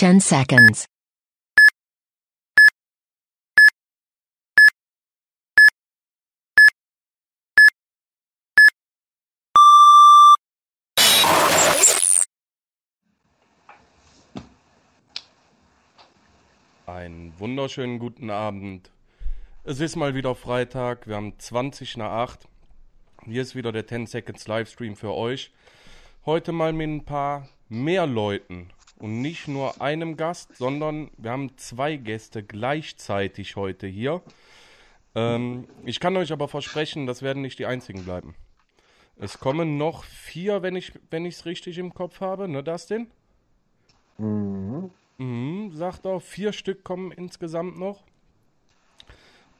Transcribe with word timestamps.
10 0.00 0.18
seconds. 0.18 0.86
Einen 16.86 17.38
wunderschönen 17.38 17.98
guten 17.98 18.30
Abend. 18.30 18.90
Es 19.64 19.80
ist 19.80 19.96
mal 19.96 20.14
wieder 20.14 20.34
Freitag, 20.34 21.06
wir 21.08 21.16
haben 21.16 21.38
20 21.38 21.98
nach 21.98 22.12
8. 22.12 22.48
Hier 23.26 23.42
ist 23.42 23.54
wieder 23.54 23.70
der 23.70 23.86
10 23.86 24.06
Seconds 24.06 24.48
Livestream 24.48 24.96
für 24.96 25.12
euch. 25.12 25.52
Heute 26.24 26.52
mal 26.52 26.72
mit 26.72 26.88
ein 26.88 27.04
paar 27.04 27.50
mehr 27.68 28.06
Leuten 28.06 28.70
und 29.00 29.20
nicht 29.22 29.48
nur 29.48 29.80
einem 29.80 30.16
Gast, 30.16 30.56
sondern 30.56 31.10
wir 31.16 31.30
haben 31.30 31.56
zwei 31.56 31.96
Gäste 31.96 32.42
gleichzeitig 32.42 33.56
heute 33.56 33.86
hier. 33.86 34.22
Ähm, 35.14 35.66
ich 35.84 36.00
kann 36.00 36.16
euch 36.16 36.32
aber 36.32 36.48
versprechen, 36.48 37.06
das 37.06 37.22
werden 37.22 37.42
nicht 37.42 37.58
die 37.58 37.66
einzigen 37.66 38.04
bleiben. 38.04 38.34
Es 39.16 39.38
kommen 39.38 39.76
noch 39.76 40.04
vier, 40.04 40.62
wenn 40.62 40.76
ich 40.76 40.92
wenn 41.10 41.26
es 41.26 41.44
richtig 41.44 41.78
im 41.78 41.92
Kopf 41.92 42.20
habe, 42.20 42.48
ne, 42.48 42.62
Dustin? 42.62 43.10
Mhm. 44.18 44.90
Mhm, 45.18 45.72
sagt 45.72 46.06
auch, 46.06 46.22
vier 46.22 46.52
Stück 46.52 46.84
kommen 46.84 47.12
insgesamt 47.12 47.78
noch. 47.78 48.04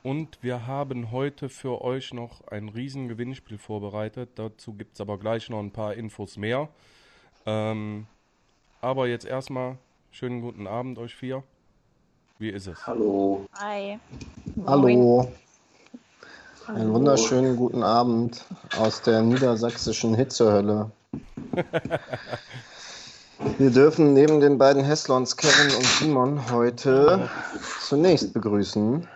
Und 0.03 0.39
wir 0.43 0.67
haben 0.67 1.11
heute 1.11 1.51
für 1.51 1.83
euch 1.83 2.15
noch 2.15 2.47
ein 2.49 2.71
riesen 2.71 3.09
Gewinnspiel 3.09 3.59
vorbereitet. 3.59 4.31
Dazu 4.37 4.73
gibt 4.73 4.95
es 4.95 5.01
aber 5.03 5.19
gleich 5.19 5.51
noch 5.51 5.61
ein 5.61 5.73
paar 5.73 5.93
Infos 5.95 6.39
mehr. 6.39 6.71
Ähm, 7.45 8.07
aber 8.81 9.07
jetzt 9.07 9.27
erstmal 9.27 9.77
schönen 10.11 10.41
guten 10.41 10.67
Abend 10.67 10.99
euch 10.99 11.15
vier. 11.15 11.43
Wie 12.39 12.51
ist 12.51 12.67
es? 12.67 12.87
Hallo. 12.87 13.47
Hi. 13.59 13.99
Hallo. 14.67 15.31
Einen 16.67 16.93
wunderschönen 16.93 17.57
guten 17.57 17.83
Abend 17.83 18.45
aus 18.79 19.03
der 19.03 19.23
niedersächsischen 19.23 20.15
Hitzehölle. 20.15 20.91
Wir 23.59 23.71
dürfen 23.71 24.13
neben 24.13 24.41
den 24.41 24.59
beiden 24.59 24.85
Heslons 24.85 25.37
Kevin 25.37 25.75
und 25.75 25.85
Simon 25.85 26.51
heute 26.51 27.29
zunächst 27.81 28.33
begrüßen 28.35 29.09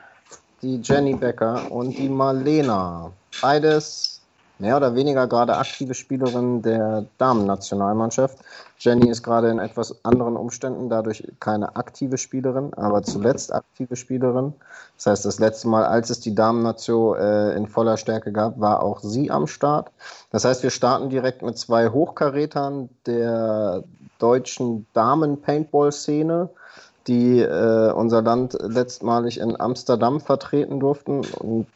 die 0.62 0.80
Jenny 0.83 1.14
Becker 1.14 1.70
und 1.70 1.96
die 1.96 2.08
Marlena. 2.08 3.12
Beides 3.42 4.14
mehr 4.58 4.77
oder 4.77 4.94
weniger 4.94 5.27
gerade 5.27 5.56
aktive 5.56 5.94
Spielerin 5.94 6.62
der 6.62 7.06
Damen-Nationalmannschaft. 7.19 8.38
Jenny 8.78 9.08
ist 9.08 9.22
gerade 9.22 9.50
in 9.50 9.58
etwas 9.58 10.05
anderen 10.05 10.36
Umständen, 10.36 10.88
dadurch 10.88 11.27
keine 11.41 11.77
aktive 11.77 12.19
Spielerin, 12.19 12.72
aber 12.74 13.02
zuletzt 13.02 13.52
aktive 13.52 13.96
Spielerin. 13.96 14.52
Das 14.96 15.06
heißt, 15.06 15.24
das 15.24 15.38
letzte 15.38 15.69
Mal, 15.69 15.84
als 15.84 16.11
es 16.11 16.20
die 16.20 16.34
Damen-Nation 16.34 17.16
äh, 17.19 17.56
in 17.56 17.66
voller 17.66 17.96
Stärke 17.96 18.33
gab, 18.33 18.61
war 18.61 18.83
auch 18.83 19.00
sie 19.00 19.30
am 19.30 19.46
Start. 19.46 19.91
Das 20.30 20.44
heißt, 20.44 20.62
wir 20.62 20.70
starten 20.70 21.11
direkt 21.11 21.42
mit 21.42 21.58
zwei 21.58 21.89
Hochkarätern 21.89 22.89
der 23.06 23.83
deutschen 24.18 24.86
Damen-Paintball-Szene 24.92 26.50
die 27.06 27.41
äh, 27.41 27.92
unser 27.92 28.22
Land 28.22 28.56
letztmalig 28.61 29.39
in 29.39 29.61
Amsterdam 29.61 30.20
vertreten 30.20 30.80
durften 30.80 31.20
und 31.39 31.66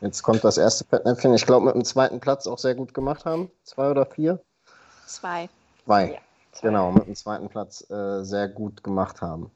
Jetzt 0.00 0.22
kommt 0.22 0.44
das 0.44 0.58
erste 0.58 0.84
Fettnäpfchen. 0.84 1.34
Ich 1.34 1.46
glaube, 1.46 1.66
mit 1.66 1.74
dem 1.74 1.84
zweiten 1.84 2.20
Platz 2.20 2.46
auch 2.46 2.58
sehr 2.58 2.74
gut 2.74 2.94
gemacht 2.94 3.24
haben. 3.24 3.50
Zwei 3.64 3.90
oder 3.90 4.06
vier? 4.06 4.40
Zwei. 5.06 5.48
Zwei. 5.84 6.12
Ja, 6.12 6.18
Genau, 6.62 6.92
mit 6.92 7.06
dem 7.06 7.14
zweiten 7.14 7.48
Platz 7.48 7.88
äh, 7.90 8.24
sehr 8.24 8.48
gut 8.48 8.82
gemacht 8.82 9.20
haben. 9.20 9.50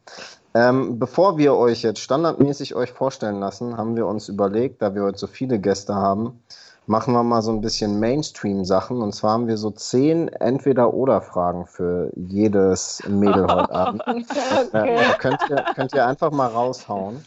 Ähm, 0.54 0.98
bevor 0.98 1.38
wir 1.38 1.54
euch 1.54 1.82
jetzt 1.82 2.00
standardmäßig 2.00 2.74
euch 2.74 2.92
vorstellen 2.92 3.40
lassen, 3.40 3.76
haben 3.76 3.96
wir 3.96 4.06
uns 4.06 4.28
überlegt, 4.28 4.82
da 4.82 4.94
wir 4.94 5.02
heute 5.02 5.18
so 5.18 5.26
viele 5.26 5.58
Gäste 5.58 5.94
haben, 5.94 6.42
machen 6.86 7.14
wir 7.14 7.22
mal 7.22 7.42
so 7.42 7.52
ein 7.52 7.60
bisschen 7.60 8.00
Mainstream-Sachen. 8.00 9.00
Und 9.00 9.14
zwar 9.14 9.32
haben 9.32 9.46
wir 9.46 9.56
so 9.56 9.70
zehn 9.70 10.28
Entweder-Oder-Fragen 10.28 11.66
für 11.66 12.10
jedes 12.16 13.02
Mädel 13.08 13.46
heute 13.50 13.72
Abend. 13.72 14.02
okay. 14.06 14.96
Äh, 14.96 15.14
könnt, 15.18 15.40
ihr, 15.48 15.64
könnt 15.74 15.94
ihr 15.94 16.06
einfach 16.06 16.32
mal 16.32 16.48
raushauen. 16.48 17.24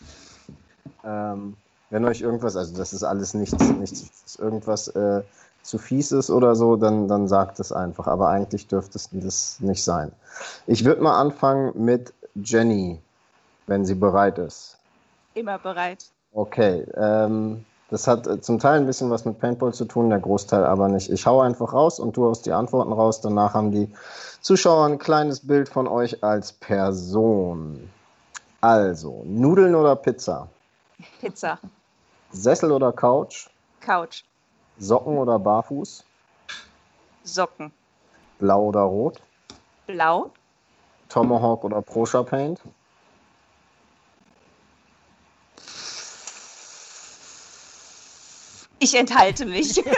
Ähm, 1.06 1.56
wenn 1.94 2.06
euch 2.06 2.22
irgendwas, 2.22 2.56
also 2.56 2.76
das 2.76 2.92
ist 2.92 3.04
alles 3.04 3.36
nichts, 3.36 3.64
nichts 3.70 4.36
irgendwas 4.38 4.88
äh, 4.88 5.22
zu 5.62 5.78
fies 5.78 6.12
ist 6.12 6.32
oder 6.32 6.56
so, 6.56 6.76
dann, 6.76 7.08
dann 7.08 7.28
sagt 7.28 7.60
es 7.60 7.72
einfach. 7.72 8.08
Aber 8.08 8.30
eigentlich 8.30 8.68
dürfte 8.68 8.98
es 8.98 9.10
das 9.12 9.60
nicht 9.60 9.84
sein. 9.84 10.12
Ich 10.66 10.86
würde 10.86 11.04
mal 11.04 11.22
anfangen 11.22 11.72
mit 11.76 12.12
Jenny, 12.34 13.00
wenn 13.68 13.86
sie 13.86 13.94
bereit 13.94 14.40
ist. 14.40 14.76
Immer 15.36 15.60
bereit. 15.60 16.06
Okay, 16.32 16.84
ähm, 16.96 17.64
das 17.92 18.08
hat 18.08 18.26
äh, 18.26 18.42
zum 18.42 18.58
Teil 18.58 18.80
ein 18.80 18.88
bisschen 18.88 19.12
was 19.12 19.24
mit 19.24 19.38
Paintball 19.38 19.72
zu 19.72 19.86
tun, 19.86 20.10
der 20.10 20.20
Großteil 20.20 20.66
aber 20.66 20.88
nicht. 20.88 21.12
Ich 21.12 21.28
hau 21.28 21.42
einfach 21.42 21.74
raus 21.74 22.00
und 22.00 22.18
du 22.18 22.26
haust 22.26 22.48
die 22.48 22.54
Antworten 22.54 22.92
raus. 22.92 23.22
Danach 23.22 23.54
haben 23.54 23.70
die 23.70 23.94
Zuschauer 24.42 24.88
ein 24.88 24.98
kleines 24.98 25.46
Bild 25.46 25.70
von 25.70 25.88
euch 25.88 26.24
als 26.24 26.54
Person. 26.54 27.88
Also, 28.62 29.22
Nudeln 29.28 29.76
oder 29.76 29.96
Pizza? 29.96 30.50
Pizza. 31.22 31.60
Sessel 32.34 32.72
oder 32.72 32.92
Couch? 32.92 33.48
Couch. 33.80 34.24
Socken 34.80 35.18
oder 35.18 35.40
Barfuß? 35.40 36.04
Socken. 37.24 37.72
Blau 38.40 38.64
oder 38.66 38.82
Rot? 38.82 39.22
Blau. 39.88 40.32
Tomahawk 41.10 41.64
oder 41.64 41.82
Proscia 41.82 42.24
Paint? 42.24 42.60
Ich 48.80 48.96
enthalte 48.96 49.46
mich. 49.46 49.82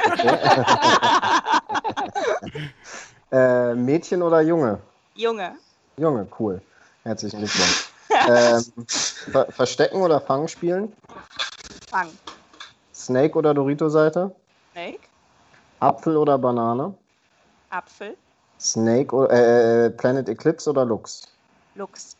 Äh, 3.31 3.73
Mädchen 3.73 4.21
oder 4.21 4.39
Junge? 4.41 4.79
Junge. 5.15 5.57
Junge, 5.97 6.27
cool. 6.39 6.61
Herzlichen 7.03 7.39
Glückwunsch. 7.39 7.89
ähm, 8.27 8.85
Ver 8.87 9.51
Verstecken 9.51 10.01
oder 10.01 10.21
Fangen 10.21 10.47
spielen? 10.47 10.93
Fang. 11.89 12.07
Snake 13.05 13.37
oder 13.37 13.53
Dorito-Seite? 13.53 14.33
Snake. 14.71 14.99
Apfel 15.79 16.17
oder 16.17 16.37
Banane? 16.39 16.93
Apfel. 17.69 18.17
Snake 18.59 19.15
oder 19.15 19.85
äh, 19.85 19.89
Planet 19.91 20.27
Eclipse 20.27 20.69
oder 20.71 20.85
Lux? 20.85 21.27
Lux. 21.75 22.15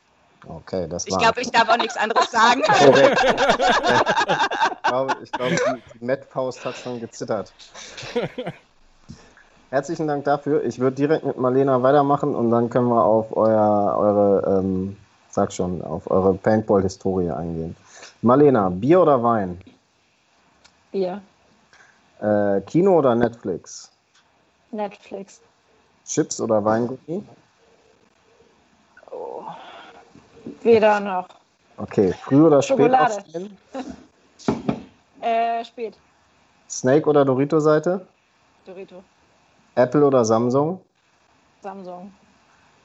Okay, 0.47 0.87
das 0.87 1.07
Ich 1.07 1.13
war. 1.13 1.19
glaube, 1.21 1.41
ich 1.41 1.49
darf 1.49 1.67
auch 1.69 1.77
nichts 1.77 1.97
anderes 1.97 2.29
sagen. 2.29 2.61
korrekt. 2.61 3.25
ich 3.25 4.83
glaube, 4.83 5.15
ich 5.23 5.31
glaube 5.31 5.55
die, 5.55 5.97
die 5.99 6.05
Met-Faust 6.05 6.63
hat 6.63 6.77
schon 6.77 6.99
gezittert. 6.99 7.51
Herzlichen 9.71 10.07
Dank 10.07 10.25
dafür. 10.25 10.63
Ich 10.65 10.77
würde 10.77 10.95
direkt 10.97 11.25
mit 11.25 11.37
Marlena 11.39 11.81
weitermachen 11.81 12.35
und 12.35 12.51
dann 12.51 12.69
können 12.69 12.89
wir 12.89 13.03
auf 13.03 13.35
euer, 13.35 13.95
eure, 13.97 14.59
ähm, 14.59 14.95
sag 15.31 15.51
schon, 15.51 15.81
auf 15.81 16.11
eure 16.11 16.35
Paintball-Historie 16.35 17.31
eingehen. 17.31 17.75
Marlena, 18.21 18.69
Bier 18.69 19.01
oder 19.01 19.23
Wein? 19.23 19.59
Bier. 20.95 21.21
Äh, 22.21 22.61
Kino 22.61 22.97
oder 22.99 23.15
Netflix? 23.15 23.91
Netflix. 24.71 25.41
Chips 26.05 26.39
oder 26.39 26.63
Weingummi? 26.63 27.21
Oh. 29.11 29.43
Weder 30.63 31.01
noch. 31.01 31.27
Okay, 31.75 32.13
früh 32.13 32.45
oder 32.45 32.61
spät 32.61 32.77
Schokolade. 32.77 33.13
aufstehen? 33.15 33.57
Äh, 35.21 35.65
spät. 35.65 35.97
Snake 36.69 37.09
oder 37.09 37.25
Dorito-Seite? 37.25 38.05
Dorito. 38.63 39.03
Apple 39.73 40.05
oder 40.05 40.23
Samsung? 40.23 40.79
Samsung. 41.61 42.13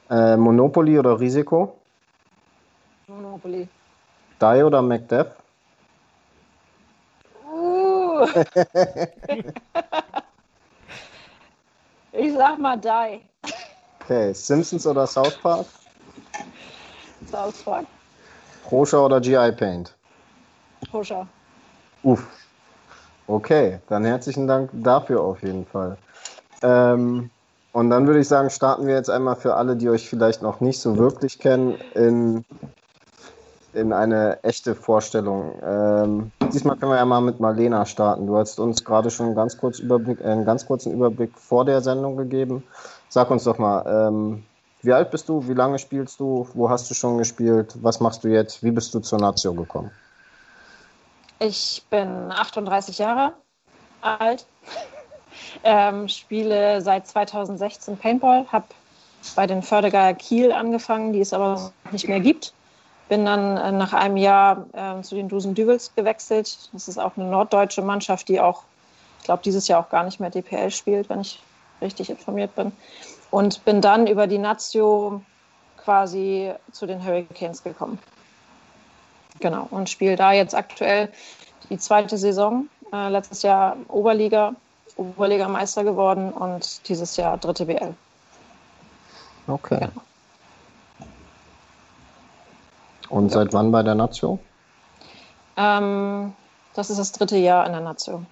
Äh, 0.09 0.35
Monopoly 0.37 0.97
oder 0.97 1.19
Risiko? 1.19 1.77
Monopoly. 3.07 3.67
Die 4.41 4.63
oder 4.63 4.81
MacDev? 4.81 5.40
Ich 12.13 12.33
sag 12.33 12.59
mal 12.59 12.77
Die. 12.77 13.21
Okay, 14.01 14.33
Simpsons 14.33 14.85
oder 14.85 15.07
South 15.07 15.37
Park? 15.41 15.65
South 17.31 17.63
Park. 17.63 17.85
Proscia 18.63 18.99
oder 18.99 19.21
GI 19.21 19.51
Paint? 19.51 19.95
Pusher. 20.91 21.27
Uff. 22.03 22.27
Okay, 23.27 23.79
dann 23.87 24.03
herzlichen 24.03 24.47
Dank 24.47 24.69
dafür 24.73 25.21
auf 25.21 25.41
jeden 25.41 25.65
Fall. 25.65 25.97
Ähm, 26.61 27.29
und 27.73 27.89
dann 27.89 28.07
würde 28.07 28.19
ich 28.19 28.27
sagen, 28.27 28.49
starten 28.49 28.87
wir 28.87 28.95
jetzt 28.95 29.09
einmal 29.09 29.35
für 29.35 29.55
alle, 29.55 29.77
die 29.77 29.89
euch 29.89 30.09
vielleicht 30.09 30.41
noch 30.41 30.59
nicht 30.59 30.79
so 30.79 30.97
wirklich 30.97 31.39
kennen, 31.39 31.77
in, 31.95 32.43
in 33.73 33.93
eine 33.93 34.43
echte 34.43 34.75
Vorstellung. 34.75 35.59
Ähm, 35.63 36.31
diesmal 36.53 36.77
können 36.77 36.91
wir 36.91 36.97
ja 36.97 37.05
mal 37.05 37.21
mit 37.21 37.39
Marlena 37.39 37.85
starten. 37.85 38.27
Du 38.27 38.37
hast 38.37 38.59
uns 38.59 38.83
gerade 38.83 39.09
schon 39.09 39.27
einen 39.27 39.35
ganz, 39.35 39.57
kurz 39.57 39.79
Überblick, 39.79 40.19
äh, 40.21 40.25
einen 40.25 40.45
ganz 40.45 40.65
kurzen 40.65 40.91
Überblick 40.91 41.37
vor 41.37 41.65
der 41.65 41.81
Sendung 41.81 42.17
gegeben. 42.17 42.63
Sag 43.09 43.31
uns 43.31 43.43
doch 43.43 43.57
mal, 43.57 43.85
ähm, 43.87 44.43
wie 44.81 44.93
alt 44.93 45.11
bist 45.11 45.29
du? 45.29 45.47
Wie 45.47 45.53
lange 45.53 45.79
spielst 45.79 46.19
du? 46.19 46.47
Wo 46.53 46.69
hast 46.69 46.89
du 46.89 46.93
schon 46.93 47.17
gespielt? 47.17 47.75
Was 47.81 47.99
machst 47.99 48.23
du 48.23 48.29
jetzt? 48.29 48.63
Wie 48.63 48.71
bist 48.71 48.93
du 48.93 48.99
zur 48.99 49.19
Nazio 49.19 49.53
gekommen? 49.53 49.91
Ich 51.39 51.83
bin 51.89 52.31
38 52.31 52.97
Jahre 52.99 53.33
alt, 54.01 54.45
ähm, 55.63 56.07
spiele 56.07 56.81
seit 56.81 57.07
2016 57.07 57.97
Paintball, 57.97 58.45
habe 58.51 58.65
bei 59.35 59.47
den 59.47 59.61
Förderer 59.61 60.13
Kiel 60.13 60.51
angefangen, 60.51 61.13
die 61.13 61.21
es 61.21 61.33
aber 61.33 61.71
nicht 61.91 62.07
mehr 62.07 62.19
gibt. 62.19 62.53
Bin 63.11 63.25
dann 63.25 63.57
äh, 63.57 63.73
nach 63.73 63.91
einem 63.91 64.15
Jahr 64.15 64.67
äh, 64.71 65.01
zu 65.01 65.15
den 65.15 65.27
Dusen 65.27 65.53
Düvels 65.53 65.93
gewechselt. 65.95 66.69
Das 66.71 66.87
ist 66.87 66.97
auch 66.97 67.17
eine 67.17 67.25
norddeutsche 67.25 67.81
Mannschaft, 67.81 68.29
die 68.29 68.39
auch, 68.39 68.63
ich 69.19 69.25
glaube, 69.25 69.43
dieses 69.43 69.67
Jahr 69.67 69.81
auch 69.81 69.89
gar 69.89 70.05
nicht 70.05 70.21
mehr 70.21 70.29
DPL 70.29 70.71
spielt, 70.71 71.09
wenn 71.09 71.19
ich 71.19 71.43
richtig 71.81 72.09
informiert 72.09 72.55
bin. 72.55 72.71
Und 73.29 73.65
bin 73.65 73.81
dann 73.81 74.07
über 74.07 74.27
die 74.27 74.37
Nazio 74.37 75.21
quasi 75.83 76.53
zu 76.71 76.85
den 76.85 77.05
Hurricanes 77.05 77.63
gekommen. 77.63 77.99
Genau, 79.41 79.67
und 79.71 79.89
spiele 79.89 80.15
da 80.15 80.31
jetzt 80.31 80.55
aktuell 80.55 81.09
die 81.69 81.77
zweite 81.77 82.17
Saison. 82.17 82.69
Äh, 82.93 83.09
letztes 83.09 83.41
Jahr 83.41 83.75
Oberliga, 83.89 84.55
Oberligameister 84.95 85.83
geworden 85.83 86.31
und 86.31 86.87
dieses 86.87 87.17
Jahr 87.17 87.37
dritte 87.37 87.65
BL. 87.65 87.93
Okay. 89.47 89.79
Genau. 89.79 90.01
Und 93.11 93.27
ja. 93.27 93.39
seit 93.39 93.53
wann 93.53 93.71
bei 93.71 93.83
der 93.83 93.95
Nazio? 93.95 94.39
Ähm, 95.57 96.33
das 96.73 96.89
ist 96.89 96.97
das 96.97 97.11
dritte 97.11 97.37
Jahr 97.37 97.65
in 97.65 97.73
der 97.73 97.81
Nazio. 97.81 98.23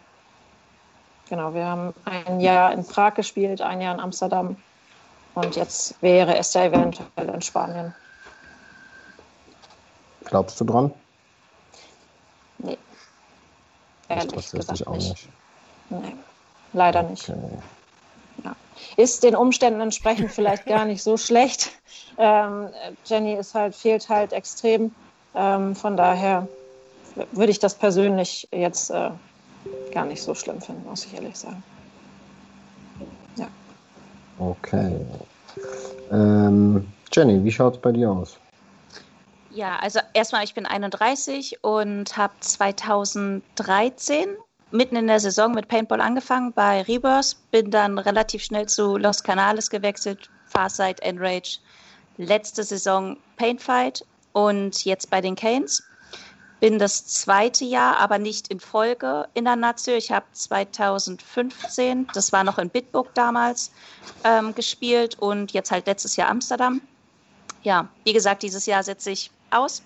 Genau, 1.28 1.54
wir 1.54 1.66
haben 1.66 1.94
ein 2.06 2.40
Jahr 2.40 2.72
in 2.72 2.88
Prag 2.88 3.14
gespielt, 3.14 3.62
ein 3.62 3.82
Jahr 3.82 3.94
in 3.94 4.00
Amsterdam 4.00 4.56
und 5.36 5.56
jetzt 5.56 6.02
wäre 6.02 6.38
es 6.38 6.54
ja 6.54 6.64
eventuell 6.64 7.30
in 7.30 7.42
Spanien. 7.42 7.94
Glaubst 10.26 10.60
du 10.60 10.66
dran? 10.66 10.92
Nee. 12.58 12.78
Ehrlich 14.08 14.52
gesagt 14.52 14.88
auch 14.88 14.94
nicht. 14.94 15.10
nicht. 15.10 15.30
Nee, 15.90 16.16
leider 16.74 17.02
okay. 17.02 17.10
nicht. 17.10 17.32
Ist 18.98 19.24
den 19.24 19.36
Umständen 19.36 19.82
entsprechend 19.82 20.32
vielleicht 20.32 20.66
gar 20.66 20.86
nicht 20.86 21.04
so 21.04 21.18
schlecht. 21.18 21.72
Ähm, 22.18 22.70
Jenny 23.06 23.34
ist 23.34 23.56
halt, 23.56 23.76
fehlt 23.76 24.10
halt 24.10 24.34
extrem. 24.34 24.94
Ähm, 25.36 25.76
von 25.76 25.96
daher 25.96 26.48
würde 27.32 27.52
ich 27.52 27.60
das 27.60 27.76
persönlich 27.76 28.48
jetzt 28.52 28.90
äh, 28.90 29.12
gar 29.94 30.06
nicht 30.06 30.22
so 30.22 30.36
schlimm 30.36 30.62
finden, 30.62 30.88
muss 30.88 31.06
ich 31.06 31.14
ehrlich 31.14 31.36
sagen. 31.36 31.64
Ja. 33.38 33.48
Okay. 34.38 35.00
Ähm, 36.12 36.86
Jenny, 37.12 37.44
wie 37.44 37.52
schaut 37.52 37.76
es 37.76 37.82
bei 37.82 37.92
dir 37.92 38.12
aus? 38.12 38.38
Ja, 39.52 39.78
also 39.78 40.00
erstmal, 40.14 40.44
ich 40.44 40.54
bin 40.54 40.66
31 40.66 41.64
und 41.64 42.16
habe 42.18 42.34
2013 42.40 44.30
mitten 44.72 44.96
in 44.96 45.08
der 45.08 45.20
Saison 45.20 45.54
mit 45.54 45.68
Paintball 45.68 46.02
angefangen 46.02 46.54
bei 46.54 46.82
Rebirth, 46.84 47.36
bin 47.52 47.72
dann 47.72 47.98
relativ 47.98 48.44
schnell 48.44 48.68
zu 48.68 48.98
Los 48.98 49.24
Canales 49.24 49.70
gewechselt, 49.70 50.30
Farsight, 50.46 51.00
Enrage, 51.02 51.60
letzte 52.18 52.64
Saison 52.64 53.18
Paintfight 53.38 54.06
und 54.34 54.86
jetzt 54.86 55.10
bei 55.10 55.22
den 55.22 55.36
Canes. 55.36 55.84
Bin 56.60 56.78
das 56.78 57.06
zweite 57.06 57.64
Jahr, 57.64 57.98
aber 57.98 58.18
nicht 58.18 58.50
in 58.50 58.60
Folge 58.60 59.30
in 59.34 59.46
der 59.46 59.56
Nazio. 59.56 59.96
Ich 59.96 60.12
habe 60.12 60.26
2015, 60.34 62.08
das 62.14 62.34
war 62.34 62.44
noch 62.44 62.58
in 62.58 62.70
Bitburg 62.70 63.14
damals, 63.16 63.72
ähm, 64.26 64.54
gespielt 64.54 65.18
und 65.20 65.54
jetzt 65.54 65.72
halt 65.72 65.88
letztes 65.88 66.18
Jahr 66.18 66.30
Amsterdam. 66.30 66.82
Ja, 67.64 67.88
wie 68.04 68.12
gesagt, 68.12 68.44
dieses 68.44 68.66
Jahr 68.66 68.84
setze 68.84 69.12
ich 69.12 69.32
aus. 69.52 69.82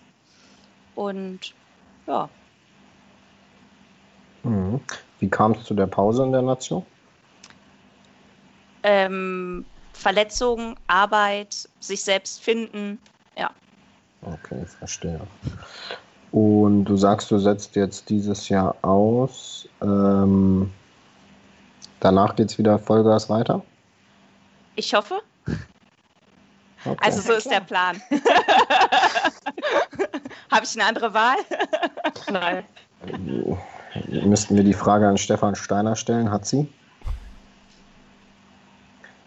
Und 0.95 1.53
ja. 2.07 2.29
Mhm. 4.73 4.81
Wie 5.19 5.29
kam 5.29 5.53
es 5.53 5.63
zu 5.63 5.73
der 5.73 5.87
Pause 5.87 6.23
in 6.23 6.31
der 6.31 6.41
Nation? 6.41 6.85
Ähm, 8.83 9.65
Verletzungen, 9.93 10.75
Arbeit, 10.87 11.69
sich 11.79 12.03
selbst 12.03 12.43
finden, 12.43 12.99
ja. 13.37 13.49
Okay, 14.21 14.65
verstehe. 14.65 15.21
Und 16.31 16.85
du 16.85 16.97
sagst, 16.97 17.31
du 17.31 17.37
setzt 17.37 17.75
jetzt 17.75 18.09
dieses 18.09 18.49
Jahr 18.49 18.75
aus. 18.81 19.69
Ähm, 19.81 20.71
danach 21.99 22.35
geht 22.35 22.49
es 22.51 22.57
wieder 22.57 22.79
Vollgas 22.79 23.29
weiter? 23.29 23.63
Ich 24.75 24.93
hoffe. 24.93 25.21
Okay. 26.85 26.97
Also 27.01 27.21
so 27.21 27.33
ist 27.33 27.49
der 27.49 27.61
Plan. 27.61 28.01
Habe 30.51 30.65
ich 30.65 30.73
eine 30.75 30.85
andere 30.85 31.13
Wahl? 31.13 31.37
Nein. 32.29 32.65
Müssten 34.25 34.55
wir 34.55 34.63
die 34.63 34.73
Frage 34.73 35.07
an 35.07 35.17
Stefan 35.17 35.55
Steiner 35.55 35.95
stellen? 35.95 36.31
Hat 36.31 36.45
sie? 36.45 36.67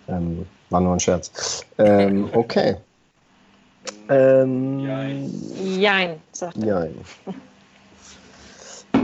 Ähm, 0.08 0.46
war 0.70 0.80
nur 0.80 0.94
ein 0.94 1.00
Scherz. 1.00 1.64
Ähm, 1.78 2.28
okay. 2.32 2.76
Ähm, 4.08 4.80
Jein. 5.78 6.20
sagt 6.32 6.58
er. 6.58 6.66
Jein. 6.66 6.94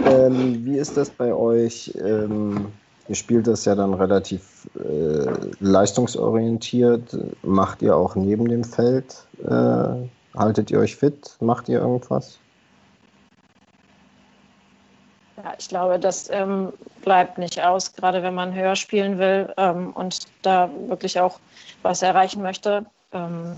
ähm, 0.06 0.64
wie 0.64 0.78
ist 0.78 0.96
das 0.96 1.10
bei 1.10 1.32
euch? 1.32 1.92
Ähm, 2.00 2.72
Ihr 3.08 3.16
spielt 3.16 3.46
das 3.46 3.64
ja 3.64 3.74
dann 3.74 3.94
relativ 3.94 4.68
äh, 4.76 5.26
leistungsorientiert. 5.60 7.16
Macht 7.42 7.82
ihr 7.82 7.96
auch 7.96 8.14
neben 8.14 8.48
dem 8.48 8.62
Feld? 8.64 9.26
Äh, 9.44 10.08
haltet 10.38 10.70
ihr 10.70 10.78
euch 10.78 10.96
fit? 10.96 11.36
Macht 11.40 11.68
ihr 11.68 11.80
irgendwas? 11.80 12.38
Ja, 15.42 15.54
ich 15.58 15.68
glaube, 15.68 15.98
das 15.98 16.30
ähm, 16.30 16.72
bleibt 17.02 17.38
nicht 17.38 17.60
aus, 17.62 17.92
gerade 17.94 18.22
wenn 18.22 18.34
man 18.34 18.54
höher 18.54 18.76
spielen 18.76 19.18
will 19.18 19.52
ähm, 19.56 19.92
und 19.92 20.20
da 20.42 20.70
wirklich 20.86 21.18
auch 21.18 21.40
was 21.82 22.02
erreichen 22.02 22.42
möchte. 22.42 22.86
Ähm, 23.12 23.56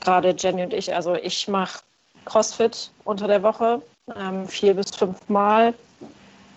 gerade 0.00 0.34
Jenny 0.38 0.62
und 0.62 0.72
ich, 0.72 0.94
also 0.94 1.14
ich 1.14 1.48
mache 1.48 1.80
CrossFit 2.24 2.90
unter 3.04 3.26
der 3.26 3.42
Woche 3.42 3.82
ähm, 4.16 4.46
vier 4.46 4.74
bis 4.74 4.90
fünf 4.90 5.28
Mal 5.28 5.74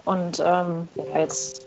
und 0.06 0.40
ähm, 0.40 0.88
ja, 0.96 1.20
jetzt 1.20 1.66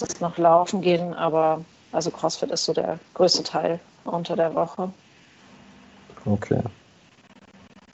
es 0.00 0.20
noch 0.20 0.38
laufen 0.38 0.80
gehen, 0.80 1.12
aber 1.14 1.62
also 1.92 2.10
CrossFit 2.10 2.50
ist 2.50 2.64
so 2.64 2.72
der 2.72 2.98
größte 3.14 3.42
Teil 3.42 3.78
unter 4.04 4.34
der 4.34 4.54
Woche. 4.54 4.90
Okay. 6.24 6.62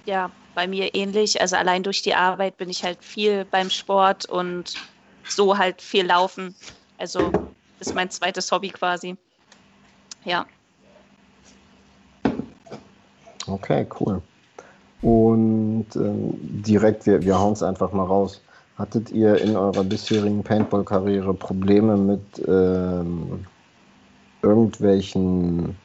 Ja, 0.06 0.30
bei 0.54 0.66
mir 0.66 0.94
ähnlich. 0.94 1.40
Also 1.40 1.56
allein 1.56 1.82
durch 1.82 2.02
die 2.02 2.14
Arbeit 2.14 2.56
bin 2.56 2.70
ich 2.70 2.84
halt 2.84 3.04
viel 3.04 3.44
beim 3.44 3.70
Sport 3.70 4.24
und 4.26 4.74
so 5.28 5.58
halt 5.58 5.82
viel 5.82 6.06
laufen. 6.06 6.54
Also 6.98 7.30
ist 7.80 7.94
mein 7.94 8.10
zweites 8.10 8.50
Hobby 8.50 8.70
quasi. 8.70 9.16
Ja. 10.24 10.46
Okay, 13.48 13.86
cool. 14.00 14.22
Und 15.02 15.86
ähm, 15.94 16.34
direkt, 16.62 17.06
wir, 17.06 17.22
wir 17.22 17.38
hauen 17.38 17.52
es 17.52 17.62
einfach 17.62 17.92
mal 17.92 18.06
raus. 18.06 18.40
Hattet 18.76 19.10
ihr 19.10 19.40
in 19.40 19.56
eurer 19.56 19.84
bisherigen 19.84 20.42
Paintball-Karriere 20.42 21.34
Probleme 21.34 21.96
mit 21.96 22.20
ähm, 22.46 23.46
irgendwelchen 24.42 25.76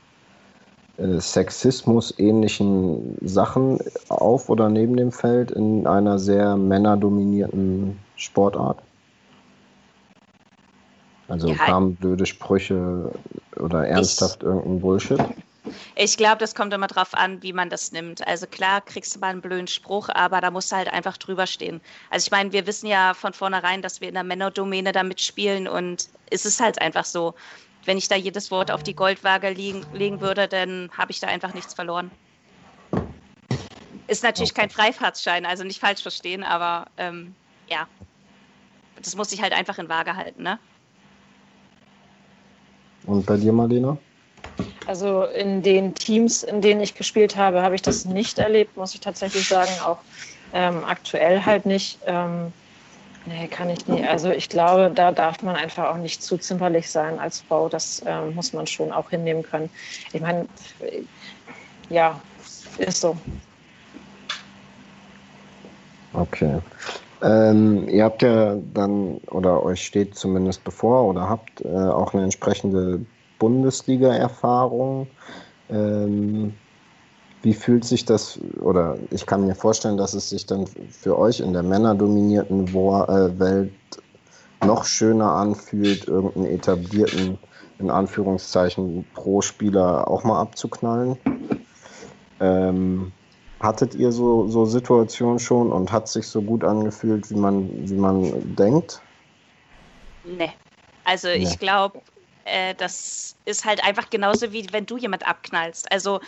Sexismus-ähnlichen 0.97 3.17
Sachen 3.21 3.79
auf 4.09 4.49
oder 4.49 4.69
neben 4.69 4.97
dem 4.97 5.11
Feld 5.11 5.51
in 5.51 5.87
einer 5.87 6.19
sehr 6.19 6.57
männerdominierten 6.57 7.97
Sportart? 8.15 8.79
Also 11.27 11.47
ja. 11.47 11.55
kamen 11.55 11.95
blöde 11.95 12.25
Sprüche 12.25 13.11
oder 13.55 13.87
ernsthaft 13.87 14.43
ich, 14.43 14.47
irgendein 14.47 14.81
Bullshit? 14.81 15.19
Ich 15.95 16.17
glaube, 16.17 16.39
das 16.39 16.55
kommt 16.55 16.73
immer 16.73 16.87
drauf 16.87 17.13
an, 17.13 17.41
wie 17.41 17.53
man 17.53 17.69
das 17.69 17.93
nimmt. 17.93 18.27
Also 18.27 18.47
klar 18.47 18.81
kriegst 18.81 19.15
du 19.15 19.19
mal 19.19 19.27
einen 19.27 19.41
blöden 19.41 19.67
Spruch, 19.67 20.09
aber 20.09 20.41
da 20.41 20.51
musst 20.51 20.71
du 20.71 20.75
halt 20.75 20.91
einfach 20.91 21.17
drüber 21.17 21.47
stehen. 21.47 21.79
Also 22.09 22.25
ich 22.25 22.31
meine, 22.31 22.51
wir 22.51 22.67
wissen 22.67 22.87
ja 22.87 23.13
von 23.13 23.33
vornherein, 23.33 23.81
dass 23.81 24.01
wir 24.01 24.09
in 24.09 24.15
der 24.15 24.23
Männerdomäne 24.23 24.91
da 24.91 25.03
mitspielen 25.03 25.67
und 25.67 26.09
es 26.29 26.45
ist 26.45 26.59
halt 26.59 26.81
einfach 26.81 27.05
so. 27.05 27.33
Wenn 27.85 27.97
ich 27.97 28.07
da 28.07 28.15
jedes 28.15 28.51
Wort 28.51 28.71
auf 28.71 28.83
die 28.83 28.95
Goldwaage 28.95 29.49
liegen, 29.49 29.85
legen 29.93 30.21
würde, 30.21 30.47
dann 30.47 30.89
habe 30.95 31.11
ich 31.11 31.19
da 31.19 31.27
einfach 31.27 31.53
nichts 31.53 31.73
verloren. 31.73 32.11
Ist 34.07 34.23
natürlich 34.23 34.53
kein 34.53 34.69
Freifahrtsschein, 34.69 35.45
also 35.45 35.63
nicht 35.63 35.79
falsch 35.79 36.01
verstehen, 36.01 36.43
aber 36.43 36.85
ähm, 36.97 37.35
ja, 37.67 37.87
das 39.01 39.15
muss 39.15 39.31
ich 39.31 39.41
halt 39.41 39.53
einfach 39.53 39.79
in 39.79 39.89
Waage 39.89 40.15
halten, 40.15 40.43
ne? 40.43 40.59
Und 43.05 43.25
bei 43.25 43.37
dir, 43.37 43.51
Marlena? 43.51 43.97
Also 44.85 45.23
in 45.23 45.61
den 45.63 45.95
Teams, 45.95 46.43
in 46.43 46.61
denen 46.61 46.81
ich 46.81 46.95
gespielt 46.95 47.35
habe, 47.35 47.61
habe 47.61 47.75
ich 47.75 47.81
das 47.81 48.05
nicht 48.05 48.37
erlebt, 48.39 48.77
muss 48.77 48.93
ich 48.93 48.99
tatsächlich 48.99 49.47
sagen. 49.47 49.71
Auch 49.83 50.03
ähm, 50.53 50.83
aktuell 50.83 51.45
halt 51.45 51.65
nicht. 51.65 51.99
Ähm, 52.05 52.53
Nee, 53.25 53.47
kann 53.47 53.69
ich 53.69 53.87
nicht. 53.87 54.07
Also 54.07 54.31
ich 54.31 54.49
glaube, 54.49 54.91
da 54.93 55.11
darf 55.11 55.43
man 55.43 55.55
einfach 55.55 55.89
auch 55.89 55.97
nicht 55.97 56.23
zu 56.23 56.37
zimperlich 56.37 56.89
sein 56.89 57.19
als 57.19 57.41
Frau. 57.41 57.69
Das 57.69 57.99
äh, 58.05 58.21
muss 58.31 58.51
man 58.51 58.65
schon 58.65 58.91
auch 58.91 59.09
hinnehmen 59.11 59.43
können. 59.43 59.69
Ich 60.11 60.21
meine, 60.21 60.47
ja, 61.89 62.19
ist 62.77 63.01
so. 63.01 63.15
Okay. 66.13 66.59
Ähm, 67.21 67.87
ihr 67.87 68.03
habt 68.05 68.23
ja 68.23 68.57
dann, 68.73 69.17
oder 69.29 69.63
euch 69.63 69.85
steht 69.85 70.15
zumindest 70.15 70.63
bevor, 70.63 71.03
oder 71.03 71.29
habt 71.29 71.61
äh, 71.61 71.67
auch 71.67 72.13
eine 72.13 72.23
entsprechende 72.23 72.99
Bundesliga-Erfahrung. 73.37 75.07
Ähm, 75.69 76.55
wie 77.43 77.53
fühlt 77.53 77.85
sich 77.85 78.05
das, 78.05 78.39
oder 78.59 78.97
ich 79.09 79.25
kann 79.25 79.45
mir 79.45 79.55
vorstellen, 79.55 79.97
dass 79.97 80.13
es 80.13 80.29
sich 80.29 80.45
dann 80.45 80.67
für 80.67 81.17
euch 81.17 81.39
in 81.39 81.53
der 81.53 81.63
männerdominierten 81.63 82.67
äh, 82.67 83.39
Welt 83.39 83.71
noch 84.63 84.85
schöner 84.85 85.31
anfühlt, 85.33 86.07
irgendeinen 86.07 86.45
etablierten, 86.45 87.39
in 87.79 87.89
Anführungszeichen, 87.89 89.05
Pro-Spieler 89.15 90.07
auch 90.07 90.23
mal 90.23 90.39
abzuknallen. 90.39 91.17
Ähm, 92.39 93.11
hattet 93.59 93.95
ihr 93.95 94.11
so, 94.11 94.47
so 94.47 94.65
Situationen 94.65 95.39
schon 95.39 95.71
und 95.71 95.91
hat 95.91 96.07
sich 96.07 96.27
so 96.27 96.41
gut 96.41 96.63
angefühlt, 96.63 97.29
wie 97.31 97.35
man, 97.35 97.89
wie 97.89 97.95
man 97.95 98.55
denkt? 98.55 99.01
Nee. 100.23 100.51
Also 101.03 101.27
nee. 101.27 101.37
ich 101.37 101.57
glaube, 101.57 101.99
äh, 102.45 102.75
das 102.75 103.35
ist 103.45 103.65
halt 103.65 103.83
einfach 103.83 104.09
genauso 104.09 104.51
wie 104.51 104.65
wenn 104.71 104.85
du 104.85 104.97
jemand 104.97 105.27
abknallst. 105.27 105.91
Also 105.91 106.19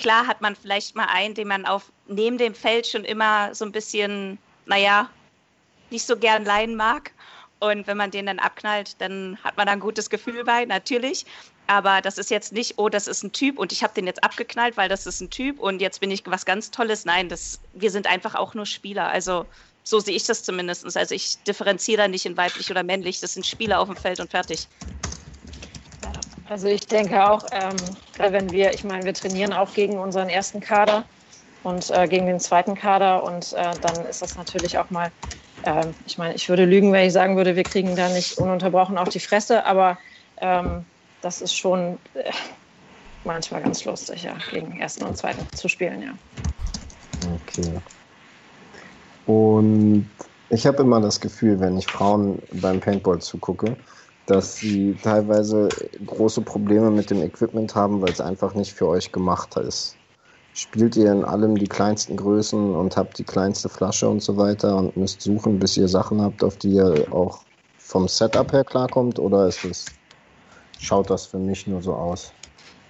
klar 0.00 0.26
hat 0.26 0.40
man 0.40 0.56
vielleicht 0.56 0.96
mal 0.96 1.06
einen, 1.06 1.34
den 1.34 1.48
man 1.48 1.66
auf 1.66 1.92
neben 2.08 2.38
dem 2.38 2.54
Feld 2.54 2.86
schon 2.86 3.04
immer 3.04 3.54
so 3.54 3.64
ein 3.64 3.72
bisschen, 3.72 4.38
naja, 4.66 5.08
nicht 5.90 6.06
so 6.06 6.16
gern 6.16 6.44
leihen 6.44 6.74
mag. 6.74 7.12
Und 7.60 7.86
wenn 7.86 7.98
man 7.98 8.10
den 8.10 8.26
dann 8.26 8.38
abknallt, 8.38 9.00
dann 9.00 9.38
hat 9.44 9.56
man 9.56 9.66
da 9.66 9.72
ein 9.72 9.80
gutes 9.80 10.08
Gefühl 10.08 10.44
bei, 10.44 10.64
natürlich. 10.64 11.26
Aber 11.66 12.00
das 12.00 12.18
ist 12.18 12.30
jetzt 12.30 12.52
nicht, 12.52 12.78
oh, 12.78 12.88
das 12.88 13.06
ist 13.06 13.22
ein 13.22 13.32
Typ 13.32 13.58
und 13.58 13.70
ich 13.70 13.84
habe 13.84 13.94
den 13.94 14.06
jetzt 14.06 14.24
abgeknallt, 14.24 14.76
weil 14.76 14.88
das 14.88 15.06
ist 15.06 15.20
ein 15.20 15.30
Typ 15.30 15.60
und 15.60 15.80
jetzt 15.80 16.00
bin 16.00 16.10
ich 16.10 16.22
was 16.26 16.44
ganz 16.44 16.70
Tolles. 16.70 17.04
Nein, 17.04 17.28
das, 17.28 17.60
wir 17.74 17.90
sind 17.90 18.06
einfach 18.06 18.34
auch 18.34 18.54
nur 18.54 18.66
Spieler. 18.66 19.08
Also 19.08 19.46
so 19.84 20.00
sehe 20.00 20.16
ich 20.16 20.24
das 20.24 20.42
zumindest. 20.42 20.84
Also 20.96 21.14
ich 21.14 21.36
differenziere 21.44 22.02
da 22.02 22.08
nicht 22.08 22.26
in 22.26 22.36
weiblich 22.36 22.70
oder 22.70 22.82
männlich. 22.82 23.20
Das 23.20 23.34
sind 23.34 23.46
Spieler 23.46 23.78
auf 23.78 23.88
dem 23.88 23.96
Feld 23.96 24.20
und 24.20 24.30
fertig. 24.30 24.66
Also 26.50 26.66
ich 26.66 26.80
denke 26.88 27.30
auch, 27.30 27.44
ähm, 27.52 27.76
wenn 28.18 28.50
wir, 28.50 28.74
ich 28.74 28.82
meine, 28.82 29.04
wir 29.04 29.14
trainieren 29.14 29.52
auch 29.52 29.72
gegen 29.72 30.00
unseren 30.00 30.28
ersten 30.28 30.60
Kader 30.60 31.04
und 31.62 31.88
äh, 31.90 32.08
gegen 32.08 32.26
den 32.26 32.40
zweiten 32.40 32.74
Kader 32.74 33.22
und 33.22 33.52
äh, 33.52 33.76
dann 33.80 34.04
ist 34.04 34.20
das 34.20 34.36
natürlich 34.36 34.76
auch 34.76 34.90
mal, 34.90 35.12
äh, 35.62 35.86
ich 36.06 36.18
meine, 36.18 36.34
ich 36.34 36.48
würde 36.48 36.64
lügen, 36.64 36.92
wenn 36.92 37.06
ich 37.06 37.12
sagen 37.12 37.36
würde, 37.36 37.54
wir 37.54 37.62
kriegen 37.62 37.94
da 37.94 38.08
nicht 38.08 38.36
ununterbrochen 38.36 38.98
auf 38.98 39.10
die 39.10 39.20
Fresse, 39.20 39.64
aber 39.64 39.96
ähm, 40.38 40.84
das 41.22 41.40
ist 41.40 41.54
schon 41.54 41.96
äh, 42.14 42.32
manchmal 43.22 43.62
ganz 43.62 43.84
lustig, 43.84 44.24
ja, 44.24 44.34
gegen 44.50 44.80
ersten 44.80 45.04
und 45.04 45.16
zweiten 45.16 45.46
zu 45.54 45.68
spielen, 45.68 46.02
ja. 46.02 46.14
Okay. 47.46 47.80
Und 49.26 50.10
ich 50.48 50.66
habe 50.66 50.82
immer 50.82 51.00
das 51.00 51.20
Gefühl, 51.20 51.60
wenn 51.60 51.78
ich 51.78 51.86
Frauen 51.86 52.42
beim 52.54 52.80
Paintball 52.80 53.20
zugucke, 53.20 53.76
dass 54.30 54.60
sie 54.60 54.94
teilweise 55.02 55.74
große 56.06 56.42
Probleme 56.42 56.90
mit 56.90 57.10
dem 57.10 57.20
Equipment 57.20 57.74
haben, 57.74 58.00
weil 58.00 58.12
es 58.12 58.20
einfach 58.20 58.54
nicht 58.54 58.72
für 58.72 58.86
euch 58.86 59.10
gemacht 59.10 59.56
ist. 59.56 59.96
Spielt 60.54 60.96
ihr 60.96 61.10
in 61.10 61.24
allem 61.24 61.56
die 61.56 61.66
kleinsten 61.66 62.16
Größen 62.16 62.74
und 62.74 62.96
habt 62.96 63.18
die 63.18 63.24
kleinste 63.24 63.68
Flasche 63.68 64.08
und 64.08 64.20
so 64.20 64.36
weiter 64.36 64.76
und 64.76 64.96
müsst 64.96 65.20
suchen, 65.20 65.58
bis 65.58 65.76
ihr 65.76 65.88
Sachen 65.88 66.22
habt, 66.22 66.44
auf 66.44 66.56
die 66.58 66.74
ihr 66.74 67.06
auch 67.12 67.40
vom 67.78 68.06
Setup 68.06 68.52
her 68.52 68.64
klarkommt? 68.64 69.18
Oder 69.18 69.48
ist 69.48 69.64
es, 69.64 69.86
schaut 70.78 71.10
das 71.10 71.26
für 71.26 71.38
mich 71.38 71.66
nur 71.66 71.82
so 71.82 71.94
aus? 71.94 72.32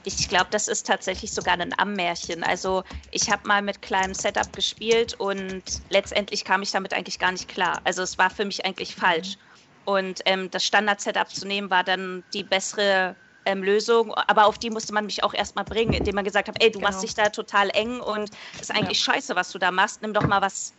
Ich 0.05 0.29
glaube, 0.29 0.47
das 0.51 0.69
ist 0.69 0.87
tatsächlich 0.87 1.33
sogar 1.33 1.59
ein 1.59 1.79
Ammärchen. 1.79 2.43
Also 2.43 2.83
ich 3.11 3.31
habe 3.31 3.47
mal 3.47 3.63
mit 3.63 3.83
kleinem 3.83 4.15
Setup 4.15 4.51
gespielt 4.55 5.15
und 5.21 5.63
letztendlich 5.91 6.45
kam 6.45 6.63
ich 6.63 6.71
damit 6.71 6.95
eigentlich 6.95 7.19
gar 7.19 7.33
nicht 7.33 7.49
klar. 7.49 7.81
Also 7.85 8.03
es 8.03 8.17
war 8.17 8.31
für 8.31 8.47
mich 8.47 8.65
eigentlich 8.65 8.95
falsch. 8.95 9.37
Und 9.85 10.21
ähm, 10.27 10.51
das 10.51 10.65
Standard-Setup 10.65 11.29
zu 11.29 11.47
nehmen 11.47 11.71
war 11.71 11.85
dann 11.85 12.25
die 12.33 12.45
bessere 12.45 13.17
ähm, 13.45 13.63
Lösung. 13.63 14.13
Aber 14.15 14.47
auf 14.47 14.59
die 14.59 14.71
musste 14.71 14.93
man 14.93 15.07
mich 15.07 15.25
auch 15.25 15.35
erstmal 15.35 15.65
bringen, 15.65 15.93
indem 15.93 16.15
man 16.15 16.25
gesagt 16.25 16.49
hat, 16.49 16.63
ey, 16.63 16.71
du 16.71 16.79
genau. 16.79 16.91
machst 16.91 17.03
dich 17.03 17.15
da 17.15 17.31
total 17.31 17.71
eng 17.71 18.01
und 18.01 18.31
ist 18.61 18.71
eigentlich 18.71 19.05
ja. 19.05 19.15
scheiße, 19.15 19.35
was 19.37 19.51
du 19.51 19.59
da 19.59 19.71
machst. 19.71 20.03
Nimm 20.03 20.13
doch 20.13 20.27
mal 20.27 20.43
was, 20.43 20.75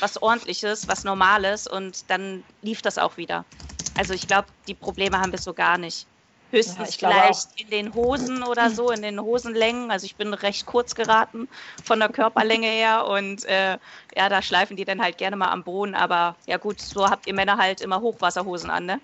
was 0.00 0.20
ordentliches, 0.20 0.88
was 0.88 1.04
Normales 1.04 1.66
und 1.66 2.10
dann 2.10 2.44
lief 2.60 2.82
das 2.82 2.98
auch 2.98 3.16
wieder. 3.16 3.46
Also 3.94 4.14
ich 4.14 4.26
glaube, 4.26 4.48
die 4.66 4.74
Probleme 4.74 5.18
haben 5.20 5.32
wir 5.32 5.38
so 5.38 5.54
gar 5.54 5.78
nicht. 5.78 6.08
Höchstens 6.54 7.00
ja, 7.00 7.08
vielleicht 7.08 7.60
in 7.60 7.70
den 7.70 7.94
Hosen 7.94 8.42
oder 8.42 8.70
so, 8.70 8.90
in 8.90 9.02
den 9.02 9.20
Hosenlängen. 9.20 9.90
Also 9.90 10.06
ich 10.06 10.16
bin 10.16 10.32
recht 10.32 10.66
kurz 10.66 10.94
geraten 10.94 11.48
von 11.82 11.98
der 11.98 12.08
Körperlänge 12.08 12.68
her 12.68 13.06
und 13.06 13.44
äh, 13.44 13.78
ja, 14.16 14.28
da 14.28 14.40
schleifen 14.40 14.76
die 14.76 14.84
dann 14.84 15.02
halt 15.02 15.18
gerne 15.18 15.36
mal 15.36 15.50
am 15.50 15.64
Boden. 15.64 15.94
Aber 15.94 16.36
ja 16.46 16.56
gut, 16.56 16.80
so 16.80 17.10
habt 17.10 17.26
ihr 17.26 17.34
Männer 17.34 17.58
halt 17.58 17.80
immer 17.80 18.00
Hochwasserhosen 18.00 18.70
an, 18.70 18.86
ne? 18.86 19.00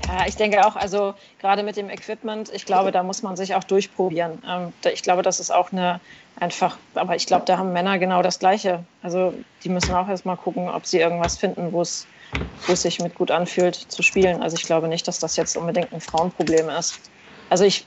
Ja, 0.06 0.26
ich 0.26 0.36
denke 0.36 0.66
auch, 0.66 0.76
also 0.76 1.14
gerade 1.38 1.62
mit 1.62 1.76
dem 1.76 1.88
Equipment, 1.88 2.50
ich 2.52 2.66
glaube, 2.66 2.92
da 2.92 3.02
muss 3.02 3.22
man 3.22 3.36
sich 3.36 3.54
auch 3.54 3.64
durchprobieren. 3.64 4.42
Ähm, 4.46 4.74
ich 4.92 5.02
glaube, 5.02 5.22
das 5.22 5.40
ist 5.40 5.50
auch 5.50 5.72
eine 5.72 6.00
einfach, 6.34 6.78
aber 6.94 7.16
ich 7.16 7.26
glaube, 7.26 7.44
da 7.46 7.58
haben 7.58 7.72
Männer 7.72 7.98
genau 7.98 8.20
das 8.20 8.38
Gleiche. 8.38 8.86
Also 9.00 9.32
die 9.62 9.68
müssen 9.68 9.94
auch 9.94 10.08
erstmal 10.08 10.36
gucken, 10.36 10.68
ob 10.68 10.84
sie 10.84 10.98
irgendwas 10.98 11.38
finden, 11.38 11.72
wo 11.72 11.80
es 11.80 12.06
wo 12.66 12.72
es 12.72 12.82
sich 12.82 12.98
mit 13.00 13.14
gut 13.14 13.30
anfühlt 13.30 13.74
zu 13.74 14.02
spielen. 14.02 14.42
Also 14.42 14.56
ich 14.56 14.64
glaube 14.64 14.88
nicht, 14.88 15.06
dass 15.06 15.18
das 15.18 15.36
jetzt 15.36 15.56
unbedingt 15.56 15.92
ein 15.92 16.00
Frauenproblem 16.00 16.68
ist. 16.68 16.98
Also 17.50 17.64
ich 17.64 17.86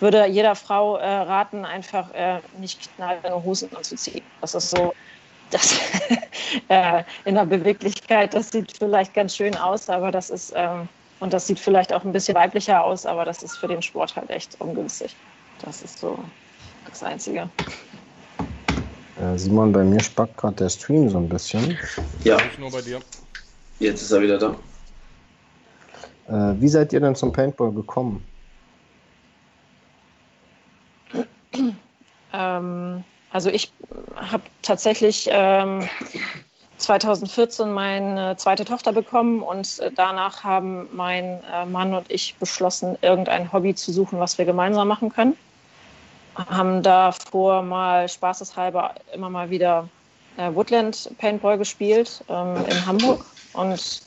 würde 0.00 0.26
jeder 0.26 0.54
Frau 0.54 0.96
äh, 0.96 1.06
raten, 1.06 1.64
einfach 1.64 2.12
äh, 2.14 2.40
nicht 2.58 2.94
knallende 2.96 3.42
Hosen 3.44 3.74
anzuziehen. 3.74 4.22
Das 4.40 4.54
ist 4.54 4.70
so, 4.70 4.92
das 5.50 5.78
äh, 6.68 7.04
in 7.24 7.36
der 7.36 7.46
Beweglichkeit, 7.46 8.34
das 8.34 8.50
sieht 8.50 8.76
vielleicht 8.76 9.14
ganz 9.14 9.36
schön 9.36 9.56
aus, 9.56 9.88
aber 9.88 10.10
das 10.10 10.30
ist, 10.30 10.52
ähm, 10.56 10.88
und 11.20 11.32
das 11.32 11.46
sieht 11.46 11.60
vielleicht 11.60 11.92
auch 11.92 12.04
ein 12.04 12.12
bisschen 12.12 12.34
weiblicher 12.34 12.82
aus, 12.82 13.06
aber 13.06 13.24
das 13.24 13.42
ist 13.42 13.56
für 13.56 13.68
den 13.68 13.80
Sport 13.80 14.16
halt 14.16 14.30
echt 14.30 14.60
ungünstig. 14.60 15.14
Das 15.64 15.82
ist 15.82 15.98
so 16.00 16.18
das 16.88 17.02
Einzige. 17.04 17.48
Äh, 19.20 19.38
Simon, 19.38 19.72
bei 19.72 19.84
mir 19.84 20.02
spackt 20.02 20.36
gerade 20.36 20.56
der 20.56 20.68
Stream 20.68 21.08
so 21.08 21.18
ein 21.18 21.28
bisschen. 21.28 21.78
Ja. 22.24 22.36
Nicht 22.36 22.58
nur 22.58 22.72
bei 22.72 22.80
dir. 22.80 23.00
Jetzt 23.78 24.02
ist 24.02 24.12
er 24.12 24.20
wieder 24.20 24.38
da. 24.38 24.56
Äh, 26.28 26.60
wie 26.60 26.68
seid 26.68 26.92
ihr 26.92 27.00
denn 27.00 27.14
zum 27.14 27.32
Paintball 27.32 27.72
gekommen? 27.72 28.24
Ähm, 32.32 33.04
also 33.30 33.50
ich 33.50 33.72
habe 34.16 34.42
tatsächlich 34.62 35.28
ähm, 35.30 35.88
2014 36.78 37.72
meine 37.72 38.36
zweite 38.36 38.64
Tochter 38.64 38.92
bekommen 38.92 39.42
und 39.42 39.78
äh, 39.80 39.90
danach 39.94 40.42
haben 40.42 40.88
mein 40.92 41.40
äh, 41.52 41.66
Mann 41.66 41.94
und 41.94 42.10
ich 42.10 42.34
beschlossen, 42.36 42.96
irgendein 43.02 43.52
Hobby 43.52 43.74
zu 43.74 43.92
suchen, 43.92 44.18
was 44.18 44.38
wir 44.38 44.44
gemeinsam 44.44 44.88
machen 44.88 45.12
können. 45.12 45.36
Haben 46.34 46.82
davor 46.82 47.62
mal 47.62 48.08
spaßeshalber 48.08 48.94
immer 49.12 49.28
mal 49.28 49.50
wieder 49.50 49.88
äh, 50.38 50.50
Woodland 50.54 51.10
Paintball 51.18 51.58
gespielt 51.58 52.24
ähm, 52.28 52.56
in 52.68 52.86
Hamburg 52.86 53.22
und 53.52 54.02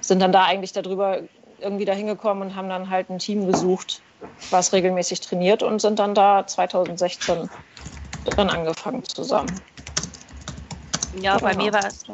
sind 0.00 0.20
dann 0.20 0.32
da 0.32 0.44
eigentlich 0.44 0.72
darüber 0.72 1.20
irgendwie 1.60 1.84
dahin 1.84 2.06
gekommen 2.06 2.42
und 2.42 2.56
haben 2.56 2.68
dann 2.68 2.88
halt 2.88 3.10
ein 3.10 3.18
Team 3.18 3.46
gesucht, 3.46 4.00
was 4.50 4.72
regelmäßig 4.72 5.20
trainiert 5.20 5.62
und 5.62 5.80
sind 5.80 5.98
dann 5.98 6.14
da 6.14 6.46
2016 6.46 7.50
dann 8.36 8.50
angefangen 8.50 9.04
zusammen. 9.04 9.60
Ja, 11.20 11.36
genau. 11.36 11.48
bei 11.48 11.56
mir 11.56 11.72
war 11.72 11.86
es 11.86 12.04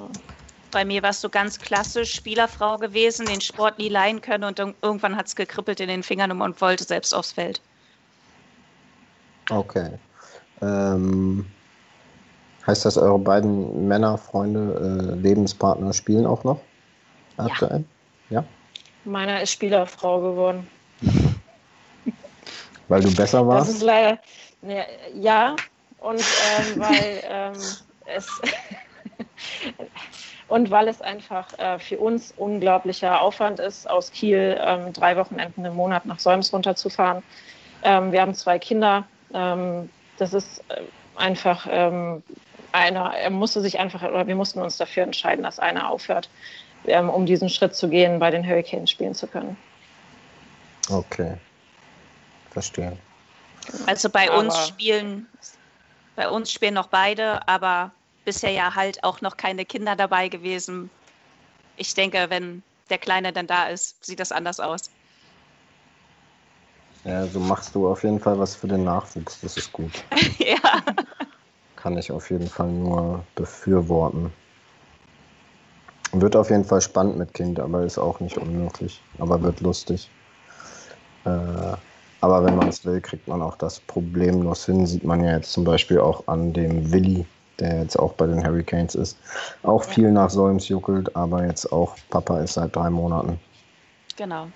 bei 0.74 0.84
mir 0.84 1.04
warst 1.04 1.22
du 1.22 1.28
ganz 1.28 1.60
klassisch 1.60 2.12
Spielerfrau 2.12 2.78
gewesen, 2.78 3.26
den 3.26 3.40
Sport 3.40 3.78
nie 3.78 3.88
leihen 3.88 4.20
können 4.20 4.42
und 4.42 4.58
irgendwann 4.58 5.16
hat 5.16 5.28
es 5.28 5.36
gekribbelt 5.36 5.78
in 5.78 5.86
den 5.86 6.02
Fingern 6.02 6.32
und 6.42 6.60
wollte 6.60 6.82
selbst 6.82 7.14
aufs 7.14 7.30
Feld. 7.30 7.60
Okay. 9.50 9.92
Ähm, 10.60 11.46
heißt 12.66 12.84
das, 12.84 12.98
eure 12.98 13.20
beiden 13.20 13.86
Männer, 13.86 14.18
Freunde, 14.18 15.12
äh, 15.12 15.14
Lebenspartner 15.14 15.92
spielen 15.92 16.26
auch 16.26 16.42
noch? 16.42 16.60
Aktuell? 17.36 17.84
Ja. 18.30 18.40
ja? 18.40 18.44
Meiner 19.04 19.42
ist 19.42 19.52
Spielerfrau 19.52 20.20
geworden. 20.20 20.66
Weil 22.88 23.02
du 23.02 23.14
besser 23.14 23.46
warst? 23.46 23.68
Das 23.68 23.76
ist 23.76 23.82
leider, 23.82 24.18
ne, 24.62 24.84
ja, 25.14 25.56
und 25.98 26.20
ähm, 26.20 26.64
weil 26.76 27.22
ähm, 27.26 27.54
es 28.04 28.28
und 30.48 30.70
weil 30.70 30.88
es 30.88 31.00
einfach 31.00 31.58
äh, 31.58 31.78
für 31.78 31.98
uns 31.98 32.32
unglaublicher 32.36 33.20
Aufwand 33.20 33.58
ist, 33.58 33.88
aus 33.88 34.12
Kiel 34.12 34.58
ähm, 34.60 34.92
drei 34.92 35.16
Wochenenden 35.16 35.64
im 35.64 35.74
Monat 35.74 36.04
nach 36.04 36.18
Solms 36.18 36.52
runterzufahren. 36.52 37.22
Ähm, 37.82 38.12
wir 38.12 38.20
haben 38.20 38.34
zwei 38.34 38.58
Kinder. 38.58 39.04
Ähm, 39.32 39.88
das 40.18 40.34
ist 40.34 40.58
äh, 40.68 40.82
einfach 41.16 41.66
ähm, 41.70 42.22
einer, 42.72 43.14
er 43.14 43.30
musste 43.30 43.60
sich 43.60 43.78
einfach, 43.78 44.02
oder 44.02 44.26
wir 44.26 44.36
mussten 44.36 44.60
uns 44.60 44.76
dafür 44.76 45.04
entscheiden, 45.04 45.44
dass 45.44 45.58
einer 45.58 45.88
aufhört, 45.88 46.28
ähm, 46.86 47.10
um 47.10 47.26
diesen 47.26 47.48
Schritt 47.48 47.74
zu 47.74 47.88
gehen, 47.88 48.18
bei 48.18 48.30
den 48.30 48.46
Hurricanes 48.46 48.90
spielen 48.90 49.14
zu 49.14 49.26
können. 49.26 49.56
Okay. 50.90 51.34
Verstehe. 52.50 52.96
Also 53.86 54.08
bei 54.08 54.30
aber 54.30 54.40
uns 54.40 54.68
spielen, 54.68 55.26
bei 56.16 56.28
uns 56.28 56.52
spielen 56.52 56.74
noch 56.74 56.88
beide, 56.88 57.46
aber 57.48 57.92
bisher 58.24 58.50
ja 58.50 58.74
halt 58.74 59.02
auch 59.04 59.20
noch 59.20 59.36
keine 59.36 59.64
Kinder 59.64 59.96
dabei 59.96 60.28
gewesen. 60.28 60.90
Ich 61.76 61.94
denke, 61.94 62.26
wenn 62.28 62.62
der 62.90 62.98
Kleine 62.98 63.32
dann 63.32 63.46
da 63.46 63.68
ist, 63.68 64.04
sieht 64.04 64.20
das 64.20 64.32
anders 64.32 64.60
aus. 64.60 64.90
Ja, 67.04 67.26
so 67.26 67.38
machst 67.38 67.74
du 67.74 67.88
auf 67.88 68.02
jeden 68.02 68.20
Fall 68.20 68.38
was 68.38 68.54
für 68.54 68.66
den 68.66 68.84
Nachwuchs, 68.84 69.40
das 69.42 69.56
ist 69.56 69.72
gut. 69.72 69.92
ja. 70.38 70.82
Kann 71.76 71.98
ich 71.98 72.10
auf 72.10 72.30
jeden 72.30 72.48
Fall 72.48 72.68
nur 72.68 73.22
befürworten. 73.34 74.32
Wird 76.20 76.36
auf 76.36 76.50
jeden 76.50 76.64
Fall 76.64 76.80
spannend 76.80 77.18
mit 77.18 77.34
Kind, 77.34 77.58
aber 77.58 77.82
ist 77.82 77.98
auch 77.98 78.20
nicht 78.20 78.38
unmöglich. 78.38 79.00
Aber 79.18 79.42
wird 79.42 79.60
lustig. 79.60 80.08
Äh, 81.24 81.76
aber 82.20 82.44
wenn 82.44 82.56
man 82.56 82.68
es 82.68 82.84
will, 82.84 83.00
kriegt 83.00 83.28
man 83.28 83.42
auch 83.42 83.56
das 83.56 83.80
problemlos 83.80 84.64
hin. 84.64 84.86
Sieht 84.86 85.04
man 85.04 85.22
ja 85.24 85.36
jetzt 85.36 85.52
zum 85.52 85.64
Beispiel 85.64 85.98
auch 85.98 86.26
an 86.26 86.52
dem 86.52 86.90
Willi, 86.92 87.26
der 87.58 87.82
jetzt 87.82 87.98
auch 87.98 88.12
bei 88.14 88.26
den 88.26 88.46
Hurricanes 88.46 88.94
ist. 88.94 89.18
Auch 89.62 89.84
viel 89.84 90.10
nach 90.10 90.30
Solms 90.30 90.68
juckelt, 90.68 91.14
aber 91.16 91.44
jetzt 91.44 91.70
auch 91.70 91.96
Papa 92.10 92.40
ist 92.40 92.54
seit 92.54 92.74
drei 92.74 92.88
Monaten. 92.90 93.38
Genau. 94.16 94.46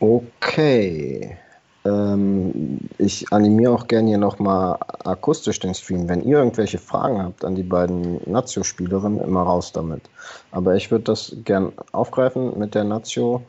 Okay. 0.00 1.38
Ähm, 1.86 2.80
ich 2.98 3.30
animiere 3.32 3.72
auch 3.72 3.86
gerne 3.88 4.08
hier 4.08 4.18
nochmal 4.18 4.78
akustisch 5.04 5.58
den 5.60 5.74
Stream. 5.74 6.08
Wenn 6.08 6.22
ihr 6.22 6.38
irgendwelche 6.38 6.78
Fragen 6.78 7.22
habt 7.22 7.44
an 7.44 7.54
die 7.54 7.62
beiden 7.62 8.20
Nazio-Spielerinnen, 8.30 9.20
immer 9.20 9.42
raus 9.42 9.72
damit. 9.72 10.02
Aber 10.50 10.74
ich 10.74 10.90
würde 10.90 11.04
das 11.04 11.36
gern 11.44 11.72
aufgreifen 11.92 12.58
mit 12.58 12.74
der 12.74 12.84
Nazio. 12.84 13.42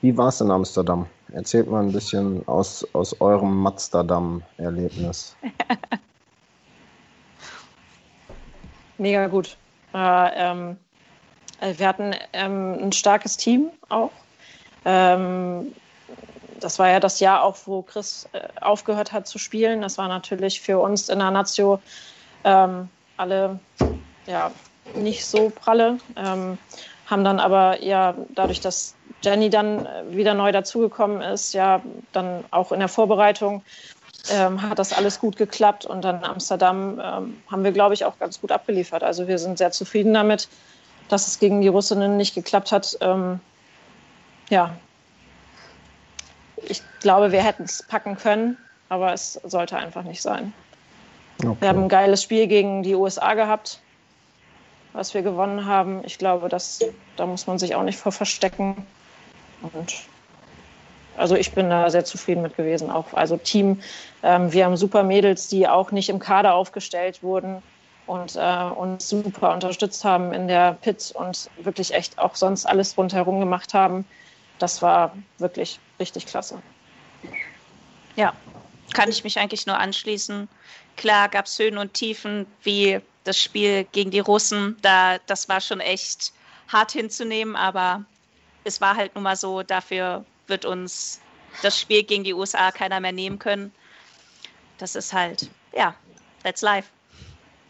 Wie 0.00 0.16
war 0.16 0.28
es 0.28 0.40
in 0.40 0.50
Amsterdam? 0.50 1.06
Erzählt 1.32 1.70
mal 1.70 1.82
ein 1.82 1.92
bisschen 1.92 2.46
aus, 2.48 2.86
aus 2.94 3.20
eurem 3.20 3.56
Mazderdam-Erlebnis. 3.62 5.36
Mega 8.98 9.26
gut. 9.26 9.56
Äh, 9.94 10.30
ähm, 10.34 10.76
äh, 11.60 11.74
wir 11.76 11.88
hatten 11.88 12.14
ähm, 12.32 12.78
ein 12.80 12.92
starkes 12.92 13.36
Team 13.36 13.70
auch. 13.88 14.10
Ähm, 14.84 15.72
das 16.62 16.78
war 16.78 16.88
ja 16.88 17.00
das 17.00 17.20
Jahr 17.20 17.42
auch, 17.42 17.56
wo 17.66 17.82
Chris 17.82 18.28
äh, 18.32 18.40
aufgehört 18.60 19.12
hat 19.12 19.26
zu 19.26 19.38
spielen. 19.38 19.82
Das 19.82 19.98
war 19.98 20.08
natürlich 20.08 20.60
für 20.60 20.78
uns 20.78 21.08
in 21.08 21.18
der 21.18 21.30
Nazio 21.30 21.80
ähm, 22.44 22.88
alle 23.16 23.58
ja, 24.26 24.50
nicht 24.94 25.26
so 25.26 25.50
pralle. 25.50 25.98
Ähm, 26.16 26.58
haben 27.06 27.24
dann 27.24 27.40
aber 27.40 27.82
ja 27.82 28.14
dadurch, 28.30 28.60
dass 28.60 28.94
Jenny 29.22 29.50
dann 29.50 29.86
wieder 30.10 30.34
neu 30.34 30.52
dazugekommen 30.52 31.20
ist, 31.20 31.52
ja 31.52 31.82
dann 32.12 32.44
auch 32.50 32.72
in 32.72 32.80
der 32.80 32.88
Vorbereitung 32.88 33.62
ähm, 34.30 34.62
hat 34.62 34.78
das 34.78 34.92
alles 34.92 35.18
gut 35.18 35.36
geklappt 35.36 35.84
und 35.84 36.02
dann 36.02 36.18
in 36.18 36.24
Amsterdam 36.24 37.00
ähm, 37.02 37.42
haben 37.50 37.64
wir, 37.64 37.72
glaube 37.72 37.94
ich, 37.94 38.04
auch 38.04 38.18
ganz 38.18 38.40
gut 38.40 38.52
abgeliefert. 38.52 39.02
Also 39.02 39.26
wir 39.28 39.38
sind 39.38 39.58
sehr 39.58 39.72
zufrieden 39.72 40.14
damit, 40.14 40.48
dass 41.08 41.26
es 41.26 41.38
gegen 41.38 41.60
die 41.60 41.68
Russinnen 41.68 42.16
nicht 42.16 42.34
geklappt 42.34 42.72
hat. 42.72 42.96
Ähm, 43.00 43.40
ja, 44.48 44.76
glaube, 47.02 47.32
wir 47.32 47.42
hätten 47.42 47.64
es 47.64 47.82
packen 47.82 48.16
können, 48.16 48.56
aber 48.88 49.12
es 49.12 49.34
sollte 49.44 49.76
einfach 49.76 50.02
nicht 50.02 50.22
sein. 50.22 50.52
Okay. 51.44 51.56
Wir 51.60 51.68
haben 51.68 51.82
ein 51.84 51.88
geiles 51.88 52.22
Spiel 52.22 52.46
gegen 52.46 52.82
die 52.82 52.94
USA 52.94 53.34
gehabt, 53.34 53.80
was 54.92 55.14
wir 55.14 55.22
gewonnen 55.22 55.66
haben. 55.66 56.02
Ich 56.04 56.18
glaube, 56.18 56.48
das, 56.48 56.80
da 57.16 57.26
muss 57.26 57.46
man 57.46 57.58
sich 57.58 57.74
auch 57.74 57.82
nicht 57.82 57.98
vor 57.98 58.12
verstecken. 58.12 58.86
Und 59.74 59.94
also 61.16 61.34
ich 61.34 61.52
bin 61.52 61.70
da 61.70 61.90
sehr 61.90 62.04
zufrieden 62.04 62.42
mit 62.42 62.56
gewesen. 62.56 62.90
Auch 62.90 63.12
also 63.12 63.36
Team, 63.36 63.80
ähm, 64.22 64.52
wir 64.52 64.64
haben 64.64 64.76
super 64.76 65.02
Mädels, 65.02 65.48
die 65.48 65.68
auch 65.68 65.90
nicht 65.90 66.08
im 66.08 66.18
Kader 66.18 66.54
aufgestellt 66.54 67.22
wurden 67.22 67.62
und 68.06 68.36
äh, 68.36 68.64
uns 68.64 69.08
super 69.08 69.52
unterstützt 69.52 70.04
haben 70.04 70.32
in 70.32 70.48
der 70.48 70.72
Pit 70.80 71.12
und 71.14 71.50
wirklich 71.58 71.94
echt 71.94 72.18
auch 72.18 72.34
sonst 72.34 72.66
alles 72.66 72.96
rundherum 72.96 73.40
gemacht 73.40 73.74
haben. 73.74 74.04
Das 74.58 74.82
war 74.82 75.16
wirklich 75.38 75.80
richtig 75.98 76.26
klasse. 76.26 76.58
Ja, 78.16 78.34
kann 78.92 79.08
ich 79.08 79.24
mich 79.24 79.38
eigentlich 79.38 79.66
nur 79.66 79.78
anschließen. 79.78 80.48
Klar 80.96 81.28
gab 81.28 81.46
es 81.46 81.58
Höhen 81.58 81.78
und 81.78 81.94
Tiefen, 81.94 82.46
wie 82.62 83.00
das 83.24 83.38
Spiel 83.38 83.84
gegen 83.84 84.10
die 84.10 84.20
Russen. 84.20 84.76
Da, 84.82 85.18
das 85.26 85.48
war 85.48 85.60
schon 85.60 85.80
echt 85.80 86.32
hart 86.68 86.92
hinzunehmen, 86.92 87.56
aber 87.56 88.04
es 88.64 88.80
war 88.80 88.96
halt 88.96 89.14
nun 89.14 89.24
mal 89.24 89.36
so, 89.36 89.62
dafür 89.62 90.24
wird 90.46 90.64
uns 90.64 91.20
das 91.62 91.78
Spiel 91.78 92.02
gegen 92.02 92.24
die 92.24 92.34
USA 92.34 92.70
keiner 92.70 93.00
mehr 93.00 93.12
nehmen 93.12 93.38
können. 93.38 93.72
Das 94.78 94.96
ist 94.96 95.12
halt, 95.12 95.50
ja, 95.74 95.94
that's 96.42 96.62
life. 96.62 96.88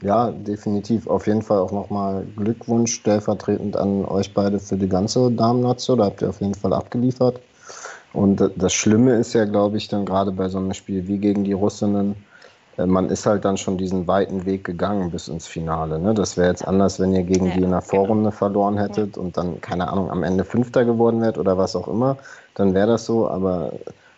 Ja, 0.02 0.32
definitiv. 0.32 1.06
Auf 1.06 1.26
jeden 1.26 1.42
Fall 1.42 1.58
auch 1.58 1.70
nochmal 1.70 2.26
Glückwunsch 2.36 2.94
stellvertretend 2.94 3.76
an 3.76 4.04
euch 4.04 4.34
beide 4.34 4.58
für 4.58 4.76
die 4.76 4.88
ganze 4.88 5.30
Damen-Nation. 5.30 5.98
Da 5.98 6.06
habt 6.06 6.22
ihr 6.22 6.30
auf 6.30 6.40
jeden 6.40 6.54
Fall 6.54 6.72
abgeliefert. 6.72 7.40
Und 8.12 8.50
das 8.56 8.74
Schlimme 8.74 9.14
ist 9.14 9.32
ja, 9.32 9.44
glaube 9.44 9.78
ich, 9.78 9.88
dann 9.88 10.04
gerade 10.04 10.32
bei 10.32 10.48
so 10.48 10.58
einem 10.58 10.74
Spiel 10.74 11.06
wie 11.08 11.18
gegen 11.18 11.44
die 11.44 11.54
Russinnen, 11.54 12.14
äh, 12.76 12.86
man 12.86 13.08
ist 13.08 13.26
halt 13.26 13.44
dann 13.44 13.56
schon 13.56 13.78
diesen 13.78 14.06
weiten 14.06 14.44
Weg 14.44 14.64
gegangen 14.64 15.10
bis 15.10 15.28
ins 15.28 15.46
Finale. 15.46 15.98
Ne? 15.98 16.14
Das 16.14 16.36
wäre 16.36 16.48
jetzt 16.48 16.66
anders, 16.66 17.00
wenn 17.00 17.14
ihr 17.14 17.22
gegen 17.22 17.50
die 17.52 17.62
in 17.62 17.70
der 17.70 17.82
Vorrunde 17.82 18.32
verloren 18.32 18.76
hättet 18.76 19.16
und 19.16 19.36
dann, 19.36 19.60
keine 19.60 19.88
Ahnung, 19.88 20.10
am 20.10 20.22
Ende 20.22 20.44
Fünfter 20.44 20.84
geworden 20.84 21.20
wärt 21.22 21.38
oder 21.38 21.56
was 21.56 21.74
auch 21.74 21.88
immer, 21.88 22.16
dann 22.54 22.74
wäre 22.74 22.88
das 22.88 23.06
so, 23.06 23.28
aber 23.28 23.72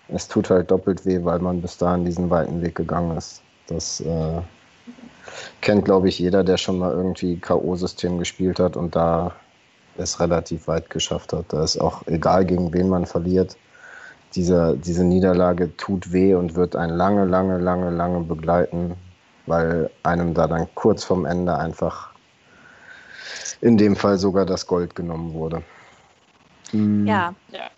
es 0.08 0.28
tut 0.28 0.50
halt 0.50 0.70
doppelt 0.70 1.06
weh, 1.06 1.20
weil 1.22 1.38
man 1.38 1.62
bis 1.62 1.78
dahin 1.78 2.04
diesen 2.04 2.30
weiten 2.30 2.60
Weg 2.62 2.74
gegangen 2.74 3.16
ist. 3.16 3.42
Das 3.68 4.00
äh, 4.00 4.40
kennt, 5.60 5.84
glaube 5.84 6.08
ich, 6.08 6.18
jeder, 6.18 6.44
der 6.44 6.56
schon 6.56 6.78
mal 6.78 6.92
irgendwie 6.92 7.36
K.O.-System 7.38 8.18
gespielt 8.18 8.58
hat 8.58 8.76
und 8.76 8.94
da 8.94 9.32
es 9.96 10.18
relativ 10.18 10.66
weit 10.66 10.90
geschafft 10.90 11.32
hat. 11.32 11.46
Da 11.48 11.62
ist 11.62 11.80
auch 11.80 12.02
egal, 12.06 12.44
gegen 12.44 12.72
wen 12.74 12.88
man 12.88 13.06
verliert 13.06 13.56
dieser, 14.34 14.74
diese 14.76 15.04
Niederlage 15.04 15.76
tut 15.76 16.12
weh 16.12 16.34
und 16.34 16.54
wird 16.54 16.76
einen 16.76 16.96
lange, 16.96 17.24
lange, 17.24 17.58
lange, 17.58 17.90
lange 17.90 18.20
begleiten, 18.20 18.96
weil 19.46 19.90
einem 20.02 20.34
da 20.34 20.46
dann 20.46 20.68
kurz 20.74 21.04
vorm 21.04 21.24
Ende 21.24 21.56
einfach 21.56 22.10
in 23.60 23.78
dem 23.78 23.96
Fall 23.96 24.18
sogar 24.18 24.44
das 24.44 24.66
Gold 24.66 24.94
genommen 24.94 25.32
wurde. 25.32 25.62
Mhm. 26.72 27.06
Ja, 27.06 27.34
ja. 27.50 27.70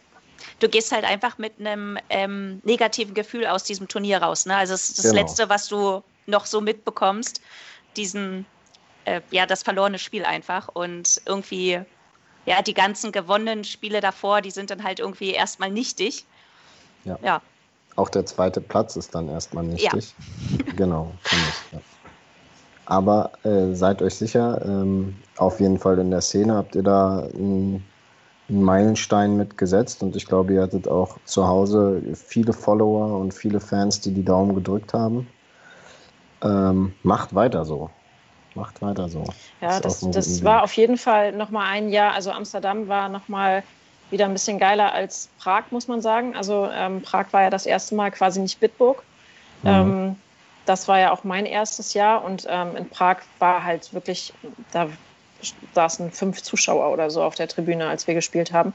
Du 0.59 0.69
gehst 0.69 0.91
halt 0.91 1.05
einfach 1.05 1.37
mit 1.37 1.61
einem 1.61 1.99
ähm, 2.09 2.61
negativen 2.65 3.15
Gefühl 3.15 3.47
aus 3.47 3.65
diesem 3.65 3.89
Turnier 3.89 4.23
raus. 4.23 4.47
Ne? 4.47 4.57
Also 4.57 4.73
es 4.75 4.89
ist 4.89 4.99
das 4.99 5.11
genau. 5.11 5.23
Letzte, 5.23 5.49
was 5.51 5.69
du 5.69 6.03
noch 6.27 6.47
so 6.47 6.61
mitbekommst, 6.61 7.43
diesen, 7.97 8.47
äh, 9.05 9.21
ja, 9.31 9.45
das 9.45 9.63
verlorene 9.63 9.99
Spiel 9.99 10.25
einfach. 10.25 10.69
Und 10.69 11.21
irgendwie, 11.27 11.81
ja, 12.47 12.63
die 12.63 12.75
ganzen 12.75 13.13
gewonnenen 13.13 13.65
Spiele 13.65 14.01
davor, 14.01 14.41
die 14.41 14.51
sind 14.51 14.71
dann 14.71 14.83
halt 14.83 14.99
irgendwie 14.99 15.33
erstmal 15.33 15.71
nichtig. 15.71 16.25
Ja. 17.07 17.19
ja. 17.23 17.41
Auch 17.97 18.11
der 18.11 18.27
zweite 18.27 18.61
Platz 18.61 18.97
ist 18.97 19.15
dann 19.15 19.29
erstmal 19.29 19.65
nichtig. 19.65 20.15
Ja. 20.19 20.65
Genau, 20.77 21.13
kann 21.25 21.39
ich. 21.39 21.73
Ja. 21.73 21.81
Aber 22.85 23.33
äh, 23.43 23.75
seid 23.75 24.03
euch 24.03 24.15
sicher, 24.15 24.61
ähm, 24.65 25.17
auf 25.39 25.61
jeden 25.61 25.79
Fall 25.79 25.99
in 25.99 26.11
der 26.11 26.21
Szene 26.21 26.55
habt 26.55 26.77
ihr 26.77 26.83
da 26.83 27.27
einen, 27.35 27.85
einen 28.49 28.63
Meilenstein 28.63 29.37
mitgesetzt 29.37 30.03
und 30.03 30.15
ich 30.15 30.27
glaube, 30.27 30.55
ihr 30.55 30.63
hattet 30.63 30.87
auch 30.87 31.17
zu 31.25 31.49
Hause 31.49 32.03
viele 32.15 32.53
Follower 32.53 33.19
und 33.19 33.33
viele 33.33 33.61
Fans, 33.61 34.01
die 34.01 34.13
die 34.13 34.25
Daumen 34.25 34.55
gedrückt 34.55 34.95
haben. 34.95 35.27
Ähm, 36.43 36.95
macht 37.03 37.35
weiter 37.35 37.65
so. 37.65 37.91
Macht 38.55 38.81
weiter 38.83 39.09
so. 39.09 39.25
Ja, 39.61 39.81
das, 39.81 40.01
das 40.11 40.45
war 40.45 40.63
auf 40.63 40.73
jeden 40.75 40.97
Fall 40.97 41.33
nochmal 41.33 41.67
ein 41.69 41.89
Jahr. 41.89 42.15
Also 42.15 42.31
Amsterdam 42.31 42.89
war 42.89 43.09
nochmal 43.09 43.65
wieder 44.11 44.27
ein 44.27 44.33
bisschen 44.33 44.59
geiler 44.59 44.93
als 44.93 45.29
Prag, 45.39 45.65
muss 45.71 45.89
man 45.89 46.01
sagen. 46.01 46.37
Also 46.37 46.69
ähm, 46.73 47.03
Prag 47.03 47.27
war 47.33 47.43
ja 47.43 47.51
das 47.51 47.67
erste 47.67 47.95
Mal 47.95 48.11
quasi 48.11 48.41
nicht 48.41 48.61
Bitburg. 48.61 49.03
Mhm. 49.63 49.69
Ähm, 49.69 50.17
das 50.65 50.89
war 50.89 50.99
ja 50.99 51.13
auch 51.13 51.25
mein 51.25 51.47
erstes 51.47 51.95
Jahr 51.95 52.25
und 52.25 52.47
ähm, 52.49 52.77
in 52.77 52.89
Prag 52.89 53.19
war 53.39 53.63
halt 53.63 53.95
wirklich, 53.95 54.33
da 54.73 54.89
saßen 55.75 56.11
fünf 56.11 56.43
Zuschauer 56.43 56.93
oder 56.93 57.11
so 57.11 57.23
auf 57.23 57.35
der 57.35 57.49
Tribüne, 57.49 57.87
als 57.89 58.07
wir 58.07 58.15
gespielt 58.15 58.53
haben. 58.53 58.73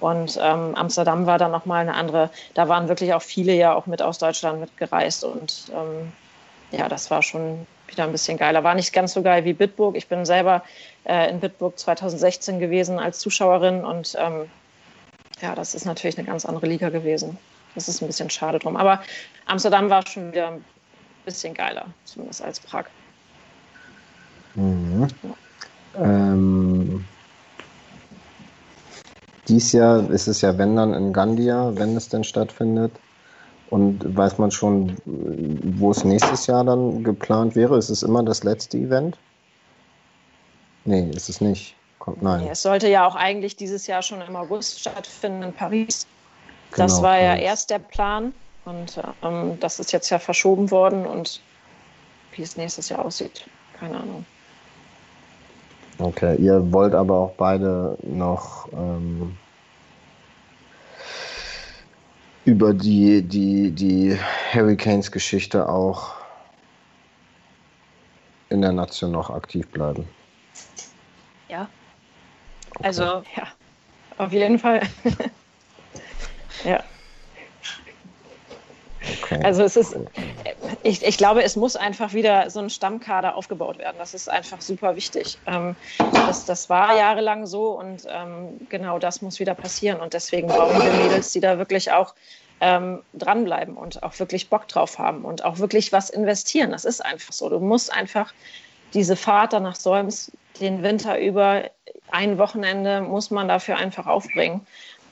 Und 0.00 0.38
ähm, 0.40 0.74
Amsterdam 0.74 1.26
war 1.26 1.38
dann 1.38 1.50
nochmal 1.50 1.82
eine 1.82 1.94
andere, 1.94 2.30
da 2.54 2.68
waren 2.68 2.88
wirklich 2.88 3.14
auch 3.14 3.22
viele 3.22 3.52
ja 3.52 3.74
auch 3.74 3.86
mit 3.86 4.00
aus 4.00 4.18
Deutschland 4.18 4.60
mitgereist 4.60 5.24
und 5.24 5.72
ähm, 5.74 6.12
ja, 6.70 6.88
das 6.88 7.10
war 7.10 7.22
schon 7.22 7.66
wieder 7.90 8.04
ein 8.04 8.12
bisschen 8.12 8.38
geiler. 8.38 8.64
War 8.64 8.74
nicht 8.74 8.92
ganz 8.92 9.12
so 9.12 9.22
geil 9.22 9.44
wie 9.44 9.52
Bitburg. 9.52 9.96
Ich 9.96 10.08
bin 10.08 10.24
selber 10.24 10.62
äh, 11.04 11.30
in 11.30 11.40
Bitburg 11.40 11.78
2016 11.78 12.58
gewesen 12.58 12.98
als 12.98 13.18
Zuschauerin 13.18 13.84
und 13.84 14.16
ähm, 14.18 14.48
ja, 15.40 15.54
das 15.54 15.74
ist 15.74 15.84
natürlich 15.84 16.18
eine 16.18 16.26
ganz 16.26 16.44
andere 16.44 16.66
Liga 16.66 16.88
gewesen. 16.88 17.38
Das 17.74 17.88
ist 17.88 18.02
ein 18.02 18.06
bisschen 18.06 18.30
schade 18.30 18.58
drum. 18.58 18.76
Aber 18.76 19.02
Amsterdam 19.46 19.90
war 19.90 20.06
schon 20.06 20.32
wieder 20.32 20.48
ein 20.48 20.64
bisschen 21.24 21.54
geiler, 21.54 21.86
zumindest 22.04 22.42
als 22.42 22.60
Prag. 22.60 22.86
Mhm. 24.54 25.06
Ja. 25.22 26.04
Ähm, 26.04 27.04
dies 29.46 29.72
Jahr 29.72 30.10
ist 30.10 30.26
es 30.26 30.40
ja, 30.40 30.58
wenn 30.58 30.76
dann 30.76 30.92
in 30.92 31.12
Gandia, 31.12 31.72
wenn 31.74 31.96
es 31.96 32.08
denn 32.08 32.24
stattfindet. 32.24 32.92
Und 33.70 34.16
weiß 34.16 34.38
man 34.38 34.50
schon, 34.50 34.96
wo 35.04 35.90
es 35.90 36.04
nächstes 36.04 36.46
Jahr 36.46 36.64
dann 36.64 37.04
geplant 37.04 37.54
wäre? 37.54 37.76
Ist 37.76 37.90
es 37.90 38.02
immer 38.02 38.22
das 38.22 38.42
letzte 38.42 38.78
Event? 38.78 39.18
Nee, 40.84 41.10
ist 41.10 41.28
es 41.28 41.40
nicht. 41.40 41.74
Kommt, 41.98 42.22
nein. 42.22 42.44
Nee, 42.44 42.50
es 42.50 42.62
sollte 42.62 42.88
ja 42.88 43.06
auch 43.06 43.14
eigentlich 43.14 43.56
dieses 43.56 43.86
Jahr 43.86 44.02
schon 44.02 44.22
im 44.22 44.36
August 44.36 44.80
stattfinden 44.80 45.42
in 45.42 45.52
Paris. 45.52 46.06
Genau, 46.70 46.84
das 46.84 47.02
war 47.02 47.18
ja 47.18 47.34
erst 47.36 47.70
der 47.70 47.78
Plan 47.78 48.32
und 48.64 49.00
ähm, 49.22 49.58
das 49.60 49.78
ist 49.80 49.92
jetzt 49.92 50.10
ja 50.10 50.18
verschoben 50.18 50.70
worden 50.70 51.06
und 51.06 51.40
wie 52.32 52.42
es 52.42 52.56
nächstes 52.56 52.88
Jahr 52.88 53.04
aussieht, 53.04 53.46
keine 53.78 53.96
Ahnung. 53.96 54.24
Okay, 55.98 56.36
ihr 56.36 56.72
wollt 56.72 56.94
aber 56.94 57.16
auch 57.16 57.32
beide 57.36 57.98
noch 58.02 58.68
ähm, 58.72 59.36
über 62.48 62.72
die, 62.72 63.20
die, 63.20 63.70
die 63.70 64.18
Hurricanes-Geschichte 64.54 65.68
auch 65.68 66.14
in 68.48 68.62
der 68.62 68.72
Nation 68.72 69.12
noch 69.12 69.28
aktiv 69.28 69.66
bleiben. 69.68 70.08
Ja. 71.50 71.68
Okay. 72.70 72.86
Also, 72.86 73.02
ja, 73.02 73.48
auf 74.16 74.32
jeden 74.32 74.58
Fall. 74.58 74.80
ja. 76.64 76.82
Okay. 79.22 79.42
Also 79.44 79.64
es 79.64 79.76
ist, 79.76 79.98
ich, 80.82 81.04
ich 81.04 81.18
glaube, 81.18 81.42
es 81.42 81.56
muss 81.56 81.76
einfach 81.76 82.12
wieder 82.12 82.50
so 82.50 82.60
ein 82.60 82.70
Stammkader 82.70 83.36
aufgebaut 83.36 83.78
werden. 83.78 83.96
Das 83.98 84.14
ist 84.14 84.28
einfach 84.28 84.60
super 84.60 84.96
wichtig. 84.96 85.38
Ähm, 85.46 85.74
das, 86.12 86.44
das 86.44 86.70
war 86.70 86.96
jahrelang 86.96 87.46
so 87.46 87.70
und 87.70 88.06
ähm, 88.08 88.60
genau 88.68 88.98
das 88.98 89.22
muss 89.22 89.40
wieder 89.40 89.54
passieren. 89.54 90.00
Und 90.00 90.14
deswegen 90.14 90.48
brauchen 90.48 90.80
wir 90.80 90.92
Mädels, 91.04 91.32
die 91.32 91.40
da 91.40 91.58
wirklich 91.58 91.90
auch 91.90 92.14
ähm, 92.60 93.02
dranbleiben 93.14 93.76
und 93.76 94.02
auch 94.02 94.18
wirklich 94.18 94.48
Bock 94.48 94.68
drauf 94.68 94.98
haben 94.98 95.24
und 95.24 95.44
auch 95.44 95.58
wirklich 95.58 95.92
was 95.92 96.10
investieren. 96.10 96.70
Das 96.70 96.84
ist 96.84 97.04
einfach 97.04 97.32
so. 97.32 97.48
Du 97.48 97.58
musst 97.58 97.92
einfach 97.92 98.32
diese 98.94 99.16
Fahrt 99.16 99.52
dann 99.52 99.64
nach 99.64 99.76
Solms 99.76 100.32
den 100.60 100.82
Winter 100.82 101.18
über 101.20 101.64
ein 102.10 102.38
Wochenende 102.38 103.00
muss 103.00 103.30
man 103.30 103.48
dafür 103.48 103.76
einfach 103.76 104.06
aufbringen. 104.06 104.66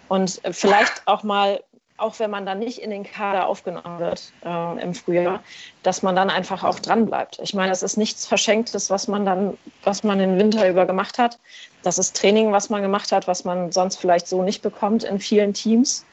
Und 0.09 0.41
vielleicht 0.51 1.03
auch 1.07 1.23
mal 1.23 1.61
auch 1.99 2.19
wenn 2.19 2.31
man 2.31 2.45
dann 2.45 2.59
nicht 2.59 2.79
in 2.79 2.91
den 2.91 3.05
Kader 3.05 3.47
aufgenommen 3.47 3.99
wird 3.99 4.33
äh, 4.45 4.83
im 4.83 4.95
Frühjahr, 4.95 5.43
dass 5.83 6.03
man 6.03 6.15
dann 6.15 6.31
einfach 6.31 6.63
auch 6.65 6.79
dran 6.79 7.07
bleibt. 7.07 7.39
Ich 7.43 7.55
meine, 7.55 7.73
es 7.73 7.83
ist 7.83 7.97
nichts 7.97 8.27
Verschenktes, 8.27 8.91
was 8.91 9.09
man 9.09 9.25
dann, 9.25 9.57
was 9.83 10.03
man 10.03 10.19
den 10.19 10.39
Winter 10.39 10.69
über 10.69 10.87
gemacht 10.87 11.19
hat. 11.19 11.39
Das 11.83 11.99
ist 11.99 12.17
Training, 12.17 12.53
was 12.53 12.69
man 12.69 12.83
gemacht 12.83 13.13
hat, 13.13 13.27
was 13.27 13.45
man 13.45 13.73
sonst 13.73 13.97
vielleicht 13.97 14.29
so 14.29 14.43
nicht 14.43 14.63
bekommt 14.63 15.05
in 15.05 15.19
vielen 15.19 15.55
Teams. 15.55 16.05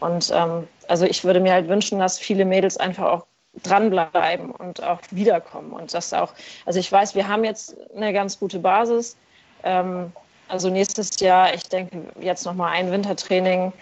Und 0.00 0.30
ähm, 0.34 0.68
also 0.88 1.04
ich 1.06 1.24
würde 1.24 1.40
mir 1.40 1.52
halt 1.52 1.68
wünschen, 1.68 1.98
dass 1.98 2.18
viele 2.18 2.44
Mädels 2.44 2.76
einfach 2.76 3.04
auch 3.04 3.26
dranbleiben 3.62 4.50
und 4.50 4.82
auch 4.82 5.00
wiederkommen. 5.10 5.72
Und 5.72 5.94
das 5.94 6.12
auch, 6.12 6.32
also 6.66 6.78
ich 6.78 6.90
weiß, 6.90 7.14
wir 7.14 7.28
haben 7.28 7.44
jetzt 7.44 7.76
eine 7.96 8.12
ganz 8.12 8.38
gute 8.38 8.58
Basis. 8.58 9.16
Ähm, 9.62 10.12
also 10.48 10.68
nächstes 10.68 11.18
Jahr, 11.20 11.54
ich 11.54 11.64
denke, 11.68 12.02
jetzt 12.20 12.44
nochmal 12.44 12.72
ein 12.72 12.90
Wintertraining 12.90 13.72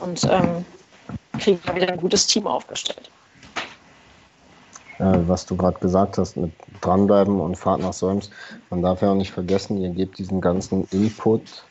und 0.00 0.24
ähm, 0.30 0.64
kriegen 1.38 1.60
wir 1.64 1.74
wieder 1.74 1.88
ein 1.88 1.98
gutes 1.98 2.26
Team 2.26 2.46
aufgestellt. 2.46 3.10
Was 4.98 5.44
du 5.44 5.56
gerade 5.56 5.78
gesagt 5.78 6.16
hast, 6.16 6.38
mit 6.38 6.52
dranbleiben 6.80 7.38
und 7.38 7.56
Fahrt 7.56 7.80
nach 7.80 7.92
Solms, 7.92 8.30
man 8.70 8.80
darf 8.80 9.02
ja 9.02 9.10
auch 9.10 9.14
nicht 9.14 9.30
vergessen, 9.30 9.76
ihr 9.78 9.90
gebt 9.90 10.18
diesen 10.18 10.40
ganzen 10.40 10.88
Input 10.90 11.64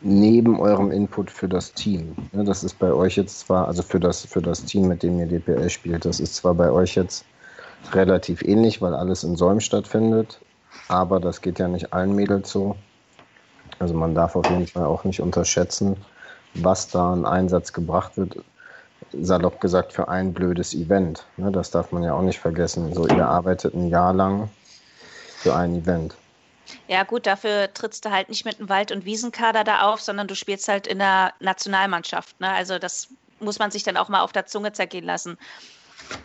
neben 0.00 0.58
eurem 0.58 0.90
Input 0.90 1.30
für 1.30 1.48
das 1.48 1.74
Team. 1.74 2.16
Das 2.32 2.64
ist 2.64 2.78
bei 2.78 2.90
euch 2.92 3.16
jetzt 3.16 3.40
zwar, 3.40 3.68
also 3.68 3.82
für 3.82 4.00
das, 4.00 4.24
für 4.24 4.40
das 4.40 4.64
Team, 4.64 4.88
mit 4.88 5.02
dem 5.02 5.18
ihr 5.18 5.26
DPL 5.26 5.68
spielt, 5.68 6.06
das 6.06 6.18
ist 6.18 6.36
zwar 6.36 6.54
bei 6.54 6.70
euch 6.70 6.94
jetzt 6.94 7.26
relativ 7.92 8.40
ähnlich, 8.40 8.80
weil 8.80 8.94
alles 8.94 9.22
in 9.22 9.36
Solm 9.36 9.60
stattfindet, 9.60 10.40
aber 10.88 11.20
das 11.20 11.42
geht 11.42 11.58
ja 11.58 11.68
nicht 11.68 11.92
allen 11.92 12.14
Mädels 12.14 12.50
so. 12.50 12.74
Also 13.78 13.92
man 13.92 14.14
darf 14.14 14.34
auf 14.36 14.48
jeden 14.48 14.66
Fall 14.66 14.86
auch 14.86 15.04
nicht 15.04 15.20
unterschätzen, 15.20 15.96
was 16.54 16.88
da 16.88 17.12
ein 17.12 17.26
Einsatz 17.26 17.72
gebracht 17.74 18.16
wird 18.16 18.36
salopp 19.12 19.60
gesagt, 19.60 19.92
für 19.92 20.08
ein 20.08 20.32
blödes 20.32 20.74
Event. 20.74 21.24
Ne, 21.36 21.50
das 21.50 21.70
darf 21.70 21.92
man 21.92 22.02
ja 22.02 22.14
auch 22.14 22.22
nicht 22.22 22.38
vergessen. 22.38 22.94
So, 22.94 23.06
ihr 23.08 23.26
arbeitet 23.26 23.74
ein 23.74 23.88
Jahr 23.88 24.12
lang 24.12 24.50
für 25.38 25.54
ein 25.54 25.74
Event. 25.74 26.14
Ja, 26.88 27.02
gut, 27.02 27.26
dafür 27.26 27.72
trittst 27.74 28.04
du 28.04 28.10
halt 28.10 28.28
nicht 28.28 28.44
mit 28.44 28.58
einem 28.58 28.68
Wald- 28.68 28.92
und 28.92 29.04
Wiesenkader 29.04 29.64
da 29.64 29.82
auf, 29.90 30.00
sondern 30.00 30.28
du 30.28 30.34
spielst 30.34 30.68
halt 30.68 30.86
in 30.86 30.98
der 30.98 31.32
Nationalmannschaft. 31.40 32.38
Ne? 32.40 32.50
Also, 32.50 32.78
das 32.78 33.08
muss 33.40 33.58
man 33.58 33.70
sich 33.70 33.82
dann 33.82 33.96
auch 33.96 34.08
mal 34.08 34.20
auf 34.20 34.32
der 34.32 34.46
Zunge 34.46 34.72
zergehen 34.72 35.04
lassen. 35.04 35.38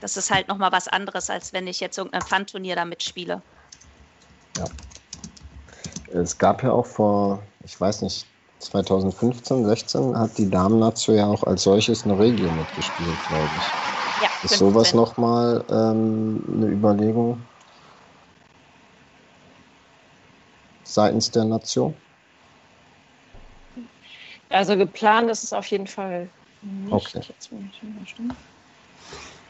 Das 0.01 0.17
ist 0.17 0.31
halt 0.31 0.47
nochmal 0.47 0.71
was 0.71 0.87
anderes, 0.87 1.29
als 1.29 1.53
wenn 1.53 1.67
ich 1.67 1.79
jetzt 1.79 1.97
irgendein 1.97 2.21
Fun-Turnier 2.21 2.75
da 2.75 2.85
mitspiele. 2.85 3.41
Ja. 4.57 4.65
Es 6.13 6.37
gab 6.37 6.63
ja 6.63 6.71
auch 6.71 6.85
vor, 6.85 7.41
ich 7.63 7.79
weiß 7.79 8.01
nicht, 8.01 8.25
2015, 8.59 9.65
16 9.65 10.17
hat 10.17 10.37
die 10.37 10.49
Damen-Nazio 10.49 11.13
ja 11.13 11.27
auch 11.27 11.43
als 11.43 11.63
solches 11.63 12.05
eine 12.05 12.17
Regio 12.17 12.51
mitgespielt, 12.51 13.21
glaube 13.27 13.53
ich. 13.57 13.73
Ja, 14.19 14.29
Ist 14.41 14.57
15. 14.57 14.57
sowas 14.57 14.93
nochmal 14.93 15.65
ähm, 15.69 16.43
eine 16.47 16.67
Überlegung 16.67 17.47
seitens 20.83 21.31
der 21.31 21.45
Nation? 21.45 21.95
Also 24.49 24.77
geplant 24.77 25.29
ist 25.29 25.43
es 25.43 25.53
auf 25.53 25.67
jeden 25.67 25.87
Fall 25.87 26.31
nicht. 26.61 27.15
Okay. 27.15 27.21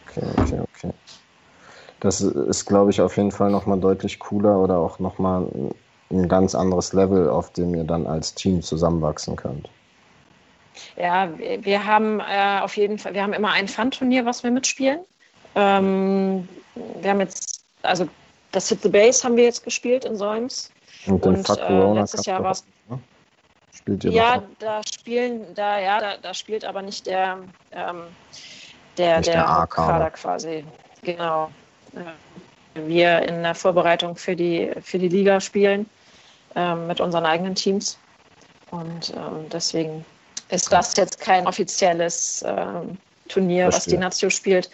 Okay, 0.08 0.26
okay, 0.40 0.60
okay. 0.60 0.94
Das 2.00 2.22
ist, 2.22 2.66
glaube 2.66 2.92
ich, 2.92 3.02
auf 3.02 3.18
jeden 3.18 3.32
Fall 3.32 3.52
nochmal 3.52 3.80
deutlich 3.80 4.20
cooler 4.20 4.60
oder 4.60 4.80
auch 4.80 5.00
nochmal 5.00 5.50
ein 6.16 6.28
ganz 6.28 6.56
anderes 6.56 6.94
Level, 6.94 7.30
auf 7.30 7.52
dem 7.54 7.76
ihr 7.76 7.84
dann 7.84 8.08
als 8.08 8.34
Team 8.34 8.62
zusammenwachsen 8.62 9.36
könnt. 9.36 9.70
Ja, 10.98 11.30
wir 11.38 11.86
haben 11.86 12.20
äh, 12.20 12.60
auf 12.62 12.76
jeden 12.78 12.98
Fall, 12.98 13.14
wir 13.14 13.24
haben 13.24 13.34
immer 13.34 13.52
ein 13.52 13.68
Fun-Turnier, 13.68 14.26
was 14.26 14.44
wir 14.44 14.52
mitspielen. 14.52 15.00
Ähm, 15.56 16.48
wir 17.02 17.12
haben 17.12 17.20
jetzt, 17.22 17.64
also 17.82 18.08
das 18.52 18.70
Hit 18.70 18.82
the 18.82 18.90
Base 18.90 19.24
haben 19.24 19.36
wir 19.36 19.46
jetzt 19.46 19.64
gespielt 19.64 20.06
in 20.06 20.16
Solms. 20.16 20.70
Und, 21.08 21.26
und 21.26 21.50
äh, 21.50 21.94
letztes 21.94 22.26
Jahr 22.26 22.44
war 22.44 22.52
es. 22.52 22.66
Ne? 22.90 23.00
Spielt 23.74 24.04
ihr 24.04 24.12
Ja, 24.12 24.44
da 24.60 24.82
spielen, 24.84 25.42
da, 25.56 25.80
ja, 25.80 26.00
da, 26.00 26.18
da 26.22 26.34
spielt 26.34 26.66
aber 26.66 26.82
nicht 26.82 27.06
der, 27.06 27.40
ähm, 27.72 28.04
der, 28.98 29.18
nicht 29.18 29.28
der, 29.28 29.46
der 29.46 29.68
Kader 29.68 30.10
quasi. 30.12 30.66
Genau. 31.04 31.52
Wir 32.74 33.22
in 33.22 33.44
der 33.44 33.56
Vorbereitung 33.56 34.16
für 34.16 34.36
die, 34.36 34.72
für 34.82 35.00
die 35.00 35.08
Liga 35.08 35.40
spielen 35.40 35.86
ähm, 36.56 36.88
mit 36.88 37.00
unseren 37.00 37.26
eigenen 37.26 37.56
Teams. 37.56 37.98
Und 38.72 39.14
ähm, 39.16 39.48
deswegen 39.52 40.06
ist 40.50 40.72
das 40.72 40.96
jetzt 40.98 41.20
kein 41.20 41.48
offizielles 41.48 42.44
ähm, 42.48 42.98
Turnier, 43.28 43.68
was 43.68 43.86
die 43.86 43.98
Nazio 43.98 44.30
spielt. 44.30 44.70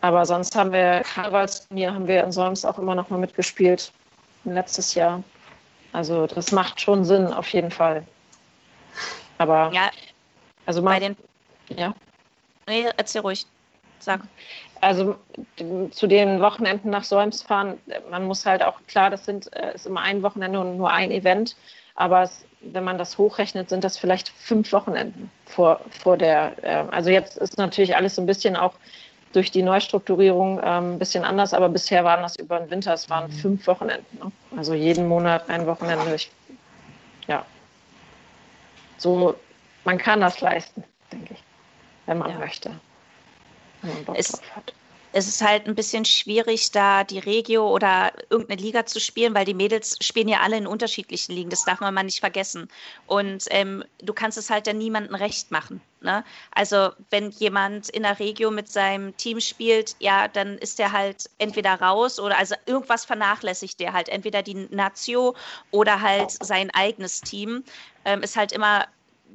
Aber 0.00 0.26
sonst 0.26 0.54
haben 0.54 0.72
wir 0.72 1.02
Karnevalsturnier 1.14 1.92
haben 1.92 2.06
wir 2.06 2.22
in 2.22 2.32
Solms 2.32 2.64
auch 2.64 2.78
immer 2.78 2.94
noch 2.94 3.08
mal 3.08 3.18
mitgespielt 3.18 3.92
letztes 4.44 4.94
Jahr. 4.94 5.22
Also 5.92 6.26
das 6.26 6.52
macht 6.52 6.80
schon 6.80 7.04
Sinn 7.04 7.32
auf 7.32 7.48
jeden 7.48 7.70
Fall. 7.70 8.06
Aber 9.38 9.70
ja, 9.72 9.90
also 10.66 10.82
bei 10.82 11.00
den 11.00 11.16
ja. 11.68 11.94
Nee, 12.68 12.86
erzähl 12.96 13.22
ruhig. 13.22 13.46
Sag. 13.98 14.20
Also 14.80 15.16
zu 15.90 16.06
den 16.06 16.40
Wochenenden 16.40 16.90
nach 16.90 17.04
Solms 17.04 17.42
fahren, 17.42 17.78
man 18.10 18.24
muss 18.24 18.44
halt 18.44 18.62
auch, 18.62 18.78
klar, 18.86 19.10
das 19.10 19.24
sind, 19.24 19.52
äh, 19.54 19.74
ist 19.74 19.86
immer 19.86 20.02
ein 20.02 20.22
Wochenende 20.22 20.60
und 20.60 20.76
nur 20.76 20.90
ein 20.90 21.10
Event, 21.10 21.56
aber 21.94 22.22
es, 22.22 22.44
wenn 22.60 22.84
man 22.84 22.98
das 22.98 23.16
hochrechnet, 23.18 23.68
sind 23.68 23.84
das 23.84 23.96
vielleicht 23.96 24.28
fünf 24.28 24.72
Wochenenden 24.72 25.30
vor, 25.46 25.80
vor 25.90 26.16
der, 26.16 26.52
äh, 26.62 26.84
also 26.90 27.10
jetzt 27.10 27.38
ist 27.38 27.58
natürlich 27.58 27.96
alles 27.96 28.16
so 28.16 28.22
ein 28.22 28.26
bisschen 28.26 28.56
auch 28.56 28.74
durch 29.32 29.50
die 29.50 29.62
Neustrukturierung 29.62 30.60
ähm, 30.62 30.94
ein 30.94 30.98
bisschen 30.98 31.24
anders, 31.24 31.52
aber 31.52 31.68
bisher 31.68 32.04
waren 32.04 32.22
das 32.22 32.36
über 32.36 32.58
den 32.58 32.70
Winter, 32.70 32.94
es 32.94 33.10
waren 33.10 33.30
mhm. 33.30 33.34
fünf 33.34 33.66
Wochenenden. 33.66 34.18
Ne? 34.18 34.32
Also 34.56 34.74
jeden 34.74 35.08
Monat 35.08 35.48
ein 35.48 35.66
Wochenende. 35.66 36.14
Ich, 36.14 36.30
ja. 37.26 37.44
So, 38.98 39.34
man 39.84 39.98
kann 39.98 40.20
das 40.20 40.40
leisten, 40.40 40.84
denke 41.12 41.34
ich, 41.34 41.42
wenn 42.06 42.18
man 42.18 42.30
ja. 42.30 42.38
möchte 42.38 42.70
es, 44.14 44.40
es 45.16 45.28
ist 45.28 45.42
halt 45.42 45.66
ein 45.66 45.74
bisschen 45.74 46.04
schwierig, 46.04 46.72
da 46.72 47.02
die 47.02 47.18
Regio 47.18 47.72
oder 47.72 48.12
irgendeine 48.28 48.60
Liga 48.60 48.84
zu 48.84 49.00
spielen, 49.00 49.34
weil 49.34 49.46
die 49.46 49.54
Mädels 49.54 49.96
spielen 50.02 50.28
ja 50.28 50.40
alle 50.40 50.58
in 50.58 50.66
unterschiedlichen 50.66 51.32
Ligen. 51.34 51.48
Das 51.48 51.64
darf 51.64 51.80
man 51.80 51.94
mal 51.94 52.02
nicht 52.02 52.20
vergessen. 52.20 52.68
Und 53.06 53.44
ähm, 53.48 53.82
du 54.02 54.12
kannst 54.12 54.36
es 54.36 54.50
halt 54.50 54.66
dann 54.66 54.76
niemandem 54.76 55.14
recht 55.14 55.50
machen. 55.50 55.80
Ne? 56.02 56.22
Also 56.50 56.90
wenn 57.08 57.30
jemand 57.30 57.88
in 57.88 58.02
der 58.02 58.18
Regio 58.18 58.50
mit 58.50 58.68
seinem 58.68 59.16
Team 59.16 59.40
spielt, 59.40 59.96
ja, 60.00 60.28
dann 60.28 60.58
ist 60.58 60.78
der 60.78 60.92
halt 60.92 61.30
entweder 61.38 61.80
raus 61.80 62.20
oder 62.20 62.36
also 62.36 62.54
irgendwas 62.66 63.06
vernachlässigt 63.06 63.80
der 63.80 63.94
halt. 63.94 64.10
Entweder 64.10 64.42
die 64.42 64.68
Nazio 64.70 65.34
oder 65.70 66.02
halt 66.02 66.30
sein 66.30 66.70
eigenes 66.74 67.22
Team. 67.22 67.64
Ähm, 68.04 68.22
ist 68.22 68.36
halt 68.36 68.52
immer 68.52 68.86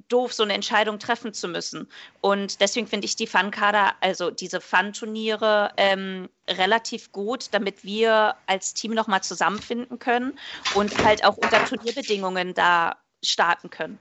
doof, 0.07 0.33
so 0.33 0.43
eine 0.43 0.53
Entscheidung 0.53 0.99
treffen 0.99 1.33
zu 1.33 1.47
müssen. 1.47 1.87
Und 2.21 2.61
deswegen 2.61 2.87
finde 2.87 3.05
ich 3.05 3.15
die 3.15 3.27
Fun-Kader, 3.27 3.93
also 4.01 4.31
diese 4.31 4.61
Fun-Turniere, 4.61 5.71
ähm, 5.77 6.29
relativ 6.49 7.11
gut, 7.11 7.49
damit 7.51 7.83
wir 7.83 8.35
als 8.47 8.73
Team 8.73 8.93
nochmal 8.93 9.21
zusammenfinden 9.21 9.99
können 9.99 10.37
und 10.75 11.03
halt 11.03 11.25
auch 11.25 11.37
unter 11.37 11.63
Turnierbedingungen 11.65 12.53
da 12.53 12.95
starten 13.23 13.69
können. 13.69 13.99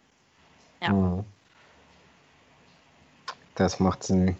Ja. 0.83 0.93
Mhm. 0.93 1.25
Das 3.55 3.79
macht 3.79 4.05
Sinn. 4.05 4.37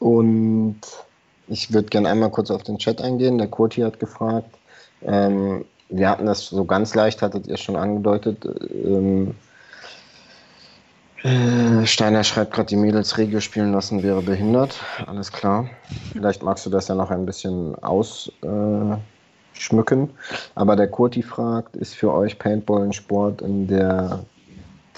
Und 0.00 0.80
ich 1.46 1.72
würde 1.72 1.88
gerne 1.88 2.08
einmal 2.08 2.30
kurz 2.30 2.50
auf 2.50 2.62
den 2.62 2.78
Chat 2.78 3.00
eingehen. 3.00 3.38
Der 3.38 3.48
Kurti 3.48 3.80
hat 3.82 4.00
gefragt, 4.00 4.56
ähm, 5.02 5.64
wir 5.88 6.10
hatten 6.10 6.26
das 6.26 6.46
so 6.46 6.64
ganz 6.64 6.94
leicht, 6.94 7.22
hattet 7.22 7.46
ihr 7.46 7.56
schon 7.56 7.76
angedeutet, 7.76 8.44
ähm, 8.44 9.34
äh, 11.28 11.86
Steiner 11.86 12.24
schreibt 12.24 12.52
gerade, 12.52 12.68
die 12.68 12.76
Mädels 12.76 13.18
Regio 13.18 13.40
spielen 13.40 13.72
lassen 13.72 14.02
wäre 14.02 14.22
behindert. 14.22 14.80
Alles 15.06 15.30
klar. 15.30 15.68
Vielleicht 16.12 16.42
magst 16.42 16.66
du 16.66 16.70
das 16.70 16.88
ja 16.88 16.94
noch 16.94 17.10
ein 17.10 17.26
bisschen 17.26 17.74
ausschmücken. 17.82 19.02
Äh, 19.60 20.08
Aber 20.54 20.76
der 20.76 20.88
Kurti 20.88 21.22
fragt, 21.22 21.76
ist 21.76 21.94
für 21.94 22.12
euch 22.12 22.38
Paintball 22.38 22.84
ein 22.84 22.92
Sport, 22.92 23.42
in 23.42 23.66
der 23.66 24.24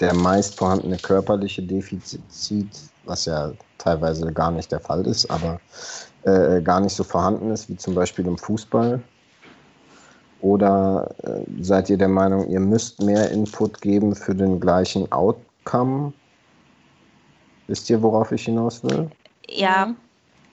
der 0.01 0.13
meist 0.15 0.57
vorhandene 0.57 0.97
körperliche 0.97 1.61
Defizit, 1.61 2.67
was 3.05 3.25
ja 3.25 3.51
teilweise 3.77 4.31
gar 4.33 4.51
nicht 4.51 4.71
der 4.71 4.79
Fall 4.79 5.05
ist, 5.05 5.29
aber 5.29 5.59
äh, 6.23 6.61
gar 6.61 6.79
nicht 6.79 6.95
so 6.95 7.03
vorhanden 7.03 7.51
ist, 7.51 7.69
wie 7.69 7.77
zum 7.77 7.93
Beispiel 7.93 8.25
im 8.25 8.37
Fußball? 8.37 8.99
Oder 10.41 11.13
äh, 11.23 11.43
seid 11.61 11.89
ihr 11.89 11.97
der 11.97 12.07
Meinung, 12.07 12.47
ihr 12.49 12.59
müsst 12.59 13.01
mehr 13.01 13.29
Input 13.29 13.79
geben 13.81 14.15
für 14.15 14.33
den 14.33 14.59
gleichen 14.59 15.11
Out 15.11 15.37
kam. 15.65 16.13
Wisst 17.71 17.89
ihr, 17.89 18.01
worauf 18.01 18.33
ich 18.33 18.43
hinaus 18.43 18.83
will? 18.83 19.09
Ja, 19.47 19.85
mhm. 19.85 19.95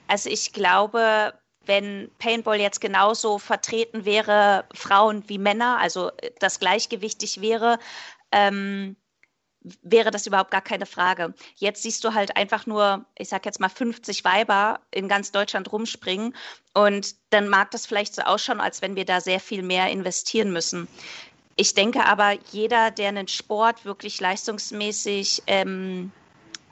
also 0.07 0.29
ich 0.29 0.53
glaube, 0.53 1.33
wenn 1.65 2.09
Paintball 2.17 2.61
jetzt 2.61 2.79
genauso 2.79 3.39
vertreten 3.39 4.05
wäre, 4.05 4.63
Frauen 4.73 5.27
wie 5.27 5.37
Männer, 5.37 5.79
also 5.81 6.11
das 6.39 6.61
gleichgewichtig 6.61 7.41
wäre, 7.41 7.77
ähm, 8.31 8.95
wäre 9.81 10.11
das 10.11 10.27
überhaupt 10.27 10.51
gar 10.51 10.61
keine 10.61 10.85
Frage. 10.85 11.33
Jetzt 11.57 11.83
siehst 11.83 12.05
du 12.05 12.13
halt 12.13 12.37
einfach 12.37 12.65
nur, 12.65 13.03
ich 13.17 13.27
sag 13.27 13.45
jetzt 13.45 13.59
mal 13.59 13.67
50 13.67 14.23
Weiber 14.23 14.79
in 14.89 15.09
ganz 15.09 15.33
Deutschland 15.33 15.69
rumspringen 15.73 16.33
und 16.73 17.15
dann 17.31 17.49
mag 17.49 17.69
das 17.71 17.85
vielleicht 17.85 18.15
so 18.15 18.21
ausschauen, 18.21 18.61
als 18.61 18.81
wenn 18.81 18.95
wir 18.95 19.03
da 19.03 19.19
sehr 19.19 19.41
viel 19.41 19.61
mehr 19.61 19.89
investieren 19.89 20.53
müssen. 20.53 20.87
Ich 21.57 21.73
denke 21.73 22.05
aber, 22.05 22.37
jeder, 22.53 22.91
der 22.91 23.09
einen 23.09 23.27
Sport 23.27 23.83
wirklich 23.83 24.21
leistungsmäßig 24.21 25.43
ähm, 25.47 26.13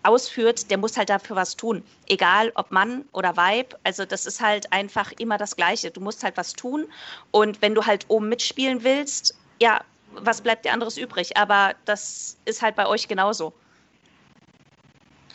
ausführt, 0.03 0.69
der 0.69 0.77
muss 0.77 0.97
halt 0.97 1.09
dafür 1.09 1.35
was 1.35 1.55
tun. 1.55 1.83
Egal 2.07 2.51
ob 2.55 2.71
Mann 2.71 3.05
oder 3.11 3.35
Weib. 3.37 3.77
Also 3.83 4.05
das 4.05 4.25
ist 4.25 4.41
halt 4.41 4.71
einfach 4.71 5.11
immer 5.19 5.37
das 5.37 5.55
Gleiche. 5.55 5.91
Du 5.91 6.01
musst 6.01 6.23
halt 6.23 6.37
was 6.37 6.53
tun. 6.53 6.85
Und 7.31 7.61
wenn 7.61 7.75
du 7.75 7.85
halt 7.85 8.05
oben 8.07 8.29
mitspielen 8.29 8.83
willst, 8.83 9.35
ja, 9.59 9.81
was 10.13 10.41
bleibt 10.41 10.65
dir 10.65 10.73
anderes 10.73 10.97
übrig? 10.97 11.37
Aber 11.37 11.73
das 11.85 12.37
ist 12.45 12.61
halt 12.61 12.75
bei 12.75 12.87
euch 12.87 13.07
genauso. 13.07 13.53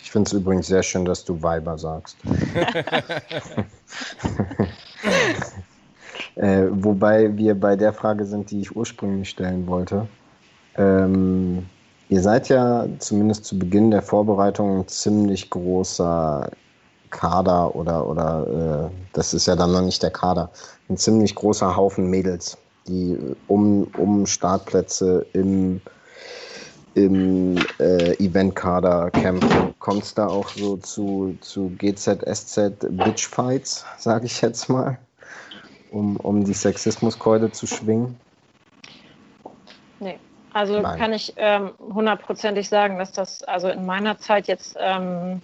Ich 0.02 0.10
finde 0.10 0.28
es 0.28 0.32
übrigens 0.32 0.66
sehr 0.66 0.82
schön, 0.82 1.04
dass 1.04 1.24
du 1.24 1.40
Weiber 1.42 1.78
sagst. 1.78 2.16
Äh, 6.36 6.66
wobei 6.70 7.36
wir 7.36 7.54
bei 7.54 7.76
der 7.76 7.92
Frage 7.92 8.24
sind, 8.24 8.50
die 8.50 8.60
ich 8.60 8.74
ursprünglich 8.74 9.28
stellen 9.28 9.66
wollte. 9.66 10.08
Ähm, 10.76 11.66
ihr 12.12 12.20
seid 12.20 12.50
ja 12.50 12.86
zumindest 12.98 13.46
zu 13.46 13.58
Beginn 13.58 13.90
der 13.90 14.02
Vorbereitung 14.02 14.80
ein 14.80 14.88
ziemlich 14.88 15.48
großer 15.48 16.50
Kader 17.08 17.74
oder, 17.74 18.06
oder 18.06 18.90
äh, 18.90 18.96
das 19.14 19.32
ist 19.32 19.46
ja 19.46 19.56
dann 19.56 19.72
noch 19.72 19.80
nicht 19.80 20.02
der 20.02 20.10
Kader, 20.10 20.50
ein 20.90 20.98
ziemlich 20.98 21.34
großer 21.34 21.74
Haufen 21.74 22.10
Mädels, 22.10 22.58
die 22.86 23.16
um, 23.48 23.84
um 23.96 24.26
Startplätze 24.26 25.24
im, 25.32 25.80
im 26.94 27.56
äh, 27.78 28.12
Eventkader 28.22 29.10
kämpfen. 29.10 29.74
Kommt 29.78 30.02
es 30.02 30.12
da 30.12 30.26
auch 30.26 30.50
so 30.50 30.76
zu, 30.76 31.34
zu 31.40 31.72
GZSZ 31.78 32.88
Bitchfights, 32.90 33.86
sage 33.96 34.26
ich 34.26 34.42
jetzt 34.42 34.68
mal? 34.68 34.98
um, 35.92 36.16
um 36.16 36.44
die 36.44 36.54
Sexismuskeule 36.54 37.52
zu 37.52 37.66
schwingen? 37.66 38.16
Nee, 40.00 40.18
also 40.52 40.80
Nein. 40.80 40.98
kann 40.98 41.12
ich 41.12 41.32
ähm, 41.36 41.72
hundertprozentig 41.78 42.68
sagen, 42.68 42.98
dass 42.98 43.12
das 43.12 43.42
also 43.42 43.68
in 43.68 43.86
meiner 43.86 44.18
Zeit 44.18 44.48
jetzt, 44.48 44.76
ähm, 44.78 45.40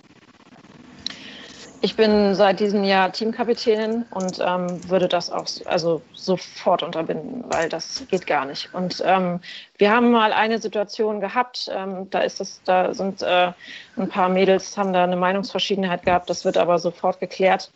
ich 1.81 1.97
bin 1.97 2.35
seit 2.35 2.61
diesem 2.61 2.85
Jahr 2.85 3.13
Teamkapitänin 3.13 4.05
und 4.11 4.41
ähm, 4.45 4.89
würde 4.91 5.09
das 5.09 5.31
auch 5.31 5.47
also 5.65 6.03
sofort 6.13 6.83
unterbinden, 6.83 7.45
weil 7.49 7.69
das 7.69 8.05
geht 8.09 8.27
gar 8.27 8.45
nicht. 8.45 8.75
Und 8.75 9.03
ähm, 9.07 9.41
wir 9.79 9.91
haben 9.91 10.11
mal 10.11 10.33
eine 10.33 10.59
Situation 10.59 11.21
gehabt, 11.21 11.71
ähm, 11.73 12.11
da 12.11 12.21
ist 12.21 12.41
es, 12.41 12.61
da 12.65 12.93
sind 12.93 13.23
äh, 13.23 13.53
ein 13.97 14.09
paar 14.09 14.29
Mädels 14.29 14.77
haben 14.77 14.93
da 14.93 15.05
eine 15.05 15.17
Meinungsverschiedenheit 15.17 16.03
gehabt, 16.05 16.29
das 16.29 16.45
wird 16.45 16.59
aber 16.59 16.79
sofort 16.79 17.21
geklärt. 17.21 17.71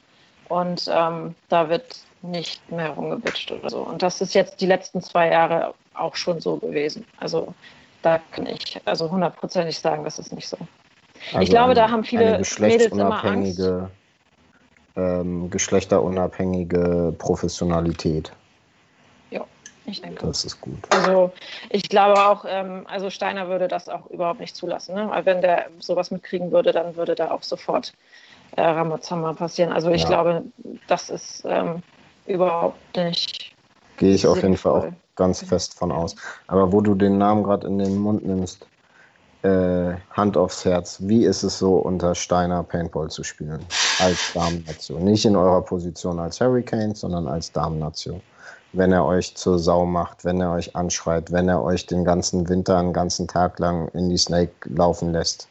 Und 0.49 0.91
ähm, 0.93 1.35
da 1.49 1.71
wird 1.71 2.05
nicht 2.23 2.71
mehr 2.71 2.91
rumgewitscht 2.91 3.51
oder 3.51 3.69
so. 3.69 3.81
Und 3.81 4.03
das 4.03 4.21
ist 4.21 4.35
jetzt 4.35 4.61
die 4.61 4.67
letzten 4.67 5.03
zwei 5.03 5.31
Jahre 5.31 5.75
auch 5.95 6.17
schon 6.17 6.41
so 6.41 6.57
gewesen. 6.57 7.05
Also 7.19 7.55
da 8.03 8.21
kann 8.31 8.47
ich 8.47 8.81
also 8.85 9.11
hundertprozentig 9.11 9.79
sagen, 9.79 10.05
das 10.05 10.19
ist 10.19 10.33
nicht 10.33 10.49
so. 10.49 10.57
Also 11.29 11.41
ich 11.41 11.51
glaube, 11.51 11.75
da 11.75 11.91
haben 11.91 12.05
viele 12.05 12.43
Mädels 12.59 12.93
immer 12.93 13.25
Angst. 13.25 13.63
Ähm, 14.95 15.49
geschlechterunabhängige 15.49 17.15
Professionalität. 17.17 18.31
Ja, 19.31 19.47
ich 19.87 20.03
denke. 20.03 20.27
Das 20.27 20.45
ist 20.45 20.61
gut. 20.61 20.77
Also 20.91 21.33
ich 21.71 21.89
glaube 21.89 22.21
auch, 22.21 22.45
ähm, 22.47 22.87
also 22.89 23.09
Steiner 23.09 23.49
würde 23.49 23.69
das 23.69 23.89
auch 23.89 24.11
überhaupt 24.11 24.41
nicht 24.41 24.55
zulassen. 24.55 24.95
Ne? 24.95 25.09
Weil 25.09 25.25
wenn 25.25 25.41
der 25.41 25.69
sowas 25.79 26.11
mitkriegen 26.11 26.53
würde, 26.53 26.73
dann 26.73 26.95
würde 26.97 27.15
da 27.15 27.31
auch 27.31 27.43
sofort 27.43 27.95
äh, 28.57 28.61
Ramazamba 28.61 29.33
passieren. 29.33 29.73
Also 29.73 29.91
ich 29.91 30.03
ja. 30.03 30.09
glaube, 30.09 30.43
das 30.89 31.09
ist 31.09 31.47
ähm, 31.47 31.83
überhaupt 32.27 32.97
nicht. 32.97 33.55
Gehe 33.97 34.15
ich 34.15 34.27
auf 34.27 34.43
jeden 34.43 34.57
Fall 34.57 34.73
auch 34.73 34.93
ganz 35.17 35.43
fest 35.43 35.75
von 35.75 35.93
aus. 35.93 36.17
Aber 36.47 36.73
wo 36.73 36.81
du 36.81 36.95
den 36.95 37.19
Namen 37.19 37.43
gerade 37.43 37.67
in 37.67 37.79
den 37.79 37.99
Mund 37.99 38.25
nimmst, 38.27 38.67
äh, 39.43 39.95
Hand 40.13 40.37
aufs 40.37 40.65
Herz, 40.65 40.99
wie 41.01 41.25
ist 41.25 41.43
es 41.43 41.59
so, 41.59 41.77
unter 41.77 42.15
Steiner 42.15 42.63
Paintball 42.63 43.11
zu 43.11 43.25
spielen? 43.25 43.61
Als 43.99 44.33
Damennation. 44.33 45.05
Nicht 45.05 45.25
in 45.25 45.37
eurer 45.37 45.63
Position 45.63 46.19
als 46.19 46.41
Hurricanes, 46.41 47.01
sondern 47.01 47.27
als 47.27 47.51
Damennation. 47.53 48.21
Wenn 48.73 48.93
er 48.93 49.05
euch 49.05 49.35
zur 49.37 49.59
Sau 49.59 49.85
macht, 49.85 50.25
wenn 50.25 50.41
er 50.41 50.53
euch 50.53 50.75
anschreit, 50.75 51.31
wenn 51.33 51.49
er 51.49 51.63
euch 51.63 51.87
den 51.87 52.05
ganzen 52.05 52.49
Winter, 52.49 52.79
einen 52.79 52.93
ganzen 52.93 53.29
Tag 53.29 53.59
lang 53.59 53.89
in 53.89 54.09
die 54.09 54.17
Snake 54.17 54.53
laufen 54.65 55.13
lässt. 55.13 55.49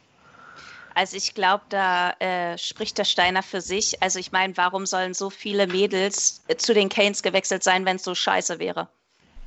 Also 1.01 1.17
ich 1.17 1.33
glaube, 1.33 1.63
da 1.69 2.11
äh, 2.19 2.59
spricht 2.59 2.99
der 2.99 3.05
Steiner 3.05 3.41
für 3.41 3.59
sich. 3.59 4.03
Also 4.03 4.19
ich 4.19 4.31
meine, 4.31 4.55
warum 4.55 4.85
sollen 4.85 5.15
so 5.15 5.31
viele 5.31 5.65
Mädels 5.65 6.43
äh, 6.47 6.57
zu 6.57 6.75
den 6.75 6.89
Canes 6.89 7.23
gewechselt 7.23 7.63
sein, 7.63 7.85
wenn 7.85 7.95
es 7.95 8.03
so 8.03 8.13
scheiße 8.13 8.59
wäre? 8.59 8.87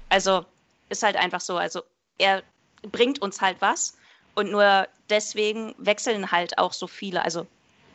Also 0.09 0.45
ist 0.89 1.05
halt 1.05 1.15
einfach 1.15 1.41
so. 1.41 1.57
Also 1.57 1.83
er 2.19 2.43
bringt 2.83 3.23
uns 3.23 3.41
halt 3.41 3.59
was 3.61 3.97
und 4.35 4.51
nur 4.51 4.89
deswegen 5.09 5.77
wechseln 5.79 6.33
halt 6.33 6.59
auch 6.59 6.73
so 6.73 6.89
viele. 6.89 7.23
Also 7.23 7.47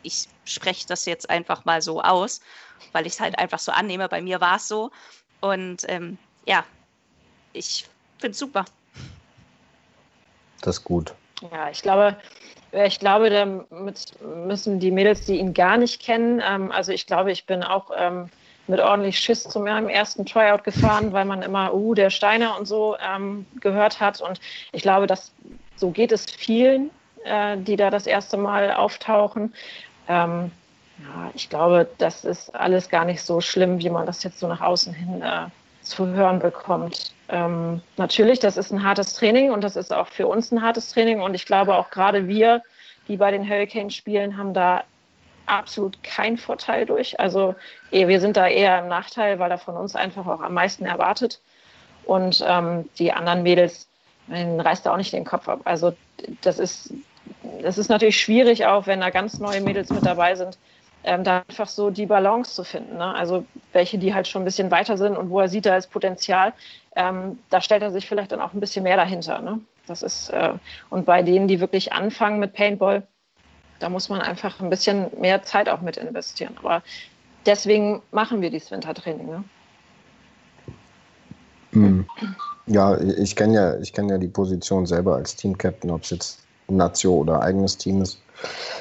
ich 0.02 0.26
spreche 0.46 0.86
das 0.86 1.04
jetzt 1.04 1.28
einfach 1.28 1.66
mal 1.66 1.82
so 1.82 2.00
aus, 2.00 2.40
weil 2.92 3.06
ich 3.06 3.12
es 3.12 3.20
halt 3.20 3.38
einfach 3.38 3.58
so 3.58 3.72
annehme. 3.72 4.08
Bei 4.08 4.22
mir 4.22 4.40
war 4.40 4.56
es 4.56 4.68
so. 4.68 4.90
Und 5.40 5.84
ähm, 5.86 6.16
ja, 6.46 6.64
ich 7.52 7.86
finde 8.20 8.30
es 8.30 8.38
super. 8.38 8.64
Das 10.62 10.78
ist 10.78 10.84
gut. 10.84 11.12
Ja, 11.52 11.68
ich 11.70 11.82
glaube, 11.82 12.16
ich 12.72 12.98
glaube, 13.00 13.30
damit 13.30 14.12
müssen 14.22 14.80
die 14.80 14.90
Mädels, 14.90 15.26
die 15.26 15.38
ihn 15.38 15.54
gar 15.54 15.76
nicht 15.76 16.00
kennen, 16.02 16.42
ähm, 16.46 16.70
also 16.72 16.92
ich 16.92 17.06
glaube, 17.06 17.32
ich 17.32 17.46
bin 17.46 17.62
auch 17.64 17.90
ähm, 17.96 18.30
mit 18.66 18.80
ordentlich 18.80 19.18
Schiss 19.18 19.42
zu 19.44 19.60
meinem 19.60 19.88
ersten 19.88 20.24
Tryout 20.26 20.64
gefahren, 20.64 21.12
weil 21.12 21.24
man 21.24 21.42
immer, 21.42 21.74
uh, 21.74 21.94
der 21.94 22.10
Steiner 22.10 22.58
und 22.58 22.66
so 22.66 22.96
ähm, 23.00 23.46
gehört 23.60 24.00
hat. 24.00 24.20
Und 24.20 24.40
ich 24.72 24.82
glaube, 24.82 25.06
dass 25.06 25.32
so 25.76 25.90
geht 25.90 26.12
es 26.12 26.26
vielen, 26.26 26.90
äh, 27.24 27.56
die 27.58 27.76
da 27.76 27.90
das 27.90 28.06
erste 28.06 28.36
Mal 28.36 28.72
auftauchen. 28.72 29.54
Ähm, 30.08 30.52
Ja, 31.02 31.30
ich 31.34 31.48
glaube, 31.48 31.88
das 31.98 32.24
ist 32.24 32.54
alles 32.54 32.88
gar 32.90 33.04
nicht 33.06 33.22
so 33.22 33.40
schlimm, 33.40 33.78
wie 33.80 33.90
man 33.90 34.06
das 34.06 34.22
jetzt 34.22 34.38
so 34.38 34.48
nach 34.48 34.60
außen 34.60 34.92
hin 34.92 35.22
äh, 35.22 35.46
zu 35.90 36.06
hören 36.06 36.38
bekommt. 36.38 37.12
Ähm, 37.28 37.82
natürlich, 37.96 38.38
das 38.38 38.56
ist 38.56 38.72
ein 38.72 38.82
hartes 38.82 39.14
Training 39.14 39.52
und 39.52 39.62
das 39.62 39.76
ist 39.76 39.92
auch 39.92 40.08
für 40.08 40.26
uns 40.26 40.50
ein 40.50 40.62
hartes 40.62 40.90
Training. 40.90 41.20
Und 41.20 41.34
ich 41.34 41.46
glaube 41.46 41.76
auch 41.76 41.90
gerade 41.90 42.26
wir, 42.26 42.62
die 43.08 43.16
bei 43.16 43.30
den 43.30 43.48
Hurricanes 43.48 43.94
spielen, 43.94 44.36
haben 44.36 44.54
da 44.54 44.84
absolut 45.46 46.02
keinen 46.02 46.38
Vorteil 46.38 46.86
durch. 46.86 47.18
Also 47.20 47.54
eh, 47.90 48.08
wir 48.08 48.20
sind 48.20 48.36
da 48.36 48.46
eher 48.46 48.78
im 48.78 48.88
Nachteil, 48.88 49.38
weil 49.38 49.50
er 49.50 49.58
von 49.58 49.76
uns 49.76 49.96
einfach 49.96 50.26
auch 50.26 50.40
am 50.40 50.54
meisten 50.54 50.86
erwartet. 50.86 51.40
Und 52.04 52.44
ähm, 52.46 52.88
die 52.98 53.12
anderen 53.12 53.42
Mädels, 53.42 53.86
reißt 54.30 54.86
da 54.86 54.92
auch 54.92 54.96
nicht 54.96 55.12
den 55.12 55.24
Kopf 55.24 55.48
ab. 55.48 55.60
Also 55.64 55.92
das 56.42 56.58
ist, 56.58 56.92
das 57.62 57.78
ist 57.78 57.88
natürlich 57.88 58.20
schwierig 58.20 58.66
auch, 58.66 58.86
wenn 58.86 59.00
da 59.00 59.10
ganz 59.10 59.38
neue 59.38 59.60
Mädels 59.60 59.90
mit 59.90 60.06
dabei 60.06 60.34
sind, 60.34 60.58
ähm, 61.04 61.24
da 61.24 61.42
einfach 61.48 61.68
so 61.68 61.90
die 61.90 62.06
Balance 62.06 62.54
zu 62.54 62.64
finden. 62.64 62.98
Ne? 62.98 63.14
Also 63.14 63.44
welche, 63.72 63.98
die 63.98 64.14
halt 64.14 64.28
schon 64.28 64.42
ein 64.42 64.44
bisschen 64.44 64.70
weiter 64.70 64.96
sind 64.98 65.16
und 65.16 65.30
wo 65.30 65.40
er 65.40 65.48
sieht, 65.48 65.66
da 65.66 65.76
ist 65.76 65.90
Potenzial, 65.90 66.52
ähm, 66.96 67.38
da 67.50 67.60
stellt 67.60 67.82
er 67.82 67.90
sich 67.90 68.06
vielleicht 68.06 68.32
dann 68.32 68.40
auch 68.40 68.52
ein 68.52 68.60
bisschen 68.60 68.82
mehr 68.82 68.96
dahinter. 68.96 69.40
Ne? 69.40 69.60
Das 69.86 70.02
ist, 70.02 70.30
äh, 70.30 70.52
und 70.90 71.06
bei 71.06 71.22
denen, 71.22 71.48
die 71.48 71.60
wirklich 71.60 71.92
anfangen 71.92 72.38
mit 72.38 72.52
Paintball, 72.52 73.06
da 73.78 73.88
muss 73.88 74.08
man 74.08 74.20
einfach 74.20 74.60
ein 74.60 74.70
bisschen 74.70 75.10
mehr 75.18 75.42
Zeit 75.42 75.68
auch 75.68 75.80
mit 75.80 75.96
investieren. 75.96 76.54
Aber 76.62 76.82
deswegen 77.46 78.02
machen 78.12 78.42
wir 78.42 78.50
dieses 78.50 78.70
Wintertraining. 78.70 79.26
Ne? 79.26 79.44
Mhm. 81.72 82.06
Ja, 82.66 82.98
ich 83.00 83.34
kenne 83.34 83.54
ja, 83.54 83.78
ich 83.78 83.92
ja 83.96 84.18
die 84.18 84.28
Position 84.28 84.86
selber 84.86 85.16
als 85.16 85.34
Team-Captain, 85.34 85.90
ob 85.90 86.02
es 86.02 86.10
jetzt 86.10 86.46
Nazio 86.68 87.14
oder 87.14 87.40
eigenes 87.40 87.76
Team 87.76 88.02
ist. 88.02 88.20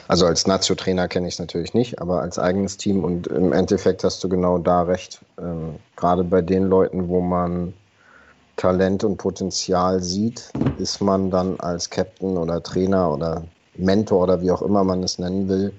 Also 0.08 0.26
als 0.26 0.48
Nazio-Trainer 0.48 1.08
kenne 1.08 1.28
ich 1.28 1.36
es 1.36 1.40
natürlich 1.40 1.74
nicht, 1.74 2.02
aber 2.02 2.22
als 2.22 2.40
eigenes 2.40 2.78
Team 2.78 3.04
und 3.04 3.28
im 3.28 3.54
Endeffekt 3.54 4.04
hast 4.04 4.24
du 4.24 4.30
genau 4.30 4.58
da 4.58 4.84
recht. 4.84 5.20
Äh, 5.38 5.44
Gerade 5.96 6.24
bei 6.24 6.42
den 6.42 6.64
Leuten, 6.64 7.08
wo 7.10 7.22
man 7.22 7.74
Talent 8.56 9.04
und 9.04 9.18
Potenzial 9.18 10.02
sieht, 10.02 10.52
ist 10.80 11.02
man 11.02 11.30
dann 11.30 11.60
als 11.60 11.90
Captain 11.90 12.38
oder 12.38 12.62
Trainer 12.62 13.14
oder 13.14 13.44
Mentor 13.76 14.24
oder 14.24 14.42
wie 14.42 14.52
auch 14.52 14.62
immer 14.62 14.84
man 14.84 15.04
es 15.04 15.20
nennen 15.20 15.48
will, 15.48 15.72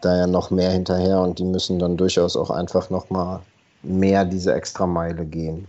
da 0.00 0.16
ja 0.16 0.26
noch 0.26 0.50
mehr 0.50 0.70
hinterher 0.70 1.20
und 1.20 1.38
die 1.38 1.44
müssen 1.44 1.78
dann 1.78 1.96
durchaus 1.96 2.36
auch 2.36 2.50
einfach 2.50 2.90
noch 2.90 3.10
mal 3.10 3.40
mehr 3.82 4.24
diese 4.24 4.54
Extrameile 4.54 5.24
gehen. 5.24 5.68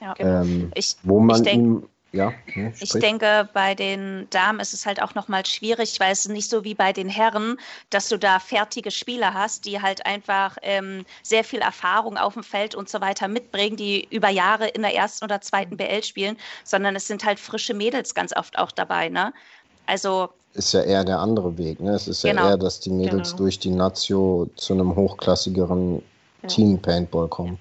Ja, 0.00 0.14
genau. 0.14 0.42
ähm, 0.42 0.72
ich, 0.74 0.96
wo 1.02 1.20
man 1.20 1.36
ich 1.36 1.42
denk, 1.42 1.62
ihm 1.62 1.82
ja, 2.12 2.32
ne, 2.56 2.72
ich 2.80 2.90
denke, 2.90 3.48
bei 3.52 3.74
den 3.76 4.26
Damen 4.30 4.58
ist 4.58 4.74
es 4.74 4.84
halt 4.84 5.00
auch 5.00 5.14
nochmal 5.14 5.46
schwierig, 5.46 6.00
weil 6.00 6.12
es 6.12 6.26
nicht 6.28 6.50
so 6.50 6.64
wie 6.64 6.74
bei 6.74 6.92
den 6.92 7.08
Herren, 7.08 7.56
dass 7.90 8.08
du 8.08 8.18
da 8.18 8.40
fertige 8.40 8.90
Spieler 8.90 9.32
hast, 9.32 9.64
die 9.64 9.80
halt 9.80 10.04
einfach 10.06 10.56
ähm, 10.62 11.04
sehr 11.22 11.44
viel 11.44 11.60
Erfahrung 11.60 12.16
auf 12.16 12.34
dem 12.34 12.42
Feld 12.42 12.74
und 12.74 12.88
so 12.88 13.00
weiter 13.00 13.28
mitbringen, 13.28 13.76
die 13.76 14.08
über 14.10 14.28
Jahre 14.28 14.66
in 14.68 14.82
der 14.82 14.94
ersten 14.94 15.24
oder 15.24 15.40
zweiten 15.40 15.76
BL 15.76 16.02
spielen, 16.02 16.36
sondern 16.64 16.96
es 16.96 17.06
sind 17.06 17.24
halt 17.24 17.38
frische 17.38 17.74
Mädels 17.74 18.14
ganz 18.14 18.36
oft 18.36 18.58
auch 18.58 18.72
dabei. 18.72 19.08
Ne? 19.08 19.32
Also 19.86 20.30
ist 20.54 20.72
ja 20.72 20.82
eher 20.82 21.04
der 21.04 21.20
andere 21.20 21.56
Weg. 21.58 21.78
Ne? 21.78 21.92
Es 21.92 22.08
ist 22.08 22.24
ja 22.24 22.32
genau. 22.32 22.48
eher, 22.48 22.56
dass 22.56 22.80
die 22.80 22.90
Mädels 22.90 23.30
genau. 23.30 23.38
durch 23.38 23.58
die 23.60 23.70
Nazio 23.70 24.50
zu 24.56 24.72
einem 24.72 24.96
hochklassigeren 24.96 26.02
ja. 26.42 26.48
Team 26.48 26.80
Paintball 26.80 27.28
kommen. 27.28 27.58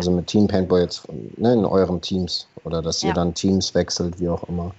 Also 0.00 0.10
mit 0.10 0.26
Team 0.26 0.48
Paintball 0.48 0.82
jetzt 0.82 1.06
ne, 1.36 1.52
in 1.52 1.64
euren 1.64 2.00
Teams 2.00 2.46
oder 2.64 2.82
dass 2.82 3.02
ihr 3.02 3.12
dann 3.12 3.34
Teams 3.34 3.74
wechselt, 3.74 4.18
wie 4.20 4.28
auch 4.28 4.42
immer. 4.44 4.72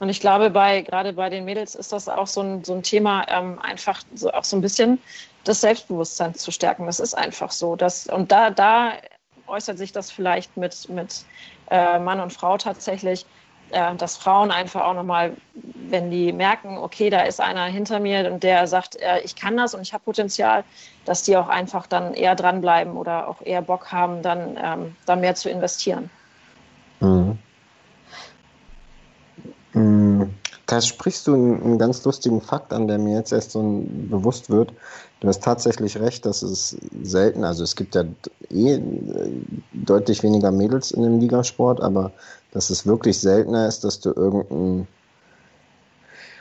Und 0.00 0.08
ich 0.08 0.20
glaube, 0.20 0.50
bei 0.50 0.82
gerade 0.82 1.12
bei 1.12 1.28
den 1.28 1.44
Mädels 1.44 1.74
ist 1.74 1.92
das 1.92 2.08
auch 2.08 2.26
so 2.26 2.40
ein, 2.40 2.64
so 2.64 2.74
ein 2.74 2.82
Thema, 2.82 3.26
ähm, 3.28 3.58
einfach 3.60 4.02
so, 4.14 4.30
auch 4.30 4.44
so 4.44 4.56
ein 4.56 4.60
bisschen 4.60 4.98
das 5.44 5.60
Selbstbewusstsein 5.60 6.34
zu 6.34 6.50
stärken. 6.50 6.86
Das 6.86 7.00
ist 7.00 7.14
einfach 7.14 7.50
so. 7.50 7.74
Dass, 7.74 8.06
und 8.06 8.30
da, 8.30 8.50
da 8.50 8.92
äußert 9.46 9.78
sich 9.78 9.92
das 9.92 10.10
vielleicht 10.10 10.56
mit, 10.56 10.88
mit 10.88 11.24
äh, 11.70 11.98
Mann 11.98 12.20
und 12.20 12.32
Frau 12.32 12.56
tatsächlich, 12.58 13.26
äh, 13.70 13.94
dass 13.96 14.16
Frauen 14.16 14.50
einfach 14.50 14.82
auch 14.82 14.94
nochmal, 14.94 15.36
wenn 15.88 16.10
die 16.10 16.32
merken, 16.32 16.78
okay, 16.78 17.10
da 17.10 17.22
ist 17.22 17.40
einer 17.40 17.64
hinter 17.64 18.00
mir 18.00 18.30
und 18.30 18.42
der 18.42 18.66
sagt, 18.66 18.96
äh, 18.96 19.20
ich 19.20 19.36
kann 19.36 19.56
das 19.56 19.74
und 19.74 19.82
ich 19.82 19.92
habe 19.92 20.04
Potenzial, 20.04 20.64
dass 21.04 21.22
die 21.22 21.36
auch 21.36 21.48
einfach 21.48 21.86
dann 21.86 22.14
eher 22.14 22.34
dranbleiben 22.34 22.96
oder 22.96 23.28
auch 23.28 23.42
eher 23.42 23.62
Bock 23.62 23.92
haben, 23.92 24.22
dann 24.22 24.58
ähm, 24.62 24.96
da 25.06 25.16
mehr 25.16 25.34
zu 25.34 25.50
investieren. 25.50 26.10
Mhm. 27.00 27.38
mhm. 29.72 30.34
Da 30.66 30.82
sprichst 30.82 31.26
du 31.26 31.32
einen, 31.32 31.62
einen, 31.62 31.78
ganz 31.78 32.04
lustigen 32.04 32.42
Fakt 32.42 32.74
an, 32.74 32.88
der 32.88 32.98
mir 32.98 33.16
jetzt 33.16 33.32
erst 33.32 33.52
so 33.52 33.62
bewusst 33.62 34.50
wird. 34.50 34.70
Du 35.20 35.28
hast 35.28 35.42
tatsächlich 35.42 35.98
recht, 35.98 36.26
dass 36.26 36.42
es 36.42 36.76
selten, 37.02 37.42
also 37.42 37.64
es 37.64 37.74
gibt 37.74 37.94
ja 37.94 38.04
eh 38.50 38.74
äh, 38.74 38.80
deutlich 39.72 40.22
weniger 40.22 40.52
Mädels 40.52 40.90
in 40.90 41.02
dem 41.02 41.20
Ligasport, 41.20 41.80
aber 41.80 42.12
dass 42.52 42.70
es 42.70 42.86
wirklich 42.86 43.20
seltener 43.20 43.66
ist, 43.66 43.84
dass 43.84 44.00
du 44.00 44.12
irgendein 44.12 44.86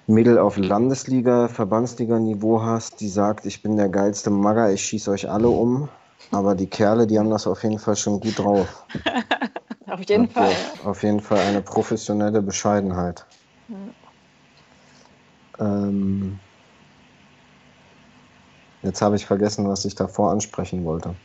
Mädel 0.08 0.40
auf 0.40 0.58
Landesliga, 0.58 1.50
Verbandsliga-Niveau 1.50 2.62
hast, 2.62 3.02
die 3.02 3.10
sagt, 3.10 3.46
ich 3.46 3.62
bin 3.62 3.76
der 3.76 3.90
geilste 3.90 4.30
Magger, 4.30 4.72
ich 4.72 4.84
schieße 4.86 5.12
euch 5.12 5.30
alle 5.30 5.50
um. 5.50 5.90
Aber 6.32 6.56
die 6.56 6.68
Kerle, 6.68 7.08
die 7.08 7.20
haben 7.20 7.30
das 7.30 7.46
auf 7.46 7.64
jeden 7.64 7.80
Fall 7.80 7.96
schon 7.96 8.20
gut 8.20 8.40
drauf. 8.40 8.86
auf 9.88 10.02
jeden 10.08 10.30
Fall. 10.30 10.56
Auf 10.84 11.04
jeden 11.04 11.20
Fall 11.20 11.40
eine 11.40 11.62
professionelle 11.62 12.42
Bescheidenheit. 12.42 13.26
Mhm. 13.68 13.94
Ähm, 15.60 16.40
jetzt 18.82 19.02
habe 19.02 19.16
ich 19.16 19.26
vergessen, 19.26 19.68
was 19.68 19.86
ich 19.86 19.96
davor 19.96 20.32
ansprechen 20.32 20.86
wollte. 20.86 21.16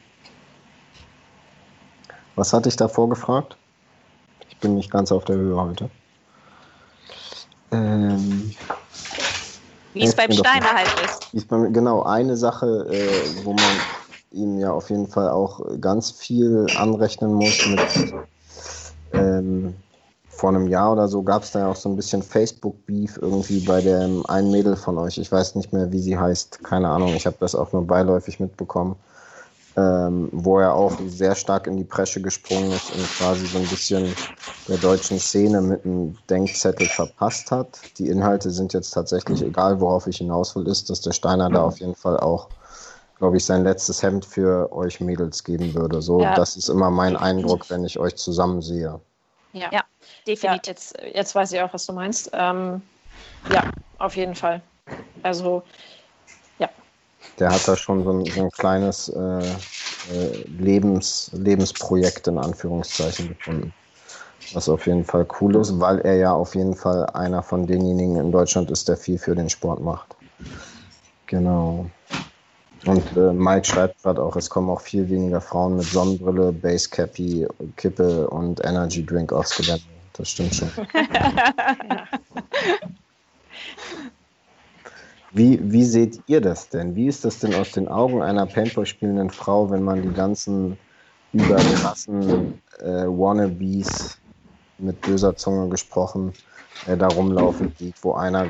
Was 2.35 2.53
hatte 2.53 2.69
ich 2.69 2.77
davor 2.77 3.09
gefragt? 3.09 3.57
Bin 4.63 4.77
nicht 4.77 4.91
ganz 4.91 5.13
auf 5.13 5.27
der 5.27 5.37
Höhe 5.37 5.61
heute. 5.61 5.91
Ähm, 7.71 8.55
wie 9.93 10.05
es 10.05 10.15
beim 10.15 10.33
Steiner 10.33 10.73
halt 10.73 10.89
ist. 11.33 11.49
Beim, 11.49 11.73
genau, 11.73 12.03
eine 12.05 12.37
Sache, 12.37 12.87
äh, 12.91 13.45
wo 13.45 13.53
man 13.53 13.77
ihm 14.31 14.59
ja 14.59 14.73
auf 14.73 14.89
jeden 14.89 15.09
Fall 15.09 15.29
auch 15.29 15.61
ganz 15.81 16.11
viel 16.11 16.67
anrechnen 16.77 17.35
muss 17.35 17.67
mit 17.67 18.15
ähm, 19.13 19.75
vor 20.29 20.49
einem 20.49 20.67
Jahr 20.67 20.93
oder 20.93 21.09
so 21.09 21.23
gab 21.23 21.43
es 21.43 21.53
da 21.53 21.61
ja 21.61 21.71
auch 21.71 21.77
so 21.77 21.91
ein 21.91 21.97
bisschen 21.97 22.23
Facebook-Beef 22.23 23.19
irgendwie 23.21 23.61
bei 23.61 23.83
dem 23.83 24.25
einen 24.27 24.51
Mädel 24.51 24.77
von 24.77 24.97
euch. 24.97 25.19
Ich 25.19 25.31
weiß 25.31 25.55
nicht 25.57 25.73
mehr, 25.75 25.93
wie 25.93 26.01
sie 26.01 26.17
heißt. 26.19 26.65
Keine 26.65 26.89
Ahnung. 26.89 27.15
Ich 27.15 27.27
habe 27.27 27.37
das 27.39 27.55
auch 27.55 27.73
nur 27.73 27.87
beiläufig 27.87 28.41
mitbekommen 28.41 28.97
ähm, 29.77 30.29
wo 30.33 30.59
er 30.59 30.75
auch 30.75 30.93
sehr 31.07 31.35
stark 31.35 31.67
in 31.67 31.77
die 31.77 31.85
Presche 31.85 32.21
gesprungen 32.21 32.73
ist 32.73 32.95
und 32.95 33.05
quasi 33.17 33.47
so 33.47 33.59
ein 33.59 33.67
bisschen 33.67 34.15
der 34.69 34.77
deutschen 34.79 35.19
Szene 35.19 35.61
mit 35.61 35.85
einem 35.85 36.17
Denkzettel 36.29 36.87
verpasst 36.87 37.51
hat. 37.51 37.81
Die 37.99 38.09
Inhalte 38.09 38.51
sind 38.51 38.75
jetzt 38.75 38.91
tatsächlich, 38.91 39.43
egal 39.43 39.81
worauf 39.81 40.07
ich 40.07 40.19
hinaus 40.19 40.55
will, 40.57 40.67
ist, 40.67 40.91
dass 40.91 41.01
der 41.01 41.13
Steiner 41.13 41.49
da 41.49 41.63
auf 41.63 41.81
jeden 41.81 41.95
Fall 41.95 42.19
auch, 42.19 42.49
glaube 43.19 43.39
ich, 43.39 43.45
sein 43.45 43.65
letztes 43.65 44.03
Hemd 44.03 44.27
für 44.27 44.73
euch 44.73 45.01
Mädels 45.01 45.43
geben 45.43 45.75
würde. 45.75 46.03
So, 46.03 46.21
ja. 46.21 46.35
das 46.35 46.57
ist 46.57 46.69
immer 46.69 46.91
mein 46.91 47.17
Eindruck, 47.17 47.71
wenn 47.71 47.85
ich 47.85 47.99
euch 47.99 48.17
zusammen 48.17 48.61
sehe. 48.61 49.01
Ja, 49.53 49.69
ja 49.71 49.85
definitiv. 50.27 50.45
Ja, 50.45 50.73
jetzt, 50.73 50.95
jetzt 51.15 51.35
weiß 51.35 51.53
ich 51.53 51.61
auch, 51.61 51.73
was 51.73 51.87
du 51.87 51.93
meinst. 51.93 52.31
Ähm, 52.35 52.83
ja, 53.51 53.65
auf 53.99 54.17
jeden 54.17 54.35
Fall. 54.35 54.61
Also 55.23 55.63
der 57.39 57.51
hat 57.51 57.67
da 57.67 57.77
schon 57.77 58.05
so 58.05 58.13
ein, 58.13 58.25
so 58.27 58.43
ein 58.43 58.51
kleines 58.51 59.09
äh, 59.09 59.21
äh, 59.21 60.45
Lebens, 60.59 61.31
Lebensprojekt 61.33 62.29
in 62.29 62.39
Anführungszeichen 62.39 63.29
gefunden. 63.29 63.73
Was 64.55 64.69
auf 64.69 64.87
jeden 64.87 65.05
Fall 65.05 65.27
cool 65.41 65.57
ist, 65.57 65.79
weil 65.81 66.01
er 66.01 66.17
ja 66.17 66.33
auf 66.33 66.55
jeden 66.55 66.75
Fall 66.75 67.07
einer 67.07 67.43
von 67.43 67.67
denjenigen 67.67 68.17
in 68.17 68.33
Deutschland 68.33 68.71
ist, 68.71 68.89
der 68.89 68.97
viel 68.97 69.19
für 69.19 69.35
den 69.35 69.49
Sport 69.49 69.81
macht. 69.81 70.15
Genau. 71.27 71.87
Und 72.85 73.17
äh, 73.17 73.33
Mike 73.33 73.65
schreibt 73.65 74.03
gerade 74.03 74.23
auch, 74.23 74.37
es 74.37 74.51
kommen 74.51 74.69
auch 74.69 74.81
viel 74.81 75.09
weniger 75.09 75.41
Frauen 75.41 75.77
mit 75.77 75.87
Sonnenbrille, 75.87 76.53
Basecappy, 76.53 77.47
Kippe 77.77 78.29
und 78.29 78.65
Energy 78.65 79.07
Drink 79.07 79.33
aufs 79.33 79.57
Gelände. 79.57 79.85
Das 80.15 80.29
stimmt 80.29 80.55
schon. 80.55 80.69
Wie, 85.35 85.59
wie 85.63 85.85
seht 85.85 86.21
ihr 86.27 86.43
das 86.43 86.69
denn? 86.69 86.95
Wie 86.95 87.07
ist 87.07 87.25
das 87.25 87.39
denn 87.39 87.55
aus 87.55 87.73
den 87.73 87.89
Augen 87.89 88.23
einer 88.23 88.47
Paintball 88.47 88.85
spielenden 88.85 89.31
Frau, 89.31 89.71
wenn 89.71 89.83
man 89.83 90.03
die 90.03 90.13
ganzen 90.13 90.77
überkrassen 91.33 92.61
äh, 92.81 93.07
Wannabes 93.07 94.19
mit 94.77 95.01
böser 95.01 95.35
Zunge 95.35 95.71
gesprochen 95.71 96.35
äh, 96.87 96.99
da 96.99 97.09
rumlaufen 97.09 97.75
sieht, 97.79 97.95
wo 98.03 98.13
einer 98.13 98.47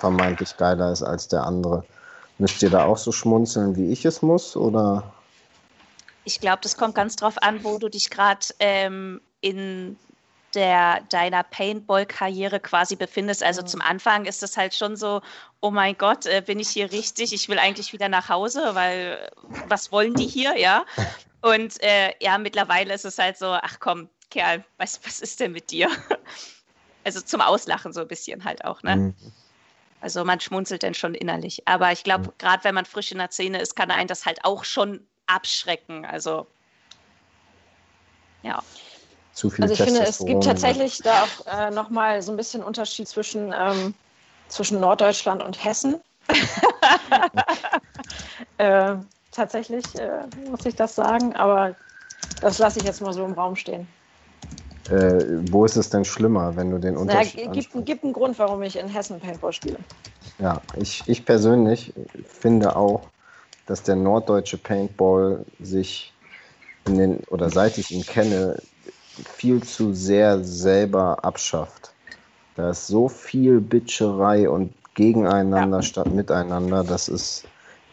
vermeintlich 0.00 0.56
geiler 0.56 0.90
ist 0.90 1.04
als 1.04 1.28
der 1.28 1.44
andere? 1.44 1.84
Müsst 2.38 2.60
ihr 2.64 2.70
da 2.70 2.84
auch 2.84 2.98
so 2.98 3.12
schmunzeln, 3.12 3.76
wie 3.76 3.92
ich 3.92 4.04
es 4.04 4.20
muss, 4.20 4.56
oder? 4.56 5.14
Ich 6.24 6.40
glaube, 6.40 6.58
das 6.62 6.76
kommt 6.76 6.96
ganz 6.96 7.14
drauf 7.14 7.40
an, 7.40 7.62
wo 7.62 7.78
du 7.78 7.88
dich 7.88 8.10
gerade 8.10 8.46
ähm, 8.58 9.20
in 9.40 9.96
der 10.54 11.00
deiner 11.08 11.42
Paintball-Karriere 11.42 12.60
quasi 12.60 12.96
befindest. 12.96 13.42
Also 13.42 13.62
mhm. 13.62 13.66
zum 13.66 13.80
Anfang 13.80 14.24
ist 14.24 14.42
es 14.42 14.56
halt 14.56 14.74
schon 14.74 14.96
so, 14.96 15.20
oh 15.60 15.70
mein 15.70 15.96
Gott, 15.96 16.26
äh, 16.26 16.42
bin 16.44 16.60
ich 16.60 16.68
hier 16.68 16.90
richtig? 16.92 17.32
Ich 17.32 17.48
will 17.48 17.58
eigentlich 17.58 17.92
wieder 17.92 18.08
nach 18.08 18.28
Hause, 18.28 18.74
weil 18.74 19.30
was 19.68 19.92
wollen 19.92 20.14
die 20.14 20.26
hier, 20.26 20.56
ja? 20.56 20.84
Und 21.42 21.82
äh, 21.82 22.12
ja, 22.20 22.38
mittlerweile 22.38 22.94
ist 22.94 23.04
es 23.04 23.18
halt 23.18 23.36
so, 23.36 23.46
ach 23.46 23.78
komm, 23.78 24.08
Kerl, 24.30 24.64
was, 24.78 25.00
was 25.04 25.20
ist 25.20 25.40
denn 25.40 25.52
mit 25.52 25.70
dir? 25.70 25.90
Also 27.06 27.20
zum 27.20 27.42
Auslachen 27.42 27.92
so 27.92 28.00
ein 28.00 28.08
bisschen 28.08 28.44
halt 28.44 28.64
auch, 28.64 28.82
ne? 28.82 28.96
Mhm. 28.96 29.14
Also 30.00 30.24
man 30.24 30.40
schmunzelt 30.40 30.82
dann 30.82 30.94
schon 30.94 31.14
innerlich. 31.14 31.60
Aber 31.68 31.92
ich 31.92 32.02
glaube, 32.02 32.28
mhm. 32.28 32.32
gerade 32.38 32.64
wenn 32.64 32.74
man 32.74 32.86
frisch 32.86 33.12
in 33.12 33.18
der 33.18 33.30
Szene 33.30 33.60
ist, 33.60 33.76
kann 33.76 33.90
einen 33.90 34.08
das 34.08 34.24
halt 34.24 34.42
auch 34.42 34.64
schon 34.64 35.06
abschrecken. 35.26 36.06
Also 36.06 36.46
ja. 38.42 38.62
Zu 39.34 39.50
viel 39.50 39.64
also 39.64 39.74
ich 39.74 39.82
finde, 39.82 40.02
es 40.02 40.24
gibt 40.24 40.44
tatsächlich 40.44 40.98
da 41.02 41.24
auch 41.24 41.46
äh, 41.46 41.70
nochmal 41.70 42.22
so 42.22 42.32
ein 42.32 42.36
bisschen 42.36 42.62
Unterschied 42.62 43.08
zwischen, 43.08 43.52
ähm, 43.56 43.92
zwischen 44.48 44.80
Norddeutschland 44.80 45.42
und 45.42 45.62
Hessen. 45.62 45.96
äh, 48.58 48.94
tatsächlich 49.32 49.98
äh, 49.98 50.26
muss 50.48 50.64
ich 50.64 50.76
das 50.76 50.94
sagen, 50.94 51.34
aber 51.34 51.74
das 52.40 52.58
lasse 52.58 52.78
ich 52.78 52.84
jetzt 52.84 53.02
mal 53.02 53.12
so 53.12 53.24
im 53.24 53.32
Raum 53.32 53.56
stehen. 53.56 53.88
Äh, 54.88 55.42
wo 55.50 55.64
ist 55.64 55.76
es 55.76 55.90
denn 55.90 56.04
schlimmer, 56.04 56.54
wenn 56.56 56.70
du 56.70 56.78
den 56.78 56.96
Unterschied 56.96 57.46
Es 57.46 57.52
gibt, 57.52 57.86
gibt 57.86 58.04
einen 58.04 58.12
Grund, 58.12 58.38
warum 58.38 58.62
ich 58.62 58.76
in 58.76 58.88
Hessen 58.88 59.18
Paintball 59.18 59.52
spiele. 59.52 59.78
Ja, 60.38 60.60
ich, 60.76 61.02
ich 61.06 61.24
persönlich 61.24 61.92
finde 62.26 62.76
auch, 62.76 63.08
dass 63.66 63.82
der 63.82 63.96
norddeutsche 63.96 64.58
Paintball 64.58 65.44
sich 65.60 66.12
in 66.86 66.98
den, 66.98 67.18
oder 67.30 67.50
seit 67.50 67.78
ich 67.78 67.90
ihn 67.90 68.04
kenne, 68.04 68.60
viel 69.22 69.62
zu 69.62 69.92
sehr 69.92 70.42
selber 70.42 71.24
abschafft. 71.24 71.92
Da 72.56 72.70
ist 72.70 72.86
so 72.86 73.08
viel 73.08 73.60
Bitcherei 73.60 74.48
und 74.48 74.72
gegeneinander 74.94 75.78
ja. 75.78 75.82
statt 75.82 76.12
miteinander. 76.12 76.84
Das 76.84 77.08
ist 77.08 77.44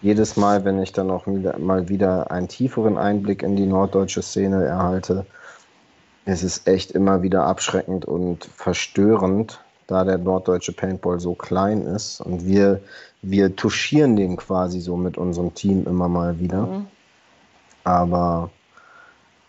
jedes 0.01 0.37
Mal, 0.37 0.65
wenn 0.65 0.81
ich 0.81 0.93
dann 0.93 1.11
auch 1.11 1.25
mal 1.25 1.89
wieder 1.89 2.31
einen 2.31 2.47
tieferen 2.47 2.97
Einblick 2.97 3.43
in 3.43 3.55
die 3.55 3.65
norddeutsche 3.65 4.21
Szene 4.21 4.63
erhalte, 4.63 5.25
es 6.25 6.43
ist 6.43 6.67
echt 6.67 6.91
immer 6.91 7.23
wieder 7.23 7.45
abschreckend 7.45 8.05
und 8.05 8.45
verstörend, 8.45 9.59
da 9.87 10.03
der 10.03 10.19
norddeutsche 10.19 10.71
Paintball 10.71 11.19
so 11.19 11.33
klein 11.33 11.81
ist. 11.81 12.21
Und 12.21 12.45
wir, 12.45 12.81
wir 13.21 13.55
touchieren 13.55 14.15
den 14.15 14.37
quasi 14.37 14.79
so 14.79 14.95
mit 14.97 15.17
unserem 15.17 15.53
Team 15.55 15.85
immer 15.87 16.07
mal 16.07 16.39
wieder. 16.39 16.67
Mhm. 16.67 16.87
Aber 17.83 18.51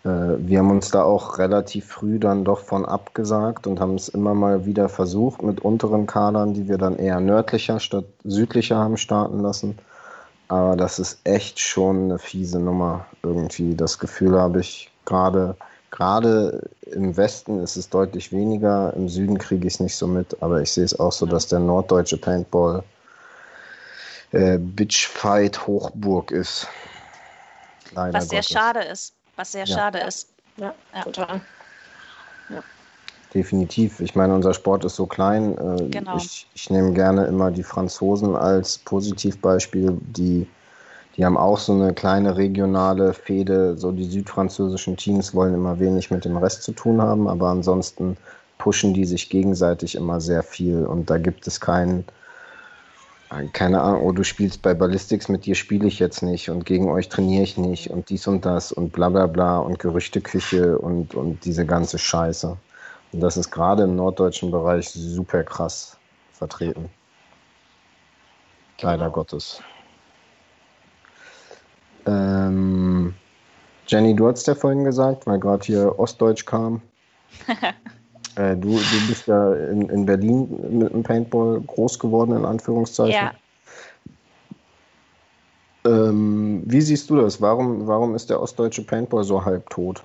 wir 0.04 0.58
haben 0.58 0.70
uns 0.70 0.90
da 0.90 1.04
auch 1.04 1.38
relativ 1.38 1.86
früh 1.86 2.18
dann 2.18 2.44
doch 2.44 2.60
von 2.60 2.84
abgesagt 2.84 3.66
und 3.66 3.78
haben 3.78 3.94
es 3.94 4.08
immer 4.08 4.34
mal 4.34 4.66
wieder 4.66 4.88
versucht 4.88 5.42
mit 5.42 5.60
unteren 5.60 6.06
Kadern, 6.06 6.54
die 6.54 6.68
wir 6.68 6.78
dann 6.78 6.96
eher 6.96 7.20
nördlicher 7.20 7.78
statt 7.78 8.06
südlicher 8.24 8.76
haben 8.76 8.96
starten 8.96 9.40
lassen. 9.40 9.78
Aber 10.48 10.76
das 10.76 10.98
ist 10.98 11.20
echt 11.24 11.60
schon 11.60 12.04
eine 12.04 12.18
fiese 12.18 12.58
Nummer 12.58 13.06
irgendwie. 13.22 13.76
Das 13.76 13.98
Gefühl 13.98 14.38
habe 14.38 14.60
ich 14.60 14.90
gerade 15.04 15.56
Gerade 15.92 16.70
im 16.86 17.18
Westen 17.18 17.62
ist 17.62 17.76
es 17.76 17.90
deutlich 17.90 18.32
weniger, 18.32 18.94
im 18.96 19.10
Süden 19.10 19.36
kriege 19.36 19.66
ich 19.66 19.74
es 19.74 19.80
nicht 19.80 19.94
so 19.94 20.06
mit, 20.06 20.42
aber 20.42 20.62
ich 20.62 20.72
sehe 20.72 20.84
es 20.84 20.98
auch 20.98 21.12
so, 21.12 21.26
dass 21.26 21.48
der 21.48 21.58
norddeutsche 21.58 22.16
Paintball 22.16 22.82
äh, 24.30 24.56
Bitchfight 24.56 25.66
Hochburg 25.66 26.30
ist. 26.30 26.66
Leider 27.94 28.14
was 28.14 28.30
sehr 28.30 28.38
Gottes. 28.38 28.52
schade 28.52 28.80
ist. 28.80 29.12
Was 29.36 29.52
sehr 29.52 29.64
ja. 29.64 29.76
schade 29.76 29.98
ist. 30.00 30.28
Ja, 30.56 30.74
ja. 30.94 31.02
total. 31.02 31.40
Ja. 32.48 32.62
Definitiv. 33.32 34.00
Ich 34.00 34.14
meine, 34.14 34.34
unser 34.34 34.52
Sport 34.52 34.84
ist 34.84 34.96
so 34.96 35.06
klein. 35.06 35.56
Äh, 35.56 35.88
genau. 35.88 36.16
Ich, 36.16 36.46
ich 36.54 36.68
nehme 36.70 36.92
gerne 36.92 37.24
immer 37.26 37.50
die 37.50 37.62
Franzosen 37.62 38.36
als 38.36 38.78
Positivbeispiel, 38.78 39.98
die 40.00 40.46
die 41.16 41.24
haben 41.24 41.36
auch 41.36 41.58
so 41.58 41.72
eine 41.72 41.92
kleine 41.92 42.36
regionale 42.36 43.12
Fehde. 43.12 43.76
So 43.76 43.92
die 43.92 44.04
südfranzösischen 44.04 44.96
Teams 44.96 45.34
wollen 45.34 45.54
immer 45.54 45.78
wenig 45.78 46.10
mit 46.10 46.24
dem 46.24 46.36
Rest 46.36 46.62
zu 46.62 46.72
tun 46.72 47.02
haben, 47.02 47.28
aber 47.28 47.48
ansonsten 47.48 48.16
pushen 48.58 48.94
die 48.94 49.04
sich 49.04 49.28
gegenseitig 49.28 49.94
immer 49.94 50.20
sehr 50.20 50.42
viel. 50.42 50.86
Und 50.86 51.10
da 51.10 51.18
gibt 51.18 51.46
es 51.46 51.60
keinen, 51.60 52.04
keine 53.52 53.80
Ahnung, 53.80 54.02
oh, 54.02 54.12
du 54.12 54.24
spielst 54.24 54.62
bei 54.62 54.74
Ballistics, 54.74 55.28
mit 55.28 55.46
dir 55.46 55.54
spiele 55.54 55.86
ich 55.86 55.98
jetzt 55.98 56.22
nicht 56.22 56.50
und 56.50 56.66
gegen 56.66 56.90
euch 56.90 57.08
trainiere 57.08 57.42
ich 57.42 57.56
nicht 57.56 57.90
und 57.90 58.10
dies 58.10 58.26
und 58.26 58.44
das 58.44 58.72
und 58.72 58.92
bla 58.92 59.08
bla 59.08 59.26
bla 59.26 59.58
und 59.58 59.78
Gerüchteküche 59.78 60.78
und, 60.78 61.14
und 61.14 61.44
diese 61.44 61.64
ganze 61.64 61.98
Scheiße. 61.98 62.56
Und 63.12 63.20
das 63.20 63.36
ist 63.36 63.50
gerade 63.50 63.84
im 63.84 63.96
norddeutschen 63.96 64.50
Bereich 64.50 64.90
super 64.90 65.44
krass 65.44 65.96
vertreten. 66.32 66.90
Leider 68.80 69.04
genau. 69.04 69.14
Gottes. 69.14 69.62
Ähm, 72.06 73.14
Jenny, 73.86 74.14
du 74.14 74.28
hast 74.28 74.46
ja 74.46 74.54
vorhin 74.54 74.84
gesagt, 74.84 75.26
weil 75.26 75.38
gerade 75.38 75.64
hier 75.64 75.98
Ostdeutsch 75.98 76.44
kam. 76.44 76.82
äh, 78.36 78.56
du, 78.56 78.78
du 78.78 79.06
bist 79.08 79.26
ja 79.26 79.54
in, 79.54 79.88
in 79.88 80.06
Berlin 80.06 80.48
mit 80.78 80.92
dem 80.92 81.02
Paintball 81.02 81.60
groß 81.60 81.98
geworden, 81.98 82.36
in 82.36 82.44
Anführungszeichen. 82.44 83.12
Ja. 83.12 83.32
Ähm, 85.84 86.62
wie 86.64 86.80
siehst 86.80 87.10
du 87.10 87.16
das? 87.16 87.40
Warum, 87.40 87.86
warum 87.86 88.14
ist 88.14 88.30
der 88.30 88.40
ostdeutsche 88.40 88.84
Paintball 88.84 89.24
so 89.24 89.44
halbtot? 89.44 90.02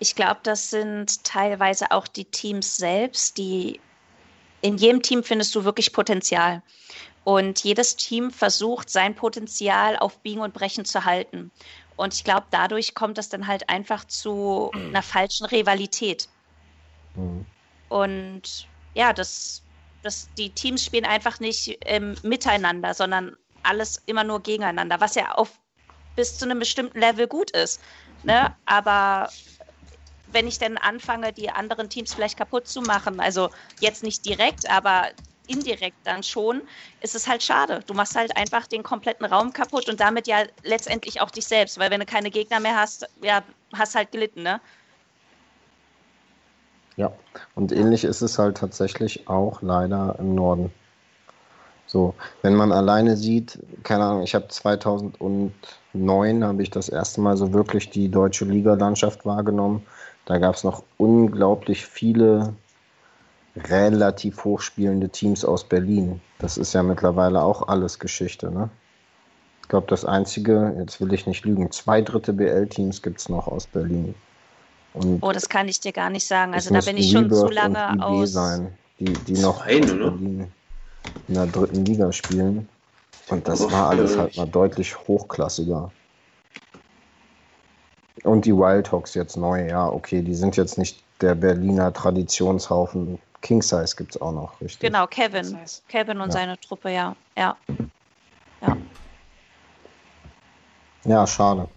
Ich 0.00 0.14
glaube, 0.14 0.40
das 0.42 0.70
sind 0.70 1.22
teilweise 1.24 1.90
auch 1.90 2.08
die 2.08 2.24
Teams 2.24 2.76
selbst, 2.76 3.38
die 3.38 3.80
in 4.62 4.76
jedem 4.76 5.02
Team 5.02 5.22
findest 5.22 5.54
du 5.54 5.64
wirklich 5.64 5.92
Potenzial. 5.92 6.62
Und 7.24 7.62
jedes 7.64 7.96
Team 7.96 8.30
versucht, 8.30 8.90
sein 8.90 9.14
Potenzial 9.14 9.96
auf 9.98 10.18
Biegen 10.18 10.40
und 10.40 10.54
Brechen 10.54 10.84
zu 10.84 11.04
halten. 11.04 11.50
Und 11.96 12.14
ich 12.14 12.24
glaube, 12.24 12.46
dadurch 12.50 12.94
kommt 12.94 13.18
es 13.18 13.28
dann 13.28 13.46
halt 13.46 13.68
einfach 13.68 14.06
zu 14.06 14.70
einer 14.74 15.02
falschen 15.02 15.44
Rivalität. 15.46 16.28
Mhm. 17.14 17.46
Und 17.88 18.68
ja, 18.94 19.12
das, 19.12 19.62
das, 20.02 20.32
die 20.34 20.54
Teams 20.54 20.84
spielen 20.84 21.04
einfach 21.04 21.40
nicht 21.40 21.78
ähm, 21.84 22.16
miteinander, 22.22 22.94
sondern 22.94 23.36
alles 23.62 24.02
immer 24.06 24.24
nur 24.24 24.42
gegeneinander, 24.42 25.00
was 25.00 25.14
ja 25.14 25.32
auf 25.32 25.60
bis 26.16 26.36
zu 26.38 26.44
einem 26.44 26.58
bestimmten 26.58 26.98
Level 26.98 27.26
gut 27.26 27.50
ist. 27.50 27.82
Ne? 28.22 28.50
Aber 28.64 29.30
wenn 30.26 30.46
ich 30.46 30.58
dann 30.58 30.76
anfange, 30.78 31.32
die 31.32 31.50
anderen 31.50 31.90
Teams 31.90 32.14
vielleicht 32.14 32.36
kaputt 32.36 32.68
zu 32.68 32.82
machen, 32.82 33.20
also 33.20 33.50
jetzt 33.78 34.02
nicht 34.02 34.24
direkt, 34.24 34.68
aber 34.70 35.10
indirekt 35.46 35.98
dann 36.04 36.22
schon, 36.22 36.62
ist 37.00 37.14
es 37.16 37.26
halt 37.26 37.42
schade. 37.42 37.82
Du 37.86 37.94
machst 37.94 38.14
halt 38.14 38.36
einfach 38.36 38.66
den 38.66 38.84
kompletten 38.84 39.26
Raum 39.26 39.52
kaputt 39.52 39.88
und 39.88 39.98
damit 40.00 40.28
ja 40.28 40.44
letztendlich 40.62 41.20
auch 41.20 41.30
dich 41.30 41.46
selbst, 41.46 41.78
weil 41.78 41.90
wenn 41.90 42.00
du 42.00 42.06
keine 42.06 42.30
Gegner 42.30 42.60
mehr 42.60 42.76
hast, 42.76 43.06
ja, 43.22 43.44
hast 43.74 43.96
halt 43.96 44.12
gelitten, 44.12 44.42
ne? 44.42 44.60
Ja, 47.00 47.10
und 47.54 47.72
ähnlich 47.72 48.04
ist 48.04 48.20
es 48.20 48.38
halt 48.38 48.58
tatsächlich 48.58 49.26
auch 49.26 49.62
leider 49.62 50.16
im 50.18 50.34
Norden. 50.34 50.70
So, 51.86 52.12
wenn 52.42 52.54
man 52.54 52.72
alleine 52.72 53.16
sieht, 53.16 53.58
keine 53.84 54.04
Ahnung, 54.04 54.22
ich 54.22 54.34
habe 54.34 54.48
2009 54.48 56.44
habe 56.44 56.62
ich 56.62 56.68
das 56.68 56.90
erste 56.90 57.22
Mal 57.22 57.38
so 57.38 57.54
wirklich 57.54 57.88
die 57.88 58.10
deutsche 58.10 58.44
Ligalandschaft 58.44 59.24
wahrgenommen. 59.24 59.86
Da 60.26 60.36
gab 60.36 60.56
es 60.56 60.62
noch 60.62 60.82
unglaublich 60.98 61.86
viele 61.86 62.52
relativ 63.56 64.44
hochspielende 64.44 65.08
Teams 65.08 65.42
aus 65.42 65.64
Berlin. 65.64 66.20
Das 66.38 66.58
ist 66.58 66.74
ja 66.74 66.82
mittlerweile 66.82 67.40
auch 67.40 67.66
alles 67.66 67.98
Geschichte, 67.98 68.50
ne? 68.50 68.68
Ich 69.62 69.68
glaube, 69.68 69.86
das 69.88 70.04
einzige, 70.04 70.74
jetzt 70.76 71.00
will 71.00 71.14
ich 71.14 71.26
nicht 71.26 71.46
lügen, 71.46 71.70
zwei 71.70 72.02
dritte 72.02 72.34
BL-Teams 72.34 73.00
gibt 73.00 73.20
es 73.20 73.30
noch 73.30 73.48
aus 73.48 73.66
Berlin. 73.66 74.14
Und 74.92 75.22
oh, 75.22 75.32
das 75.32 75.48
kann 75.48 75.68
ich 75.68 75.80
dir 75.80 75.92
gar 75.92 76.10
nicht 76.10 76.26
sagen. 76.26 76.52
Also 76.52 76.72
da 76.72 76.80
bin 76.80 76.96
ich 76.96 77.10
schon 77.10 77.30
zu 77.30 77.48
lange 77.48 78.04
aus. 78.04 78.32
Sein, 78.32 78.76
die, 78.98 79.12
die 79.14 79.34
noch 79.34 79.64
Nein, 79.64 79.82
aus 79.84 79.90
Berlin 79.90 80.52
in 81.28 81.34
der 81.34 81.46
dritten 81.46 81.84
Liga 81.84 82.12
spielen. 82.12 82.68
Und 83.28 83.46
das 83.46 83.70
war 83.70 83.90
alles 83.90 84.16
halt 84.16 84.36
mal 84.36 84.46
deutlich 84.46 84.96
hochklassiger. 85.06 85.92
Und 88.24 88.44
die 88.44 88.54
Wildhawks 88.54 89.14
jetzt 89.14 89.36
neu, 89.36 89.66
ja, 89.68 89.88
okay, 89.88 90.22
die 90.22 90.34
sind 90.34 90.56
jetzt 90.56 90.76
nicht 90.76 91.02
der 91.20 91.34
Berliner 91.34 91.92
Traditionshaufen 91.92 93.18
King 93.40 93.62
Size 93.62 93.96
gibt 93.96 94.14
es 94.14 94.20
auch 94.20 94.32
noch, 94.32 94.60
richtig? 94.60 94.80
Genau, 94.80 95.06
Kevin. 95.06 95.58
Kevin 95.88 96.20
und 96.20 96.28
ja. 96.28 96.32
seine 96.32 96.60
Truppe, 96.60 96.90
ja. 96.90 97.16
Ja. 97.36 97.56
Ja, 98.60 98.76
ja 101.04 101.26
schade. 101.26 101.68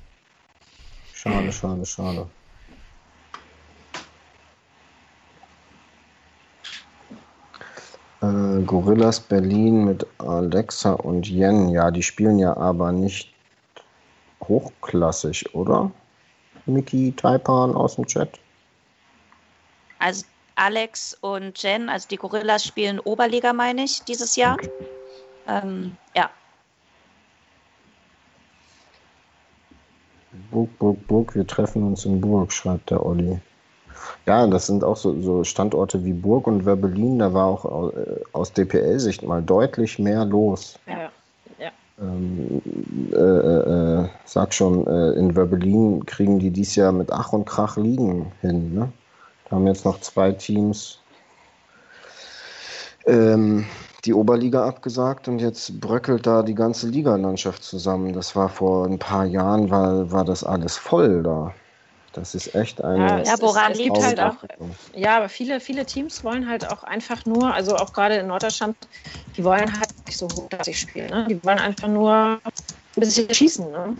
Schade, 1.14 1.52
schade, 1.54 1.86
schade. 1.86 2.28
Gorillas 8.66 9.20
Berlin 9.20 9.86
mit 9.86 10.06
Alexa 10.18 10.94
und 10.94 11.28
Yen, 11.30 11.70
ja, 11.70 11.92
die 11.92 12.04
spielen 12.04 12.40
ja 12.40 12.56
aber 12.58 12.92
nicht 12.92 13.34
hochklassig, 14.42 15.54
oder? 15.54 15.92
Miki 16.66 17.14
Taipan 17.16 17.76
aus 17.76 17.96
dem 17.96 18.06
Chat. 18.06 18.40
Also 20.00 20.26
Alex 20.56 21.18
und 21.22 21.62
Jen, 21.62 21.90
also 21.90 22.08
die 22.08 22.18
Gorillas 22.18 22.66
spielen 22.66 23.00
Oberliga, 23.00 23.54
meine 23.54 23.84
ich, 23.84 24.04
dieses 24.04 24.36
Jahr. 24.36 24.58
Ähm, 25.48 25.96
ja. 26.16 26.30
Burg, 30.52 30.78
Burg, 30.80 31.08
Burg, 31.08 31.36
wir 31.36 31.48
treffen 31.48 31.84
uns 31.84 32.06
in 32.06 32.22
Burg, 32.22 32.52
schreibt 32.52 32.92
der 32.92 33.06
Olli. 33.06 33.40
Ja, 34.26 34.48
das 34.48 34.68
sind 34.68 34.84
auch 34.84 34.96
so, 34.96 35.22
so 35.22 35.44
Standorte 35.44 36.06
wie 36.06 36.14
Burg 36.14 36.48
und 36.48 36.66
Werbelin, 36.66 37.20
da 37.20 37.34
war 37.34 37.48
auch 37.48 37.94
äh, 37.94 38.22
aus 38.32 38.54
DPL-Sicht 38.54 39.24
mal 39.24 39.42
deutlich 39.42 40.00
mehr 40.00 40.24
los. 40.24 40.80
Ja, 40.88 41.12
ja. 41.60 41.72
Ähm, 42.00 42.62
äh, 43.12 43.18
äh, 43.18 44.10
sag 44.24 44.54
schon, 44.54 44.88
äh, 44.88 45.12
in 45.14 45.36
Werbelin 45.36 46.06
kriegen 46.06 46.40
die 46.40 46.52
dies 46.52 46.76
Jahr 46.76 46.94
mit 46.94 47.12
Ach 47.12 47.34
und 47.34 47.46
Krach 47.46 47.76
liegen 47.76 48.32
hin. 48.40 48.74
Ne? 48.74 48.92
Da 49.50 49.58
haben 49.58 49.68
jetzt 49.68 49.84
noch 49.84 50.00
zwei 50.00 50.32
Teams 50.32 51.00
ähm, 53.06 53.66
die 54.06 54.14
Oberliga 54.14 54.66
abgesagt 54.66 55.28
und 55.28 55.40
jetzt 55.40 55.82
bröckelt 55.82 56.26
da 56.26 56.44
die 56.44 56.56
ganze 56.56 56.88
Ligalandschaft 56.88 57.64
zusammen. 57.64 58.14
Das 58.14 58.36
war 58.36 58.48
vor 58.48 58.86
ein 58.86 59.00
paar 59.00 59.26
Jahren, 59.26 59.70
war, 59.70 60.12
war 60.12 60.24
das 60.24 60.44
alles 60.46 60.78
voll 60.78 61.24
da. 61.24 61.54
Das 62.14 62.36
ist 62.36 62.54
echt 62.54 62.84
eine. 62.84 63.24
Ja, 63.26 63.42
woran 63.42 63.74
liegt 63.74 63.98
halt 63.98 64.20
auch. 64.20 64.36
Ja, 64.96 65.18
aber 65.18 65.30
viele, 65.30 65.60
viele 65.60 65.86
Teams 65.86 66.24
wollen 66.24 66.48
halt 66.48 66.70
auch 66.70 66.84
einfach 66.84 67.26
nur, 67.26 67.54
also 67.54 67.76
auch 67.76 67.92
gerade 67.92 68.16
in 68.16 68.28
Norddeutschland, 68.28 68.78
die 69.36 69.44
wollen 69.44 69.72
halt 69.80 69.90
nicht 70.06 70.18
so 70.18 70.28
hochklassig 70.28 70.80
spielen. 70.80 71.10
Ne? 71.10 71.26
Die 71.28 71.44
wollen 71.44 71.60
einfach 71.60 71.88
nur 71.88 72.16
ein 72.16 72.52
bisschen 72.96 73.34
schießen. 73.34 73.70
Ne? 73.72 73.98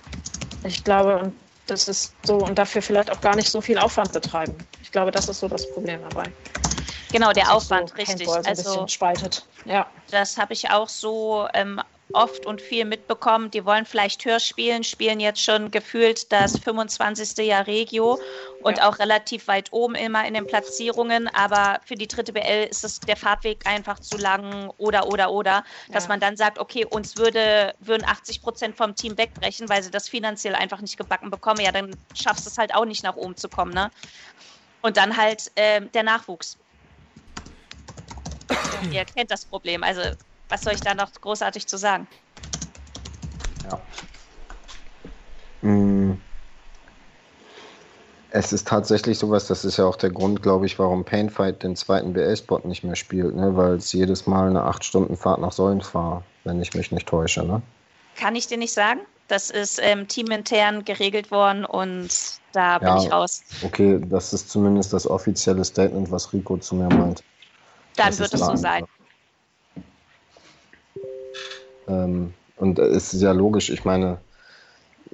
Ich 0.64 0.84
glaube, 0.84 1.18
und 1.18 1.34
das 1.66 1.88
ist 1.88 2.14
so, 2.24 2.38
und 2.38 2.58
dafür 2.58 2.82
vielleicht 2.82 3.12
auch 3.12 3.22
gar 3.22 3.36
nicht 3.36 3.50
so 3.50 3.62
viel 3.62 3.80
Aufwand 3.80 4.14
betreiben. 4.14 4.56
Ich 4.82 4.92
glaube, 4.92 5.10
das 5.10 5.28
ist 5.28 5.40
so 5.40 5.48
das 5.48 5.70
Problem 5.72 6.00
dabei. 6.10 6.32
Genau, 7.12 7.32
der 7.32 7.54
Aufwand, 7.54 7.90
so 7.90 7.96
richtig. 7.96 8.28
So 8.28 8.34
also, 8.34 8.88
spaltet. 8.88 9.46
Ja. 9.66 9.88
Das 10.12 10.38
habe 10.38 10.54
ich 10.54 10.70
auch 10.70 10.90
so 10.90 11.48
ähm, 11.54 11.80
oft 12.14 12.46
und 12.46 12.62
viel 12.62 12.86
mitbekommen. 12.86 13.52
Die 13.52 13.66
wollen 13.66 13.86
vielleicht 13.86 14.24
höher 14.26 14.40
spielen, 14.40 14.84
spielen 14.84 15.20
jetzt 15.20 15.42
schon 15.42 15.72
gefühlt 15.72 16.32
das 16.32 16.58
25. 16.60 17.46
Jahr 17.46 17.68
Regio 17.68 18.20
und 18.62 18.78
ja. 18.78 18.88
auch 18.88 19.00
relativ 19.00 19.48
weit 19.48 19.72
oben 19.72 19.96
immer 19.96 20.26
in 20.26 20.34
den 20.34 20.48
Platzierungen. 20.48 21.28
Aber 21.28 21.80
für 21.86 21.96
die 21.96 22.08
dritte 22.08 22.34
BL 22.34 22.68
ist 22.70 22.84
es 22.84 23.00
der 23.00 23.18
Fahrtweg 23.18 23.66
einfach 23.66 24.00
zu 24.00 24.18
lang 24.18 24.72
oder, 24.78 25.08
oder, 25.08 25.32
oder. 25.32 25.64
Dass 25.92 26.08
man 26.08 26.20
dann 26.20 26.38
sagt, 26.38 26.60
okay, 26.60 26.86
uns 26.86 27.18
würde, 27.18 27.74
würden 27.80 28.06
80 28.06 28.42
Prozent 28.42 28.78
vom 28.78 28.96
Team 28.96 29.18
wegbrechen, 29.18 29.68
weil 29.70 29.84
sie 29.84 29.92
das 29.92 30.08
finanziell 30.08 30.56
einfach 30.56 30.82
nicht 30.82 30.98
gebacken 30.98 31.30
bekommen. 31.30 31.62
Ja, 31.62 31.72
dann 31.72 31.96
schaffst 32.14 32.46
du 32.46 32.50
es 32.50 32.58
halt 32.58 32.74
auch 32.74 32.86
nicht 32.86 33.04
nach 33.04 33.16
oben 33.16 33.36
zu 33.36 33.50
kommen. 33.50 33.74
Ne? 33.74 33.92
Und 34.82 34.98
dann 34.98 35.18
halt 35.18 35.52
äh, 35.56 35.82
der 35.82 36.04
Nachwuchs. 36.04 36.58
Ihr 38.92 39.06
kennt 39.06 39.32
das 39.32 39.46
Problem. 39.46 39.84
Also 39.84 40.02
was 40.54 40.64
soll 40.64 40.74
ich 40.74 40.82
da 40.82 40.94
noch 40.94 41.12
großartig 41.20 41.66
zu 41.66 41.78
sagen? 41.78 42.08
Ja. 43.64 43.80
Hm. 45.62 46.22
Es 48.30 48.54
ist 48.54 48.68
tatsächlich 48.68 49.18
sowas, 49.18 49.48
das 49.48 49.66
ist 49.66 49.78
ja 49.78 49.86
auch 49.86 49.96
der 49.96 50.12
Grund, 50.12 50.44
glaube 50.44 50.66
ich, 50.66 50.78
warum 50.78 51.04
Painfight 51.04 51.64
den 51.64 51.76
zweiten 51.76 52.14
BL-Spot 52.14 52.62
nicht 52.66 52.84
mehr 52.84 52.96
spielt, 52.96 53.36
ne? 53.36 53.56
weil 53.56 53.74
es 53.74 53.94
jedes 53.94 54.28
Mal 54.28 54.50
eine 54.50 54.62
8-Stunden-Fahrt 54.62 55.40
nach 55.40 55.52
Solms 55.52 55.94
war, 55.94 56.24
wenn 56.44 56.62
ich 56.62 56.74
mich 56.74 56.92
nicht 56.92 57.08
täusche. 57.08 57.44
Ne? 57.44 57.62
Kann 58.16 58.36
ich 58.36 58.48
dir 58.48 58.58
nicht 58.58 58.74
sagen. 58.74 59.02
Das 59.28 59.50
ist 59.50 59.80
ähm, 59.82 60.08
teamintern 60.08 60.84
geregelt 60.84 61.32
worden 61.32 61.66
und 61.66 62.10
da 62.52 62.78
bin 62.78 62.88
ja, 62.90 62.98
ich 62.98 63.12
raus. 63.12 63.44
Okay, 63.64 64.00
das 64.10 64.34
ist 64.34 64.50
zumindest 64.50 64.94
das 64.94 65.08
offizielle 65.08 65.64
Statement, 65.64 66.12
was 66.12 66.32
Rico 66.34 66.58
zu 66.58 66.76
mir 66.76 66.90
meint. 66.90 67.24
Dann 67.96 68.08
das 68.08 68.20
wird 68.20 68.34
es 68.34 68.42
so 68.42 68.56
sein. 68.56 68.84
Ähm, 71.88 72.34
und 72.58 72.80
es 72.80 73.14
ist 73.14 73.22
ja 73.22 73.32
logisch, 73.32 73.70
ich 73.70 73.86
meine, 73.86 74.18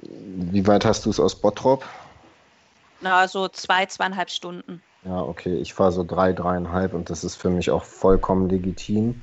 wie 0.02 0.66
weit 0.66 0.84
hast 0.84 1.06
du 1.06 1.10
es 1.10 1.20
aus 1.20 1.34
Bottrop? 1.34 1.84
Na, 3.00 3.26
so 3.28 3.48
zwei, 3.48 3.86
zweieinhalb 3.86 4.30
Stunden. 4.30 4.82
Ja, 5.04 5.22
okay, 5.22 5.56
ich 5.56 5.72
fahre 5.72 5.92
so 5.92 6.04
drei, 6.04 6.32
dreieinhalb 6.32 6.92
und 6.92 7.08
das 7.08 7.24
ist 7.24 7.36
für 7.36 7.50
mich 7.50 7.70
auch 7.70 7.84
vollkommen 7.84 8.48
legitim. 8.50 9.22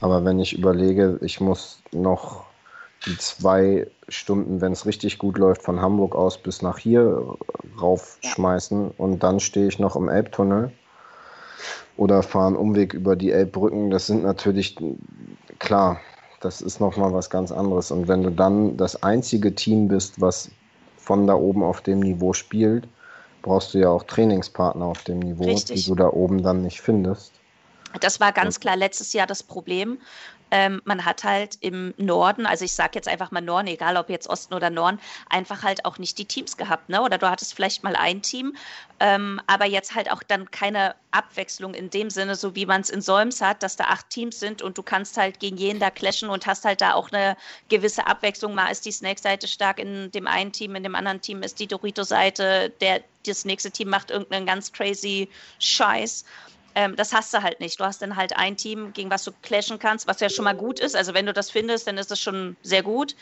Aber 0.00 0.24
wenn 0.24 0.40
ich 0.40 0.58
überlege, 0.58 1.18
ich 1.22 1.40
muss 1.40 1.80
noch 1.92 2.44
die 3.06 3.16
zwei 3.18 3.86
Stunden, 4.08 4.60
wenn 4.60 4.72
es 4.72 4.86
richtig 4.86 5.18
gut 5.18 5.38
läuft, 5.38 5.62
von 5.62 5.80
Hamburg 5.80 6.16
aus 6.16 6.38
bis 6.38 6.62
nach 6.62 6.78
hier 6.78 7.36
raufschmeißen 7.80 8.90
und 8.90 9.22
dann 9.22 9.38
stehe 9.38 9.68
ich 9.68 9.78
noch 9.78 9.94
im 9.94 10.08
Elbtunnel 10.08 10.72
oder 11.96 12.22
fahre 12.22 12.48
einen 12.48 12.56
Umweg 12.56 12.94
über 12.94 13.14
die 13.14 13.30
Elbbrücken, 13.30 13.90
das 13.90 14.06
sind 14.06 14.24
natürlich 14.24 14.76
klar, 15.58 16.00
das 16.42 16.60
ist 16.60 16.80
nochmal 16.80 17.12
was 17.12 17.30
ganz 17.30 17.52
anderes. 17.52 17.90
Und 17.90 18.08
wenn 18.08 18.22
du 18.22 18.30
dann 18.30 18.76
das 18.76 19.02
einzige 19.02 19.54
Team 19.54 19.88
bist, 19.88 20.20
was 20.20 20.50
von 20.96 21.26
da 21.26 21.34
oben 21.34 21.62
auf 21.62 21.80
dem 21.80 22.00
Niveau 22.00 22.32
spielt, 22.32 22.86
brauchst 23.42 23.74
du 23.74 23.78
ja 23.78 23.88
auch 23.88 24.04
Trainingspartner 24.04 24.84
auf 24.84 25.02
dem 25.04 25.18
Niveau, 25.20 25.44
Richtig. 25.44 25.82
die 25.82 25.88
du 25.88 25.94
da 25.94 26.08
oben 26.08 26.42
dann 26.42 26.62
nicht 26.62 26.80
findest. 26.80 27.32
Das 28.00 28.20
war 28.20 28.32
ganz 28.32 28.58
klar 28.58 28.76
letztes 28.76 29.12
Jahr 29.12 29.26
das 29.26 29.42
Problem. 29.42 29.98
Ähm, 30.54 30.82
man 30.84 31.06
hat 31.06 31.24
halt 31.24 31.56
im 31.60 31.94
Norden, 31.96 32.44
also 32.44 32.66
ich 32.66 32.72
sage 32.72 32.92
jetzt 32.96 33.08
einfach 33.08 33.30
mal 33.30 33.40
Norden, 33.40 33.68
egal 33.68 33.96
ob 33.96 34.10
jetzt 34.10 34.28
Osten 34.28 34.52
oder 34.52 34.68
Norden, 34.68 35.00
einfach 35.30 35.62
halt 35.62 35.86
auch 35.86 35.96
nicht 35.96 36.18
die 36.18 36.26
Teams 36.26 36.58
gehabt. 36.58 36.90
Ne? 36.90 37.00
Oder 37.00 37.16
du 37.16 37.30
hattest 37.30 37.54
vielleicht 37.54 37.82
mal 37.82 37.96
ein 37.96 38.20
Team, 38.20 38.54
ähm, 39.00 39.40
aber 39.46 39.64
jetzt 39.64 39.94
halt 39.94 40.10
auch 40.10 40.22
dann 40.22 40.50
keine 40.50 40.94
Abwechslung 41.10 41.72
in 41.72 41.88
dem 41.88 42.10
Sinne, 42.10 42.36
so 42.36 42.54
wie 42.54 42.66
man 42.66 42.82
es 42.82 42.90
in 42.90 43.00
Solms 43.00 43.40
hat, 43.40 43.62
dass 43.62 43.76
da 43.76 43.84
acht 43.84 44.10
Teams 44.10 44.38
sind 44.40 44.60
und 44.60 44.76
du 44.76 44.82
kannst 44.82 45.16
halt 45.16 45.40
gegen 45.40 45.56
jeden 45.56 45.80
da 45.80 45.90
clashen 45.90 46.28
und 46.28 46.46
hast 46.46 46.66
halt 46.66 46.82
da 46.82 46.92
auch 46.92 47.10
eine 47.10 47.34
gewisse 47.70 48.06
Abwechslung. 48.06 48.54
Mal 48.54 48.68
ist 48.68 48.84
die 48.84 48.92
Snake-Seite 48.92 49.48
stark 49.48 49.78
in 49.78 50.10
dem 50.10 50.26
einen 50.26 50.52
Team, 50.52 50.74
in 50.74 50.82
dem 50.82 50.94
anderen 50.94 51.22
Team 51.22 51.42
ist 51.42 51.60
die 51.60 51.66
Dorito-Seite, 51.66 52.74
der 52.82 53.00
das 53.26 53.46
nächste 53.46 53.70
Team 53.70 53.88
macht 53.88 54.10
irgendeinen 54.10 54.44
ganz 54.44 54.70
crazy 54.70 55.30
Scheiß. 55.60 56.24
Ähm, 56.74 56.96
das 56.96 57.12
hast 57.12 57.32
du 57.34 57.42
halt 57.42 57.60
nicht. 57.60 57.78
Du 57.78 57.84
hast 57.84 58.02
dann 58.02 58.16
halt 58.16 58.36
ein 58.36 58.56
Team, 58.56 58.92
gegen 58.92 59.10
was 59.10 59.24
du 59.24 59.32
clashen 59.42 59.78
kannst, 59.78 60.06
was 60.06 60.20
ja 60.20 60.30
schon 60.30 60.44
mal 60.44 60.54
gut 60.54 60.80
ist. 60.80 60.96
Also 60.96 61.14
wenn 61.14 61.26
du 61.26 61.32
das 61.32 61.50
findest, 61.50 61.86
dann 61.86 61.98
ist 61.98 62.10
das 62.10 62.20
schon 62.20 62.56
sehr 62.62 62.82
gut. 62.82 63.14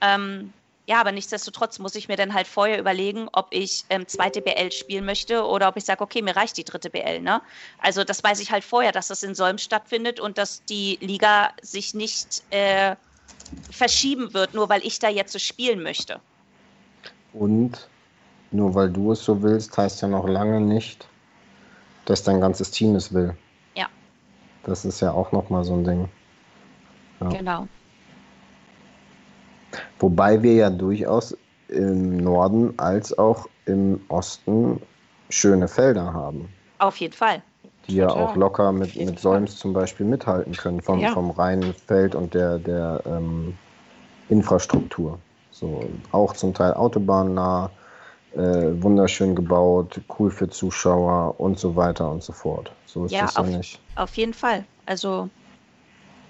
Ähm, 0.00 0.52
ja, 0.86 1.00
aber 1.00 1.12
nichtsdestotrotz 1.12 1.78
muss 1.78 1.94
ich 1.94 2.08
mir 2.08 2.16
dann 2.16 2.34
halt 2.34 2.48
vorher 2.48 2.78
überlegen, 2.78 3.28
ob 3.32 3.48
ich 3.50 3.84
ähm, 3.88 4.06
zweite 4.08 4.40
BL 4.40 4.72
spielen 4.72 5.04
möchte 5.04 5.44
oder 5.44 5.68
ob 5.68 5.76
ich 5.76 5.84
sage, 5.84 6.02
okay, 6.02 6.22
mir 6.22 6.34
reicht 6.34 6.56
die 6.56 6.64
dritte 6.64 6.90
BL. 6.90 7.20
Ne? 7.20 7.40
Also 7.78 8.02
das 8.02 8.22
weiß 8.22 8.40
ich 8.40 8.50
halt 8.50 8.64
vorher, 8.64 8.90
dass 8.90 9.08
das 9.08 9.22
in 9.22 9.34
Solm 9.34 9.58
stattfindet 9.58 10.18
und 10.18 10.38
dass 10.38 10.64
die 10.64 10.98
Liga 11.00 11.52
sich 11.62 11.94
nicht 11.94 12.42
äh, 12.50 12.96
verschieben 13.70 14.34
wird, 14.34 14.54
nur 14.54 14.68
weil 14.68 14.84
ich 14.84 14.98
da 14.98 15.08
jetzt 15.08 15.32
so 15.32 15.38
spielen 15.38 15.82
möchte. 15.82 16.20
Und 17.32 17.88
nur 18.50 18.74
weil 18.74 18.90
du 18.90 19.12
es 19.12 19.24
so 19.24 19.40
willst, 19.42 19.76
heißt 19.76 20.02
ja 20.02 20.08
noch 20.08 20.26
lange 20.26 20.60
nicht, 20.60 21.06
dass 22.04 22.22
dein 22.22 22.40
ganzes 22.40 22.70
Team 22.70 22.94
es 22.94 23.12
will. 23.12 23.34
Ja. 23.74 23.86
Das 24.64 24.84
ist 24.84 25.00
ja 25.00 25.12
auch 25.12 25.32
nochmal 25.32 25.64
so 25.64 25.74
ein 25.74 25.84
Ding. 25.84 26.08
Ja. 27.20 27.28
Genau. 27.28 27.68
Wobei 29.98 30.42
wir 30.42 30.54
ja 30.54 30.70
durchaus 30.70 31.36
im 31.68 32.18
Norden 32.18 32.74
als 32.78 33.16
auch 33.16 33.48
im 33.66 34.00
Osten 34.08 34.80
schöne 35.30 35.68
Felder 35.68 36.12
haben. 36.12 36.48
Auf 36.78 36.96
jeden 36.96 37.14
Fall. 37.14 37.42
Die 37.88 37.96
ja 37.96 38.08
auch 38.08 38.36
locker 38.36 38.70
mit, 38.70 38.94
mit 38.96 39.18
Solms 39.18 39.56
zum 39.56 39.72
Beispiel 39.72 40.06
mithalten 40.06 40.52
können, 40.52 40.80
vom, 40.80 41.00
ja. 41.00 41.12
vom 41.12 41.30
reinen 41.30 41.74
Feld 41.74 42.14
und 42.14 42.34
der, 42.34 42.58
der 42.58 43.02
ähm, 43.06 43.56
Infrastruktur. 44.28 45.18
So, 45.50 45.84
auch 46.12 46.32
zum 46.34 46.54
Teil 46.54 46.74
autobahnnah, 46.74 47.70
äh, 48.34 48.82
wunderschön 48.82 49.34
gebaut, 49.34 50.00
cool 50.18 50.30
für 50.30 50.48
Zuschauer 50.48 51.38
und 51.38 51.58
so 51.58 51.76
weiter 51.76 52.10
und 52.10 52.22
so 52.22 52.32
fort. 52.32 52.72
So 52.86 53.04
ist 53.04 53.12
ja, 53.12 53.22
das 53.22 53.36
auf, 53.36 53.48
ja 53.48 53.58
nicht. 53.58 53.80
Auf 53.96 54.16
jeden 54.16 54.34
Fall. 54.34 54.64
Also 54.86 55.28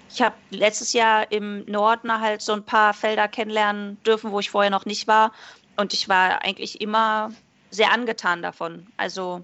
ich 0.09 0.21
habe 0.21 0.35
letztes 0.51 0.93
Jahr 0.93 1.31
im 1.31 1.65
Norden 1.65 2.11
halt 2.19 2.41
so 2.41 2.53
ein 2.53 2.63
paar 2.63 2.93
Felder 2.93 3.27
kennenlernen 3.27 3.97
dürfen, 4.05 4.31
wo 4.31 4.39
ich 4.39 4.51
vorher 4.51 4.69
noch 4.69 4.85
nicht 4.85 5.07
war. 5.07 5.31
Und 5.75 5.93
ich 5.93 6.07
war 6.07 6.43
eigentlich 6.43 6.81
immer 6.81 7.31
sehr 7.71 7.91
angetan 7.91 8.41
davon. 8.41 8.85
Also 8.97 9.43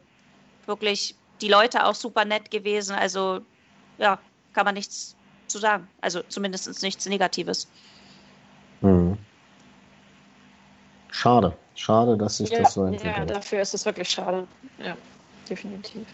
wirklich 0.68 1.16
die 1.41 1.47
Leute 1.47 1.86
auch 1.86 1.95
super 1.95 2.26
nett 2.26 2.51
gewesen. 2.51 2.95
Also 2.95 3.39
ja, 3.97 4.20
kann 4.53 4.66
man 4.66 4.76
nichts 4.76 5.16
zu 5.47 5.57
sagen. 5.57 5.88
Also 6.01 6.22
zumindest 6.28 6.84
nichts 6.84 7.05
Negatives. 7.07 7.68
Mhm. 8.82 9.09
Schade. 11.20 11.51
Schade, 11.76 12.17
dass 12.17 12.38
sich 12.38 12.49
ja, 12.49 12.59
das 12.59 12.76
so 12.76 12.86
entwickelt. 12.86 13.17
Ja, 13.17 13.26
dafür 13.26 13.59
ist 13.59 13.74
es 13.74 13.86
wirklich 13.86 14.09
schade. 14.09 14.47
Ja, 14.78 14.95
definitiv. 15.49 16.07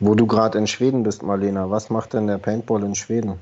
Wo 0.00 0.16
du 0.16 0.26
gerade 0.26 0.58
in 0.58 0.66
Schweden 0.66 1.04
bist, 1.04 1.22
Marlena, 1.22 1.70
was 1.70 1.90
macht 1.90 2.12
denn 2.12 2.26
der 2.26 2.38
Paintball 2.38 2.82
in 2.82 2.96
Schweden? 2.96 3.38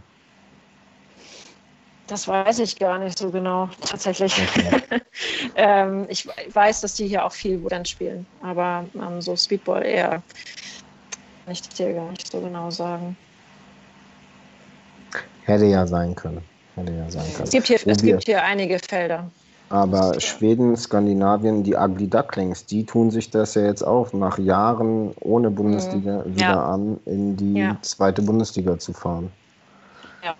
Das 2.06 2.28
weiß 2.28 2.58
ich 2.58 2.78
gar 2.78 2.98
nicht 2.98 3.18
so 3.18 3.30
genau, 3.30 3.70
tatsächlich. 3.80 4.42
Okay. 4.42 4.82
ähm, 5.56 6.04
ich 6.10 6.28
weiß, 6.52 6.82
dass 6.82 6.96
die 6.96 7.08
hier 7.08 7.24
auch 7.24 7.32
viel 7.32 7.62
Wooden 7.62 7.86
spielen, 7.86 8.26
aber 8.42 8.84
ähm, 8.94 9.22
so 9.22 9.34
Speedball 9.34 9.82
eher 9.82 10.22
ich 11.50 11.62
dir 11.62 11.94
gar 11.94 12.10
nicht 12.10 12.30
so 12.30 12.40
genau 12.40 12.70
sagen. 12.70 13.16
Hätte 15.44 15.64
ja 15.64 15.86
sein 15.86 16.14
können. 16.14 16.42
Hätte 16.74 16.92
ja 16.92 17.10
sein 17.10 17.24
können. 17.32 17.44
Es 17.44 17.50
gibt 17.50 17.68
hier, 17.68 17.80
es 17.86 18.02
gibt 18.02 18.24
hier 18.24 18.42
einige 18.42 18.78
Felder. 18.78 19.30
Aber 19.72 20.20
Schweden, 20.20 20.76
Skandinavien, 20.76 21.62
die 21.62 21.74
Ugly 21.74 22.06
Ducklings, 22.06 22.66
die 22.66 22.84
tun 22.84 23.10
sich 23.10 23.30
das 23.30 23.54
ja 23.54 23.62
jetzt 23.62 23.82
auch 23.82 24.12
nach 24.12 24.38
Jahren 24.38 25.14
ohne 25.20 25.50
Bundesliga 25.50 26.18
mhm. 26.18 26.34
wieder 26.34 26.42
ja. 26.42 26.66
an, 26.66 27.00
in 27.06 27.38
die 27.38 27.54
ja. 27.54 27.78
zweite 27.80 28.20
Bundesliga 28.20 28.78
zu 28.78 28.92
fahren. 28.92 29.32
Ja. 30.22 30.34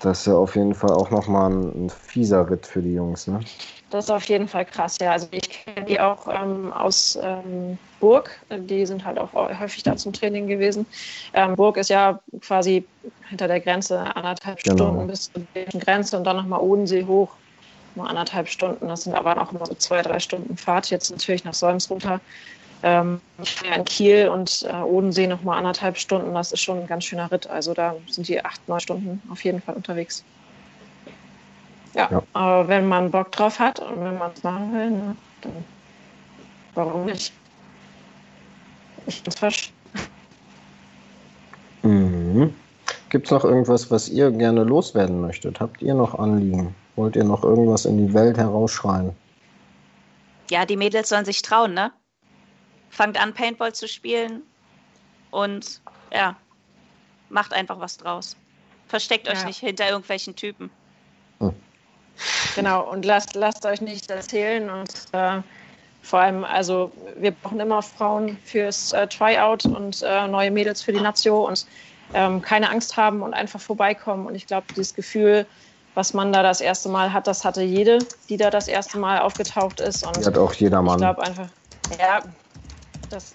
Das 0.00 0.20
ist 0.20 0.26
ja 0.26 0.34
auf 0.34 0.54
jeden 0.54 0.74
Fall 0.74 0.90
auch 0.90 1.10
nochmal 1.10 1.50
ein, 1.50 1.86
ein 1.86 1.90
fieser 1.90 2.50
Ritt 2.50 2.66
für 2.66 2.82
die 2.82 2.92
Jungs, 2.92 3.26
ne? 3.26 3.40
Das 3.88 4.04
ist 4.04 4.10
auf 4.10 4.24
jeden 4.24 4.48
Fall 4.48 4.66
krass, 4.66 4.98
ja. 5.00 5.12
Also 5.12 5.28
ich 5.30 5.48
kenne 5.48 5.86
die 5.86 5.98
auch 5.98 6.26
ähm, 6.28 6.70
aus 6.70 7.18
ähm, 7.22 7.78
Burg. 8.00 8.38
Die 8.50 8.84
sind 8.84 9.02
halt 9.02 9.18
auch 9.18 9.32
häufig 9.32 9.82
da 9.82 9.96
zum 9.96 10.12
Training 10.12 10.46
gewesen. 10.46 10.84
Ähm, 11.32 11.56
Burg 11.56 11.78
ist 11.78 11.88
ja 11.88 12.20
quasi 12.42 12.84
hinter 13.30 13.48
der 13.48 13.60
Grenze 13.60 14.00
anderthalb 14.14 14.62
genau. 14.62 14.76
Stunden 14.76 15.06
bis 15.06 15.30
zur 15.32 15.80
Grenze 15.80 16.18
und 16.18 16.24
dann 16.24 16.36
nochmal 16.36 16.60
Odensee 16.60 17.06
hoch 17.06 17.30
nur 17.96 18.08
anderthalb 18.08 18.48
Stunden. 18.48 18.88
Das 18.88 19.04
sind 19.04 19.14
aber 19.14 19.40
auch 19.40 19.52
immer 19.52 19.66
so 19.66 19.74
zwei, 19.74 20.02
drei 20.02 20.18
Stunden 20.18 20.56
Fahrt. 20.56 20.90
Jetzt 20.90 21.10
natürlich 21.10 21.44
nach 21.44 21.54
Solms 21.54 21.90
runter. 21.90 22.20
Ähm, 22.82 23.20
in 23.74 23.84
Kiel 23.84 24.28
und 24.28 24.66
äh, 24.68 24.74
Odensee 24.74 25.26
nochmal 25.26 25.58
anderthalb 25.58 25.96
Stunden. 25.96 26.34
Das 26.34 26.52
ist 26.52 26.60
schon 26.60 26.80
ein 26.80 26.86
ganz 26.86 27.04
schöner 27.04 27.30
Ritt. 27.30 27.46
Also 27.48 27.72
da 27.72 27.94
sind 28.10 28.28
die 28.28 28.44
acht, 28.44 28.66
neun 28.68 28.80
Stunden 28.80 29.22
auf 29.30 29.42
jeden 29.42 29.62
Fall 29.62 29.74
unterwegs. 29.74 30.22
Ja, 31.94 32.08
ja. 32.10 32.22
aber 32.32 32.68
wenn 32.68 32.88
man 32.88 33.10
Bock 33.10 33.32
drauf 33.32 33.58
hat 33.58 33.78
und 33.78 34.04
wenn 34.04 34.18
man 34.18 34.32
es 34.34 34.42
machen 34.42 34.74
will, 34.74 34.90
ne, 34.90 35.16
dann 35.42 35.52
warum 36.74 37.06
nicht? 37.06 37.32
Ich 39.06 39.22
es 39.26 39.34
verstehen. 39.34 39.74
Mhm. 41.82 42.54
Gibt 43.10 43.26
es 43.26 43.30
noch 43.30 43.44
irgendwas, 43.44 43.90
was 43.90 44.08
ihr 44.08 44.30
gerne 44.30 44.64
loswerden 44.64 45.20
möchtet? 45.20 45.60
Habt 45.60 45.82
ihr 45.82 45.94
noch 45.94 46.18
Anliegen? 46.18 46.74
Wollt 46.96 47.16
ihr 47.16 47.24
noch 47.24 47.42
irgendwas 47.42 47.84
in 47.84 48.06
die 48.06 48.14
Welt 48.14 48.36
herausschreien? 48.36 49.14
Ja, 50.50 50.64
die 50.64 50.76
Mädels 50.76 51.08
sollen 51.08 51.24
sich 51.24 51.42
trauen, 51.42 51.74
ne? 51.74 51.92
Fangt 52.90 53.20
an, 53.20 53.34
Paintball 53.34 53.74
zu 53.74 53.88
spielen 53.88 54.42
und 55.30 55.80
ja, 56.12 56.36
macht 57.28 57.52
einfach 57.52 57.80
was 57.80 57.96
draus. 57.96 58.36
Versteckt 58.86 59.28
euch 59.28 59.44
nicht 59.44 59.58
hinter 59.58 59.88
irgendwelchen 59.88 60.36
Typen. 60.36 60.70
Hm. 61.40 61.52
Genau, 62.54 62.88
und 62.88 63.04
lasst, 63.04 63.34
lasst 63.34 63.66
euch 63.66 63.80
nicht 63.80 64.08
erzählen 64.10 64.70
und 64.70 64.90
äh, 65.12 65.40
vor 66.02 66.20
allem, 66.20 66.44
also 66.44 66.92
wir 67.16 67.32
brauchen 67.32 67.58
immer 67.58 67.82
Frauen 67.82 68.36
fürs 68.44 68.92
äh, 68.92 69.08
Tryout 69.08 69.64
und 69.64 70.02
äh, 70.02 70.28
neue 70.28 70.50
Mädels 70.50 70.82
für 70.82 70.92
die 70.92 71.00
Nazio 71.00 71.48
und 71.48 71.66
ähm, 72.12 72.42
keine 72.42 72.70
Angst 72.70 72.96
haben 72.96 73.22
und 73.22 73.32
einfach 73.32 73.60
vorbeikommen. 73.60 74.26
Und 74.26 74.34
ich 74.34 74.46
glaube, 74.46 74.66
dieses 74.76 74.94
Gefühl, 74.94 75.46
was 75.94 76.14
man 76.14 76.32
da 76.32 76.42
das 76.42 76.60
erste 76.60 76.88
Mal 76.88 77.12
hat, 77.12 77.26
das 77.26 77.44
hatte 77.44 77.62
jede, 77.62 77.98
die 78.28 78.36
da 78.36 78.50
das 78.50 78.68
erste 78.68 78.98
Mal 78.98 79.20
aufgetaucht 79.20 79.80
ist. 79.80 80.06
Und 80.06 80.16
die 80.16 80.24
hat 80.24 80.36
auch 80.38 80.52
jeder 80.54 80.82
Mann. 80.82 80.96
Ich 80.96 81.02
glaube 81.02 81.22
einfach, 81.22 81.48
ja, 81.98 82.22
das 83.10 83.34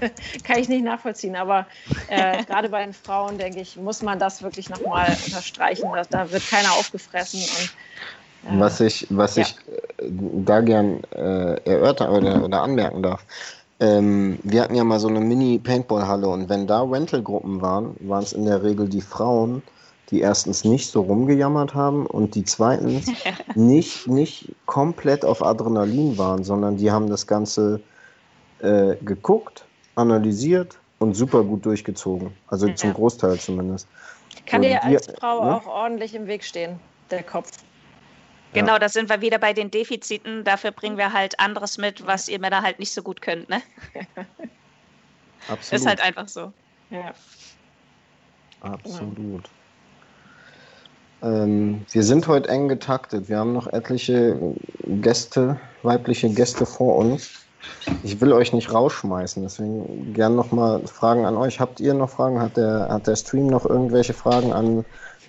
kann 0.44 0.58
ich 0.58 0.68
nicht 0.68 0.84
nachvollziehen, 0.84 1.36
aber 1.36 1.66
äh, 2.08 2.44
gerade 2.48 2.68
bei 2.68 2.84
den 2.84 2.94
Frauen, 2.94 3.38
denke 3.38 3.60
ich, 3.60 3.76
muss 3.76 4.02
man 4.02 4.18
das 4.18 4.42
wirklich 4.42 4.70
nochmal 4.70 5.16
unterstreichen. 5.26 5.90
Dass, 5.92 6.08
da 6.08 6.30
wird 6.30 6.48
keiner 6.48 6.72
aufgefressen. 6.72 7.40
Und, 7.40 8.56
äh, 8.56 8.60
was 8.60 8.80
ich, 8.80 9.06
was 9.10 9.36
ja. 9.36 9.42
ich 9.42 9.56
äh, 9.98 10.08
da 10.44 10.60
gern 10.60 11.02
äh, 11.12 11.60
erörtern 11.64 12.10
oder, 12.10 12.44
oder 12.44 12.62
anmerken 12.62 13.02
darf, 13.02 13.24
ähm, 13.80 14.38
wir 14.42 14.62
hatten 14.62 14.74
ja 14.74 14.84
mal 14.84 15.00
so 15.00 15.08
eine 15.08 15.20
Mini-Paintball-Halle 15.20 16.28
und 16.28 16.48
wenn 16.48 16.66
da 16.66 16.82
Rental-Gruppen 16.82 17.62
waren, 17.62 17.96
waren 18.00 18.22
es 18.22 18.34
in 18.34 18.44
der 18.44 18.62
Regel 18.62 18.88
die 18.88 19.00
Frauen, 19.00 19.62
die 20.10 20.20
erstens 20.20 20.64
nicht 20.64 20.90
so 20.90 21.02
rumgejammert 21.02 21.74
haben 21.74 22.06
und 22.06 22.34
die 22.34 22.44
zweitens 22.44 23.10
nicht, 23.54 24.08
nicht 24.08 24.52
komplett 24.66 25.24
auf 25.24 25.42
Adrenalin 25.42 26.18
waren, 26.18 26.44
sondern 26.44 26.76
die 26.76 26.90
haben 26.90 27.08
das 27.08 27.26
Ganze 27.26 27.80
äh, 28.60 28.96
geguckt, 29.02 29.64
analysiert 29.94 30.78
und 30.98 31.14
super 31.14 31.44
gut 31.44 31.64
durchgezogen. 31.64 32.32
Also 32.48 32.68
ja. 32.68 32.74
zum 32.74 32.92
Großteil 32.92 33.38
zumindest. 33.38 33.86
Kann 34.46 34.62
dir 34.62 34.82
als 34.82 35.06
Frau 35.18 35.44
ne? 35.44 35.56
auch 35.56 35.66
ordentlich 35.66 36.14
im 36.14 36.26
Weg 36.26 36.44
stehen, 36.44 36.80
der 37.10 37.22
Kopf. 37.22 37.50
Genau, 38.52 38.72
ja. 38.72 38.78
da 38.80 38.88
sind 38.88 39.08
wir 39.08 39.20
wieder 39.20 39.38
bei 39.38 39.52
den 39.52 39.70
Defiziten. 39.70 40.42
Dafür 40.42 40.72
bringen 40.72 40.98
wir 40.98 41.12
halt 41.12 41.38
anderes 41.38 41.78
mit, 41.78 42.04
was 42.06 42.28
ihr 42.28 42.40
Männer 42.40 42.62
halt 42.62 42.80
nicht 42.80 42.92
so 42.92 43.02
gut 43.02 43.22
könnt, 43.22 43.48
ne? 43.48 43.62
Absolut. 45.48 45.72
Ist 45.72 45.86
halt 45.86 46.00
einfach 46.00 46.26
so. 46.26 46.52
Ja. 46.90 47.14
Absolut. 48.60 49.48
Ähm, 51.22 51.84
wir 51.90 52.02
sind 52.02 52.26
heute 52.28 52.48
eng 52.48 52.68
getaktet. 52.68 53.28
Wir 53.28 53.38
haben 53.38 53.52
noch 53.52 53.66
etliche 53.66 54.36
Gäste, 54.86 55.58
weibliche 55.82 56.30
Gäste 56.30 56.66
vor 56.66 56.96
uns. 56.96 57.30
Ich 58.02 58.20
will 58.20 58.32
euch 58.32 58.52
nicht 58.54 58.72
rausschmeißen, 58.72 59.42
deswegen 59.42 60.14
gern 60.14 60.34
noch 60.34 60.50
mal 60.50 60.80
Fragen 60.86 61.26
an 61.26 61.36
euch. 61.36 61.60
Habt 61.60 61.78
ihr 61.80 61.92
noch 61.92 62.10
Fragen? 62.10 62.40
Hat 62.40 62.56
der, 62.56 62.88
hat 62.88 63.06
der 63.06 63.16
Stream 63.16 63.48
noch 63.48 63.66
irgendwelche 63.66 64.14
Fragen 64.14 64.52
an 64.52 64.84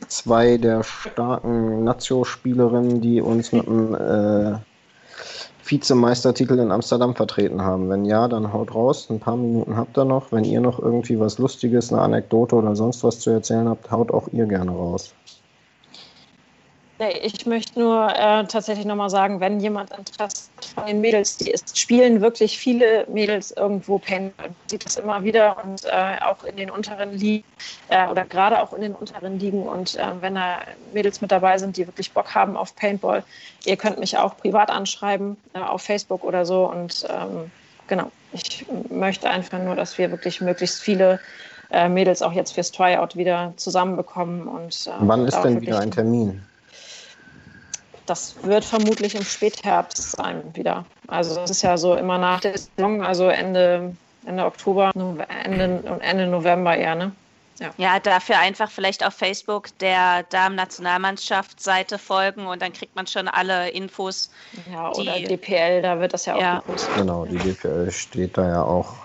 zwei 0.07 0.57
der 0.57 0.83
starken 0.83 1.83
Nazio-Spielerinnen, 1.83 3.01
die 3.01 3.21
uns 3.21 3.51
mit 3.51 3.65
dem 3.65 3.95
äh, 3.95 4.57
Vizemeistertitel 5.65 6.57
in 6.59 6.71
Amsterdam 6.71 7.15
vertreten 7.15 7.61
haben? 7.61 7.89
Wenn 7.89 8.05
ja, 8.05 8.29
dann 8.29 8.53
haut 8.53 8.73
raus. 8.73 9.07
Ein 9.09 9.19
paar 9.19 9.35
Minuten 9.35 9.75
habt 9.75 9.97
ihr 9.97 10.05
noch. 10.05 10.31
Wenn 10.31 10.45
ihr 10.45 10.61
noch 10.61 10.79
irgendwie 10.79 11.19
was 11.19 11.37
Lustiges, 11.37 11.91
eine 11.91 12.01
Anekdote 12.01 12.55
oder 12.55 12.77
sonst 12.77 13.03
was 13.03 13.19
zu 13.19 13.29
erzählen 13.29 13.67
habt, 13.67 13.91
haut 13.91 14.11
auch 14.11 14.29
ihr 14.31 14.45
gerne 14.45 14.71
raus. 14.71 15.13
Nee, 17.01 17.17
ich 17.23 17.47
möchte 17.47 17.79
nur 17.79 18.09
äh, 18.15 18.45
tatsächlich 18.45 18.85
nochmal 18.85 19.09
sagen, 19.09 19.39
wenn 19.39 19.59
jemand 19.59 19.89
Interesse 19.89 20.49
von 20.75 20.85
den 20.85 21.01
Mädels, 21.01 21.35
die 21.35 21.49
ist, 21.49 21.79
spielen 21.79 22.21
wirklich 22.21 22.59
viele 22.59 23.07
Mädels 23.07 23.49
irgendwo 23.49 23.97
Paintball. 23.97 24.49
Man 24.49 24.55
sieht 24.67 24.85
das 24.85 24.97
immer 24.97 25.23
wieder 25.23 25.57
und 25.63 25.83
äh, 25.85 26.23
auch 26.23 26.43
in 26.43 26.57
den 26.57 26.69
unteren 26.69 27.11
Ligen 27.17 27.43
äh, 27.89 28.07
oder 28.07 28.23
gerade 28.23 28.61
auch 28.61 28.71
in 28.73 28.81
den 28.81 28.93
unteren 28.93 29.39
Ligen. 29.39 29.63
Und 29.63 29.95
äh, 29.95 30.03
wenn 30.19 30.35
da 30.35 30.59
Mädels 30.93 31.21
mit 31.21 31.31
dabei 31.31 31.57
sind, 31.57 31.75
die 31.75 31.87
wirklich 31.87 32.11
Bock 32.11 32.35
haben 32.35 32.55
auf 32.55 32.75
Paintball, 32.75 33.23
ihr 33.65 33.77
könnt 33.77 33.97
mich 33.97 34.19
auch 34.19 34.37
privat 34.37 34.69
anschreiben 34.69 35.37
äh, 35.53 35.59
auf 35.59 35.81
Facebook 35.81 36.23
oder 36.23 36.45
so. 36.45 36.69
Und 36.69 37.07
ähm, 37.09 37.49
genau, 37.87 38.11
ich 38.31 38.63
möchte 38.91 39.27
einfach 39.27 39.57
nur, 39.57 39.75
dass 39.75 39.97
wir 39.97 40.11
wirklich 40.11 40.39
möglichst 40.39 40.79
viele 40.79 41.19
äh, 41.71 41.89
Mädels 41.89 42.21
auch 42.21 42.33
jetzt 42.33 42.51
fürs 42.51 42.71
Tryout 42.71 43.15
wieder 43.15 43.53
zusammenbekommen. 43.55 44.47
Und, 44.47 44.87
Wann 44.99 45.25
ist 45.25 45.41
denn 45.41 45.61
wieder 45.61 45.79
ein 45.79 45.89
Termin? 45.89 46.43
Das 48.11 48.35
wird 48.43 48.65
vermutlich 48.65 49.15
im 49.15 49.23
Spätherbst 49.23 50.17
sein 50.17 50.43
wieder. 50.53 50.85
Also 51.07 51.33
das 51.35 51.49
ist 51.49 51.61
ja 51.61 51.77
so 51.77 51.95
immer 51.95 52.17
nach 52.17 52.41
der 52.41 52.57
Saison, 52.57 53.01
also 53.01 53.29
Ende, 53.29 53.95
Ende 54.25 54.45
Oktober, 54.45 54.91
Ende, 55.45 55.99
Ende 56.01 56.27
November 56.27 56.75
eher, 56.75 56.95
ne? 56.95 57.13
Ja. 57.59 57.69
ja, 57.77 57.99
dafür 57.99 58.39
einfach 58.39 58.71
vielleicht 58.71 59.05
auf 59.05 59.13
Facebook 59.13 59.77
der 59.77 60.23
Damen-Nationalmannschaftsseite 60.23 61.99
folgen 61.99 62.47
und 62.47 62.61
dann 62.61 62.73
kriegt 62.73 62.95
man 62.95 63.05
schon 63.05 63.27
alle 63.27 63.69
Infos. 63.69 64.31
Ja, 64.71 64.91
oder 64.91 65.15
die, 65.17 65.25
DPL, 65.25 65.81
da 65.83 65.99
wird 65.99 66.13
das 66.13 66.25
ja 66.25 66.35
auch 66.35 66.41
ja. 66.41 66.55
gepostet. 66.55 66.95
Genau, 66.95 67.25
die 67.25 67.37
DPL 67.37 67.91
steht 67.91 68.37
da 68.37 68.47
ja 68.47 68.63
auch. 68.63 68.95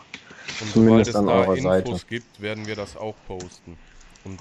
Und 0.63 0.73
zumindest 0.73 1.15
an 1.15 1.29
eurer 1.29 1.55
Infos 1.55 1.63
Seite. 1.63 2.07
gibt, 2.09 2.41
werden 2.41 2.67
wir 2.67 2.77
das 2.77 2.97
auch 2.97 3.15
posten. 3.29 3.77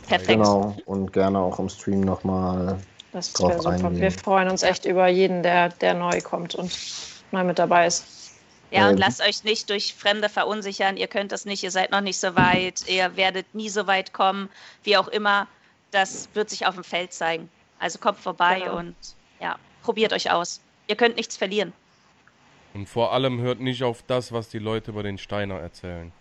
Perfekt. 0.08 0.30
Genau, 0.30 0.76
und 0.86 1.12
gerne 1.12 1.40
auch 1.40 1.60
im 1.60 1.68
Stream 1.68 2.00
nochmal 2.00 2.80
das 3.16 3.34
wäre 3.40 3.62
super. 3.62 3.70
Eingehen. 3.70 4.02
Wir 4.02 4.12
freuen 4.12 4.50
uns 4.50 4.62
echt 4.62 4.84
über 4.84 5.08
jeden, 5.08 5.42
der, 5.42 5.70
der 5.70 5.94
neu 5.94 6.20
kommt 6.20 6.54
und 6.54 6.78
neu 7.32 7.46
mit 7.46 7.58
dabei 7.58 7.88
ist. 7.88 8.06
Ja, 8.72 8.90
und 8.90 8.98
lasst 8.98 9.22
euch 9.22 9.46
nicht 9.46 9.70
durch 9.70 9.94
Fremde 9.94 10.28
verunsichern. 10.28 10.98
Ihr 10.98 11.08
könnt 11.08 11.32
das 11.32 11.46
nicht, 11.46 11.64
ihr 11.64 11.72
seid 11.72 11.92
noch 11.92 12.02
nicht 12.02 12.20
so 12.20 12.36
weit, 12.36 12.84
ihr 12.90 13.16
werdet 13.16 13.56
nie 13.56 13.70
so 13.70 13.88
weit 13.88 14.12
kommen, 14.12 14.50
wie 14.84 14.98
auch 14.98 15.08
immer. 15.08 15.48
Das 15.92 16.28
wird 16.34 16.50
sich 16.50 16.66
auf 16.66 16.76
dem 16.76 16.84
Feld 16.84 17.14
zeigen. 17.14 17.50
Also 17.80 18.00
kommt 18.00 18.20
vorbei 18.20 18.60
genau. 18.60 18.80
und 18.80 18.96
ja, 19.40 19.56
probiert 19.82 20.12
euch 20.12 20.32
aus. 20.32 20.60
Ihr 20.88 20.98
könnt 20.98 21.16
nichts 21.16 21.38
verlieren. 21.38 21.72
Und 22.74 22.90
vor 22.90 23.14
allem 23.14 23.40
hört 23.40 23.62
nicht 23.62 23.84
auf 23.84 24.04
das, 24.06 24.34
was 24.34 24.50
die 24.50 24.60
Leute 24.60 24.92
über 24.92 25.04
den 25.04 25.18
Steiner 25.18 25.56
erzählen. 25.56 26.12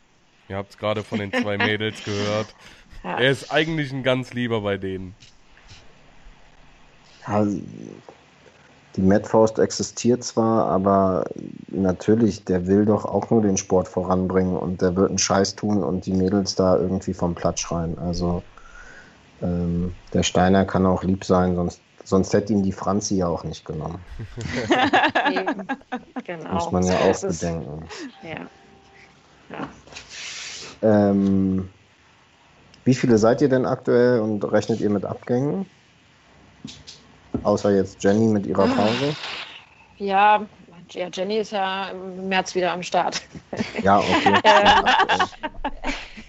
Ihr 0.48 0.56
habt 0.56 0.70
es 0.70 0.78
gerade 0.78 1.02
von 1.02 1.18
den 1.18 1.32
zwei 1.32 1.58
Mädels 1.58 2.04
gehört. 2.04 2.54
Ja. 3.02 3.18
Er 3.18 3.30
ist 3.30 3.50
eigentlich 3.50 3.90
ein 3.90 4.04
ganz 4.04 4.32
lieber 4.32 4.60
bei 4.60 4.76
denen. 4.76 5.16
Ja, 7.26 7.46
die 8.96 9.02
Metfaust 9.02 9.58
existiert 9.58 10.22
zwar, 10.22 10.66
aber 10.68 11.24
natürlich, 11.68 12.44
der 12.44 12.66
will 12.68 12.84
doch 12.84 13.04
auch 13.04 13.28
nur 13.30 13.42
den 13.42 13.56
Sport 13.56 13.88
voranbringen 13.88 14.56
und 14.56 14.82
der 14.82 14.94
wird 14.94 15.08
einen 15.08 15.18
Scheiß 15.18 15.56
tun 15.56 15.82
und 15.82 16.06
die 16.06 16.12
Mädels 16.12 16.54
da 16.54 16.76
irgendwie 16.76 17.12
vom 17.12 17.34
Platz 17.34 17.60
schreien. 17.60 17.98
Also 17.98 18.42
ähm, 19.42 19.94
der 20.12 20.22
Steiner 20.22 20.64
kann 20.64 20.86
auch 20.86 21.02
lieb 21.02 21.24
sein, 21.24 21.56
sonst, 21.56 21.80
sonst 22.04 22.32
hätte 22.32 22.52
ihn 22.52 22.62
die 22.62 22.72
Franzi 22.72 23.16
ja 23.16 23.26
auch 23.26 23.42
nicht 23.42 23.64
genommen. 23.64 23.98
genau. 26.24 26.54
Muss 26.54 26.70
man 26.70 26.84
ja 26.84 26.94
auch 26.94 27.20
bedenken. 27.20 27.88
Ja. 28.22 28.46
ja. 29.50 31.10
Ähm, 31.10 31.68
wie 32.84 32.94
viele 32.94 33.18
seid 33.18 33.40
ihr 33.40 33.48
denn 33.48 33.66
aktuell 33.66 34.20
und 34.20 34.44
rechnet 34.44 34.80
ihr 34.80 34.90
mit 34.90 35.04
Abgängen? 35.04 35.66
Außer 37.42 37.74
jetzt 37.74 38.02
Jenny 38.02 38.26
mit 38.26 38.46
ihrer 38.46 38.66
Pause. 38.66 39.14
Ja, 39.98 40.46
ja, 40.90 41.08
Jenny 41.12 41.38
ist 41.38 41.52
ja 41.52 41.90
im 41.90 42.28
März 42.28 42.54
wieder 42.54 42.72
am 42.72 42.82
Start. 42.82 43.22
Ja, 43.82 43.98
okay. 43.98 44.40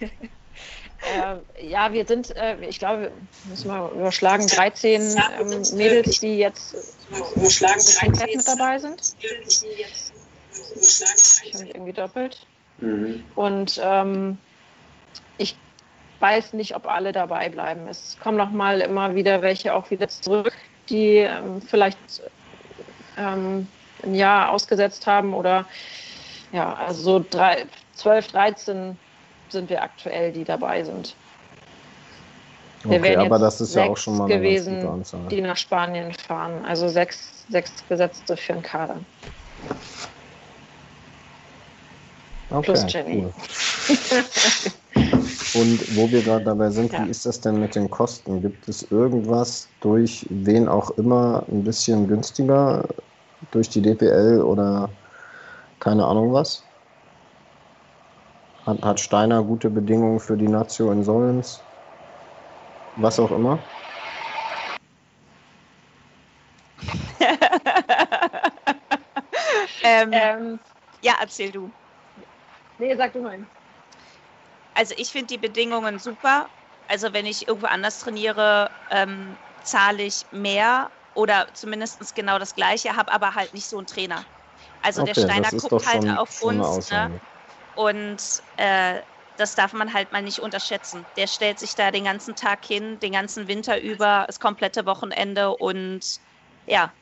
äh, 0.00 1.66
ja, 1.66 1.92
wir 1.92 2.06
sind, 2.06 2.34
äh, 2.36 2.56
ich 2.66 2.78
glaube, 2.78 3.10
müssen 3.48 3.68
wir 3.68 3.90
überschlagen, 3.92 4.46
13 4.46 5.16
ähm, 5.40 5.62
Mädels, 5.74 6.20
die 6.20 6.38
jetzt 6.38 6.74
überschlagen 7.36 7.80
13 7.80 8.36
mit 8.36 8.48
dabei 8.48 8.78
sind. 8.78 9.14
Ich 9.20 9.64
habe 11.54 11.66
irgendwie 11.66 11.92
doppelt. 11.92 12.46
Mhm. 12.78 13.24
Und 13.34 13.80
ähm, 13.82 14.38
ich 15.38 15.56
weiß 16.20 16.52
nicht, 16.54 16.74
ob 16.74 16.86
alle 16.86 17.12
dabei 17.12 17.48
bleiben. 17.48 17.88
Es 17.88 18.16
kommen 18.20 18.36
noch 18.36 18.50
mal 18.50 18.80
immer 18.80 19.14
wieder 19.14 19.42
welche 19.42 19.74
auch 19.74 19.90
wieder 19.90 20.08
zurück, 20.08 20.52
die 20.88 21.16
ähm, 21.18 21.60
vielleicht 21.60 21.98
ähm, 23.16 23.66
ein 24.02 24.14
Jahr 24.14 24.50
ausgesetzt 24.52 25.06
haben 25.06 25.34
oder 25.34 25.66
ja, 26.52 26.74
also 26.74 27.02
so 27.02 27.24
drei, 27.28 27.66
12, 27.94 28.28
13 28.28 28.98
sind 29.48 29.70
wir 29.70 29.82
aktuell, 29.82 30.32
die 30.32 30.44
dabei 30.44 30.84
sind. 30.84 31.14
Wir 32.84 32.98
okay, 32.98 33.16
aber 33.16 33.38
das 33.38 33.60
ist 33.60 33.74
ja 33.74 33.84
auch 33.84 33.96
schon 33.96 34.16
mal 34.18 34.28
gewesen, 34.28 35.04
die 35.30 35.40
nach 35.40 35.56
Spanien 35.56 36.12
fahren. 36.12 36.64
Also 36.64 36.88
sechs, 36.88 37.44
sechs 37.48 37.72
Gesetzte 37.88 38.36
für 38.36 38.52
den 38.52 38.62
Kader. 38.62 38.98
Okay, 42.50 42.62
Plus 42.62 42.92
Jenny. 42.92 43.24
Cool. 43.24 44.24
Und 45.56 45.96
wo 45.96 46.10
wir 46.12 46.20
gerade 46.20 46.44
dabei 46.44 46.68
sind, 46.68 46.92
ja. 46.92 47.02
wie 47.02 47.10
ist 47.10 47.24
das 47.24 47.40
denn 47.40 47.58
mit 47.58 47.74
den 47.74 47.90
Kosten? 47.90 48.42
Gibt 48.42 48.68
es 48.68 48.90
irgendwas 48.90 49.68
durch 49.80 50.26
wen 50.28 50.68
auch 50.68 50.90
immer 50.98 51.44
ein 51.50 51.64
bisschen 51.64 52.06
günstiger 52.06 52.84
durch 53.52 53.70
die 53.70 53.80
DPL 53.80 54.42
oder 54.42 54.90
keine 55.80 56.04
Ahnung 56.04 56.30
was? 56.34 56.62
Hat, 58.66 58.82
hat 58.82 59.00
Steiner 59.00 59.42
gute 59.42 59.70
Bedingungen 59.70 60.20
für 60.20 60.36
die 60.36 60.48
Nazio 60.48 60.92
in 60.92 61.02
Solens? 61.02 61.62
Was 62.96 63.18
auch 63.18 63.30
immer? 63.30 63.58
ähm, 69.84 70.10
ähm, 70.12 70.58
ja, 71.00 71.14
erzähl 71.18 71.50
du. 71.50 71.70
Nee, 72.78 72.94
sag 72.94 73.14
du 73.14 73.22
mal. 73.22 73.38
Also 74.76 74.94
ich 74.98 75.10
finde 75.10 75.26
die 75.28 75.38
Bedingungen 75.38 75.98
super. 75.98 76.50
Also 76.86 77.12
wenn 77.12 77.26
ich 77.26 77.48
irgendwo 77.48 77.66
anders 77.66 77.98
trainiere, 77.98 78.70
ähm, 78.90 79.38
zahle 79.62 80.02
ich 80.04 80.26
mehr 80.30 80.92
oder 81.14 81.48
zumindest 81.54 82.14
genau 82.14 82.38
das 82.38 82.54
gleiche, 82.54 82.94
habe 82.94 83.10
aber 83.10 83.34
halt 83.34 83.54
nicht 83.54 83.68
so 83.68 83.78
einen 83.78 83.86
Trainer. 83.86 84.26
Also 84.82 85.00
okay, 85.02 85.14
der 85.14 85.22
Steiner 85.22 85.50
guckt 85.50 85.86
halt 85.86 86.08
auf 86.18 86.42
uns. 86.42 86.90
Ne? 86.90 87.20
Und 87.74 88.22
äh, 88.56 89.02
das 89.36 89.54
darf 89.54 89.72
man 89.72 89.92
halt 89.92 90.12
mal 90.12 90.22
nicht 90.22 90.40
unterschätzen. 90.40 91.06
Der 91.16 91.26
stellt 91.26 91.58
sich 91.58 91.74
da 91.74 91.90
den 91.90 92.04
ganzen 92.04 92.36
Tag 92.36 92.64
hin, 92.64 92.98
den 93.00 93.12
ganzen 93.12 93.48
Winter 93.48 93.80
über, 93.80 94.24
das 94.26 94.40
komplette 94.40 94.86
Wochenende 94.86 95.56
und 95.56 96.20
ja, 96.66 96.94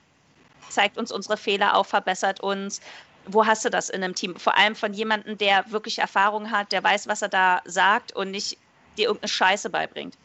zeigt 0.68 0.99
uns 0.99 1.12
unsere 1.12 1.37
Fehler 1.37 1.77
auf, 1.77 1.89
verbessert 1.89 2.41
uns. 2.41 2.81
Wo 3.27 3.47
hast 3.47 3.64
du 3.64 3.70
das 3.70 3.89
in 3.91 4.03
einem 4.03 4.14
Team? 4.14 4.37
Vor 4.37 4.57
allem 4.57 4.75
von 4.75 4.93
jemandem, 4.93 5.39
der 5.39 5.64
wirklich 5.70 5.99
Erfahrung 5.99 6.51
hat, 6.51 6.72
der 6.72 6.83
weiß, 6.83 7.09
was 7.09 7.22
er 7.22 7.29
da 7.29 7.61
sagt 7.64 8.14
und 8.14 8.31
nicht 8.31 8.59
dir 8.97 9.07
irgendeine 9.07 9.29
Scheiße 9.29 9.70
beibringt. 9.70 10.16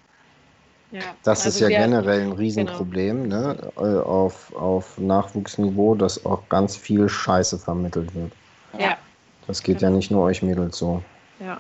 Ja, 0.92 1.02
das 1.24 1.46
also 1.46 1.50
ist 1.50 1.60
ja 1.60 1.68
generell 1.70 2.22
ein 2.22 2.32
Riesenproblem 2.32 3.30
genau. 3.30 3.54
ne? 3.54 3.72
Äh, 3.78 4.00
auf, 4.02 4.54
auf 4.56 4.98
Nachwuchsniveau, 4.98 5.94
dass 5.96 6.26
auch 6.26 6.42
ganz 6.50 6.76
viel 6.76 7.08
Scheiße 7.08 7.60
vermittelt 7.60 8.14
wird. 8.16 8.32
Ja. 8.78 8.98
Das 9.46 9.62
geht 9.62 9.82
ja 9.82 9.90
nicht 9.90 10.10
nur 10.10 10.24
euch 10.24 10.42
Mädels 10.42 10.78
so. 10.78 11.04
Ja. 11.40 11.60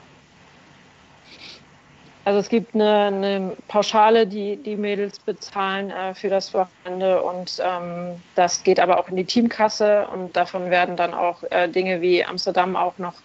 Also 2.25 2.39
es 2.39 2.49
gibt 2.49 2.75
eine, 2.75 3.05
eine 3.05 3.57
Pauschale, 3.67 4.27
die 4.27 4.57
die 4.57 4.75
Mädels 4.75 5.19
bezahlen 5.19 5.89
äh, 5.89 6.13
für 6.13 6.29
das 6.29 6.53
Wochenende 6.53 7.23
und 7.23 7.61
ähm, 7.63 8.21
das 8.35 8.61
geht 8.63 8.79
aber 8.79 8.99
auch 8.99 9.07
in 9.07 9.15
die 9.15 9.25
Teamkasse 9.25 10.07
und 10.13 10.35
davon 10.35 10.69
werden 10.69 10.95
dann 10.95 11.13
auch 11.13 11.43
äh, 11.49 11.67
Dinge 11.67 12.01
wie 12.01 12.23
Amsterdam 12.23 12.75
auch 12.75 12.97
noch 12.97 13.15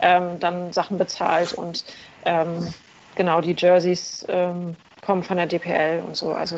ähm, 0.00 0.38
dann 0.38 0.72
Sachen 0.72 0.98
bezahlt 0.98 1.54
und 1.54 1.84
ähm, 2.24 2.72
genau 3.14 3.40
die 3.40 3.56
Jerseys 3.56 4.24
ähm, 4.28 4.76
kommen 5.04 5.22
von 5.22 5.38
der 5.38 5.46
DPL 5.46 6.02
und 6.06 6.16
so. 6.16 6.32
Also 6.32 6.56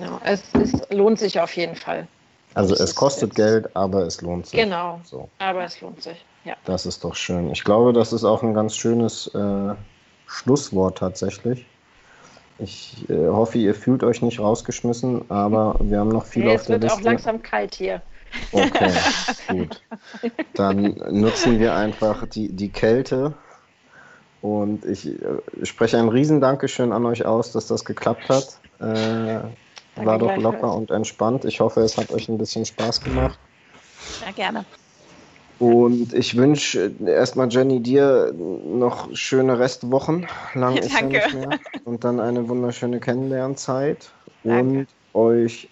ja, 0.00 0.20
es, 0.24 0.42
es 0.54 0.72
lohnt 0.90 1.18
sich 1.18 1.40
auf 1.40 1.54
jeden 1.56 1.76
Fall. 1.76 2.06
Also 2.54 2.74
es 2.74 2.94
kostet 2.94 3.34
Geld, 3.34 3.74
aber 3.74 4.02
es 4.02 4.20
lohnt 4.20 4.46
sich. 4.46 4.60
Genau. 4.60 5.00
So. 5.04 5.28
Aber 5.38 5.64
es 5.64 5.80
lohnt 5.80 6.02
sich. 6.02 6.24
Ja. 6.44 6.54
Das 6.64 6.86
ist 6.86 7.02
doch 7.02 7.14
schön. 7.14 7.50
Ich 7.50 7.64
glaube, 7.64 7.92
das 7.92 8.12
ist 8.12 8.24
auch 8.24 8.42
ein 8.42 8.54
ganz 8.54 8.76
schönes 8.76 9.26
äh, 9.34 9.74
Schlusswort 10.26 10.98
tatsächlich. 10.98 11.66
Ich 12.58 13.08
äh, 13.08 13.28
hoffe, 13.28 13.58
ihr 13.58 13.74
fühlt 13.74 14.04
euch 14.04 14.22
nicht 14.22 14.38
rausgeschmissen, 14.38 15.28
aber 15.30 15.76
wir 15.80 15.98
haben 15.98 16.10
noch 16.10 16.24
viel 16.24 16.44
nee, 16.44 16.54
auf 16.54 16.66
der 16.66 16.78
Liste. 16.78 16.86
Es 16.86 16.92
wird 16.92 17.00
auch 17.00 17.10
langsam 17.10 17.42
kalt 17.42 17.74
hier. 17.74 18.00
Okay, 18.52 18.92
gut. 19.48 19.82
Dann 20.54 20.94
nutzen 21.10 21.58
wir 21.58 21.74
einfach 21.74 22.26
die, 22.26 22.48
die 22.48 22.68
Kälte 22.68 23.34
und 24.40 24.84
ich 24.84 25.06
äh, 25.06 25.18
spreche 25.62 25.98
ein 25.98 26.08
riesen 26.08 26.40
Dankeschön 26.40 26.92
an 26.92 27.06
euch 27.06 27.24
aus, 27.24 27.52
dass 27.52 27.66
das 27.66 27.84
geklappt 27.84 28.28
hat. 28.28 28.58
Äh, 28.80 29.40
war 29.96 30.18
doch 30.18 30.36
locker 30.36 30.74
und 30.74 30.90
entspannt. 30.90 31.44
Ich 31.44 31.60
hoffe, 31.60 31.80
es 31.80 31.96
hat 31.96 32.10
euch 32.10 32.28
ein 32.28 32.38
bisschen 32.38 32.64
Spaß 32.64 33.02
gemacht. 33.02 33.38
Ja, 34.24 34.32
gerne. 34.32 34.64
Und 35.58 36.12
ich 36.12 36.36
wünsche 36.36 36.92
erstmal 37.06 37.48
Jenny 37.48 37.80
dir 37.80 38.32
noch 38.34 39.14
schöne 39.14 39.58
Restwochen. 39.58 40.26
Lang 40.54 40.76
ist 40.78 40.94
Danke. 40.94 41.18
ja 41.18 41.26
nicht 41.26 41.48
mehr. 41.48 41.58
Und 41.84 42.04
dann 42.04 42.20
eine 42.20 42.48
wunderschöne 42.48 43.00
Kennenlernzeit. 43.00 44.10
Danke. 44.42 44.80
Und 44.80 44.86
euch 45.14 45.68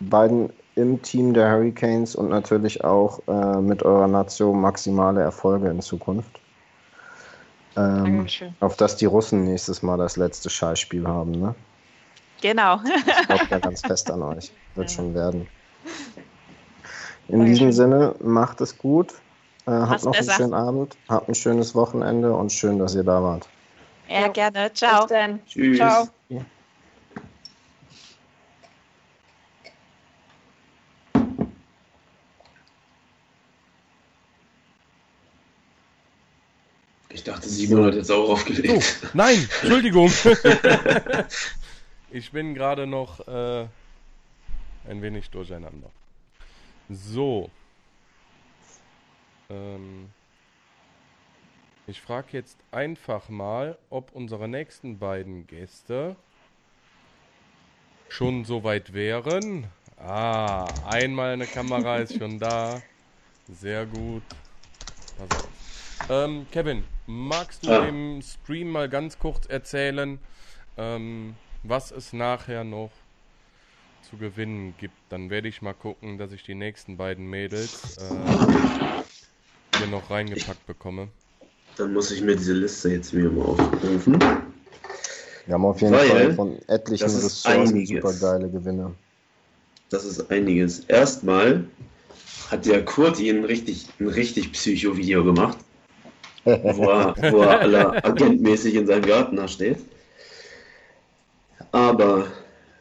beiden 0.00 0.50
im 0.76 1.00
Team 1.02 1.32
der 1.34 1.50
Hurricanes 1.50 2.14
und 2.14 2.28
natürlich 2.28 2.84
auch 2.84 3.20
äh, 3.26 3.60
mit 3.60 3.82
eurer 3.82 4.06
Nation 4.06 4.60
maximale 4.60 5.22
Erfolge 5.22 5.68
in 5.68 5.80
Zukunft. 5.80 6.38
Ähm, 7.76 8.26
auf 8.60 8.76
dass 8.76 8.96
die 8.96 9.06
Russen 9.06 9.44
nächstes 9.44 9.82
Mal 9.82 9.98
das 9.98 10.16
letzte 10.16 10.48
Scheißspiel 10.48 11.06
haben, 11.06 11.32
ne? 11.32 11.54
Genau. 12.42 12.80
ich 12.84 13.26
glaube 13.26 13.46
ja 13.50 13.58
ganz 13.58 13.80
fest 13.80 14.10
an 14.10 14.22
euch. 14.22 14.52
Wird 14.74 14.90
ja. 14.90 14.96
schon 14.96 15.14
werden. 15.14 15.46
In 17.28 17.38
Dankeschön. 17.40 17.68
diesem 17.68 17.72
Sinne, 17.72 18.14
macht 18.20 18.60
es 18.60 18.78
gut. 18.78 19.12
Äh, 19.66 19.72
habt 19.72 20.04
noch 20.04 20.12
besser. 20.12 20.32
einen 20.32 20.38
schönen 20.38 20.54
Abend, 20.54 20.96
habt 21.08 21.28
ein 21.28 21.34
schönes 21.34 21.74
Wochenende 21.74 22.32
und 22.32 22.52
schön, 22.52 22.78
dass 22.78 22.94
ihr 22.94 23.02
da 23.02 23.20
wart. 23.22 23.48
Ja, 24.08 24.20
ja. 24.20 24.28
gerne. 24.28 24.72
Ciao. 24.72 25.00
Bis 25.00 25.08
dann. 25.08 25.40
Tschüss. 25.46 25.78
Ciao. 25.78 26.08
Ja. 26.28 26.42
Ich 37.10 37.24
dachte, 37.24 37.48
Simon 37.48 37.86
hat 37.86 37.94
jetzt 37.94 38.12
auch 38.12 38.28
aufgelegt. 38.28 39.00
Oh, 39.02 39.08
nein, 39.14 39.48
Entschuldigung. 39.62 40.12
ich 42.12 42.30
bin 42.30 42.54
gerade 42.54 42.86
noch 42.86 43.26
äh, 43.26 43.66
ein 44.88 45.02
wenig 45.02 45.30
durcheinander. 45.30 45.90
So. 46.88 47.50
Ähm, 49.50 50.10
ich 51.86 52.00
frage 52.00 52.28
jetzt 52.32 52.58
einfach 52.70 53.28
mal, 53.28 53.78
ob 53.90 54.12
unsere 54.12 54.48
nächsten 54.48 54.98
beiden 54.98 55.46
Gäste 55.46 56.16
schon 58.08 58.44
soweit 58.44 58.92
wären. 58.92 59.66
Ah, 59.98 60.66
einmal 60.86 61.32
eine 61.32 61.46
Kamera 61.46 61.98
ist 61.98 62.18
schon 62.18 62.38
da. 62.38 62.82
Sehr 63.48 63.86
gut. 63.86 64.22
Pass 65.16 65.44
auf. 65.44 65.48
Ähm, 66.08 66.46
Kevin, 66.50 66.84
magst 67.06 67.64
du 67.64 67.70
ja. 67.70 67.84
dem 67.86 68.20
Stream 68.22 68.70
mal 68.70 68.88
ganz 68.88 69.18
kurz 69.18 69.46
erzählen, 69.46 70.18
ähm, 70.76 71.34
was 71.62 71.90
es 71.90 72.12
nachher 72.12 72.64
noch 72.64 72.90
zu 74.08 74.16
gewinnen 74.16 74.74
gibt? 74.78 74.94
Dann 75.08 75.30
werde 75.30 75.48
ich 75.48 75.62
mal 75.62 75.74
gucken, 75.74 76.18
dass 76.18 76.32
ich 76.32 76.42
die 76.42 76.54
nächsten 76.54 76.96
beiden 76.96 77.26
Mädels 77.26 77.98
äh, 77.98 78.98
hier 79.78 79.86
noch 79.88 80.10
reingepackt 80.10 80.66
bekomme. 80.66 81.08
Dann 81.76 81.92
muss 81.92 82.10
ich 82.10 82.22
mir 82.22 82.36
diese 82.36 82.54
Liste 82.54 82.90
jetzt 82.90 83.14
wieder 83.14 83.30
mal 83.30 83.44
aufrufen. 83.44 84.18
Wir 85.46 85.54
haben 85.54 85.64
auf 85.64 85.80
jeden 85.80 85.92
Weil, 85.92 86.08
Fall 86.08 86.34
von 86.34 86.58
etlichen 86.68 87.04
Ressourcen 87.04 87.86
super 87.86 88.12
geile 88.14 88.50
Gewinne. 88.50 88.94
Das 89.90 90.04
ist 90.04 90.30
einiges. 90.30 90.80
Erstmal 90.80 91.64
hat 92.50 92.66
der 92.66 92.84
Kurti 92.84 93.30
ein 93.30 93.44
richtig, 93.44 93.86
ein 94.00 94.08
richtig 94.08 94.52
Psycho-Video 94.52 95.24
gemacht. 95.24 95.58
wo 96.44 96.90
er, 96.90 97.14
wo 97.32 97.42
er 97.42 97.60
aller 97.60 98.04
agentmäßig 98.04 98.74
in 98.74 98.86
seinem 98.86 99.04
Garten 99.04 99.36
da 99.36 99.46
steht. 99.48 99.78
Aber 101.72 102.26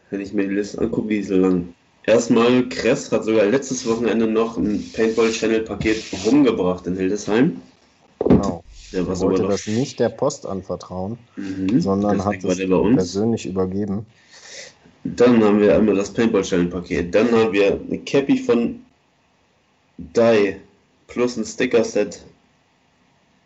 wenn 0.09 0.21
ich 0.21 0.33
mir 0.33 0.47
die 0.47 0.55
Liste 0.55 0.79
angucke, 0.79 1.09
die 1.09 1.17
ist 1.17 1.29
lang. 1.29 1.73
Erstmal, 2.03 2.69
Kress 2.69 3.11
hat 3.11 3.23
sogar 3.23 3.45
letztes 3.45 3.87
Wochenende 3.87 4.27
noch 4.27 4.57
ein 4.57 4.91
Paintball-Channel-Paket 4.93 6.03
rumgebracht 6.25 6.85
in 6.85 6.95
Hildesheim. 6.95 7.61
Genau. 8.19 8.63
Der 8.91 9.07
war 9.07 9.15
Er 9.15 9.21
wollte 9.21 9.47
das 9.47 9.65
nicht 9.65 9.99
der 9.99 10.09
Post 10.09 10.45
anvertrauen, 10.45 11.17
Mhm, 11.35 11.81
sondern 11.81 12.17
deswegen 12.17 12.49
hat 12.49 12.59
es 12.59 12.95
persönlich 12.95 13.45
übergeben. 13.47 14.05
Dann 15.03 15.43
haben 15.43 15.59
wir 15.59 15.75
einmal 15.75 15.95
das 15.95 16.11
Paintball-Channel-Paket. 16.11 17.13
Dann 17.13 17.31
haben 17.31 17.53
wir 17.53 17.79
eine 17.79 17.99
Cappy 17.99 18.37
von 18.37 18.81
Die 19.97 20.55
plus 21.07 21.37
ein 21.37 21.45
Sticker-Set. 21.45 22.21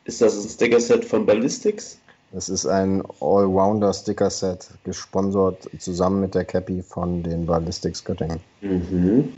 Ist 0.06 0.22
das 0.22 0.44
ein 0.44 0.50
Sticker-Set 0.50 1.06
von 1.06 1.26
Ballistics? 1.26 1.99
Es 2.32 2.48
ist 2.48 2.68
ein 2.68 3.04
Allrounder-Sticker-Set, 3.22 4.70
gesponsert 4.84 5.68
zusammen 5.80 6.22
mit 6.22 6.36
der 6.36 6.46
Cappy 6.46 6.84
von 6.84 7.24
den 7.24 7.46
Ballistics 7.48 8.04
Göttingen. 8.04 8.40
Mhm. 8.62 9.34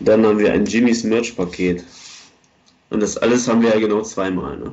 Dann 0.00 0.24
haben 0.24 0.38
wir 0.38 0.52
ein 0.52 0.64
Jimmys 0.64 1.02
Merch-Paket. 1.02 1.84
Und 2.90 3.00
das 3.00 3.16
alles 3.16 3.48
haben 3.48 3.62
wir 3.62 3.70
ja 3.70 3.80
genau 3.80 4.02
zweimal, 4.02 4.56
ne? 4.56 4.72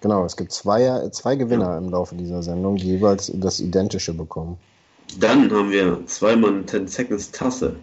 Genau, 0.00 0.24
es 0.24 0.36
gibt 0.36 0.52
zwei, 0.52 1.08
zwei 1.10 1.36
Gewinner 1.36 1.78
im 1.78 1.88
Laufe 1.88 2.14
dieser 2.14 2.42
Sendung, 2.42 2.76
die 2.76 2.88
jeweils 2.88 3.30
das 3.34 3.60
Identische 3.60 4.12
bekommen. 4.12 4.58
Dann 5.18 5.50
haben 5.50 5.70
wir 5.70 6.04
zweimal 6.06 6.50
eine 6.50 6.66
10 6.66 6.88
Seconds 6.88 7.30
Tasse. 7.30 7.76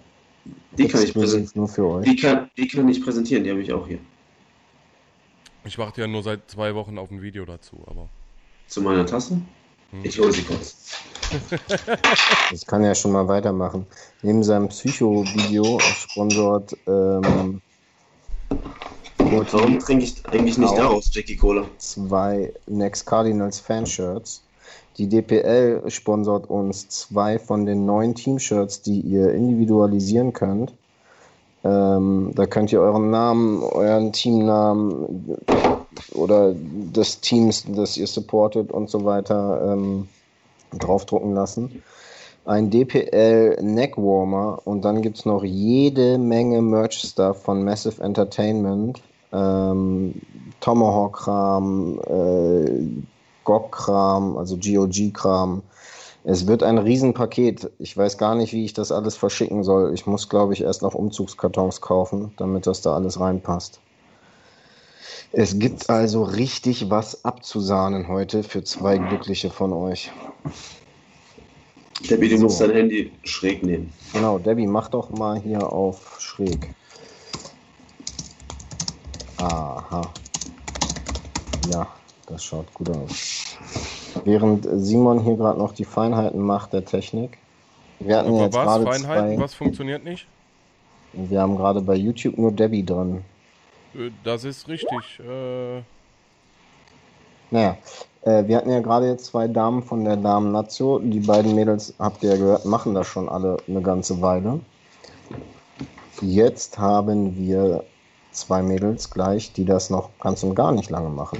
Die 0.77 0.87
kann, 0.87 1.01
ich 1.03 1.15
nur 1.55 1.67
für 1.67 1.85
euch. 1.85 2.05
die, 2.05 2.15
kann, 2.15 2.49
die 2.57 2.67
kann 2.67 2.87
ich 2.89 3.03
präsentieren, 3.03 3.43
die 3.43 3.51
habe 3.51 3.61
ich 3.61 3.71
auch 3.71 3.87
hier. 3.87 3.99
Ich 5.63 5.77
warte 5.77 6.01
ja 6.01 6.07
nur 6.07 6.23
seit 6.23 6.49
zwei 6.49 6.75
Wochen 6.75 6.97
auf 6.97 7.11
ein 7.11 7.21
Video 7.21 7.45
dazu, 7.45 7.77
aber. 7.87 8.09
Zu 8.71 8.81
meiner 8.81 9.05
Tasse? 9.05 9.37
Ich 10.01 10.17
hole 10.17 10.31
sie 10.31 10.43
kurz. 10.43 10.77
Ich 12.53 12.65
kann 12.65 12.83
ja 12.83 12.95
schon 12.95 13.11
mal 13.11 13.27
weitermachen. 13.27 13.85
Neben 14.21 14.43
seinem 14.43 14.69
Psycho-Video 14.69 15.77
sponsort 15.79 16.75
ähm, 16.87 17.61
Warum 19.17 19.79
trinke 19.79 20.05
ich 20.05 20.25
eigentlich 20.31 20.57
nicht 20.57 20.69
Auch. 20.69 20.77
daraus, 20.77 21.09
Jackie 21.13 21.35
Cola? 21.35 21.65
zwei 21.77 22.53
Next 22.67 23.05
Cardinals 23.05 23.59
Fanshirts. 23.59 24.41
Die 24.97 25.07
DPL 25.07 25.83
sponsort 25.89 26.49
uns 26.49 26.87
zwei 26.87 27.39
von 27.39 27.65
den 27.65 27.85
neuen 27.85 28.15
Teamshirts, 28.15 28.81
die 28.81 29.01
ihr 29.01 29.33
individualisieren 29.33 30.31
könnt. 30.31 30.73
Ähm, 31.63 32.31
da 32.35 32.45
könnt 32.45 32.71
ihr 32.71 32.79
euren 32.81 33.09
Namen, 33.09 33.63
euren 33.63 34.13
Teamnamen 34.13 35.37
oder 36.13 36.53
des 36.53 37.21
Teams, 37.21 37.65
das 37.67 37.97
ihr 37.97 38.07
supportet 38.07 38.71
und 38.71 38.89
so 38.89 39.05
weiter 39.05 39.73
ähm, 39.73 40.07
draufdrucken 40.77 41.33
lassen. 41.33 41.83
Ein 42.45 42.69
DPL 42.69 43.61
Neckwarmer 43.61 44.59
und 44.65 44.83
dann 44.83 45.01
gibt 45.01 45.19
es 45.19 45.25
noch 45.25 45.43
jede 45.43 46.17
Menge 46.17 46.61
Merch-Stuff 46.61 47.43
von 47.43 47.63
Massive 47.63 48.01
Entertainment. 48.01 49.01
Ähm, 49.31 50.13
Tomahawk-Kram, 50.59 51.99
äh, 52.07 52.87
GOG-Kram, 53.43 54.37
also 54.37 54.57
GOG-Kram. 54.57 55.61
Es 56.23 56.47
wird 56.47 56.63
ein 56.63 56.77
Riesenpaket. 56.77 57.71
Ich 57.79 57.95
weiß 57.97 58.17
gar 58.17 58.35
nicht, 58.35 58.53
wie 58.53 58.65
ich 58.65 58.73
das 58.73 58.91
alles 58.91 59.15
verschicken 59.15 59.63
soll. 59.63 59.93
Ich 59.93 60.05
muss, 60.05 60.29
glaube 60.29 60.53
ich, 60.53 60.61
erst 60.61 60.81
noch 60.81 60.93
Umzugskartons 60.93 61.81
kaufen, 61.81 62.31
damit 62.37 62.67
das 62.67 62.81
da 62.81 62.95
alles 62.95 63.19
reinpasst. 63.19 63.79
Es 65.31 65.57
gibt 65.59 65.89
also 65.89 66.23
richtig 66.23 66.89
was 66.89 67.23
abzusahnen 67.25 68.07
heute 68.07 68.43
für 68.43 68.63
zwei 68.63 68.97
Glückliche 68.97 69.49
von 69.49 69.71
euch. 69.73 70.11
Debbie, 72.09 72.29
du 72.29 72.37
So. 72.37 72.43
musst 72.43 72.61
dein 72.61 72.71
Handy 72.71 73.11
schräg 73.23 73.63
nehmen. 73.63 73.93
Genau, 74.13 74.39
Debbie, 74.39 74.67
mach 74.67 74.89
doch 74.89 75.09
mal 75.11 75.39
hier 75.39 75.71
auf 75.71 76.17
schräg. 76.19 76.73
Aha. 79.37 80.01
Ja, 81.71 81.87
das 82.27 82.43
schaut 82.43 82.73
gut 82.73 82.89
aus. 82.89 83.57
Während 84.25 84.67
Simon 84.73 85.19
hier 85.23 85.35
gerade 85.35 85.59
noch 85.59 85.73
die 85.73 85.85
Feinheiten 85.85 86.41
macht 86.41 86.73
der 86.73 86.85
Technik. 86.85 87.37
Wir 87.99 88.17
hatten 88.17 88.29
Aber 88.29 88.43
jetzt 88.45 88.55
was? 88.55 88.65
gerade 88.65 88.83
Feinheiten? 88.85 89.35
zwei. 89.37 89.43
Was 89.43 89.53
funktioniert 89.53 90.03
nicht? 90.03 90.27
Wir 91.13 91.41
haben 91.41 91.55
gerade 91.57 91.81
bei 91.81 91.95
YouTube 91.95 92.37
nur 92.37 92.51
Debbie 92.51 92.83
drin. 92.85 93.23
Äh, 93.95 94.11
Das 94.23 94.43
ist 94.43 94.67
richtig. 94.67 95.19
Äh, 95.19 95.81
Naja, 97.51 97.77
äh, 98.21 98.47
wir 98.47 98.57
hatten 98.57 98.69
ja 98.71 98.79
gerade 98.79 99.07
jetzt 99.07 99.25
zwei 99.25 99.47
Damen 99.47 99.83
von 99.83 100.05
der 100.05 100.17
Damen 100.17 100.51
Nazio. 100.51 100.99
Die 100.99 101.19
beiden 101.19 101.53
Mädels, 101.55 101.93
habt 101.99 102.23
ihr 102.23 102.31
ja 102.31 102.37
gehört, 102.37 102.65
machen 102.65 102.93
das 102.93 103.07
schon 103.07 103.27
alle 103.27 103.57
eine 103.67 103.81
ganze 103.81 104.21
Weile. 104.21 104.59
Jetzt 106.21 106.77
haben 106.77 107.35
wir 107.35 107.83
zwei 108.31 108.61
Mädels 108.61 109.09
gleich, 109.09 109.51
die 109.53 109.65
das 109.65 109.89
noch 109.89 110.09
ganz 110.19 110.43
und 110.43 110.55
gar 110.55 110.71
nicht 110.71 110.89
lange 110.89 111.09
machen. 111.09 111.39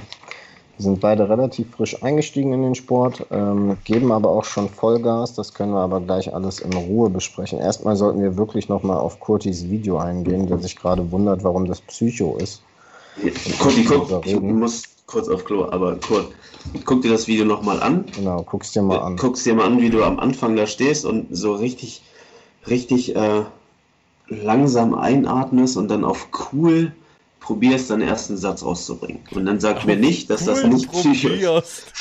Die 0.82 0.86
sind 0.86 1.00
beide 1.00 1.28
relativ 1.28 1.70
frisch 1.76 2.02
eingestiegen 2.02 2.52
in 2.52 2.62
den 2.62 2.74
Sport, 2.74 3.24
ähm, 3.30 3.76
geben 3.84 4.10
aber 4.10 4.30
auch 4.30 4.44
schon 4.44 4.68
Vollgas. 4.68 5.32
Das 5.32 5.54
können 5.54 5.72
wir 5.74 5.78
aber 5.78 6.00
gleich 6.00 6.34
alles 6.34 6.58
in 6.58 6.72
Ruhe 6.72 7.08
besprechen. 7.08 7.60
Erstmal 7.60 7.94
sollten 7.94 8.20
wir 8.20 8.36
wirklich 8.36 8.68
nochmal 8.68 8.96
auf 8.96 9.20
Kurtis 9.20 9.70
Video 9.70 9.98
eingehen, 9.98 10.48
der 10.48 10.58
sich 10.58 10.74
gerade 10.74 11.12
wundert, 11.12 11.44
warum 11.44 11.66
das 11.66 11.80
Psycho 11.82 12.36
ist. 12.36 12.62
Guck, 13.60 14.08
Darüber 14.08 14.22
ich 14.26 14.40
muss 14.40 14.82
kurz 15.06 15.28
auf 15.28 15.44
Klo, 15.44 15.66
aber 15.70 15.94
Kurt, 16.00 16.32
guck 16.84 17.02
dir 17.02 17.12
das 17.12 17.28
Video 17.28 17.44
nochmal 17.44 17.80
an. 17.80 18.04
Genau, 18.16 18.42
guck's 18.42 18.72
dir 18.72 18.82
mal 18.82 18.98
an. 18.98 19.16
Guckst 19.16 19.46
dir 19.46 19.54
mal 19.54 19.66
an, 19.66 19.80
wie 19.80 19.90
du 19.90 20.02
am 20.02 20.18
Anfang 20.18 20.56
da 20.56 20.66
stehst 20.66 21.04
und 21.04 21.28
so 21.30 21.54
richtig, 21.54 22.02
richtig 22.66 23.14
äh, 23.14 23.42
langsam 24.26 24.94
einatmest 24.94 25.76
und 25.76 25.86
dann 25.92 26.04
auf 26.04 26.26
cool 26.52 26.90
probierst, 27.42 27.90
deinen 27.90 28.02
ersten 28.02 28.36
Satz 28.36 28.62
auszubringen. 28.62 29.22
Und 29.32 29.44
dann 29.46 29.60
sag 29.60 29.84
mir 29.84 29.96
nicht, 29.96 30.30
dass 30.30 30.44
das 30.46 30.62
cool, 30.62 30.70
nicht 30.70 30.90
psychisch 30.90 31.24
ist. 31.24 31.32
probierst. 31.32 31.92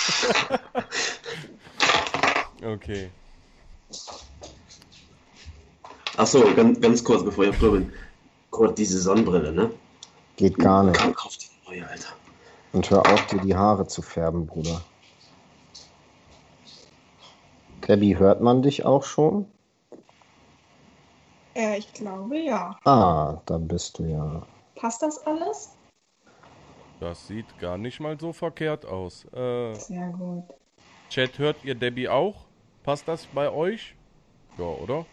okay. 2.64 3.10
Achso, 6.18 6.44
ganz, 6.56 6.80
ganz 6.80 7.04
kurz, 7.04 7.24
bevor 7.24 7.46
ich 7.46 7.58
Klo 7.58 7.72
bin. 7.72 7.92
Kurt, 8.52 8.78
diese 8.78 9.02
Sonnenbrille, 9.02 9.52
ne? 9.52 9.72
Geht 10.36 10.58
gar 10.58 10.84
nicht. 10.84 11.00
Komm, 11.00 11.16
kauf 11.16 11.36
die 11.38 11.48
neue, 11.68 11.88
Alter. 11.88 12.10
Und 12.74 12.90
hör 12.90 13.06
auf, 13.12 13.26
dir 13.28 13.40
die 13.42 13.56
Haare 13.56 13.88
zu 13.88 14.02
färben, 14.02 14.46
Bruder. 14.46 14.82
Debbie, 17.88 18.18
hört 18.18 18.42
man 18.42 18.62
dich 18.62 18.86
auch 18.86 19.04
schon? 19.04 19.46
Äh, 21.56 21.80
ich 21.80 21.92
glaube 21.94 22.38
ja. 22.38 22.78
Ah, 22.86 23.42
da 23.46 23.58
bist 23.58 24.00
du 24.00 24.04
ja. 24.04 24.44
Passt 24.82 25.04
das 25.04 25.20
alles? 25.28 25.70
Das 27.00 27.28
sieht 27.28 27.46
gar 27.60 27.78
nicht 27.78 28.00
mal 28.00 28.20
so 28.20 28.34
verkehrt 28.34 28.84
aus. 28.84 29.26
Äh, 29.26 29.76
Sehr 29.76 30.08
gut. 30.08 30.44
Chat, 31.12 31.38
hört 31.38 31.64
ihr 31.64 31.76
Debbie 31.76 32.10
auch? 32.10 32.34
Passt 32.84 33.08
das 33.08 33.28
bei 33.28 33.52
euch? 33.52 33.94
Ja, 34.58 34.66
oder? 34.66 35.06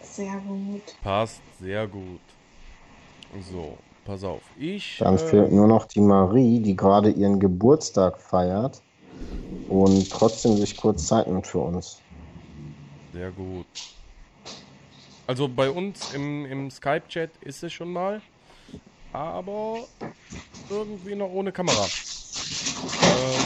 Sehr 0.00 0.36
gut. 0.40 0.82
Passt 1.02 1.40
sehr 1.60 1.86
gut. 1.86 2.20
So, 3.52 3.78
pass 4.04 4.24
auf. 4.24 4.42
Ich. 4.58 4.98
Dann 4.98 5.14
äh, 5.14 5.18
fehlt 5.18 5.52
nur 5.52 5.68
noch 5.68 5.84
die 5.86 6.00
Marie, 6.00 6.58
die 6.58 6.74
gerade 6.74 7.10
ihren 7.10 7.38
Geburtstag 7.38 8.18
feiert 8.20 8.82
und 9.68 10.10
trotzdem 10.10 10.56
sich 10.56 10.76
kurz 10.76 11.06
Zeit 11.06 11.28
nimmt 11.28 11.46
für 11.46 11.60
uns. 11.60 12.00
Sehr 13.12 13.30
gut. 13.30 13.66
Also 15.26 15.48
bei 15.48 15.70
uns 15.70 16.12
im, 16.12 16.44
im 16.46 16.70
Skype-Chat 16.70 17.36
ist 17.38 17.62
es 17.62 17.72
schon 17.72 17.92
mal, 17.92 18.20
aber 19.12 19.88
irgendwie 20.68 21.14
noch 21.14 21.30
ohne 21.30 21.52
Kamera. 21.52 21.86
Ähm, 23.04 23.40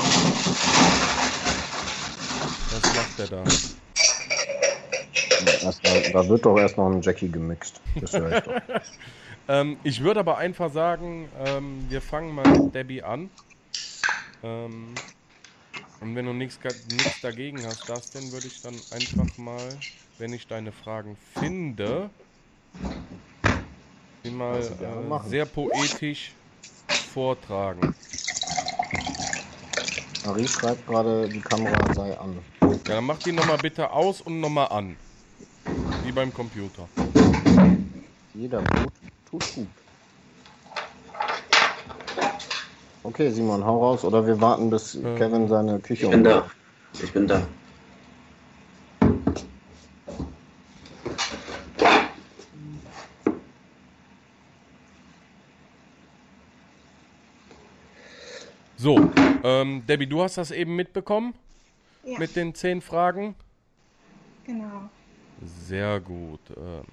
was 2.71 2.95
macht 2.95 3.19
der 3.19 3.27
da? 3.27 3.45
Erstmal, 5.63 6.03
da 6.13 6.29
wird 6.29 6.47
doch 6.47 6.59
erst 6.59 6.77
noch 6.77 6.91
ein 6.91 7.03
Jackie 7.03 7.31
gemixt. 7.31 7.81
Das 8.01 8.13
höre 8.15 8.37
ich 8.37 8.43
doch. 8.43 8.55
Ähm, 9.49 9.79
ich 9.85 10.03
würde 10.03 10.19
aber 10.19 10.39
einfach 10.39 10.73
sagen, 10.73 11.29
ähm, 11.39 11.89
wir 11.89 12.01
fangen 12.01 12.35
mal 12.35 12.49
mit 12.49 12.75
Debbie 12.75 13.05
an. 13.05 13.31
Ähm, 14.43 14.95
und 16.01 16.15
wenn 16.15 16.27
du 16.27 16.33
nichts 16.33 16.59
dagegen 17.21 17.65
hast, 17.67 17.89
das 17.89 18.11
denn 18.11 18.33
würde 18.33 18.49
ich 18.49 18.61
dann 18.61 18.83
einfach 18.91 19.37
mal, 19.37 19.79
wenn 20.19 20.33
ich 20.33 20.47
deine 20.47 20.73
Fragen 20.73 21.17
finde, 21.17 22.11
die 24.25 24.31
mal 24.31 24.61
äh, 25.25 25.29
sehr 25.29 25.47
poetisch 25.47 26.35
vortragen. 27.13 27.95
Marie 30.25 30.49
schreibt 30.49 30.87
gerade, 30.87 31.29
die 31.29 31.41
Kamera 31.41 31.93
sei 31.95 32.17
an. 32.19 32.37
Ja, 32.89 32.95
dann 32.95 33.05
mach 33.05 33.19
die 33.19 33.33
nochmal 33.33 33.59
bitte 33.59 33.91
aus 33.91 34.21
und 34.21 34.41
nochmal 34.41 34.69
an. 34.69 34.97
Wie 36.03 36.13
beim 36.13 36.33
Computer. 36.33 36.89
Jeder 38.35 38.63
tut, 38.65 38.93
tut 39.25 39.43
gut. 39.55 39.86
Okay, 43.07 43.31
Simon, 43.31 43.65
hau 43.65 43.79
raus. 43.79 44.05
Oder 44.05 44.27
wir 44.27 44.41
warten, 44.41 44.69
bis 44.69 44.95
Ja. 44.95 45.15
Kevin 45.15 45.47
seine 45.47 45.79
Küche 45.79 46.07
Ich 46.07 46.11
bin 46.11 46.27
umbaut. 46.27 46.51
da. 46.93 47.01
Ich 47.05 47.13
bin 47.13 47.27
da. 47.29 47.41
So, 58.77 59.11
ähm, 59.43 59.83
Debbie, 59.87 60.07
du 60.07 60.23
hast 60.23 60.37
das 60.37 60.51
eben 60.51 60.77
mitbekommen 60.77 61.35
Ja, 62.05 62.19
mit 62.19 62.37
den 62.37 62.55
zehn 62.55 62.81
Fragen. 62.83 63.35
genau. 64.45 64.91
Sehr 65.43 66.01
gut. 66.01 66.41
Ähm, 66.57 66.85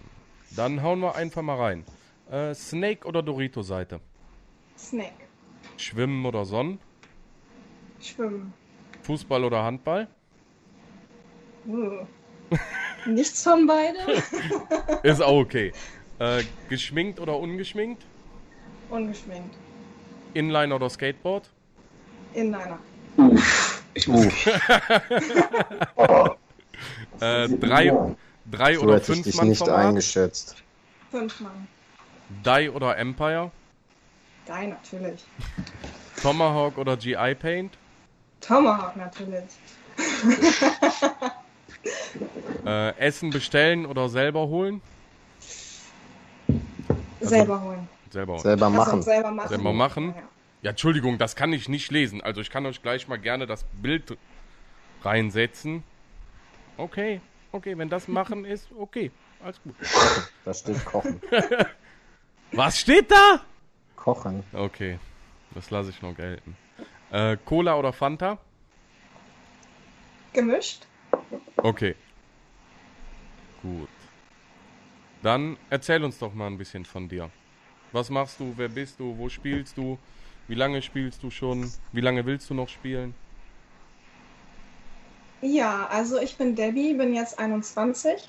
dann 0.52 0.82
hauen 0.84 1.00
wir 1.00 1.16
einfach 1.16 1.42
mal 1.42 1.58
rein. 1.58 1.86
Äh, 2.30 2.54
Snake 2.54 3.08
oder 3.08 3.22
Dorito-Seite? 3.22 4.00
Snack. 4.78 5.14
Schwimmen 5.78 6.26
oder 6.26 6.46
Sonnen? 6.46 6.80
Schwimmen. 8.02 8.54
Fußball 9.04 9.44
oder 9.44 9.64
Handball? 9.64 10.08
Uh. 11.68 12.06
Nichts 13.06 13.44
von 13.44 13.68
beidem. 13.68 14.22
Ist 15.04 15.22
auch 15.22 15.40
okay. 15.40 15.74
Äh, 16.20 16.44
geschminkt 16.70 17.20
oder 17.20 17.38
ungeschminkt? 17.38 18.06
Ungeschminkt. 18.90 19.56
Inline 20.34 20.74
oder 20.74 20.90
Skateboard? 20.90 21.50
Inliner. 22.34 22.80
Ich 23.94 24.08
muss. 24.08 24.28
Äh, 27.20 27.48
drei, 27.48 27.94
drei 28.50 28.74
So 28.76 28.82
oder 28.82 28.96
hätte 28.96 29.12
ich 29.14 29.18
fünf 29.18 29.24
dich 29.24 29.36
Mann 29.38 29.48
nicht 29.50 29.60
Format? 29.60 29.86
eingeschätzt. 29.86 30.56
Fünf 31.12 31.40
Mann. 31.40 31.68
Die 32.44 32.70
oder 32.70 32.98
Empire? 32.98 33.52
Geil, 34.46 34.70
natürlich. 34.70 35.24
Tomahawk 36.22 36.78
oder 36.78 36.98
GI 36.98 37.36
Paint? 37.36 37.78
Tomahawk 38.42 38.96
natürlich. 38.98 39.44
Äh, 42.66 42.98
Essen 42.98 43.30
bestellen 43.30 43.86
oder 43.86 44.08
selber 44.08 44.48
holen? 44.48 44.82
Selber 47.20 47.60
holen. 47.62 47.90
Selber 48.10 48.34
holen. 48.34 48.42
Selber 48.42 48.66
Also 48.68 48.78
machen. 48.78 49.02
selber 49.02 49.32
machen. 49.32 49.50
Selber 49.50 49.74
machen? 49.74 50.14
Ja. 50.16 50.24
Ja, 50.62 50.70
Entschuldigung, 50.70 51.18
das 51.18 51.36
kann 51.36 51.52
ich 51.52 51.68
nicht 51.68 51.92
lesen. 51.92 52.22
Also 52.22 52.40
ich 52.40 52.50
kann 52.50 52.66
euch 52.66 52.82
gleich 52.82 53.10
mal 53.10 53.20
gerne 53.20 53.46
das 53.48 53.66
Bild 53.82 54.18
reinsetzen. 55.04 55.84
Okay, 56.78 57.20
okay, 57.52 57.78
wenn 57.78 57.90
das 57.90 58.08
machen 58.08 58.46
ist, 58.54 58.70
okay, 58.80 59.12
alles 59.44 59.62
gut. 59.62 59.76
Da 60.46 60.54
steht 60.54 60.86
Kochen. 60.86 61.22
Was 62.54 62.80
steht 62.80 63.12
da? 63.12 63.42
Kochen. 64.04 64.44
Okay, 64.52 65.00
das 65.56 65.72
lasse 65.72 65.90
ich 65.90 66.02
noch 66.02 66.14
gelten. 66.14 66.58
Äh, 67.10 67.38
Cola 67.46 67.78
oder 67.78 67.94
Fanta? 67.94 68.38
Gemischt? 70.34 70.86
Okay. 71.56 71.96
Gut. 73.62 73.88
Dann 75.22 75.56
erzähl 75.70 76.04
uns 76.04 76.20
doch 76.20 76.34
mal 76.34 76.48
ein 76.48 76.58
bisschen 76.58 76.84
von 76.84 77.08
dir. 77.08 77.30
Was 77.94 78.10
machst 78.10 78.42
du? 78.42 78.54
Wer 78.58 78.68
bist 78.68 79.00
du? 79.00 79.18
Wo 79.18 79.30
spielst 79.30 79.78
du? 79.78 79.98
Wie 80.50 80.56
lange 80.56 80.82
spielst 80.82 81.24
du 81.24 81.30
schon? 81.30 81.72
Wie 81.94 82.02
lange 82.02 82.26
willst 82.26 82.50
du 82.50 82.54
noch 82.54 82.68
spielen? 82.68 83.16
Ja, 85.40 85.88
also 85.88 86.20
ich 86.20 86.38
bin 86.38 86.56
Debbie, 86.56 86.94
bin 86.94 87.14
jetzt 87.14 87.40
21, 87.40 88.28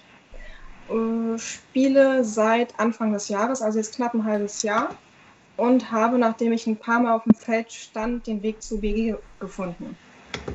äh, 0.88 1.38
spiele 1.38 2.22
seit 2.22 2.78
Anfang 2.78 3.12
des 3.12 3.28
Jahres, 3.28 3.60
also 3.60 3.78
jetzt 3.78 3.96
knapp 3.96 4.14
ein 4.14 4.24
halbes 4.24 4.62
Jahr 4.62 4.96
und 5.56 5.90
habe, 5.90 6.18
nachdem 6.18 6.52
ich 6.52 6.66
ein 6.66 6.78
paar 6.78 7.00
Mal 7.00 7.14
auf 7.14 7.24
dem 7.24 7.34
Feld 7.34 7.72
stand, 7.72 8.26
den 8.26 8.42
Weg 8.42 8.62
zu 8.62 8.80
BG 8.80 9.16
gefunden. 9.38 9.96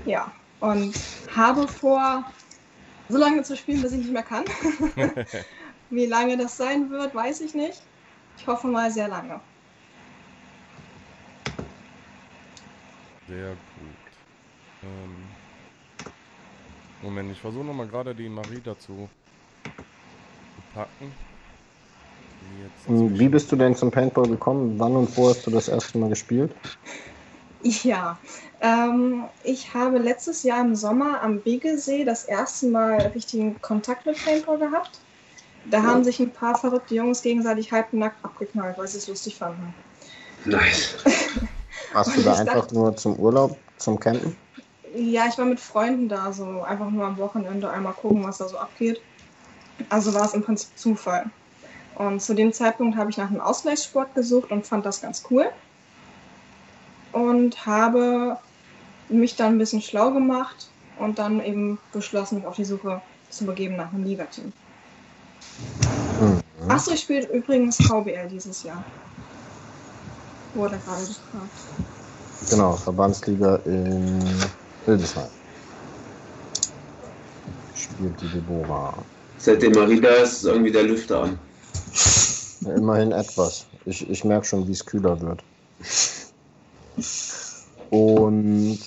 Ja, 0.05 0.33
und 0.59 0.95
habe 1.35 1.67
vor, 1.67 2.25
so 3.07 3.17
lange 3.17 3.43
zu 3.43 3.55
spielen, 3.55 3.81
bis 3.81 3.93
ich 3.93 3.99
nicht 3.99 4.11
mehr 4.11 4.23
kann. 4.23 4.45
Wie 5.89 6.05
lange 6.05 6.37
das 6.37 6.57
sein 6.57 6.89
wird, 6.89 7.15
weiß 7.15 7.41
ich 7.41 7.53
nicht. 7.53 7.81
Ich 8.37 8.47
hoffe 8.47 8.67
mal 8.67 8.91
sehr 8.91 9.07
lange. 9.07 9.41
Sehr 13.27 13.55
gut. 13.75 13.95
Ähm, 14.83 15.27
Moment, 17.01 17.31
ich 17.31 17.39
versuche 17.39 17.63
nochmal 17.63 17.87
gerade 17.87 18.13
die 18.13 18.29
Marie 18.29 18.61
dazu 18.61 19.09
zu 20.55 20.61
packen. 20.73 21.28
Hm, 22.85 23.19
Wie 23.19 23.29
bist 23.29 23.51
du 23.51 23.55
denn 23.55 23.75
zum 23.75 23.91
Paintball 23.91 24.27
gekommen? 24.27 24.79
Wann 24.79 24.95
und 24.95 25.15
wo 25.17 25.29
hast 25.29 25.45
du 25.45 25.51
das 25.51 25.67
erste 25.67 25.97
Mal 25.99 26.09
gespielt? 26.09 26.55
Ja, 27.61 28.19
ähm, 28.61 29.27
ich 29.43 29.73
habe 29.73 29.97
letztes 29.97 30.43
Jahr 30.43 30.61
im 30.61 30.75
Sommer 30.75 31.21
am 31.21 31.43
Wegesee 31.43 32.05
das 32.05 32.23
erste 32.23 32.67
Mal 32.69 33.07
richtigen 33.13 33.59
Kontakt 33.61 34.05
mit 34.05 34.23
Paintball 34.23 34.57
gehabt. 34.59 35.01
Da 35.65 35.83
haben 35.83 36.03
sich 36.03 36.19
ein 36.19 36.31
paar 36.31 36.55
verrückte 36.55 36.95
Jungs 36.95 37.21
gegenseitig 37.21 37.71
halbnackt 37.71 38.23
abgeknallt, 38.23 38.77
weil 38.77 38.87
sie 38.87 38.97
es 38.97 39.07
lustig 39.07 39.37
fanden. 39.37 39.75
Nice. 40.45 40.95
Warst 41.93 42.17
du 42.17 42.21
da 42.21 42.35
einfach 42.35 42.61
dachte- 42.61 42.75
nur 42.75 42.95
zum 42.95 43.19
Urlaub, 43.19 43.61
zum 43.77 43.99
Campen? 43.99 44.35
Ja, 44.95 45.27
ich 45.27 45.37
war 45.37 45.45
mit 45.45 45.59
Freunden 45.59 46.07
da, 46.09 46.31
so 46.33 46.61
einfach 46.61 46.89
nur 46.89 47.05
am 47.05 47.17
Wochenende 47.17 47.69
einmal 47.69 47.93
gucken, 47.93 48.23
was 48.23 48.37
da 48.37 48.47
so 48.47 48.57
abgeht. 48.57 49.03
Also 49.89 50.13
war 50.13 50.25
es 50.25 50.33
im 50.33 50.43
Prinzip 50.43 50.77
Zufall. 50.77 51.29
Und 51.99 52.21
zu 52.21 52.33
dem 52.33 52.53
Zeitpunkt 52.53 52.97
habe 52.97 53.09
ich 53.09 53.17
nach 53.17 53.29
einem 53.29 53.41
Ausgleichssport 53.41 54.15
gesucht 54.15 54.51
und 54.51 54.65
fand 54.65 54.85
das 54.85 55.01
ganz 55.01 55.21
cool. 55.29 55.47
Und 57.11 57.65
habe 57.65 58.37
mich 59.09 59.35
dann 59.35 59.55
ein 59.55 59.57
bisschen 59.57 59.81
schlau 59.81 60.11
gemacht 60.11 60.69
und 60.97 61.19
dann 61.19 61.43
eben 61.43 61.77
beschlossen, 61.91 62.35
mich 62.35 62.45
auf 62.45 62.55
die 62.55 62.63
Suche 62.63 63.01
zu 63.29 63.45
begeben 63.45 63.75
nach 63.75 63.91
einem 63.91 64.05
Ligateam. 64.05 64.53
Mhm. 66.21 66.71
Achso, 66.71 66.91
ich 66.91 67.01
spiele 67.01 67.27
übrigens 67.33 67.75
VBL 67.75 68.29
dieses 68.31 68.63
Jahr. 68.63 68.81
Wurde 70.53 70.79
gerade 70.85 71.01
gefragt. 71.01 72.49
Genau, 72.49 72.77
Verbandsliga 72.77 73.57
in 73.65 74.23
Hildesheim. 74.85 75.27
Spielt 77.75 78.21
die 78.21 78.27
Deborah. 78.27 78.93
Seitdem 79.37 79.73
Marie 79.73 79.99
da 79.99 80.09
ist, 80.09 80.33
ist 80.33 80.43
irgendwie 80.45 80.71
der 80.71 80.83
Lüfter 80.83 81.23
an. 81.23 81.39
Immerhin 82.61 83.11
etwas. 83.11 83.65
Ich, 83.85 84.09
ich 84.09 84.23
merke 84.23 84.45
schon, 84.45 84.67
wie 84.67 84.73
es 84.73 84.85
kühler 84.85 85.19
wird. 85.21 85.43
Und 87.89 88.79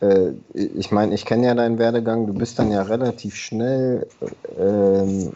äh, 0.00 0.32
ich 0.54 0.90
meine, 0.90 1.14
ich 1.14 1.24
kenne 1.24 1.46
ja 1.46 1.54
deinen 1.54 1.78
Werdegang. 1.78 2.26
Du 2.26 2.34
bist 2.34 2.58
dann 2.58 2.70
ja 2.70 2.82
relativ 2.82 3.34
schnell, 3.34 4.06
ähm, 4.58 5.32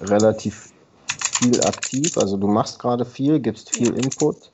relativ 0.00 0.72
viel 1.38 1.60
aktiv. 1.64 2.18
Also 2.18 2.36
du 2.36 2.48
machst 2.48 2.78
gerade 2.78 3.04
viel, 3.04 3.40
gibst 3.40 3.70
viel 3.70 3.94
Input. 3.94 4.50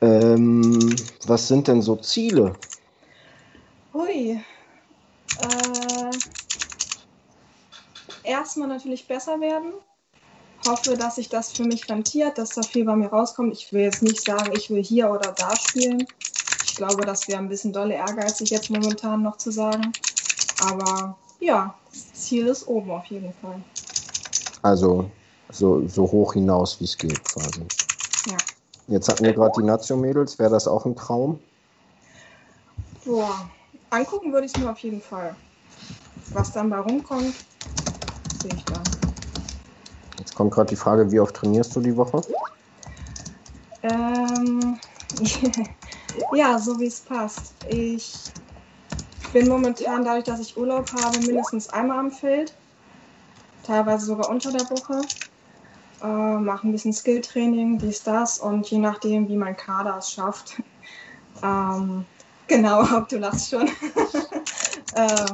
Ähm, 0.00 0.94
was 1.26 1.48
sind 1.48 1.66
denn 1.66 1.82
so 1.82 1.96
Ziele? 1.96 2.54
Hui. 3.92 4.40
Äh, 5.40 6.10
erstmal 8.22 8.68
natürlich 8.68 9.08
besser 9.08 9.40
werden. 9.40 9.72
Hoffe, 10.68 10.98
dass 10.98 11.14
sich 11.14 11.30
das 11.30 11.52
für 11.52 11.64
mich 11.64 11.88
rentiert, 11.88 12.36
dass 12.36 12.50
da 12.50 12.62
viel 12.62 12.84
bei 12.84 12.94
mir 12.94 13.08
rauskommt. 13.08 13.54
Ich 13.54 13.72
will 13.72 13.82
jetzt 13.82 14.02
nicht 14.02 14.22
sagen, 14.22 14.52
ich 14.54 14.68
will 14.68 14.82
hier 14.84 15.10
oder 15.10 15.32
da 15.32 15.56
spielen. 15.56 16.06
Ich 16.66 16.76
glaube, 16.76 17.06
das 17.06 17.26
wäre 17.26 17.38
ein 17.38 17.48
bisschen 17.48 17.72
dolle 17.72 17.94
ehrgeizig 17.94 18.50
jetzt 18.50 18.68
momentan 18.68 19.22
noch 19.22 19.38
zu 19.38 19.50
sagen. 19.50 19.92
Aber 20.60 21.16
ja, 21.40 21.74
das 21.90 22.12
Ziel 22.12 22.48
ist 22.48 22.68
oben 22.68 22.90
auf 22.90 23.06
jeden 23.06 23.32
Fall. 23.40 23.62
Also 24.60 25.10
so, 25.50 25.88
so 25.88 26.02
hoch 26.02 26.34
hinaus, 26.34 26.78
wie 26.80 26.84
es 26.84 26.98
geht 26.98 27.24
quasi. 27.24 27.62
Ja. 28.26 28.36
Jetzt 28.88 29.08
hatten 29.08 29.24
wir 29.24 29.32
gerade 29.32 29.52
die 29.58 29.66
Nazio-Mädels. 29.66 30.38
Wäre 30.38 30.50
das 30.50 30.68
auch 30.68 30.84
ein 30.84 30.94
Traum? 30.94 31.40
Boah, 33.06 33.48
angucken 33.88 34.34
würde 34.34 34.46
ich 34.46 34.54
es 34.54 34.60
mir 34.60 34.70
auf 34.70 34.78
jeden 34.80 35.00
Fall. 35.00 35.34
Was 36.34 36.52
dann 36.52 36.68
bei 36.68 36.78
rumkommt, 36.78 37.34
sehe 38.42 38.52
ich 38.54 38.64
dann. 38.64 38.97
Jetzt 40.28 40.36
kommt 40.36 40.52
gerade 40.52 40.68
die 40.68 40.76
Frage, 40.76 41.10
wie 41.10 41.20
oft 41.20 41.34
trainierst 41.34 41.74
du 41.74 41.80
die 41.80 41.96
Woche? 41.96 42.22
Ähm, 43.82 44.78
ja, 46.34 46.58
so 46.58 46.78
wie 46.78 46.86
es 46.86 47.00
passt. 47.00 47.54
Ich 47.70 48.30
bin 49.32 49.48
momentan, 49.48 50.04
dadurch, 50.04 50.24
dass 50.24 50.40
ich 50.40 50.54
Urlaub 50.58 50.92
habe, 50.92 51.18
mindestens 51.20 51.70
einmal 51.70 51.98
am 51.98 52.10
Feld. 52.10 52.52
Teilweise 53.62 54.04
sogar 54.04 54.28
unter 54.28 54.52
der 54.52 54.68
Woche. 54.68 55.00
Äh, 56.02 56.38
mache 56.40 56.68
ein 56.68 56.72
bisschen 56.72 56.92
Skilltraining, 56.92 57.78
dies, 57.78 58.02
das. 58.02 58.38
Und 58.38 58.70
je 58.70 58.78
nachdem, 58.78 59.28
wie 59.28 59.36
mein 59.36 59.56
Kader 59.56 59.96
es 59.96 60.10
schafft. 60.10 60.62
Ähm, 61.40 62.04
genau, 62.48 62.82
du 63.08 63.18
lachst 63.18 63.50
schon. 63.50 63.68
äh, 64.96 65.26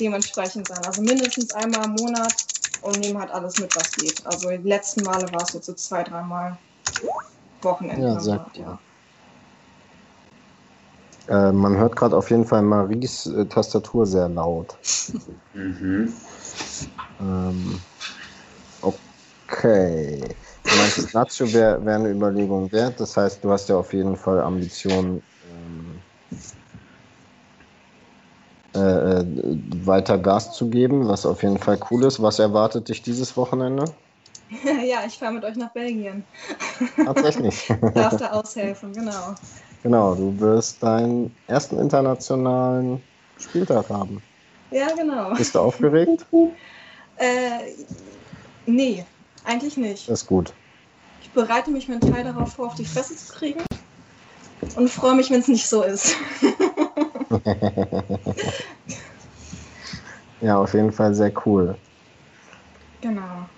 dementsprechend 0.00 0.68
dann. 0.68 0.84
Also 0.84 1.00
mindestens 1.02 1.52
einmal 1.52 1.84
im 1.84 1.92
Monat 1.92 2.34
und 2.86 3.00
nehme 3.00 3.20
halt 3.20 3.30
alles 3.30 3.58
mit, 3.58 3.74
was 3.76 3.94
geht. 3.94 4.24
Also 4.26 4.48
die 4.50 4.56
letzten 4.58 5.02
Male 5.02 5.30
war 5.32 5.42
es 5.42 5.52
jetzt 5.52 5.66
so 5.66 5.74
zwei, 5.74 6.02
dreimal 6.02 6.58
Wochenende. 7.62 8.06
Ja, 8.06 8.20
sehr 8.20 8.46
cool. 8.54 8.62
ja. 8.62 8.80
Äh, 11.28 11.52
man 11.52 11.76
hört 11.76 11.96
gerade 11.96 12.16
auf 12.16 12.30
jeden 12.30 12.44
Fall 12.44 12.62
Maries 12.62 13.26
äh, 13.26 13.46
Tastatur 13.46 14.06
sehr 14.06 14.28
laut. 14.28 14.78
Mhm. 15.52 16.14
Ähm, 17.18 17.80
okay. 18.82 20.20
Du 20.62 20.76
meinst, 20.76 21.14
Nacho 21.14 21.52
wäre 21.52 21.84
wär 21.84 21.96
eine 21.96 22.10
Überlegung 22.10 22.70
wert. 22.70 23.00
Das 23.00 23.16
heißt, 23.16 23.42
du 23.42 23.50
hast 23.50 23.68
ja 23.68 23.76
auf 23.76 23.92
jeden 23.92 24.16
Fall 24.16 24.40
Ambitionen, 24.40 25.22
ähm, 25.42 26.00
äh, 28.76 29.20
äh, 29.20 29.24
weiter 29.84 30.18
Gas 30.18 30.52
zu 30.52 30.68
geben, 30.68 31.08
was 31.08 31.26
auf 31.26 31.42
jeden 31.42 31.58
Fall 31.58 31.78
cool 31.90 32.04
ist. 32.04 32.22
Was 32.22 32.38
erwartet 32.38 32.88
dich 32.88 33.02
dieses 33.02 33.36
Wochenende? 33.36 33.84
ja, 34.64 34.98
ich 35.06 35.18
fahre 35.18 35.32
mit 35.32 35.44
euch 35.44 35.56
nach 35.56 35.72
Belgien. 35.72 36.24
Tatsächlich. 36.96 37.72
Darf 37.94 38.16
da 38.18 38.30
aushelfen, 38.32 38.92
genau. 38.92 39.34
Genau, 39.82 40.14
du 40.14 40.38
wirst 40.38 40.82
deinen 40.82 41.34
ersten 41.46 41.78
internationalen 41.78 43.02
Spieltag 43.38 43.88
haben. 43.88 44.22
Ja, 44.70 44.88
genau. 44.94 45.34
Bist 45.34 45.54
du 45.54 45.60
aufgeregt? 45.60 46.26
Äh, 47.18 47.72
nee, 48.66 49.02
eigentlich 49.42 49.78
nicht. 49.78 50.06
Das 50.06 50.20
ist 50.20 50.26
gut. 50.26 50.52
Ich 51.22 51.30
bereite 51.30 51.70
mich 51.70 51.88
mental 51.88 52.24
darauf 52.24 52.52
vor, 52.52 52.66
auf 52.66 52.74
die 52.74 52.84
Fresse 52.84 53.16
zu 53.16 53.32
kriegen 53.32 53.62
und 54.74 54.90
freue 54.90 55.14
mich, 55.14 55.30
wenn 55.30 55.40
es 55.40 55.48
nicht 55.48 55.66
so 55.66 55.82
ist. 55.82 56.14
ja, 60.40 60.58
auf 60.58 60.74
jeden 60.74 60.92
Fall 60.92 61.14
sehr 61.14 61.32
cool. 61.46 61.76
genau. 63.00 63.48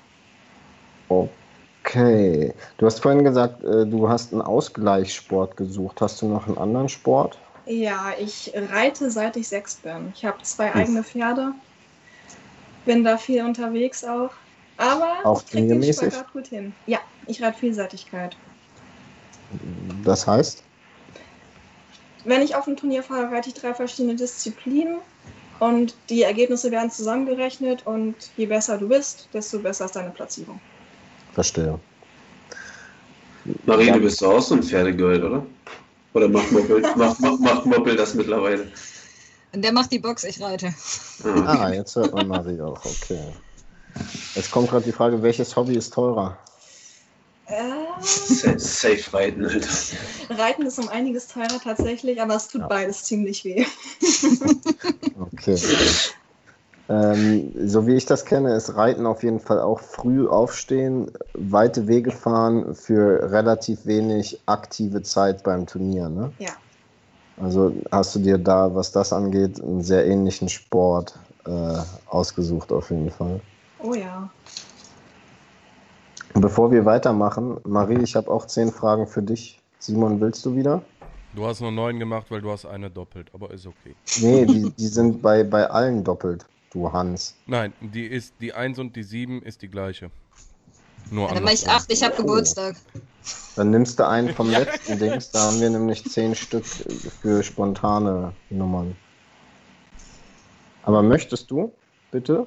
Okay. 1.09 2.53
Du 2.77 2.87
hast 2.87 3.01
vorhin 3.01 3.25
gesagt, 3.25 3.65
äh, 3.65 3.87
du 3.87 4.09
hast 4.09 4.33
einen 4.33 4.43
Ausgleichssport 4.43 5.57
gesucht. 5.57 6.01
Hast 6.01 6.21
du 6.23 6.29
noch 6.29 6.47
einen 6.47 6.59
anderen 6.59 6.89
Sport? 6.89 7.39
Ja, 7.67 8.13
ich 8.19 8.53
reite 8.55 9.11
seit 9.11 9.37
ich 9.37 9.49
sechs 9.49 9.77
bin. 9.77 10.13
Ich 10.15 10.25
habe 10.25 10.43
zwei 10.43 10.75
eigene 10.75 11.03
Pferde. 11.03 11.53
Bin 12.85 13.05
da 13.05 13.17
viel 13.17 13.45
unterwegs 13.45 14.05
auch. 14.05 14.31
Aber 14.77 15.17
Auch 15.25 15.43
ich 15.43 15.51
krieg 15.51 15.69
den? 15.69 15.83
Spagat 15.83 16.33
gut 16.33 16.47
hin. 16.47 16.73
Ja, 16.87 16.99
ich 17.27 17.43
reite 17.43 17.59
Vielseitigkeit. 17.59 18.37
Das 20.05 20.27
heißt? 20.27 20.68
Wenn 22.25 22.43
ich 22.43 22.55
auf 22.57 22.67
ein 22.67 22.77
Turnier 22.77 23.03
fahre, 23.03 23.31
reite 23.31 23.49
ich 23.49 23.55
drei 23.55 23.75
verschiedene 23.75 24.17
Disziplinen 24.17 24.99
und 25.61 25.95
die 26.11 26.23
Ergebnisse 26.23 26.71
werden 26.71 26.91
zusammengerechnet 26.91 27.87
und 27.87 28.15
je 28.37 28.47
besser 28.47 28.79
du 28.79 28.89
bist, 28.89 29.29
desto 29.33 29.59
besser 29.59 29.87
ist 29.87 29.97
deine 29.97 30.11
Platzierung. 30.11 30.61
Verstehe. 31.33 31.79
Marie, 33.67 33.91
du 33.93 34.01
bist 34.01 34.21
doch 34.21 34.35
auch 34.35 34.43
so 34.43 34.55
ein 34.57 34.63
Pferdegirl, 34.63 35.25
oder? 35.25 35.47
Oder 36.15 36.29
macht 36.29 36.51
Moppel, 36.53 36.81
macht, 36.97 37.21
macht, 37.21 37.41
macht 37.41 37.67
Moppel 37.67 37.97
das 37.97 38.15
mittlerweile? 38.15 38.71
Der 39.55 39.73
macht 39.73 39.91
die 39.93 39.99
Box, 39.99 40.25
ich 40.25 40.41
reite. 40.43 40.75
Ah, 41.25 41.65
Ah, 41.65 41.73
jetzt 41.73 41.97
hört 41.97 42.13
man 42.13 42.29
Marie 42.29 42.61
auch. 42.61 42.85
Okay. 42.85 43.33
Jetzt 44.35 44.51
kommt 44.51 44.69
gerade 44.69 44.85
die 44.85 44.93
Frage, 44.93 45.23
welches 45.23 45.57
Hobby 45.57 45.75
ist 45.77 45.93
teurer? 45.93 46.37
Äh, 47.49 48.03
safe, 48.03 48.59
safe 48.59 49.17
reiten, 49.17 49.45
Alter. 49.45 49.69
Reiten 50.31 50.67
ist 50.67 50.79
um 50.79 50.89
einiges 50.89 51.29
teurer 51.29 51.61
tatsächlich, 51.63 52.21
aber 52.21 52.35
es 52.35 52.49
tut 52.49 52.69
beides 52.69 53.05
ziemlich 53.05 53.45
weh. 53.45 53.65
Okay. 55.21 55.57
Ähm, 56.89 57.53
so 57.67 57.87
wie 57.87 57.97
ich 57.97 58.07
das 58.07 58.25
kenne, 58.25 58.55
ist 58.55 58.77
Reiten 58.77 59.05
auf 59.05 59.23
jeden 59.23 59.41
Fall 59.41 59.61
auch 59.61 59.81
früh 59.81 60.29
aufstehen, 60.29 61.11
weite 61.35 61.87
Wege 61.87 62.11
fahren 62.13 62.75
für 62.75 63.31
relativ 63.31 63.85
wenig 63.85 64.41
aktive 64.47 65.03
Zeit 65.03 65.43
beim 65.43 65.67
Turnier. 65.67 66.09
Ne? 66.09 66.33
Ja. 66.39 66.53
Also 67.37 67.83
hast 67.93 68.15
du 68.15 68.21
dir 68.21 68.39
da, 68.39 68.75
was 68.75 68.93
das 68.93 69.13
angeht, 69.13 69.61
einen 69.61 69.83
sehr 69.83 70.07
ähnlichen 70.07 70.49
Sport 70.49 71.19
äh, 71.45 71.79
ausgesucht 72.07 72.73
auf 72.73 72.91
jeden 72.91 73.11
Fall. 73.11 73.41
Oh 73.81 73.95
ja. 73.95 74.31
Bevor 76.35 76.71
wir 76.71 76.85
weitermachen, 76.85 77.59
Marie, 77.65 78.03
ich 78.03 78.15
habe 78.15 78.31
auch 78.31 78.47
zehn 78.47 78.71
Fragen 78.71 79.07
für 79.07 79.23
dich. 79.23 79.61
Simon, 79.79 80.21
willst 80.21 80.45
du 80.45 80.55
wieder? 80.55 80.83
Du 81.35 81.47
hast 81.47 81.61
nur 81.61 81.73
neun 81.73 81.99
gemacht, 81.99 82.27
weil 82.31 82.41
du 82.41 82.51
hast 82.51 82.67
eine 82.67 82.91
doppelt, 82.91 83.29
aber 83.33 83.51
ist 83.51 83.67
okay. 83.67 83.95
Nee, 84.21 84.45
die, 84.47 84.71
die 84.79 84.87
sind 84.87 85.23
bei, 85.23 85.45
bei 85.45 85.69
allen 85.69 86.05
doppelt, 86.05 86.47
du 86.73 86.91
Hans. 86.93 87.35
Nein, 87.47 87.73
die 87.81 88.07
ist 88.07 88.35
die 88.41 88.53
1 88.53 88.79
und 88.79 88.97
die 88.97 89.03
7 89.03 89.43
ist 89.43 89.63
die 89.63 89.69
gleiche. 89.69 90.11
Nur 91.11 91.29
Ja, 91.29 91.35
dann 91.35 91.45
mach 91.45 91.53
ich 91.53 91.61
andersrum. 91.67 91.83
acht, 91.83 91.93
ich 91.93 92.03
habe 92.03 92.17
Geburtstag. 92.17 92.77
Dann 93.57 93.71
nimmst 93.71 93.99
du 93.99 94.07
einen 94.07 94.35
vom 94.35 94.51
letzten 94.51 94.99
Dings, 94.99 95.31
da 95.31 95.41
haben 95.47 95.61
wir 95.61 95.71
nämlich 95.71 96.05
zehn 96.05 96.35
Stück 96.35 96.65
für 96.65 97.43
spontane 97.43 98.33
Nummern. 98.51 98.97
Aber 100.83 101.03
möchtest 101.03 101.51
du, 101.51 101.73
bitte? 102.11 102.47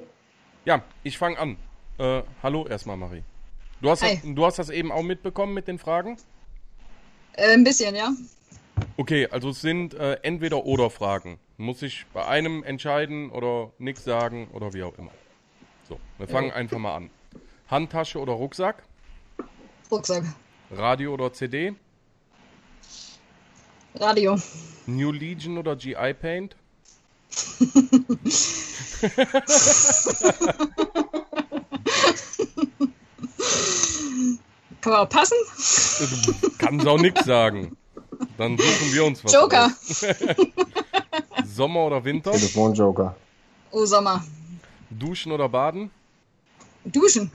Ja, 0.64 0.82
ich 1.02 1.18
fange 1.18 1.38
an. 1.38 1.56
Äh, 1.98 2.22
hallo 2.42 2.66
erstmal, 2.66 2.96
Marie. 2.96 3.22
Du 3.82 3.90
hast, 3.90 4.00
das, 4.00 4.22
Hi. 4.22 4.34
du 4.34 4.46
hast 4.46 4.58
das 4.60 4.70
eben 4.70 4.92
auch 4.92 5.02
mitbekommen 5.02 5.54
mit 5.54 5.66
den 5.66 5.76
Fragen? 5.76 6.16
Äh, 7.32 7.52
ein 7.52 7.64
bisschen, 7.64 7.96
ja. 7.96 8.12
Okay, 8.96 9.26
also 9.26 9.50
es 9.50 9.60
sind 9.60 9.94
äh, 9.94 10.20
entweder 10.22 10.64
oder 10.64 10.88
Fragen. 10.88 11.40
Muss 11.56 11.82
ich 11.82 12.06
bei 12.12 12.24
einem 12.24 12.62
entscheiden 12.62 13.30
oder 13.30 13.72
nichts 13.78 14.04
sagen 14.04 14.46
oder 14.52 14.72
wie 14.72 14.84
auch 14.84 14.96
immer. 14.98 15.10
So, 15.88 15.98
wir 16.18 16.28
fangen 16.28 16.52
einfach 16.52 16.78
mal 16.78 16.94
an. 16.94 17.10
Handtasche 17.68 18.20
oder 18.20 18.34
Rucksack? 18.34 18.84
Rucksack. 19.90 20.26
Radio 20.70 21.14
oder 21.14 21.32
CD? 21.32 21.74
Radio. 23.96 24.36
New 24.86 25.10
Legion 25.10 25.58
oder 25.58 25.74
GI 25.74 26.14
Paint? 26.14 26.54
Kann 34.80 34.92
man 34.92 35.00
auch 35.00 35.08
passen? 35.08 35.36
Du 36.40 36.50
kannst 36.58 36.86
auch 36.86 36.98
nichts 36.98 37.24
sagen. 37.24 37.76
Dann 38.36 38.58
suchen 38.58 38.92
wir 38.92 39.04
uns 39.04 39.24
was. 39.24 39.32
Joker. 39.32 39.70
Sommer 41.46 41.86
oder 41.86 42.04
Winter? 42.04 42.32
Telefonjoker. 42.32 43.14
Oh, 43.70 43.84
Sommer. 43.84 44.24
Duschen 44.90 45.32
oder 45.32 45.48
Baden? 45.48 45.90
Duschen. 46.84 47.30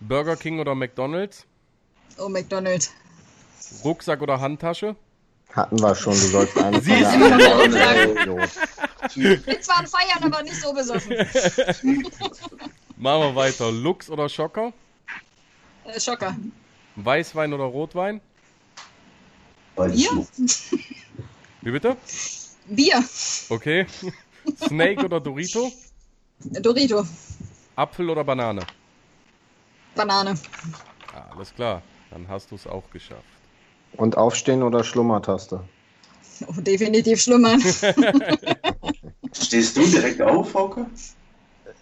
Burger 0.00 0.36
King 0.36 0.60
oder 0.60 0.74
McDonald's? 0.74 1.46
Oh, 2.18 2.28
McDonald's. 2.28 2.90
Rucksack 3.84 4.20
oder 4.20 4.40
Handtasche? 4.40 4.96
Hatten 5.52 5.80
wir 5.80 5.94
schon, 5.94 6.12
du 6.12 6.18
sollst 6.18 6.56
eine. 6.58 6.78
Idiot. 6.78 8.50
Bin 9.14 9.62
zwar 9.62 9.78
an 9.78 9.86
Feiern, 9.86 10.22
aber 10.22 10.42
nicht 10.42 10.60
so 10.60 10.72
besoffen. 10.72 11.14
Machen 12.96 13.20
wir 13.20 13.34
weiter. 13.36 13.70
Lux 13.70 14.08
oder 14.08 14.28
Schocker? 14.28 14.72
Äh, 15.84 16.00
Schocker. 16.00 16.36
Weißwein 16.96 17.52
oder 17.52 17.64
Rotwein? 17.64 18.20
Bier? 19.76 20.26
Wie 21.62 21.70
bitte? 21.70 21.96
Bier. 22.66 23.02
Okay. 23.48 23.86
Snake 24.56 25.04
oder 25.04 25.20
Dorito? 25.20 25.72
Dorito. 26.40 27.06
Apfel 27.76 28.10
oder 28.10 28.24
Banane? 28.24 28.62
Banane. 29.94 30.34
Ah, 31.14 31.34
alles 31.34 31.54
klar. 31.54 31.82
Dann 32.10 32.28
hast 32.28 32.50
du 32.50 32.56
es 32.56 32.66
auch 32.66 32.90
geschafft. 32.90 33.22
Und 33.94 34.16
Aufstehen 34.16 34.62
oder 34.62 34.84
Schlummertaste? 34.84 35.66
Oh, 36.46 36.60
definitiv 36.60 37.22
schlummern. 37.22 37.60
Stehst 39.32 39.76
du 39.76 39.86
direkt 39.86 40.20
auf, 40.20 40.54
Hauke? 40.54 40.86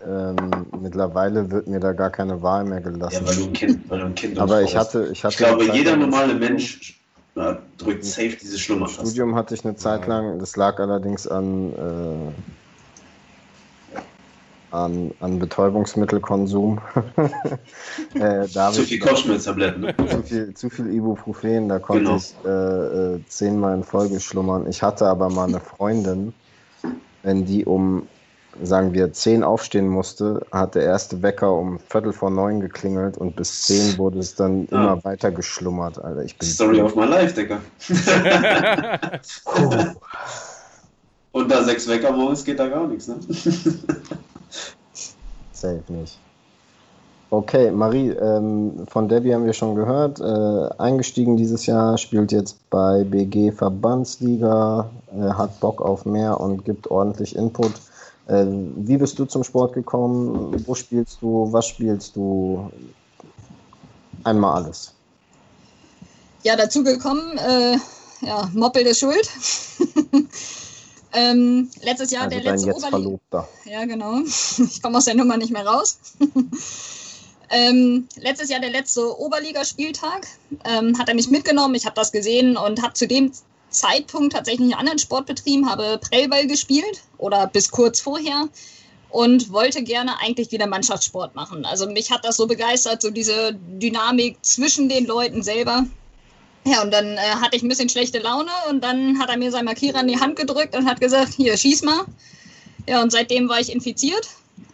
Ähm, 0.06 0.36
mittlerweile 0.81 1.51
wird 1.51 1.66
mir 1.68 1.81
da 1.81 1.93
gar 1.93 2.10
keine 2.10 2.40
Wahl 2.43 2.64
mehr 2.64 2.81
gelassen. 2.81 3.24
Ja, 3.24 3.28
weil 3.28 3.36
du 3.36 3.44
ein 3.44 3.52
Kind, 3.52 3.90
weil 3.90 3.98
du 4.01 4.06
ein 4.06 4.14
Kind 4.14 4.39
Aber 4.39 4.62
ich 4.62 4.74
hatte, 4.77 5.09
ich 5.12 5.22
hatte 5.24 5.35
Ich 5.35 5.39
glaube, 5.39 5.64
jeder 5.72 5.97
normale 5.97 6.35
Mensch 6.35 7.01
äh, 7.36 7.55
drückt 7.77 8.05
safe 8.05 8.36
diese 8.40 8.55
Im 8.55 8.59
Schlummertaste. 8.59 9.06
Studium 9.06 9.35
hatte 9.35 9.55
ich 9.55 9.64
eine 9.64 9.77
Zeit 9.77 10.06
lang, 10.06 10.39
das 10.39 10.56
lag 10.56 10.78
allerdings 10.78 11.27
an, 11.27 11.72
äh, 11.72 12.32
an, 14.70 15.10
an 15.20 15.39
Betäubungsmittelkonsum. 15.39 16.81
äh, 18.14 18.47
Zu 18.47 18.82
viel 18.82 19.01
Kopfschmerztabletten. 19.01 19.82
Ne? 19.82 19.94
zu 19.97 20.22
viel, 20.22 20.55
zu 20.55 20.70
viel 20.70 20.93
Ibuprofen, 20.94 21.68
da 21.68 21.78
konnte 21.78 22.05
Genau. 22.05 22.16
ich 22.16 22.35
äh, 22.44 22.48
äh, 22.48 23.20
zehnmal 23.27 23.74
in 23.77 23.85
Folge 23.85 24.18
schlummern. 24.20 24.66
Ich 24.68 24.82
hatte 24.82 25.06
aber 25.06 25.28
mal 25.28 25.48
eine 25.48 25.60
Freundin, 25.60 26.32
wenn 27.22 27.44
die 27.44 27.64
um, 27.64 28.09
sagen 28.62 28.93
wir, 28.93 29.12
zehn 29.12 29.43
aufstehen 29.44 29.89
musste, 29.89 30.44
hat 30.52 30.74
der 30.74 30.82
erste 30.85 31.22
Wecker 31.22 31.52
um 31.52 31.78
Viertel 31.89 32.12
vor 32.12 32.31
neun 32.31 32.60
geklingelt 32.60 33.16
und 33.16 33.36
bis 33.36 33.62
zehn 33.62 33.97
wurde 33.98 34.18
es 34.18 34.35
dann 34.35 34.66
Ah. 34.70 34.74
immer 34.77 35.05
weiter 35.05 35.31
geschlummert. 35.31 36.02
Alter, 36.02 36.22
ich 36.24 36.36
bin 36.36 36.48
Story 36.48 36.81
of 36.81 36.94
my 36.97 37.05
life, 37.06 37.35
Digga. 37.35 37.60
Und 41.32 41.51
da 41.51 41.62
sechs 41.62 41.86
Wecker 41.89 42.10
morgens 42.12 42.44
geht 42.44 42.59
da 42.59 42.66
gar 42.68 42.86
nichts, 42.89 43.06
ne? 43.09 43.16
safe 45.52 45.82
nicht. 45.89 46.18
Okay, 47.32 47.70
Marie, 47.70 48.09
ähm, 48.10 48.85
von 48.89 49.09
Debbie 49.09 49.32
haben 49.32 49.47
wir 49.47 49.52
schon 49.52 49.77
gehört. 49.77 50.18
Äh, 50.18 50.82
eingestiegen 50.82 51.36
dieses 51.36 51.66
Jahr, 51.66 51.97
spielt 51.97 52.32
jetzt 52.32 52.56
bei 52.70 53.05
BG 53.05 53.52
Verbandsliga, 53.52 54.90
äh, 55.16 55.31
hat 55.35 55.60
Bock 55.60 55.81
auf 55.81 56.05
mehr 56.05 56.40
und 56.40 56.64
gibt 56.64 56.90
ordentlich 56.90 57.36
Input. 57.36 57.70
Äh, 58.31 58.47
wie 58.77 58.97
bist 58.97 59.19
du 59.19 59.24
zum 59.24 59.43
Sport 59.43 59.74
gekommen? 59.74 60.65
Wo 60.66 60.74
spielst 60.77 61.20
du? 61.20 61.52
Was 61.52 61.66
spielst 61.66 62.15
du? 62.15 62.70
Einmal 64.23 64.62
alles. 64.62 64.94
Ja, 66.44 66.55
dazu 66.55 66.85
gekommen, 66.85 67.39
äh, 67.39 67.77
ja, 68.20 68.48
Moppel 68.55 68.86
ist 68.86 69.01
schuld. 69.01 69.28
ähm, 71.12 71.69
letztes 71.82 72.11
Jahr 72.11 72.24
Also 72.24 72.36
der 72.36 72.52
letzte 72.52 72.69
jetzt 72.69 72.77
Oberli 72.77 72.90
Verlobter. 72.90 73.48
Ja, 73.65 73.85
genau. 73.85 74.20
Ich 74.59 74.81
komme 74.81 74.98
aus 74.98 75.07
der 75.07 75.16
Nummer 75.16 75.36
nicht 75.36 75.52
mehr 75.52 75.66
raus. 75.66 75.98
ähm, 77.51 78.07
letztes 78.16 78.48
Jahr 78.48 78.61
der 78.61 78.70
letzte 78.70 79.19
Oberligaspieltag 79.19 80.27
ähm, 80.65 80.97
hat 80.98 81.09
er 81.09 81.15
mich 81.15 81.31
mitgenommen. 81.31 81.74
Ich 81.74 81.85
habe 81.85 81.97
das 81.97 82.12
gesehen 82.12 82.57
und 82.57 82.82
habe 82.82 82.94
zu 82.94 83.09
dem 83.09 83.32
Zeitpunkt 83.70 84.34
tatsächlich 84.34 84.62
einen 84.62 84.74
anderen 84.74 84.98
Sport 84.98 85.26
betrieben, 85.26 85.70
habe 85.70 85.98
Prellball 85.98 86.47
gespielt 86.47 87.02
oder 87.18 87.47
bis 87.47 87.70
kurz 87.70 88.01
vorher 88.01 88.48
und 89.10 89.52
wollte 89.52 89.82
gerne 89.82 90.20
eigentlich 90.20 90.52
wieder 90.52 90.66
Mannschaftssport 90.66 91.34
machen. 91.34 91.64
Also 91.64 91.88
mich 91.88 92.10
hat 92.10 92.24
das 92.24 92.36
so 92.36 92.47
begeistert, 92.47 93.02
so 93.02 93.10
diese 93.10 93.55
Dynamik 93.55 94.36
zwischen 94.42 94.88
den 94.88 95.06
Leuten 95.06 95.42
selber. 95.42 95.86
Ja, 96.64 96.82
und 96.82 96.92
dann 96.92 97.16
äh, 97.16 97.20
hatte 97.40 97.56
ich 97.56 97.62
ein 97.62 97.68
bisschen 97.68 97.88
schlechte 97.88 98.18
Laune 98.18 98.51
und 98.68 98.84
dann 98.84 99.18
hat 99.18 99.30
er 99.30 99.38
mir 99.38 99.51
seinen 99.51 99.64
Markierer 99.64 100.01
in 100.01 100.09
die 100.09 100.20
Hand 100.20 100.36
gedrückt 100.36 100.76
und 100.76 100.88
hat 100.88 101.01
gesagt, 101.01 101.32
hier, 101.34 101.56
schieß 101.56 101.82
mal. 101.82 102.05
Ja, 102.86 103.02
und 103.02 103.10
seitdem 103.10 103.48
war 103.48 103.60
ich 103.60 103.72
infiziert. 103.72 104.28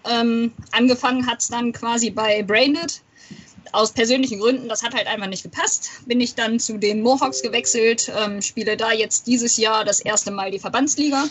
Ähm, 0.04 0.52
angefangen 0.72 1.26
hat 1.26 1.40
es 1.40 1.48
dann 1.48 1.72
quasi 1.72 2.10
bei 2.10 2.42
Braindead. 2.42 3.00
Aus 3.72 3.92
persönlichen 3.92 4.40
Gründen, 4.40 4.68
das 4.68 4.82
hat 4.82 4.94
halt 4.94 5.06
einfach 5.06 5.26
nicht 5.26 5.42
gepasst. 5.42 5.90
Bin 6.06 6.20
ich 6.20 6.34
dann 6.34 6.58
zu 6.58 6.78
den 6.78 7.02
Mohawks 7.02 7.42
gewechselt, 7.42 8.10
ähm, 8.16 8.40
spiele 8.42 8.76
da 8.76 8.92
jetzt 8.92 9.26
dieses 9.26 9.56
Jahr 9.56 9.84
das 9.84 10.00
erste 10.00 10.30
Mal 10.30 10.50
die 10.50 10.58
Verbandsliga. 10.58 11.24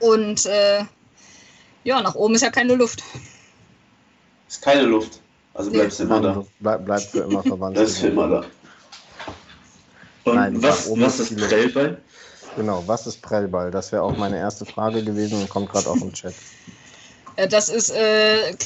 Und 0.00 0.46
äh, 0.46 0.84
ja, 1.84 2.02
nach 2.02 2.14
oben 2.14 2.34
ist 2.34 2.42
ja 2.42 2.50
keine 2.50 2.74
Luft. 2.74 3.02
Ist 4.48 4.62
keine 4.62 4.82
Luft. 4.82 5.20
Also 5.54 5.70
bleibst 5.70 6.00
du 6.00 6.04
immer 6.04 6.20
da. 6.20 6.44
Bleib, 6.60 6.84
bleib 6.84 7.02
für 7.02 7.20
immer 7.20 7.42
verwandt. 7.42 7.76
Das 7.76 7.90
ist 7.90 7.98
für 7.98 8.08
immer 8.08 8.28
da. 8.28 8.44
Und 10.24 10.34
Nein, 10.34 10.62
was, 10.62 10.90
was 10.98 11.20
ist. 11.20 11.36
Prellball? 11.36 12.00
Genau, 12.56 12.82
was 12.86 13.06
ist 13.06 13.20
Prellball? 13.20 13.70
Das 13.70 13.92
wäre 13.92 14.02
auch 14.02 14.16
meine 14.16 14.38
erste 14.38 14.64
Frage 14.64 15.02
gewesen 15.02 15.40
und 15.40 15.48
kommt 15.48 15.70
gerade 15.70 15.88
auf 15.88 15.98
den 15.98 16.12
Chat. 16.12 16.34
Äh, 17.36 17.48
Das 17.48 17.68
ist 17.68 17.90
äh, 17.90 18.56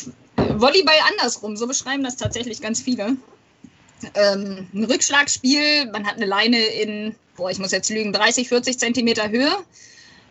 Volleyball 0.61 0.95
andersrum. 1.11 1.57
So 1.57 1.67
beschreiben 1.67 2.05
das 2.05 2.17
tatsächlich 2.17 2.61
ganz 2.61 2.81
viele. 2.81 3.17
Ähm, 4.15 4.69
ein 4.73 4.85
Rückschlagspiel, 4.85 5.91
man 5.91 6.07
hat 6.07 6.17
eine 6.17 6.27
Leine 6.27 6.59
in, 6.59 7.15
boah, 7.37 7.51
ich 7.51 7.59
muss 7.59 7.73
jetzt 7.73 7.91
lügen, 7.91 8.13
30, 8.13 8.49
40 8.49 8.79
Zentimeter 8.79 9.29
Höhe. 9.29 9.53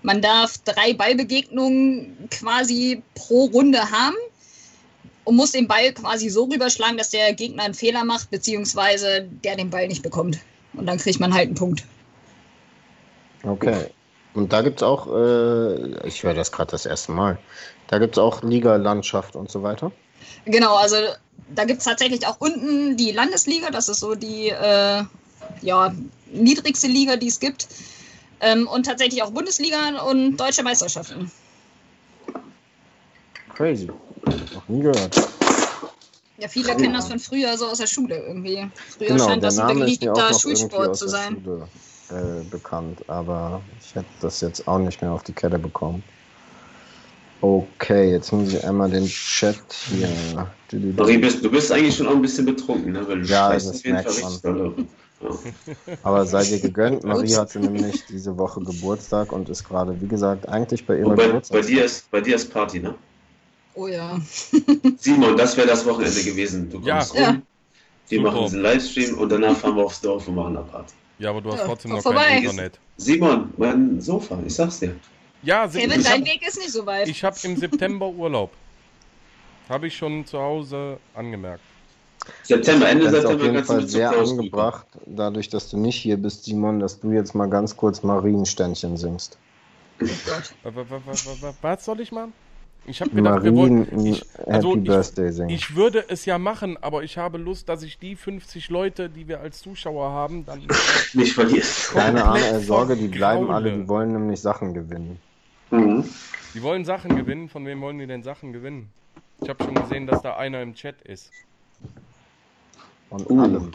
Man 0.04 0.22
darf 0.22 0.58
drei 0.60 0.94
Ballbegegnungen 0.94 2.30
quasi 2.30 3.02
pro 3.16 3.45
Runde 3.45 3.91
haben 3.91 4.16
und 5.26 5.36
muss 5.36 5.52
den 5.52 5.68
Ball 5.68 5.91
quasi 5.91 6.30
so 6.30 6.45
rüberschlagen, 6.45 6.98
dass 6.98 7.10
der 7.10 7.34
Gegner 7.34 7.64
einen 7.64 7.74
Fehler 7.74 8.06
macht, 8.06 8.32
beziehungsweise 8.32 9.28
der 9.44 9.58
den 9.58 9.70
Ball 9.70 9.88
nicht 9.88 10.04
bekommt. 10.04 10.40
Und 10.74 10.86
dann 10.86 10.98
kriegt 10.98 11.20
man 11.20 11.34
halt 11.34 11.48
einen 11.48 11.56
Punkt. 11.56 11.84
Okay. 13.44 13.88
Und 14.34 14.54
da 14.54 14.62
gibt 14.62 14.78
es 14.78 14.84
auch, 14.84 15.08
äh, 15.08 16.08
ich 16.08 16.24
höre 16.24 16.36
das 16.36 16.52
gerade 16.52 16.72
das 16.72 16.86
erste 16.86 17.12
Mal, 17.12 17.40
da 17.88 17.98
gibt 17.98 18.16
es 18.16 18.20
auch 18.20 18.44
Liga, 18.44 18.76
Landschaft 18.76 19.36
und 19.36 19.49
so 19.49 19.64
weiter. 19.64 19.91
Genau, 20.45 20.76
also 20.76 20.95
da 21.56 21.65
gibt 21.65 21.80
es 21.80 21.85
tatsächlich 21.85 22.26
auch 22.26 22.39
unten 22.39 22.98
die 22.98 23.11
Landesliga, 23.11 23.69
das 23.69 23.89
ist 23.89 23.99
so 23.99 24.15
die 24.15 24.49
äh, 24.49 25.03
ja, 25.61 25.94
niedrigste 26.31 26.88
Liga, 26.88 27.15
die 27.15 27.27
es 27.27 27.39
gibt. 27.39 27.68
Ähm, 28.39 28.68
und 28.68 28.85
tatsächlich 28.85 29.23
auch 29.23 29.31
Bundesliga 29.31 30.02
und 30.03 30.38
deutsche 30.38 30.64
Meisterschaften. 30.64 31.31
Crazy. 33.56 33.89
Noch 34.53 34.68
nie 34.68 34.81
gehört. 34.81 35.15
Ja, 36.38 36.48
viele 36.48 36.76
kennen 36.76 36.94
das 36.94 37.07
von 37.07 37.18
früher, 37.18 37.57
so 37.57 37.65
aus 37.65 37.80
der 37.80 37.88
Schule 37.88 38.15
irgendwie. 38.27 38.69
Früher 38.95 39.07
Genau, 39.07 39.26
scheint 39.26 39.41
der 39.41 39.49
das 39.49 39.57
ein 39.57 39.80
beliebter 39.80 40.34
Schulsport 40.39 40.89
aus 40.89 40.99
zu 40.99 41.06
der 41.06 41.11
sein. 41.11 41.44
Schule 41.44 41.68
äh, 42.10 42.44
bekannt, 42.44 43.03
aber 43.10 43.64
ich 43.84 43.95
hätte 43.95 44.06
das 44.22 44.41
jetzt 44.41 44.68
auch 44.68 44.77
nicht 44.77 45.02
mehr 45.02 45.11
auf 45.11 45.23
die 45.23 45.34
Kette 45.34 45.57
bekommen. 45.57 46.03
Okay, 47.41 48.11
jetzt 48.11 48.31
muss 48.31 48.53
ich 48.53 48.64
einmal 48.64 48.89
den 48.89 49.05
Chat 49.07 49.73
hier. 49.73 50.55
Marie, 50.95 51.18
bist, 51.18 51.43
du 51.43 51.51
bist 51.51 51.72
eigentlich 51.72 51.95
schon 51.95 52.07
auch 52.07 52.15
ein 52.15 52.22
bisschen 52.22 52.45
betrunken, 52.45 52.91
ne? 52.93 53.07
Weil 53.07 53.22
du 53.22 53.27
Ja, 53.27 53.53
das 53.53 53.69
auf 53.69 53.84
jeden 53.85 53.97
merkt 53.97 54.09
Fall 54.09 54.31
man. 54.41 54.88
Ja. 55.22 55.38
Aber 56.01 56.26
sei 56.26 56.43
dir 56.45 56.59
gegönnt, 56.59 57.03
Marie 57.03 57.35
hatte 57.35 57.59
nämlich 57.59 58.05
diese 58.05 58.38
Woche 58.38 58.61
Geburtstag 58.61 59.31
und 59.31 59.49
ist 59.49 59.64
gerade, 59.64 60.01
wie 60.01 60.07
gesagt, 60.07 60.47
eigentlich 60.49 60.85
bei 60.88 61.03
bei, 61.03 61.15
Geburtstag. 61.15 61.61
bei, 61.61 61.68
dir 61.68 61.85
ist, 61.85 62.09
bei 62.11 62.22
dir 62.22 62.35
ist 62.35 62.51
Party, 62.51 62.80
ne? 62.80 62.95
Oh 63.76 63.88
ja. 63.88 64.19
Simon, 64.97 65.38
das 65.38 65.55
wäre 65.57 65.68
das 65.68 65.85
Wochenende 65.85 66.23
gewesen. 66.23 66.69
Du 66.69 66.80
kommst 66.81 67.14
Ja. 67.15 67.19
rum, 67.19 67.43
wir 68.09 68.22
machen 68.22 68.41
diesen 68.43 68.61
Livestream 68.61 69.18
und 69.19 69.30
danach 69.30 69.57
fahren 69.57 69.76
wir 69.76 69.85
aufs 69.85 70.01
Dorf 70.01 70.27
und 70.27 70.35
machen 70.35 70.57
eine 70.57 70.65
Party. 70.65 70.93
Ja, 71.19 71.30
aber 71.30 71.41
du 71.41 71.51
hast 71.51 71.59
Ja, 71.59 71.65
trotzdem 71.65 71.91
noch 71.91 72.03
vorbei. 72.03 72.27
kein 72.27 72.38
Internet. 72.39 72.81
Simon, 72.97 73.53
mein 73.57 74.01
Sofa, 74.01 74.41
ich 74.45 74.55
sag's 74.55 74.80
dir. 74.80 74.95
Ja, 75.43 75.68
Kevin, 75.68 75.91
ich 75.91 76.03
dein 76.03 76.14
habe 76.14 76.26
Weg 76.26 76.47
ist 76.47 76.57
nicht 76.57 76.72
so 76.72 76.85
weit. 76.85 77.07
ich 77.07 77.23
hab 77.23 77.43
im 77.43 77.55
September 77.57 78.09
Urlaub. 78.09 78.51
Habe 79.69 79.88
ich 79.88 79.97
schon 79.97 80.26
zu 80.26 80.39
Hause 80.39 80.97
angemerkt. 81.14 81.61
September, 82.43 82.89
Ende 82.89 83.05
Das 83.05 83.14
ist 83.14 83.26
auf 83.26 83.31
September 83.31 83.43
jeden 83.45 83.55
kannst 83.55 83.69
du 83.69 83.73
Fall 83.73 83.88
sehr 83.88 84.11
angebracht, 84.11 84.88
dadurch, 85.05 85.49
dass 85.49 85.69
du 85.69 85.77
nicht 85.77 85.95
hier 85.95 86.18
bist, 86.18 86.45
Simon, 86.45 86.80
dass 86.80 86.99
du 86.99 87.11
jetzt 87.11 87.35
mal 87.35 87.47
ganz 87.47 87.76
kurz 87.76 88.03
Marienständchen 88.03 88.97
singst. 88.97 89.38
Was 91.61 91.85
soll 91.85 92.01
ich 92.01 92.11
machen? 92.11 92.34
Ich 92.89 93.01
habe 93.01 93.11
gedacht, 93.11 93.43
wir 93.43 93.51
Marien, 93.51 93.80
wollten. 93.80 94.05
Ich, 94.05 94.22
Happy 94.22 94.51
also 94.51 94.76
ich, 94.76 94.84
Birthday 94.85 95.31
singen. 95.31 95.49
ich 95.49 95.76
würde 95.76 96.05
es 96.07 96.23
ja 96.26 96.38
machen, 96.38 96.77
aber 96.81 97.03
ich 97.03 97.18
habe 97.18 97.38
Lust, 97.38 97.68
dass 97.68 97.84
ich 97.84 97.99
die 97.99 98.15
50 98.15 98.69
Leute, 98.69 99.09
die 99.09 99.27
wir 99.27 99.41
als 99.41 99.59
Zuschauer 99.59 100.09
haben, 100.11 100.45
dann. 100.45 100.61
nicht 101.14 101.34
verlierst. 101.34 101.91
Keine 101.91 102.23
Ahnung, 102.23 102.43
äh, 102.43 102.59
Sorge, 102.61 102.95
die 102.95 103.09
bleiben 103.09 103.51
alle, 103.51 103.73
die 103.73 103.88
wollen 103.89 104.14
nämlich 104.14 104.39
Sachen 104.39 104.73
gewinnen. 104.73 105.19
Mhm. 105.72 106.06
Die 106.53 106.61
wollen 106.64 106.85
Sachen 106.85 107.15
gewinnen. 107.15 107.49
Von 107.49 107.65
wem 107.65 107.81
wollen 107.81 107.99
die 107.99 108.07
denn 108.07 108.23
Sachen 108.23 108.53
gewinnen? 108.53 108.89
Ich 109.41 109.49
habe 109.49 109.64
schon 109.64 109.76
gesehen, 109.76 110.07
dass 110.07 110.22
da 110.22 110.35
einer 110.38 110.61
im 110.61 110.73
Chat 110.73 111.02
ist. 111.03 111.31
Von 113.10 113.26
Uh. 113.30 113.41
allem. 113.41 113.72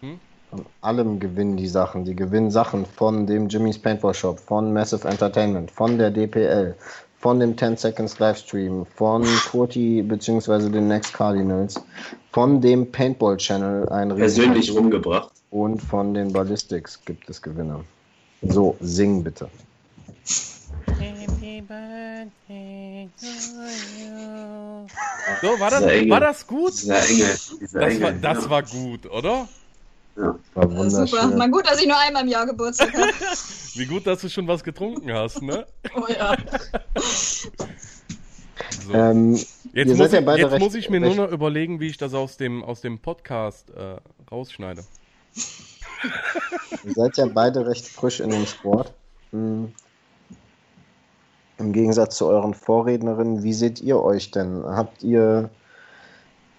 Hm? 0.00 0.18
Von 0.50 0.66
allem 0.82 1.18
gewinnen 1.20 1.56
die 1.56 1.66
Sachen. 1.66 2.04
Die 2.04 2.14
gewinnen 2.14 2.50
Sachen 2.50 2.86
von 2.86 3.26
dem 3.26 3.48
Jimmy's 3.48 3.78
Paintball 3.78 4.14
Shop, 4.14 4.38
von 4.38 4.72
Massive 4.72 5.08
Entertainment, 5.08 5.70
von 5.70 5.98
der 5.98 6.10
DPL, 6.10 6.76
von 7.18 7.40
dem 7.40 7.56
10 7.56 7.76
Seconds 7.76 8.18
Livestream, 8.18 8.86
von 8.86 9.24
Kurti 9.50 10.02
bzw. 10.02 10.68
den 10.70 10.88
Next 10.88 11.14
Cardinals, 11.14 11.82
von 12.32 12.60
dem 12.60 12.90
Paintball 12.92 13.36
Channel, 13.38 13.88
ein 13.88 14.10
Persönlich 14.14 14.68
Riesenpaket 14.68 14.76
rumgebracht. 14.94 15.30
und 15.50 15.80
von 15.80 16.14
den 16.14 16.32
Ballistics 16.32 17.00
gibt 17.04 17.28
es 17.28 17.40
Gewinner. 17.42 17.80
So, 18.42 18.76
sing 18.80 19.22
bitte. 19.22 19.48
So, 25.42 25.60
war 25.60 25.70
das, 25.70 25.82
war 25.82 26.20
das 26.20 26.46
gut? 26.46 26.72
Dieser 26.72 27.08
Engel. 27.08 27.36
Dieser 27.60 27.80
Das 27.80 27.92
Engel. 27.92 28.02
war, 28.02 28.12
das 28.12 28.44
ja. 28.44 28.50
war 28.50 28.62
gut, 28.62 29.06
oder? 29.06 29.48
War 30.16 30.36
Äh, 30.64 30.70
wunderschön. 30.76 31.06
Super. 31.08 31.32
Na 31.36 31.46
gut, 31.48 31.66
dass 31.68 31.80
ich 31.80 31.86
nur 31.88 31.98
einmal 31.98 32.22
im 32.22 32.28
Jahr 32.28 32.46
Geburtstag 32.46 32.92
habe. 32.94 33.08
Wie 33.74 33.86
gut, 33.86 34.06
dass 34.06 34.20
du 34.20 34.28
schon 34.28 34.46
was 34.46 34.62
getrunken 34.62 35.12
hast, 35.12 35.42
ne? 35.42 35.66
Oh 35.96 36.04
ja. 36.08 36.36
So. 38.86 38.92
Ähm, 38.92 39.34
Jetzt, 39.72 39.96
muss 39.96 40.12
ja 40.12 40.20
ich, 40.20 40.38
jetzt 40.38 40.52
recht- 40.52 40.60
muss 40.62 40.74
ich 40.74 40.88
mir 40.88 41.00
nur 41.00 41.08
recht- 41.10 41.18
noch 41.18 41.30
überlegen, 41.32 41.80
wie 41.80 41.88
ich 41.88 41.96
das 41.96 42.14
aus 42.14 42.36
dem, 42.36 42.62
aus 42.62 42.80
dem 42.80 43.00
Podcast 43.00 43.70
äh, 43.70 43.96
rausschneide. 44.30 44.84
Ihr 46.84 46.92
seid 46.92 47.16
ja 47.16 47.26
beide 47.26 47.66
recht 47.66 47.86
frisch 47.86 48.20
in 48.20 48.30
dem 48.30 48.46
Sport. 48.46 48.92
Hm. 49.30 49.72
Im 51.58 51.72
Gegensatz 51.72 52.16
zu 52.16 52.26
euren 52.26 52.52
Vorrednerinnen, 52.52 53.42
wie 53.42 53.54
seht 53.54 53.80
ihr 53.80 54.02
euch 54.02 54.30
denn? 54.30 54.64
Habt 54.64 55.02
ihr 55.02 55.50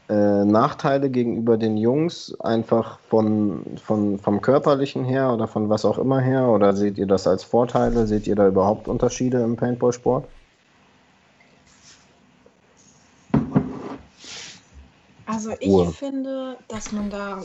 äh, 0.08 0.46
Nachteile 0.46 1.10
gegenüber 1.10 1.58
den 1.58 1.78
Jungs 1.78 2.36
einfach 2.40 3.00
von, 3.10 3.66
von, 3.84 4.20
vom 4.20 4.42
körperlichen 4.42 5.04
her 5.04 5.34
oder 5.34 5.48
von 5.48 5.70
was 5.70 5.84
auch 5.84 5.98
immer 5.98 6.22
her? 6.22 6.48
Oder 6.48 6.74
seht 6.74 6.98
ihr 6.98 7.08
das 7.08 7.28
als 7.28 7.44
Vorteile? 7.44 8.08
Seht 8.08 8.26
ihr 8.28 8.36
da 8.36 8.48
überhaupt 8.48 8.88
Unterschiede 8.88 9.42
im 9.42 9.56
Paintball-Sport? 9.56 10.28
Also 15.26 15.52
ich 15.60 15.70
Ruhe. 15.70 15.92
finde, 15.92 16.56
dass 16.68 16.92
man 16.92 17.10
da 17.10 17.42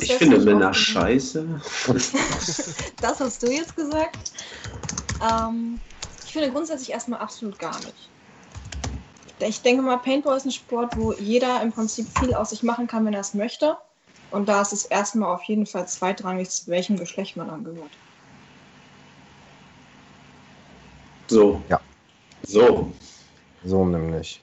Ich 0.00 0.12
finde 0.14 0.38
Männer 0.38 0.72
scheiße. 0.72 1.60
Das 3.00 3.20
hast 3.20 3.42
du 3.42 3.50
jetzt 3.50 3.74
gesagt. 3.76 4.32
Ähm, 5.22 5.80
ich 6.24 6.32
finde 6.32 6.50
grundsätzlich 6.50 6.90
erstmal 6.90 7.20
absolut 7.20 7.58
gar 7.58 7.76
nicht. 7.80 8.08
ich 9.40 9.60
denke 9.62 9.82
mal, 9.82 9.98
Paintball 9.98 10.36
ist 10.36 10.44
ein 10.44 10.52
Sport, 10.52 10.96
wo 10.96 11.12
jeder 11.12 11.62
im 11.62 11.72
Prinzip 11.72 12.06
viel 12.18 12.34
aus 12.34 12.50
sich 12.50 12.62
machen 12.62 12.86
kann, 12.86 13.04
wenn 13.04 13.14
er 13.14 13.20
es 13.20 13.34
möchte. 13.34 13.76
Und 14.30 14.48
da 14.48 14.62
ist 14.62 14.72
es 14.72 14.84
erstmal 14.86 15.34
auf 15.34 15.42
jeden 15.44 15.66
Fall 15.66 15.86
zweitrangig, 15.86 16.48
zu 16.50 16.68
welchem 16.68 16.96
Geschlecht 16.96 17.36
man 17.36 17.50
angehört. 17.50 17.90
So. 21.28 21.60
Ja. 21.68 21.80
So. 22.46 22.92
So 23.64 23.84
nämlich. 23.84 24.40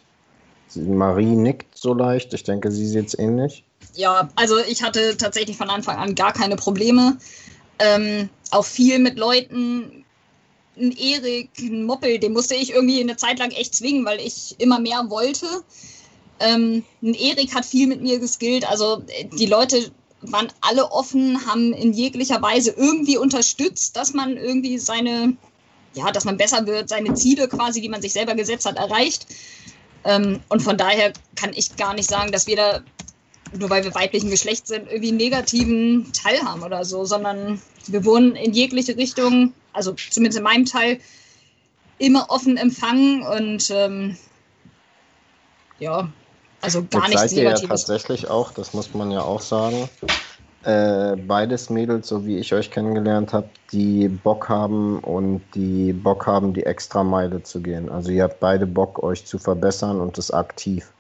Marie 0.76 1.36
nickt 1.36 1.78
so 1.78 1.94
leicht. 1.94 2.34
Ich 2.34 2.44
denke, 2.44 2.72
sie 2.72 2.88
sieht 2.88 3.08
es 3.08 3.18
ähnlich. 3.18 3.64
Ja, 3.96 4.30
also 4.36 4.58
ich 4.60 4.84
hatte 4.84 5.18
tatsächlich 5.18 5.58
von 5.58 5.70
Anfang 5.70 5.98
an 5.98 6.16
gar 6.16 6.34
keine 6.34 6.56
Probleme. 6.56 7.18
Ähm, 7.80 8.30
auch 8.52 8.66
viel 8.66 9.00
mit 9.00 9.18
Leuten. 9.18 10.06
Ein 10.76 10.92
Erik, 10.92 11.50
ein 11.60 11.86
Moppel, 11.86 12.18
den 12.18 12.34
musste 12.34 12.56
ich 12.56 12.72
irgendwie 12.72 13.00
eine 13.00 13.16
Zeit 13.16 13.38
lang 13.38 13.52
echt 13.52 13.76
zwingen, 13.76 14.06
weil 14.06 14.20
ich 14.20 14.56
immer 14.58 14.80
mehr 14.80 15.06
wollte. 15.10 15.46
Ähm, 16.40 16.84
ein 17.02 17.14
Erik 17.14 17.54
hat 17.54 17.66
viel 17.66 17.88
mit 17.88 18.02
mir 18.02 18.20
geskillt. 18.20 18.68
Also 18.68 19.04
äh, 19.08 19.26
die 19.26 19.46
Leute 19.46 19.92
waren 20.22 20.48
alle 20.62 20.92
offen, 20.92 21.46
haben 21.46 21.74
in 21.74 21.94
jeglicher 21.94 22.42
Weise 22.42 22.72
irgendwie 22.72 23.18
unterstützt, 23.18 23.96
dass 23.96 24.14
man 24.14 24.38
irgendwie 24.38 24.78
seine, 24.78 25.36
ja, 25.94 26.12
dass 26.12 26.26
man 26.26 26.38
besser 26.38 26.66
wird, 26.66 26.90
seine 26.90 27.14
Ziele 27.14 27.48
quasi, 27.48 27.82
die 27.82 27.90
man 27.90 28.02
sich 28.02 28.14
selber 28.14 28.36
gesetzt 28.36 28.66
hat, 28.66 28.78
erreicht. 28.78 29.28
Ähm, 30.06 30.42
und 30.50 30.62
von 30.62 30.78
daher 30.78 31.14
kann 31.36 31.52
ich 31.54 31.76
gar 31.76 31.94
nicht 31.94 32.10
sagen, 32.10 32.32
dass 32.32 32.48
wir 32.48 32.56
da 32.56 32.84
nur 33.58 33.70
weil 33.70 33.84
wir 33.84 33.94
weiblichen 33.96 34.30
Geschlechts 34.30 34.70
sind, 34.70 34.88
irgendwie 34.88 35.10
einen 35.10 35.18
negativen 35.18 36.12
Teil 36.14 36.42
haben 36.44 36.64
oder 36.64 36.86
so, 36.86 37.06
sondern 37.06 37.62
wir 37.88 38.06
wurden 38.06 38.36
in 38.36 38.54
jegliche 38.54 38.98
Richtung, 38.98 39.54
also 39.74 39.94
zumindest 39.94 40.38
in 40.38 40.44
meinem 40.44 40.66
Teil, 40.66 41.00
immer 41.98 42.26
offen 42.30 42.58
empfangen 42.58 43.24
und 43.24 43.70
ähm, 43.70 44.18
ja, 45.80 46.10
also 46.62 46.84
gar 46.90 47.04
Jetzt 47.04 47.10
nichts 47.10 47.22
seid 47.22 47.32
ihr 47.32 47.44
ja 47.44 47.54
tatsächlich 47.56 48.30
auch, 48.30 48.52
das 48.52 48.74
muss 48.74 48.94
man 48.94 49.12
ja 49.12 49.22
auch 49.22 49.42
sagen, 49.42 49.90
äh, 50.64 51.18
beides 51.18 51.70
Mädels, 51.70 52.08
so 52.08 52.26
wie 52.26 52.38
ich 52.38 52.54
euch 52.54 52.72
kennengelernt 52.72 53.34
habe, 53.34 53.50
die 53.72 54.08
Bock 54.08 54.48
haben 54.48 55.00
und 55.00 55.42
die 55.56 55.92
Bock 55.92 56.26
haben, 56.26 56.54
die 56.54 56.66
Extrameile 56.66 57.44
zu 57.44 57.60
gehen. 57.62 57.90
Also 57.90 58.12
ihr 58.12 58.24
habt 58.24 58.40
beide 58.40 58.66
Bock, 58.66 59.04
euch 59.04 59.26
zu 59.26 59.40
verbessern 59.40 60.00
und 60.00 60.18
das 60.18 60.32
aktiv. 60.32 60.94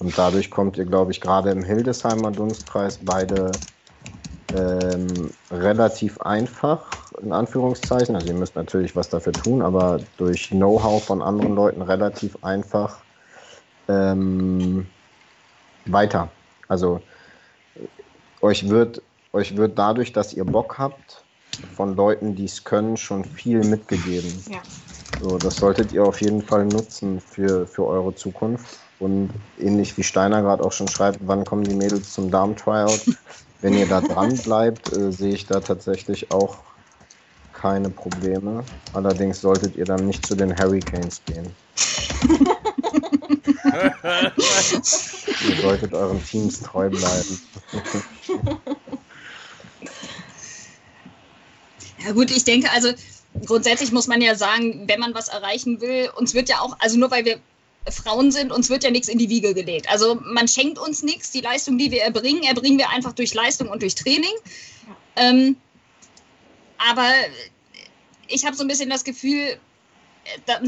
Und 0.00 0.16
dadurch 0.16 0.50
kommt 0.50 0.78
ihr, 0.78 0.86
glaube 0.86 1.12
ich, 1.12 1.20
gerade 1.20 1.50
im 1.50 1.62
Hildesheimer 1.62 2.30
Dunstkreis 2.30 2.98
beide 3.02 3.60
ähm, 4.52 5.30
relativ 5.50 6.20
einfach, 6.22 7.12
in 7.22 7.32
Anführungszeichen. 7.32 8.16
Also 8.16 8.28
ihr 8.28 8.34
müsst 8.34 8.56
natürlich 8.56 8.96
was 8.96 9.10
dafür 9.10 9.36
tun, 9.36 9.60
aber 9.60 10.00
durch 10.16 10.48
Know-how 10.48 11.04
von 11.04 11.20
anderen 11.20 11.54
Leuten 11.54 11.82
relativ 11.82 12.42
einfach 12.42 12.96
ähm, 13.88 14.86
weiter. 15.84 16.28
Also 16.68 17.00
euch 18.40 18.70
wird, 18.70 19.02
euch 19.34 19.56
wird 19.56 19.78
dadurch, 19.78 20.14
dass 20.14 20.32
ihr 20.32 20.44
Bock 20.44 20.78
habt, 20.78 21.24
von 21.74 21.94
Leuten, 21.94 22.34
die 22.34 22.46
es 22.46 22.64
können, 22.64 22.96
schon 22.96 23.24
viel 23.24 23.64
mitgegeben. 23.64 24.42
Ja. 24.48 24.60
So, 25.20 25.38
das 25.38 25.58
solltet 25.58 25.92
ihr 25.92 26.04
auf 26.04 26.20
jeden 26.22 26.40
Fall 26.40 26.64
nutzen 26.64 27.20
für, 27.20 27.66
für 27.66 27.86
eure 27.86 28.14
Zukunft. 28.14 28.78
Und 29.00 29.30
ähnlich 29.58 29.96
wie 29.96 30.02
Steiner 30.02 30.42
gerade 30.42 30.62
auch 30.62 30.72
schon 30.72 30.88
schreibt, 30.88 31.18
wann 31.22 31.44
kommen 31.44 31.64
die 31.64 31.74
Mädels 31.74 32.12
zum 32.12 32.30
Darm-Tryout? 32.30 33.00
Wenn 33.62 33.74
ihr 33.74 33.86
da 33.86 34.00
dran 34.00 34.36
bleibt, 34.36 34.92
äh, 34.92 35.10
sehe 35.10 35.34
ich 35.34 35.46
da 35.46 35.60
tatsächlich 35.60 36.30
auch 36.30 36.58
keine 37.52 37.90
Probleme. 37.90 38.64
Allerdings 38.92 39.40
solltet 39.40 39.76
ihr 39.76 39.84
dann 39.84 40.06
nicht 40.06 40.24
zu 40.24 40.34
den 40.34 40.56
Hurricanes 40.56 41.20
gehen. 41.26 41.50
ihr 45.48 45.56
solltet 45.60 45.92
euren 45.92 46.24
Teams 46.24 46.60
treu 46.60 46.88
bleiben. 46.88 47.40
Ja 52.04 52.12
gut, 52.12 52.30
ich 52.30 52.44
denke, 52.44 52.70
also 52.72 52.92
grundsätzlich 53.44 53.92
muss 53.92 54.06
man 54.06 54.22
ja 54.22 54.34
sagen, 54.34 54.84
wenn 54.86 55.00
man 55.00 55.14
was 55.14 55.28
erreichen 55.28 55.80
will, 55.80 56.10
uns 56.16 56.34
wird 56.34 56.48
ja 56.48 56.60
auch, 56.60 56.76
also 56.78 56.98
nur 56.98 57.10
weil 57.10 57.24
wir 57.24 57.40
Frauen 57.88 58.30
sind, 58.30 58.52
uns 58.52 58.68
wird 58.68 58.84
ja 58.84 58.90
nichts 58.90 59.08
in 59.08 59.18
die 59.18 59.28
Wiege 59.28 59.54
gelegt. 59.54 59.88
Also 59.88 60.20
man 60.22 60.48
schenkt 60.48 60.78
uns 60.78 61.02
nichts, 61.02 61.30
die 61.30 61.40
Leistung, 61.40 61.78
die 61.78 61.90
wir 61.90 62.02
erbringen, 62.02 62.42
erbringen 62.42 62.78
wir 62.78 62.90
einfach 62.90 63.12
durch 63.12 63.32
Leistung 63.32 63.68
und 63.68 63.82
durch 63.82 63.94
Training. 63.94 64.32
Ähm, 65.16 65.56
aber 66.78 67.10
ich 68.28 68.44
habe 68.44 68.56
so 68.56 68.64
ein 68.64 68.68
bisschen 68.68 68.90
das 68.90 69.04
Gefühl, 69.04 69.58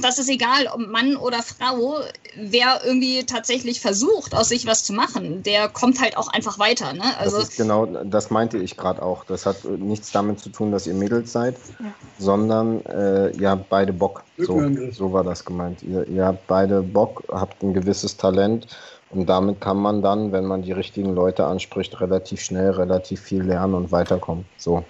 das 0.01 0.19
ist 0.19 0.29
egal, 0.29 0.67
ob 0.73 0.81
Mann 0.81 1.17
oder 1.17 1.43
Frau, 1.43 2.01
wer 2.37 2.81
irgendwie 2.85 3.25
tatsächlich 3.25 3.81
versucht, 3.81 4.35
aus 4.35 4.49
sich 4.49 4.67
was 4.67 4.85
zu 4.85 4.93
machen, 4.93 5.43
der 5.43 5.69
kommt 5.69 6.01
halt 6.01 6.17
auch 6.17 6.29
einfach 6.29 6.59
weiter. 6.59 6.93
Ne? 6.93 7.03
Also 7.19 7.39
das 7.39 7.51
ist 7.51 7.57
genau, 7.59 7.87
das 7.87 8.31
meinte 8.31 8.59
ich 8.59 8.77
gerade 8.77 9.03
auch. 9.03 9.25
Das 9.25 9.47
hat 9.47 9.65
äh, 9.65 9.69
nichts 9.69 10.11
damit 10.11 10.41
zu 10.41 10.49
tun, 10.49 10.73
dass 10.73 10.87
ihr 10.87 10.95
Mädels 10.95 11.33
seid, 11.33 11.57
Ja. 11.79 11.93
sondern 12.19 12.85
äh, 12.87 13.31
ihr 13.31 13.51
habt 13.51 13.69
beide 13.69 13.93
Bock. 13.93 14.25
So, 14.39 14.61
so 14.91 15.13
war 15.13 15.23
das 15.23 15.45
gemeint. 15.45 15.83
Ihr, 15.83 16.07
ihr 16.09 16.25
habt 16.25 16.47
beide 16.47 16.83
Bock, 16.83 17.23
habt 17.31 17.63
ein 17.63 17.75
gewisses 17.75 18.17
Talent 18.17 18.67
und 19.11 19.27
damit 19.29 19.61
kann 19.61 19.77
man 19.77 20.03
dann, 20.03 20.33
wenn 20.33 20.47
man 20.47 20.63
die 20.63 20.73
richtigen 20.73 21.15
Leute 21.15 21.45
anspricht, 21.45 22.01
relativ 22.01 22.41
schnell, 22.41 22.71
relativ 22.71 23.21
viel 23.21 23.43
lernen 23.43 23.75
und 23.75 23.93
weiterkommen. 23.93 24.47
So. 24.57 24.85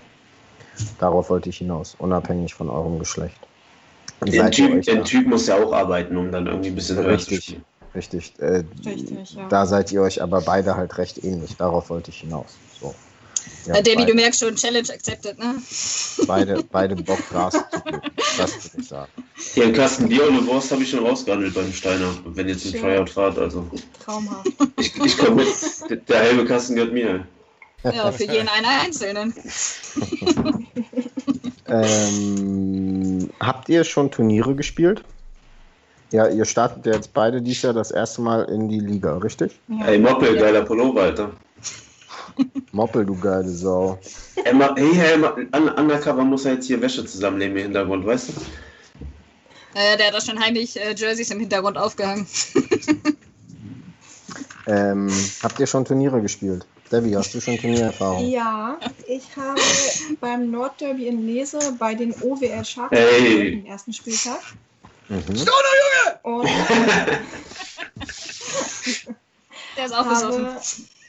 Darauf 0.99 1.29
wollte 1.29 1.51
ich 1.51 1.59
hinaus, 1.59 1.95
unabhängig 1.99 2.55
von 2.55 2.71
eurem 2.71 2.99
Geschlecht. 2.99 3.37
Ihr 4.27 4.51
typ, 4.51 4.85
da- 4.85 4.97
typ 5.03 5.27
muss 5.27 5.47
ja 5.47 5.57
auch 5.63 5.73
arbeiten, 5.73 6.17
um 6.17 6.31
dann 6.31 6.47
irgendwie 6.47 6.69
ein 6.69 6.75
bisschen 6.75 6.97
höher 6.97 7.19
zu 7.19 7.31
Richtig. 7.31 7.45
spielen. 7.45 7.65
Richtig. 7.95 8.33
Äh, 8.39 8.65
Richtig, 8.87 9.35
ja. 9.35 9.49
Da 9.49 9.67
seid 9.67 9.93
ihr 9.93 10.01
euch 10.03 10.23
aber 10.23 10.41
beide 10.41 10.77
halt 10.77 10.97
recht 10.99 11.23
ähnlich. 11.25 11.57
Darauf 11.57 11.91
wollte 11.91 12.11
ich 12.11 12.21
hinaus. 12.21 12.57
So. 12.81 12.95
Äh, 13.67 13.73
habt 13.75 13.87
Davy, 13.87 13.97
beide- 13.97 14.07
du 14.13 14.15
merkst 14.15 14.41
schon, 14.41 14.55
Challenge 14.57 14.89
accepted, 14.93 15.39
ne? 15.39 15.55
beide, 16.27 16.63
beide 16.73 16.97
Bock 16.97 17.19
Gras 17.31 17.53
zu 17.53 17.81
geben. 17.85 18.01
Das 18.39 18.55
würde 18.73 18.81
ich 18.83 18.89
sagen. 18.89 19.11
Ein 19.57 19.73
Kasten 19.75 20.09
Bier 20.09 20.27
und 20.29 20.39
eine 20.39 20.47
Wurst 20.47 20.71
habe 20.73 20.83
ich 20.83 20.91
schon 20.91 21.05
rausgehandelt 21.07 21.55
beim 21.55 21.73
Steiner, 21.73 22.15
wenn 22.25 22.49
ihr 22.49 22.57
zum. 22.57 22.73
Tryout 22.73 23.11
fahrt. 23.11 23.39
Also 23.39 23.69
Traumhaft. 24.05 24.49
ich, 24.79 24.97
ich 24.97 25.19
komme 25.19 25.45
mit, 25.45 25.49
der, 25.91 25.97
der 25.99 26.19
halbe 26.21 26.45
Kasten 26.47 26.77
gehört 26.77 26.93
mir. 26.95 27.27
Ja, 27.85 28.11
für 28.13 28.25
jeden 28.25 28.49
einen 28.49 28.65
Einzelnen. 28.67 29.35
Ähm, 31.73 33.31
habt 33.41 33.69
ihr 33.69 33.85
schon 33.85 34.11
Turniere 34.11 34.55
gespielt? 34.55 35.03
Ja, 36.11 36.29
ihr 36.29 36.45
startet 36.45 36.85
ja 36.85 36.93
jetzt 36.93 37.15
beide 37.15 37.41
dies 37.41 37.63
Jahr 37.63 37.73
das 37.73 37.91
erste 37.91 38.21
Mal 38.21 38.45
in 38.45 38.69
die 38.69 38.81
Liga, 38.81 39.17
richtig? 39.17 39.59
Ja. 39.69 39.87
Ey, 39.87 39.99
Moppel, 39.99 40.37
geiler 40.37 40.63
Pullover, 40.63 41.03
Alter. 41.03 41.31
Moppel, 42.73 43.07
du 43.07 43.19
geile 43.19 43.49
Sau. 43.49 43.99
Ey, 44.45 44.55
hey, 44.77 44.95
hey, 44.95 45.49
Undercover 45.53 46.25
muss 46.25 46.45
er 46.45 46.55
jetzt 46.55 46.67
hier 46.67 46.81
Wäsche 46.81 47.07
zusammenlegen 47.07 47.57
im 47.57 47.63
Hintergrund, 47.63 48.05
weißt 48.05 48.29
du? 48.29 48.33
Äh, 49.75 49.97
der 49.97 50.09
hat 50.09 50.15
da 50.15 50.21
schon 50.21 50.39
heimlich 50.39 50.79
äh, 50.79 50.95
Jerseys 50.95 51.31
im 51.31 51.41
Hintergrund 51.41 51.79
aufgehangen. 51.79 52.27
Ähm, 54.67 55.11
habt 55.43 55.59
ihr 55.59 55.67
schon 55.67 55.85
Turniere 55.85 56.21
gespielt? 56.21 56.67
Debbie, 56.93 57.17
hast 57.17 57.35
du 57.35 57.41
schon 57.41 57.57
Turniererfahrung? 57.57 58.29
Ja, 58.29 58.79
ich 59.09 59.35
habe 59.35 59.59
beim 60.21 60.51
Nordderby 60.51 61.07
in 61.07 61.27
Lese 61.27 61.59
bei 61.79 61.95
den 61.95 62.13
OWL 62.21 62.65
Sharks 62.67 62.95
Hey. 62.97 63.53
den 63.53 63.67
ersten 63.67 63.95
Spieltag. 63.95 64.41
Mhm. 65.09 65.25
Und 66.23 66.45
Der 69.77 69.87
ist 69.87 69.95
auch 69.95 70.05
habe 70.05 70.61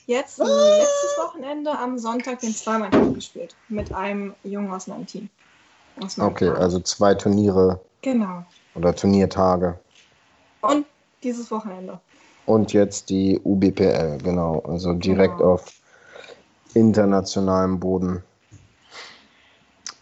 jetzt 0.07 0.38
letztes 0.38 1.18
Wochenende 1.18 1.77
am 1.77 1.99
Sonntag 1.99 2.39
den 2.39 2.55
zweimal 2.55 2.89
gespielt. 3.14 3.53
Mit 3.68 3.93
einem 3.93 4.34
Jungen 4.43 4.72
aus 4.72 4.88
meinem 4.88 5.05
Team. 5.05 5.30
Aus 6.01 6.15
meinem 6.18 6.30
Okay, 6.30 6.45
Verein. 6.45 6.61
also 6.61 6.80
zwei 6.80 7.14
Turniere 7.14 7.81
Genau. 8.01 8.45
oder 8.76 8.95
Turniertage. 8.95 9.77
Und 10.61 10.85
dieses 11.23 11.51
Wochenende. 11.51 11.99
Und 12.45 12.74
jetzt 12.74 13.10
die 13.10 13.40
UBPL, 13.44 14.18
genau. 14.24 14.60
Also 14.68 14.94
direkt 14.94 15.38
Genau. 15.38 15.53
auf 15.53 15.72
internationalem 16.74 17.80
Boden. 17.80 18.24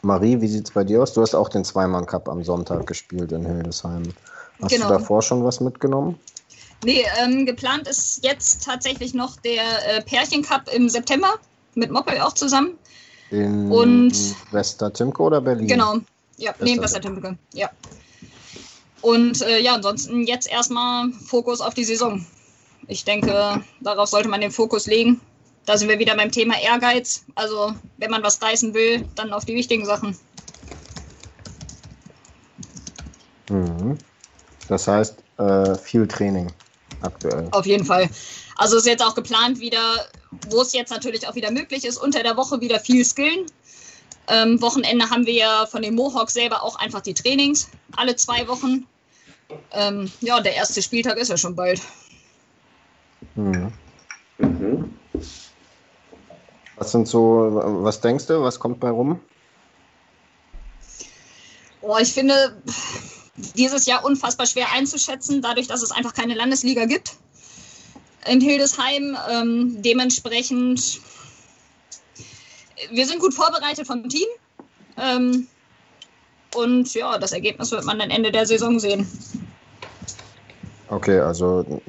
Marie, 0.01 0.41
wie 0.41 0.47
sieht 0.47 0.65
es 0.65 0.71
bei 0.71 0.83
dir 0.83 1.03
aus? 1.03 1.13
Du 1.13 1.21
hast 1.21 1.35
auch 1.35 1.49
den 1.49 1.63
Zweimann-Cup 1.63 2.27
am 2.27 2.43
Sonntag 2.43 2.87
gespielt 2.87 3.31
in 3.31 3.45
Hildesheim. 3.45 4.03
Hast 4.61 4.71
Genau. 4.71 4.87
du 4.87 4.93
davor 4.93 5.21
schon 5.21 5.43
was 5.43 5.59
mitgenommen? 5.59 6.19
Nee, 6.83 7.05
ähm, 7.21 7.45
geplant 7.45 7.87
ist 7.87 8.23
jetzt 8.23 8.65
tatsächlich 8.65 9.13
noch 9.13 9.35
der 9.37 9.61
äh, 9.87 10.01
Pärchen-Cup 10.01 10.63
im 10.73 10.89
September 10.89 11.35
mit 11.75 11.91
Moppel 11.91 12.19
auch 12.21 12.33
zusammen. 12.33 12.71
In 13.29 13.71
Und- 13.71 14.35
Westertimke 14.51 15.21
oder 15.21 15.39
Berlin? 15.41 15.67
Genau. 15.67 15.97
Ja, 16.37 16.51
ist 16.57 16.59
das. 16.77 16.83
Westertimke. 16.85 17.37
Ja. 17.53 17.69
Und 19.01 19.41
äh, 19.41 19.59
ja, 19.59 19.75
ansonsten 19.75 20.23
jetzt 20.23 20.49
erstmal 20.49 21.11
Fokus 21.11 21.61
auf 21.61 21.73
die 21.73 21.83
Saison. 21.83 22.25
Ich 22.87 23.03
denke, 23.03 23.63
darauf 23.81 24.09
sollte 24.09 24.29
man 24.29 24.41
den 24.41 24.51
Fokus 24.51 24.87
legen. 24.87 25.19
Da 25.65 25.77
sind 25.77 25.89
wir 25.89 25.99
wieder 25.99 26.15
beim 26.15 26.31
Thema 26.31 26.59
Ehrgeiz. 26.59 27.23
Also, 27.35 27.73
wenn 27.97 28.11
man 28.11 28.23
was 28.23 28.41
reißen 28.41 28.73
will, 28.73 29.05
dann 29.15 29.31
auf 29.33 29.45
die 29.45 29.55
wichtigen 29.55 29.85
Sachen. 29.85 30.17
Mhm. 33.49 33.97
Das 34.67 34.87
heißt, 34.87 35.17
äh, 35.37 35.75
viel 35.75 36.07
Training 36.07 36.51
aktuell. 37.01 37.47
Auf 37.51 37.65
jeden 37.65 37.85
Fall. 37.85 38.09
Also 38.55 38.77
ist 38.77 38.85
jetzt 38.85 39.03
auch 39.03 39.15
geplant 39.15 39.59
wieder, 39.59 40.07
wo 40.49 40.61
es 40.61 40.71
jetzt 40.73 40.91
natürlich 40.91 41.27
auch 41.27 41.35
wieder 41.35 41.51
möglich 41.51 41.83
ist, 41.83 41.97
unter 41.97 42.23
der 42.23 42.37
Woche 42.37 42.61
wieder 42.61 42.79
viel 42.79 43.03
skillen. 43.03 43.45
Ähm, 44.31 44.61
Wochenende 44.61 45.09
haben 45.09 45.25
wir 45.25 45.33
ja 45.33 45.65
von 45.65 45.81
den 45.81 45.93
Mohawks 45.93 46.33
selber 46.33 46.63
auch 46.63 46.77
einfach 46.77 47.01
die 47.01 47.13
Trainings, 47.13 47.69
alle 47.97 48.15
zwei 48.15 48.47
Wochen. 48.47 48.87
Ähm, 49.71 50.09
ja, 50.21 50.39
der 50.39 50.55
erste 50.55 50.81
Spieltag 50.81 51.17
ist 51.17 51.27
ja 51.27 51.35
schon 51.35 51.53
bald. 51.53 51.81
Mhm. 53.35 53.73
Mhm. 54.37 54.93
Was 56.77 56.93
sind 56.93 57.09
so, 57.09 57.49
was 57.83 57.99
denkst 57.99 58.27
du, 58.27 58.41
was 58.41 58.57
kommt 58.57 58.79
bei 58.79 58.89
rum? 58.89 59.19
Oh, 61.81 61.97
ich 61.99 62.13
finde 62.13 62.61
dieses 63.55 63.85
Jahr 63.85 64.05
unfassbar 64.05 64.45
schwer 64.45 64.71
einzuschätzen, 64.71 65.41
dadurch, 65.41 65.67
dass 65.67 65.81
es 65.81 65.91
einfach 65.91 66.13
keine 66.13 66.35
Landesliga 66.35 66.85
gibt 66.85 67.11
in 68.27 68.39
Hildesheim. 68.39 69.17
Ähm, 69.29 69.81
dementsprechend, 69.81 71.01
wir 72.89 73.05
sind 73.05 73.19
gut 73.19 73.33
vorbereitet 73.33 73.87
vom 73.87 74.07
Team. 74.09 74.27
Ähm, 74.97 75.47
und 76.55 76.93
ja, 76.93 77.17
das 77.17 77.31
Ergebnis 77.31 77.71
wird 77.71 77.85
man 77.85 77.99
dann 77.99 78.09
Ende 78.09 78.31
der 78.31 78.45
Saison 78.45 78.79
sehen. 78.79 79.07
Okay, 80.89 81.19
also 81.19 81.81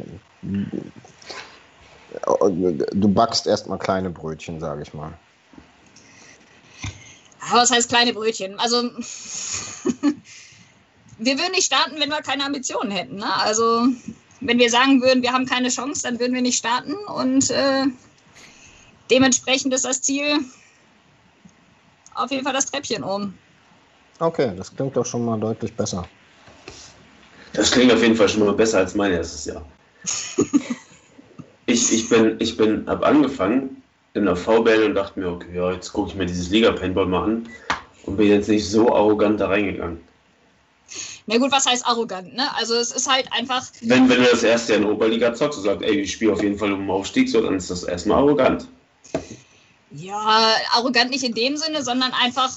du 2.92 3.08
backst 3.08 3.46
erstmal 3.46 3.78
kleine 3.78 4.10
Brötchen, 4.10 4.60
sage 4.60 4.82
ich 4.82 4.94
mal. 4.94 5.12
Aber 7.40 7.60
was 7.60 7.70
heißt 7.72 7.88
kleine 7.88 8.12
Brötchen? 8.12 8.58
Also 8.60 8.82
wir 11.18 11.38
würden 11.38 11.52
nicht 11.52 11.66
starten, 11.66 11.98
wenn 11.98 12.10
wir 12.10 12.22
keine 12.22 12.44
Ambitionen 12.44 12.92
hätten. 12.92 13.16
Ne? 13.16 13.34
Also 13.34 13.88
wenn 14.40 14.58
wir 14.58 14.70
sagen 14.70 15.02
würden, 15.02 15.22
wir 15.22 15.32
haben 15.32 15.46
keine 15.46 15.68
Chance, 15.68 16.02
dann 16.02 16.20
würden 16.20 16.34
wir 16.34 16.42
nicht 16.42 16.58
starten. 16.58 16.94
Und 16.94 17.50
äh, 17.50 17.86
dementsprechend 19.10 19.74
ist 19.74 19.84
das 19.84 20.02
Ziel 20.02 20.40
auf 22.14 22.30
jeden 22.30 22.44
Fall 22.44 22.52
das 22.52 22.66
Treppchen 22.66 23.04
oben. 23.04 23.38
Okay, 24.18 24.52
das 24.56 24.74
klingt 24.74 24.96
doch 24.96 25.06
schon 25.06 25.24
mal 25.24 25.38
deutlich 25.38 25.74
besser. 25.74 26.06
Das 27.52 27.70
klingt 27.70 27.92
auf 27.92 28.02
jeden 28.02 28.16
Fall 28.16 28.28
schon 28.28 28.44
mal 28.44 28.54
besser 28.54 28.78
als 28.78 28.94
mein 28.94 29.12
erstes 29.12 29.44
Jahr. 29.46 29.64
ich, 31.66 31.92
ich 31.92 32.08
bin, 32.08 32.36
ich 32.38 32.56
bin, 32.56 32.84
hab 32.86 33.04
angefangen 33.04 33.82
in 34.14 34.24
der 34.24 34.36
VBL 34.36 34.84
und 34.84 34.94
dachte 34.94 35.18
mir, 35.18 35.28
okay, 35.28 35.56
ja, 35.56 35.72
jetzt 35.72 35.92
gucke 35.92 36.10
ich 36.10 36.14
mir 36.14 36.26
dieses 36.26 36.50
Liga-Paintball 36.50 37.06
mal 37.06 37.24
an 37.24 37.48
und 38.04 38.16
bin 38.16 38.28
jetzt 38.28 38.48
nicht 38.48 38.68
so 38.68 38.94
arrogant 38.94 39.40
da 39.40 39.48
reingegangen. 39.48 40.00
Na 41.26 41.38
gut, 41.38 41.52
was 41.52 41.66
heißt 41.66 41.86
arrogant, 41.86 42.34
ne? 42.34 42.54
Also 42.56 42.74
es 42.74 42.90
ist 42.90 43.10
halt 43.10 43.28
einfach. 43.32 43.64
Wenn, 43.80 44.08
wenn 44.08 44.22
du 44.22 44.28
das 44.30 44.42
erste 44.42 44.72
Jahr 44.72 44.82
in 44.82 44.86
der 44.86 44.94
Oberliga 44.94 45.32
zockst 45.32 45.58
und 45.58 45.64
sagst, 45.64 45.82
ey, 45.82 46.00
ich 46.00 46.12
spiele 46.12 46.32
auf 46.32 46.42
jeden 46.42 46.58
Fall 46.58 46.72
um 46.72 46.80
den 46.80 46.90
Aufstieg, 46.90 47.28
so, 47.28 47.40
dann 47.40 47.56
ist 47.56 47.70
das 47.70 47.84
erstmal 47.84 48.18
arrogant. 48.18 48.66
Ja, 49.94 50.54
arrogant 50.72 51.10
nicht 51.10 51.24
in 51.24 51.34
dem 51.34 51.56
Sinne, 51.56 51.82
sondern 51.82 52.12
einfach, 52.12 52.50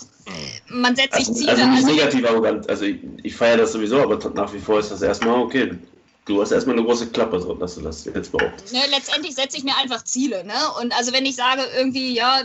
man 0.69 0.95
setzt 0.95 1.15
sich 1.15 1.27
Also, 1.27 1.33
Ziele. 1.33 1.51
also 1.51 1.65
nicht 1.65 1.83
also- 1.83 1.95
negativ 1.95 2.25
arrogant. 2.29 2.69
Also 2.69 2.85
ich, 2.85 2.97
ich 3.23 3.35
feiere 3.35 3.57
das 3.57 3.71
sowieso, 3.73 4.01
aber 4.01 4.17
nach 4.31 4.53
wie 4.53 4.59
vor 4.59 4.79
ist 4.79 4.91
das 4.91 5.01
erstmal 5.01 5.39
okay. 5.41 5.77
Du 6.25 6.41
hast 6.41 6.51
erstmal 6.51 6.75
eine 6.75 6.85
große 6.85 7.07
Klappe, 7.11 7.39
so, 7.39 7.53
dass 7.53 7.75
du 7.75 7.81
das 7.81 8.03
jetzt 8.05 8.31
behauptest. 8.31 8.73
ne, 8.73 8.81
letztendlich 8.89 9.35
setze 9.35 9.57
ich 9.57 9.63
mir 9.63 9.77
einfach 9.77 10.03
Ziele. 10.03 10.43
Ne? 10.43 10.55
Und 10.81 10.91
also 10.97 11.13
wenn 11.13 11.25
ich 11.25 11.35
sage 11.35 11.61
irgendwie, 11.77 12.13
ja, 12.15 12.41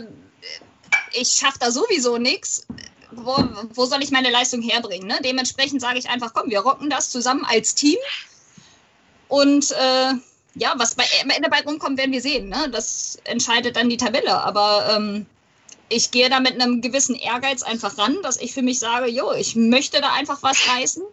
ich 1.13 1.29
schaffe 1.29 1.57
da 1.59 1.71
sowieso 1.71 2.17
nichts, 2.19 2.67
wo, 3.11 3.35
wo 3.73 3.85
soll 3.85 4.03
ich 4.03 4.11
meine 4.11 4.29
Leistung 4.29 4.61
herbringen? 4.61 5.07
Ne? 5.07 5.17
Dementsprechend 5.23 5.81
sage 5.81 5.97
ich 5.97 6.09
einfach, 6.09 6.33
komm, 6.33 6.49
wir 6.51 6.59
rocken 6.59 6.89
das 6.91 7.09
zusammen 7.09 7.43
als 7.43 7.73
Team. 7.73 7.97
Und 9.27 9.71
äh, 9.71 10.13
ja, 10.55 10.73
was 10.77 10.95
bei, 10.95 11.05
am 11.23 11.29
Ende 11.29 11.49
bei 11.49 11.61
rumkommt, 11.61 11.97
werden 11.97 12.11
wir 12.11 12.21
sehen. 12.21 12.49
Ne? 12.49 12.69
Das 12.71 13.19
entscheidet 13.23 13.75
dann 13.75 13.89
die 13.89 13.97
Tabelle. 13.97 14.41
Aber 14.43 14.95
ähm, 14.95 15.25
ich 15.89 16.11
gehe 16.11 16.29
da 16.29 16.39
mit 16.39 16.59
einem 16.59 16.81
gewissen 16.81 17.15
Ehrgeiz 17.15 17.63
einfach 17.63 17.97
ran, 17.97 18.17
dass 18.23 18.41
ich 18.41 18.53
für 18.53 18.61
mich 18.61 18.79
sage, 18.79 19.07
jo, 19.07 19.31
ich 19.33 19.55
möchte 19.55 20.01
da 20.01 20.13
einfach 20.13 20.43
was 20.43 20.67
reißen. 20.67 21.03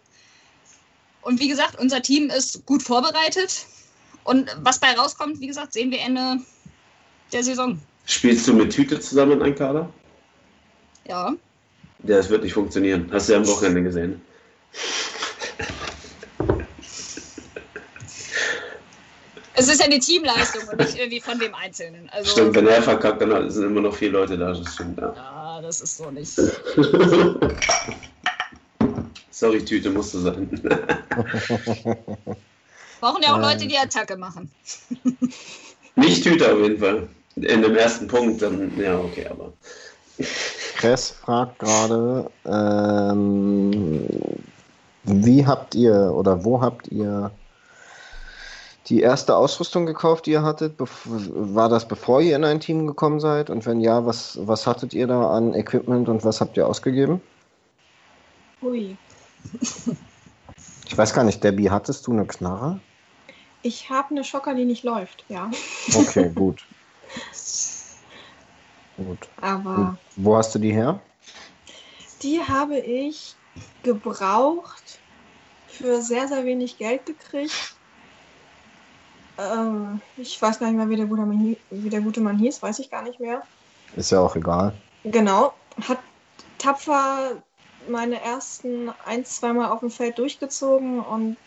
Und 1.21 1.39
wie 1.39 1.47
gesagt, 1.47 1.79
unser 1.79 2.01
Team 2.01 2.29
ist 2.29 2.65
gut 2.65 2.83
vorbereitet. 2.83 3.65
Und 4.23 4.55
was 4.61 4.79
bei 4.79 4.91
rauskommt, 4.93 5.39
wie 5.39 5.47
gesagt, 5.47 5.73
sehen 5.73 5.91
wir 5.91 5.99
Ende 5.99 6.37
der 7.31 7.43
Saison. 7.43 7.79
Spielst 8.05 8.47
du 8.47 8.53
mit 8.53 8.73
Tüte 8.73 8.99
zusammen 8.99 9.33
in 9.33 9.41
einem 9.41 9.55
Kader? 9.55 9.89
Ja. 11.07 11.35
Ja, 12.03 12.17
das 12.17 12.29
wird 12.29 12.43
nicht 12.43 12.53
funktionieren. 12.53 13.09
Hast 13.11 13.27
du 13.27 13.33
ja 13.33 13.39
am 13.39 13.47
Wochenende 13.47 13.83
gesehen. 13.83 14.21
Es 19.59 19.67
ist 19.67 19.81
ja 19.81 19.87
eine 19.87 19.99
Teamleistung 19.99 20.65
und 20.71 20.79
nicht 20.79 20.97
irgendwie 20.97 21.19
von 21.19 21.37
dem 21.37 21.53
Einzelnen. 21.53 22.09
Also, 22.13 22.31
Stimmt, 22.31 22.55
wenn 22.55 22.65
er 22.65 22.81
verkackt, 22.81 23.21
dann 23.21 23.51
sind 23.51 23.65
immer 23.65 23.81
noch 23.81 23.93
vier 23.93 24.11
Leute 24.11 24.37
da. 24.37 24.53
Das 24.53 24.73
stimmt, 24.73 24.97
ja. 24.99 25.13
Ja, 25.13 25.59
das 25.61 25.81
ist 25.81 25.97
so 25.97 26.09
nicht. 26.09 26.31
Sorry, 29.31 29.65
Tüte 29.65 29.89
musste 29.89 30.19
sein. 30.19 30.49
Brauchen 33.01 33.21
ja 33.21 33.33
auch 33.33 33.35
Ähm. 33.35 33.41
Leute, 33.41 33.67
die 33.67 33.77
Attacke 33.77 34.15
machen. 34.15 34.49
nicht 35.95 36.23
Tüte 36.23 36.53
auf 36.53 36.59
jeden 36.61 36.79
Fall. 36.79 37.09
In 37.35 37.61
dem 37.61 37.75
ersten 37.75 38.07
Punkt, 38.07 38.41
dann, 38.41 38.71
ja, 38.79 38.97
okay, 38.97 39.27
aber. 39.29 39.51
Kress 40.77 41.09
fragt 41.09 41.59
gerade, 41.59 42.31
ähm, 42.45 44.07
wie 45.03 45.45
habt 45.45 45.75
ihr 45.75 46.13
oder 46.15 46.45
wo 46.45 46.61
habt 46.61 46.87
ihr 46.87 47.31
die 48.89 49.01
erste 49.01 49.35
Ausrüstung 49.35 49.85
gekauft, 49.85 50.25
die 50.25 50.31
ihr 50.31 50.43
hattet? 50.43 50.75
War 50.77 51.69
das 51.69 51.87
bevor 51.87 52.21
ihr 52.21 52.35
in 52.35 52.43
ein 52.43 52.59
Team 52.59 52.87
gekommen 52.87 53.19
seid? 53.19 53.49
Und 53.49 53.65
wenn 53.65 53.79
ja, 53.81 54.05
was, 54.05 54.39
was 54.41 54.65
hattet 54.65 54.93
ihr 54.93 55.07
da 55.07 55.29
an 55.29 55.53
Equipment 55.53 56.09
und 56.09 56.23
was 56.25 56.41
habt 56.41 56.57
ihr 56.57 56.67
ausgegeben? 56.67 57.21
Hui. 58.61 58.97
Ich 60.87 60.97
weiß 60.97 61.13
gar 61.13 61.23
nicht, 61.23 61.43
Debbie, 61.43 61.69
hattest 61.69 62.07
du 62.07 62.11
eine 62.11 62.25
Knarre? 62.25 62.79
Ich 63.61 63.89
habe 63.89 64.11
eine 64.11 64.23
Schocker, 64.23 64.55
die 64.55 64.65
nicht 64.65 64.83
läuft, 64.83 65.25
ja. 65.29 65.51
Okay, 65.93 66.31
gut. 66.35 66.65
Gut. 68.97 69.29
Aber 69.39 69.97
Wo 70.15 70.35
hast 70.35 70.55
du 70.55 70.59
die 70.59 70.73
her? 70.73 70.99
die 72.21 72.41
habe 72.41 72.77
ich 72.79 73.35
gebraucht 73.83 74.99
für 75.67 76.01
sehr, 76.01 76.27
sehr 76.27 76.45
wenig 76.45 76.77
Geld 76.77 77.05
gekriegt. 77.05 77.75
Ähm, 79.39 80.01
ich 80.17 80.41
weiß 80.41 80.59
gar 80.59 80.67
nicht 80.67 80.77
mehr, 80.77 80.89
wie 80.89 80.97
der, 80.97 81.07
gute 81.07 81.23
Mann, 81.25 81.57
wie 81.71 81.89
der 81.89 82.01
gute 82.01 82.21
Mann 82.21 82.37
hieß, 82.39 82.61
weiß 82.61 82.79
ich 82.79 82.91
gar 82.91 83.03
nicht 83.03 83.19
mehr. 83.19 83.47
Ist 83.93 84.09
ja 84.11 84.19
auch 84.19 84.35
egal. 84.35 84.81
Genau, 85.03 85.53
hat 85.87 86.03
tapfer 86.57 87.43
meine 87.87 88.21
ersten 88.21 88.89
ein, 88.89 89.25
zweimal 89.25 89.71
auf 89.71 89.79
dem 89.81 89.89
Feld 89.89 90.17
durchgezogen 90.19 90.99
und 91.01 91.37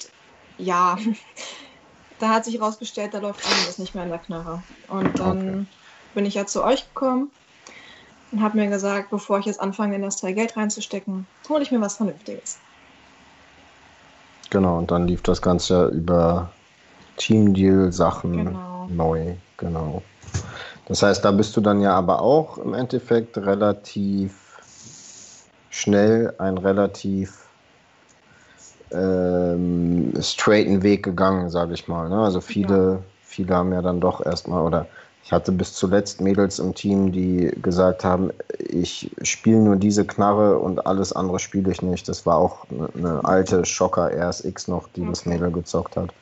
ja, 0.56 0.98
da 2.18 2.28
hat 2.30 2.44
sich 2.44 2.54
herausgestellt, 2.58 3.14
da 3.14 3.18
läuft 3.18 3.46
einiges 3.46 3.78
nicht 3.78 3.94
mehr 3.94 4.04
in 4.04 4.10
der 4.10 4.18
Knarre. 4.20 4.64
Und 4.88 5.20
dann 5.20 5.48
Okay. 5.48 5.66
bin 6.14 6.24
ich 6.26 6.34
ja 6.34 6.46
zu 6.46 6.64
euch 6.64 6.86
gekommen 6.88 7.32
und 8.32 8.42
habe 8.42 8.58
mir 8.58 8.68
gesagt, 8.68 9.10
bevor 9.10 9.38
ich 9.38 9.46
jetzt 9.46 9.60
anfange, 9.60 9.96
in 9.96 10.02
das 10.02 10.16
Teil 10.18 10.34
Geld 10.34 10.56
reinzustecken, 10.56 11.28
hole 11.48 11.62
ich 11.62 11.70
mir 11.72 11.80
was 11.80 11.96
Vernünftiges. 11.96 12.62
Genau, 14.50 14.78
und 14.78 14.90
dann 14.92 15.08
lief 15.08 15.22
das 15.22 15.42
Ganze 15.42 15.74
ja 15.74 15.88
über 15.88 16.54
Team-Deal-Sachen 17.16 18.32
Genau. 18.32 18.86
neu, 18.88 19.34
genau. 19.58 20.02
Das 20.86 21.02
heißt, 21.02 21.24
da 21.24 21.30
bist 21.30 21.56
du 21.56 21.60
dann 21.60 21.80
ja 21.80 21.94
aber 21.94 22.20
auch 22.20 22.58
im 22.58 22.74
Endeffekt 22.74 23.38
relativ 23.38 24.32
schnell 25.70 26.34
einen 26.38 26.58
relativ 26.58 27.46
ähm, 28.92 30.12
straighten 30.20 30.82
Weg 30.82 31.02
gegangen, 31.02 31.50
sage 31.50 31.74
ich 31.74 31.88
mal. 31.88 32.08
Ne? 32.08 32.18
Also 32.18 32.40
viele, 32.40 33.02
viele 33.22 33.54
haben 33.54 33.72
ja 33.72 33.80
dann 33.80 34.00
doch 34.00 34.24
erstmal, 34.24 34.62
oder 34.62 34.86
ich 35.24 35.32
hatte 35.32 35.52
bis 35.52 35.72
zuletzt 35.72 36.20
Mädels 36.20 36.58
im 36.58 36.74
Team, 36.74 37.12
die 37.12 37.52
gesagt 37.62 38.04
haben, 38.04 38.30
ich 38.58 39.10
spiele 39.22 39.58
nur 39.58 39.76
diese 39.76 40.04
Knarre 40.04 40.58
und 40.58 40.84
alles 40.84 41.12
andere 41.12 41.38
spiele 41.38 41.70
ich 41.70 41.80
nicht. 41.80 42.08
Das 42.08 42.26
war 42.26 42.36
auch 42.36 42.66
eine, 42.70 42.88
eine 42.94 43.24
alte 43.24 43.64
Schocker 43.64 44.10
RSX 44.10 44.68
noch, 44.68 44.88
die 44.94 45.06
das 45.06 45.20
Okay. 45.20 45.30
Mädel 45.30 45.52
gezockt 45.52 45.96
hat. 45.96 46.12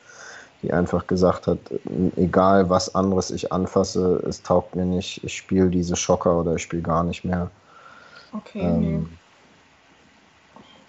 Die 0.63 0.71
einfach 0.73 1.07
gesagt 1.07 1.47
hat, 1.47 1.59
egal 2.17 2.69
was 2.69 2.93
anderes 2.95 3.31
ich 3.31 3.51
anfasse, 3.51 4.23
es 4.27 4.43
taugt 4.43 4.75
mir 4.75 4.85
nicht, 4.85 5.23
ich 5.23 5.35
spiele 5.35 5.69
diese 5.69 5.95
Schocker 5.95 6.39
oder 6.39 6.55
ich 6.55 6.61
spiele 6.63 6.83
gar 6.83 7.03
nicht 7.03 7.25
mehr. 7.25 7.49
Okay, 8.33 8.71
Ähm, 8.77 9.07
nee. 9.07 9.07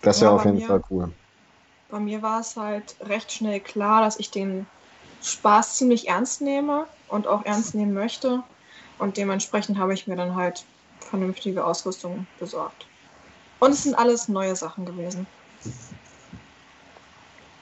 Das 0.02 0.16
ist 0.16 0.20
ja 0.22 0.30
Ja, 0.30 0.34
auf 0.34 0.44
jeden 0.44 0.60
mir- 0.60 0.60
Fall 0.60 0.82
cool. 0.90 1.12
Bei 1.86 2.00
mir 2.00 2.22
war 2.22 2.40
es 2.40 2.56
halt 2.56 2.96
recht 3.00 3.30
schnell 3.30 3.60
klar, 3.60 4.00
dass 4.02 4.18
ich 4.18 4.32
den 4.32 4.68
Spaß 5.20 5.76
ziemlich 5.76 6.08
ernst 6.08 6.40
nehme 6.40 6.88
und 7.06 7.28
auch 7.28 7.44
ernst 7.44 7.76
nehmen 7.76 7.92
möchte. 7.92 8.42
Und 8.98 9.16
dementsprechend 9.16 9.78
habe 9.78 9.94
ich 9.94 10.08
mir 10.08 10.16
dann 10.16 10.34
halt 10.34 10.66
vernünftige 11.00 11.64
Ausrüstung 11.64 12.26
besorgt. 12.36 12.90
Und 13.60 13.72
es 13.72 13.84
sind 13.84 13.94
alles 13.96 14.28
neue 14.28 14.56
Sachen 14.56 14.86
gewesen. 14.86 15.28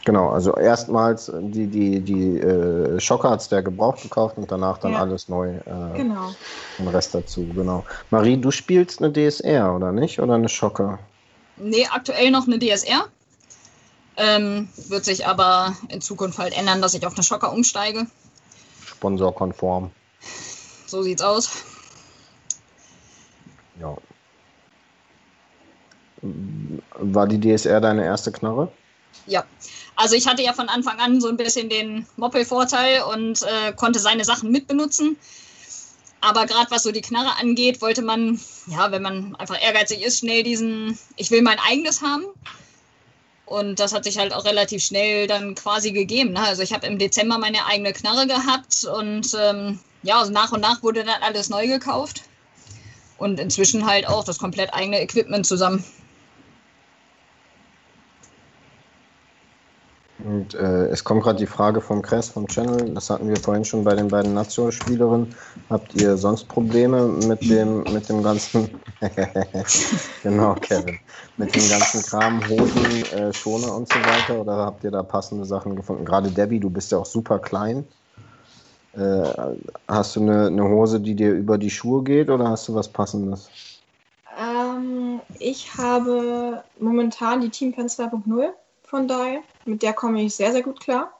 Genau, 0.05 0.31
also 0.31 0.55
erstmals 0.55 1.31
die, 1.35 1.66
die, 1.68 2.01
die 2.01 2.39
äh, 2.39 2.98
Schocker 3.01 3.31
hat 3.31 3.40
es 3.43 3.48
der 3.48 3.62
gebraucht 3.62 4.02
gekauft 4.02 4.39
und 4.39 4.51
danach 4.51 4.78
dann 4.78 4.93
Ja. 4.93 5.01
alles 5.01 5.28
neu, 5.28 5.56
äh, 5.56 5.97
Genau. 5.97 6.32
den 6.78 6.89
Rest 6.89 7.14
dazu, 7.14 7.52
genau. 7.52 7.85
Marie, 8.09 8.39
du 8.40 8.51
spielst 8.51 9.02
eine 9.02 9.12
DSR, 9.12 9.74
oder 9.77 9.93
nicht? 9.93 10.18
Oder 10.20 10.35
eine 10.35 10.48
Schocker? 10.48 10.98
Nee, 11.56 11.86
aktuell 11.90 12.31
noch 12.31 12.47
eine 12.47 12.59
DSR. 12.59 13.05
Ähm, 14.16 14.68
wird 14.89 15.05
sich 15.05 15.27
aber 15.27 15.77
in 15.89 16.01
Zukunft 16.01 16.39
halt 16.39 16.56
ändern, 16.56 16.81
dass 16.81 16.94
ich 16.94 17.06
auf 17.06 17.14
eine 17.14 17.22
Schocker 17.22 17.52
umsteige. 17.52 18.06
Sponsorkonform. 18.86 19.90
So 20.86 21.02
sieht's 21.02 21.22
aus. 21.22 21.51
Ja. 23.81 23.97
War 26.22 27.27
die 27.27 27.40
DSR 27.40 27.81
deine 27.81 28.05
erste 28.05 28.32
Knarre? 28.32 28.72
Ja. 29.26 29.44
Also 29.96 30.14
ich 30.14 30.26
hatte 30.26 30.42
ja 30.42 30.52
von 30.52 30.68
Anfang 30.68 30.98
an 30.98 31.20
so 31.20 31.28
ein 31.28 31.36
bisschen 31.36 31.68
den 31.68 32.06
Moppel-Vorteil 32.16 33.02
und 33.02 33.42
äh, 33.42 33.72
konnte 33.74 33.98
seine 33.98 34.24
Sachen 34.24 34.50
mitbenutzen. 34.50 35.16
Aber 36.20 36.46
gerade 36.46 36.70
was 36.70 36.82
so 36.82 36.92
die 36.92 37.00
Knarre 37.00 37.38
angeht, 37.38 37.80
wollte 37.80 38.02
man, 38.02 38.40
ja, 38.66 38.90
wenn 38.92 39.02
man 39.02 39.34
einfach 39.36 39.60
ehrgeizig 39.62 40.02
ist, 40.02 40.18
schnell 40.18 40.42
diesen, 40.42 40.98
ich 41.16 41.30
will 41.30 41.42
mein 41.42 41.58
eigenes 41.58 42.02
haben. 42.02 42.24
Und 43.46 43.80
das 43.80 43.92
hat 43.92 44.04
sich 44.04 44.18
halt 44.18 44.32
auch 44.32 44.44
relativ 44.44 44.82
schnell 44.82 45.26
dann 45.26 45.54
quasi 45.54 45.92
gegeben. 45.92 46.34
Ne? 46.34 46.40
Also 46.40 46.62
ich 46.62 46.72
habe 46.72 46.86
im 46.86 46.98
Dezember 46.98 47.38
meine 47.38 47.66
eigene 47.66 47.92
Knarre 47.92 48.26
gehabt 48.26 48.84
und 48.84 49.34
ähm, 49.38 49.80
ja, 50.02 50.20
also 50.20 50.30
nach 50.30 50.52
und 50.52 50.60
nach 50.60 50.82
wurde 50.82 51.04
dann 51.04 51.22
alles 51.22 51.48
neu 51.48 51.66
gekauft. 51.66 52.22
Und 53.18 53.40
inzwischen 53.40 53.86
halt 53.86 54.06
auch 54.06 54.24
das 54.24 54.38
komplett 54.38 54.72
eigene 54.72 55.00
Equipment 55.00 55.46
zusammen. 55.46 55.84
Und 60.24 60.55
äh, 60.55 60.86
es 60.88 61.02
kommt 61.02 61.22
gerade 61.22 61.38
die 61.38 61.47
Frage 61.47 61.80
vom 61.80 62.02
Kress, 62.02 62.28
vom 62.28 62.47
Channel, 62.47 62.92
das 62.94 63.09
hatten 63.09 63.28
wir 63.28 63.36
vorhin 63.36 63.64
schon 63.64 63.84
bei 63.84 63.94
den 63.94 64.09
beiden 64.09 64.34
Nationalspielerinnen. 64.34 65.34
Habt 65.70 65.94
ihr 65.94 66.16
sonst 66.16 66.44
Probleme 66.48 67.06
mit 67.26 67.40
dem, 67.48 67.84
mit 67.92 68.09
dem 68.09 68.22
ganzen, 68.22 68.68
genau, 70.22 70.55
Kevin, 70.56 70.98
mit 71.38 71.55
dem 71.55 71.68
ganzen 71.68 72.02
Kram, 72.02 72.40
Hosen, 72.48 73.18
äh, 73.18 73.32
Schoner 73.32 73.74
und 73.74 73.88
so 73.88 73.94
weiter? 73.94 74.40
Oder 74.40 74.56
habt 74.56 74.84
ihr 74.84 74.90
da 74.90 75.02
passende 75.02 75.47
Sachen 75.47 75.74
gefunden? 75.74 76.05
Gerade 76.05 76.30
Debbie, 76.30 76.60
du 76.60 76.68
bist 76.68 76.92
ja 76.92 76.98
auch 76.98 77.06
super 77.06 77.38
klein. 77.38 77.86
Äh, 78.92 79.32
hast 79.88 80.16
du 80.16 80.20
eine, 80.20 80.48
eine 80.48 80.68
Hose, 80.68 81.01
die 81.01 81.14
dir 81.14 81.32
über 81.32 81.56
die 81.56 81.70
Schuhe 81.70 82.02
geht 82.02 82.28
oder 82.28 82.48
hast 82.48 82.68
du 82.68 82.74
was 82.74 82.88
Passendes? 82.88 83.48
Ähm, 84.38 85.20
ich 85.38 85.74
habe 85.76 86.62
momentan 86.78 87.40
die 87.40 87.51
Team 87.51 87.72
Pen 87.72 87.86
2.0 87.86 88.51
von 88.90 89.06
daher. 89.08 89.40
Mit 89.64 89.82
der 89.82 89.92
komme 89.92 90.20
ich 90.22 90.34
sehr, 90.34 90.52
sehr 90.52 90.62
gut 90.62 90.80
klar. 90.80 91.12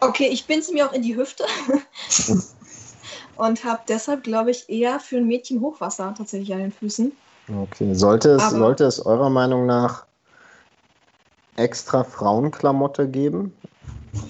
Okay, 0.00 0.28
ich 0.28 0.46
bin's 0.46 0.70
mir 0.70 0.88
auch 0.88 0.92
in 0.92 1.02
die 1.02 1.16
Hüfte. 1.16 1.44
Und 3.36 3.64
habe 3.64 3.80
deshalb, 3.88 4.22
glaube 4.22 4.50
ich, 4.50 4.68
eher 4.70 5.00
für 5.00 5.16
ein 5.16 5.26
Mädchen 5.26 5.60
Hochwasser 5.60 6.14
tatsächlich 6.16 6.52
an 6.54 6.60
den 6.60 6.72
Füßen. 6.72 7.12
Okay, 7.48 7.92
sollte 7.94 8.30
es, 8.30 8.42
Aber- 8.42 8.56
sollte 8.56 8.84
es 8.84 9.04
eurer 9.04 9.30
Meinung 9.30 9.66
nach 9.66 10.06
extra 11.56 12.04
Frauenklamotte 12.04 13.08
geben? 13.08 13.52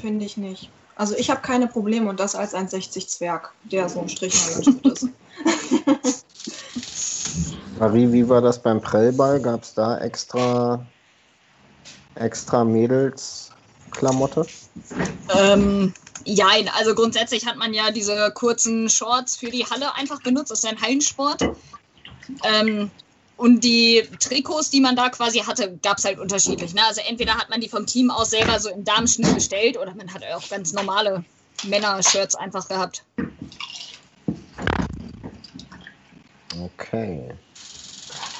Finde 0.00 0.24
ich 0.24 0.36
nicht. 0.36 0.70
Also 0.96 1.14
ich 1.14 1.30
habe 1.30 1.42
keine 1.42 1.66
Probleme 1.66 2.08
und 2.08 2.18
das 2.20 2.34
als 2.34 2.54
1,60 2.54 3.08
Zwerg, 3.08 3.52
der 3.64 3.88
so 3.88 4.00
ein 4.00 4.08
Strich 4.08 4.34
ist. 4.34 5.08
Marie, 7.78 8.10
wie 8.10 8.26
war 8.28 8.40
das 8.40 8.62
beim 8.62 8.80
Prellball? 8.80 9.40
Gab 9.40 9.62
es 9.62 9.74
da 9.74 9.98
extra, 9.98 10.86
extra 12.16 12.64
Mädelsklamotte? 12.64 14.46
Ähm, 15.34 15.94
ja, 16.24 16.46
also 16.76 16.94
grundsätzlich 16.94 17.46
hat 17.46 17.56
man 17.56 17.72
ja 17.72 17.90
diese 17.90 18.30
kurzen 18.32 18.88
Shorts 18.88 19.36
für 19.36 19.50
die 19.50 19.64
Halle 19.64 19.94
einfach 19.94 20.22
benutzt. 20.22 20.50
Das 20.50 20.58
ist 20.58 20.64
ja 20.64 20.70
ein 20.70 20.80
Hallensport. 20.80 21.42
Ähm, 22.44 22.90
und 23.36 23.62
die 23.62 24.02
Trikots, 24.18 24.70
die 24.70 24.80
man 24.80 24.96
da 24.96 25.10
quasi 25.10 25.40
hatte, 25.40 25.78
gab 25.82 25.98
es 25.98 26.04
halt 26.04 26.18
unterschiedlich. 26.18 26.74
Ne? 26.74 26.80
Also 26.86 27.02
entweder 27.06 27.34
hat 27.36 27.50
man 27.50 27.60
die 27.60 27.68
vom 27.68 27.86
Team 27.86 28.10
aus 28.10 28.30
selber 28.30 28.58
so 28.58 28.70
im 28.70 28.84
Damenschnitt 28.84 29.34
bestellt 29.34 29.76
oder 29.76 29.94
man 29.94 30.12
hat 30.12 30.22
auch 30.34 30.48
ganz 30.48 30.72
normale 30.72 31.22
Männer-Shirts 31.64 32.34
einfach 32.34 32.66
gehabt. 32.66 33.04
Okay. 36.58 37.30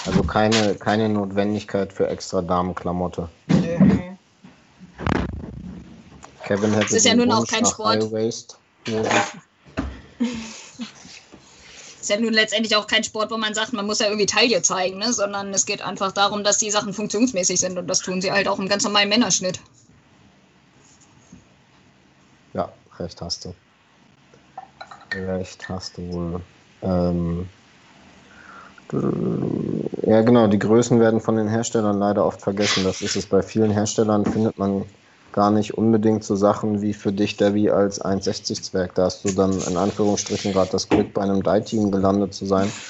Also 0.07 0.23
keine, 0.23 0.77
keine 0.77 1.09
Notwendigkeit 1.09 1.93
für 1.93 2.09
extra 2.09 2.41
Damenklamotte. 2.41 3.29
Nee. 3.49 4.17
Kevin 6.45 6.73
hätte 6.75 6.87
Es 6.87 6.93
ist 6.93 7.07
ja 7.07 7.15
nun 7.17 7.33
auch 7.33 7.47
kein 7.47 7.67
Sport. 7.67 8.13
Waist. 8.13 8.57
Ist 12.01 12.11
ja 12.11 12.21
nun 12.21 12.35
letztendlich 12.35 12.77
auch 12.77 12.87
kein 12.87 13.03
Sport, 13.03 13.33
wo 13.33 13.37
man 13.37 13.53
sagt, 13.53 13.73
man 13.73 13.85
muss 13.85 13.99
ja 13.99 14.07
irgendwie 14.07 14.27
Taille 14.27 14.63
zeigen, 14.63 14.99
ne? 14.99 15.13
sondern 15.13 15.53
es 15.53 15.67
geht 15.67 15.83
einfach 15.83 16.13
darum, 16.13 16.45
dass 16.45 16.59
die 16.59 16.71
Sachen 16.71 16.93
funktionsmäßig 16.93 17.59
sind 17.59 17.77
und 17.77 17.89
das 17.89 17.99
tun 17.99 18.23
sie 18.23 18.31
halt 18.31 18.47
auch 18.47 18.61
im 18.61 18.69
ganz 18.69 18.85
normalen 18.85 19.09
Männerschnitt. 19.09 19.59
Ja, 22.55 22.73
recht 23.01 23.21
hast 23.21 23.45
du. 23.45 23.55
Recht 25.13 25.69
hast 25.69 25.99
du 25.99 26.13
wohl. 26.13 26.41
Ähm, 26.83 27.49
ja, 30.07 30.23
genau, 30.23 30.47
die 30.47 30.59
Größen 30.59 31.01
werden 31.01 31.21
von 31.21 31.37
den 31.37 31.49
Herstellern 31.49 31.99
leider 31.99 32.25
oft 32.25 32.41
vergessen. 32.43 32.85
Das 32.85 33.03
ist 33.03 33.17
es 33.17 33.27
bei 33.29 33.43
vielen 33.43 33.71
Herstellern, 33.73 34.25
findet 34.25 34.57
man 34.59 34.85
gar 35.33 35.51
nicht 35.51 35.77
unbedingt 35.77 36.25
so 36.25 36.37
Sachen 36.37 36.81
wie 36.83 36.95
für 36.95 37.13
dich, 37.13 37.37
Debbie, 37.37 37.71
als 37.71 38.01
1,60 38.01 38.63
Zwerg. 38.63 38.95
Da 38.95 39.05
hast 39.05 39.25
du 39.25 39.33
dann 39.33 39.63
in 39.63 39.77
Anführungsstrichen 39.77 40.53
gerade 40.53 40.71
das 40.71 40.89
Glück, 40.89 41.13
bei 41.13 41.23
einem 41.23 41.43
Die-Team 41.43 41.91
gelandet 41.91 42.35
zu 42.35 42.47
sein, 42.47 42.81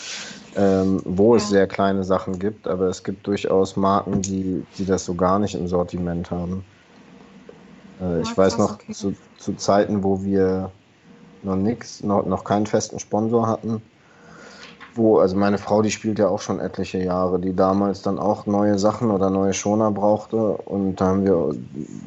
ähm, 0.54 1.02
wo 1.04 1.36
es 1.36 1.44
Ja. 1.44 1.48
sehr 1.48 1.66
kleine 1.68 2.04
Sachen 2.04 2.38
gibt, 2.38 2.68
aber 2.68 2.86
es 2.88 3.02
gibt 3.04 3.26
durchaus 3.26 3.76
Marken, 3.76 4.22
die, 4.22 4.68
die 4.78 4.84
das 4.86 5.04
so 5.04 5.14
gar 5.16 5.38
nicht 5.38 5.54
im 5.54 5.68
Sortiment 5.68 6.30
haben. 6.30 6.70
Äh, 8.00 8.22
ich 8.22 8.36
weiß 8.36 8.58
noch, 8.58 8.74
okay. 8.74 8.92
zu, 8.92 9.16
zu 9.38 9.54
Zeiten, 9.54 10.04
wo 10.04 10.22
wir 10.22 10.76
noch 11.42 11.56
nix, 11.56 12.02
noch, 12.02 12.26
noch 12.26 12.44
keinen 12.44 12.66
festen 12.66 12.98
Sponsor 12.98 13.46
hatten, 13.48 13.90
wo, 14.96 15.18
also 15.18 15.36
meine 15.36 15.58
Frau, 15.58 15.82
die 15.82 15.90
spielt 15.90 16.18
ja 16.18 16.28
auch 16.28 16.40
schon 16.40 16.60
etliche 16.60 16.98
Jahre, 16.98 17.38
die 17.38 17.54
damals 17.54 18.02
dann 18.02 18.18
auch 18.18 18.46
neue 18.46 18.78
Sachen 18.78 19.10
oder 19.10 19.30
neue 19.30 19.52
Schoner 19.52 19.90
brauchte 19.90 20.36
und 20.36 20.96
da 20.96 21.06
haben 21.06 21.24
wir 21.24 21.54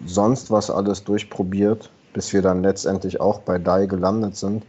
sonst 0.05 0.51
was 0.51 0.69
alles 0.69 1.03
durchprobiert, 1.03 1.91
bis 2.13 2.33
wir 2.33 2.41
dann 2.41 2.63
letztendlich 2.63 3.21
auch 3.21 3.39
bei 3.39 3.57
Dai 3.57 3.85
gelandet 3.85 4.35
sind, 4.35 4.65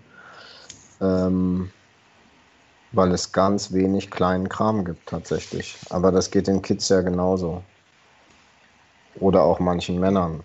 ähm, 1.00 1.70
weil 2.92 3.12
es 3.12 3.32
ganz 3.32 3.72
wenig 3.72 4.10
kleinen 4.10 4.48
Kram 4.48 4.84
gibt 4.84 5.08
tatsächlich. 5.08 5.78
Aber 5.90 6.12
das 6.12 6.30
geht 6.30 6.46
den 6.46 6.62
Kids 6.62 6.88
ja 6.88 7.00
genauso. 7.02 7.62
Oder 9.18 9.42
auch 9.42 9.60
manchen 9.60 9.98
Männern. 9.98 10.42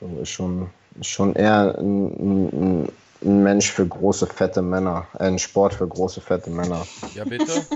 So 0.00 0.06
ist 0.20 0.30
schon, 0.30 0.70
ist 0.98 1.08
schon 1.08 1.34
eher 1.34 1.78
ein, 1.78 2.06
ein, 2.06 2.48
ein 2.82 2.92
Mensch 3.22 3.70
für 3.70 3.86
große, 3.86 4.26
fette 4.26 4.62
Männer. 4.62 5.06
Äh, 5.18 5.24
ein 5.24 5.38
Sport 5.38 5.74
für 5.74 5.86
große, 5.86 6.20
fette 6.20 6.50
Männer. 6.50 6.86
Ja, 7.14 7.24
bitte? 7.24 7.66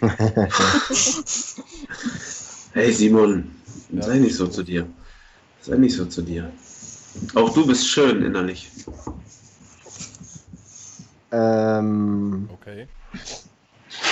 Hey 2.74 2.92
Simon, 2.92 3.50
Ja. 3.90 4.02
sei 4.02 4.18
nicht 4.18 4.36
so 4.36 4.46
zu 4.46 4.62
dir. 4.62 4.86
Sei 5.60 5.76
nicht 5.76 5.96
so 5.96 6.04
zu 6.06 6.22
dir. 6.22 6.52
Auch 7.34 7.52
du 7.52 7.66
bist 7.66 7.88
schön 7.88 8.22
innerlich. 8.22 8.70
Ähm, 11.32 12.48
Okay. 12.52 12.86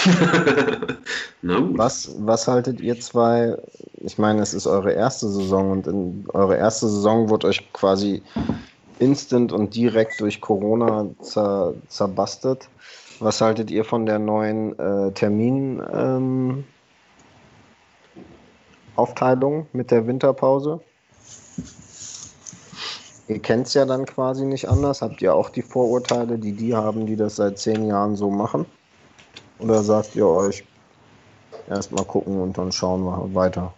Na 1.42 1.58
gut. 1.60 1.78
was, 1.78 2.10
was 2.18 2.48
haltet 2.48 2.80
ihr 2.80 2.98
zwei? 2.98 3.56
Ich 4.00 4.18
meine, 4.18 4.40
es 4.42 4.54
ist 4.54 4.66
eure 4.66 4.92
erste 4.92 5.28
Saison 5.28 5.70
und 5.70 5.86
in 5.86 6.24
eure 6.32 6.56
erste 6.56 6.88
Saison 6.88 7.28
wurde 7.28 7.46
euch 7.48 7.72
quasi 7.72 8.22
instant 8.98 9.52
und 9.52 9.74
direkt 9.74 10.20
durch 10.20 10.40
Corona 10.40 11.06
zer, 11.20 11.74
zerbastet. 11.89 12.68
Was 13.20 13.40
haltet 13.40 13.70
ihr 13.70 13.85
von 13.85 14.06
der 14.06 14.18
neuen 14.18 14.78
äh, 14.78 15.12
Termin 15.12 15.82
ähm, 15.93 16.64
mit 19.73 19.90
der 19.90 20.06
Winterpause? 20.06 20.81
Ihr 23.28 23.40
kennt 23.40 23.66
es 23.66 23.74
ja 23.74 23.85
dann 23.85 24.06
quasi 24.06 24.44
nicht 24.44 24.68
anders. 24.68 25.02
Habt 25.02 25.20
ihr 25.20 25.35
auch 25.35 25.51
die 25.51 25.62
Vorurteile, 25.62 26.39
die 26.39 26.52
die 26.52 26.74
haben, 26.74 27.06
die 27.06 27.16
das 27.16 27.36
seit 27.36 27.59
zehn 27.59 27.86
Jahren 27.86 28.16
so 28.16 28.31
machen? 28.31 28.66
Oder 29.59 29.82
sagt 29.82 30.14
ihr 30.14 30.27
euch, 30.27 30.64
erstmal 31.68 32.05
gucken 32.05 32.40
und 32.40 32.56
dann 32.56 32.70
schauen 32.70 33.02
wir 33.02 33.35
weiter? 33.35 33.73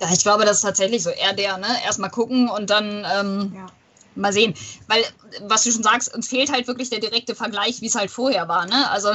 Ja, 0.00 0.08
ich 0.12 0.22
glaube, 0.22 0.44
das 0.44 0.56
ist 0.56 0.62
tatsächlich 0.62 1.02
so 1.02 1.10
eher 1.10 1.34
der, 1.34 1.58
ne? 1.58 1.66
Erstmal 1.84 2.10
gucken 2.10 2.48
und 2.48 2.70
dann 2.70 3.06
ähm, 3.14 3.52
Ja. 3.54 3.66
Mal 4.14 4.32
sehen. 4.32 4.54
Weil, 4.86 5.04
was 5.42 5.64
du 5.64 5.72
schon 5.72 5.82
sagst, 5.82 6.14
uns 6.14 6.28
fehlt 6.28 6.52
halt 6.52 6.66
wirklich 6.66 6.90
der 6.90 7.00
direkte 7.00 7.34
Vergleich, 7.34 7.80
wie 7.80 7.86
es 7.86 7.94
halt 7.94 8.10
vorher 8.10 8.48
war, 8.48 8.66
ne? 8.66 8.90
Also 8.90 9.12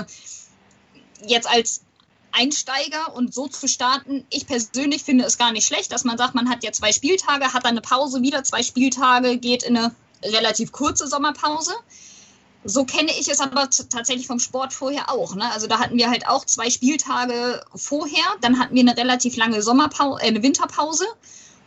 jetzt 1.26 1.50
als 1.50 1.82
Einsteiger 2.32 3.16
und 3.16 3.34
so 3.34 3.48
zu 3.48 3.68
starten, 3.68 4.26
ich 4.30 4.46
persönlich 4.46 5.04
finde 5.04 5.24
es 5.24 5.38
gar 5.38 5.52
nicht 5.52 5.66
schlecht, 5.66 5.92
dass 5.92 6.04
man 6.04 6.18
sagt, 6.18 6.36
man 6.36 6.50
hat 6.50 6.64
ja 6.64 6.72
zwei 6.72 6.92
Spieltage, 6.92 7.54
hat 7.54 7.64
dann 7.64 7.72
eine 7.72 7.82
Pause, 7.82 8.22
wieder 8.22 8.44
zwei 8.44 8.62
Spieltage, 8.62 9.38
geht 9.38 9.64
in 9.64 9.78
eine 9.78 9.96
relativ 10.24 10.72
kurze 10.72 11.08
Sommerpause. 11.08 11.74
So 12.66 12.84
kenne 12.84 13.12
ich 13.18 13.30
es 13.30 13.40
aber 13.40 13.70
tatsächlich 13.70 14.28
vom 14.28 14.40
Sport 14.40 14.74
vorher 14.74 15.12
auch. 15.12 15.36
Ne? 15.36 15.50
Also 15.52 15.68
da 15.68 15.80
hatten 15.80 15.98
wir 15.98 16.10
halt 16.10 16.28
auch 16.28 16.46
zwei 16.46 16.70
Spieltage 16.70 17.64
vorher, 17.76 18.26
dann 18.42 18.60
hatten 18.60 18.76
wir 18.76 18.82
eine 18.82 18.98
relativ 18.98 19.38
lange 19.38 19.62
Sommerpause, 19.62 20.22
äh, 20.24 20.28
eine 20.28 20.42
Winterpause 20.42 21.06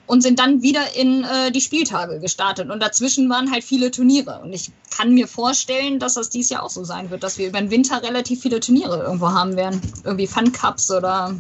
und 0.09 0.23
sind 0.23 0.39
dann 0.39 0.63
wieder 0.63 0.97
in 0.97 1.23
äh, 1.23 1.53
die 1.53 1.61
Spieltage 1.61 2.19
gestartet. 2.19 2.71
Und 2.71 2.83
dazwischen 2.83 3.29
waren 3.29 3.53
halt 3.53 3.63
viele 3.63 3.91
Turniere. 3.91 4.41
Und 4.43 4.53
ich 4.55 4.73
kann 4.91 5.13
mir 5.13 5.29
vorstellen, 5.29 5.99
dass 5.99 6.15
das 6.15 6.31
dieses 6.31 6.51
Jahr 6.51 6.63
auch 6.63 6.71
so 6.71 6.83
sein 6.83 7.11
wird, 7.11 7.23
dass 7.23 7.39
wir 7.39 7.47
über 7.47 7.61
den 7.61 7.71
Winter 7.71 8.03
relativ 8.03 8.41
viele 8.41 8.59
Turniere 8.59 9.03
irgendwo 9.03 9.29
haben 9.29 9.55
werden. 9.55 9.81
Irgendwie 10.05 10.27
Fun 10.27 10.51
Cups 10.51 10.91
oder. 10.91 11.35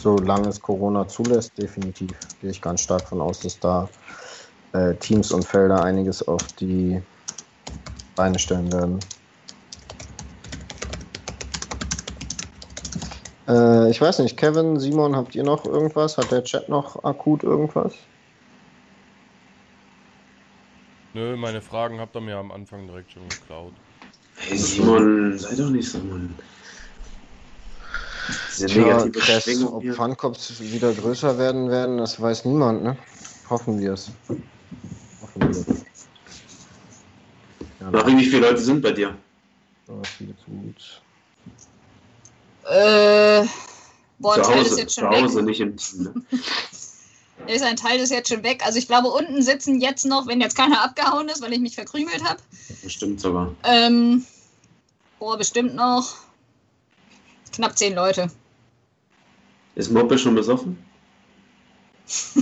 Solange 0.00 0.48
es 0.48 0.60
Corona 0.60 1.06
zulässt, 1.06 1.52
definitiv. 1.58 2.12
Gehe 2.40 2.50
ich 2.50 2.62
ganz 2.62 2.82
stark 2.82 3.08
von 3.08 3.20
aus, 3.20 3.40
dass 3.40 3.58
da 3.58 3.88
äh, 4.72 4.94
Teams 4.94 5.32
und 5.32 5.44
Felder 5.44 5.82
einiges 5.82 6.26
auf 6.26 6.42
die 6.60 7.02
Beine 8.14 8.38
stellen 8.38 8.72
werden. 8.72 9.00
Äh, 13.52 13.90
ich 13.90 14.00
weiß 14.00 14.20
nicht, 14.20 14.36
Kevin, 14.38 14.80
Simon, 14.80 15.14
habt 15.14 15.34
ihr 15.34 15.44
noch 15.44 15.64
irgendwas? 15.66 16.16
Hat 16.16 16.30
der 16.30 16.42
Chat 16.42 16.68
noch 16.68 17.04
akut 17.04 17.44
irgendwas? 17.44 17.92
Nö, 21.14 21.36
meine 21.36 21.60
Fragen 21.60 22.00
habt 22.00 22.16
ihr 22.16 22.22
mir 22.22 22.38
am 22.38 22.50
Anfang 22.50 22.86
direkt 22.86 23.12
schon 23.12 23.28
geklaut. 23.28 23.74
Hey 24.36 24.56
Simon, 24.56 25.38
sei 25.38 25.54
doch 25.54 25.68
nicht 25.68 25.90
so, 25.90 25.98
Mann. 25.98 26.34
Diese 28.48 28.66
negative 28.66 29.20
Tja, 29.20 29.34
das, 29.34 29.62
ob 29.64 29.84
Funcops 29.94 30.60
wieder 30.60 30.92
größer 30.92 31.36
werden 31.38 31.68
werden, 31.68 31.98
das 31.98 32.18
weiß 32.20 32.46
niemand, 32.46 32.82
ne? 32.82 32.96
Hoffen 33.50 33.78
wir 33.78 33.92
es. 33.92 34.10
Hoffen 35.20 35.42
wir 35.42 35.50
es. 35.50 35.84
Ja, 37.80 37.90
Marie, 37.90 38.16
wie 38.16 38.24
viele 38.24 38.48
Leute 38.48 38.62
sind 38.62 38.80
bei 38.80 38.92
dir? 38.92 39.14
Oh, 39.88 40.00
viele 40.16 40.34
zu 40.36 40.50
gut. 40.50 41.02
Äh, 42.64 43.46
boah, 44.18 44.34
ein 44.34 44.44
zu 44.44 44.50
Teil 44.50 44.62
ist 44.66 44.78
jetzt 44.78 44.94
schon 44.94 45.04
zu 45.04 45.10
weg. 45.10 45.22
Hause, 45.22 45.42
nicht 45.42 45.60
im 45.60 45.76
Team. 45.76 46.02
Ne? 46.02 46.14
Ist 47.46 47.64
ein 47.64 47.76
Teil 47.76 47.98
ist 47.98 48.10
jetzt 48.10 48.28
schon 48.28 48.44
weg. 48.44 48.64
Also 48.64 48.78
ich 48.78 48.86
glaube, 48.86 49.08
unten 49.08 49.42
sitzen 49.42 49.80
jetzt 49.80 50.04
noch, 50.04 50.28
wenn 50.28 50.40
jetzt 50.40 50.56
keiner 50.56 50.84
abgehauen 50.84 51.28
ist, 51.28 51.42
weil 51.42 51.52
ich 51.52 51.58
mich 51.58 51.74
verkrümelt 51.74 52.22
habe. 52.22 52.40
Bestimmt 52.82 53.20
sogar. 53.20 53.52
Ähm, 53.64 54.24
boah, 55.18 55.36
bestimmt 55.36 55.74
noch 55.74 56.14
knapp 57.52 57.76
zehn 57.76 57.94
Leute. 57.94 58.30
Ist 59.74 59.90
Moppe 59.90 60.18
schon 60.18 60.34
besoffen? 60.34 60.78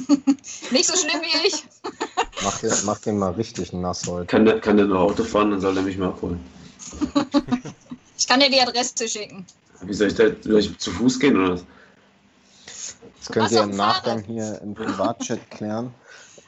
Nicht 0.70 0.86
so 0.86 0.96
schlimm 0.96 1.20
wie 1.22 1.46
ich. 1.48 1.64
Mach 2.42 2.58
den, 2.58 2.72
mach 2.84 2.98
den 2.98 3.18
mal 3.18 3.32
richtig 3.32 3.74
nass 3.74 4.06
heute. 4.06 4.24
Kann 4.24 4.46
der, 4.46 4.60
kann 4.60 4.78
der 4.78 4.86
noch 4.86 5.00
Auto 5.00 5.24
fahren, 5.24 5.50
dann 5.50 5.60
soll 5.60 5.76
er 5.76 5.82
mich 5.82 5.98
mal 5.98 6.08
abholen. 6.08 6.40
Ich 8.16 8.26
kann 8.26 8.40
dir 8.40 8.48
die 8.48 8.60
Adresse 8.60 9.06
schicken. 9.06 9.44
Wie 9.82 9.94
soll 9.94 10.08
ich 10.08 10.14
da 10.14 10.24
soll 10.40 10.58
ich 10.58 10.78
zu 10.78 10.90
Fuß 10.90 11.18
gehen 11.18 11.36
oder 11.36 11.54
was? 11.54 11.64
Das 12.66 13.28
könnt 13.30 13.52
Was 13.52 13.56
auf 13.56 13.70
im 13.70 13.76
Nachgang 13.76 14.22
hier 14.22 14.60
im 14.62 14.74
Privatchat 14.74 15.50
klären. 15.50 15.92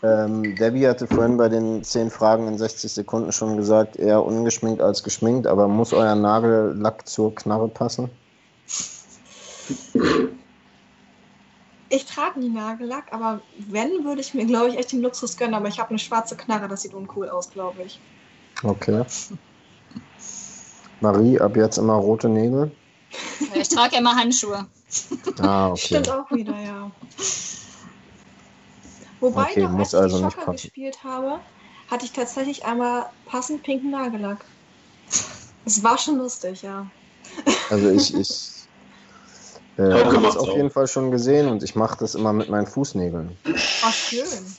Ähm, 0.02 0.56
Debbie 0.56 0.88
hatte 0.88 1.06
vorhin 1.06 1.36
bei 1.36 1.48
den 1.48 1.84
10 1.84 2.10
Fragen 2.10 2.48
in 2.48 2.58
60 2.58 2.92
Sekunden 2.92 3.30
schon 3.30 3.56
gesagt, 3.56 3.96
eher 3.96 4.24
ungeschminkt 4.24 4.82
als 4.82 5.04
geschminkt, 5.04 5.46
aber 5.46 5.68
muss 5.68 5.92
euer 5.92 6.16
Nagellack 6.16 7.06
zur 7.06 7.34
Knarre 7.34 7.68
passen? 7.68 8.10
Ich 11.88 12.06
trage 12.06 12.40
nie 12.40 12.48
Nagellack, 12.48 13.12
aber 13.12 13.40
wenn, 13.68 14.04
würde 14.04 14.22
ich 14.22 14.34
mir, 14.34 14.46
glaube 14.46 14.70
ich, 14.70 14.78
echt 14.78 14.92
den 14.92 15.02
Luxus 15.02 15.36
gönnen. 15.36 15.54
Aber 15.54 15.68
ich 15.68 15.78
habe 15.78 15.90
eine 15.90 15.98
schwarze 15.98 16.36
Knarre, 16.36 16.66
das 16.66 16.82
sieht 16.82 16.94
uncool 16.94 17.28
aus, 17.28 17.50
glaube 17.50 17.82
ich. 17.82 18.00
Okay. 18.62 19.04
Marie, 21.00 21.38
ab 21.38 21.56
jetzt 21.56 21.78
immer 21.78 21.94
rote 21.94 22.28
Nägel? 22.28 22.72
Ich 23.54 23.68
trage 23.68 23.94
ja 23.94 24.00
immer 24.00 24.14
Handschuhe. 24.16 24.66
Ah, 25.40 25.68
okay. 25.68 25.80
Stimmt 25.86 26.10
auch 26.10 26.30
wieder, 26.30 26.58
ja. 26.58 26.90
Wobei, 29.20 29.50
Okay, 29.50 29.62
noch, 29.62 29.70
muss 29.70 29.94
als 29.94 30.14
also 30.14 30.16
ich 30.26 30.32
Schocker 30.32 30.46
passen. 30.46 30.52
gespielt 30.62 31.04
habe, 31.04 31.38
hatte 31.90 32.04
ich 32.04 32.12
tatsächlich 32.12 32.64
einmal 32.64 33.06
passend 33.26 33.62
pinken 33.62 33.90
Nagellack. 33.90 34.44
Es 35.64 35.82
war 35.84 35.96
schon 35.96 36.16
lustig, 36.18 36.62
ja. 36.62 36.86
Also 37.70 37.90
ich, 37.90 38.14
ich 38.14 38.40
äh, 39.78 39.82
habe 39.82 40.16
es 40.16 40.20
macht's 40.20 40.36
auf 40.36 40.48
auch. 40.48 40.56
jeden 40.56 40.70
Fall 40.70 40.86
schon 40.88 41.10
gesehen 41.10 41.48
und 41.48 41.62
ich 41.62 41.76
mache 41.76 41.98
das 42.00 42.14
immer 42.14 42.32
mit 42.32 42.48
meinen 42.48 42.66
Fußnägeln. 42.66 43.36
War 43.44 43.92
schön. 43.92 44.56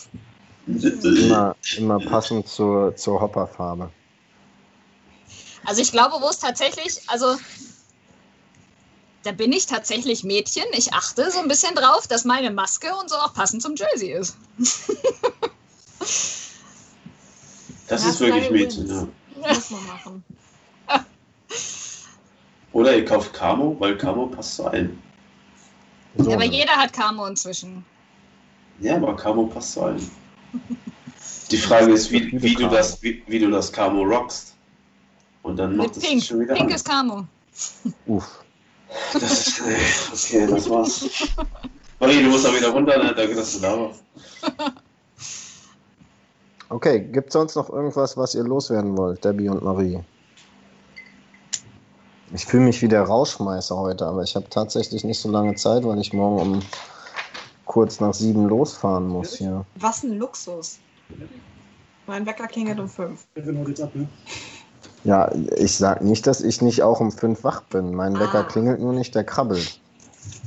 Immer, 0.65 1.55
immer 1.77 1.99
passend 1.99 2.47
zur, 2.47 2.95
zur 2.95 3.19
Hopperfarbe. 3.19 3.89
Also 5.65 5.81
ich 5.81 5.91
glaube, 5.91 6.15
wo 6.21 6.29
es 6.29 6.39
tatsächlich, 6.39 7.01
also 7.07 7.35
da 9.23 9.31
bin 9.31 9.51
ich 9.51 9.65
tatsächlich 9.65 10.23
Mädchen. 10.23 10.65
Ich 10.73 10.93
achte 10.93 11.31
so 11.31 11.39
ein 11.39 11.47
bisschen 11.47 11.73
drauf, 11.75 12.07
dass 12.07 12.25
meine 12.25 12.51
Maske 12.51 12.93
und 13.01 13.09
so 13.09 13.15
auch 13.15 13.33
passend 13.33 13.61
zum 13.61 13.75
Jersey 13.75 14.11
ist. 14.11 14.35
Das 17.87 18.03
Ja, 18.03 18.09
ist 18.09 18.19
wirklich 18.21 18.49
Mädchen, 18.49 18.87
ja. 18.87 19.07
Muss 19.35 19.69
man 19.69 19.85
machen. 19.87 20.23
Oder 22.71 22.95
ihr 22.95 23.05
kauft 23.05 23.33
Camo, 23.33 23.75
weil 23.79 23.97
Camo 23.97 24.27
passt 24.27 24.55
zu 24.55 24.65
allen. 24.65 25.01
So, 26.17 26.31
Aber 26.33 26.45
jeder 26.45 26.73
hat 26.73 26.93
Camo 26.93 27.25
inzwischen. 27.27 27.85
Ja, 28.79 28.95
aber 28.95 29.15
Camo 29.15 29.45
passt 29.47 29.73
zu 29.73 29.81
allen. 29.83 30.11
Die 31.51 31.57
Frage 31.57 31.91
ist, 31.91 32.09
wie, 32.11 32.31
wie, 32.41 32.55
du 32.55 32.67
das, 32.69 33.01
wie, 33.03 33.21
wie 33.27 33.39
du 33.39 33.51
das 33.51 33.71
Camo 33.71 34.01
rockst. 34.03 34.55
Und 35.43 35.57
dann 35.57 35.75
macht 35.75 35.89
Mit 35.89 35.97
es 35.97 36.03
Pink. 36.03 36.23
schon 36.23 36.39
wieder 36.39 36.53
Pink 36.55 36.69
an. 36.69 36.75
ist 36.75 36.85
Camo. 36.87 37.27
Uff. 38.07 38.42
Das 39.13 39.47
ist, 39.47 39.61
okay, 40.11 40.47
das 40.47 40.69
war's. 40.69 41.05
Marie, 41.99 42.23
du 42.23 42.29
musst 42.29 42.45
auch 42.45 42.55
wieder 42.55 42.69
runter, 42.69 42.97
ne? 42.97 43.13
Danke, 43.15 43.35
dass 43.35 43.53
du 43.53 43.59
da 43.59 43.79
warst. 43.79 44.03
Okay, 46.69 47.01
gibt 47.01 47.27
es 47.27 47.33
sonst 47.33 47.55
noch 47.55 47.69
irgendwas, 47.69 48.17
was 48.17 48.33
ihr 48.33 48.43
loswerden 48.43 48.97
wollt, 48.97 49.23
Debbie 49.23 49.49
und 49.49 49.63
Marie? 49.63 49.99
Ich 52.33 52.45
fühle 52.45 52.63
mich 52.63 52.81
wie 52.81 52.87
der 52.87 53.03
Rausschmeißer 53.03 53.77
heute, 53.77 54.07
aber 54.07 54.23
ich 54.23 54.35
habe 54.35 54.49
tatsächlich 54.49 55.03
nicht 55.03 55.19
so 55.19 55.29
lange 55.29 55.53
Zeit, 55.53 55.83
weil 55.85 55.99
ich 55.99 56.13
morgen 56.13 56.39
um 56.39 56.59
kurz 57.65 57.99
nach 57.99 58.13
sieben 58.13 58.47
losfahren 58.47 59.07
muss 59.07 59.35
hier. 59.35 59.65
Was 59.75 60.03
ein 60.03 60.17
Luxus. 60.17 60.79
Mein 62.07 62.25
Wecker 62.25 62.47
klingelt 62.47 62.79
um 62.79 62.89
fünf. 62.89 63.25
Ja, 65.03 65.31
ich 65.57 65.75
sag 65.75 66.01
nicht, 66.01 66.25
dass 66.27 66.41
ich 66.41 66.61
nicht 66.61 66.81
auch 66.83 66.99
um 66.99 67.11
fünf 67.11 67.43
wach 67.43 67.61
bin. 67.63 67.93
Mein 67.93 68.19
Wecker 68.19 68.39
Ah. 68.39 68.43
klingelt 68.43 68.79
nur 68.79 68.93
nicht, 68.93 69.13
der 69.15 69.23
krabbelt. 69.23 69.81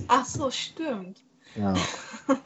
Ach 0.08 0.24
so, 0.24 0.50
stimmt. 0.50 1.18
Ja. 1.56 1.74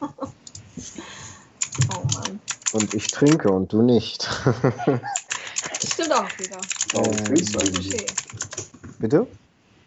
Oh 1.89 2.03
Mann. 2.13 2.39
Und 2.73 2.93
ich 2.93 3.11
trinke 3.11 3.49
und 3.51 3.73
du 3.73 3.81
nicht. 3.81 4.23
Stimmt 5.83 6.13
auch 6.13 6.39
wieder. 6.39 6.57
Warum 6.93 7.11
Ähm, 7.17 7.25
trinkst 7.25 7.53
du 7.55 7.59
eigentlich? 7.59 8.05
Bitte? 8.99 9.27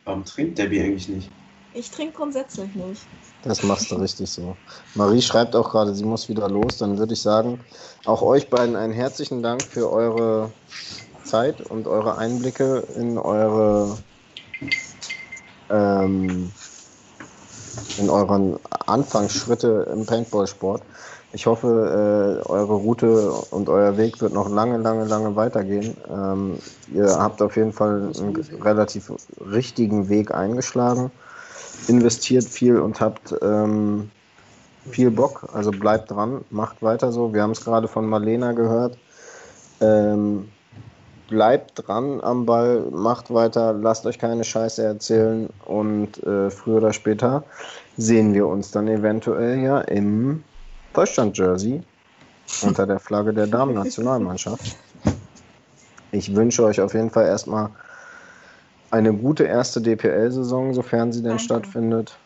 Warum 0.04 0.24
trinkt 0.24 0.58
Debbie 0.58 0.80
eigentlich 0.82 1.08
nicht? 1.08 1.30
Ich 1.72 1.90
trinke 1.90 2.12
grundsätzlich 2.14 2.74
nicht. 2.74 3.06
Das 3.42 3.62
machst 3.62 3.90
du 3.90 3.96
richtig 3.96 4.30
so. 4.30 4.56
Marie 4.94 5.22
schreibt 5.22 5.56
auch 5.56 5.70
gerade, 5.70 5.94
sie 5.94 6.04
muss 6.04 6.28
wieder 6.28 6.48
los. 6.48 6.78
Dann 6.78 6.98
würde 6.98 7.14
ich 7.14 7.22
sagen, 7.22 7.60
auch 8.04 8.22
euch 8.22 8.48
beiden 8.50 8.76
einen 8.76 8.92
herzlichen 8.92 9.42
Dank 9.42 9.62
für 9.62 9.90
eure 9.90 10.52
Zeit 11.34 11.60
und 11.60 11.88
eure 11.88 12.16
Einblicke 12.16 12.84
in 12.96 13.18
eure 13.18 13.98
ähm, 15.68 16.52
in 17.98 18.08
euren 18.08 18.56
Anfangsschritte 18.86 19.88
im 19.92 20.06
Paintball-Sport. 20.06 20.82
Ich 21.32 21.46
hoffe, 21.46 21.66
äh, 21.66 22.48
eure 22.48 22.74
Route 22.74 23.32
und 23.50 23.68
euer 23.68 23.96
Weg 23.96 24.20
wird 24.20 24.32
noch 24.32 24.48
lange, 24.48 24.78
lange, 24.78 25.06
lange 25.06 25.34
weitergehen. 25.34 25.96
Ähm, 26.08 26.58
ihr 26.92 27.08
habt 27.18 27.42
auf 27.42 27.56
jeden 27.56 27.72
Fall 27.72 28.12
einen 28.16 28.36
relativ 28.62 29.10
richtigen 29.40 30.08
Weg 30.08 30.32
eingeschlagen, 30.32 31.10
investiert 31.88 32.44
viel 32.44 32.78
und 32.78 33.00
habt 33.00 33.34
ähm, 33.42 34.08
viel 34.88 35.10
Bock. 35.10 35.48
Also 35.52 35.72
bleibt 35.72 36.12
dran, 36.12 36.44
macht 36.50 36.80
weiter 36.80 37.10
so. 37.10 37.34
Wir 37.34 37.42
haben 37.42 37.50
es 37.50 37.64
gerade 37.64 37.88
von 37.88 38.06
Marlena 38.06 38.52
gehört. 38.52 38.96
Ähm, 39.80 40.53
bleibt 41.28 41.86
dran 41.86 42.20
am 42.20 42.46
Ball, 42.46 42.86
macht 42.90 43.32
weiter, 43.32 43.72
lasst 43.72 44.06
euch 44.06 44.18
keine 44.18 44.44
Scheiße 44.44 44.82
erzählen 44.82 45.48
und 45.64 46.22
äh, 46.22 46.50
früher 46.50 46.76
oder 46.76 46.92
später 46.92 47.44
sehen 47.96 48.34
wir 48.34 48.46
uns 48.46 48.70
dann 48.70 48.88
eventuell 48.88 49.58
ja 49.58 49.80
im 49.80 50.42
Deutschland-Jersey 50.92 51.82
unter 52.62 52.86
der 52.86 52.98
Flagge 52.98 53.32
der 53.32 53.46
Damen-Nationalmannschaft. 53.46 54.76
Ich 56.12 56.34
wünsche 56.34 56.64
euch 56.64 56.80
auf 56.80 56.94
jeden 56.94 57.10
Fall 57.10 57.26
erstmal 57.26 57.70
eine 58.90 59.12
gute 59.12 59.44
erste 59.44 59.80
DPL-Saison, 59.80 60.72
sofern 60.72 61.12
sie 61.12 61.20
denn 61.20 61.30
Danke. 61.30 61.44
stattfindet. 61.44 62.16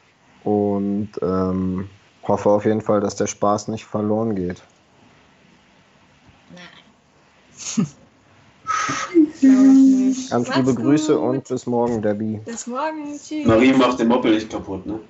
Und 0.45 1.11
ähm, 1.23 1.89
hoffe 2.23 2.51
auf 2.51 2.67
jeden 2.67 2.83
Fall, 2.83 3.01
dass 3.01 3.17
der 3.17 3.27
Spaß 3.27 3.69
nicht 3.69 3.87
verloren 3.87 4.35
geht. 4.35 4.63
Nicht. 6.51 7.97
Ganz 10.31 10.55
liebe 10.57 10.75
Grüße 10.75 11.15
gut. 11.17 11.23
und 11.23 11.49
bis 11.49 11.67
morgen, 11.67 12.03
Debbie. 12.03 12.39
Bis 12.45 12.67
morgen. 12.67 13.19
Tschüss. 13.19 13.47
Marie 13.47 13.73
macht 13.73 13.99
den 14.01 14.09
Moppel 14.09 14.35
nicht 14.35 14.51
kaputt, 14.51 14.85
ne? 14.87 15.01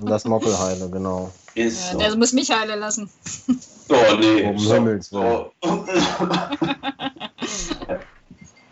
Und 0.00 0.06
das 0.10 0.24
Moppelheile, 0.24 0.88
genau. 0.90 1.30
Ist 1.54 1.86
Ja, 1.86 1.92
so. 1.92 1.98
der 1.98 2.16
muss 2.16 2.32
mich 2.32 2.50
heilen 2.50 2.78
lassen. 2.80 3.10
Oh 3.88 3.94
nee. 4.18 4.44
Um 4.48 4.58
stopp. 4.58 4.74
Himmels 4.74 5.12
Willen. 5.12 5.46
Oh. 5.60 5.84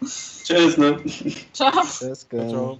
Tschüss, 0.44 0.76
ne? 0.78 0.98
Ciao. 1.52 1.72
Tschüss, 1.82 2.26
gell. 2.28 2.48
ciao. 2.48 2.78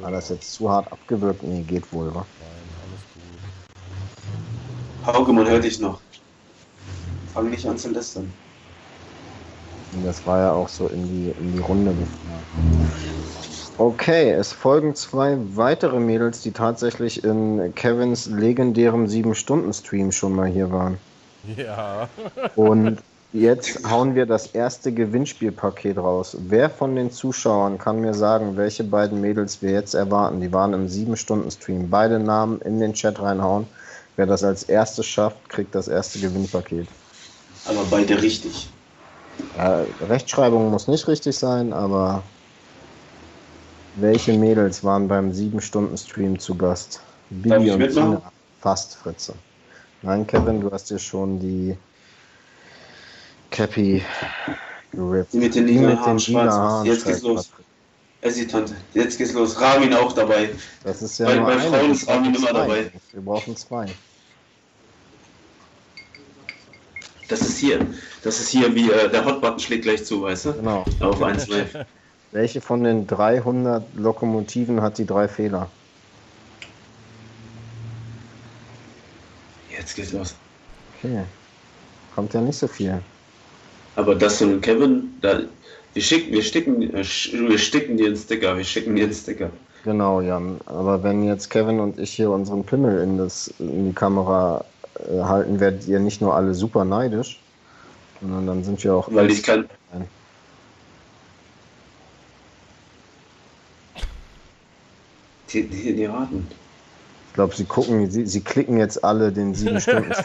War 0.00 0.10
das 0.10 0.28
jetzt 0.30 0.52
zu 0.54 0.70
hart 0.70 0.90
abgewürgt? 0.92 1.42
Nee, 1.42 1.62
geht 1.62 1.90
wohl, 1.92 2.14
wa? 2.14 2.26
Hauke, 5.06 5.32
man 5.32 5.46
hört 5.48 5.64
dich 5.64 5.78
noch. 5.80 6.00
Fang 7.32 7.50
nicht 7.50 7.66
an 7.66 7.78
zu 7.78 7.90
lästern. 7.90 8.32
Das 10.04 10.26
war 10.26 10.38
ja 10.38 10.52
auch 10.52 10.68
so 10.68 10.86
in 10.88 11.04
die, 11.08 11.34
in 11.38 11.52
die 11.52 11.60
Runde 11.60 11.92
gefragt. 11.92 12.18
Okay, 13.78 14.32
es 14.32 14.52
folgen 14.52 14.94
zwei 14.96 15.38
weitere 15.54 16.00
Mädels, 16.00 16.42
die 16.42 16.50
tatsächlich 16.50 17.22
in 17.22 17.72
Kevins 17.76 18.26
legendärem 18.26 19.06
7-Stunden-Stream 19.06 20.10
schon 20.10 20.34
mal 20.34 20.48
hier 20.48 20.72
waren. 20.72 20.98
Ja. 21.56 22.08
Und 22.56 22.98
jetzt 23.32 23.88
hauen 23.88 24.16
wir 24.16 24.26
das 24.26 24.48
erste 24.48 24.92
Gewinnspielpaket 24.92 25.96
raus. 25.96 26.36
Wer 26.40 26.70
von 26.70 26.96
den 26.96 27.12
Zuschauern 27.12 27.78
kann 27.78 28.00
mir 28.00 28.14
sagen, 28.14 28.56
welche 28.56 28.82
beiden 28.82 29.20
Mädels 29.20 29.62
wir 29.62 29.70
jetzt 29.70 29.94
erwarten? 29.94 30.40
Die 30.40 30.52
waren 30.52 30.74
im 30.74 30.88
7-Stunden-Stream. 30.88 31.88
Beide 31.88 32.18
Namen 32.18 32.60
in 32.62 32.80
den 32.80 32.94
Chat 32.94 33.22
reinhauen. 33.22 33.68
Wer 34.16 34.26
das 34.26 34.42
als 34.42 34.64
erstes 34.64 35.06
schafft, 35.06 35.48
kriegt 35.48 35.76
das 35.76 35.86
erste 35.86 36.18
Gewinnpaket. 36.18 36.88
Aber 37.68 37.84
beide 37.90 38.20
richtig. 38.20 38.68
Ja, 39.56 39.84
Rechtschreibung 40.00 40.70
muss 40.70 40.88
nicht 40.88 41.06
richtig 41.08 41.36
sein, 41.36 41.72
aber 41.72 42.22
welche 43.96 44.32
Mädels 44.32 44.84
waren 44.84 45.08
beim 45.08 45.32
7-Stunden-Stream 45.32 46.38
zu 46.38 46.54
Gast? 46.54 47.00
Bibi 47.30 47.70
und 47.70 47.78
mitmachen? 47.78 48.16
Tina. 48.16 48.32
Fast, 48.60 48.96
Fritze. 48.96 49.34
Nein, 50.02 50.26
Kevin, 50.26 50.60
du 50.60 50.70
hast 50.70 50.90
dir 50.90 50.98
schon 50.98 51.40
die 51.40 51.76
Cappy 53.50 54.02
gerippt. 54.92 55.32
Die 55.32 55.38
mit 55.38 55.54
den 55.54 55.66
lila 55.66 55.88
den 55.90 55.98
Haaren, 56.00 56.18
lila 56.18 56.40
schwarz. 56.42 56.54
Haaren. 56.54 56.86
Jetzt 56.86 57.04
geht's 57.04 57.22
los. 57.22 57.48
Patrick. 57.48 57.66
Essi-Tante. 58.20 58.74
Jetzt 58.94 59.18
geht's 59.18 59.32
los. 59.32 59.60
Ramin 59.60 59.94
auch 59.94 60.12
dabei. 60.12 60.50
Das 60.84 61.02
ist 61.02 61.18
ja 61.18 61.26
Bei- 61.26 61.36
nur 61.36 61.46
bei. 61.46 61.58
Frauen 61.58 61.90
ist 61.92 62.06
brauchen 62.06 62.34
immer 62.34 62.52
dabei. 62.52 62.90
Wir 63.12 63.20
brauchen 63.22 63.56
zwei. 63.56 63.86
Das 67.28 67.42
ist 67.42 67.58
hier. 67.58 67.86
Das 68.22 68.40
ist 68.40 68.48
hier 68.48 68.74
wie 68.74 68.90
äh, 68.90 69.10
der 69.10 69.24
Hotbutton 69.24 69.58
schlägt 69.58 69.82
gleich 69.82 70.04
zu, 70.04 70.22
weißt 70.22 70.46
du? 70.46 70.52
Genau. 70.54 70.84
Auf 71.00 71.22
1 71.22 71.48
Live. 71.48 71.76
Welche 72.32 72.60
von 72.60 72.84
den 72.84 73.06
300 73.06 73.84
Lokomotiven 73.94 74.80
hat 74.80 74.98
die 74.98 75.06
drei 75.06 75.28
Fehler? 75.28 75.68
Jetzt 79.70 79.94
geht's 79.94 80.12
los. 80.12 80.34
Okay. 80.98 81.22
Kommt 82.14 82.34
ja 82.34 82.40
nicht 82.40 82.58
so 82.58 82.66
viel. 82.66 83.00
Aber 83.96 84.14
das 84.14 84.42
und 84.42 84.60
Kevin, 84.60 85.14
da, 85.20 85.40
wir 85.94 86.02
schicken, 86.02 86.32
wir 86.32 86.42
sticken, 86.42 86.82
äh, 86.94 87.04
wir 87.04 87.58
sticken 87.58 87.96
dir 87.96 88.06
einen 88.06 88.16
Sticker, 88.16 88.56
wir 88.56 88.64
schicken 88.64 88.96
dir 88.96 89.04
einen 89.04 89.14
Sticker. 89.14 89.50
Genau, 89.84 90.20
Jan. 90.20 90.60
Aber 90.66 91.02
wenn 91.02 91.24
jetzt 91.24 91.50
Kevin 91.50 91.80
und 91.80 91.98
ich 91.98 92.12
hier 92.12 92.30
unseren 92.30 92.64
Pimmel 92.64 93.00
in, 93.02 93.18
das, 93.18 93.52
in 93.58 93.88
die 93.88 93.94
Kamera 93.94 94.64
halten, 95.06 95.60
werdet 95.60 95.86
ihr 95.86 96.00
nicht 96.00 96.20
nur 96.20 96.34
alle 96.34 96.54
super 96.54 96.84
neidisch, 96.84 97.40
sondern 98.20 98.46
dann 98.46 98.64
sind 98.64 98.82
wir 98.82 98.94
auch. 98.94 99.08
Weil 99.12 99.30
ich 99.30 99.42
kann. 99.42 99.68
Nein. 99.92 100.08
Die, 105.52 105.62
die, 105.66 105.94
die 105.94 106.04
raten. 106.04 106.46
Ich 107.28 107.34
glaube, 107.34 107.54
sie 107.54 107.64
gucken, 107.64 108.10
sie, 108.10 108.26
sie 108.26 108.40
klicken 108.40 108.78
jetzt 108.78 109.02
alle 109.04 109.32
den 109.32 109.54
sieben 109.54 109.80
Stunden. 109.80 110.12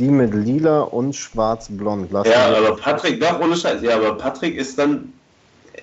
Die 0.00 0.08
mit 0.08 0.32
lila 0.32 0.80
und 0.80 1.14
schwarz-blond. 1.14 2.10
Ja, 2.24 2.56
aber 2.56 2.74
Patrick, 2.76 3.20
doch, 3.20 3.38
ohne 3.38 3.54
Scheiß. 3.54 3.82
Ja, 3.82 3.96
aber 3.96 4.16
Patrick 4.16 4.56
ist 4.56 4.78
dann. 4.78 5.12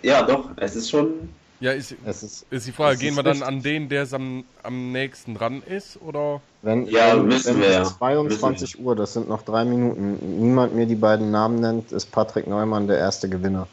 Ja, 0.02 0.24
doch, 0.24 0.50
es 0.56 0.76
ist 0.76 0.90
schon. 0.90 1.30
Ja, 1.60 1.72
ist, 1.72 1.96
Es 2.06 2.22
ist, 2.24 2.46
ist 2.52 2.68
die 2.68 2.72
Frage, 2.72 2.94
Es 2.96 3.00
gehen 3.00 3.10
ist 3.10 3.16
wir 3.16 3.24
dann 3.24 3.38
richtig. 3.38 3.48
an 3.48 3.62
den, 3.64 3.90
der 3.90 4.04
es 4.04 4.14
am, 4.14 4.44
am 4.64 4.92
nächsten 4.92 5.34
dran 5.36 5.64
ist? 5.64 6.00
Oder? 6.02 6.42
wenn, 6.62 6.86
Ja, 6.88 7.18
wenn, 7.18 7.26
müssen 7.28 7.56
wenn 7.56 7.62
wir 7.62 7.72
ja. 7.72 7.84
22 7.84 8.80
Uhr, 8.80 8.96
das 8.96 9.14
sind 9.14 9.28
noch 9.28 9.42
drei 9.42 9.66
Minuten, 9.66 10.20
niemand 10.40 10.76
mir 10.76 10.86
die 10.86 10.96
beiden 10.96 11.32
Namen 11.32 11.60
nennt, 11.60 11.92
ist 11.92 12.12
Patrick 12.12 12.46
Neumann 12.48 12.88
der 12.88 12.98
erste 13.00 13.28
Gewinner. 13.28 13.68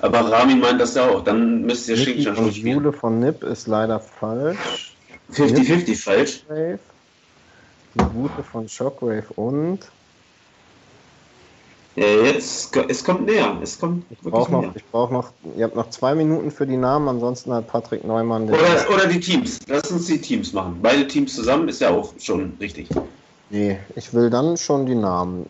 Aber 0.00 0.20
Ramin 0.30 0.60
meint 0.60 0.80
das 0.80 0.94
ja 0.94 1.08
auch. 1.08 1.24
Dann 1.24 1.62
müsst 1.62 1.88
ihr 1.88 1.96
Schick 1.96 2.22
schon 2.22 2.52
spielen. 2.52 2.74
Jule 2.78 2.92
von 2.92 3.18
Nip 3.18 3.42
ist 3.42 3.66
leider 3.66 3.98
falsch. 3.98 4.94
50-50 5.32 5.96
falsch. 6.02 6.44
Shockwave. 6.46 6.78
Die 7.94 8.04
gute 8.14 8.42
von 8.44 8.68
Shockwave 8.68 9.26
und 9.34 9.80
jetzt, 11.98 12.76
es 12.76 13.04
kommt 13.04 13.26
näher. 13.26 13.56
Es 13.62 13.78
kommt 13.78 14.04
ich 14.10 14.20
brauche 14.20 14.52
noch, 14.52 14.60
näher. 14.62 14.72
ich 14.74 14.84
brauche 14.86 15.12
noch, 15.12 15.32
ihr 15.56 15.64
habt 15.64 15.76
noch 15.76 15.90
zwei 15.90 16.14
Minuten 16.14 16.50
für 16.50 16.66
die 16.66 16.76
Namen, 16.76 17.08
ansonsten 17.08 17.52
hat 17.52 17.66
Patrick 17.66 18.04
Neumann 18.04 18.46
den. 18.46 18.54
Oder, 18.54 18.90
oder 18.94 19.06
die 19.06 19.20
Teams. 19.20 19.60
Lass 19.68 19.90
uns 19.90 20.06
die 20.06 20.20
Teams 20.20 20.52
machen. 20.52 20.78
Beide 20.82 21.06
Teams 21.06 21.34
zusammen 21.34 21.68
ist 21.68 21.80
ja 21.80 21.90
auch 21.90 22.12
schon 22.18 22.56
richtig. 22.60 22.88
Nee, 23.50 23.78
ich 23.96 24.12
will 24.12 24.30
dann 24.30 24.56
schon 24.56 24.86
die 24.86 24.94
Namen. 24.94 25.46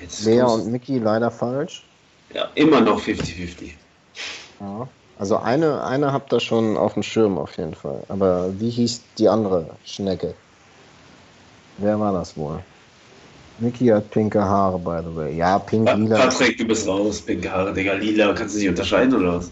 Jetzt 0.00 0.24
Lea 0.24 0.40
kommst- 0.40 0.66
und 0.66 0.72
Mickey 0.72 0.98
leider 0.98 1.30
falsch. 1.30 1.84
Ja, 2.32 2.48
immer 2.54 2.80
noch 2.80 3.00
50-50. 3.00 3.72
Ja. 4.60 4.88
Also 5.18 5.36
eine, 5.36 5.84
eine 5.84 6.12
habt 6.14 6.32
ihr 6.32 6.40
schon 6.40 6.78
auf 6.78 6.94
dem 6.94 7.02
Schirm 7.02 7.36
auf 7.36 7.58
jeden 7.58 7.74
Fall. 7.74 8.02
Aber 8.08 8.58
wie 8.58 8.70
hieß 8.70 9.02
die 9.18 9.28
andere 9.28 9.66
Schnecke? 9.84 10.34
Wer 11.76 12.00
war 12.00 12.12
das 12.12 12.36
wohl? 12.38 12.60
Mickey 13.60 13.86
hat 13.88 14.10
pinke 14.10 14.40
Haare, 14.42 14.78
by 14.78 15.00
the 15.04 15.14
way. 15.14 15.36
Ja, 15.36 15.58
pink, 15.58 15.86
Pa- 15.86 15.94
lila. 15.94 16.16
Patrick, 16.16 16.56
du 16.58 16.64
bist 16.66 16.86
raus. 16.88 17.20
Pinke 17.20 17.50
Haare, 17.50 17.72
Digga. 17.72 17.94
Lila, 17.94 18.32
kannst 18.32 18.54
du 18.54 18.58
nicht 18.60 18.68
unterscheiden 18.68 19.14
oder 19.14 19.36
was? 19.38 19.50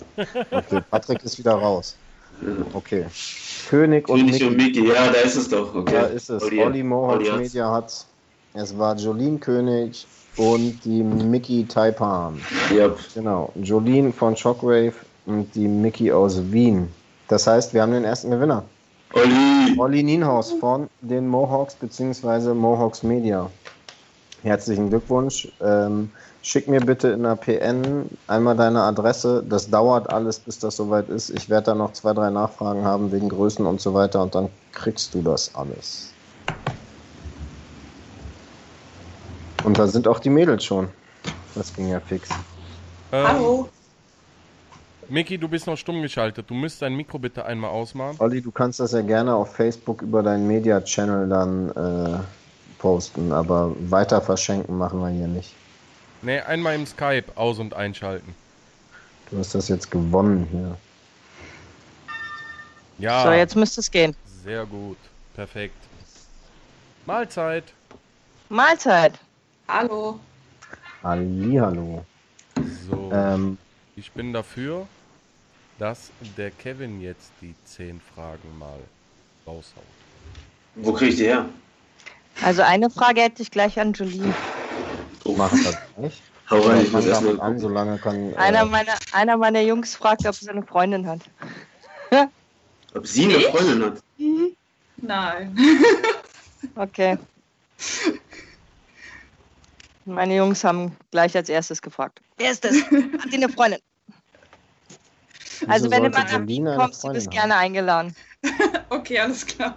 Okay, 0.51 0.81
Patrick 0.91 1.23
ist 1.25 1.39
wieder 1.39 1.53
raus. 1.53 1.97
Okay. 2.73 3.05
König 3.69 4.09
und 4.09 4.21
König 4.21 4.45
und 4.45 4.57
Mickey. 4.57 4.87
Ja, 4.89 5.07
da 5.09 5.21
ist 5.21 5.37
es 5.37 5.49
doch. 5.49 5.75
Okay. 5.75 5.93
Da 5.93 6.03
ist 6.07 6.31
es. 6.31 6.43
Olli- 6.43 6.61
Olli 6.63 6.83
Mohawk. 6.83 7.37
Media 7.39 7.71
hat. 7.71 8.07
Es 8.55 8.77
war 8.79 8.97
Jolene 8.97 9.39
König 9.39 10.07
und 10.37 10.85
die 10.85 11.03
Mickey 11.03 11.65
Taipan. 11.67 12.41
Ja, 12.75 12.91
Genau. 13.15 13.53
Jolene 13.63 14.13
von 14.13 14.37
Shockwave 14.37 14.95
und 15.27 15.55
die 15.55 15.69
Mickey 15.69 16.11
aus 16.13 16.41
Wien. 16.51 16.89
Das 17.29 17.47
heißt, 17.47 17.75
wir 17.75 17.83
haben 17.83 17.93
den 17.93 18.05
ersten 18.05 18.31
Gewinner. 18.31 18.65
Olli. 19.13 19.77
Olli 19.79 20.03
Nienhaus 20.03 20.53
von 20.53 20.89
den 21.01 21.27
Mohawks 21.29 21.75
bzw. 21.75 22.55
Mohawks 22.55 23.03
Media. 23.03 23.51
Herzlichen 24.43 24.89
Glückwunsch. 24.90 25.48
Ähm, 25.60 26.10
schick 26.43 26.69
mir 26.69 26.81
bitte 26.81 27.09
in 27.09 27.24
der 27.24 27.36
PN 27.36 28.09
einmal 28.27 28.56
deine 28.56 28.82
Adresse. 28.82 29.44
Das 29.48 29.69
dauert 29.69 30.10
alles, 30.10 30.39
bis 30.39 30.59
das 30.59 30.77
soweit 30.77 31.09
ist. 31.09 31.31
Ich 31.31 31.48
werde 31.48 31.66
da 31.66 31.74
noch 31.74 31.93
zwei, 31.93 32.12
drei 32.12 32.31
Nachfragen 32.31 32.85
haben 32.85 33.10
wegen 33.10 33.28
Größen 33.28 33.66
und 33.66 33.81
so 33.81 33.94
weiter 33.94 34.23
und 34.23 34.35
dann 34.35 34.48
kriegst 34.73 35.15
du 35.15 35.23
das 35.23 35.55
alles. 35.55 36.12
Und 39.65 39.78
da 39.78 39.86
sind 39.86 40.06
auch 40.06 40.20
die 40.20 40.31
Mädels 40.31 40.65
schon. 40.65 40.89
Das 41.55 41.74
ging 41.74 41.89
ja 41.89 41.98
fix. 42.01 42.28
Ähm, 43.12 43.27
Hallo. 43.27 43.69
Miki, 45.09 45.39
du 45.39 45.48
bist 45.48 45.66
noch 45.66 45.77
stumm 45.77 46.02
geschaltet. 46.02 46.48
Du 46.48 46.55
müsst 46.55 46.82
dein 46.82 46.94
Mikro 46.94 47.19
bitte 47.19 47.44
einmal 47.44 47.70
ausmachen. 47.70 48.16
Olli, 48.19 48.43
du 48.43 48.52
kannst 48.52 48.78
das 48.78 48.93
ja 48.93 49.01
gerne 49.01 49.35
auf 49.35 49.55
Facebook 49.55 50.02
über 50.02 50.23
deinen 50.23 50.47
Media-Channel 50.47 51.28
dann 51.28 51.70
äh, 51.70 52.19
posten, 52.79 53.33
aber 53.33 53.75
weiter 53.91 54.21
verschenken 54.21 54.79
machen 54.79 55.01
wir 55.01 55.09
hier 55.11 55.27
nicht. 55.29 55.55
Ne, 56.23 56.45
einmal 56.47 56.75
im 56.75 56.87
Skype 56.87 57.25
aus- 57.37 57.59
und 57.59 57.75
einschalten. 57.75 58.35
Du 59.31 59.39
hast 59.39 59.55
das 59.55 59.69
jetzt 59.69 59.91
gewonnen 59.91 60.47
hier. 60.51 60.77
Ja, 62.99 63.23
So, 63.25 63.33
jetzt 63.33 63.55
müsste 63.57 63.81
es 63.81 63.91
gehen. 63.91 64.17
sehr 64.45 64.65
gut. 64.67 64.97
Perfekt. 65.35 65.77
Mahlzeit. 67.07 67.65
Mahlzeit. 68.49 69.13
Hallo. 69.69 70.19
Hallihallo. 71.03 72.05
So, 72.91 73.11
Ähm, 73.13 73.57
ich 73.95 74.11
bin 74.13 74.33
dafür, 74.33 74.87
dass 75.79 76.11
der 76.37 76.51
Kevin 76.51 77.01
jetzt 77.01 77.31
die 77.41 77.55
zehn 77.65 78.01
Fragen 78.15 78.59
mal 78.59 78.79
raushaut. 79.47 79.85
Wo 80.75 80.93
kriege 80.93 81.11
ich 81.13 81.17
die 81.19 81.27
her? 81.27 81.47
Also 82.43 82.62
eine 82.62 82.90
Frage 82.90 83.23
hätte 83.23 83.43
ich 83.43 83.51
gleich 83.51 83.78
an 83.78 83.93
Julie. 83.93 84.32
Oh, 85.24 85.35
Mach 85.36 85.51
das 85.51 85.77
nicht. 85.98 86.23
hau 86.51 86.60
rein, 86.60 86.85
ich 86.85 86.93
muss 86.93 87.05
damit 87.05 87.24
erstmal. 87.24 87.51
an, 87.51 87.59
solange 87.59 87.98
kann. 87.98 88.35
Einer 88.35 88.62
Äh, 88.62 88.66
meiner, 88.66 88.94
einer 89.12 89.36
meiner 89.36 89.60
Jungs 89.60 89.94
fragt, 89.94 90.27
ob 90.27 90.35
sie 90.35 90.48
eine 90.48 90.62
Freundin 90.62 91.06
hat. 91.06 91.20
Ob 92.94 93.06
sie 93.06 93.24
eine 93.24 93.36
Ich? 93.36 93.47
Freundin 93.48 93.85
hat? 93.85 94.01
Nein. 95.02 95.59
Okay. 96.74 97.19
Meine 100.05 100.36
Jungs 100.36 100.62
haben 100.62 100.97
gleich 101.10 101.36
als 101.36 101.48
erstes 101.48 101.82
gefragt. 101.82 102.20
Wer 102.36 102.52
ist 102.52 102.65
das? 102.65 102.77
Hat 102.77 103.32
die 103.32 103.36
eine 103.36 103.48
Freundin? 103.48 103.81
wieso 105.60 105.70
Also 105.73 105.90
wenn 105.90 106.05
du 106.05 106.10
mal 106.10 106.24
nach 106.24 106.47
Wien 106.47 106.65
kommst, 106.77 107.02
du 107.05 107.12
bist 107.12 107.27
haben? 107.27 107.36
gerne 107.36 107.56
eingeladen. 107.56 108.15
Okay, 108.90 109.19
alles 109.19 109.44
klar. 109.44 109.77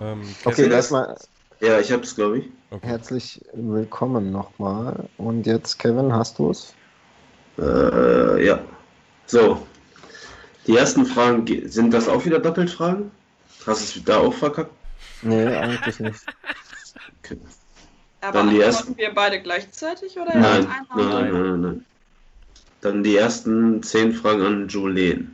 Ähm, 0.00 0.22
Okay, 0.44 0.68
erstmal 0.70 1.16
Ja, 1.60 1.80
ich 1.80 1.90
hab's, 1.90 2.14
glaube 2.14 2.38
ich. 2.38 2.44
okay. 2.70 2.86
herzlich 2.86 3.40
willkommen 3.54 4.30
nochmal. 4.30 5.08
Und 5.16 5.46
jetzt, 5.46 5.78
Kevin, 5.78 6.12
hast 6.12 6.38
du 6.38 6.50
es? 6.50 6.74
Äh, 7.58 8.44
ja. 8.44 8.60
So. 9.26 9.66
Die 10.66 10.76
ersten 10.76 11.06
Fragen, 11.06 11.44
ge- 11.44 11.66
sind 11.68 11.94
das 11.94 12.08
auch 12.08 12.24
wieder 12.24 12.38
Doppelfragen? 12.40 13.10
Hast 13.66 13.94
du 13.94 13.98
es 14.00 14.04
da 14.04 14.18
auch 14.18 14.34
verkackt? 14.34 14.70
Nee, 15.22 15.46
eigentlich 15.46 15.98
nicht. 16.00 16.20
Okay. 17.24 17.38
Aber 18.20 18.32
Dann 18.38 18.50
die 18.50 18.60
ersten- 18.60 18.96
wir 18.96 19.14
beide 19.14 19.40
gleichzeitig 19.40 20.18
oder 20.18 20.34
Nein, 20.36 20.66
nein, 20.94 21.08
nein, 21.08 21.32
nein, 21.32 21.60
nein. 21.60 21.86
Dann 22.82 23.02
die 23.02 23.16
ersten 23.16 23.82
zehn 23.82 24.12
Fragen 24.12 24.42
an 24.42 24.68
Jolene. 24.68 25.26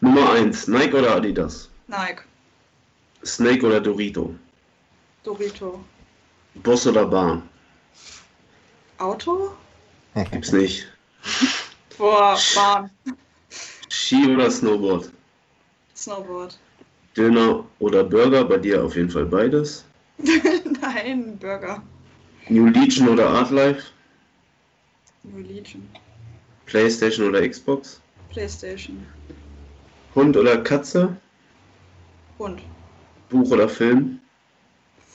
Nummer 0.00 0.32
1, 0.32 0.66
Nike 0.68 0.94
oder 0.94 1.16
Adidas? 1.16 1.68
Nike. 1.88 2.22
Snake 3.24 3.64
oder 3.66 3.80
Dorito? 3.80 4.34
Dorito. 5.22 5.84
Bus 6.54 6.86
oder 6.86 7.06
Bahn? 7.06 7.48
Auto? 8.98 9.52
Gibt's 10.30 10.52
nicht. 10.52 10.86
Boah, 11.98 12.38
Bahn. 12.54 12.90
Ski 13.88 14.26
oder 14.26 14.50
Snowboard? 14.50 15.12
Snowboard. 15.94 16.58
Döner 17.16 17.64
oder 17.78 18.04
Burger? 18.04 18.44
Bei 18.44 18.56
dir 18.56 18.82
auf 18.84 18.96
jeden 18.96 19.10
Fall 19.10 19.26
beides. 19.26 19.84
Nein, 20.80 21.38
Burger. 21.38 21.82
New 22.48 22.66
Legion 22.66 23.08
oder 23.08 23.28
Artlife? 23.28 23.82
New 25.22 25.40
Legion. 25.40 25.88
Playstation 26.66 27.28
oder 27.28 27.46
Xbox? 27.48 28.00
Playstation. 28.30 29.06
Hund 30.14 30.36
oder 30.36 30.62
Katze? 30.62 31.16
Hund. 32.38 32.60
Buch 33.32 33.50
oder 33.50 33.68
Film? 33.68 34.20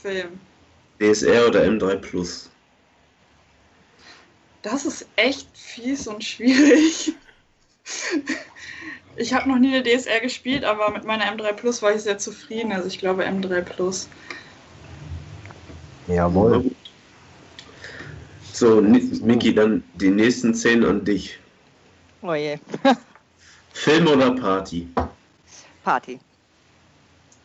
Film. 0.02 0.39
DSR 0.99 1.48
oder 1.48 1.64
M3 1.64 1.95
Plus? 1.98 2.49
Das 4.64 4.85
ist 4.85 5.07
echt 5.15 5.48
fies 5.53 6.07
und 6.07 6.23
schwierig. 6.23 7.14
Ich 9.15 9.34
habe 9.34 9.48
noch 9.48 9.57
nie 9.57 9.73
eine 9.73 9.84
DSR 9.84 10.19
gespielt, 10.19 10.64
aber 10.64 10.91
mit 10.91 11.06
meiner 11.06 11.26
M3 11.26 11.53
Plus 11.53 11.81
war 11.81 11.95
ich 11.95 12.02
sehr 12.02 12.18
zufrieden. 12.18 12.72
Also 12.72 12.88
ich 12.88 12.99
glaube 12.99 13.26
M3 13.26 13.61
Plus. 13.61 14.10
Jawohl. 16.07 16.72
So, 18.53 18.81
Miki, 18.81 19.53
dann 19.53 19.84
die 19.95 20.10
nächsten 20.10 20.53
zehn 20.53 20.84
an 20.84 21.06
dich. 21.06 21.39
Oh 22.22 22.34
je. 22.34 22.57
Film 23.73 24.07
oder 24.07 24.31
Party? 24.31 24.88
Party. 25.84 26.19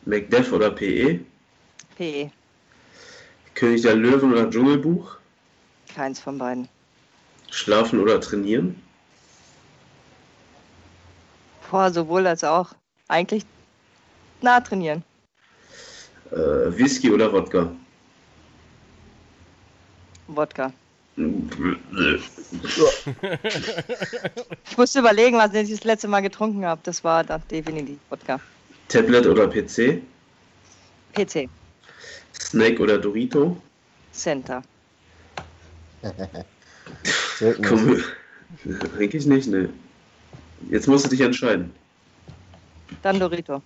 Macbeth 0.05 0.51
oder 0.51 0.71
PE? 0.71 1.19
PE. 1.97 2.31
König 3.55 3.81
der 3.81 3.95
Löwen 3.95 4.33
oder 4.33 4.49
Dschungelbuch? 4.49 5.17
Keins 5.93 6.19
von 6.19 6.37
beiden. 6.37 6.67
Schlafen 7.51 7.99
oder 7.99 8.19
trainieren? 8.19 8.81
Boah, 11.69 11.91
sowohl 11.91 12.27
als 12.27 12.43
auch. 12.43 12.73
Eigentlich 13.07 13.45
nah 14.41 14.59
trainieren. 14.59 15.03
Äh, 16.31 16.35
Whisky 16.77 17.11
oder 17.11 17.31
Wodka? 17.31 17.71
Wodka. 20.27 20.71
Ich 24.69 24.77
musste 24.77 24.99
überlegen, 24.99 25.37
was 25.37 25.53
ich 25.53 25.69
das 25.69 25.83
letzte 25.83 26.07
Mal 26.07 26.21
getrunken 26.21 26.65
habe. 26.65 26.81
Das 26.83 27.03
war 27.03 27.23
dann 27.23 27.43
definitiv 27.49 27.99
Wodka. 28.09 28.39
Tablet 28.93 29.25
oder 29.25 29.47
PC? 29.47 30.03
PC. 31.13 31.49
Snake 32.39 32.79
oder 32.79 32.99
Dorito? 32.99 33.57
Center. 34.11 34.61
Komm, 37.67 38.03
eigentlich 38.99 39.25
nicht, 39.25 39.47
ne. 39.47 39.69
Jetzt 40.69 40.87
musst 40.87 41.05
du 41.05 41.09
dich 41.09 41.21
entscheiden. 41.21 41.73
Dann 43.01 43.19
Dorito. 43.19 43.63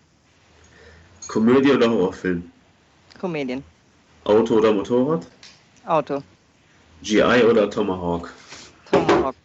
Komödie 1.27 1.71
oder 1.71 1.89
Horrorfilm? 1.89 2.49
Comedian. 3.19 3.65
Auto 4.23 4.55
oder 4.55 4.71
Motorrad? 4.71 5.27
Auto. 5.85 6.23
GI 7.01 7.43
oder 7.43 7.69
Tomahawk? 7.69 8.31
Tomahawk. 8.89 9.35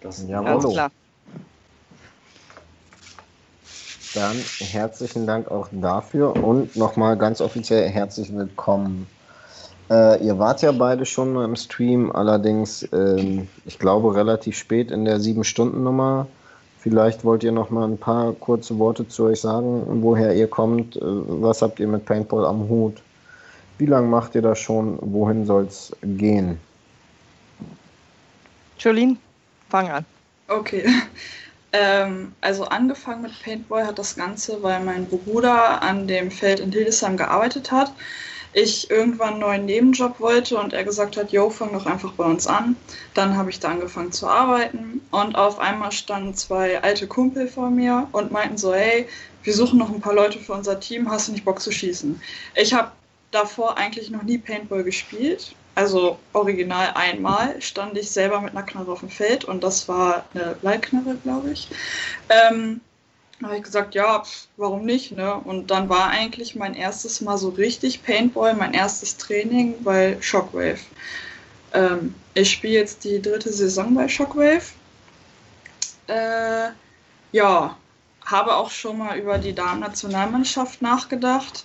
Das 0.00 0.16
Ganz 0.16 0.28
Jawohl. 0.28 0.72
klar. 0.72 0.90
Dann 4.14 4.36
herzlichen 4.60 5.26
Dank 5.26 5.50
auch 5.50 5.68
dafür 5.72 6.36
und 6.36 6.76
nochmal 6.76 7.16
ganz 7.16 7.40
offiziell 7.40 7.88
herzlich 7.88 8.32
willkommen. 8.32 9.08
Äh, 9.90 10.24
ihr 10.24 10.38
wart 10.38 10.62
ja 10.62 10.70
beide 10.70 11.04
schon 11.04 11.32
mal 11.32 11.44
im 11.44 11.56
Stream, 11.56 12.12
allerdings, 12.12 12.88
ähm, 12.92 13.48
ich 13.66 13.76
glaube, 13.80 14.14
relativ 14.14 14.56
spät 14.56 14.92
in 14.92 15.04
der 15.04 15.18
7-Stunden-Nummer. 15.18 16.28
Vielleicht 16.78 17.24
wollt 17.24 17.42
ihr 17.42 17.50
noch 17.50 17.70
mal 17.70 17.88
ein 17.88 17.98
paar 17.98 18.32
kurze 18.34 18.78
Worte 18.78 19.08
zu 19.08 19.24
euch 19.24 19.40
sagen, 19.40 19.82
woher 20.00 20.32
ihr 20.36 20.46
kommt, 20.46 20.94
äh, 20.94 21.00
was 21.02 21.60
habt 21.60 21.80
ihr 21.80 21.88
mit 21.88 22.06
Paintball 22.06 22.44
am 22.46 22.68
Hut, 22.68 23.02
wie 23.78 23.86
lange 23.86 24.06
macht 24.06 24.36
ihr 24.36 24.42
das 24.42 24.60
schon, 24.60 24.96
wohin 25.00 25.44
soll 25.44 25.64
es 25.64 25.90
gehen? 26.02 26.60
Jolene, 28.78 29.16
fang 29.68 29.90
an. 29.90 30.04
Okay. 30.46 30.84
Ähm, 31.74 32.32
also 32.40 32.66
angefangen 32.66 33.22
mit 33.22 33.42
Paintball 33.42 33.84
hat 33.84 33.98
das 33.98 34.14
Ganze, 34.14 34.62
weil 34.62 34.78
mein 34.84 35.06
Bruder 35.06 35.82
an 35.82 36.06
dem 36.06 36.30
Feld 36.30 36.60
in 36.60 36.70
Hildesheim 36.70 37.16
gearbeitet 37.16 37.72
hat. 37.72 37.92
Ich 38.52 38.88
irgendwann 38.92 39.30
einen 39.30 39.40
neuen 39.40 39.64
Nebenjob 39.64 40.20
wollte 40.20 40.56
und 40.56 40.72
er 40.72 40.84
gesagt 40.84 41.16
hat, 41.16 41.32
yo, 41.32 41.50
fang 41.50 41.72
doch 41.72 41.86
einfach 41.86 42.12
bei 42.12 42.24
uns 42.26 42.46
an. 42.46 42.76
Dann 43.12 43.36
habe 43.36 43.50
ich 43.50 43.58
da 43.58 43.70
angefangen 43.70 44.12
zu 44.12 44.28
arbeiten 44.28 45.00
und 45.10 45.34
auf 45.34 45.58
einmal 45.58 45.90
standen 45.90 46.34
zwei 46.34 46.80
alte 46.80 47.08
Kumpel 47.08 47.48
vor 47.48 47.70
mir 47.70 48.06
und 48.12 48.30
meinten 48.30 48.56
so, 48.56 48.72
hey, 48.72 49.08
wir 49.42 49.52
suchen 49.52 49.80
noch 49.80 49.90
ein 49.90 50.00
paar 50.00 50.14
Leute 50.14 50.38
für 50.38 50.52
unser 50.52 50.78
Team, 50.78 51.10
hast 51.10 51.26
du 51.26 51.32
nicht 51.32 51.44
Bock 51.44 51.60
zu 51.60 51.72
schießen? 51.72 52.22
Ich 52.54 52.72
habe 52.72 52.92
davor 53.32 53.76
eigentlich 53.78 54.10
noch 54.10 54.22
nie 54.22 54.38
Paintball 54.38 54.84
gespielt. 54.84 55.56
Also 55.74 56.18
original 56.32 56.92
einmal 56.94 57.60
stand 57.60 57.98
ich 57.98 58.10
selber 58.10 58.40
mit 58.40 58.52
einer 58.52 58.62
Knarre 58.64 58.92
auf 58.92 59.00
dem 59.00 59.08
Feld 59.08 59.44
und 59.44 59.64
das 59.64 59.88
war 59.88 60.24
eine 60.32 60.56
Leihknarre, 60.62 61.16
glaube 61.16 61.50
ich. 61.50 61.68
Ähm, 62.28 62.80
da 63.40 63.48
habe 63.48 63.56
ich 63.56 63.64
gesagt, 63.64 63.94
ja, 63.94 64.22
pf, 64.22 64.46
warum 64.56 64.84
nicht? 64.84 65.12
Ne? 65.12 65.34
Und 65.34 65.70
dann 65.70 65.88
war 65.88 66.08
eigentlich 66.08 66.54
mein 66.54 66.74
erstes 66.74 67.20
Mal 67.20 67.38
so 67.38 67.48
richtig 67.48 68.04
Paintball, 68.04 68.54
mein 68.54 68.72
erstes 68.72 69.16
Training 69.16 69.82
bei 69.82 70.16
Shockwave. 70.20 70.78
Ähm, 71.72 72.14
ich 72.34 72.52
spiele 72.52 72.74
jetzt 72.74 73.02
die 73.04 73.20
dritte 73.20 73.52
Saison 73.52 73.94
bei 73.94 74.06
Shockwave. 74.06 74.62
Äh, 76.06 76.68
ja, 77.32 77.76
habe 78.24 78.54
auch 78.54 78.70
schon 78.70 78.98
mal 78.98 79.18
über 79.18 79.38
die 79.38 79.54
Damen-Nationalmannschaft 79.54 80.80
nachgedacht, 80.80 81.64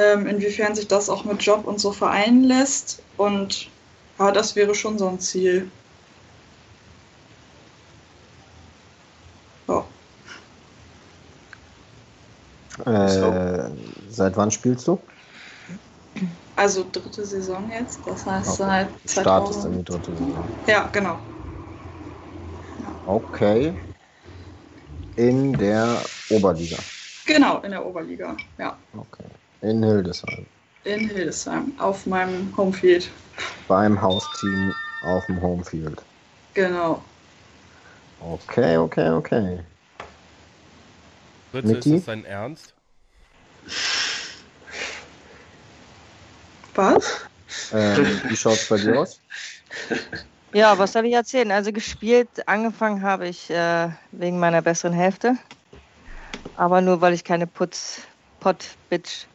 ähm, 0.00 0.26
inwiefern 0.26 0.74
sich 0.74 0.88
das 0.88 1.10
auch 1.10 1.24
mit 1.24 1.42
Job 1.42 1.66
und 1.66 1.78
so 1.78 1.92
vereinen 1.92 2.44
lässt. 2.44 3.02
Und 3.18 3.68
ja, 4.18 4.30
das 4.32 4.56
wäre 4.56 4.74
schon 4.74 4.98
so 4.98 5.08
ein 5.08 5.20
Ziel. 5.20 5.70
Ja. 9.68 9.84
Äh, 12.86 13.70
seit 14.08 14.36
wann 14.36 14.50
spielst 14.50 14.88
du? 14.88 14.98
Also 16.56 16.84
dritte 16.90 17.24
Saison 17.24 17.70
jetzt, 17.70 18.00
das 18.06 18.26
heißt 18.26 18.60
Okay. 18.60 18.62
seit 18.62 18.88
Startest 19.06 19.62
2000. 19.62 19.64
in 19.66 19.78
die 19.78 19.84
dritte 19.84 20.16
Saison. 20.16 20.48
Ja, 20.66 20.88
genau. 20.92 21.18
Okay. 23.06 23.76
In 25.16 25.52
der 25.52 26.02
Oberliga. 26.30 26.76
Genau, 27.26 27.60
in 27.62 27.70
der 27.70 27.84
Oberliga. 27.84 28.36
Ja, 28.58 28.76
Okay. 28.94 29.24
In 29.62 29.82
Hildesheim. 29.82 30.46
In 30.84 31.08
Hildesheim, 31.08 31.72
auf 31.78 32.06
meinem 32.06 32.56
Homefield. 32.56 33.10
Beim 33.68 34.00
Hausteam 34.00 34.74
auf 35.02 35.26
dem 35.26 35.40
Homefield. 35.40 36.02
Genau. 36.54 37.02
Okay, 38.20 38.76
okay, 38.78 39.10
okay. 39.10 39.60
Fritz, 41.50 41.66
Mickey? 41.66 41.78
ist 41.78 41.92
das 41.92 42.04
dein 42.06 42.24
Ernst? 42.24 42.74
Was? 46.74 47.28
Ähm, 47.72 48.20
wie 48.24 48.34
es 48.34 48.68
bei 48.68 48.76
dir 48.76 48.98
aus? 48.98 49.20
Ja, 50.52 50.76
was 50.76 50.94
soll 50.94 51.06
ich 51.06 51.14
erzählen? 51.14 51.52
Also 51.52 51.72
gespielt, 51.72 52.28
angefangen 52.48 53.02
habe 53.02 53.28
ich 53.28 53.50
äh, 53.50 53.88
wegen 54.10 54.40
meiner 54.40 54.60
besseren 54.62 54.92
Hälfte. 54.92 55.36
Aber 56.56 56.80
nur, 56.80 57.00
weil 57.00 57.14
ich 57.14 57.22
keine 57.22 57.46
Putz, 57.46 58.00
Pot-Bitch 58.40 59.28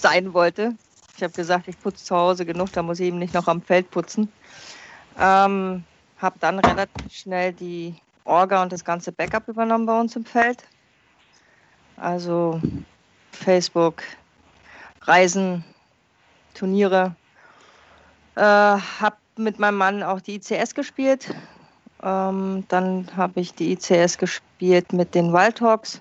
sein 0.00 0.34
wollte. 0.34 0.76
Ich 1.16 1.22
habe 1.22 1.32
gesagt, 1.32 1.68
ich 1.68 1.78
putze 1.80 2.04
zu 2.04 2.16
Hause 2.16 2.46
genug, 2.46 2.72
da 2.72 2.82
muss 2.82 3.00
ich 3.00 3.06
eben 3.06 3.18
nicht 3.18 3.34
noch 3.34 3.48
am 3.48 3.62
Feld 3.62 3.90
putzen. 3.90 4.32
Ähm, 5.18 5.84
habe 6.18 6.38
dann 6.38 6.58
relativ 6.58 7.12
schnell 7.12 7.52
die 7.52 7.96
Orga 8.24 8.62
und 8.62 8.72
das 8.72 8.84
ganze 8.84 9.12
Backup 9.12 9.48
übernommen 9.48 9.86
bei 9.86 9.98
uns 9.98 10.14
im 10.16 10.24
Feld. 10.24 10.64
Also 11.96 12.60
Facebook, 13.32 14.02
Reisen, 15.02 15.64
Turniere. 16.54 17.16
Äh, 18.36 18.42
habe 18.42 19.16
mit 19.36 19.58
meinem 19.58 19.76
Mann 19.76 20.02
auch 20.02 20.20
die 20.20 20.36
ICS 20.36 20.74
gespielt. 20.74 21.34
Ähm, 22.02 22.64
dann 22.68 23.08
habe 23.16 23.40
ich 23.40 23.54
die 23.54 23.72
ICS 23.72 24.18
gespielt 24.18 24.92
mit 24.92 25.14
den 25.14 25.32
Wildhawks. 25.32 26.00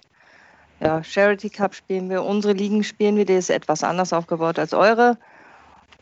Ja, 0.79 1.03
Charity 1.03 1.49
Cup 1.49 1.73
spielen 1.73 2.09
wir. 2.09 2.23
Unsere 2.23 2.53
Ligen 2.53 2.83
spielen 2.83 3.15
wir. 3.15 3.25
Die 3.25 3.33
ist 3.33 3.49
etwas 3.49 3.83
anders 3.83 4.13
aufgebaut 4.13 4.59
als 4.59 4.73
eure. 4.73 5.17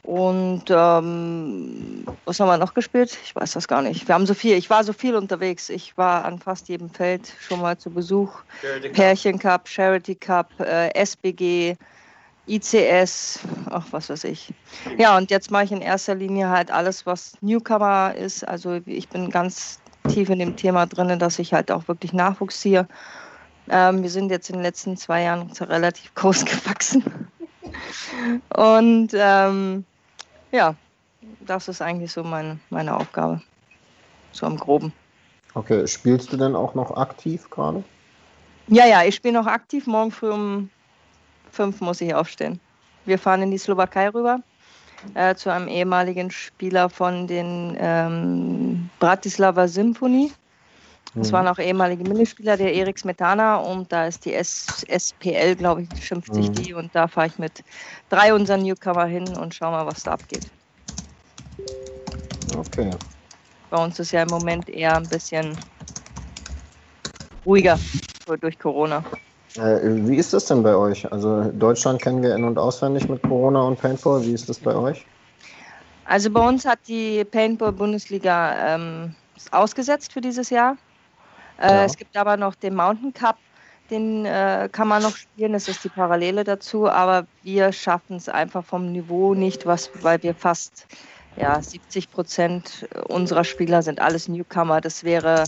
Und 0.05 0.65
ähm, 0.69 2.05
was 2.25 2.39
haben 2.39 2.47
wir 2.47 2.57
noch 2.57 2.75
gespielt? 2.75 3.17
Ich 3.23 3.35
weiß 3.35 3.53
das 3.53 3.67
gar 3.67 3.81
nicht. 3.81 4.07
Wir 4.07 4.13
haben 4.13 4.27
so 4.27 4.35
viel, 4.35 4.55
ich 4.55 4.69
war 4.69 4.83
so 4.83 4.93
viel 4.93 5.15
unterwegs. 5.15 5.69
Ich 5.69 5.97
war 5.97 6.25
an 6.25 6.37
fast 6.37 6.69
jedem 6.69 6.89
Feld 6.89 7.33
schon 7.39 7.59
mal 7.59 7.75
zu 7.77 7.89
Besuch. 7.89 8.41
Pärchen 8.93 9.39
Cup, 9.39 9.67
Charity 9.67 10.13
Cup, 10.13 10.51
äh, 10.59 10.93
SBG, 10.93 11.75
ICS, 12.47 13.39
ach 13.71 13.87
was 13.89 14.09
weiß 14.09 14.25
ich. 14.25 14.53
Ja, 14.99 15.17
und 15.17 15.31
jetzt 15.31 15.49
mache 15.49 15.63
ich 15.63 15.71
in 15.71 15.81
erster 15.81 16.13
Linie 16.13 16.49
halt 16.49 16.69
alles, 16.69 17.07
was 17.07 17.33
Newcomer 17.41 18.13
ist. 18.15 18.47
Also 18.47 18.79
ich 18.85 19.09
bin 19.09 19.31
ganz 19.31 19.79
tief 20.09 20.29
in 20.29 20.37
dem 20.37 20.55
Thema 20.55 20.85
drin, 20.85 21.17
dass 21.17 21.39
ich 21.39 21.53
halt 21.53 21.71
auch 21.71 21.87
wirklich 21.87 22.13
Nachwuchs 22.13 22.59
ziehe. 22.59 22.87
Ähm, 23.69 24.03
wir 24.03 24.09
sind 24.09 24.29
jetzt 24.29 24.49
in 24.49 24.57
den 24.57 24.63
letzten 24.63 24.97
zwei 24.97 25.23
Jahren 25.23 25.51
relativ 25.51 26.13
groß 26.15 26.45
gewachsen. 26.45 27.03
und 28.55 29.09
ähm, 29.13 29.85
ja, 30.51 30.75
das 31.41 31.67
ist 31.67 31.81
eigentlich 31.81 32.11
so 32.11 32.23
mein, 32.23 32.59
meine 32.69 32.95
Aufgabe. 32.95 33.41
So 34.31 34.45
im 34.45 34.57
Groben. 34.57 34.93
Okay, 35.53 35.87
spielst 35.87 36.33
du 36.33 36.37
denn 36.37 36.55
auch 36.55 36.75
noch 36.75 36.95
aktiv 36.97 37.49
gerade? 37.49 37.83
Ja, 38.67 38.85
ja, 38.85 39.03
ich 39.03 39.15
spiele 39.15 39.35
noch 39.35 39.47
aktiv. 39.47 39.87
Morgen 39.87 40.11
früh 40.11 40.31
um 40.31 40.69
fünf 41.51 41.81
muss 41.81 42.01
ich 42.01 42.13
aufstehen. 42.13 42.59
Wir 43.05 43.17
fahren 43.17 43.43
in 43.43 43.51
die 43.51 43.57
Slowakei 43.57 44.09
rüber 44.09 44.39
äh, 45.13 45.35
zu 45.35 45.51
einem 45.51 45.67
ehemaligen 45.67 46.31
Spieler 46.31 46.89
von 46.89 47.27
den 47.27 47.77
ähm, 47.79 48.89
Bratislava 48.99 49.67
Symphony. 49.67 50.31
Das 51.15 51.29
mhm. 51.29 51.33
waren 51.33 51.47
auch 51.47 51.59
ehemalige 51.59 52.03
Minispieler, 52.03 52.57
der 52.57 52.73
Erik 52.73 52.99
Smetana 52.99 53.57
und 53.57 53.91
da 53.91 54.07
ist 54.07 54.25
die 54.25 54.33
S 54.33 54.85
SPL, 54.87 55.55
glaube 55.55 55.83
ich, 55.83 56.05
schimpft 56.05 56.33
sich 56.33 56.49
mhm. 56.49 56.53
die 56.53 56.73
und 56.73 56.93
da 56.93 57.07
fahre 57.07 57.27
ich 57.27 57.39
mit 57.39 57.63
drei 58.09 58.33
unseren 58.33 58.63
Newcomer 58.63 59.05
hin 59.05 59.27
und 59.37 59.55
schau 59.55 59.71
mal, 59.71 59.85
was 59.85 60.03
da 60.03 60.11
abgeht. 60.11 60.43
Okay. 62.57 62.91
Bei 63.69 63.83
uns 63.83 63.97
ist 63.99 64.11
ja 64.11 64.23
im 64.23 64.29
Moment 64.29 64.69
eher 64.69 64.97
ein 64.97 65.07
bisschen 65.07 65.57
ruhiger 67.45 67.79
durch 68.41 68.59
Corona. 68.59 69.03
Äh, 69.55 69.79
wie 69.83 70.17
ist 70.17 70.33
das 70.33 70.45
denn 70.45 70.63
bei 70.63 70.75
euch? 70.75 71.09
Also 71.11 71.43
Deutschland 71.51 72.01
kennen 72.01 72.21
wir 72.21 72.35
in- 72.35 72.43
und 72.43 72.57
auswendig 72.57 73.07
mit 73.07 73.21
Corona 73.21 73.61
und 73.61 73.79
Paintball. 73.79 74.21
Wie 74.23 74.33
ist 74.33 74.49
das 74.49 74.59
bei 74.59 74.75
euch? 74.75 75.05
Also 76.05 76.29
bei 76.29 76.45
uns 76.47 76.65
hat 76.65 76.79
die 76.87 77.23
Paintball-Bundesliga 77.23 78.75
ähm, 78.75 79.15
ausgesetzt 79.51 80.13
für 80.13 80.21
dieses 80.21 80.49
Jahr. 80.49 80.77
Äh, 81.59 81.67
ja. 81.67 81.85
Es 81.85 81.97
gibt 81.97 82.15
aber 82.17 82.37
noch 82.37 82.55
den 82.55 82.75
Mountain 82.75 83.13
Cup, 83.13 83.37
den 83.89 84.25
äh, 84.25 84.69
kann 84.71 84.87
man 84.87 85.03
noch 85.03 85.15
spielen, 85.15 85.53
das 85.53 85.67
ist 85.67 85.83
die 85.83 85.89
Parallele 85.89 86.43
dazu, 86.43 86.89
aber 86.89 87.27
wir 87.43 87.71
schaffen 87.71 88.15
es 88.17 88.27
einfach 88.27 88.65
vom 88.65 88.91
Niveau 88.91 89.35
nicht, 89.35 89.65
was, 89.65 89.89
weil 90.01 90.21
wir 90.23 90.33
fast 90.33 90.87
ja, 91.37 91.61
70 91.61 92.11
Prozent 92.11 92.87
unserer 93.07 93.43
Spieler 93.43 93.81
sind 93.81 93.99
alles 93.99 94.27
Newcomer. 94.27 94.81
Das 94.81 95.03
wäre 95.03 95.45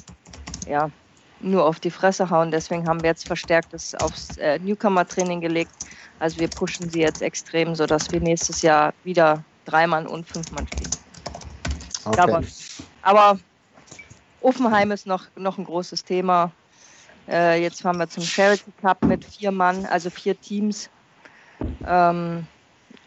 ja 0.68 0.90
nur 1.40 1.66
auf 1.66 1.80
die 1.80 1.92
Fresse 1.92 2.30
hauen. 2.30 2.52
Deswegen 2.52 2.88
haben 2.88 3.02
wir 3.02 3.10
jetzt 3.10 3.26
verstärktes 3.26 3.96
aufs 3.96 4.38
äh, 4.38 4.60
Newcomer-Training 4.60 5.42
gelegt. 5.42 5.72
Also 6.20 6.40
wir 6.40 6.48
pushen 6.48 6.90
sie 6.90 7.00
jetzt 7.00 7.22
extrem, 7.22 7.76
sodass 7.76 8.12
wir 8.12 8.20
nächstes 8.20 8.62
Jahr 8.62 8.94
wieder 9.04 9.44
drei 9.66 9.88
Mann 9.88 10.08
und 10.08 10.28
fünf 10.28 10.52
Mann 10.52 10.68
spielen. 10.68 10.92
Okay. 12.06 12.22
Aber, 12.22 12.44
aber 13.02 13.40
Offenheim 14.48 14.92
ist 14.92 15.06
noch, 15.06 15.26
noch 15.36 15.58
ein 15.58 15.66
großes 15.66 16.06
Thema. 16.06 16.54
Äh, 17.28 17.62
jetzt 17.62 17.82
fahren 17.82 17.98
wir 17.98 18.08
zum 18.08 18.24
Charity 18.24 18.72
Cup 18.82 19.04
mit 19.04 19.26
vier 19.26 19.52
Mann, 19.52 19.86
also 19.88 20.10
vier 20.10 20.40
Teams. 20.40 20.90
Ähm, 21.86 22.48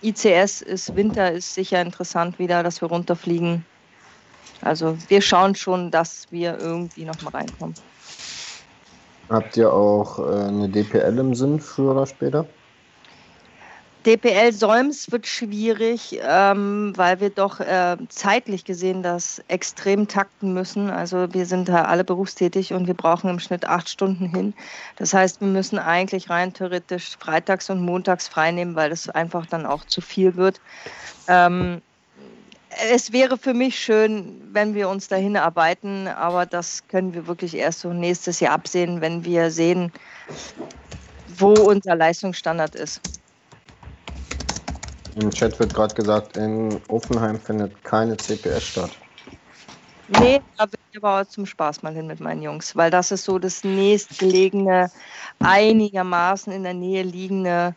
ICS 0.03 0.61
ist 0.61 0.95
Winter, 0.95 1.33
ist 1.33 1.55
sicher 1.55 1.81
interessant 1.81 2.39
wieder, 2.39 2.63
dass 2.63 2.83
wir 2.83 2.89
runterfliegen. 2.89 3.65
Also 4.61 4.99
wir 5.09 5.23
schauen 5.23 5.55
schon, 5.55 5.91
dass 5.91 6.27
wir 6.31 6.59
irgendwie 6.59 7.07
noch 7.07 7.23
mal 7.23 7.31
reinkommen. 7.31 7.75
Habt 9.31 9.57
ihr 9.57 9.73
auch 9.73 10.19
äh, 10.19 10.45
eine 10.49 10.69
DPL 10.69 11.19
im 11.19 11.35
Sinn 11.35 11.59
früher 11.59 11.93
oder 11.93 12.07
später? 12.07 12.45
DPL 14.07 14.53
Solms 14.53 15.13
wird 15.13 15.27
schwierig, 15.27 16.19
ähm, 16.23 16.95
weil 16.97 17.21
wir 17.21 17.29
doch 17.29 17.61
äh, 17.61 17.99
zeitlich 18.09 18.65
gesehen 18.65 19.03
das 19.03 19.43
extrem 19.49 20.09
takten 20.09 20.55
müssen. 20.55 20.89
Also 20.89 21.33
wir 21.35 21.45
sind 21.45 21.69
da 21.69 21.85
alle 21.85 22.03
berufstätig 22.03 22.73
und 22.73 22.87
wir 22.87 22.95
brauchen 22.95 23.29
im 23.29 23.39
Schnitt 23.39 23.67
acht 23.67 23.91
Stunden 23.91 24.35
hin. 24.35 24.55
Das 24.97 25.13
heißt, 25.13 25.43
wir 25.43 25.49
müssen 25.49 25.79
eigentlich 25.79 26.31
rein 26.31 26.55
theoretisch 26.55 27.19
freitags 27.19 27.69
und 27.69 27.85
montags 27.85 28.27
freinehmen, 28.27 28.75
weil 28.75 28.89
das 28.89 29.11
einfach 29.11 29.45
dann 29.45 29.67
auch 29.67 29.85
zu 29.85 30.01
viel 30.01 30.35
wird. 30.37 30.63
Ähm, 31.29 31.83
es 32.91 33.13
wäre 33.13 33.37
für 33.37 33.53
mich 33.53 33.79
schön, 33.79 34.41
wenn 34.53 34.75
wir 34.75 34.89
uns 34.89 35.09
dahin 35.09 35.37
arbeiten, 35.37 36.09
aber 36.09 36.47
das 36.47 36.89
können 36.89 37.13
wir 37.13 37.27
wirklich 37.27 37.55
erst 37.55 37.81
so 37.81 37.93
nächstes 37.93 38.41
Jahr 38.41 38.55
absehen, 38.55 39.03
wenn 39.03 39.25
wir 39.27 39.51
sehen, 39.51 39.93
wo 41.37 41.53
unser 41.53 41.97
Leistungsstandard 41.97 42.75
ist. 42.77 43.03
Im 45.17 45.31
Chat 45.31 45.59
wird 45.59 45.75
gerade 45.75 45.95
gesagt, 45.95 46.37
in 46.37 46.81
Offenheim 46.89 47.39
findet 47.39 47.83
keine 47.85 48.17
CPS 48.17 48.65
statt. 48.65 48.91
Nee, 50.09 50.41
da 50.57 50.67
bin 50.67 50.79
ich 50.91 50.99
aber 50.99 51.21
auch 51.21 51.27
zum 51.27 51.47
Spaß 51.47 51.83
mal 51.83 51.95
hin 51.95 52.09
mit 52.09 52.21
meinen 52.21 52.43
Jungs, 52.43 52.75
weil 52.75 52.91
das 52.91 53.13
ist 53.13 53.25
so 53.25 53.39
das 53.39 53.63
nächstgelegene, 53.63 54.91
einigermaßen 55.39 56.53
in 56.53 56.65
der 56.65 56.75
Nähe 56.75 57.05
liegende 57.05 57.77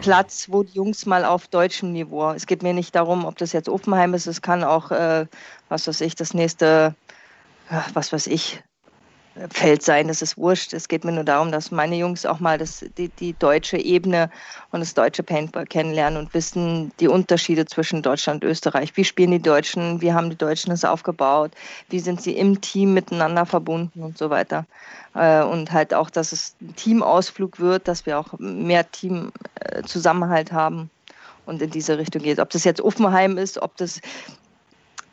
Platz, 0.00 0.46
wo 0.48 0.62
die 0.62 0.72
Jungs 0.72 1.04
mal 1.04 1.24
auf 1.24 1.48
deutschem 1.48 1.92
Niveau. 1.92 2.30
Es 2.30 2.46
geht 2.46 2.62
mir 2.62 2.72
nicht 2.72 2.94
darum, 2.94 3.26
ob 3.26 3.36
das 3.36 3.52
jetzt 3.52 3.68
Offenheim 3.68 4.14
ist, 4.14 4.26
es 4.26 4.40
kann 4.40 4.64
auch, 4.64 4.90
äh, 4.90 5.26
was 5.68 5.86
weiß 5.86 6.00
ich, 6.00 6.14
das 6.14 6.32
nächste, 6.32 6.94
was 7.92 8.12
weiß 8.12 8.26
ich, 8.28 8.62
Feld 9.50 9.82
sein, 9.82 10.08
das 10.08 10.22
ist 10.22 10.36
wurscht. 10.36 10.72
Es 10.72 10.88
geht 10.88 11.04
mir 11.04 11.12
nur 11.12 11.22
darum, 11.22 11.52
dass 11.52 11.70
meine 11.70 11.96
Jungs 11.96 12.26
auch 12.26 12.40
mal 12.40 12.58
das, 12.58 12.84
die, 12.98 13.08
die 13.08 13.32
deutsche 13.34 13.76
Ebene 13.76 14.28
und 14.72 14.80
das 14.80 14.92
deutsche 14.92 15.22
Paintball 15.22 15.66
kennenlernen 15.66 16.18
und 16.18 16.34
wissen 16.34 16.90
die 16.98 17.06
Unterschiede 17.06 17.64
zwischen 17.64 18.02
Deutschland 18.02 18.42
und 18.42 18.50
Österreich. 18.50 18.96
Wie 18.96 19.04
spielen 19.04 19.30
die 19.30 19.40
Deutschen? 19.40 20.00
Wie 20.00 20.12
haben 20.12 20.30
die 20.30 20.36
Deutschen 20.36 20.70
das 20.70 20.84
aufgebaut? 20.84 21.52
Wie 21.90 22.00
sind 22.00 22.20
sie 22.20 22.36
im 22.36 22.60
Team 22.60 22.92
miteinander 22.92 23.46
verbunden 23.46 24.02
und 24.02 24.18
so 24.18 24.30
weiter? 24.30 24.66
Äh, 25.14 25.42
und 25.42 25.70
halt 25.70 25.94
auch, 25.94 26.10
dass 26.10 26.32
es 26.32 26.56
ein 26.60 26.74
Teamausflug 26.74 27.60
wird, 27.60 27.86
dass 27.86 28.06
wir 28.06 28.18
auch 28.18 28.36
mehr 28.38 28.90
Teamzusammenhalt 28.90 30.50
haben 30.50 30.90
und 31.46 31.62
in 31.62 31.70
diese 31.70 31.98
Richtung 31.98 32.22
geht. 32.22 32.40
Ob 32.40 32.50
das 32.50 32.64
jetzt 32.64 32.80
Offenheim 32.80 33.38
ist, 33.38 33.62
ob 33.62 33.76
das 33.76 34.00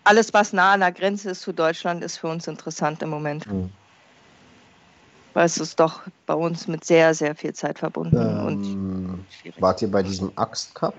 alles, 0.06 0.34
was 0.34 0.54
nah 0.54 0.74
an 0.74 0.80
der 0.80 0.92
Grenze 0.92 1.30
ist 1.30 1.42
zu 1.42 1.54
Deutschland, 1.54 2.04
ist 2.04 2.18
für 2.18 2.28
uns 2.28 2.48
interessant 2.48 3.04
im 3.04 3.10
Moment. 3.10 3.46
Mhm 3.46 3.70
weil 5.38 5.46
es 5.46 5.60
ist 5.60 5.80
doch 5.80 6.02
bei 6.26 6.34
uns 6.34 6.68
mit 6.68 6.84
sehr, 6.84 7.14
sehr 7.14 7.36
viel 7.36 7.54
Zeit 7.54 7.78
verbunden. 7.78 8.18
Ähm, 8.18 8.46
und 8.48 9.62
wart 9.62 9.84
ihr 9.84 9.92
bei 9.92 10.02
diesem 10.02 10.32
Axt 10.36 10.74
Cup? 10.74 10.96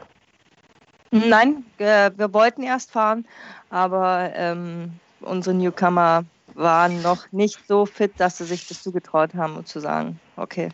Nein, 1.10 1.64
äh, 1.78 2.12
wir 2.16 2.32
wollten 2.32 2.62
erst 2.62 2.92
fahren, 2.92 3.26
aber 3.70 4.30
ähm, 4.36 4.92
unsere 5.22 5.56
Newcomer 5.56 6.24
waren 6.54 7.02
noch 7.02 7.32
nicht 7.32 7.58
so 7.66 7.84
fit, 7.84 8.12
dass 8.18 8.38
sie 8.38 8.44
sich 8.44 8.68
das 8.68 8.80
zugetraut 8.80 9.34
haben 9.34 9.56
und 9.56 9.66
zu 9.66 9.80
sagen, 9.80 10.20
okay, 10.36 10.68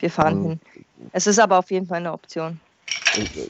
wir 0.00 0.10
fahren 0.10 0.42
mhm. 0.42 0.46
hin. 0.46 0.60
Es 1.12 1.26
ist 1.26 1.38
aber 1.38 1.58
auf 1.58 1.70
jeden 1.70 1.86
Fall 1.86 2.00
eine 2.00 2.12
Option. 2.12 2.60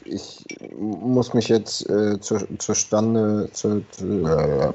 Ich, 0.05 0.45
muss 0.77 1.33
mich 1.33 1.47
jetzt 1.47 1.87
äh, 1.89 2.19
zur, 2.19 2.47
zur 2.57 2.75
Stande, 2.75 3.49
zu, 3.53 3.83
zu, 3.91 4.25
äh, 4.25 4.73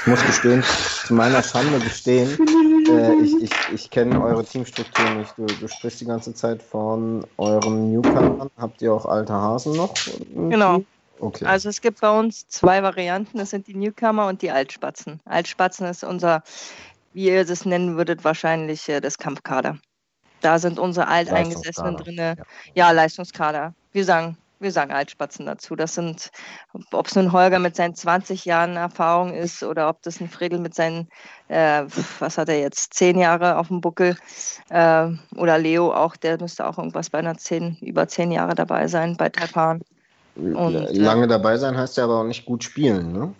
ich 0.00 0.06
muss 0.06 0.24
gestehen, 0.24 0.62
zu 1.06 1.14
meiner 1.14 1.42
Schande 1.42 1.80
gestehen, 1.80 2.38
äh, 2.88 3.14
ich, 3.22 3.42
ich, 3.42 3.50
ich 3.72 3.90
kenne 3.90 4.22
eure 4.22 4.44
Teamstruktur 4.44 5.10
nicht. 5.10 5.32
Du, 5.36 5.46
du 5.46 5.68
sprichst 5.68 6.00
die 6.00 6.04
ganze 6.04 6.34
Zeit 6.34 6.62
von 6.62 7.26
euren 7.38 7.92
Newcomern. 7.92 8.50
Habt 8.56 8.82
ihr 8.82 8.92
auch 8.92 9.06
alte 9.06 9.32
Hasen 9.32 9.74
noch? 9.74 9.94
Genau. 10.34 10.82
Okay. 11.18 11.46
Also 11.46 11.68
es 11.68 11.80
gibt 11.80 12.00
bei 12.00 12.18
uns 12.18 12.46
zwei 12.48 12.82
Varianten. 12.82 13.38
Das 13.38 13.50
sind 13.50 13.66
die 13.66 13.74
Newcomer 13.74 14.26
und 14.26 14.42
die 14.42 14.50
Altspatzen. 14.50 15.20
Altspatzen 15.24 15.86
ist 15.86 16.04
unser, 16.04 16.42
wie 17.12 17.26
ihr 17.26 17.48
es 17.48 17.64
nennen 17.64 17.96
würdet, 17.96 18.24
wahrscheinlich 18.24 18.88
äh, 18.88 19.00
das 19.00 19.18
Kampfkader. 19.18 19.78
Da 20.42 20.58
sind 20.58 20.78
unsere 20.78 21.08
Alteingesessenen 21.08 21.96
drin. 21.96 22.36
Ja. 22.74 22.90
Leistungskader. 22.90 23.74
Wir 23.96 24.04
sagen, 24.04 24.36
wir 24.60 24.72
sagen 24.72 24.92
Altspatzen 24.92 25.46
dazu. 25.46 25.74
Das 25.74 25.94
sind, 25.94 26.30
ob 26.92 27.06
es 27.06 27.14
nun 27.14 27.32
Holger 27.32 27.58
mit 27.58 27.76
seinen 27.76 27.94
20 27.94 28.44
Jahren 28.44 28.76
Erfahrung 28.76 29.32
ist 29.32 29.62
oder 29.62 29.88
ob 29.88 30.02
das 30.02 30.20
ein 30.20 30.28
Fredel 30.28 30.58
mit 30.58 30.74
seinen, 30.74 31.08
äh, 31.48 31.84
was 32.18 32.36
hat 32.36 32.50
er 32.50 32.60
jetzt, 32.60 32.92
10 32.92 33.18
Jahre 33.18 33.56
auf 33.56 33.68
dem 33.68 33.80
Buckel 33.80 34.14
äh, 34.68 35.08
oder 35.36 35.56
Leo 35.56 35.94
auch, 35.94 36.14
der 36.14 36.38
müsste 36.38 36.66
auch 36.66 36.76
irgendwas 36.76 37.08
bei 37.08 37.20
einer 37.20 37.38
10, 37.38 37.78
über 37.80 38.06
10 38.06 38.32
Jahre 38.32 38.54
dabei 38.54 38.86
sein 38.86 39.16
bei 39.16 39.30
Taipan. 39.30 39.80
Und, 40.34 40.74
äh, 40.74 40.92
Lange 40.92 41.26
dabei 41.26 41.56
sein 41.56 41.74
heißt 41.78 41.96
ja 41.96 42.04
aber 42.04 42.20
auch 42.20 42.24
nicht 42.24 42.44
gut 42.44 42.64
spielen, 42.64 43.14
ne? 43.14 43.32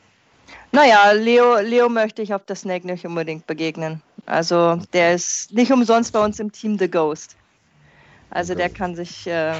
Naja, 0.73 1.11
Leo, 1.11 1.59
Leo 1.59 1.91
möchte 1.91 2.23
ich 2.23 2.33
auf 2.33 2.47
der 2.47 2.57
Snake 2.57 2.87
nicht 2.87 3.05
unbedingt 3.05 3.47
begegnen. 3.47 4.01
Also 4.25 4.81
der 4.95 5.13
ist 5.13 5.53
nicht 5.53 5.71
umsonst 5.71 6.15
bei 6.15 6.25
uns 6.25 6.41
im 6.41 6.51
Team 6.51 6.79
The 6.79 6.91
Ghost. 6.91 7.37
Also 8.31 8.55
Okay. 8.55 8.63
der 8.63 8.71
kann 8.71 8.95
sich, 8.95 9.27
äh, 9.27 9.53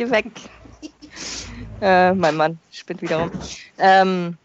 geh 0.00 0.10
weg. 0.10 0.26
äh, 1.80 2.12
mein 2.14 2.36
Mann 2.36 2.58
spinnt 2.70 3.02
wieder 3.02 3.18
rum. 3.18 3.30
Ähm, 3.78 4.38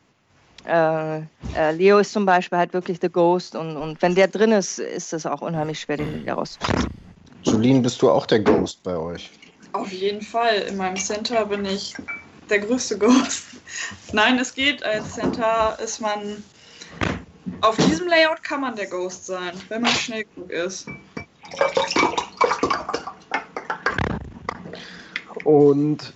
äh, 0.65 1.19
äh, 1.55 1.71
Leo 1.71 1.99
ist 1.99 2.11
zum 2.11 2.25
Beispiel 2.25 2.57
halt 2.57 2.73
wirklich 2.73 2.99
The 3.01 3.09
Ghost 3.09 3.55
und, 3.55 3.77
und 3.77 4.01
wenn 4.01 4.15
der 4.15 4.27
drin 4.27 4.51
ist, 4.51 4.79
ist 4.79 5.13
es 5.13 5.25
auch 5.25 5.41
unheimlich 5.41 5.79
schwer, 5.79 5.97
den 5.97 6.21
wieder 6.21 6.33
rauszuschießen. 6.33 6.89
Julien, 7.43 7.81
bist 7.81 8.01
du 8.01 8.09
auch 8.09 8.25
der 8.25 8.39
Ghost 8.39 8.83
bei 8.83 8.97
euch? 8.97 9.31
Auf 9.71 9.91
jeden 9.91 10.21
Fall. 10.21 10.55
In 10.67 10.77
meinem 10.77 10.97
Center 10.97 11.45
bin 11.45 11.63
ich 11.65 11.95
der 12.49 12.59
größte 12.59 12.97
Ghost. 12.97 13.43
Nein, 14.11 14.37
es 14.39 14.53
geht. 14.53 14.83
Als 14.83 15.13
Center 15.13 15.77
ist 15.81 16.01
man. 16.01 16.43
Auf 17.61 17.77
diesem 17.77 18.07
Layout 18.07 18.43
kann 18.43 18.61
man 18.61 18.75
der 18.75 18.87
Ghost 18.87 19.27
sein, 19.27 19.53
wenn 19.69 19.83
man 19.83 19.91
schnell 19.91 20.25
genug 20.35 20.49
ist. 20.49 20.87
Und 25.45 26.11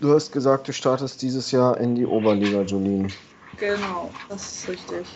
du 0.00 0.14
hast 0.14 0.30
gesagt, 0.30 0.68
du 0.68 0.72
startest 0.72 1.20
dieses 1.20 1.50
Jahr 1.50 1.78
in 1.78 1.96
die 1.96 2.06
Oberliga, 2.06 2.62
Julien. 2.62 3.12
Genau, 3.58 4.08
das 4.28 4.60
ist 4.60 4.68
richtig. 4.68 5.06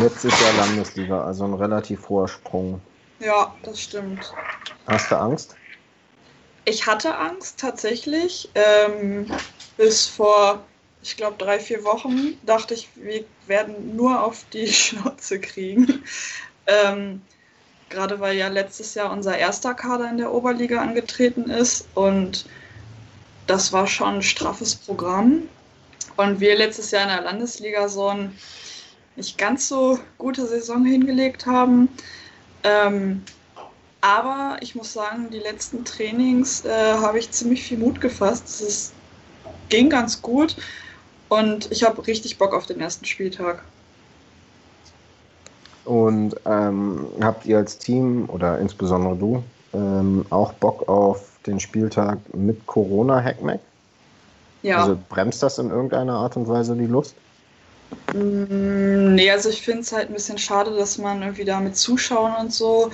Letztes 0.00 0.40
Jahr 0.40 0.52
Landesliga, 0.54 1.24
also 1.24 1.44
ein 1.44 1.54
relativ 1.54 2.08
hoher 2.08 2.28
Sprung. 2.28 2.80
Ja, 3.18 3.52
das 3.64 3.80
stimmt. 3.80 4.32
Hast 4.86 5.10
du 5.10 5.18
Angst? 5.18 5.56
Ich 6.64 6.86
hatte 6.86 7.16
Angst 7.16 7.58
tatsächlich. 7.58 8.50
Ähm, 8.54 9.26
bis 9.76 10.06
vor, 10.06 10.64
ich 11.02 11.16
glaube, 11.16 11.38
drei, 11.38 11.58
vier 11.58 11.82
Wochen 11.82 12.38
dachte 12.46 12.74
ich, 12.74 12.88
wir 12.94 13.24
werden 13.48 13.96
nur 13.96 14.22
auf 14.22 14.44
die 14.52 14.68
Schnauze 14.72 15.40
kriegen. 15.40 16.04
Ähm, 16.66 17.20
Gerade 17.88 18.18
weil 18.20 18.36
ja 18.36 18.48
letztes 18.48 18.94
Jahr 18.94 19.12
unser 19.12 19.38
erster 19.38 19.74
Kader 19.74 20.10
in 20.10 20.18
der 20.18 20.32
Oberliga 20.32 20.80
angetreten 20.80 21.50
ist 21.50 21.86
und 21.94 22.46
das 23.46 23.72
war 23.72 23.86
schon 23.86 24.16
ein 24.16 24.22
straffes 24.22 24.74
Programm. 24.74 25.48
Und 26.16 26.40
wir 26.40 26.56
letztes 26.56 26.90
Jahr 26.90 27.02
in 27.02 27.08
der 27.10 27.22
Landesliga 27.22 27.88
so 27.88 28.08
eine 28.08 28.32
nicht 29.16 29.38
ganz 29.38 29.68
so 29.68 29.98
gute 30.18 30.46
Saison 30.46 30.84
hingelegt 30.84 31.46
haben. 31.46 31.88
Ähm, 32.64 33.22
aber 34.00 34.58
ich 34.60 34.74
muss 34.74 34.92
sagen, 34.92 35.30
die 35.30 35.38
letzten 35.38 35.84
Trainings 35.84 36.64
äh, 36.64 36.94
habe 36.94 37.18
ich 37.18 37.30
ziemlich 37.30 37.62
viel 37.62 37.78
Mut 37.78 38.00
gefasst. 38.00 38.60
Es 38.60 38.92
ging 39.68 39.90
ganz 39.90 40.22
gut 40.22 40.56
und 41.28 41.70
ich 41.72 41.82
habe 41.82 42.06
richtig 42.06 42.38
Bock 42.38 42.54
auf 42.54 42.66
den 42.66 42.80
ersten 42.80 43.04
Spieltag. 43.04 43.64
Und 45.86 46.34
ähm, 46.44 47.06
habt 47.20 47.46
ihr 47.46 47.58
als 47.58 47.78
Team 47.78 48.28
oder 48.28 48.58
insbesondere 48.58 49.16
du 49.16 49.42
ähm, 49.72 50.26
auch 50.30 50.52
Bock 50.54 50.88
auf 50.88 51.38
den 51.46 51.60
Spieltag 51.60 52.18
mit 52.34 52.66
Corona-Hackmack? 52.66 53.60
Ja, 54.62 54.78
Also 54.78 54.96
bremst 55.08 55.42
das 55.42 55.58
in 55.58 55.70
irgendeiner 55.70 56.14
Art 56.14 56.36
und 56.36 56.48
Weise 56.48 56.76
die 56.76 56.86
Lust? 56.86 57.16
Mm, 58.14 59.14
nee, 59.14 59.30
also 59.30 59.48
ich 59.48 59.62
finde 59.62 59.80
es 59.80 59.92
halt 59.92 60.08
ein 60.08 60.14
bisschen 60.14 60.38
schade, 60.38 60.76
dass 60.76 60.98
man 60.98 61.22
irgendwie 61.22 61.44
da 61.44 61.60
mit 61.60 61.76
Zuschauern 61.76 62.46
und 62.46 62.52
so 62.52 62.90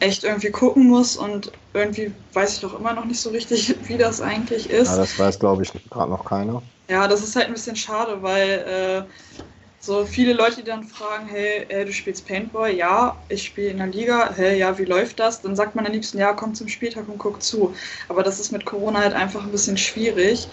echt 0.00 0.24
irgendwie 0.24 0.50
gucken 0.50 0.88
muss 0.88 1.16
und 1.16 1.52
irgendwie 1.74 2.12
weiß 2.34 2.54
ich 2.54 2.60
doch 2.60 2.78
immer 2.78 2.92
noch 2.92 3.04
nicht 3.04 3.20
so 3.20 3.30
richtig, 3.30 3.74
wie 3.88 3.98
das 3.98 4.20
eigentlich 4.20 4.70
ist. 4.70 4.88
Ja, 4.90 4.96
das 4.96 5.18
weiß, 5.18 5.38
glaube 5.38 5.62
ich, 5.62 5.72
gerade 5.90 6.10
noch 6.10 6.24
keiner. 6.24 6.62
Ja, 6.90 7.08
das 7.08 7.22
ist 7.22 7.36
halt 7.36 7.46
ein 7.46 7.54
bisschen 7.54 7.76
schade, 7.76 8.22
weil 8.22 9.08
äh, 9.08 9.42
so 9.82 10.06
viele 10.06 10.32
Leute, 10.32 10.56
die 10.56 10.62
dann 10.62 10.84
fragen, 10.84 11.26
hey, 11.26 11.66
äh, 11.68 11.84
du 11.84 11.92
spielst 11.92 12.26
Paintball? 12.28 12.72
Ja, 12.72 13.16
ich 13.28 13.42
spiele 13.42 13.70
in 13.70 13.78
der 13.78 13.88
Liga. 13.88 14.32
Hey, 14.32 14.56
ja, 14.56 14.78
wie 14.78 14.84
läuft 14.84 15.18
das? 15.18 15.42
Dann 15.42 15.56
sagt 15.56 15.74
man 15.74 15.84
am 15.84 15.92
liebsten, 15.92 16.18
ja, 16.18 16.32
komm 16.34 16.54
zum 16.54 16.68
Spieltag 16.68 17.08
und 17.08 17.18
guck 17.18 17.42
zu. 17.42 17.74
Aber 18.08 18.22
das 18.22 18.38
ist 18.38 18.52
mit 18.52 18.64
Corona 18.64 19.00
halt 19.00 19.12
einfach 19.12 19.42
ein 19.42 19.50
bisschen 19.50 19.76
schwierig. 19.76 20.48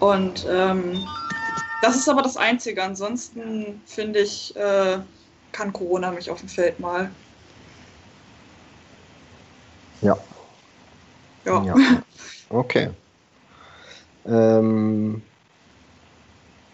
Und 0.00 0.46
ähm, 0.50 1.02
das 1.80 1.96
ist 1.96 2.10
aber 2.10 2.20
das 2.20 2.36
Einzige. 2.36 2.82
Ansonsten 2.82 3.80
finde 3.86 4.20
ich, 4.20 4.54
äh, 4.54 4.98
kann 5.52 5.72
Corona 5.72 6.10
mich 6.10 6.30
auf 6.30 6.40
dem 6.40 6.50
Feld 6.50 6.78
mal. 6.78 7.10
Ja. 10.02 10.14
Ja. 11.46 11.64
Ja. 11.64 11.74
Okay. 12.50 12.90
Ähm, 14.26 15.22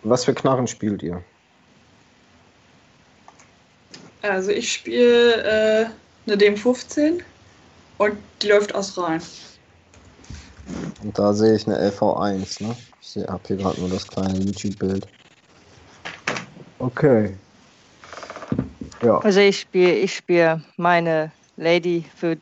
was 0.03 0.25
für 0.25 0.35
Knarren 0.35 0.66
spielt 0.66 1.05
ihr? 1.05 1.23
Also 4.30 4.51
ich 4.51 4.72
spiele 4.72 5.42
äh, 5.42 5.86
eine 6.26 6.36
DM15 6.36 7.20
und 7.98 8.16
die 8.40 8.48
läuft 8.48 8.74
aus 8.74 8.96
rein. 8.96 9.20
Und 11.02 11.18
da 11.18 11.34
sehe 11.34 11.55
ich 11.56 11.66
eine 11.66 11.78
LV1, 11.90 12.62
ne? 12.62 12.74
Ich 13.02 13.16
habe 13.28 13.40
hier 13.46 13.56
gerade 13.56 13.78
nur 13.80 13.90
das 13.90 14.06
kleine 14.09 14.38
YouTube-Bild. 14.38 15.06
Okay. 16.78 17.34
Ja. 19.02 19.18
Also 19.18 19.40
ich 19.40 19.60
spiele 19.60 19.92
ich 19.92 20.16
spiel 20.16 20.60
meine 20.78 21.30
Lady, 21.56 22.05
für, 22.16 22.38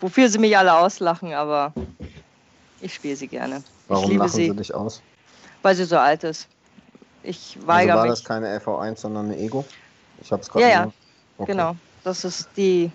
wofür 0.00 0.28
sie 0.28 0.38
mich 0.38 0.56
alle 0.56 0.74
auslachen, 0.74 1.34
aber 1.34 1.72
ich 2.80 2.94
spiele 2.94 3.16
sie 3.16 3.26
gerne. 3.26 3.56
ich 3.56 3.88
Warum 3.88 4.10
liebe 4.10 4.24
lachen 4.24 4.36
sie, 4.36 4.48
sie 4.48 4.56
dich 4.56 4.74
aus? 4.74 5.02
weil 5.62 5.74
sie 5.74 5.84
so 5.84 5.98
alt 5.98 6.24
ist. 6.24 6.48
Ich 7.22 7.56
Also 7.56 7.68
weigere 7.68 7.96
war 7.96 8.02
mich. 8.04 8.12
das 8.12 8.24
keine 8.24 8.58
LV1, 8.58 8.96
sondern 8.96 9.26
eine 9.26 9.38
Ego? 9.38 9.64
Ich 10.22 10.32
habe 10.32 10.42
es 10.42 10.48
gerade 10.48 10.64
Ja, 10.64 10.70
ja, 10.70 10.92
Okay. 11.38 11.52
Genau, 11.52 11.76
das 12.04 12.24
ist 12.24 12.48
die 12.56 12.90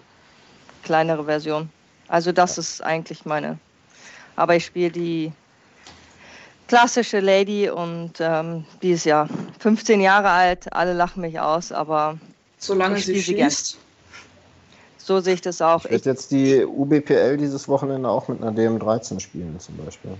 kleinere 0.83 1.25
Version. 1.25 1.69
Also 2.07 2.31
das 2.31 2.57
ist 2.57 2.83
eigentlich 2.83 3.25
meine. 3.25 3.57
Aber 4.35 4.55
ich 4.55 4.65
spiele 4.65 4.91
die 4.91 5.31
klassische 6.67 7.19
Lady 7.19 7.69
und 7.69 8.13
ähm, 8.19 8.65
die 8.81 8.91
ist 8.91 9.05
ja 9.05 9.27
15 9.59 10.01
Jahre 10.01 10.29
alt. 10.29 10.73
Alle 10.73 10.93
lachen 10.93 11.21
mich 11.21 11.39
aus, 11.39 11.71
aber 11.71 12.17
Solange 12.57 12.97
Ich 12.97 13.05
sie 13.05 13.21
spiele 13.21 13.39
sie 13.39 13.43
schießt. 13.43 13.77
so 14.97 15.19
sehe 15.19 15.33
ich 15.33 15.41
das 15.41 15.61
auch. 15.61 15.85
Ich, 15.85 15.91
werde 15.91 16.09
jetzt 16.11 16.31
die 16.31 16.63
UBPL 16.63 17.37
dieses 17.37 17.67
Wochenende 17.67 18.07
auch 18.07 18.27
mit 18.27 18.41
einer 18.41 18.51
DM13 18.51 19.19
spielen, 19.19 19.59
zum 19.59 19.77
Beispiel. 19.77 20.11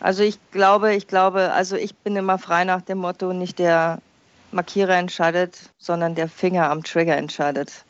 also 0.00 0.22
ich 0.22 0.38
glaube, 0.52 0.94
ich 0.94 1.06
glaube, 1.06 1.52
also 1.52 1.76
ich 1.76 1.94
bin 1.94 2.16
immer 2.16 2.38
frei 2.38 2.64
nach 2.64 2.82
dem 2.82 2.98
Motto, 2.98 3.32
nicht 3.32 3.58
der 3.58 4.00
Markierer 4.52 4.96
entscheidet, 4.96 5.70
sondern 5.78 6.14
der 6.14 6.28
Finger 6.28 6.70
am 6.70 6.82
Trigger 6.82 7.16
entscheidet. 7.16 7.84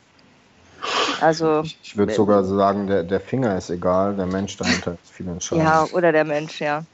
Also 1.20 1.62
Ich 1.82 1.96
würde 1.96 2.14
sogar 2.14 2.44
sagen, 2.44 2.86
der, 2.86 3.02
der 3.02 3.20
Finger 3.20 3.56
ist 3.56 3.70
egal, 3.70 4.14
der 4.14 4.26
Mensch 4.26 4.56
dahinter 4.56 4.96
ist 5.02 5.12
viel 5.12 5.28
entscheidend. 5.28 5.64
Ja, 5.64 5.84
oder 5.92 6.12
der 6.12 6.24
Mensch, 6.24 6.60
ja. 6.60 6.84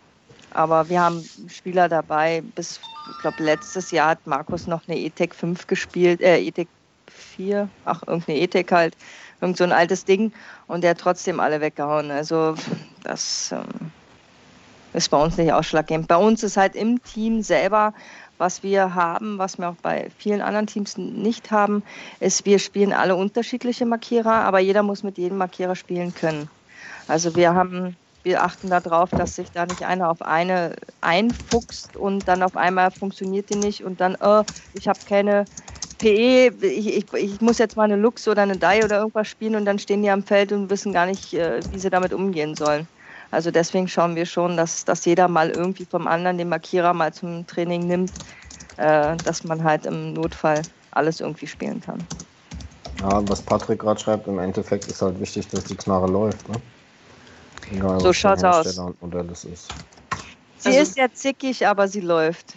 Aber 0.53 0.89
wir 0.89 1.01
haben 1.03 1.29
Spieler 1.49 1.89
dabei, 1.89 2.43
bis, 2.55 2.81
ich 3.11 3.19
glaube, 3.19 3.43
letztes 3.43 3.91
Jahr 3.91 4.11
hat 4.11 4.27
Markus 4.27 4.67
noch 4.67 4.83
eine 4.87 4.99
ETEC 4.99 5.35
5 5.35 5.67
gespielt, 5.67 6.21
äh, 6.21 6.39
ETEC 6.39 6.69
4, 7.09 7.69
ach, 7.85 8.03
irgendeine 8.07 8.39
ETEC 8.41 8.73
halt, 8.73 8.97
irgend 9.41 9.57
so 9.57 9.65
ein 9.65 9.73
altes 9.73 10.05
Ding 10.05 10.33
und 10.69 10.83
der 10.83 10.91
hat 10.91 10.99
trotzdem 10.99 11.41
alle 11.41 11.61
weggehauen. 11.61 12.11
Also, 12.11 12.55
das 13.03 13.53
ähm, 13.53 13.91
ist 14.95 15.11
bei 15.11 15.23
uns 15.23 15.37
nicht 15.37 15.53
ausschlaggebend. 15.53 16.09
Bei 16.09 16.17
uns 16.17 16.43
ist 16.43 16.57
halt 16.57 16.77
im 16.77 17.03
Team 17.03 17.43
selber, 17.43 17.93
was 18.45 18.63
wir 18.63 18.95
haben, 18.95 19.39
was 19.39 19.59
wir 19.59 19.71
auch 19.71 19.77
bei 19.83 20.11
vielen 20.19 20.43
anderen 20.43 20.67
Teams 20.69 20.99
nicht 20.99 21.51
haben, 21.51 21.83
ist, 22.21 22.45
wir 22.47 22.59
spielen 22.59 22.93
alle 22.93 23.17
unterschiedliche 23.17 23.87
Markierer, 23.87 24.45
aber 24.45 24.59
jeder 24.61 24.83
muss 24.83 25.03
mit 25.03 25.19
jedem 25.19 25.39
Markierer 25.39 25.77
spielen 25.77 26.13
können. 26.15 26.51
Also 27.07 27.35
wir 27.37 27.55
haben, 27.55 27.97
wir 28.23 28.43
achten 28.45 28.71
darauf, 28.71 29.15
dass 29.15 29.35
sich 29.37 29.53
da 29.53 29.67
nicht 29.67 29.85
einer 29.87 30.11
auf 30.11 30.23
eine 30.23 30.77
einfuchst 31.01 31.97
und 31.97 32.27
dann 32.29 32.43
auf 32.43 32.57
einmal 32.57 32.91
funktioniert 32.93 33.51
die 33.51 33.57
nicht 33.57 33.85
und 33.85 34.01
dann, 34.01 34.17
oh, 34.21 34.45
ich 34.73 34.89
habe 34.89 35.01
keine 35.05 35.49
PE, 35.99 36.49
ich, 36.63 36.89
ich, 36.99 37.13
ich 37.15 37.41
muss 37.41 37.59
jetzt 37.59 37.77
mal 37.77 37.85
eine 37.85 37.97
Lux 37.97 38.29
oder 38.29 38.43
eine 38.43 38.57
Die 38.59 38.83
oder 38.85 38.99
irgendwas 38.99 39.29
spielen 39.29 39.57
und 39.57 39.65
dann 39.65 39.79
stehen 39.79 40.03
die 40.03 40.11
am 40.11 40.23
Feld 40.25 40.53
und 40.53 40.71
wissen 40.71 40.93
gar 40.93 41.07
nicht, 41.07 41.33
äh, 41.35 41.65
wie 41.71 41.79
sie 41.79 41.91
damit 41.91 42.13
umgehen 42.15 42.55
sollen. 42.55 42.89
Also 43.31 43.51
deswegen 43.51 43.89
schauen 43.89 44.15
wir 44.17 44.27
schon, 44.27 44.57
dass, 44.57 44.85
dass 44.85 45.05
jeder 45.05 45.29
mal 45.29 45.51
irgendwie 45.51 45.85
vom 45.85 46.07
anderen 46.07 46.39
den 46.39 46.49
Markierer 46.49 46.93
mal 46.93 47.13
zum 47.13 47.47
Training 47.47 47.87
nimmt, 47.87 48.13
äh, 48.77 49.17
dass 49.25 49.45
man 49.45 49.63
halt 49.65 49.87
im 49.87 50.13
Notfall 50.13 50.65
alles 50.93 51.21
irgendwie 51.21 51.47
spielen 51.47 51.81
kann. 51.81 52.07
Ja, 53.01 53.29
was 53.29 53.43
Patrick 53.43 53.81
gerade 53.81 54.01
schreibt, 54.01 54.29
im 54.29 54.39
Endeffekt 54.39 54.89
ist 54.89 55.03
halt 55.03 55.19
wichtig, 55.21 55.49
dass 55.49 55.65
die 55.65 55.75
Knarre 55.75 56.07
läuft. 56.07 56.49
Ne? 56.49 56.61
Egal, 57.73 58.01
So 58.01 58.13
schaut's 58.13 58.45
aus. 58.45 58.81
Modell 59.01 59.29
es 59.31 59.45
ist. 59.45 59.69
Sie 60.59 60.69
Also- 60.69 60.81
ist 60.81 60.97
ja 60.97 61.13
zickig, 61.13 61.67
aber 61.67 61.89
sie 61.89 62.01
läuft, 62.01 62.55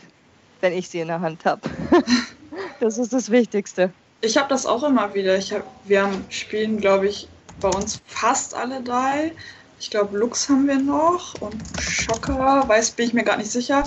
wenn 0.62 0.74
ich 0.74 0.90
sie 0.90 1.00
in 1.00 1.08
der 1.08 1.22
Hand 1.22 1.44
habe. 1.46 1.62
das 2.80 2.98
ist 2.98 3.14
das 3.14 3.32
Wichtigste. 3.32 3.92
Ich 4.22 4.38
habe 4.38 4.50
das 4.50 4.66
auch 4.66 4.84
immer 4.84 5.14
wieder. 5.14 5.38
Ich 5.38 5.52
hab, 5.54 5.64
wir 5.86 6.04
haben, 6.04 6.26
spielen, 6.30 6.80
glaube 6.80 7.08
ich, 7.08 7.28
bei 7.62 7.70
uns 7.70 8.02
fast 8.08 8.54
alle 8.56 8.82
drei. 8.82 9.32
Ich 9.80 9.90
glaube, 9.90 10.18
Lux 10.18 10.50
haben 10.50 10.68
wir 10.68 10.80
noch 10.80 11.36
und 11.42 11.62
Schocker, 11.80 12.68
weiß, 12.68 12.92
bin 12.92 13.08
ich 13.08 13.14
mir 13.14 13.24
gar 13.24 13.38
nicht 13.38 13.52
sicher. 13.52 13.84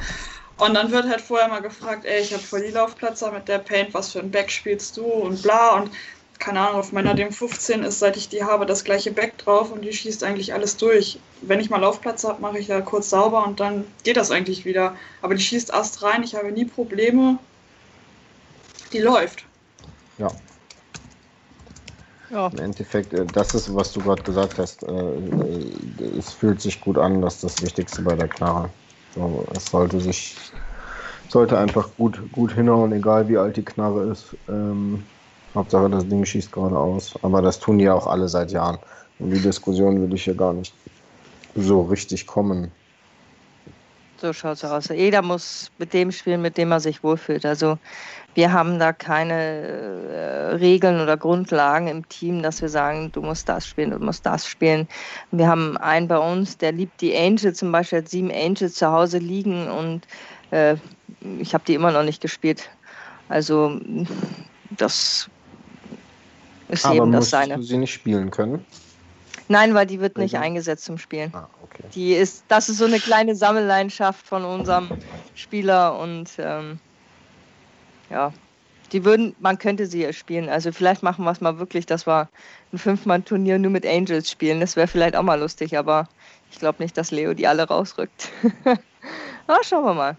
Und 0.56 0.74
dann 0.74 0.90
wird 0.90 1.08
halt 1.08 1.20
vorher 1.20 1.48
mal 1.48 1.62
gefragt, 1.62 2.04
ey, 2.04 2.20
ich 2.20 2.32
habe 2.32 2.42
voll 2.42 2.62
die 2.62 2.70
Laufplätze 2.70 3.30
mit 3.32 3.48
der 3.48 3.58
Paint, 3.58 3.94
was 3.94 4.12
für 4.12 4.20
ein 4.20 4.30
Back 4.30 4.50
spielst 4.50 4.96
du 4.96 5.04
und 5.04 5.42
bla. 5.42 5.76
Und 5.76 5.90
keine 6.38 6.60
Ahnung, 6.60 6.80
auf 6.80 6.92
meiner 6.92 7.14
DM15 7.14 7.82
ist, 7.82 7.98
seit 7.98 8.16
ich 8.16 8.28
die 8.28 8.44
habe, 8.44 8.66
das 8.66 8.84
gleiche 8.84 9.10
Back 9.10 9.38
drauf 9.38 9.72
und 9.72 9.82
die 9.82 9.92
schießt 9.92 10.22
eigentlich 10.22 10.52
alles 10.52 10.76
durch. 10.76 11.18
Wenn 11.40 11.60
ich 11.60 11.70
mal 11.70 11.80
Laufplätze 11.80 12.28
habe, 12.28 12.40
mache 12.42 12.58
ich 12.58 12.66
da 12.66 12.80
kurz 12.82 13.10
sauber 13.10 13.44
und 13.46 13.58
dann 13.58 13.86
geht 14.04 14.16
das 14.16 14.30
eigentlich 14.30 14.64
wieder. 14.64 14.96
Aber 15.22 15.34
die 15.34 15.42
schießt 15.42 15.72
Ast 15.72 16.02
rein, 16.02 16.22
ich 16.22 16.34
habe 16.34 16.52
nie 16.52 16.66
Probleme. 16.66 17.38
Die 18.92 19.00
läuft. 19.00 19.44
Ja, 20.18 20.30
Ja. 22.30 22.52
im 22.52 22.58
Endeffekt, 22.58 23.14
äh, 23.14 23.26
das 23.26 23.54
ist, 23.54 23.74
was 23.74 23.92
du 23.92 24.02
gerade 24.02 24.22
gesagt 24.24 24.58
hast. 24.58 24.82
äh, 24.84 24.88
äh, 24.88 26.18
Es 26.18 26.32
fühlt 26.32 26.60
sich 26.60 26.80
gut 26.80 26.98
an, 26.98 27.22
das 27.22 27.36
ist 27.36 27.44
das 27.44 27.62
Wichtigste 27.62 28.02
bei 28.02 28.16
der 28.16 28.28
Knarre. 28.28 28.74
So, 29.10 29.48
es 29.54 29.70
sollte 29.70 30.00
sich, 30.00 30.54
sollte 31.28 31.58
einfach 31.58 31.96
gut, 31.96 32.30
gut 32.32 32.52
hinhauen, 32.54 32.92
egal 32.92 33.28
wie 33.28 33.38
alt 33.38 33.56
die 33.56 33.64
Knarre 33.64 34.10
ist. 34.10 34.36
Ähm, 34.48 35.10
Hauptsache 35.54 35.90
das 35.90 36.08
Ding 36.08 36.24
schießt 36.24 36.52
geradeaus. 36.52 37.18
Aber 37.22 37.42
das 37.42 37.60
tun 37.60 37.78
die 37.78 37.84
ja 37.86 37.94
auch 37.94 38.06
alle 38.06 38.28
seit 38.28 38.52
Jahren. 38.52 38.78
In 39.18 39.30
die 39.30 39.40
Diskussion 39.42 40.00
will 40.02 40.14
ich 40.14 40.24
hier 40.24 40.36
gar 40.36 40.52
nicht 40.54 40.76
so 41.54 41.82
richtig 41.82 42.26
kommen. 42.26 42.72
So 44.20 44.32
schaut's 44.34 44.64
aus. 44.64 44.88
Jeder 44.88 45.22
muss 45.22 45.70
mit 45.78 45.94
dem 45.94 46.12
spielen, 46.12 46.42
mit 46.42 46.58
dem 46.58 46.70
er 46.72 46.80
sich 46.80 47.02
wohlfühlt. 47.02 47.46
Also 47.46 47.78
wir 48.34 48.52
haben 48.52 48.78
da 48.78 48.92
keine 48.92 49.34
äh, 49.34 50.54
Regeln 50.56 51.00
oder 51.00 51.16
Grundlagen 51.16 51.88
im 51.88 52.08
Team, 52.08 52.42
dass 52.42 52.62
wir 52.62 52.68
sagen, 52.68 53.10
du 53.12 53.22
musst 53.22 53.48
das 53.48 53.66
spielen, 53.66 53.90
du 53.90 53.98
musst 53.98 54.24
das 54.26 54.46
spielen. 54.46 54.86
Wir 55.30 55.48
haben 55.48 55.76
einen 55.76 56.08
bei 56.08 56.18
uns, 56.18 56.56
der 56.58 56.72
liebt 56.72 57.00
die 57.00 57.16
Angels 57.16 57.58
zum 57.58 57.72
Beispiel, 57.72 57.98
hat 57.98 58.08
sieben 58.08 58.30
Angels 58.30 58.74
zu 58.74 58.90
Hause 58.90 59.18
liegen 59.18 59.68
und 59.68 60.06
äh, 60.50 60.76
ich 61.38 61.54
habe 61.54 61.64
die 61.66 61.74
immer 61.74 61.90
noch 61.92 62.04
nicht 62.04 62.22
gespielt. 62.22 62.70
Also 63.28 63.78
das 64.70 65.28
ist 66.68 66.84
Aber 66.84 66.94
eben 66.96 67.12
das 67.12 67.30
seine. 67.30 67.56
du 67.56 67.62
sie 67.62 67.78
nicht 67.78 67.92
spielen 67.92 68.30
können? 68.30 68.64
Nein, 69.48 69.74
weil 69.74 69.86
die 69.86 70.00
wird 70.00 70.16
nicht 70.18 70.36
Mhm. 70.36 70.42
eingesetzt 70.42 70.84
zum 70.84 70.98
Spielen. 70.98 71.32
Ah, 71.34 71.48
okay. 71.62 71.82
Die 71.94 72.12
ist, 72.14 72.44
das 72.48 72.68
ist 72.68 72.78
so 72.78 72.84
eine 72.84 73.00
kleine 73.00 73.34
Sammelleidenschaft 73.34 74.24
von 74.24 74.44
unserem 74.44 74.88
Spieler 75.34 75.98
und 75.98 76.30
ähm, 76.38 76.78
ja, 78.10 78.32
die 78.92 79.04
würden, 79.04 79.34
man 79.38 79.58
könnte 79.58 79.86
sie 79.86 80.02
ja 80.02 80.12
spielen. 80.12 80.48
Also 80.48 80.72
vielleicht 80.72 81.02
machen 81.02 81.24
wir 81.24 81.30
es 81.30 81.40
mal 81.40 81.58
wirklich, 81.58 81.86
dass 81.86 82.06
wir 82.06 82.28
ein 82.72 82.78
Fünfmann-Turnier 82.78 83.58
nur 83.58 83.70
mit 83.70 83.86
Angels 83.86 84.30
spielen. 84.30 84.60
Das 84.60 84.76
wäre 84.76 84.88
vielleicht 84.88 85.16
auch 85.16 85.22
mal 85.22 85.38
lustig, 85.38 85.78
aber 85.78 86.08
ich 86.50 86.58
glaube 86.58 86.82
nicht, 86.82 86.96
dass 86.96 87.10
Leo 87.10 87.34
die 87.34 87.46
alle 87.46 87.62
rausrückt. 87.62 88.30
aber 89.46 89.64
schauen 89.64 89.84
wir 89.84 89.94
mal. 89.94 90.16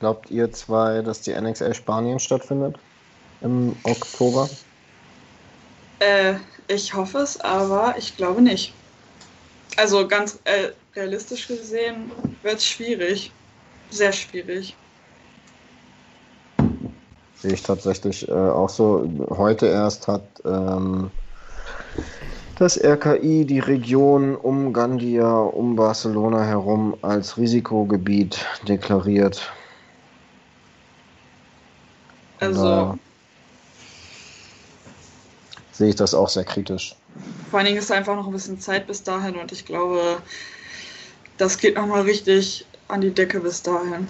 Glaubt 0.00 0.30
ihr 0.30 0.52
zwei, 0.52 1.02
dass 1.02 1.20
die 1.20 1.32
NXL 1.32 1.74
Spanien 1.74 2.18
stattfindet? 2.18 2.76
Im 3.40 3.76
Oktober? 3.84 4.48
Äh, 5.98 6.34
ich 6.68 6.94
hoffe 6.94 7.18
es, 7.18 7.40
aber 7.40 7.94
ich 7.98 8.16
glaube 8.16 8.42
nicht. 8.42 8.72
Also 9.76 10.06
ganz 10.06 10.38
äh, 10.44 10.70
realistisch 10.94 11.48
gesehen 11.48 12.12
wird 12.42 12.58
es 12.58 12.66
schwierig. 12.66 13.32
Sehr 13.90 14.12
schwierig. 14.12 14.76
Sehe 17.44 17.52
ich 17.52 17.62
tatsächlich 17.62 18.26
äh, 18.26 18.32
auch 18.32 18.70
so. 18.70 19.06
Heute 19.28 19.66
erst 19.66 20.08
hat 20.08 20.22
ähm, 20.46 21.10
das 22.58 22.82
RKI 22.82 23.44
die 23.44 23.58
Region 23.58 24.34
um 24.34 24.72
Gandia, 24.72 25.30
um 25.30 25.76
Barcelona 25.76 26.42
herum 26.42 26.96
als 27.02 27.36
Risikogebiet 27.36 28.46
deklariert. 28.66 29.52
Also 32.40 32.98
sehe 35.72 35.90
ich 35.90 35.96
das 35.96 36.14
auch 36.14 36.30
sehr 36.30 36.44
kritisch. 36.44 36.96
vor 37.50 37.58
allen 37.58 37.66
Dingen 37.66 37.78
ist 37.78 37.92
einfach 37.92 38.16
noch 38.16 38.26
ein 38.26 38.32
bisschen 38.32 38.58
Zeit 38.58 38.86
bis 38.86 39.02
dahin 39.02 39.36
und 39.36 39.52
ich 39.52 39.66
glaube, 39.66 40.16
das 41.36 41.58
geht 41.58 41.76
nochmal 41.76 42.04
richtig 42.04 42.64
an 42.88 43.02
die 43.02 43.10
Decke 43.10 43.40
bis 43.40 43.62
dahin. 43.62 44.08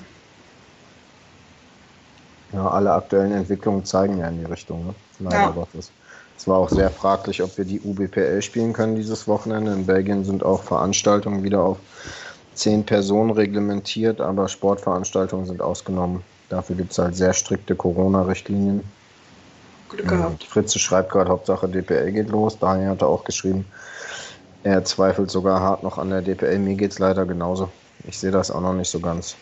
Ja, 2.54 2.68
alle 2.68 2.92
aktuellen 2.92 3.32
Entwicklungen 3.32 3.84
zeigen 3.84 4.18
ja 4.18 4.28
in 4.28 4.38
die 4.38 4.44
Richtung, 4.44 4.86
ne? 4.86 4.94
leider 5.18 5.36
Ja. 5.36 5.50
Gottes. 5.50 5.90
Es 6.36 6.48
war 6.48 6.58
auch 6.58 6.68
sehr 6.68 6.90
fraglich, 6.90 7.42
ob 7.42 7.56
wir 7.56 7.64
die 7.64 7.80
UBPL 7.80 8.42
spielen 8.42 8.72
können 8.72 8.96
dieses 8.96 9.26
Wochenende. 9.28 9.72
In 9.72 9.86
Belgien 9.86 10.24
sind 10.24 10.44
auch 10.44 10.62
Veranstaltungen 10.62 11.42
wieder 11.42 11.60
auf 11.60 11.78
zehn 12.54 12.84
Personen 12.84 13.30
reglementiert, 13.30 14.20
aber 14.20 14.48
Sportveranstaltungen 14.48 15.46
sind 15.46 15.62
ausgenommen. 15.62 16.22
Dafür 16.48 16.76
gibt 16.76 16.92
es 16.92 16.98
halt 16.98 17.16
sehr 17.16 17.32
strikte 17.32 17.74
Corona-Richtlinien. 17.74 18.82
Glück 19.88 20.08
gehabt. 20.08 20.44
Fritze 20.44 20.78
schreibt 20.78 21.12
gerade, 21.12 21.30
Hauptsache 21.30 21.68
DPL 21.68 22.12
geht 22.12 22.30
los. 22.30 22.58
Daniel 22.58 22.90
hat 22.90 23.02
auch 23.02 23.24
geschrieben, 23.24 23.64
er 24.62 24.84
zweifelt 24.84 25.30
sogar 25.30 25.60
hart 25.60 25.82
noch 25.82 25.98
an 25.98 26.10
der 26.10 26.22
DPL. 26.22 26.58
Mir 26.58 26.74
geht 26.74 26.92
es 26.92 26.98
leider 26.98 27.26
genauso. 27.26 27.70
Ich 28.06 28.18
sehe 28.18 28.30
das 28.30 28.50
auch 28.50 28.60
noch 28.60 28.74
nicht 28.74 28.90
so 28.90 29.00
ganz. 29.00 29.36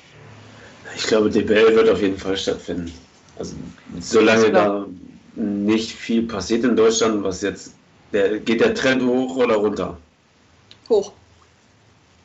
Ich 0.96 1.04
glaube, 1.06 1.30
DPL 1.30 1.74
wird 1.74 1.88
auf 1.88 2.00
jeden 2.00 2.18
Fall 2.18 2.36
stattfinden. 2.36 2.92
Also 3.38 3.54
solange 4.00 4.50
da 4.52 4.86
nicht 5.34 5.92
viel 5.92 6.22
passiert 6.26 6.64
in 6.64 6.76
Deutschland, 6.76 7.22
was 7.24 7.40
jetzt, 7.42 7.72
der, 8.12 8.38
geht 8.38 8.60
der 8.60 8.74
Trend 8.74 9.02
hoch 9.02 9.36
oder 9.36 9.56
runter? 9.56 9.96
Hoch. 10.88 11.12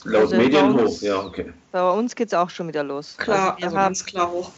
Laut 0.04 0.22
Also 0.24 0.38
Medien 0.38 0.72
uns- 0.74 0.98
hoch, 0.98 1.02
ja, 1.02 1.20
okay. 1.24 1.52
Bei 1.72 1.90
uns 1.92 2.16
geht 2.16 2.28
es 2.28 2.34
auch 2.34 2.50
schon 2.50 2.68
wieder 2.68 2.84
los. 2.84 3.16
Klar, 3.18 3.56
Also 3.56 3.66
also 3.66 3.76
wir, 3.76 3.80
haben, 3.82 3.86
ganz 3.88 4.06
klar 4.06 4.32
hoch. 4.32 4.52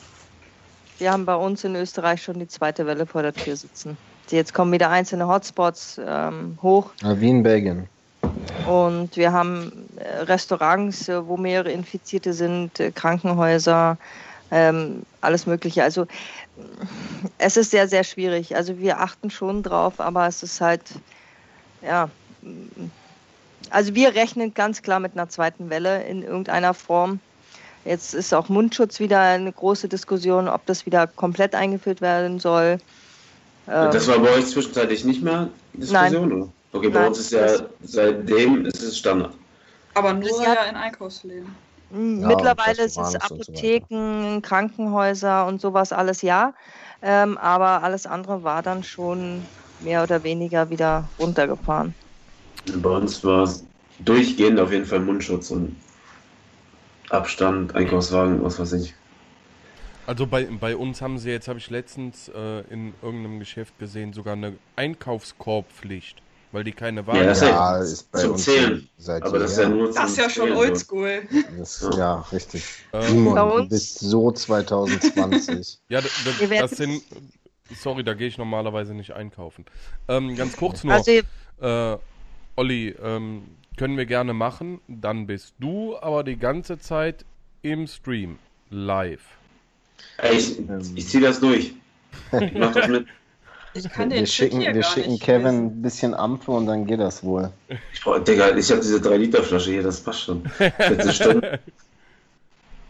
wir 1.00 1.12
haben 1.12 1.26
bei 1.26 1.36
uns 1.36 1.64
in 1.64 1.76
Österreich 1.76 2.24
schon 2.24 2.40
die 2.40 2.48
zweite 2.48 2.86
Welle 2.86 3.06
vor 3.06 3.22
der 3.22 3.34
Tür 3.34 3.56
sitzen. 3.56 3.98
Jetzt 4.30 4.54
kommen 4.54 4.72
wieder 4.72 4.90
einzelne 4.90 5.28
Hotspots 5.28 6.00
ähm, 6.06 6.58
hoch. 6.62 6.92
Ja, 7.02 7.20
wie 7.20 7.30
in 7.30 7.42
Belgien. 7.44 7.88
Und 8.68 9.16
wir 9.18 9.32
haben 9.32 9.89
Restaurants, 10.00 11.10
äh, 11.10 11.26
wo 11.28 11.38
mehrere 11.38 11.72
Infizierte 11.72 12.34
sind, 12.34 12.80
äh, 12.80 12.92
Krankenhäuser, 12.92 13.98
ähm, 14.52 15.04
alles 15.22 15.46
Mögliche. 15.46 15.84
Also 15.84 16.04
äh, 16.04 16.08
es 17.38 17.58
ist 17.58 17.72
sehr, 17.72 17.88
sehr 17.88 18.04
schwierig. 18.04 18.56
Also 18.56 18.78
wir 18.80 19.00
achten 19.00 19.30
schon 19.30 19.64
drauf, 19.64 20.00
aber 20.00 20.28
es 20.28 20.44
ist 20.44 20.62
halt, 20.62 20.84
ja, 21.82 22.10
mm, 22.42 22.90
also 23.70 23.94
wir 23.94 24.16
rechnen 24.16 24.54
ganz 24.54 24.82
klar 24.82 25.00
mit 25.00 25.14
einer 25.14 25.30
zweiten 25.30 25.70
Welle 25.70 26.04
in 26.04 26.24
irgendeiner 26.24 26.74
Form. 26.74 27.20
Jetzt 27.86 28.14
ist 28.14 28.34
auch 28.34 28.50
Mundschutz 28.50 29.00
wieder 29.00 29.22
eine 29.22 29.52
große 29.52 29.88
Diskussion, 29.88 30.48
ob 30.48 30.66
das 30.66 30.86
wieder 30.86 31.08
komplett 31.08 31.56
eingeführt 31.56 32.02
werden 32.02 32.40
soll. 32.40 32.78
Ähm, 33.68 33.92
Das 33.92 34.08
war 34.08 34.20
bei 34.20 34.32
euch 34.32 34.48
zwischenzeitlich 34.48 35.06
nicht 35.06 35.22
mehr 35.22 35.50
Diskussion, 35.74 36.32
oder? 36.32 36.50
Okay, 36.72 36.90
bei 36.90 37.00
Nein, 37.00 37.08
uns 37.10 37.20
ist 37.20 37.32
ja 37.32 37.48
seitdem 37.84 38.66
ist 38.66 38.82
es 38.82 38.98
Standard. 38.98 39.34
Aber 39.94 40.14
nur 40.14 40.30
Sie 40.30 40.48
hat- 40.48 40.56
ja 40.56 40.64
in 40.66 40.76
Einkaufsläden. 40.76 41.56
Ja, 41.92 42.28
Mittlerweile 42.28 42.82
und 42.82 42.86
ist 42.86 42.98
es 42.98 42.98
und 42.98 43.12
so. 43.24 43.34
Apotheken, 43.36 44.42
Krankenhäuser 44.42 45.48
und 45.48 45.60
sowas 45.60 45.92
alles 45.92 46.22
ja. 46.22 46.54
Ähm, 47.02 47.38
aber 47.38 47.82
alles 47.84 48.06
andere 48.06 48.44
war 48.44 48.62
dann 48.62 48.84
schon 48.84 49.46
mehr 49.80 50.04
oder 50.04 50.24
weniger 50.24 50.70
wieder 50.70 51.10
runtergefahren. 51.18 51.96
Bei 52.84 52.90
uns 52.90 53.24
war 53.24 53.44
es 53.44 53.64
durchgehend 54.00 54.60
auf 54.60 54.72
jeden 54.72 54.86
Fall 54.86 55.00
Mundschutz 55.00 55.50
und 55.52 55.76
Abstand, 57.10 57.74
Einkaufswagen, 57.76 58.44
was 58.44 58.60
weiß 58.60 58.74
ich. 58.74 58.94
Also 60.06 60.28
bei, 60.28 60.46
bei 60.46 60.76
uns 60.76 61.02
haben 61.02 61.18
sie 61.18 61.30
jetzt, 61.32 61.48
habe 61.48 61.60
ich 61.60 61.70
letztens 61.70 62.30
äh, 62.30 62.60
in 62.72 62.94
irgendeinem 63.02 63.40
Geschäft 63.40 63.78
gesehen, 63.80 64.12
sogar 64.14 64.34
eine 64.34 64.54
Einkaufskorbpflicht, 64.76 66.22
weil 66.52 66.64
die 66.64 66.72
keine 66.72 67.02
Ja, 67.08 67.24
das 67.24 67.42
haben. 67.42 67.50
Ja, 67.50 67.78
ist 67.78 68.12
bei 68.12 68.22
zum 68.22 68.32
uns 68.32 68.44
Zählen. 68.46 68.90
seit 68.98 69.24
Aber 69.24 69.40
das 69.40 69.52
ist 69.52 69.58
ja 69.60 69.70
nur 69.70 69.92
Das 69.94 70.12
ist 70.12 70.18
ja 70.18 70.30
schon 70.30 70.52
oldschool. 70.52 71.22
Das, 71.58 71.90
ja, 71.96 72.26
richtig. 72.32 72.64
Äh, 72.92 73.02
Simon, 73.08 73.36
du 73.36 73.70
bist 73.70 74.00
so 74.00 74.32
2020. 74.32 75.80
Ja, 75.90 76.02
d- 76.02 76.08
d- 76.08 76.44
Ihr 76.44 76.50
werdet- 76.50 76.72
das 76.72 76.78
sind. 76.78 77.04
Sorry, 77.76 78.04
da 78.04 78.16
gehe 78.16 78.28
ich 78.28 78.38
normalerweise 78.40 78.96
nicht 78.96 79.12
einkaufen. 79.14 79.64
Ähm, 80.08 80.36
ganz 80.36 80.58
kurz 80.58 80.84
nur, 80.84 80.94
Also 80.96 81.12
äh, 81.62 81.98
Olli, 82.56 82.96
ähm, 83.02 83.44
können 83.78 83.96
wir 83.96 84.08
gerne 84.08 84.34
machen. 84.34 84.82
Dann 84.88 85.28
bist 85.28 85.54
du 85.60 85.96
aber 86.00 86.24
die 86.24 86.38
ganze 86.38 86.80
Zeit 86.80 87.26
im 87.62 87.86
Stream 87.86 88.40
live. 88.72 89.22
Ey, 90.18 90.38
ich, 90.38 90.58
ich 90.96 91.08
ziehe 91.10 91.22
das 91.24 91.40
durch. 91.40 91.74
Ich 92.32 92.54
mach 92.54 92.74
das 92.74 92.88
mit. 92.88 93.06
Ich 93.74 93.90
kann 93.90 94.10
den 94.10 94.22
wir 94.22 94.26
schicken, 94.26 94.62
hier 94.62 94.74
wir 94.74 94.82
gar 94.82 94.92
schicken 94.92 95.12
nicht 95.12 95.24
Kevin 95.24 95.66
ein 95.66 95.82
bisschen 95.82 96.14
Ampfe 96.14 96.52
und 96.52 96.66
dann 96.66 96.86
geht 96.86 97.00
das 97.00 97.24
wohl. 97.24 97.52
Ich 97.94 98.02
brauch, 98.02 98.20
Digga, 98.20 98.56
ich 98.56 98.70
habe 98.72 98.82
diese 98.82 98.98
3-Liter-Flasche 98.98 99.72
hier, 99.72 99.84
das 99.84 100.02
passt 100.02 100.22
schon. 100.22 100.44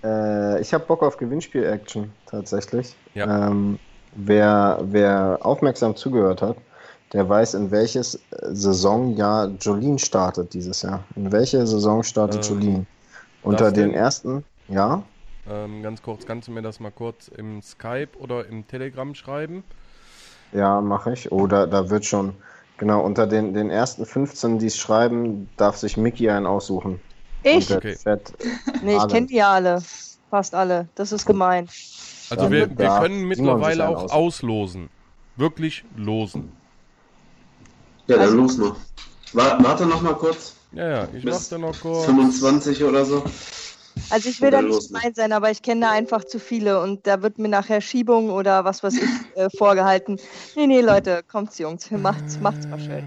Äh, 0.02 0.62
ich 0.62 0.74
habe 0.74 0.86
Bock 0.86 1.04
auf 1.04 1.18
Gewinnspiel-Action, 1.18 2.10
tatsächlich. 2.26 2.96
Ja. 3.16 3.50
Ähm, 3.50 3.80
wer, 4.16 4.80
wer 4.82 5.40
aufmerksam 5.42 5.96
zugehört 5.96 6.42
hat, 6.42 6.56
der 7.14 7.28
weiß, 7.28 7.56
in 7.56 7.72
welches 7.72 8.20
Saisonjahr 8.42 9.48
Jolene 9.60 10.00
startet 10.00 10.54
dieses 10.54 10.84
Jahr. 10.84 11.04
In 11.16 11.32
welche 11.32 11.66
Saison 11.66 12.04
startet 12.04 12.50
Ähm, 12.50 12.62
Jolene? 12.62 12.86
Unter 13.42 13.72
den 13.72 13.94
ersten, 13.94 14.44
ja? 14.68 15.04
Ähm, 15.50 15.82
ganz 15.82 16.02
kurz, 16.02 16.26
kannst 16.26 16.48
du 16.48 16.52
mir 16.52 16.62
das 16.62 16.80
mal 16.80 16.92
kurz 16.92 17.28
im 17.30 17.62
Skype 17.62 18.10
oder 18.20 18.46
im 18.46 18.68
Telegram 18.68 19.16
schreiben? 19.16 19.64
Ja, 20.54 20.82
mache 20.82 21.14
ich. 21.14 21.32
Oder 21.32 21.68
da 21.68 21.90
wird 21.90 22.06
schon, 22.06 22.34
genau, 22.78 23.02
unter 23.02 23.28
den, 23.28 23.54
den 23.54 23.70
ersten 23.70 24.06
15, 24.06 24.60
die 24.60 24.68
es 24.68 24.78
schreiben, 24.78 25.50
darf 25.58 25.78
sich 25.78 25.98
Mickey 25.98 26.30
einen 26.30 26.46
aussuchen. 26.48 27.00
Ich? 27.44 27.74
Okay. 27.74 27.96
Nee, 28.84 28.98
ich 28.98 29.08
kenne 29.08 29.28
die 29.28 29.36
ja 29.36 29.52
alle. 29.54 29.82
Fast 30.30 30.54
alle. 30.56 30.88
Das 30.96 31.12
ist 31.12 31.26
gemein. 31.26 31.68
Also 32.30 32.44
Dann 32.44 32.52
wir, 32.52 32.78
wir 32.78 33.00
können 33.00 33.28
mittlerweile 33.28 33.88
auch 33.90 34.04
aussuchen. 34.04 34.12
auslosen. 34.20 34.90
Wirklich 35.38 35.84
losen. 35.96 36.52
Ja, 38.08 38.16
dann 38.18 38.26
Also- 38.26 38.38
los 38.38 38.58
noch. 38.58 38.76
Wa- 39.34 39.58
Warte 39.62 39.86
noch 39.86 40.02
mal 40.02 40.14
kurz. 40.16 40.56
Ja, 40.72 40.88
ja, 40.90 41.08
ich 41.14 41.24
Bis 41.24 41.52
warte 41.52 41.62
noch 41.64 41.80
kurz. 41.80 42.06
25 42.06 42.84
oder 42.84 43.06
so. 43.06 43.24
Also 44.10 44.30
ich 44.30 44.42
will 44.42 44.50
da 44.50 44.62
nicht 44.62 44.88
gemein 44.88 45.14
sein, 45.14 45.32
aber 45.34 45.52
ich 45.52 45.62
kenne 45.62 45.82
da 45.82 45.92
einfach 45.92 46.24
zu 46.24 46.40
viele 46.40 46.82
und 46.82 47.06
da 47.06 47.22
wird 47.22 47.38
mir 47.38 47.48
nachher 47.48 47.80
Schiebung 47.80 48.32
oder 48.32 48.66
was 48.66 48.82
weiß 48.82 48.96
ich 48.96 49.38
äh, 49.38 49.50
vorgehalten. 49.56 50.20
Nee, 50.56 50.68
nee, 50.68 50.82
Leute, 50.82 51.22
kommt's 51.32 51.60
Jungs, 51.60 51.90
macht's, 51.92 52.40
macht's 52.40 52.68
mal 52.72 52.80
schön. 52.80 53.04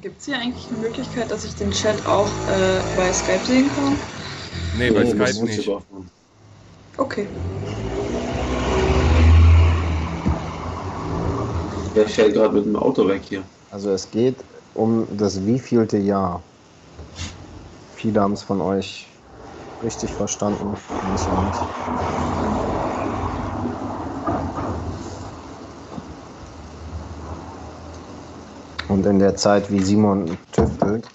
Gibt 0.00 0.18
es 0.18 0.24
hier 0.24 0.38
eigentlich 0.38 0.70
eine 0.70 0.80
Möglichkeit, 0.80 1.30
dass 1.30 1.44
ich 1.44 1.54
den 1.56 1.70
Chat 1.72 2.06
auch 2.06 2.26
äh, 2.48 2.80
bei 2.96 3.12
Skype 3.12 3.44
sehen 3.44 3.68
kann? 3.74 3.98
Nee, 4.78 4.90
bei 4.90 5.00
Oh, 5.00 5.02
das 5.02 5.10
Skype 5.10 5.40
muss 5.40 5.50
ich 5.50 5.66
nicht. 5.66 5.68
Okay. 6.96 7.28
Ja, 11.94 12.02
ich 12.02 12.14
fährt 12.14 12.32
gerade 12.32 12.54
mit 12.54 12.64
dem 12.64 12.76
Auto 12.76 13.06
weg 13.06 13.20
hier. 13.28 13.42
Also 13.70 13.90
es 13.90 14.10
geht 14.10 14.36
um 14.74 15.06
das 15.18 15.44
wievielte 15.44 15.98
Jahr. 15.98 16.42
Viele 18.00 18.22
haben 18.22 18.32
es 18.32 18.42
von 18.42 18.62
euch 18.62 19.06
richtig 19.82 20.10
verstanden, 20.10 20.74
manche 21.06 21.30
nicht. 21.30 21.60
Und 28.88 29.06
in 29.06 29.18
der 29.18 29.36
Zeit, 29.36 29.70
wie 29.70 29.80
Simon 29.80 30.36
tüftelt, 30.52 31.08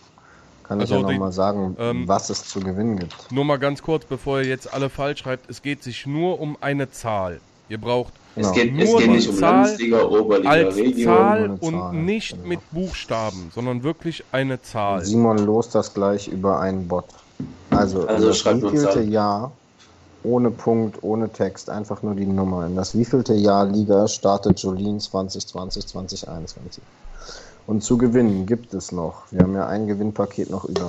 kann 0.63 0.79
ich 0.79 0.83
Also 0.91 0.95
ja 1.01 1.07
die- 1.07 1.13
nochmal 1.13 1.31
sagen, 1.31 1.75
ähm, 1.79 2.07
was 2.07 2.29
es 2.29 2.47
zu 2.47 2.59
gewinnen 2.61 2.97
gibt. 2.97 3.31
Nur 3.31 3.45
mal 3.45 3.57
ganz 3.57 3.81
kurz, 3.81 4.05
bevor 4.05 4.39
ihr 4.39 4.45
jetzt 4.47 4.73
alle 4.73 4.89
falsch 4.89 5.19
schreibt, 5.21 5.49
es 5.49 5.61
geht 5.61 5.83
sich 5.83 6.05
nur 6.05 6.39
um 6.39 6.57
eine 6.61 6.89
Zahl. 6.91 7.41
Ihr 7.67 7.79
braucht 7.79 8.13
Es 8.37 8.51
Genau. 8.51 8.53
geht, 8.53 8.79
es 8.81 8.89
Nur 8.89 8.99
geht 8.99 9.07
die 9.07 9.11
nicht 9.13 9.29
um 9.29 9.35
Zahl 9.37 9.51
Landesliga, 9.63 10.03
Oberliga, 10.03 10.49
als 10.49 10.75
Regio. 10.75 11.05
Zahl 11.05 11.49
und 11.49 11.63
Zahl, 11.63 11.93
nicht 11.93 12.31
genau. 12.31 12.47
mit 12.47 12.59
Buchstaben, 12.71 13.51
sondern 13.55 13.83
wirklich 13.83 14.23
eine 14.31 14.61
Zahl. 14.61 15.05
Simon 15.05 15.37
lost 15.37 15.73
das 15.73 15.93
gleich 15.93 16.27
über 16.27 16.59
einen 16.59 16.87
Bot. 16.87 17.05
Also, 17.69 18.05
Also 18.07 18.27
das 18.27 18.45
wievielte. 18.45 19.01
Jahr, 19.01 19.51
ohne 20.23 20.51
Punkt, 20.51 21.01
ohne 21.01 21.29
Text, 21.29 21.69
einfach 21.69 22.01
nur 22.03 22.15
die 22.15 22.25
Nummer. 22.25 22.65
In 22.65 22.75
das 22.75 22.93
wievielte 22.97 23.33
Jahr 23.33 23.65
Liga 23.65 24.07
startet 24.07 24.59
Jolien 24.59 24.99
2020, 24.99 25.85
2021. 25.87 26.83
Und 27.67 27.83
zu 27.83 27.97
gewinnen 27.97 28.45
gibt 28.45 28.73
es 28.73 28.91
noch, 28.91 29.23
wir 29.31 29.41
haben 29.41 29.55
ja 29.55 29.67
ein 29.67 29.87
Gewinnpaket 29.87 30.49
noch 30.49 30.65
über, 30.65 30.85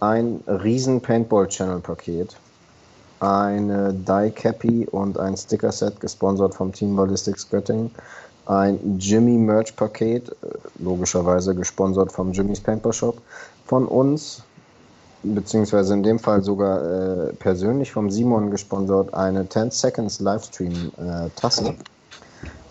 ein 0.00 0.40
riesen 0.46 1.00
Paintball-Channel-Paket, 1.00 2.36
eine 3.22 3.94
Die 3.94 4.30
Cappy 4.30 4.86
und 4.90 5.18
ein 5.18 5.36
Sticker-Set, 5.36 6.00
gesponsert 6.00 6.54
vom 6.54 6.72
Team 6.72 6.96
Ballistics 6.96 7.48
Göttingen, 7.48 7.90
ein 8.46 8.98
Jimmy 8.98 9.38
Merch-Paket, 9.38 10.28
äh, 10.28 10.34
logischerweise 10.80 11.54
gesponsert 11.54 12.10
vom 12.10 12.32
Jimmy's 12.32 12.60
Paintball 12.60 12.92
Shop, 12.92 13.18
von 13.66 13.86
uns, 13.86 14.42
beziehungsweise 15.22 15.94
in 15.94 16.02
dem 16.02 16.18
Fall 16.18 16.42
sogar 16.42 16.82
äh, 16.82 17.32
persönlich 17.34 17.92
vom 17.92 18.10
Simon 18.10 18.50
gesponsert, 18.50 19.14
eine 19.14 19.48
10 19.48 19.70
Seconds 19.70 20.18
Livestream-Tasse. 20.18 21.76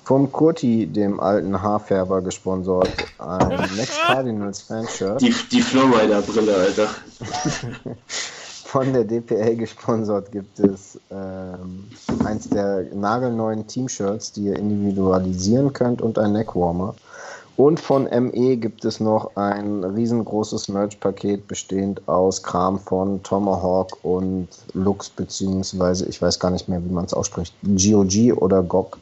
Vom 0.04 0.30
Kurti, 0.34 0.88
dem 0.88 1.22
alten 1.22 1.62
Haarfärber, 1.62 2.22
gesponsert, 2.22 2.92
ein 3.20 3.48
Next 3.78 4.02
Cardinals 4.06 4.62
Fanshirt. 4.64 5.22
Die, 5.22 5.34
die 5.52 5.62
Flowrider-Brille, 5.62 6.54
Alter. 6.54 6.90
Von 8.72 8.94
der 8.94 9.04
DPL 9.04 9.58
gesponsert 9.58 10.32
gibt 10.32 10.58
es 10.58 10.98
ähm, 11.12 11.84
eins 12.24 12.48
der 12.48 12.86
nagelneuen 12.96 13.68
Team-Shirts, 13.68 14.32
die 14.32 14.46
ihr 14.46 14.56
individualisieren 14.56 15.74
könnt 15.74 16.02
und 16.02 16.18
ein 16.18 16.32
Neckwarmer. 16.32 16.96
Und 17.58 17.82
von 17.82 18.06
ME 18.06 18.56
gibt 18.56 18.86
es 18.86 19.02
noch 19.02 19.36
ein 19.36 19.84
riesengroßes 19.84 20.70
Merch-Paket 20.70 21.50
bestehend 21.50 22.08
aus 22.08 22.44
Kram 22.44 22.80
von 22.80 23.22
Tomahawk 23.24 23.98
und 24.06 24.48
Lux, 24.74 25.10
beziehungsweise 25.10 26.06
ich 26.06 26.22
weiß 26.22 26.40
gar 26.40 26.52
nicht 26.52 26.70
mehr, 26.70 26.82
wie 26.82 26.94
man 26.94 27.04
es 27.04 27.14
ausspricht. 27.14 27.54
GOG 27.64 28.38
oder 28.38 28.64
GOG. 28.64 28.98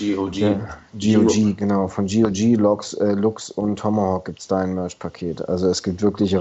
GOG. 0.00 0.36
Ja, 0.36 0.58
GOG, 0.94 1.56
genau. 1.56 1.88
Von 1.88 2.06
GOG, 2.06 2.56
Lux, 2.56 2.94
äh, 2.94 3.12
Lux 3.12 3.50
und 3.50 3.78
Tomahawk 3.78 4.24
gibt 4.24 4.40
es 4.40 4.48
da 4.48 4.58
ein 4.58 4.74
Merch-Paket. 4.74 5.48
Also 5.48 5.68
es 5.68 5.82
gibt 5.82 6.02
wirklich 6.02 6.32
äh, 6.32 6.40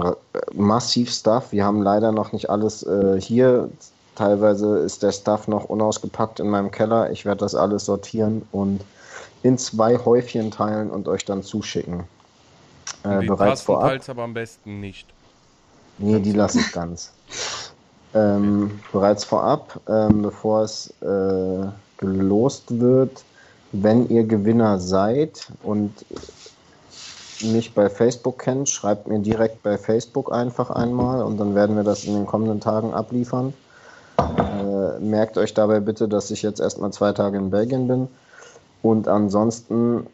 massiv 0.53 1.11
Stuff. 1.11 1.52
Wir 1.52 1.65
haben 1.65 1.81
leider 1.81 2.11
noch 2.11 2.31
nicht 2.31 2.49
alles 2.49 2.84
äh, 2.84 3.19
hier. 3.19 3.69
Teilweise 4.15 4.80
ist 4.80 5.03
der 5.03 5.11
Stuff 5.11 5.48
noch 5.48 5.65
unausgepackt 5.65 6.40
in 6.40 6.49
meinem 6.49 6.72
Keller. 6.72 7.11
Ich 7.11 7.26
werde 7.26 7.40
das 7.40 7.56
alles 7.56 7.86
sortieren 7.86 8.41
und 8.52 8.81
in 9.44 9.57
zwei 9.57 9.98
Häufchen 9.98 10.52
teilen 10.52 10.90
und 10.90 11.07
euch 11.07 11.26
dann 11.26 11.44
zuschicken. 11.44 12.03
Äh, 13.03 13.22
die 13.22 13.27
bereits 13.27 13.61
vorab. 13.61 13.90
teils 13.90 14.10
aber 14.10 14.23
am 14.23 14.34
besten 14.34 14.80
nicht. 14.80 15.07
Nee, 15.98 16.19
die 16.19 16.34
lasse 16.34 16.60
ich 16.60 16.72
ganz. 16.72 17.11
Ähm, 18.14 18.80
bereits 18.91 19.23
vorab, 19.23 19.80
ähm, 19.88 20.22
bevor 20.23 20.64
es 20.64 20.94
äh, 21.02 21.68
gelost 21.98 22.80
wird, 22.80 23.23
wenn 23.72 24.10
ihr 24.10 24.24
Gewinner 24.24 24.80
seid 24.80 25.48
und 25.64 25.94
mich 27.41 27.74
bei 27.74 27.90
Facebook 27.90 28.40
kennt, 28.40 28.70
schreibt 28.70 29.08
mir 29.08 29.20
direkt 29.20 29.64
bei 29.64 29.78
Facebook 29.78 30.32
einfach 30.32 30.70
einmal 30.70 31.24
und 31.24 31.38
dann 31.38 31.56
werden 31.56 31.76
wir 31.76 31.84
das 31.84 32.04
in 32.04 32.16
den 32.16 32.26
kommenden 32.26 32.60
Tagen 32.60 32.94
abliefern. 32.94 33.54
Äh, 34.18 35.00
merkt 35.00 35.38
euch 35.38 35.54
dabei 35.54 35.80
bitte, 35.80 36.08
dass 36.08 36.32
ich 36.32 36.41
jetzt 36.41 36.60
erstmal 36.60 36.91
zwei 36.91 37.14
Tage 37.14 37.38
in 37.38 37.50
Belgien 37.50 37.88
bin. 37.88 38.08
Und 38.82 39.08
ansonsten 39.08 40.08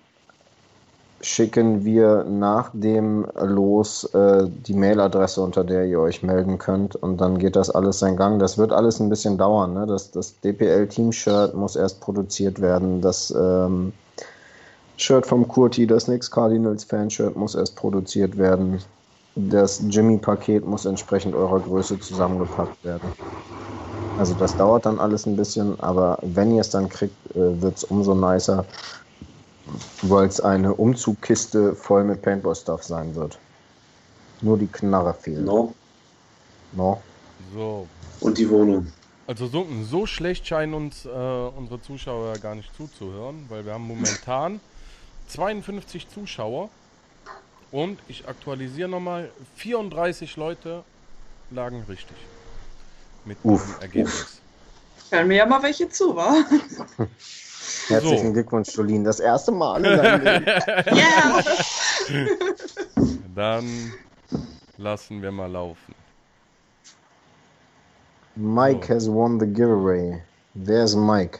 schicken 1.25 1.83
wir 1.83 2.23
nach 2.23 2.69
dem 2.73 3.25
Los 3.41 4.03
äh, 4.13 4.47
die 4.47 4.75
Mailadresse, 4.75 5.41
unter 5.41 5.63
der 5.63 5.85
ihr 5.85 5.99
euch 5.99 6.21
melden 6.21 6.59
könnt. 6.59 6.95
Und 6.95 7.19
dann 7.19 7.39
geht 7.39 7.55
das 7.55 7.71
alles 7.71 7.97
seinen 7.97 8.15
Gang. 8.15 8.37
Das 8.37 8.59
wird 8.59 8.71
alles 8.71 8.99
ein 8.99 9.09
bisschen 9.09 9.35
dauern. 9.35 9.73
Ne? 9.73 9.87
Das, 9.87 10.11
das 10.11 10.39
DPL-Team-Shirt 10.41 11.55
muss 11.55 11.75
erst 11.75 11.99
produziert 11.99 12.61
werden. 12.61 13.01
Das 13.01 13.33
ähm, 13.35 13.91
Shirt 14.97 15.25
vom 15.25 15.47
Kurti, 15.47 15.87
das 15.87 16.07
Nix 16.07 16.29
Cardinals 16.29 16.83
Fanshirt 16.83 17.35
muss 17.35 17.55
erst 17.55 17.75
produziert 17.75 18.37
werden. 18.37 18.79
Das 19.35 19.81
Jimmy-Paket 19.89 20.63
muss 20.63 20.85
entsprechend 20.85 21.33
eurer 21.33 21.59
Größe 21.59 21.99
zusammengepackt 21.99 22.85
werden. 22.85 23.11
Also 24.19 24.35
das 24.35 24.55
dauert 24.55 24.85
dann 24.85 24.99
alles 24.99 25.25
ein 25.25 25.35
bisschen, 25.35 25.77
aber 25.79 26.19
wenn 26.21 26.53
ihr 26.53 26.61
es 26.61 26.69
dann 26.69 26.87
kriegt, 26.87 27.15
äh, 27.31 27.61
wird 27.61 27.77
es 27.77 27.83
umso 27.83 28.13
nicer, 28.13 28.63
weil 30.01 30.27
es 30.27 30.39
eine 30.39 30.73
Umzugkiste 30.73 31.75
voll 31.75 32.03
mit 32.03 32.21
Paintball-Stuff 32.21 32.83
sein 32.83 33.15
wird. 33.15 33.39
Nur 34.41 34.57
die 34.57 34.67
Knarre 34.67 35.13
fehlt. 35.13 35.43
No. 35.43 35.73
No. 36.73 37.01
So. 37.53 37.87
Und 38.19 38.37
die 38.37 38.49
Wohnung. 38.49 38.91
Also 39.27 39.47
so, 39.47 39.65
so 39.89 40.05
schlecht 40.05 40.45
scheinen 40.45 40.73
uns 40.75 41.05
äh, 41.05 41.09
unsere 41.09 41.81
Zuschauer 41.81 42.37
gar 42.37 42.53
nicht 42.53 42.75
zuzuhören, 42.75 43.45
weil 43.49 43.65
wir 43.65 43.73
haben 43.73 43.87
momentan 43.87 44.59
52 45.29 46.07
Zuschauer 46.09 46.69
und 47.71 47.97
ich 48.07 48.27
aktualisiere 48.27 48.87
nochmal, 48.87 49.31
34 49.55 50.35
Leute 50.37 50.83
lagen 51.49 51.83
richtig 51.89 52.17
mit 53.25 53.37
Uff, 53.43 53.65
diesem 53.65 53.81
Ergebnis. 53.81 54.41
Hören 55.09 55.27
mir 55.27 55.37
ja 55.37 55.45
mal 55.45 55.63
welche 55.63 55.89
zu, 55.89 56.15
wa? 56.15 56.35
Herzlichen 57.87 58.27
So. 58.27 58.33
Glückwunsch, 58.33 58.75
Jolien. 58.75 59.03
Das 59.03 59.19
erste 59.19 59.51
Mal 59.51 59.77
in 59.85 59.97
deinem 59.97 60.23
Leben. 60.23 60.45
Ja! 60.97 61.41
Dann 63.35 63.93
lassen 64.77 65.21
wir 65.21 65.31
mal 65.31 65.51
laufen. 65.51 65.93
Mike 68.35 68.85
So. 68.87 68.93
has 68.93 69.09
won 69.09 69.39
the 69.39 69.45
giveaway. 69.47 70.21
Wer 70.53 70.83
ist 70.83 70.95
Mike? 70.95 71.39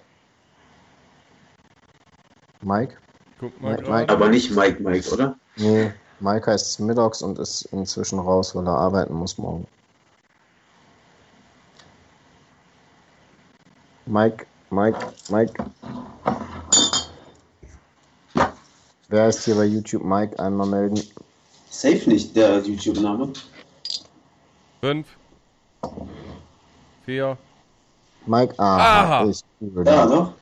Mike? 2.62 2.98
Guck 3.40 3.60
mal 3.62 3.76
Mike. 3.76 3.90
Mike. 3.90 4.12
Aber 4.12 4.30
nicht 4.30 4.52
Mike 4.52 4.82
Mike, 4.82 5.10
oder? 5.12 5.36
Nee, 5.58 5.92
Mike 6.20 6.50
heißt 6.50 6.80
mittags 6.80 7.22
und 7.22 7.38
ist 7.40 7.64
inzwischen 7.72 8.20
raus, 8.20 8.56
weil 8.56 8.66
er 8.68 8.74
arbeiten 8.78 9.14
muss 9.14 9.38
morgen. 9.38 9.68
Mike, 14.06 14.46
Mike, 14.76 15.00
Mike. 15.30 15.54
Wer 19.08 19.30
ist 19.30 19.46
hier 19.46 19.56
bei 19.56 19.64
YouTube 19.64 20.04
Mike? 20.04 20.38
Einmal 20.38 20.68
melden. 20.68 21.02
Safe 21.70 22.10
nicht, 22.10 22.36
der 22.36 22.60
YouTube-Name. 22.60 23.32
Fünf. 24.82 25.08
Vier. 27.06 27.38
Mike, 28.26 28.54
aha, 28.58 29.04
Aha. 29.22 29.30
ich 29.30 29.40
liebe 29.62 29.84
Ja, 29.86 30.06
doch. 30.08 30.34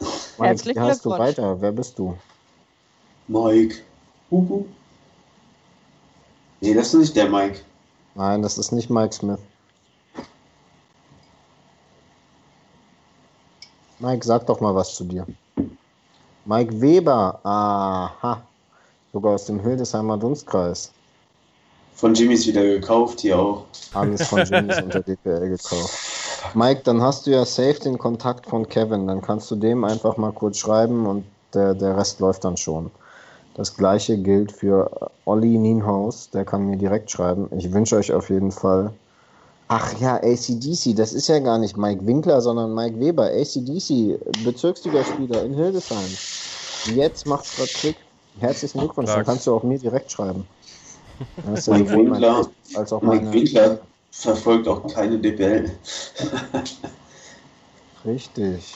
Mike, 0.00 0.44
Herzlichen 0.44 0.76
wie 0.76 0.86
heißt 0.86 1.04
du 1.04 1.08
Glückwunsch. 1.10 1.38
weiter? 1.38 1.60
Wer 1.62 1.72
bist 1.72 1.98
du? 1.98 2.18
Mike. 3.28 3.76
Huhu. 4.30 4.66
Nee, 6.60 6.74
das 6.74 6.88
ist 6.88 7.00
nicht 7.00 7.16
der 7.16 7.30
Mike. 7.30 7.60
Nein, 8.14 8.42
das 8.42 8.58
ist 8.58 8.70
nicht 8.72 8.90
Mike 8.90 9.14
Smith. 9.14 9.38
Mike, 14.04 14.26
sag 14.26 14.44
doch 14.46 14.60
mal 14.60 14.74
was 14.74 14.94
zu 14.94 15.04
dir. 15.04 15.26
Mike 16.44 16.78
Weber, 16.78 17.40
aha. 17.42 18.42
Sogar 19.14 19.32
aus 19.32 19.46
dem 19.46 19.60
Hildesheimer 19.60 20.18
Dunstkreis. 20.18 20.92
Von 21.94 22.14
Jimmys 22.14 22.46
wieder 22.46 22.62
gekauft, 22.62 23.20
hier 23.20 23.38
auch. 23.38 23.64
Alles 23.94 24.26
von 24.26 24.44
Jimmys 24.44 24.82
unter 24.82 25.00
DPL 25.00 25.48
gekauft. 25.48 25.94
Mike, 26.52 26.82
dann 26.84 27.00
hast 27.00 27.26
du 27.26 27.30
ja 27.30 27.46
safe 27.46 27.80
den 27.80 27.96
Kontakt 27.96 28.46
von 28.46 28.68
Kevin. 28.68 29.06
Dann 29.06 29.22
kannst 29.22 29.50
du 29.50 29.56
dem 29.56 29.84
einfach 29.84 30.18
mal 30.18 30.32
kurz 30.32 30.58
schreiben 30.58 31.06
und 31.06 31.24
der, 31.54 31.74
der 31.74 31.96
Rest 31.96 32.20
läuft 32.20 32.44
dann 32.44 32.58
schon. 32.58 32.90
Das 33.54 33.74
gleiche 33.74 34.18
gilt 34.18 34.52
für 34.52 35.10
Olli 35.24 35.56
Nienhaus. 35.56 36.28
Der 36.30 36.44
kann 36.44 36.66
mir 36.66 36.76
direkt 36.76 37.10
schreiben. 37.10 37.48
Ich 37.56 37.72
wünsche 37.72 37.96
euch 37.96 38.12
auf 38.12 38.28
jeden 38.28 38.50
Fall. 38.50 38.92
Ach 39.68 39.98
ja, 39.98 40.16
ACDC, 40.16 40.94
das 40.94 41.12
ist 41.12 41.28
ja 41.28 41.38
gar 41.38 41.58
nicht 41.58 41.76
Mike 41.76 42.06
Winkler, 42.06 42.40
sondern 42.40 42.74
Mike 42.74 43.00
Weber. 43.00 43.24
ACDC, 43.24 44.18
Bezirksligaspieler 44.44 45.44
in 45.44 45.54
Hildesheim. 45.54 46.06
Jetzt 46.94 47.26
macht's 47.26 47.56
grad 47.56 47.68
Klick. 47.68 47.96
Herzlichen 48.40 48.80
Glückwunsch, 48.80 49.10
dann 49.10 49.24
kannst 49.24 49.46
du 49.46 49.54
auch 49.54 49.62
mir 49.62 49.78
direkt 49.78 50.10
schreiben. 50.10 50.46
Das 51.46 51.68
Mike 51.68 51.92
Winkler, 51.92 52.44
als 52.74 52.92
auch 52.92 53.00
Mike. 53.00 53.30
Winkler 53.30 53.78
verfolgt 54.10 54.66
auch 54.66 54.84
keine 54.92 55.16
DPL. 55.16 55.70
Richtig. 58.04 58.74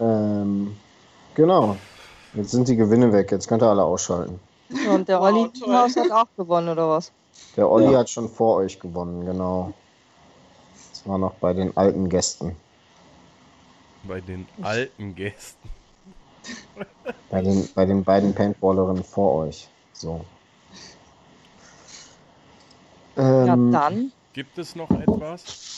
Ähm, 0.00 0.76
genau. 1.34 1.76
Jetzt 2.34 2.50
sind 2.50 2.66
die 2.66 2.74
Gewinne 2.74 3.12
weg. 3.12 3.30
Jetzt 3.30 3.46
könnt 3.46 3.62
ihr 3.62 3.68
alle 3.68 3.84
ausschalten. 3.84 4.40
Und 4.92 5.08
der 5.08 5.20
Olli. 5.20 5.50
Haus 5.66 5.96
hat 5.96 6.10
auch 6.10 6.26
gewonnen, 6.36 6.68
oder 6.68 6.88
was? 6.88 7.10
Der 7.56 7.68
Olli 7.70 7.92
Ja. 7.92 7.98
hat 8.00 8.10
schon 8.10 8.28
vor 8.28 8.56
euch 8.56 8.78
gewonnen, 8.78 9.26
genau. 9.26 9.72
Das 10.90 11.06
war 11.06 11.18
noch 11.18 11.34
bei 11.34 11.52
den 11.52 11.76
alten 11.76 12.08
Gästen. 12.08 12.56
Bei 14.04 14.20
den 14.20 14.46
alten 14.62 15.14
Gästen. 15.14 15.68
Bei 17.30 17.42
den, 17.42 17.68
bei 17.74 17.84
den 17.84 18.04
beiden 18.04 18.34
Paintballerinnen 18.34 19.04
vor 19.04 19.46
euch. 19.46 19.68
So. 19.92 20.24
Ja, 23.16 23.54
Ähm, 23.54 23.72
dann. 23.72 24.12
Gibt 24.32 24.56
es 24.58 24.76
noch 24.76 24.90
etwas? 24.90 25.77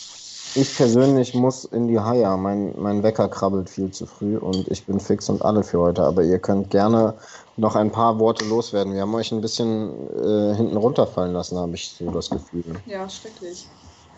Ich 0.55 0.77
persönlich 0.77 1.35
muss 1.35 1.65
in 1.65 1.89
die 1.89 1.99
Haia. 2.01 2.37
Mein, 2.37 2.75
mein 2.77 3.03
Wecker 3.03 3.29
krabbelt 3.29 3.71
viel 3.71 3.91
zu 3.91 4.07
früh 4.07 4.37
und 4.37 4.69
ich 4.69 4.85
bin 4.85 4.99
fix 4.99 5.29
und 5.29 5.43
alle 5.43 5.63
für 5.63 5.79
heute. 5.79 6.03
Aber 6.03 6.23
ihr 6.23 6.39
könnt 6.39 6.71
gerne 6.71 7.15
noch 7.57 7.77
ein 7.77 7.93
paar 7.93 8.19
Worte 8.19 8.45
loswerden. 8.47 8.95
Wir 8.95 9.03
haben 9.03 9.15
euch 9.15 9.33
ein 9.33 9.41
bisschen 9.41 9.91
äh, 10.17 10.55
hinten 10.57 10.77
runterfallen 10.77 11.33
lassen, 11.33 11.59
habe 11.59 11.75
ich 11.75 11.89
so 11.91 12.11
das 12.11 12.31
Gefühl. 12.31 12.75
Ja, 12.87 13.09
schrecklich. 13.09 13.67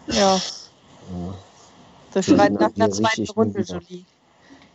Ja. 0.07 0.35
Ja. 0.35 0.41
Das 2.13 2.27
schreit 2.27 2.53
nach 2.53 2.71
einer 2.77 2.91
zweiten 2.91 3.29
Runde, 3.31 3.61
wieder. 3.61 3.75
Jolie. 3.75 4.05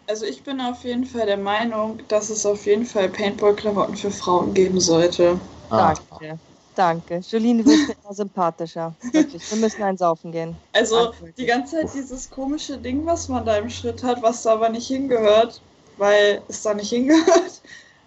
Also 0.08 0.26
ich 0.26 0.42
bin 0.44 0.62
auf 0.62 0.84
jeden 0.84 1.06
Fall 1.06 1.26
der 1.26 1.38
Meinung, 1.38 2.00
dass 2.08 2.30
es 2.30 2.46
auf 2.46 2.66
jeden 2.66 2.86
Fall 2.86 3.10
Paintball-Klamotten 3.10 3.96
für 3.96 4.12
Frauen 4.12 4.54
geben 4.54 4.80
sollte. 4.80 5.38
Ah, 5.70 5.94
Danke. 6.20 6.40
Danke. 6.78 7.20
Jolene 7.20 7.66
wird 7.66 7.88
mir 7.88 7.95
immer 8.04 8.14
sympathischer. 8.14 8.95
Wirklich. 9.12 9.49
Wir 9.49 9.58
müssen 9.58 9.82
einen 9.84 9.98
saufen 9.98 10.32
gehen. 10.32 10.58
Also 10.74 11.12
die 11.38 11.45
ganze 11.45 11.78
Zeit 11.78 11.94
dieses 11.94 12.30
komische 12.30 12.78
Ding, 12.78 13.06
was 13.06 13.28
man 13.30 13.45
da 13.45 13.58
im 13.58 13.70
Schritt 13.70 14.04
hat, 14.04 14.22
was 14.22 14.44
da 14.44 14.54
aber 14.54 14.70
nicht 14.70 14.88
hingehört, 14.88 15.62
weil 15.98 16.44
es 16.48 16.62
da 16.62 16.74
nicht 16.74 16.90
hingehört. 16.90 17.62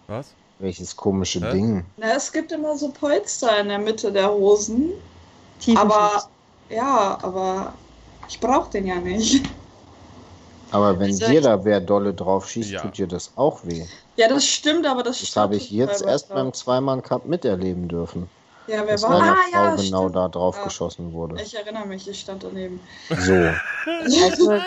Was? 0.09 0.37
welches 0.59 0.95
komische 0.95 1.41
Hä? 1.41 1.53
Ding. 1.53 1.85
Na, 1.97 2.13
es 2.15 2.31
gibt 2.33 2.53
immer 2.53 2.77
so 2.77 2.91
Polster 2.93 3.59
in 3.61 3.69
der 3.69 3.79
Mitte 3.79 4.13
der 4.13 4.31
Hosen. 4.33 4.93
Aber 5.77 6.31
ja, 6.71 7.19
aber 7.23 7.75
ich 8.29 8.39
brauche 8.41 8.71
den 8.71 8.87
ja 8.87 9.01
nicht. 9.01 9.45
Aber 10.71 10.99
wenn 10.99 11.13
Also 11.13 11.27
dir 11.27 11.41
da 11.43 11.65
wer 11.65 11.81
dolle 11.81 12.13
drauf 12.15 12.49
schießt, 12.49 12.73
Ja. 12.73 12.83
tut 12.83 12.99
dir 12.99 13.07
das 13.07 13.37
auch 13.37 13.65
weh. 13.65 13.85
Ja, 14.17 14.29
das 14.29 14.45
stimmt, 14.47 14.87
aber 14.87 15.03
das 15.03 15.21
Das 15.21 15.37
habe 15.37 15.57
ich 15.57 15.71
jetzt 15.71 16.03
erst 16.03 16.29
beim 16.29 16.53
Zweimann 16.53 17.03
Cup 17.03 17.27
miterleben 17.27 17.89
dürfen. 17.89 18.31
Ja, 18.67 18.87
wer 18.87 19.01
war? 19.03 19.21
Ah, 19.21 19.35
Frau 19.51 19.69
ja, 19.71 19.77
genau 19.77 20.01
stimmt. 20.03 20.17
da 20.17 20.29
drauf 20.29 20.57
Ja. 20.57 20.65
geschossen 20.65 21.13
wurde. 21.13 21.43
Ich 21.43 21.55
erinnere 21.55 21.87
mich, 21.87 22.09
ich 22.09 22.21
stand 22.21 22.45
daneben. 22.45 22.81
So. 23.09 23.35
Also, 23.87 24.61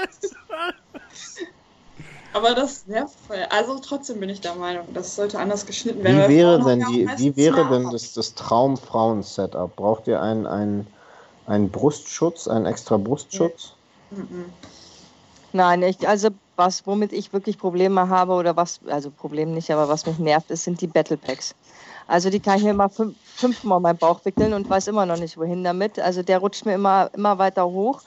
Aber 2.33 2.55
das 2.55 2.87
nervt 2.87 3.19
voll. 3.19 3.45
Also 3.49 3.79
trotzdem 3.79 4.19
bin 4.19 4.29
ich 4.29 4.41
der 4.41 4.55
Meinung, 4.55 4.87
das 4.93 5.15
sollte 5.15 5.39
anders 5.39 5.65
geschnitten 5.65 6.03
werden. 6.03 6.29
Wie 6.29 6.35
wäre 6.35 6.59
denn 6.63 6.79
die, 6.91 7.07
wie 7.17 7.37
wäre 7.37 7.69
denn 7.69 7.91
das, 7.91 8.13
das 8.13 8.33
Traum-Frauen-Setup? 8.33 9.75
Braucht 9.75 10.07
ihr 10.07 10.21
einen, 10.21 10.47
einen, 10.47 10.87
einen 11.45 11.69
Brustschutz, 11.69 12.47
einen 12.47 12.65
extra 12.65 12.97
Brustschutz? 12.97 13.73
Mhm. 14.09 14.45
nein, 15.51 15.83
ich, 15.83 16.07
also 16.07 16.29
was, 16.55 16.85
womit 16.85 17.13
ich 17.13 17.33
wirklich 17.33 17.57
Probleme 17.57 18.09
habe 18.09 18.33
oder 18.33 18.55
was, 18.55 18.79
also 18.87 19.09
Problem 19.11 19.53
nicht, 19.53 19.71
aber 19.71 19.87
was 19.89 20.05
mich 20.05 20.19
nervt, 20.19 20.51
ist, 20.51 20.63
sind 20.63 20.81
die 20.81 20.87
Battle 20.87 21.17
Packs. 21.17 21.55
Also 22.07 22.29
die 22.29 22.39
kann 22.39 22.57
ich 22.57 22.63
mir 22.63 22.73
mal 22.73 22.89
fünf, 22.89 23.15
fünfmal 23.35 23.77
um 23.77 23.83
meinen 23.83 23.97
Bauch 23.97 24.23
wickeln 24.25 24.53
und 24.53 24.69
weiß 24.69 24.87
immer 24.87 25.05
noch 25.05 25.17
nicht, 25.17 25.37
wohin 25.37 25.63
damit. 25.63 25.99
Also 25.99 26.21
der 26.21 26.39
rutscht 26.39 26.65
mir 26.65 26.75
immer, 26.75 27.09
immer 27.13 27.37
weiter 27.37 27.65
hoch. 27.65 28.01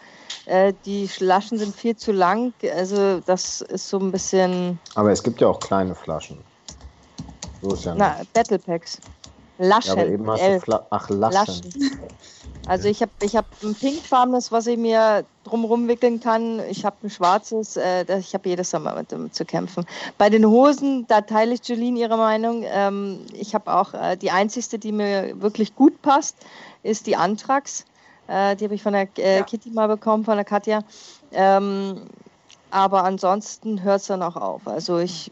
Äh, 0.44 0.74
die 0.84 1.08
Flaschen 1.08 1.58
sind 1.58 1.74
viel 1.74 1.96
zu 1.96 2.12
lang. 2.12 2.52
Also 2.74 3.20
das 3.20 3.62
ist 3.62 3.88
so 3.88 3.98
ein 3.98 4.12
bisschen, 4.12 4.78
Aber 4.94 5.10
es 5.10 5.22
gibt 5.22 5.40
ja 5.40 5.48
auch 5.48 5.60
kleine 5.60 5.94
Flaschen. 5.94 6.38
So 7.62 7.72
ist 7.72 7.84
ja 7.84 7.94
nicht. 7.94 8.00
na, 8.00 8.20
Battle 8.32 8.58
Packs. 8.58 9.00
Laschen. 9.58 9.96
ja, 9.96 10.02
aber 10.02 10.12
eben 10.12 10.30
hast 10.30 10.42
du 10.42 10.60
Fla 10.60 10.86
Ach, 10.90 11.08
Laschen. 11.08 11.32
Laschen. 11.34 12.02
Also 12.66 12.88
ich 12.88 13.00
habe 13.00 13.12
ich 13.22 13.36
hab 13.36 13.46
ein 13.62 13.74
pinkfarbenes, 13.74 14.50
was 14.50 14.66
ich 14.66 14.76
mir 14.76 15.24
drumherum 15.44 15.86
wickeln 15.86 16.18
kann. 16.20 16.60
Ich 16.68 16.84
habe 16.84 16.96
ein 17.04 17.10
schwarzes. 17.10 17.76
Äh, 17.76 18.18
ich 18.18 18.34
habe 18.34 18.48
jedes 18.48 18.72
Mal 18.72 18.96
mit 18.96 19.12
dem 19.12 19.32
zu 19.32 19.44
kämpfen. 19.44 19.86
Bei 20.18 20.28
den 20.30 20.44
Hosen, 20.44 21.06
da 21.06 21.20
teile 21.20 21.54
ich 21.54 21.66
Julien 21.68 21.96
ihre 21.96 22.16
Meinung. 22.16 22.64
Ähm, 22.66 23.20
ich 23.32 23.54
habe 23.54 23.72
auch 23.72 23.94
äh, 23.94 24.16
die 24.16 24.32
einzigste, 24.32 24.78
die 24.80 24.90
mir 24.90 25.40
wirklich 25.40 25.76
gut 25.76 26.02
passt, 26.02 26.36
ist 26.82 27.06
die 27.06 27.14
Antrax. 27.14 27.84
Äh, 28.26 28.56
die 28.56 28.64
habe 28.64 28.74
ich 28.74 28.82
von 28.82 28.94
der 28.94 29.08
äh, 29.18 29.38
Ja. 29.38 29.42
Kitty 29.44 29.70
mal 29.70 29.86
bekommen, 29.86 30.24
von 30.24 30.34
der 30.34 30.44
Katja. 30.44 30.82
Ähm, 31.30 32.02
aber 32.70 33.04
ansonsten 33.04 33.84
hört 33.84 34.00
es 34.00 34.08
dann 34.08 34.22
auch 34.22 34.34
auf. 34.34 34.66
Also 34.66 34.98
ich, 34.98 35.30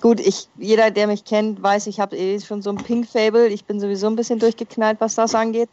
gut, 0.00 0.18
ich, 0.18 0.48
jeder, 0.58 0.90
der 0.90 1.06
mich 1.06 1.24
kennt, 1.24 1.62
weiß, 1.62 1.86
ich 1.86 2.00
habe 2.00 2.16
eh 2.16 2.40
schon 2.40 2.60
so 2.60 2.70
ein 2.70 2.76
Pink-Fable. 2.76 3.46
Ich 3.46 3.64
bin 3.66 3.78
sowieso 3.78 4.08
ein 4.08 4.16
bisschen 4.16 4.40
durchgeknallt, 4.40 5.00
was 5.00 5.14
das 5.14 5.36
angeht. 5.36 5.68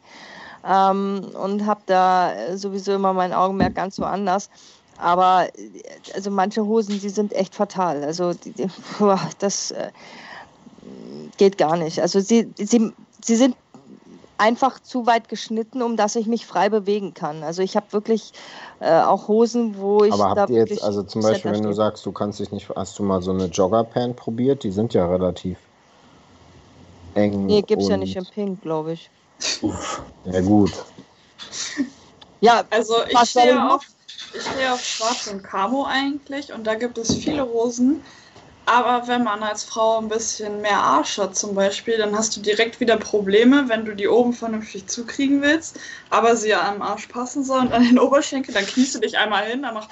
Ähm, 0.68 1.31
und 1.41 1.65
habe 1.65 1.81
da 1.85 2.34
äh, 2.34 2.57
sowieso 2.57 2.94
immer 2.94 3.14
mein 3.14 3.34
Augenmerk 3.34 3.76
ganz 3.76 3.99
woanders. 3.99 4.49
Aber 4.98 5.48
äh, 5.57 5.81
also 6.14 6.30
manche 6.30 6.65
Hosen, 6.65 6.99
die 6.99 7.10
sind 7.10 7.34
echt 7.34 7.56
fatal. 7.56 8.03
Also 8.03 8.34
die, 8.34 8.52
die, 8.52 8.68
boah, 8.99 9.19
das 9.39 9.72
äh, 9.72 9.91
geht 11.38 11.57
gar 11.57 11.77
nicht. 11.77 12.02
Also 12.02 12.19
sie, 12.19 12.52
sie, 12.57 12.91
sie 13.23 13.35
sind 13.35 13.56
einfach 14.38 14.80
zu 14.80 15.06
weit 15.06 15.30
geschnitten, 15.30 15.81
um 15.81 15.98
dass 15.98 16.15
ich 16.15 16.27
mich 16.27 16.45
frei 16.45 16.69
bewegen 16.69 17.14
kann. 17.14 17.44
Also 17.44 17.61
ich 17.61 17.76
habe 17.76 17.91
wirklich 17.91 18.31
äh, 18.80 19.02
auch 19.02 19.27
Hosen, 19.27 19.77
wo 19.77 20.03
ich 20.03 20.14
Aber 20.14 20.30
habt 20.30 20.49
ihr 20.49 20.65
jetzt, 20.65 20.84
also 20.84 21.03
zum 21.03 21.22
Beispiel, 21.22 21.52
wenn 21.53 21.64
du 21.64 21.73
sagst, 21.73 22.06
du 22.06 22.11
kannst 22.11 22.39
dich 22.39 22.52
nicht, 22.52 22.69
hast 22.76 22.99
du 22.99 23.03
mal 23.03 23.22
so 23.22 23.31
eine 23.31 23.45
Joggerpant 23.45 24.15
probiert? 24.15 24.64
Die 24.64 24.72
sind 24.72 24.94
ja 24.94 25.07
relativ 25.07 25.57
eng. 27.15 27.45
Nee, 27.45 27.61
gibt's 27.61 27.88
ja 27.88 27.95
und- 27.95 28.02
nicht 28.02 28.15
im 28.15 28.26
Pink, 28.26 28.61
glaube 28.61 28.94
ich. 28.94 29.10
Uff. 29.62 30.02
Ja, 30.26 30.42
gut. 30.42 30.72
Ja, 32.42 32.64
Also 32.70 32.96
ich 33.08 33.18
stehe 33.30 33.70
auf, 33.72 33.84
ich 34.34 34.42
stehe 34.42 34.74
auf 34.74 34.84
Schwarz 34.84 35.28
und 35.28 35.44
Camo 35.44 35.86
eigentlich 35.86 36.52
und 36.54 36.66
da 36.66 36.76
gibt 36.76 36.98
es 36.98 37.16
viele 37.16 37.46
Hosen, 37.46 38.02
Aber 38.66 39.08
wenn 39.08 39.24
man 39.24 39.42
als 39.44 39.64
Frau 39.64 39.98
ein 40.00 40.10
bisschen 40.10 40.60
mehr 40.62 40.78
Arsch 40.80 41.18
hat 41.18 41.36
zum 41.38 41.56
Beispiel, 41.56 41.98
dann 41.98 42.16
hast 42.18 42.36
du 42.36 42.42
direkt 42.42 42.80
wieder 42.82 42.98
Probleme, 42.98 43.70
wenn 43.70 43.86
du 43.86 43.96
die 43.96 44.08
oben 44.10 44.34
vernünftig 44.34 44.88
zukriegen 44.88 45.42
willst, 45.42 45.80
aber 46.10 46.36
sie 46.36 46.50
ja 46.50 46.68
am 46.70 46.82
Arsch 46.82 47.08
passen 47.08 47.44
soll 47.46 47.62
und 47.62 47.72
an 47.74 47.84
den 47.84 47.98
Oberschenkel, 48.00 48.54
dann 48.54 48.66
kniest 48.66 48.96
du 48.96 49.00
dich 49.00 49.18
einmal 49.18 49.46
hin, 49.46 49.62
dann 49.64 49.74
macht... 49.76 49.90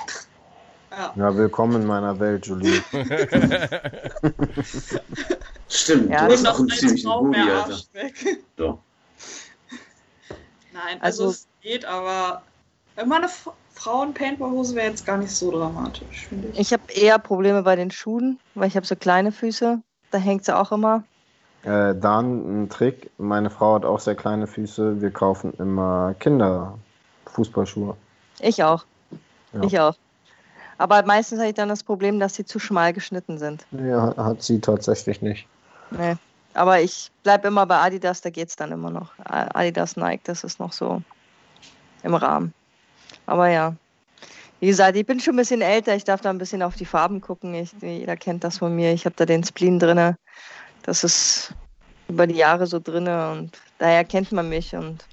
Ja. 0.92 1.14
Ja, 1.16 1.36
willkommen 1.36 1.82
in 1.82 1.88
meiner 1.88 2.20
Welt, 2.20 2.46
Julie. 2.48 2.82
Stimmt, 5.68 6.10
Ja, 6.10 6.28
du 6.28 6.34
hast 6.34 6.48
auch 6.48 6.54
noch 6.54 6.60
einen 6.60 6.72
als 6.72 6.80
ziemlichen 6.80 7.08
Frau 7.08 7.22
Booty, 7.22 7.40
mehr 7.40 7.56
Alter. 7.56 7.74
Arsch 7.74 7.84
weg. 7.94 8.38
Doch. 8.56 8.80
Nein, 10.76 11.02
also, 11.02 11.23
Also- 11.23 11.34
es 11.34 11.47
geht, 11.61 11.85
aber 11.85 12.41
immer 12.97 13.15
eine 13.15 13.30
Frauen-Paintball-Hose 13.76 14.76
wäre 14.76 14.89
jetzt 14.89 15.06
gar 15.06 15.18
nicht 15.18 15.34
so 15.34 15.49
dramatisch, 15.52 16.27
finde 16.27 16.49
ich. 16.49 16.60
Ich 16.60 16.73
habe 16.73 16.84
eher 16.93 17.18
Probleme 17.18 17.64
bei 17.64 17.76
den 17.77 17.91
Schuhen, 17.91 18.39
weil 18.56 18.68
ich 18.68 18.76
habe 18.76 18.85
so 18.85 18.95
kleine 18.95 19.31
Füße. 19.31 19.81
Da 20.11 20.18
hängt 20.18 20.43
sie 20.45 20.56
auch 20.56 20.72
immer. 20.72 21.03
Äh, 21.64 21.95
dann 21.95 22.64
ein 22.64 22.69
Trick. 22.69 23.10
Meine 23.18 23.49
Frau 23.49 23.76
hat 23.76 23.85
auch 23.85 23.99
sehr 23.99 24.15
kleine 24.15 24.47
Füße. 24.47 25.02
Wir 25.02 25.11
kaufen 25.11 25.53
immer 25.57 26.14
Kinderfußballschuhe. 26.19 27.95
Ich 28.39 28.64
auch. 28.64 28.85
Ja. 29.53 29.64
Ich 29.64 29.80
auch. 29.80 29.95
Aber 30.77 31.03
meistens 31.06 31.39
habe 31.39 31.49
ich 31.49 31.56
dann 31.56 31.69
das 31.69 31.84
Problem, 31.84 32.19
dass 32.19 32.35
sie 32.35 32.45
zu 32.45 32.60
schmal 32.60 32.91
geschnitten 32.91 33.38
sind. 33.38 33.65
Ja, 33.72 34.14
hat 34.18 34.43
sie 34.43 34.60
tatsächlich 34.60 35.22
nicht. 35.22 35.47
Nee. 35.91 36.15
Aber 36.56 36.80
ich 36.82 37.11
bleibe 37.23 37.49
immer 37.49 37.65
bei 37.65 37.77
Adidas, 37.77 38.22
da 38.22 38.30
geht 38.30 38.49
es 38.49 38.56
dann 38.56 38.72
immer 38.72 38.90
noch. 38.90 39.11
Adidas, 39.26 39.98
Nike, 39.98 40.22
das 40.23 40.44
ist 40.44 40.60
noch 40.60 40.72
so 40.73 41.02
im 42.03 42.15
Rahmen. 42.15 42.53
Aber 43.26 43.49
ja. 43.49 43.76
Wie 44.61 44.68
gesagt, 44.68 44.95
ich 44.95 45.06
bin 45.06 45.19
schon 45.19 45.34
ein 45.34 45.38
bisschen 45.38 45.61
älter, 45.61 45.95
ich 45.95 46.06
darf 46.06 46.22
da 46.22 46.30
ein 46.30 46.38
bisschen 46.38 46.64
auf 46.64 46.76
die 46.76 46.86
Farben 46.86 47.19
gucken. 47.19 47.53
Ich, 47.53 47.72
jeder 47.82 48.15
kennt 48.15 48.44
das 48.45 48.60
von 48.60 48.73
mir. 48.76 48.94
Ich 48.94 49.06
habe 49.06 49.15
da 49.18 49.26
den 49.26 49.44
Spleen 49.44 49.80
drinne. 49.80 50.18
Das 50.84 51.03
ist 51.03 51.53
über 52.07 52.26
die 52.26 52.36
Jahre 52.36 52.65
so 52.68 52.80
drinne 52.80 53.32
und 53.32 53.57
daher 53.77 54.06
kennt 54.06 54.32
man 54.32 54.48
mich 54.48 54.73
und 54.76 55.03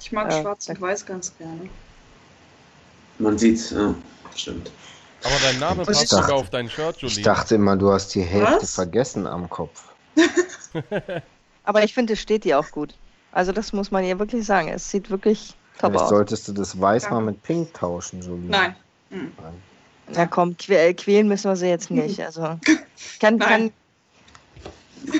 Ich 0.00 0.12
mag 0.12 0.30
Ja. 0.30 0.42
schwarz 0.42 0.68
und 0.68 0.80
weiß 0.80 1.04
ganz 1.06 1.36
gerne. 1.38 1.68
Man 3.18 3.38
sieht's, 3.38 3.70
ja, 3.70 3.94
stimmt. 4.36 4.70
Aber 5.24 5.34
dein 5.42 5.58
Name 5.58 5.84
passt 5.84 6.12
dachte- 6.12 6.22
sogar 6.22 6.34
auf 6.36 6.50
dein 6.50 6.68
Shirt, 6.68 6.98
Julie. 6.98 7.16
Ich 7.16 7.22
dachte 7.22 7.54
immer, 7.54 7.76
du 7.76 7.90
hast 7.90 8.14
die 8.14 8.22
Hälfte 8.22 8.62
Was? 8.62 8.74
vergessen 8.74 9.26
am 9.26 9.48
Kopf. 9.48 9.82
aber 11.64 11.84
ich 11.84 11.94
finde, 11.94 12.12
es 12.14 12.20
steht 12.20 12.44
ihr 12.44 12.58
auch 12.58 12.70
gut. 12.70 12.94
Also 13.32 13.52
das 13.52 13.72
muss 13.72 13.90
man 13.90 14.04
ihr 14.04 14.18
wirklich 14.18 14.44
sagen. 14.46 14.68
Es 14.68 14.90
sieht 14.90 15.10
wirklich 15.10 15.54
top 15.78 15.90
Vielleicht 15.92 16.04
aus. 16.04 16.10
solltest 16.10 16.48
du 16.48 16.52
das 16.52 16.80
Weiß 16.80 17.04
Ja. 17.04 17.10
mal 17.10 17.20
mit 17.22 17.42
Pink 17.42 17.74
tauschen, 17.74 18.22
Julie. 18.22 18.48
Nein. 18.50 18.76
Hm. 19.10 19.32
Na 20.08 20.26
komm, 20.26 20.54
äh, 20.68 20.92
quälen 20.94 21.28
müssen 21.28 21.50
wir 21.50 21.56
sie 21.56 21.68
jetzt 21.68 21.90
nicht. 21.90 22.20
Also 22.20 22.42
kann, 22.42 22.58
kann, 23.38 23.38
Nein. 23.38 23.72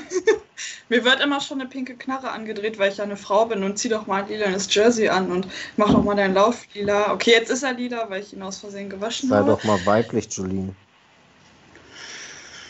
Mir 0.89 1.03
wird 1.03 1.19
immer 1.19 1.41
schon 1.41 1.59
eine 1.59 1.67
pinke 1.69 1.95
Knarre 1.95 2.29
angedreht, 2.31 2.77
weil 2.77 2.91
ich 2.91 2.97
ja 2.97 3.03
eine 3.03 3.17
Frau 3.17 3.45
bin 3.45 3.63
und 3.63 3.77
zieh 3.79 3.89
doch 3.89 4.05
mal 4.05 4.21
ein 4.23 4.29
lilanes 4.29 4.73
Jersey 4.73 5.09
an 5.09 5.31
und 5.31 5.47
mach 5.77 5.91
doch 5.91 6.03
mal 6.03 6.15
deinen 6.15 6.35
Lauf 6.35 6.67
lila. 6.73 7.11
Okay, 7.11 7.31
jetzt 7.31 7.49
ist 7.49 7.63
er 7.63 7.73
lila, 7.73 8.07
weil 8.09 8.21
ich 8.21 8.33
ihn 8.33 8.43
aus 8.43 8.59
Versehen 8.59 8.89
gewaschen 8.89 9.29
Sei 9.29 9.37
habe. 9.37 9.49
doch 9.51 9.63
mal 9.63 9.83
weiblich, 9.85 10.27
Julien. 10.31 10.75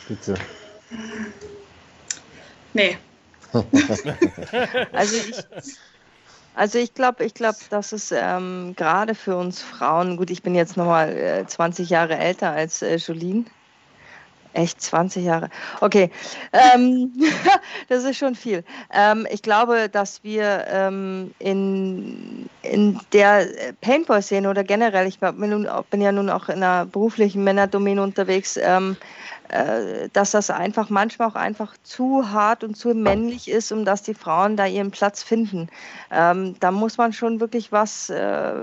Bitte. 0.07 0.35
Nee. 2.75 2.97
Also 4.91 5.15
ich, 5.15 5.37
also 6.55 6.77
ich 6.77 6.93
glaube, 6.93 7.23
ich 7.23 7.33
glaube, 7.33 7.57
dass 7.69 7.93
es 7.93 8.11
ähm, 8.11 8.73
gerade 8.75 9.15
für 9.15 9.37
uns 9.37 9.61
Frauen, 9.61 10.17
gut, 10.17 10.29
ich 10.29 10.43
bin 10.43 10.55
jetzt 10.55 10.75
nochmal 10.75 11.15
äh, 11.15 11.47
20 11.47 11.89
Jahre 11.89 12.17
älter 12.17 12.51
als 12.51 12.81
äh, 12.81 12.97
Jolien. 12.97 13.45
Echt 14.51 14.81
20 14.81 15.23
Jahre. 15.23 15.49
Okay, 15.79 16.09
ähm, 16.51 17.11
das 17.89 18.03
ist 18.03 18.17
schon 18.17 18.35
viel. 18.35 18.63
Ähm, 18.93 19.25
ich 19.29 19.41
glaube, 19.41 19.87
dass 19.89 20.23
wir 20.23 20.65
ähm, 20.69 21.33
in, 21.39 22.49
in 22.61 22.99
der 23.13 23.47
Paintball-Szene 23.81 24.49
oder 24.49 24.65
generell, 24.65 25.07
ich 25.07 25.19
bin, 25.19 25.49
nun, 25.49 25.67
bin 25.89 26.01
ja 26.01 26.11
nun 26.11 26.29
auch 26.29 26.49
in 26.49 26.63
einer 26.63 26.85
beruflichen 26.85 27.43
Männerdomäne 27.43 28.01
unterwegs, 28.01 28.57
ähm, 28.61 28.95
äh, 28.95 29.34
dass 30.13 30.31
das 30.31 30.49
einfach 30.49 30.89
manchmal 30.89 31.29
auch 31.29 31.35
einfach 31.35 31.75
zu 31.83 32.31
hart 32.31 32.63
und 32.63 32.75
zu 32.75 32.93
männlich 32.93 33.49
ist, 33.49 33.71
um 33.71 33.85
dass 33.85 34.01
die 34.01 34.13
Frauen 34.13 34.57
da 34.57 34.65
ihren 34.65 34.91
Platz 34.91 35.23
finden. 35.23 35.69
Ähm, 36.11 36.55
da 36.59 36.71
muss 36.71 36.97
man 36.97 37.13
schon 37.13 37.39
wirklich 37.39 37.71
was 37.71 38.09
äh, 38.09 38.53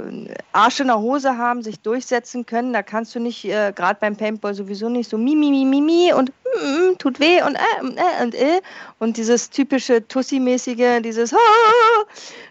Arsch 0.52 0.80
in 0.80 0.88
der 0.88 0.98
Hose 0.98 1.36
haben, 1.36 1.62
sich 1.62 1.80
durchsetzen 1.80 2.46
können. 2.46 2.72
Da 2.72 2.82
kannst 2.82 3.14
du 3.14 3.20
nicht, 3.20 3.44
äh, 3.44 3.72
gerade 3.74 3.98
beim 4.00 4.16
Paintball 4.16 4.54
sowieso 4.54 4.88
nicht 4.88 5.08
so 5.08 5.18
mi, 5.18 5.36
mi, 5.36 5.50
mi, 5.50 5.64
mi, 5.64 5.80
mi 5.80 6.12
und 6.12 6.30
mm, 6.30 6.90
mm, 6.90 6.98
tut 6.98 7.20
weh 7.20 7.42
und 7.42 7.54
äh, 7.54 7.60
äh 7.60 8.22
und 8.22 8.34
äh 8.34 8.60
und 8.98 9.16
dieses 9.16 9.50
typische 9.50 10.06
Tussi-mäßige, 10.06 11.00
dieses 11.02 11.32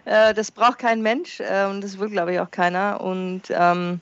äh, 0.04 0.34
das 0.34 0.50
braucht 0.50 0.78
kein 0.78 1.02
Mensch 1.02 1.40
äh, 1.40 1.66
und 1.66 1.82
das 1.82 1.98
will, 1.98 2.10
glaube 2.10 2.32
ich, 2.34 2.40
auch 2.40 2.50
keiner. 2.50 3.00
Und 3.00 3.42
ähm, 3.50 4.00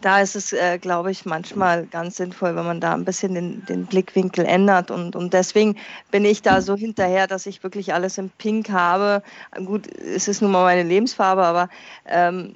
da 0.00 0.20
ist 0.20 0.36
es, 0.36 0.52
äh, 0.52 0.78
glaube 0.78 1.10
ich, 1.10 1.24
manchmal 1.24 1.86
ganz 1.86 2.16
sinnvoll, 2.16 2.56
wenn 2.56 2.64
man 2.64 2.80
da 2.80 2.92
ein 2.94 3.04
bisschen 3.04 3.34
den, 3.34 3.64
den 3.66 3.86
Blickwinkel 3.86 4.44
ändert. 4.44 4.90
Und, 4.90 5.16
und 5.16 5.32
deswegen 5.32 5.76
bin 6.10 6.24
ich 6.24 6.42
da 6.42 6.60
so 6.60 6.76
hinterher, 6.76 7.26
dass 7.26 7.46
ich 7.46 7.62
wirklich 7.62 7.94
alles 7.94 8.18
in 8.18 8.30
Pink 8.30 8.70
habe. 8.70 9.22
Gut, 9.64 9.86
es 9.98 10.28
ist 10.28 10.42
nun 10.42 10.52
mal 10.52 10.64
meine 10.64 10.82
Lebensfarbe, 10.82 11.44
aber 11.44 11.68
ähm, 12.06 12.54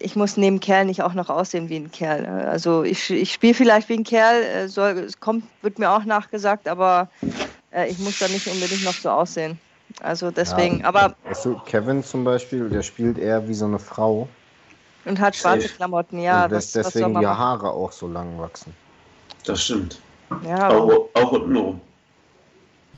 ich 0.00 0.16
muss 0.16 0.36
neben 0.36 0.60
Kerl 0.60 0.84
nicht 0.84 1.02
auch 1.02 1.14
noch 1.14 1.28
aussehen 1.28 1.68
wie 1.68 1.76
ein 1.76 1.90
Kerl. 1.90 2.26
Also 2.26 2.84
ich, 2.84 3.10
ich 3.10 3.32
spiele 3.32 3.54
vielleicht 3.54 3.88
wie 3.88 3.94
ein 3.94 4.04
Kerl, 4.04 4.42
äh, 4.42 4.68
soll, 4.68 4.98
es 4.98 5.20
kommt, 5.20 5.44
wird 5.62 5.78
mir 5.78 5.90
auch 5.90 6.04
nachgesagt, 6.04 6.68
aber 6.68 7.08
äh, 7.72 7.88
ich 7.88 7.98
muss 7.98 8.18
da 8.18 8.28
nicht 8.28 8.46
unbedingt 8.46 8.84
noch 8.84 8.94
so 8.94 9.10
aussehen. 9.10 9.58
Also 10.02 10.30
deswegen, 10.30 10.80
Ja, 10.80 10.86
aber 10.86 11.14
Weißt 11.24 11.44
du, 11.44 11.56
Kevin 11.66 12.04
zum 12.04 12.24
Beispiel, 12.24 12.68
der 12.68 12.82
spielt 12.82 13.18
eher 13.18 13.48
wie 13.48 13.54
so 13.54 13.64
eine 13.64 13.78
Frau. 13.78 14.28
Und 15.08 15.18
hat 15.20 15.34
schwarze 15.36 15.62
Safe. 15.62 15.74
Klamotten, 15.74 16.20
ja. 16.20 16.44
und 16.44 16.52
was, 16.52 16.74
was 16.74 16.82
soll 16.82 16.82
deswegen 16.82 17.12
man 17.12 17.22
die? 17.22 17.28
Haare 17.28 17.70
auch 17.70 17.92
so 17.92 18.06
lang 18.08 18.38
wachsen. 18.38 18.72
Das 19.44 19.62
stimmt. 19.62 19.98
Ja, 20.44 20.68
Auch, 20.68 21.08
auch 21.14 21.32
untenrum. 21.32 21.80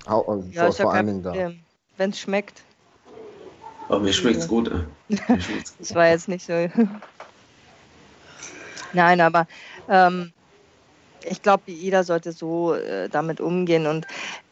Au- 0.06 0.22
also 0.22 0.48
ja, 0.50 0.64
vor, 0.64 0.72
vor 0.72 0.92
allen 0.92 1.06
Dingen 1.06 1.22
da. 1.22 1.52
Wenn 1.96 2.10
es 2.10 2.18
schmeckt. 2.18 2.62
Aber 3.88 4.00
mir 4.00 4.12
schmeckt's 4.12 4.48
gut, 4.48 4.68
ey. 4.68 4.80
Mir 5.08 5.16
schmeckt's 5.40 5.48
gut. 5.48 5.80
Das 5.80 5.94
war 5.94 6.08
jetzt 6.08 6.28
nicht 6.28 6.46
so. 6.46 6.52
Nein, 8.92 9.20
aber 9.20 9.46
ähm, 9.88 10.32
ich 11.24 11.42
glaube, 11.42 11.64
jeder 11.66 12.02
sollte 12.04 12.32
so 12.32 12.74
äh, 12.74 13.08
damit 13.08 13.40
umgehen. 13.40 13.86
Und 13.86 14.06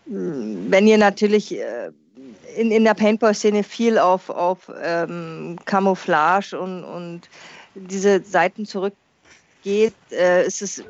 mh, 0.07 0.71
wenn 0.71 0.87
ihr 0.87 0.99
natürlich 0.99 1.57
äh, 1.57 1.91
in, 2.57 2.71
in 2.71 2.85
der 2.85 2.95
Paintball-Szene 2.95 3.63
viel 3.63 3.99
auf, 3.99 4.31
auf 4.31 4.71
ähm, 4.83 5.57
Camouflage 5.65 6.59
und, 6.59 6.85
und 6.85 7.23
diese 7.75 8.23
Seiten 8.23 8.67
zurückgeht, 8.67 9.95
äh, 10.11 10.47
ist 10.47 10.63
es 10.63 10.83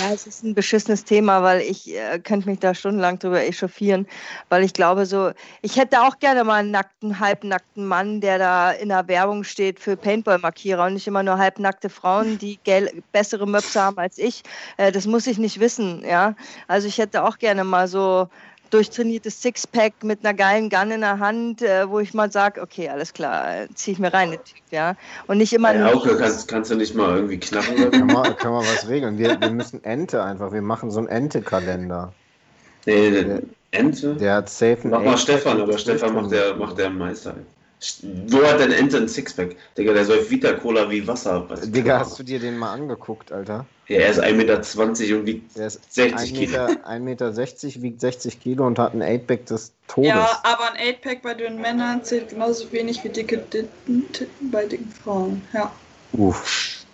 ja, 0.00 0.12
es 0.12 0.26
ist 0.26 0.44
ein 0.44 0.54
beschissenes 0.54 1.04
Thema, 1.04 1.42
weil 1.42 1.60
ich 1.60 1.92
äh, 1.92 2.20
könnte 2.20 2.48
mich 2.48 2.60
da 2.60 2.72
stundenlang 2.72 3.18
drüber 3.18 3.42
echauffieren, 3.42 4.06
weil 4.48 4.62
ich 4.62 4.72
glaube 4.72 5.06
so, 5.06 5.32
ich 5.60 5.76
hätte 5.76 6.02
auch 6.02 6.18
gerne 6.20 6.44
mal 6.44 6.60
einen 6.60 6.70
nackten, 6.70 7.18
halbnackten 7.18 7.84
Mann, 7.84 8.20
der 8.20 8.38
da 8.38 8.70
in 8.70 8.90
der 8.90 9.08
Werbung 9.08 9.42
steht 9.42 9.80
für 9.80 9.96
Paintball-Markierer 9.96 10.86
und 10.86 10.94
nicht 10.94 11.08
immer 11.08 11.24
nur 11.24 11.38
halbnackte 11.38 11.88
Frauen, 11.88 12.38
die 12.38 12.60
bessere 13.10 13.46
Möpse 13.46 13.82
haben 13.82 13.98
als 13.98 14.18
ich. 14.18 14.42
Äh, 14.76 14.92
das 14.92 15.06
muss 15.06 15.26
ich 15.26 15.38
nicht 15.38 15.58
wissen, 15.58 16.04
ja. 16.04 16.36
Also 16.68 16.86
ich 16.86 16.98
hätte 16.98 17.24
auch 17.24 17.38
gerne 17.38 17.64
mal 17.64 17.88
so 17.88 18.28
durchtrainiertes 18.70 19.42
Sixpack 19.42 19.92
mit 20.02 20.24
einer 20.24 20.34
geilen 20.34 20.68
Gun 20.68 20.90
in 20.90 21.00
der 21.00 21.18
Hand, 21.18 21.62
äh, 21.62 21.88
wo 21.88 22.00
ich 22.00 22.14
mal 22.14 22.30
sage, 22.30 22.60
okay, 22.60 22.88
alles 22.88 23.12
klar, 23.12 23.62
äh, 23.62 23.68
zieh 23.74 23.92
ich 23.92 23.98
mir 23.98 24.12
rein, 24.12 24.30
den 24.30 24.44
Typ, 24.44 24.62
ja. 24.70 24.94
Und 25.26 25.38
nicht 25.38 25.52
immer 25.52 25.72
Ey, 25.72 25.78
nur 25.78 25.94
Hauke, 25.94 26.16
kannst, 26.16 26.48
kannst 26.48 26.70
du 26.70 26.74
nicht 26.76 26.94
mal 26.94 27.16
irgendwie 27.16 27.38
knappen? 27.38 27.74
oder? 27.76 27.90
Können 27.90 28.12
wir, 28.12 28.34
können 28.34 28.54
wir 28.54 28.60
was 28.72 28.88
regeln? 28.88 29.18
Wir, 29.18 29.40
wir 29.40 29.50
müssen 29.50 29.82
Ente 29.84 30.22
einfach. 30.22 30.52
Wir 30.52 30.62
machen 30.62 30.90
so 30.90 30.98
einen 30.98 31.08
Ente-Kalender. 31.08 32.12
Nee, 32.84 33.10
nee, 33.10 33.40
Ente? 33.72 34.14
Der 34.14 34.34
hat 34.36 34.48
safe 34.48 34.78
einen 34.82 34.90
Mach 34.90 35.02
mal 35.02 35.18
Stefan, 35.18 35.60
aber 35.60 35.76
Stefan 35.76 36.14
macht 36.14 36.30
der, 36.32 36.54
macht 36.56 36.78
der 36.78 36.86
am 36.86 36.98
meisten. 36.98 37.32
Wo 38.28 38.42
hat 38.42 38.58
denn 38.60 38.72
Ente 38.72 38.96
ein 38.96 39.08
Sixpack? 39.08 39.56
Digga, 39.76 39.92
der 39.92 40.04
säuft 40.04 40.30
Vita-Cola 40.30 40.88
wie 40.90 41.06
Wasser. 41.06 41.44
Was- 41.48 41.70
Digga, 41.70 41.98
hast 41.98 42.18
du 42.18 42.22
dir 42.22 42.40
den 42.40 42.56
mal 42.56 42.72
angeguckt, 42.72 43.32
Alter? 43.32 43.66
Ja, 43.88 43.98
er 44.00 44.10
ist 44.10 44.20
1,20 44.20 44.32
Meter 44.34 45.18
und 45.18 45.26
wiegt 45.26 45.56
Der 45.56 45.68
ist 45.68 45.94
60 45.94 46.32
1,60 46.32 46.34
Kilo. 46.34 46.68
Meter, 46.68 46.88
1,60 46.88 46.98
Meter, 47.00 47.82
wiegt 47.82 48.00
60 48.00 48.40
Kilo 48.40 48.66
und 48.66 48.78
hat 48.78 48.94
ein 48.94 49.02
8-Pack 49.02 49.46
des 49.46 49.72
Todes. 49.86 50.08
Ja, 50.08 50.40
aber 50.42 50.72
ein 50.72 50.94
8-Pack 50.94 51.22
bei 51.22 51.34
dünnen 51.34 51.60
Männern 51.60 52.02
zählt 52.02 52.30
genauso 52.30 52.70
wenig 52.72 53.04
wie 53.04 53.10
dicke 53.10 53.48
Titten 53.48 54.12
Titten 54.12 54.50
bei 54.50 54.64
dicken 54.66 54.90
Frauen. 54.90 55.42
Ja. 55.52 55.72
Uff. 56.12 56.84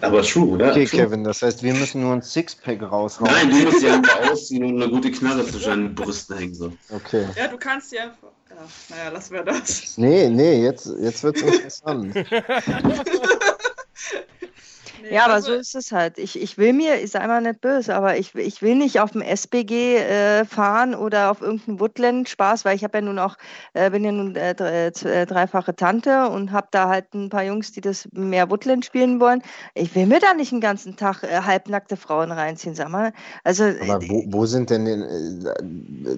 Aber 0.00 0.22
true, 0.22 0.46
oder? 0.48 0.70
Okay, 0.70 0.86
True. 0.86 1.00
Kevin, 1.00 1.24
das 1.24 1.42
heißt, 1.42 1.62
wir 1.62 1.74
müssen 1.74 2.00
nur 2.00 2.14
ein 2.14 2.22
Sixpack 2.22 2.82
raushauen. 2.82 3.30
Nein, 3.30 3.50
du 3.50 3.56
musst 3.58 3.82
die 3.82 3.88
einfach 3.88 4.30
ausziehen 4.30 4.64
und 4.64 4.82
eine 4.82 4.90
gute 4.90 5.10
Knarre 5.10 5.46
zwischen 5.46 5.68
deinen 5.68 5.94
Brüsten 5.94 6.38
hängen. 6.38 6.54
So. 6.54 6.72
Okay. 6.90 7.26
Ja, 7.36 7.48
du 7.48 7.58
kannst 7.58 7.92
die 7.92 7.98
einfach. 7.98 8.28
Ja, 8.48 8.56
naja, 8.96 9.10
lassen 9.10 9.34
wir 9.34 9.42
das. 9.44 9.96
Nee, 9.96 10.28
nee, 10.28 10.62
jetzt, 10.64 10.90
jetzt 11.00 11.22
wird's 11.22 11.42
interessant. 11.42 12.14
Nee, 15.02 15.14
Ja, 15.14 15.24
aber 15.24 15.34
also- 15.34 15.52
so 15.52 15.58
ist 15.58 15.74
es 15.74 15.92
halt. 15.92 16.18
Ich, 16.18 16.40
ich 16.40 16.58
will 16.58 16.72
mir, 16.72 17.00
ich 17.02 17.10
sei 17.10 17.26
mal 17.26 17.40
nicht 17.42 17.60
böse, 17.60 17.94
aber 17.94 18.16
ich, 18.16 18.34
ich 18.34 18.62
will 18.62 18.74
nicht 18.76 19.00
auf 19.00 19.10
dem 19.12 19.20
SBG 19.22 19.96
äh, 19.98 20.44
fahren 20.44 20.94
oder 20.94 21.30
auf 21.30 21.40
irgendeinen 21.40 21.80
Woodland-Spaß, 21.80 22.64
weil 22.64 22.76
ich 22.76 22.84
habe 22.84 22.98
ja 22.98 23.02
nun 23.02 23.18
auch, 23.18 23.36
äh, 23.74 23.90
bin 23.90 24.04
ja 24.04 24.12
nun 24.12 24.36
äh, 24.36 24.54
z- 24.92 25.04
äh, 25.06 25.26
dreifache 25.26 25.74
Tante 25.76 26.28
und 26.28 26.52
habe 26.52 26.68
da 26.70 26.88
halt 26.88 27.12
ein 27.14 27.28
paar 27.28 27.42
Jungs, 27.42 27.72
die 27.72 27.80
das 27.80 28.08
mehr 28.12 28.50
Woodland 28.50 28.84
spielen 28.84 29.20
wollen. 29.20 29.42
Ich 29.74 29.94
will 29.94 30.06
mir 30.06 30.20
da 30.20 30.34
nicht 30.34 30.52
den 30.52 30.60
ganzen 30.60 30.96
Tag 30.96 31.22
äh, 31.22 31.40
halbnackte 31.42 31.96
Frauen 31.96 32.30
reinziehen, 32.32 32.74
sag 32.74 32.88
mal. 32.88 33.12
Also 33.44 33.64
Aber 33.64 34.00
wo, 34.08 34.24
wo 34.28 34.46
sind 34.46 34.70
denn 34.70 34.84
den, 34.84 35.02
äh, 35.02 35.54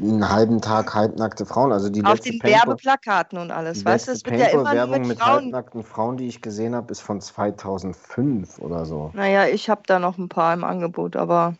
einen 0.03 0.29
halben 0.31 0.61
Tag 0.61 0.95
halbnackte 0.95 1.47
Frauen? 1.47 1.73
Also 1.73 1.89
die 1.89 2.05
auf 2.05 2.21
den 2.21 2.39
Paintball- 2.39 2.67
Werbeplakaten 2.67 3.39
und 3.39 3.51
alles, 3.51 3.79
Die 3.81 3.85
weißt 3.85 4.09
du, 4.09 4.13
es 4.13 4.25
wird 4.25 4.39
ja 4.39 4.47
immer 4.47 4.65
Paintball-Werbung 4.65 4.99
mit 5.01 5.09
mit 5.09 5.19
Frauen. 5.21 5.35
halbnackten 5.45 5.83
Frauen, 5.85 6.17
die 6.17 6.27
ich 6.29 6.43
gesehen 6.43 6.75
habe, 6.75 6.91
ist 6.93 7.01
von 7.01 7.21
2005 7.21 8.59
oder 8.59 8.74
so. 8.85 9.11
Naja, 9.15 9.47
ich 9.47 9.69
habe 9.71 9.83
da 9.87 9.99
noch 9.99 10.19
ein 10.19 10.29
paar 10.29 10.53
im 10.55 10.65
Angebot, 10.65 11.15
aber 11.17 11.55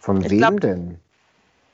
Von 0.00 0.22
wem 0.28 0.38
glaub- 0.38 0.60
denn? 0.60 0.98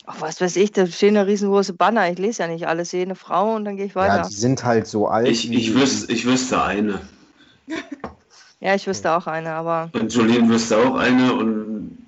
ach, 0.07 0.21
was 0.21 0.41
weiß 0.41 0.57
ich, 0.57 0.73
da 0.73 0.87
stehen 0.87 1.17
eine 1.17 1.27
riesengroße 1.27 1.75
Banner. 1.75 2.11
Ich 2.11 2.19
lese 2.19 2.43
ja 2.43 2.49
nicht 2.49 2.67
alles, 2.67 2.91
sehe 2.91 3.03
eine 3.03 3.15
Frau 3.15 3.55
und 3.55 3.65
dann 3.65 3.77
gehe 3.77 3.87
ich 3.87 3.95
Ja, 3.95 4.01
weiter. 4.01 4.29
die 4.29 4.35
sind 4.35 4.65
halt 4.65 4.87
so 4.87 5.07
alt. 5.09 5.29
Ich, 5.29 5.51
ich, 5.53 5.75
wüsste, 5.75 6.13
ich 6.13 6.27
wüsste 6.27 6.63
eine. 6.63 7.01
Ja, 8.61 8.75
ich 8.75 8.87
wüsste 8.87 9.13
auch 9.13 9.27
eine, 9.27 9.53
aber 9.53 9.91
Und 9.93 10.13
Jolene 10.13 10.49
wüsste 10.49 10.77
auch 10.79 10.97
eine 10.97 11.35
und 11.35 11.99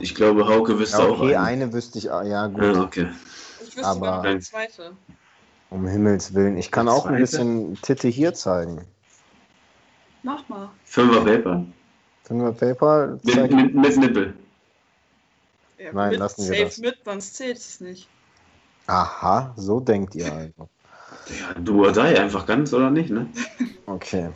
ich 0.00 0.14
glaube, 0.14 0.46
Hauke 0.48 0.78
wüsste 0.78 0.98
Ja, 0.98 1.04
auch 1.08 1.20
okay, 1.20 1.36
eine. 1.36 1.46
eine 1.64 1.72
wüsste 1.72 1.98
ich, 1.98 2.10
ah, 2.10 2.22
ja 2.24 2.46
gut, 2.48 2.62
Ja, 2.62 2.82
okay. 2.82 3.08
Ich 3.60 3.76
wüsste 3.76 3.86
aber- 3.86 4.22
eine 4.22 4.40
zweite. 4.40 4.92
um 5.70 5.86
Himmels 5.86 6.34
Willen. 6.34 6.56
Ich 6.56 6.70
kann 6.70 6.88
auch 6.88 7.06
ein 7.06 7.18
bisschen 7.18 7.74
Titte 7.82 8.08
hier 8.08 8.32
zeigen. 8.34 8.82
Mach 10.24 10.48
mal. 10.48 10.70
Fünfer 10.84 11.20
Paper. 11.24 11.64
Finger 12.24 12.52
Paper, 12.52 13.18
Mit, 13.22 13.52
mit, 13.52 13.74
mit 13.74 13.96
Nippel. 13.98 14.34
Ja, 15.78 15.92
Nein, 15.92 16.10
mit, 16.12 16.18
lassen 16.20 16.40
wir 16.42 16.46
safe 16.48 16.64
das. 16.64 16.78
mit, 16.78 16.96
sonst 17.04 17.34
zählt 17.36 17.58
es 17.58 17.80
nicht. 17.80 18.08
Aha, 18.86 19.52
so 19.56 19.80
denkt 19.80 20.14
ihr 20.14 20.32
also. 20.32 20.68
Ja, 21.28 21.54
du 21.60 21.82
oder 21.86 21.92
die, 22.10 22.18
einfach 22.18 22.46
ganz 22.46 22.72
oder 22.72 22.90
nicht, 22.90 23.10
ne? 23.10 23.28
Okay. 23.86 24.30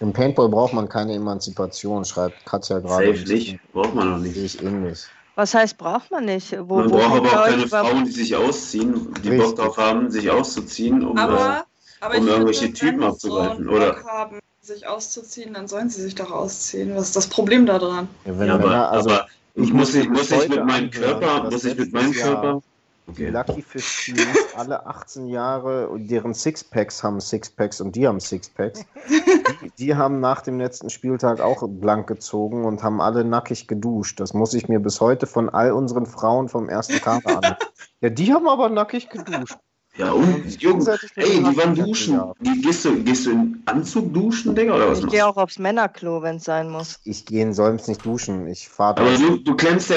Im 0.00 0.12
Paintball 0.12 0.48
braucht 0.48 0.72
man 0.72 0.88
keine 0.88 1.14
Emanzipation, 1.14 2.04
schreibt 2.04 2.46
Katja 2.46 2.78
gerade. 2.78 3.14
Safe 3.14 3.28
nicht. 3.32 3.58
Braucht 3.72 3.94
man 3.94 4.10
noch 4.10 4.18
Sehe 4.20 4.32
nicht. 4.32 4.54
ich 4.54 4.62
ähnlich. 4.62 5.06
was 5.34 5.54
heißt, 5.54 5.76
braucht 5.76 6.10
man 6.10 6.24
nicht? 6.24 6.52
Wo, 6.68 6.76
Man 6.78 6.90
wo 6.90 6.96
braucht 6.96 7.16
aber 7.18 7.28
auch 7.42 7.46
keine 7.46 7.68
Frauen, 7.68 8.04
die 8.04 8.10
sich 8.12 8.34
ausziehen, 8.34 9.12
die 9.22 9.28
Richtig. 9.28 9.38
Bock 9.46 9.56
drauf 9.56 9.76
haben, 9.76 10.10
sich 10.10 10.30
auszuziehen, 10.30 11.04
um. 11.04 11.16
äh, 11.16 11.20
Aber, 11.20 11.66
aber 12.00 12.16
um 12.16 12.24
ich 12.24 12.30
irgendwelche 12.30 12.60
finde, 12.64 12.78
Typen 12.78 13.00
wenn 13.00 13.08
abzugreifen, 13.08 13.68
oder? 13.68 13.92
Bock 13.94 14.04
haben, 14.04 14.38
sich 14.60 14.86
auszuziehen, 14.86 15.54
dann 15.54 15.68
sollen 15.68 15.88
sie 15.88 16.02
sich 16.02 16.14
doch 16.14 16.30
ausziehen. 16.30 16.94
Was 16.94 17.06
ist 17.06 17.16
das 17.16 17.26
Problem 17.26 17.66
da 17.66 17.78
dran? 17.78 18.08
Ja, 18.24 18.38
wenn 18.38 18.48
ja, 18.48 18.54
aber, 18.54 18.64
Männer, 18.64 18.90
also 18.90 19.10
aber 19.10 19.28
ich 19.54 19.72
muss 19.72 19.94
ich, 19.94 20.08
muss 20.08 20.30
ich 20.30 20.48
mit 20.48 20.64
meinem 20.64 20.90
Körper, 20.90 21.50
muss 21.50 21.64
ich 21.64 21.76
mit 21.76 21.92
meinem 21.92 22.12
Körper. 22.12 22.60
die 22.60 22.68
Okay. 23.08 23.30
Lucky 23.30 23.62
Fish 23.62 24.04
Teams 24.04 24.36
alle 24.54 24.84
18 24.84 25.28
Jahre 25.28 25.88
und 25.88 26.08
deren 26.08 26.34
Sixpacks 26.34 27.02
haben 27.02 27.20
Sixpacks 27.20 27.80
und 27.80 27.96
die 27.96 28.06
haben 28.06 28.20
Sixpacks. 28.20 28.84
die, 29.62 29.70
die 29.78 29.94
haben 29.96 30.20
nach 30.20 30.42
dem 30.42 30.58
letzten 30.58 30.90
Spieltag 30.90 31.40
auch 31.40 31.66
blank 31.66 32.06
gezogen 32.06 32.66
und 32.66 32.82
haben 32.82 33.00
alle 33.00 33.24
nackig 33.24 33.66
geduscht. 33.66 34.20
Das 34.20 34.34
muss 34.34 34.52
ich 34.52 34.68
mir 34.68 34.78
bis 34.78 35.00
heute 35.00 35.26
von 35.26 35.48
all 35.48 35.72
unseren 35.72 36.04
Frauen 36.04 36.50
vom 36.50 36.68
ersten 36.68 37.00
Kader 37.00 37.42
an. 37.42 37.56
Ja, 38.00 38.10
die 38.10 38.32
haben 38.32 38.46
aber 38.46 38.68
nackig 38.68 39.10
geduscht. 39.10 39.56
Ja, 39.98 40.12
und 40.12 40.44
Jungs, 40.44 40.58
gegenseitig 40.58 41.10
mit 41.16 41.26
ey, 41.26 41.42
die 41.42 41.56
waren 41.56 41.74
duschen. 41.74 42.20
Die, 42.40 42.60
gehst, 42.62 42.84
du, 42.84 43.02
gehst 43.02 43.26
du 43.26 43.32
in 43.32 43.62
Anzug 43.66 44.14
duschen, 44.14 44.54
Digga, 44.54 44.76
oder 44.76 44.90
was 44.90 45.00
Ich 45.00 45.08
gehe 45.08 45.26
auch 45.26 45.36
aufs 45.36 45.58
Männerklo, 45.58 46.22
wenn 46.22 46.36
es 46.36 46.44
sein 46.44 46.70
muss. 46.70 47.00
Ich 47.04 47.26
gehe 47.26 47.42
in 47.42 47.52
Solms 47.52 47.88
nicht 47.88 48.06
duschen. 48.06 48.46
Ich 48.46 48.68
fahre 48.68 49.00
Aber 49.00 49.10
du, 49.16 49.38
du 49.38 49.56
klemmst 49.56 49.90
ja 49.90 49.96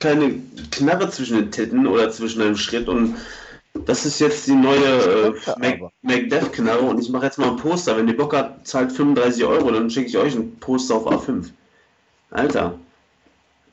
keine 0.00 0.36
Knarre 0.70 1.10
zwischen 1.10 1.36
den 1.36 1.50
Titten 1.50 1.86
oder 1.86 2.10
zwischen 2.10 2.40
einem 2.40 2.56
Schritt 2.56 2.88
und 2.88 3.16
das 3.86 4.06
ist 4.06 4.18
jetzt 4.20 4.46
die 4.46 4.54
neue 4.54 5.34
äh. 5.56 5.90
Macdeath-Knarre 6.02 6.82
und 6.82 7.00
ich 7.00 7.10
mache 7.10 7.26
jetzt 7.26 7.38
mal 7.38 7.50
ein 7.50 7.56
Poster. 7.56 7.96
Wenn 7.96 8.06
die 8.06 8.12
Bock 8.14 8.34
hat, 8.34 8.66
zahlt 8.66 8.92
35 8.92 9.44
Euro, 9.44 9.70
dann 9.72 9.90
schicke 9.90 10.08
ich 10.08 10.16
euch 10.16 10.34
ein 10.34 10.56
Poster 10.56 10.94
auf 10.94 11.06
A5. 11.06 11.50
Alter, 12.30 12.78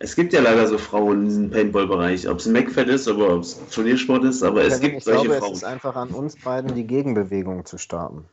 es 0.02 0.16
gibt 0.16 0.34
ja 0.34 0.42
leider 0.42 0.68
so 0.68 0.78
Frauen 0.78 1.28
im 1.28 1.50
Paintball-Bereich, 1.52 2.28
ob 2.28 2.40
es 2.40 2.48
ein 2.48 2.54
MacFed 2.54 2.88
ist, 2.88 3.08
oder 3.08 3.36
ob 3.36 3.42
es 3.44 3.60
Turniersport 3.70 4.24
ist, 4.24 4.42
aber 4.42 4.64
es 4.64 4.80
gibt 4.80 4.98
ich 4.98 5.04
solche 5.04 5.22
glaube, 5.26 5.36
es 5.36 5.40
Frauen. 5.44 5.54
ist 5.54 5.64
einfach 5.64 5.96
an 5.96 6.10
uns 6.10 6.36
beiden, 6.36 6.74
die 6.74 6.86
Gegenbewegung 6.86 7.66
zu 7.66 7.78
starten. 7.78 8.26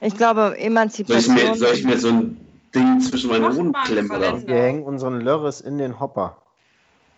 Ich 0.00 0.16
glaube, 0.16 0.40
Soll 0.40 0.56
ich, 0.58 0.64
Emanzipation. 0.66 1.34
mir, 1.34 1.54
soll 1.56 1.74
ich 1.74 1.84
mir 1.84 1.98
so 1.98 2.08
ein 2.08 2.40
Ding 2.74 3.00
zwischen 3.00 3.30
meine 3.30 3.48
einen 3.48 3.72
klemmen? 3.84 4.10
Oder? 4.10 4.46
Wir 4.46 4.54
hängen 4.54 4.84
unseren 4.84 5.20
Lörres 5.20 5.60
in 5.60 5.78
den 5.78 5.98
Hopper. 5.98 6.36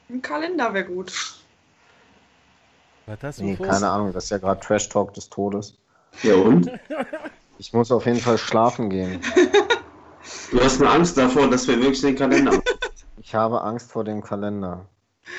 Ein 0.08 0.22
Kalender 0.22 0.72
wäre 0.72 0.86
gut. 0.86 1.12
Was 3.06 3.18
hast 3.22 3.40
du 3.40 3.44
Nee, 3.44 3.56
keine 3.56 3.88
Ahnung, 3.90 4.12
das 4.12 4.24
ist 4.24 4.30
ja 4.30 4.38
gerade 4.38 4.60
Trash 4.60 4.88
Talk 4.88 5.12
des 5.12 5.28
Todes. 5.28 5.74
Ja 6.22 6.34
und? 6.36 6.70
Ich 7.58 7.72
muss 7.72 7.92
auf 7.92 8.06
jeden 8.06 8.20
Fall 8.20 8.38
schlafen 8.38 8.88
gehen. 8.88 9.20
Du 10.50 10.60
hast 10.60 10.80
eine 10.80 10.90
Angst 10.90 11.18
davor, 11.18 11.48
dass 11.50 11.68
wir 11.68 11.76
wirklich 11.76 12.00
den 12.00 12.16
Kalender 12.16 12.52
haben. 12.52 12.62
Ich 13.24 13.34
habe 13.34 13.62
Angst 13.62 13.90
vor 13.90 14.04
dem 14.04 14.22
Kalender. 14.22 14.86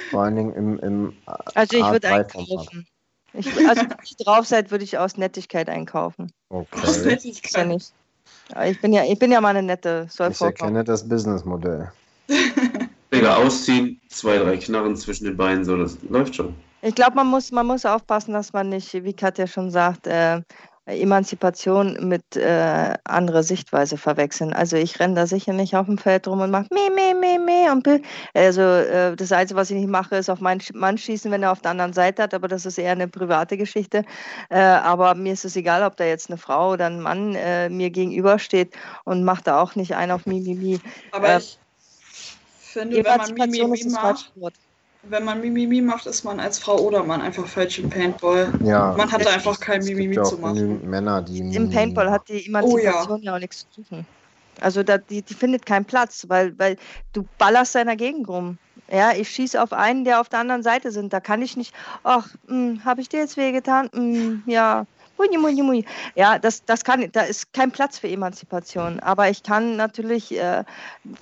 Vor 0.09 0.23
allen 0.23 0.35
Dingen 0.35 0.53
im, 0.53 0.79
im 0.79 1.13
Also 1.53 1.77
ich 1.77 1.85
würde 1.85 2.07
A3-Format. 2.07 2.35
einkaufen. 2.35 2.87
Ich, 3.33 3.47
also 3.67 3.81
wenn 3.81 3.89
ihr 3.89 4.25
drauf 4.25 4.47
seid, 4.47 4.71
würde 4.71 4.83
ich 4.83 4.97
aus 4.97 5.17
Nettigkeit 5.17 5.69
einkaufen. 5.69 6.31
Okay. 6.49 6.79
Ist 6.83 7.55
ja 7.55 7.63
nicht. 7.65 7.93
Aber 8.51 8.67
ich 8.67 8.81
bin 8.81 8.91
ja, 8.91 9.03
ich 9.03 9.19
bin 9.19 9.31
ja 9.31 9.39
mal 9.39 9.49
eine 9.49 9.61
nette, 9.61 10.07
soll 10.09 10.31
Ich 10.31 10.37
vorkommen. 10.37 10.75
erkenne 10.75 10.83
das 10.83 11.07
Businessmodell. 11.07 11.91
Digga, 13.13 13.35
ausziehen, 13.35 14.01
zwei, 14.09 14.37
drei 14.39 14.57
Knarren 14.57 14.95
zwischen 14.95 15.25
den 15.25 15.37
Beinen, 15.37 15.63
so, 15.63 15.77
das 15.77 15.97
läuft 16.09 16.35
schon. 16.35 16.55
Ich 16.81 16.95
glaube, 16.95 17.15
man 17.15 17.27
muss, 17.27 17.51
man 17.51 17.67
muss 17.67 17.85
aufpassen, 17.85 18.33
dass 18.33 18.51
man 18.51 18.69
nicht, 18.69 18.91
wie 18.93 19.13
Katja 19.13 19.45
schon 19.47 19.69
sagt, 19.69 20.07
äh, 20.07 20.41
Emanzipation 20.87 21.97
mit 22.07 22.35
äh, 22.35 22.93
anderer 23.05 23.43
Sichtweise 23.43 23.97
verwechseln. 23.97 24.53
Also 24.53 24.77
ich 24.77 24.99
renne 24.99 25.15
da 25.15 25.27
sicher 25.27 25.53
nicht 25.53 25.75
auf 25.75 25.87
dem 25.87 25.97
Feld 25.97 26.27
rum 26.27 26.41
und 26.41 26.51
mache 26.51 26.67
meh, 26.71 26.89
meh, 26.93 27.13
meh, 27.13 27.39
meh. 27.39 27.69
Und 27.71 27.87
also 28.33 28.61
äh, 28.61 29.15
das 29.15 29.31
Einzige, 29.31 29.59
was 29.59 29.71
ich 29.71 29.77
nicht 29.77 29.89
mache, 29.89 30.15
ist 30.15 30.29
auf 30.29 30.41
meinen 30.41 30.61
Mann 30.73 30.97
schießen, 30.97 31.31
wenn 31.31 31.43
er 31.43 31.51
auf 31.51 31.61
der 31.61 31.71
anderen 31.71 31.93
Seite 31.93 32.23
hat, 32.23 32.33
aber 32.33 32.47
das 32.47 32.65
ist 32.65 32.77
eher 32.77 32.91
eine 32.91 33.07
private 33.07 33.57
Geschichte. 33.57 34.03
Äh, 34.49 34.59
aber 34.59 35.15
mir 35.15 35.33
ist 35.33 35.45
es 35.45 35.55
egal, 35.55 35.83
ob 35.83 35.97
da 35.97 36.05
jetzt 36.05 36.29
eine 36.29 36.37
Frau 36.37 36.73
oder 36.73 36.85
ein 36.85 37.01
Mann 37.01 37.35
äh, 37.35 37.69
mir 37.69 37.89
gegenübersteht 37.89 38.75
und 39.05 39.23
macht 39.23 39.47
da 39.47 39.59
auch 39.61 39.75
nicht 39.75 39.95
einen 39.95 40.11
auf 40.11 40.25
Mimimi. 40.25 40.79
Aber 41.11 41.29
Äh, 41.29 41.37
ich 41.37 41.57
finde, 42.61 42.97
wenn 42.97 43.17
man 43.17 43.33
Mimimi 43.33 43.89
macht, 43.89 44.01
falsche 44.01 44.29
Wort. 44.35 44.53
Wenn 45.09 45.23
man 45.23 45.41
Mimimi 45.41 45.81
macht, 45.81 46.05
ist 46.05 46.23
man 46.23 46.39
als 46.39 46.59
Frau 46.59 46.77
oder 46.79 47.03
Mann 47.03 47.21
einfach 47.21 47.47
falsch 47.47 47.79
im 47.79 47.89
Paintball. 47.89 48.53
Ja. 48.63 48.93
Man 48.97 49.11
hat 49.11 49.25
da 49.25 49.31
einfach 49.31 49.59
kein 49.59 49.83
Mimimi 49.83 50.15
gibt 50.15 50.17
ja 50.17 50.23
zu 50.23 50.37
machen. 50.37 50.89
Männer, 50.89 51.21
die 51.21 51.39
Im 51.39 51.69
Paintball 51.69 52.09
hat 52.09 52.27
die 52.29 52.45
Emanzipation 52.45 53.21
ja. 53.21 53.35
auch 53.35 53.39
nichts 53.39 53.67
zu 53.71 53.81
suchen. 53.81 54.05
Also 54.61 54.83
da, 54.83 54.97
die, 54.97 55.21
die 55.21 55.33
findet 55.33 55.65
keinen 55.65 55.85
Platz, 55.85 56.25
weil, 56.27 56.57
weil 56.57 56.77
du 57.13 57.25
ballerst 57.37 57.75
deiner 57.75 57.95
Gegend 57.95 58.27
rum. 58.27 58.57
Ja, 58.89 59.13
ich 59.13 59.29
schieße 59.29 59.61
auf 59.61 59.73
einen, 59.73 60.05
der 60.05 60.21
auf 60.21 60.29
der 60.29 60.39
anderen 60.39 60.63
Seite 60.63 60.91
sind. 60.91 61.11
Da 61.11 61.19
kann 61.19 61.41
ich 61.41 61.57
nicht, 61.57 61.73
ach, 62.03 62.29
habe 62.85 63.01
ich 63.01 63.09
dir 63.09 63.19
jetzt 63.19 63.35
wehgetan? 63.35 63.89
Mm, 63.93 64.49
ja, 64.49 64.85
mui, 65.17 65.37
mui, 65.37 65.61
mui. 65.61 65.85
Ja, 66.15 66.39
das, 66.39 66.63
das 66.65 66.83
kann, 66.83 67.09
da 67.11 67.21
ist 67.21 67.53
kein 67.53 67.71
Platz 67.71 67.99
für 67.99 68.07
Emanzipation. 68.07 68.99
Aber 68.99 69.29
ich 69.29 69.43
kann 69.43 69.75
natürlich, 69.75 70.37
äh, 70.37 70.63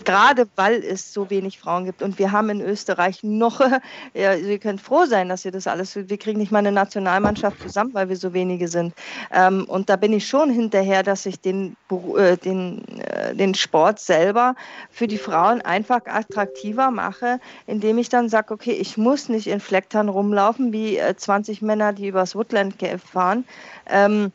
gerade 0.03 0.47
weil 0.55 0.83
es 0.83 1.13
so 1.13 1.29
wenig 1.29 1.59
Frauen 1.59 1.85
gibt 1.85 2.01
und 2.01 2.19
wir 2.19 2.31
haben 2.31 2.49
in 2.49 2.61
Österreich 2.61 3.23
noch, 3.23 3.59
also 4.15 4.47
ihr 4.47 4.59
könnt 4.59 4.81
froh 4.81 5.05
sein, 5.05 5.29
dass 5.29 5.45
ihr 5.45 5.51
das 5.51 5.67
alles, 5.67 5.95
wir 5.95 6.17
kriegen 6.17 6.39
nicht 6.39 6.51
mal 6.51 6.59
eine 6.59 6.71
Nationalmannschaft 6.71 7.61
zusammen, 7.61 7.93
weil 7.93 8.09
wir 8.09 8.17
so 8.17 8.33
wenige 8.33 8.67
sind. 8.67 8.93
Ähm, 9.31 9.65
und 9.65 9.89
da 9.89 9.95
bin 9.95 10.13
ich 10.13 10.27
schon 10.27 10.49
hinterher, 10.49 11.03
dass 11.03 11.25
ich 11.25 11.39
den, 11.39 11.75
äh, 12.17 12.37
den, 12.37 12.83
äh, 12.99 13.35
den 13.35 13.53
Sport 13.53 13.99
selber 13.99 14.55
für 14.89 15.07
die 15.07 15.17
Frauen 15.17 15.61
einfach 15.61 16.01
attraktiver 16.05 16.91
mache, 16.91 17.39
indem 17.67 17.97
ich 17.97 18.09
dann 18.09 18.29
sage, 18.29 18.53
okay, 18.53 18.73
ich 18.73 18.97
muss 18.97 19.29
nicht 19.29 19.47
in 19.47 19.59
Flecktern 19.59 20.09
rumlaufen, 20.09 20.73
wie 20.73 20.97
äh, 20.97 21.15
20 21.15 21.61
Männer, 21.61 21.93
die 21.93 22.07
übers 22.07 22.35
Woodland 22.35 22.75
fahren. 23.11 23.45
Ähm, 23.87 24.31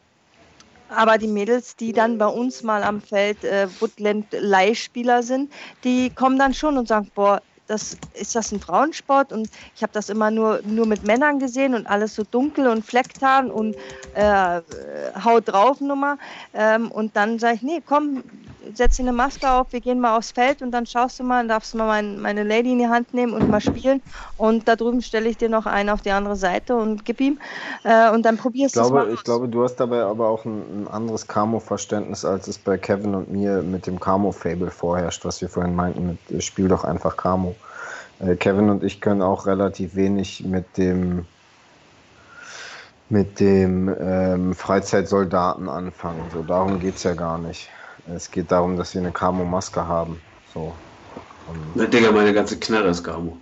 aber 0.89 1.18
die 1.18 1.28
Mädels, 1.28 1.77
die 1.77 1.93
dann 1.93 2.18
bei 2.18 2.27
uns 2.27 2.62
mal 2.62 2.83
am 2.83 3.01
Feld 3.01 3.44
äh, 3.44 3.68
Woodland-Leihspieler 3.81 5.23
sind, 5.23 5.52
die 5.85 6.10
kommen 6.15 6.39
dann 6.39 6.55
schon 6.55 6.78
und 6.78 6.89
sagen, 6.89 7.10
boah, 7.15 7.43
das, 7.69 7.97
ist 8.15 8.35
das 8.35 8.53
ein 8.53 8.61
Frauensport? 8.61 9.33
Und 9.33 9.49
ich 9.77 9.83
habe 9.83 9.93
das 9.93 10.09
immer 10.09 10.31
nur, 10.31 10.61
nur 10.65 10.87
mit 10.87 11.05
Männern 11.05 11.39
gesehen 11.39 11.75
und 11.75 11.87
alles 11.87 12.15
so 12.15 12.25
dunkel 12.25 12.67
und 12.67 12.85
Flecktarn 12.85 13.51
und 13.51 13.77
äh, 14.15 14.61
Haut 15.25 15.49
drauf 15.49 15.81
Nummer. 15.81 16.19
Ähm, 16.55 16.91
und 16.91 17.15
dann 17.15 17.39
sage 17.39 17.57
ich, 17.57 17.63
nee, 17.63 17.83
komm, 17.87 18.25
setz 18.75 18.97
dir 18.97 19.03
eine 19.03 19.13
Maske 19.13 19.51
auf, 19.51 19.73
wir 19.73 19.81
gehen 19.81 20.01
mal 20.01 20.17
aufs 20.17 20.33
Feld 20.33 20.63
und 20.63 20.71
dann 20.73 20.87
schaust 20.87 21.21
du 21.21 21.25
mal, 21.25 21.47
darfst 21.47 21.75
du 21.75 21.79
mal 21.79 21.87
mein, 21.87 22.21
meine 22.21 22.43
Lady 22.43 22.73
in 22.73 22.79
die 22.79 22.89
Hand 22.89 23.15
nehmen 23.15 23.33
und 23.33 23.49
mal 23.49 23.61
spielen. 23.61 24.03
Und 24.37 24.69
da 24.69 24.77
drüben 24.77 25.03
stelle 25.03 25.29
ich 25.29 25.37
dir 25.37 25.49
noch 25.49 25.67
einen 25.67 25.91
auf 25.91 26.03
die 26.03 26.11
andere 26.11 26.37
Seite 26.37 26.77
und 26.77 27.05
gib 27.05 27.21
ihm. 27.21 27.39
Äh, 27.85 28.11
und 28.11 28.25
dann 28.25 28.37
probierst 28.37 28.77
du 28.77 28.81
es 28.81 28.91
mal. 28.91 29.13
Ich 29.13 29.25
glaube, 29.25 29.49
du 29.49 29.63
hast 29.63 29.77
dabei 29.77 30.03
aber 30.03 30.29
auch 30.29 30.45
ein, 30.45 30.85
ein 30.85 30.89
anderes 30.89 31.27
Camo-Verständnis, 31.27 32.25
als 32.25 32.49
es 32.49 32.59
bei 32.59 32.79
Kevin 32.79 33.15
und 33.15 33.31
mir 33.31 33.63
mit 33.63 33.87
dem 33.87 34.01
Camo-Fable 34.01 34.71
vorherrscht, 34.71 35.25
was 35.25 35.41
wir 35.41 35.49
vorhin 35.49 35.75
meinten, 35.75 36.19
mit 36.31 36.45
Spiel 36.45 36.69
doch 36.69 36.85
einfach 36.85 37.17
Camo. 37.17 37.55
Äh, 38.21 38.37
Kevin 38.37 38.71
und 38.71 38.85
ich 38.85 39.01
können 39.01 39.23
auch 39.23 39.47
relativ 39.47 39.95
wenig 39.95 40.45
mit 40.45 40.77
dem 40.77 41.27
mit 43.11 43.41
dem 43.41 43.95
ähm, 44.01 44.55
Freizeitsoldaten 44.55 45.69
anfangen. 45.69 46.23
So, 46.33 46.43
darum 46.43 46.79
geht 46.79 46.97
es 46.97 47.05
ja 47.05 47.15
gar 47.15 47.39
nicht. 47.39 47.71
Es 48.15 48.31
geht 48.31 48.53
darum, 48.53 48.77
dass 48.77 48.95
wir 48.95 49.01
eine 49.01 49.13
Camo-Maske 49.13 49.87
haben. 49.87 50.21
So. 50.53 50.75
Na, 51.75 51.87
Digga, 51.87 52.13
meine 52.13 52.35
ganze 52.35 52.59
Knarre 52.59 52.89
ist 52.89 53.03
Camo. 53.03 53.39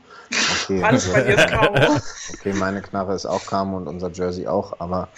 Okay. 0.62 0.82
Alles 0.82 1.12
bei 1.12 1.22
dir 1.22 1.34
ist 1.34 1.48
Camo. 1.48 1.74
Okay, 2.38 2.52
meine 2.52 2.82
Knarre 2.82 3.14
ist 3.14 3.26
auch 3.26 3.44
Camo 3.46 3.76
und 3.76 3.88
unser 3.88 4.10
Jersey 4.12 4.46
auch, 4.46 4.80
aber 4.80 5.08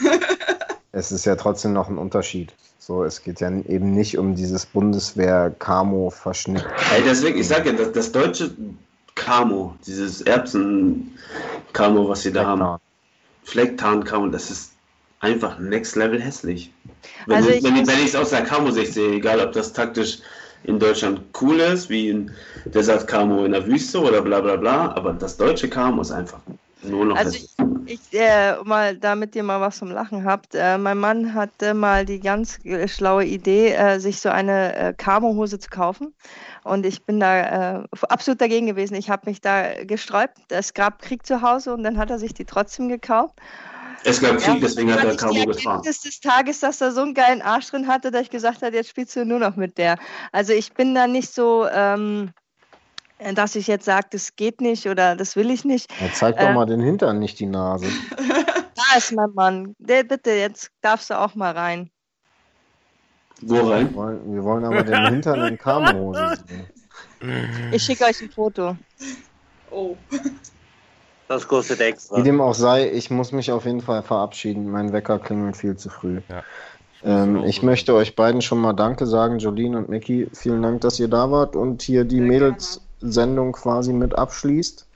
es 0.93 1.13
ist 1.13 1.27
ja 1.27 1.37
trotzdem 1.37 1.73
noch 1.73 1.89
ein 1.89 1.99
Unterschied. 1.99 2.55
So, 2.79 3.05
es 3.05 3.23
geht 3.23 3.41
ja 3.41 3.51
eben 3.51 3.93
nicht 3.93 4.17
um 4.17 4.35
dieses 4.35 4.65
Bundeswehr-Camo-Verschnitt. 4.65 6.65
Ey, 6.95 7.03
deswegen, 7.05 7.39
ich 7.39 7.49
sage 7.49 7.71
ja, 7.71 7.77
das, 7.77 7.93
das 7.93 8.13
deutsche 8.13 8.51
Camo, 9.19 9.75
dieses 9.87 10.23
Erbsen-Camo, 10.23 12.09
was 12.09 12.23
sie 12.23 12.33
da 12.33 12.47
haben, 12.47 12.81
Flecktarn-Camo, 13.45 14.29
das 14.29 14.51
ist 14.51 14.73
einfach 15.21 15.59
next 15.59 15.97
level 15.97 16.21
hässlich. 16.21 16.73
Wenn, 17.27 17.37
also 17.37 17.51
ich 17.51 17.63
wenn, 17.63 17.75
wenn 17.87 17.99
ich 17.99 18.07
es 18.07 18.17
aus 18.17 18.31
der 18.31 18.43
Camo-Sicht 18.43 18.95
sehe, 18.95 19.13
egal 19.15 19.41
ob 19.41 19.53
das 19.53 19.73
taktisch 19.73 20.19
in 20.65 20.79
Deutschland 20.79 21.21
cool 21.41 21.59
ist, 21.61 21.91
wie 21.91 22.11
in 22.11 22.31
der 22.67 22.83
sagt 22.83 23.09
Camo 23.09 23.45
in 23.45 23.53
der 23.53 23.67
Wüste 23.67 24.01
oder 24.01 24.23
bla 24.23 24.41
bla 24.41 24.57
bla, 24.57 24.93
aber 24.95 25.13
das 25.13 25.37
deutsche 25.37 25.69
Camo 25.69 26.03
ist 26.03 26.11
einfach 26.11 26.41
nur 26.83 27.07
noch 27.07 27.17
also 27.17 27.33
hässlich. 27.33 27.51
Ich, 27.87 28.01
ich 28.13 28.21
äh, 28.21 28.57
mal, 28.65 28.97
damit 28.97 29.35
ihr 29.35 29.43
mal 29.43 29.61
was 29.61 29.79
zum 29.79 29.91
Lachen 29.91 30.25
habt, 30.25 30.55
äh, 30.55 30.79
mein 30.79 30.99
Mann 30.99 31.35
hatte 31.35 31.75
mal 31.75 32.05
die 32.05 32.21
ganz 32.21 32.59
schlaue 32.87 33.25
Idee, 33.25 33.73
äh, 33.73 33.99
sich 33.99 34.21
so 34.21 34.29
eine 34.29 34.77
äh, 34.77 34.95
Camo-Hose 34.95 35.59
zu 35.59 35.71
kaufen. 35.71 36.15
Und 36.65 36.87
ich 36.87 37.05
bin 37.05 37.21
da 37.21 37.81
äh, 37.81 37.85
absolut 38.09 38.41
dagegen 38.41 38.67
gewesen. 38.67 38.95
Ich 38.95 39.11
habe 39.11 39.29
mich 39.29 39.41
da 39.41 39.85
gesträubt. 39.85 40.39
Es 40.49 40.75
gab 40.75 41.01
Krieg 41.01 41.27
zu 41.27 41.43
Hause 41.43 41.75
und 41.75 41.83
dann 41.83 41.99
hat 41.99 42.11
er 42.11 42.19
sich 42.19 42.35
die 42.35 42.45
trotzdem 42.45 42.89
gekauft. 42.89 43.35
Es 44.05 44.21
gab 44.21 44.39
Krieg, 44.39 44.55
ja, 44.55 44.61
deswegen 44.61 44.93
hat 44.93 45.05
er 45.05 45.17
Camo 45.17 45.45
gefahren. 45.47 45.83
Das 45.85 46.01
des 46.01 46.21
Tages, 46.21 46.61
dass 46.61 46.81
er 46.81 46.93
so 46.93 47.03
einen 47.03 47.15
geilen 47.15 47.43
Arsch 47.43 47.69
drin 47.71 47.89
hatte, 47.89 48.11
dass 48.11 48.23
ich 48.23 48.31
gesagt 48.31 48.63
habe, 48.63 48.75
jetzt 48.77 48.91
spielst 48.91 49.17
du 49.17 49.25
nur 49.25 49.39
noch 49.39 49.57
mit 49.57 49.79
der. 49.79 49.99
Also 50.33 50.53
ich 50.53 50.73
bin 50.73 50.95
da 50.95 51.07
nicht 51.07 51.35
so, 51.35 51.67
ähm, 51.69 52.31
dass 53.35 53.57
ich 53.57 53.67
jetzt 53.67 53.85
sage, 53.85 54.07
das 54.13 54.37
geht 54.37 54.61
nicht 54.61 54.87
oder 54.87 55.17
das 55.17 55.35
will 55.35 55.51
ich 55.51 55.65
nicht. 55.65 55.91
Ja, 56.01 56.13
zeig 56.13 56.39
doch 56.39 56.49
äh, 56.49 56.55
mal 56.55 56.67
den 56.67 56.81
Hintern, 56.81 57.19
nicht 57.19 57.41
die 57.41 57.47
Nase. 57.47 57.87
da 58.17 58.97
ist 58.97 59.13
mein 59.13 59.31
Mann. 59.35 59.75
Der, 59.79 60.05
bitte, 60.05 60.31
jetzt 60.31 60.71
darfst 60.81 61.11
du 61.11 61.19
auch 61.19 61.35
mal 61.35 61.53
rein. 61.53 61.91
Wo 63.43 63.69
rein? 63.69 63.91
Wir 63.91 63.97
wollen, 63.97 64.35
wir 64.35 64.45
wollen 64.45 64.65
aber 64.65 64.83
den 64.83 65.07
Hintern 65.11 65.47
in 65.47 65.59
Camo-Hose 65.59 66.39
sehen. 66.47 66.67
Ich 67.73 67.83
schicke 67.83 68.05
euch 68.05 68.21
ein 68.23 68.31
Foto. 68.31 68.77
Oh. 69.71 69.97
Das 71.29 71.47
kostet 71.47 71.81
extra. 71.81 72.17
Wie 72.17 72.23
dem 72.23 72.41
auch 72.41 72.55
sei, 72.55 72.91
ich 72.91 73.11
muss 73.11 73.33
mich 73.33 73.53
auf 73.53 73.67
jeden 73.67 73.83
Fall 73.83 74.03
verabschieden. 74.03 74.71
Mein 74.71 74.93
Wecker 74.93 75.19
klingelt 75.19 75.57
viel 75.57 75.77
zu 75.77 75.91
früh. 75.91 76.21
Ja. 76.29 76.43
Ähm, 77.05 77.45
ich 77.45 77.63
möchte 77.63 77.95
euch 77.95 78.17
beiden 78.17 78.43
schon 78.43 78.59
mal 78.59 78.73
Danke 78.73 79.07
sagen, 79.07 79.39
Jolene 79.39 79.79
und 79.79 79.89
Mickey. 79.89 80.29
Vielen 80.33 80.63
Dank, 80.63 80.81
dass 80.81 80.99
ihr 80.99 81.09
da 81.09 81.31
wart 81.31 81.55
und 81.55 81.83
hier 81.83 82.05
die 82.05 82.21
Mädels-Sendung 82.21 83.53
quasi 83.53 83.93
mit 83.93 84.17
abschließt. 84.17 84.87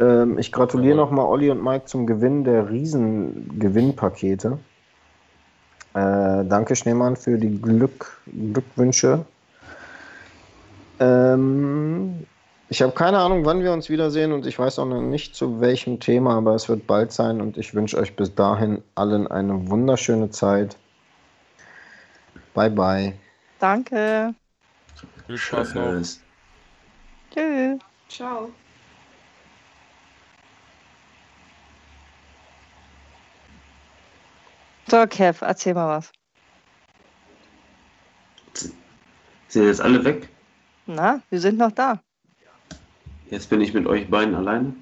Ähm, 0.00 0.38
ich 0.38 0.52
gratuliere 0.52 0.96
nochmal 0.96 1.26
Olli 1.26 1.50
und 1.50 1.62
Mike 1.62 1.86
zum 1.86 2.06
Gewinn 2.06 2.44
der 2.44 2.68
Riesen-Gewinnpakete. 2.68 4.58
Äh, 5.94 6.44
danke, 6.44 6.74
Schneemann, 6.74 7.16
für 7.16 7.38
die 7.38 7.60
Glück, 7.60 8.18
Glückwünsche. 8.26 9.24
Ähm, 10.98 12.26
ich 12.68 12.82
habe 12.82 12.92
keine 12.92 13.18
Ahnung, 13.18 13.44
wann 13.44 13.62
wir 13.62 13.72
uns 13.72 13.88
wiedersehen 13.88 14.32
und 14.32 14.46
ich 14.46 14.58
weiß 14.58 14.80
auch 14.80 14.86
noch 14.86 15.00
nicht 15.00 15.36
zu 15.36 15.60
welchem 15.60 16.00
Thema, 16.00 16.36
aber 16.36 16.54
es 16.54 16.68
wird 16.68 16.88
bald 16.88 17.12
sein 17.12 17.40
und 17.40 17.56
ich 17.56 17.74
wünsche 17.74 17.96
euch 17.98 18.16
bis 18.16 18.34
dahin 18.34 18.82
allen 18.96 19.28
eine 19.28 19.70
wunderschöne 19.70 20.30
Zeit. 20.30 20.76
Bye 22.54 22.70
bye. 22.70 23.12
Danke. 23.60 24.34
Viel 25.26 25.38
Spaß 25.38 25.74
noch. 25.74 25.94
Tschüss. 27.32 27.78
Ciao. 28.08 28.50
So, 34.88 35.06
Kev, 35.06 35.44
erzähl 35.44 35.74
mal 35.74 35.98
was. 35.98 36.12
Sind 39.48 39.66
jetzt 39.66 39.80
alle 39.80 40.04
weg? 40.04 40.28
Na, 40.86 41.22
wir 41.30 41.40
sind 41.40 41.58
noch 41.58 41.72
da. 41.72 42.00
Jetzt 43.30 43.48
bin 43.50 43.60
ich 43.60 43.72
mit 43.72 43.86
euch 43.86 44.08
beiden 44.08 44.34
alleine. 44.34 44.74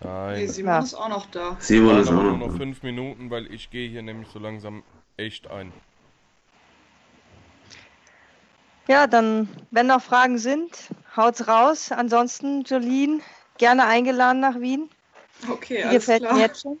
Nein. 0.00 0.38
Nee, 0.38 0.46
Simon 0.46 0.72
ja. 0.72 0.78
ist 0.80 0.94
auch 0.94 1.08
noch 1.08 1.26
da. 1.26 1.56
Simon 1.60 1.98
ist 1.98 2.08
auch 2.08 2.12
noch 2.12 2.36
nur 2.36 2.48
noch 2.48 2.56
fünf 2.56 2.82
Minuten, 2.82 3.30
weil 3.30 3.52
ich 3.52 3.70
gehe 3.70 3.88
hier 3.88 4.02
nämlich 4.02 4.28
so 4.28 4.38
langsam 4.38 4.82
echt 5.16 5.50
ein. 5.50 5.72
Ja, 8.86 9.06
dann, 9.06 9.48
wenn 9.70 9.86
noch 9.86 10.02
Fragen 10.02 10.38
sind, 10.38 10.90
haut's 11.16 11.48
raus. 11.48 11.90
Ansonsten, 11.90 12.64
Jolene, 12.64 13.20
gerne 13.58 13.86
eingeladen 13.86 14.40
nach 14.40 14.60
Wien. 14.60 14.90
Okay, 15.48 15.82
alles 15.82 15.94
gefällt 15.94 16.22
klar. 16.22 16.34
mir 16.34 16.40
jetzt 16.40 16.62
schon. 16.62 16.80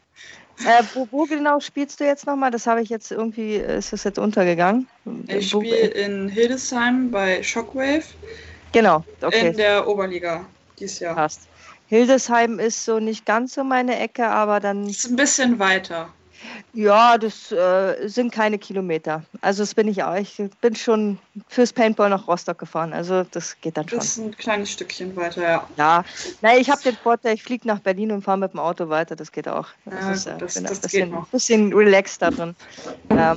Äh, 0.60 0.82
wo, 0.94 1.08
wo, 1.10 1.24
genau 1.24 1.60
spielst 1.60 2.00
du 2.00 2.04
jetzt 2.04 2.26
nochmal? 2.26 2.50
Das 2.50 2.66
habe 2.66 2.80
ich 2.80 2.88
jetzt 2.88 3.10
irgendwie, 3.10 3.56
ist 3.56 3.92
das 3.92 4.04
jetzt 4.04 4.18
untergegangen? 4.18 4.88
Ich 5.26 5.50
spiele 5.50 5.88
in 5.88 6.28
Hildesheim 6.28 7.10
bei 7.10 7.42
Shockwave. 7.42 8.04
Genau, 8.72 9.04
okay. 9.20 9.48
In 9.48 9.56
der 9.56 9.86
Oberliga 9.86 10.46
dieses 10.78 11.00
Jahr. 11.00 11.14
Passt. 11.14 11.48
Hildesheim 11.86 12.58
ist 12.58 12.84
so 12.84 12.98
nicht 12.98 13.26
ganz 13.26 13.54
so 13.54 13.64
meine 13.64 13.98
Ecke, 13.98 14.26
aber 14.26 14.60
dann. 14.60 14.88
Ist 14.88 15.10
ein 15.10 15.16
bisschen 15.16 15.58
weiter. 15.58 16.08
Ja, 16.72 17.18
das 17.18 17.52
äh, 17.52 18.08
sind 18.08 18.32
keine 18.32 18.58
Kilometer. 18.58 19.22
Also 19.40 19.62
das 19.62 19.74
bin 19.74 19.88
ich 19.88 20.02
auch. 20.02 20.16
Ich 20.16 20.42
bin 20.60 20.74
schon 20.74 21.18
fürs 21.48 21.72
Paintball 21.72 22.10
nach 22.10 22.26
Rostock 22.26 22.58
gefahren. 22.58 22.92
Also 22.92 23.24
das 23.30 23.60
geht 23.60 23.76
dann 23.76 23.88
schon. 23.88 23.98
Das 23.98 24.06
ist 24.06 24.18
ein 24.18 24.36
kleines 24.36 24.72
Stückchen 24.72 25.14
weiter, 25.16 25.42
ja. 25.42 25.68
Ja, 25.76 26.04
nein, 26.42 26.58
ich 26.60 26.70
habe 26.70 26.82
den 26.82 26.96
Vorteil, 26.96 27.34
ich 27.34 27.42
fliege 27.42 27.66
nach 27.66 27.80
Berlin 27.80 28.12
und 28.12 28.22
fahre 28.22 28.38
mit 28.38 28.52
dem 28.52 28.60
Auto 28.60 28.88
weiter. 28.88 29.16
Das 29.16 29.30
geht 29.30 29.48
auch. 29.48 29.68
Das 29.84 29.94
ja, 29.94 30.12
ist, 30.12 30.26
äh, 30.26 30.38
das, 30.38 30.54
bin 30.54 30.64
das 30.64 30.78
ein 30.78 30.80
bisschen, 30.80 31.10
geht 31.10 31.12
noch. 31.12 31.28
bisschen 31.28 31.72
relaxed 31.72 32.22
da 32.22 32.30
drin. 32.30 32.56
Ja, 33.10 33.36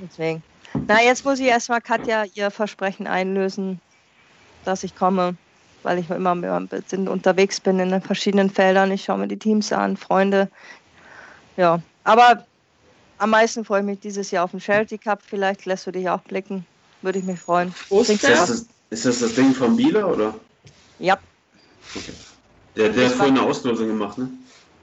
deswegen. 0.00 0.42
Na, 0.88 1.02
jetzt 1.02 1.24
muss 1.24 1.38
ich 1.38 1.46
erstmal 1.46 1.80
Katja 1.80 2.24
ihr 2.34 2.50
Versprechen 2.50 3.06
einlösen, 3.06 3.80
dass 4.64 4.84
ich 4.84 4.94
komme 4.94 5.36
weil 5.82 5.98
ich 5.98 6.08
immer 6.10 6.32
ein 6.32 6.68
bisschen 6.68 7.08
unterwegs 7.08 7.60
bin 7.60 7.78
in 7.78 7.90
den 7.90 8.02
verschiedenen 8.02 8.50
Feldern. 8.50 8.92
Ich 8.92 9.04
schaue 9.04 9.18
mir 9.18 9.28
die 9.28 9.38
Teams 9.38 9.72
an, 9.72 9.96
Freunde. 9.96 10.48
Ja, 11.56 11.80
aber 12.04 12.46
am 13.18 13.30
meisten 13.30 13.64
freue 13.64 13.80
ich 13.80 13.86
mich 13.86 14.00
dieses 14.00 14.30
Jahr 14.30 14.44
auf 14.44 14.50
den 14.50 14.60
Charity 14.60 14.98
Cup. 14.98 15.22
Vielleicht 15.22 15.64
lässt 15.66 15.86
du 15.86 15.92
dich 15.92 16.08
auch 16.08 16.20
blicken. 16.22 16.66
Würde 17.02 17.18
ich 17.18 17.24
mich 17.24 17.38
freuen. 17.38 17.74
Ist, 17.90 18.24
das? 18.24 18.66
ist 18.90 19.06
das 19.06 19.20
das 19.20 19.34
Ding 19.34 19.52
von 19.52 19.76
Bieler, 19.76 20.08
oder? 20.08 20.34
Ja. 20.98 21.18
Okay. 21.94 22.12
Der, 22.76 22.88
der 22.88 23.08
hat 23.08 23.14
vorhin 23.14 23.38
eine 23.38 23.46
Auslosung 23.46 23.88
gemacht, 23.88 24.18
ne? 24.18 24.28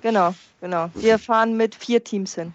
Genau, 0.01 0.33
genau. 0.61 0.85
Okay. 0.85 1.01
Wir 1.01 1.19
fahren 1.19 1.57
mit 1.57 1.75
vier 1.75 2.03
Teams 2.03 2.35
hin. 2.35 2.53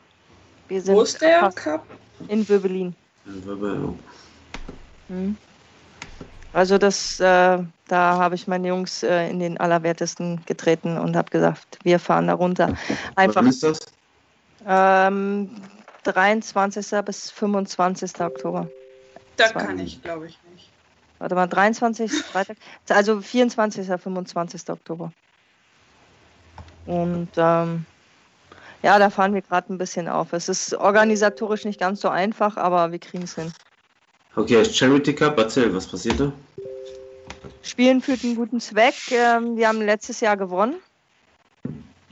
Wo 0.69 1.03
ist 1.03 1.21
der 1.21 1.51
Cup? 1.53 1.87
In 2.29 2.49
Wöbelin. 2.49 2.95
In 3.27 3.47
Wöbelin. 3.47 3.99
Hm. 5.09 5.37
Also 6.55 6.79
das, 6.79 7.19
äh, 7.21 7.59
da 7.89 8.19
habe 8.19 8.37
ich 8.37 8.47
meine 8.47 8.69
Jungs 8.69 9.03
äh, 9.03 9.29
in 9.29 9.41
den 9.41 9.59
Allerwertesten 9.59 10.41
getreten 10.47 10.97
und 10.97 11.17
habe 11.17 11.29
gesagt, 11.31 11.79
wir 11.83 11.99
fahren 11.99 12.29
da 12.29 12.35
runter. 12.35 12.75
Einfach. 13.17 13.43
Wann 13.43 13.49
ist 13.49 13.63
das? 13.63 13.79
Ähm, 14.67 15.51
23. 16.05 17.05
bis 17.05 17.31
25. 17.31 18.21
Oktober. 18.21 18.69
Da 19.37 19.49
kann 19.49 19.79
ich, 19.79 20.03
glaube 20.03 20.27
ich, 20.27 20.39
nicht. 20.53 20.71
Warte 21.19 21.35
mal, 21.35 21.47
23. 21.47 22.13
Freitag. 22.13 22.57
Also 22.89 23.21
24. 23.21 23.87
25. 23.87 24.69
Oktober. 24.69 25.13
Und 26.87 27.31
ähm, 27.37 27.87
ja, 28.83 28.99
da 28.99 29.09
fahren 29.09 29.33
wir 29.33 29.41
gerade 29.41 29.73
ein 29.73 29.79
bisschen 29.79 30.09
auf. 30.09 30.33
Es 30.33 30.49
ist 30.49 30.75
organisatorisch 30.75 31.65
nicht 31.65 31.81
ganz 31.81 32.01
so 32.01 32.09
einfach, 32.09 32.57
aber 32.57 32.93
wir 32.93 32.99
kriegen 32.99 33.25
es 33.25 33.35
hin. 33.35 33.53
Okay, 34.37 34.65
Charity 34.65 35.15
Cup, 35.15 35.39
erzähl, 35.39 35.75
was 35.75 35.87
passiert 35.87 36.21
da? 36.21 36.33
Spielen 37.63 38.03
für 38.03 38.17
einen 38.23 38.37
guten 38.37 38.61
Zweck. 38.61 38.95
Ähm, 39.11 39.57
wir 39.57 39.69
haben 39.69 39.81
letztes 39.81 40.21
Jahr 40.21 40.37
gewonnen. 40.37 40.75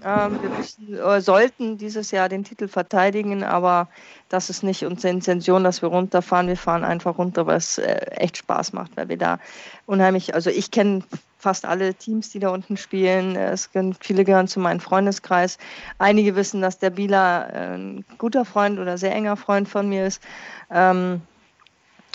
Ähm, 0.04 0.42
wir 0.42 0.50
müssen, 0.50 0.94
äh, 0.94 1.20
sollten 1.20 1.78
dieses 1.78 2.10
Jahr 2.10 2.28
den 2.28 2.44
Titel 2.44 2.68
verteidigen, 2.68 3.44
aber 3.44 3.88
das 4.28 4.50
ist 4.50 4.62
nicht 4.62 4.84
unsere 4.84 5.12
Intention, 5.12 5.64
dass 5.64 5.82
wir 5.82 5.88
runterfahren. 5.88 6.48
Wir 6.48 6.56
fahren 6.56 6.84
einfach 6.84 7.18
runter, 7.18 7.46
weil 7.46 7.58
es 7.58 7.78
äh, 7.78 8.06
echt 8.10 8.38
Spaß 8.38 8.72
macht, 8.72 8.96
weil 8.96 9.08
wir 9.08 9.18
da 9.18 9.38
unheimlich, 9.86 10.34
also 10.34 10.50
ich 10.50 10.70
kenne 10.70 11.02
fast 11.38 11.64
alle 11.64 11.94
Teams, 11.94 12.30
die 12.30 12.38
da 12.38 12.50
unten 12.50 12.76
spielen. 12.76 13.36
Es 13.36 13.70
viele 14.00 14.24
gehören 14.24 14.48
zu 14.48 14.60
meinem 14.60 14.80
Freundeskreis. 14.80 15.58
Einige 15.98 16.36
wissen, 16.36 16.62
dass 16.62 16.78
der 16.78 16.90
Bila 16.90 17.48
äh, 17.48 17.74
ein 17.74 18.04
guter 18.18 18.44
Freund 18.44 18.78
oder 18.78 18.96
sehr 18.96 19.12
enger 19.12 19.36
Freund 19.36 19.68
von 19.68 19.88
mir 19.88 20.06
ist. 20.06 20.22
Ähm, 20.70 21.14
äh, 21.14 21.31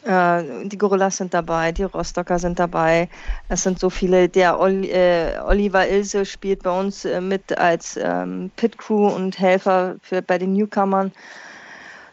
die 0.08 0.78
Gorillas 0.78 1.18
sind 1.18 1.34
dabei, 1.34 1.72
die 1.74 1.84
Rostocker 1.84 2.40
sind 2.40 2.60
dabei. 2.60 3.10
Es 3.50 3.64
sind 3.64 3.80
so 3.80 3.90
viele. 3.90 4.30
Der 4.30 4.60
Oli, 4.60 4.90
äh, 4.90 5.38
Oliver 5.46 5.88
Ilse 5.88 6.26
spielt 6.26 6.64
bei 6.64 6.80
uns 6.80 7.04
äh, 7.04 7.20
mit 7.20 7.58
als 7.58 7.98
ähm, 8.02 8.50
Pit 8.56 8.78
Crew 8.78 9.08
und 9.08 9.38
Helfer 9.38 9.98
für, 10.02 10.22
bei 10.22 10.38
den 10.38 10.54
Newcomern. 10.54 11.12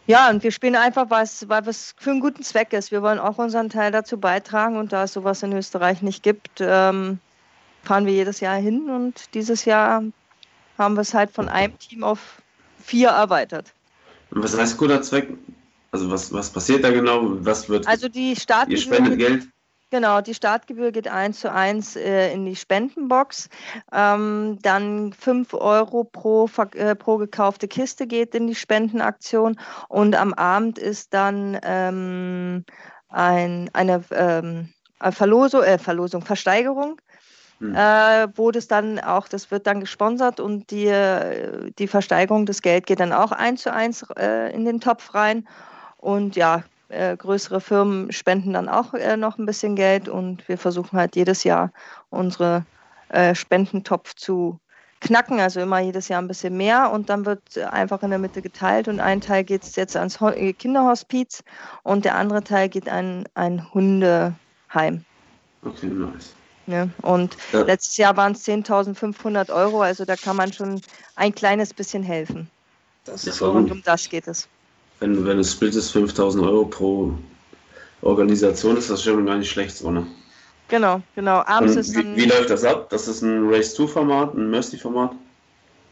Ja, 0.06 0.28
und 0.28 0.42
wir 0.42 0.50
spielen 0.50 0.76
einfach, 0.76 1.08
weil 1.08 1.22
es 1.22 1.94
für 1.96 2.10
einen 2.10 2.20
guten 2.20 2.42
Zweck 2.42 2.72
ist. 2.72 2.90
Wir 2.90 3.00
wollen 3.00 3.18
auch 3.18 3.38
unseren 3.38 3.70
Teil 3.70 3.90
dazu 3.90 4.18
beitragen 4.18 4.76
und 4.76 4.92
da 4.92 5.04
es 5.04 5.12
sowas 5.12 5.42
in 5.42 5.52
Österreich 5.52 6.02
nicht 6.02 6.22
gibt, 6.22 6.60
ähm, 6.60 7.20
fahren 7.84 8.06
wir 8.06 8.12
jedes 8.12 8.40
Jahr 8.40 8.56
hin 8.56 8.90
und 8.90 9.34
dieses 9.34 9.64
Jahr 9.64 10.02
haben 10.76 10.94
wir 10.94 11.02
es 11.02 11.14
halt 11.14 11.30
von 11.30 11.48
einem 11.48 11.78
Team 11.78 12.02
auf 12.02 12.42
vier 12.82 13.10
erweitert. 13.10 13.72
Was 14.30 14.58
heißt 14.58 14.76
guter 14.76 15.00
Zweck? 15.00 15.28
Also 15.94 16.10
was, 16.10 16.32
was 16.32 16.50
passiert 16.50 16.82
da 16.82 16.90
genau? 16.90 17.20
Was 17.44 17.68
wird 17.68 17.86
Also 17.86 18.08
die 18.08 18.30
ihr 18.30 18.36
Startgebühr, 18.36 18.78
spendet 18.82 19.16
Geld? 19.16 19.48
genau, 19.92 20.20
die 20.20 20.34
Startgebühr 20.34 20.90
geht 20.90 21.06
eins 21.06 21.38
zu 21.38 21.52
eins 21.52 21.94
äh, 21.94 22.32
in 22.32 22.44
die 22.46 22.56
Spendenbox. 22.56 23.48
Ähm, 23.92 24.58
dann 24.60 25.12
5 25.12 25.54
Euro 25.54 26.02
pro, 26.02 26.50
äh, 26.74 26.96
pro 26.96 27.18
gekaufte 27.18 27.68
Kiste 27.68 28.08
geht 28.08 28.34
in 28.34 28.48
die 28.48 28.56
Spendenaktion 28.56 29.56
und 29.88 30.16
am 30.16 30.34
Abend 30.34 30.80
ist 30.80 31.14
dann 31.14 31.60
ähm, 31.62 32.64
ein, 33.08 33.70
eine 33.72 34.02
ähm, 34.10 34.70
äh, 34.98 35.12
Verlosung, 35.12 35.62
äh, 35.62 35.78
Verlosung, 35.78 36.22
Versteigerung. 36.22 37.00
Hm. 37.60 37.72
Äh, 37.72 38.26
wo 38.36 38.50
das 38.50 38.66
dann 38.66 38.98
auch, 38.98 39.28
das 39.28 39.52
wird 39.52 39.68
dann 39.68 39.78
gesponsert 39.78 40.40
und 40.40 40.72
die, 40.72 40.86
äh, 40.86 41.70
die 41.78 41.86
Versteigerung 41.86 42.46
des 42.46 42.62
Geld 42.62 42.88
geht 42.88 42.98
dann 42.98 43.12
auch 43.12 43.30
eins 43.30 43.62
zu 43.62 43.72
eins 43.72 44.04
äh, 44.18 44.52
in 44.52 44.64
den 44.64 44.80
Topf 44.80 45.14
rein. 45.14 45.46
Und 46.04 46.36
ja, 46.36 46.64
äh, 46.88 47.16
größere 47.16 47.60
Firmen 47.62 48.12
spenden 48.12 48.52
dann 48.52 48.68
auch 48.68 48.92
äh, 48.92 49.16
noch 49.16 49.38
ein 49.38 49.46
bisschen 49.46 49.74
Geld 49.74 50.06
und 50.08 50.46
wir 50.48 50.58
versuchen 50.58 50.98
halt 50.98 51.16
jedes 51.16 51.44
Jahr 51.44 51.72
unsere 52.10 52.66
äh, 53.08 53.34
Spendentopf 53.34 54.14
zu 54.14 54.60
knacken, 55.00 55.40
also 55.40 55.60
immer 55.60 55.80
jedes 55.80 56.08
Jahr 56.08 56.20
ein 56.20 56.28
bisschen 56.28 56.58
mehr 56.58 56.90
und 56.92 57.08
dann 57.08 57.24
wird 57.24 57.56
äh, 57.56 57.64
einfach 57.64 58.02
in 58.02 58.10
der 58.10 58.18
Mitte 58.18 58.42
geteilt 58.42 58.86
und 58.88 59.00
ein 59.00 59.22
Teil 59.22 59.44
geht 59.44 59.64
jetzt 59.76 59.96
ans 59.96 60.20
Ho 60.20 60.28
äh, 60.28 60.52
Kinderhospiz 60.52 61.42
und 61.84 62.04
der 62.04 62.16
andere 62.16 62.44
Teil 62.44 62.68
geht 62.68 62.88
an 62.90 63.24
ein 63.34 63.72
Hundeheim. 63.72 65.06
Okay, 65.64 65.86
nice. 65.86 66.34
Ne? 66.66 66.92
Und 67.02 67.34
Ja. 67.52 67.62
letztes 67.64 67.96
Jahr 67.96 68.14
waren 68.18 68.32
es 68.32 68.44
10.500 68.44 69.50
Euro, 69.50 69.80
also 69.80 70.04
da 70.04 70.16
kann 70.16 70.36
man 70.36 70.52
schon 70.52 70.82
ein 71.14 71.34
kleines 71.34 71.72
bisschen 71.72 72.02
helfen. 72.02 72.50
Das 73.04 73.24
Das 73.24 73.36
ist 73.36 73.40
war 73.40 73.52
Und 73.54 73.70
um 73.72 73.80
das 73.82 74.06
geht 74.10 74.28
es. 74.28 74.50
Wenn, 75.00 75.26
wenn 75.26 75.38
es 75.38 75.52
Split 75.52 75.74
ist, 75.74 75.90
5000 75.90 76.44
Euro 76.44 76.64
pro 76.66 77.12
Organisation, 78.02 78.76
ist 78.76 78.90
das 78.90 79.02
schon 79.02 79.26
gar 79.26 79.36
nicht 79.36 79.50
schlecht, 79.50 79.76
so, 79.76 79.90
ne? 79.90 80.06
Genau, 80.68 81.02
genau. 81.14 81.42
Abends 81.46 81.74
Und 81.74 81.80
ist 81.80 81.96
wie, 81.96 82.16
wie 82.16 82.24
läuft 82.24 82.50
das 82.50 82.64
ab? 82.64 82.88
Das 82.90 83.06
ist 83.08 83.22
ein 83.22 83.48
Race-2-Format, 83.48 84.34
ein 84.34 84.50
Mercy-Format? 84.50 85.12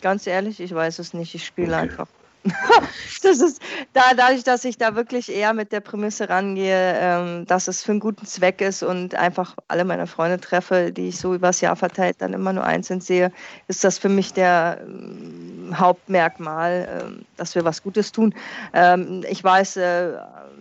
ganz 0.03 0.27
ehrlich, 0.27 0.61
ich 0.61 0.75
weiß 0.75 0.99
es 0.99 1.15
nicht, 1.15 1.35
ich 1.35 1.47
spiele 1.47 1.77
Okay. 1.77 1.85
einfach. 1.85 2.09
das 3.23 3.41
ist 3.41 3.63
da, 3.93 4.15
dadurch, 4.17 4.43
dass 4.43 4.65
ich 4.65 4.77
da 4.77 4.97
wirklich 4.97 5.31
eher 5.31 5.53
mit 5.53 5.71
der 5.71 5.81
Prämisse 5.81 6.29
rangehe, 6.29 6.95
ähm, 6.99 7.47
dass 7.47 7.69
es 7.69 7.85
für 7.85 7.93
einen 7.93 8.01
guten 8.01 8.27
Zweck 8.27 8.61
ist 8.61 8.83
und 8.83 9.15
einfach 9.15 9.55
alle 9.69 9.85
meine 9.85 10.07
Freunde 10.09 10.41
treffe, 10.41 10.93
die 10.93 11.09
ich 11.09 11.19
so 11.19 11.35
übers 11.35 11.61
Jahr 11.61 11.77
verteilt 11.77 12.17
dann 12.19 12.33
immer 12.33 12.53
nur 12.53 12.65
einzeln 12.65 13.01
sehe, 13.01 13.31
ist 13.69 13.85
das 13.85 13.99
für 13.99 14.09
mich 14.09 14.33
der 14.33 14.81
ähm, 14.83 15.73
Hauptmerkmal, 15.75 16.89
ähm, 17.03 17.27
dass 17.37 17.55
wir 17.55 17.65
was 17.65 17.83
Gutes 17.83 18.11
tun. 18.11 18.35
Ähm, 18.73 19.25
ich 19.29 19.43
weiß, 19.45 19.77
äh, 19.77 20.13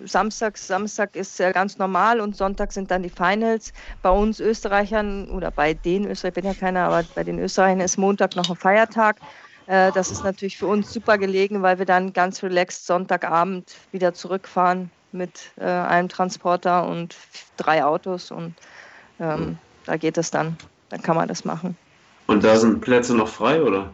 Samstag, 0.05 0.57
Samstag 0.57 1.15
ist 1.15 1.39
äh, 1.39 1.51
ganz 1.51 1.77
normal 1.77 2.21
und 2.21 2.35
Sonntag 2.35 2.73
sind 2.73 2.91
dann 2.91 3.01
die 3.01 3.09
Finals. 3.09 3.73
Bei 4.03 4.11
uns 4.11 4.39
Österreichern 4.39 5.29
oder 5.31 5.49
bei 5.51 5.73
den 5.73 6.05
Österreichern, 6.05 6.29
ich 6.29 6.43
bin 6.43 6.45
ja 6.45 6.53
keiner, 6.53 6.85
aber 6.85 7.03
bei 7.15 7.23
den 7.23 7.39
Österreichern 7.39 7.81
ist 7.81 7.97
Montag 7.97 8.35
noch 8.35 8.49
ein 8.49 8.55
Feiertag. 8.55 9.17
Äh, 9.67 9.91
Das 9.91 10.11
ist 10.11 10.23
natürlich 10.23 10.57
für 10.57 10.67
uns 10.67 10.91
super 10.91 11.17
gelegen, 11.17 11.61
weil 11.61 11.79
wir 11.79 11.85
dann 11.85 12.13
ganz 12.13 12.43
relaxed 12.43 12.85
Sonntagabend 12.85 13.75
wieder 13.91 14.13
zurückfahren 14.13 14.89
mit 15.11 15.51
äh, 15.57 15.65
einem 15.65 16.09
Transporter 16.09 16.87
und 16.87 17.15
drei 17.57 17.83
Autos 17.83 18.31
und 18.31 18.53
ähm, 19.19 19.57
da 19.85 19.97
geht 19.97 20.17
es 20.17 20.31
dann. 20.31 20.57
Dann 20.89 21.01
kann 21.01 21.15
man 21.15 21.27
das 21.27 21.45
machen. 21.45 21.77
Und 22.27 22.43
da 22.43 22.55
sind 22.57 22.81
Plätze 22.81 23.15
noch 23.15 23.27
frei, 23.27 23.61
oder? 23.61 23.91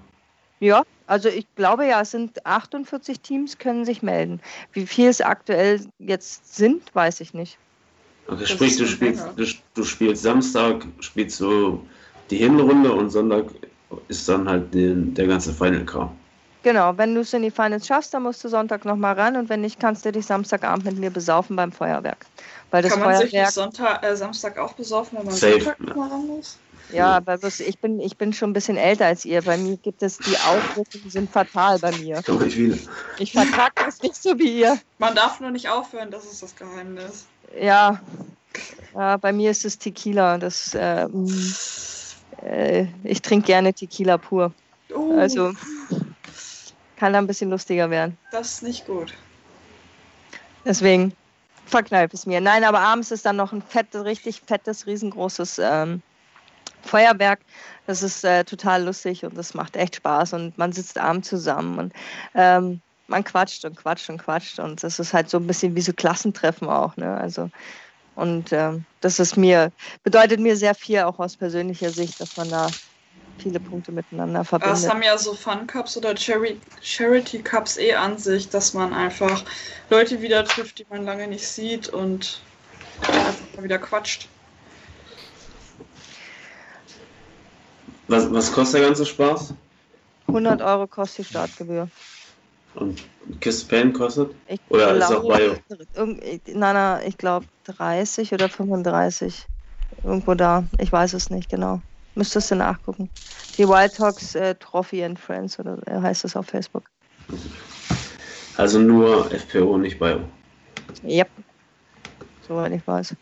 Ja, 0.60 0.84
also 1.06 1.30
ich 1.30 1.46
glaube 1.56 1.86
ja, 1.86 2.02
es 2.02 2.12
sind 2.12 2.46
48 2.46 3.20
Teams, 3.22 3.58
können 3.58 3.86
sich 3.86 4.02
melden. 4.02 4.42
Wie 4.74 4.86
viel 4.86 5.08
es 5.08 5.22
aktuell 5.22 5.82
jetzt 6.00 6.56
sind, 6.56 6.94
weiß 6.94 7.22
ich 7.22 7.34
nicht. 7.34 7.58
Okay, 8.28 8.46
sprich, 8.46 8.78
du 8.78 8.86
spielst, 8.86 9.26
du, 9.38 9.46
du 9.74 9.84
spielst 9.84 10.24
Samstag, 10.24 10.86
spielst 11.00 11.38
so 11.38 11.86
die 12.30 12.38
Hinrunde 12.38 12.92
und 12.92 13.10
Sonntag 13.10 13.46
ist 14.08 14.28
dann 14.28 14.48
halt 14.48 14.74
den, 14.74 15.14
der 15.14 15.28
ganze 15.28 15.54
Final-Kram. 15.54 16.12
Genau, 16.64 16.98
wenn 16.98 17.16
du 17.16 17.22
es 17.22 17.34
in 17.34 17.44
die 17.44 17.52
Finals 17.52 17.88
schaffst, 17.88 18.14
dann 18.14 18.24
musst 18.24 18.44
du 18.44 18.50
Sonntag 18.50 18.84
nochmal 18.84 19.14
ran 19.14 19.36
und 19.38 19.48
wenn 19.48 19.62
nicht, 19.62 19.80
kannst 19.80 20.04
du 20.04 20.12
dich 20.12 20.26
Samstagabend 20.26 20.86
mit 20.86 20.98
mir 20.98 21.10
besaufen 21.10 21.56
beim 21.56 21.72
Feuerwerk. 21.72 22.26
Weil 22.72 22.84
das 22.84 22.92
Kann 22.92 23.02
man 23.02 23.16
sich 23.16 23.30
Feuerwerk, 23.30 23.46
nicht 23.46 23.54
Sonntag, 23.54 24.04
äh, 24.04 24.16
Samstag 24.18 24.58
auch 24.58 24.74
besoffen, 24.74 25.20
wenn 25.20 25.28
man 25.28 25.36
Safe, 25.36 25.62
Sonntag 25.62 25.78
ja. 25.88 25.94
mal 25.96 26.10
ran 26.10 26.28
muss? 26.28 26.58
ja, 26.92 27.20
weil 27.26 27.40
ich, 27.44 27.80
bin, 27.80 28.00
ich 28.00 28.18
bin 28.18 28.34
schon 28.34 28.52
ein 28.52 28.54
bisschen 28.54 28.78
älter 28.78 29.06
als 29.06 29.26
ihr. 29.26 29.42
Bei 29.42 29.58
mir 29.58 29.78
gibt 29.78 30.02
es, 30.04 30.18
die 30.18 30.38
Auswirkungen 30.38 31.10
sind 31.10 31.30
fatal 31.30 31.80
bei 31.80 31.92
mir. 31.98 32.22
Doch, 32.26 32.42
ich 32.42 32.58
wieder. 32.58 32.78
Ich 33.20 33.32
vertrag 33.34 33.74
das 33.76 34.02
nicht 34.02 34.16
so 34.16 34.38
wie 34.40 34.60
ihr. 34.62 34.80
Man 34.98 35.16
darf 35.16 35.40
nur 35.40 35.52
nicht 35.52 35.70
aufhören, 35.70 36.12
das 36.12 36.26
ist 36.26 36.44
das 36.44 36.56
Geheimnis. 36.56 37.26
Ja, 37.60 38.00
ja 38.94 39.18
bei 39.18 39.34
mir 39.34 39.52
ist 39.52 39.66
es 39.66 39.78
Tequila. 39.78 40.38
Das, 40.38 40.74
äh, 40.76 41.08
mm, 41.08 41.28
äh, 42.44 42.86
ich 43.04 43.22
trinke 43.22 43.48
gerne 43.48 43.74
Tequila 43.74 44.18
pur. 44.18 44.54
Oh, 44.94 45.18
Also 45.18 45.54
kann 46.96 47.14
da 47.14 47.20
ein 47.20 47.28
bisschen 47.28 47.50
lustiger 47.50 47.90
werden. 47.90 48.18
das 48.32 48.54
ist 48.54 48.64
nicht 48.64 48.86
gut. 48.88 49.14
Deswegen 50.66 51.14
verkneife 51.66 52.16
es 52.16 52.26
mir. 52.26 52.42
Nein, 52.42 52.64
aber 52.64 52.80
abends 52.80 53.12
ist 53.12 53.26
dann 53.26 53.36
noch 53.36 53.54
ein 53.54 53.62
fettes, 53.62 54.04
richtig 54.06 54.42
fettes, 54.46 54.88
riesengroßes 54.88 55.60
ähm, 55.60 56.02
Feuerwerk. 56.84 57.40
Das 57.86 58.04
ist 58.04 58.24
äh, 58.24 58.44
total 58.44 58.84
lustig 58.84 59.24
und 59.26 59.38
das 59.38 59.54
macht 59.54 59.76
echt 59.76 59.98
Spaß 59.98 60.34
und 60.34 60.58
man 60.58 60.72
sitzt 60.72 60.98
abends 60.98 61.30
zusammen 61.30 61.80
und 61.80 61.94
ähm, 62.36 62.82
man 63.08 63.24
quatscht 63.24 63.64
und 63.64 63.78
quatscht 63.78 64.10
und 64.10 64.18
quatscht 64.18 64.60
und 64.60 64.84
das 64.84 65.00
ist 65.00 65.14
halt 65.14 65.30
so 65.30 65.38
ein 65.38 65.48
bisschen 65.48 65.76
wie 65.76 65.82
so 65.82 65.94
Klassentreffen 65.94 66.68
auch. 66.68 66.98
Ne? 66.98 67.16
Also 67.16 67.50
und 68.18 68.52
ähm, 68.52 68.86
das 69.00 69.20
ist 69.20 69.38
mir 69.38 69.72
bedeutet 70.04 70.40
mir 70.40 70.58
sehr 70.58 70.76
viel 70.76 71.00
auch 71.02 71.20
aus 71.20 71.38
persönlicher 71.38 71.92
Sicht, 71.92 72.20
dass 72.20 72.36
man 72.36 72.50
da 72.50 72.68
viele 73.38 73.60
Punkte 73.60 73.92
miteinander 73.92 74.40
Aber 74.40 74.48
es 74.48 74.50
verbindet. 74.50 74.90
haben 74.90 75.04
ja 75.04 75.18
so 75.18 75.34
Fun 75.34 75.68
Cups 75.68 75.96
oder 75.98 76.16
Chari 76.16 76.60
Charity 76.82 77.40
Cups 77.40 77.78
eh 77.78 77.94
an 77.94 78.18
sich, 78.18 78.50
dass 78.50 78.74
man 78.74 78.94
einfach 78.94 79.44
Leute 79.90 80.22
wieder 80.22 80.44
trifft, 80.44 80.80
die 80.80 80.86
man 80.90 81.06
lange 81.06 81.28
nicht 81.28 81.48
sieht 81.48 81.90
und 81.90 82.42
einfach 83.02 83.46
mal 83.56 83.64
wieder 83.64 83.78
quatscht. 83.78 84.28
Was, 88.08 88.32
was 88.34 88.52
kostet 88.52 88.80
der 88.82 88.88
ganze 88.88 89.06
Spaß? 89.06 89.54
100 90.28 90.62
Euro 90.62 90.88
kostet 90.88 91.20
die 91.20 91.30
Startgebühr. 91.30 91.90
Und 92.78 93.02
Kiss 93.42 93.68
Pain 93.68 93.94
kostet? 93.94 94.34
Ich 94.48 94.60
Oder 94.70 94.96
ist 94.96 95.12
auch 95.12 95.22
glaube, 95.22 95.62
irgend- 95.94 96.48
nein, 96.48 96.74
nein, 96.76 97.04
ich 97.08 97.18
glaube 97.18 97.46
30 97.66 98.34
oder 98.34 98.50
35. 98.50 99.46
Irgendwo 100.04 100.34
da. 100.36 100.66
Ich 100.80 100.92
weiß 100.92 101.14
es 101.14 101.30
nicht 101.30 101.50
genau. 101.50 101.82
Müsstest 102.16 102.52
du 102.52 102.56
nachgucken. 102.56 103.10
Die 103.58 103.68
Wild 103.68 104.00
Hogs 104.00 104.36
äh, 104.36 104.56
Trophy 104.56 105.04
and 105.04 105.20
Friends 105.20 105.60
oder 105.60 105.78
äh, 105.88 106.02
heißt 106.02 106.24
das 106.24 106.36
auf 106.36 106.48
Facebook. 106.48 106.90
Also 108.58 108.80
nur 108.80 109.32
FPO, 109.32 109.78
nicht 109.78 110.00
Bio. 110.00 110.20
Yep. 111.04 111.30
Soweit 112.42 112.72
ich 112.72 112.86
weiß. 112.88 113.16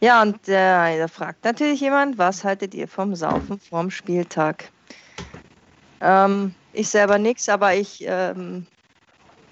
Ja, 0.00 0.22
und 0.22 0.48
äh, 0.48 0.98
da 0.98 1.08
fragt 1.08 1.44
natürlich 1.44 1.80
jemand, 1.80 2.18
was 2.18 2.44
haltet 2.44 2.74
ihr 2.74 2.88
vom 2.88 3.14
Saufen 3.14 3.58
vorm 3.60 3.90
Spieltag? 3.90 4.70
Ähm, 6.00 6.54
ich 6.72 6.88
selber 6.88 7.18
nichts, 7.18 7.48
aber 7.48 7.74
ich, 7.74 8.02
ähm, 8.06 8.66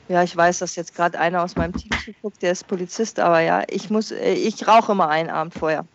ja, 0.08 0.22
ich 0.22 0.36
weiß, 0.36 0.58
dass 0.60 0.76
jetzt 0.76 0.94
gerade 0.94 1.18
einer 1.18 1.42
aus 1.42 1.56
meinem 1.56 1.74
Team 1.76 1.96
zuguckt, 1.96 2.42
der 2.42 2.52
ist 2.52 2.64
Polizist, 2.66 3.18
aber 3.20 3.40
ja, 3.40 3.62
ich 3.68 3.90
muss, 3.90 4.10
äh, 4.12 4.34
ich 4.34 4.66
rauche 4.66 4.92
immer 4.92 5.08
einen 5.08 5.30
Abend 5.30 5.54
vorher. 5.54 5.86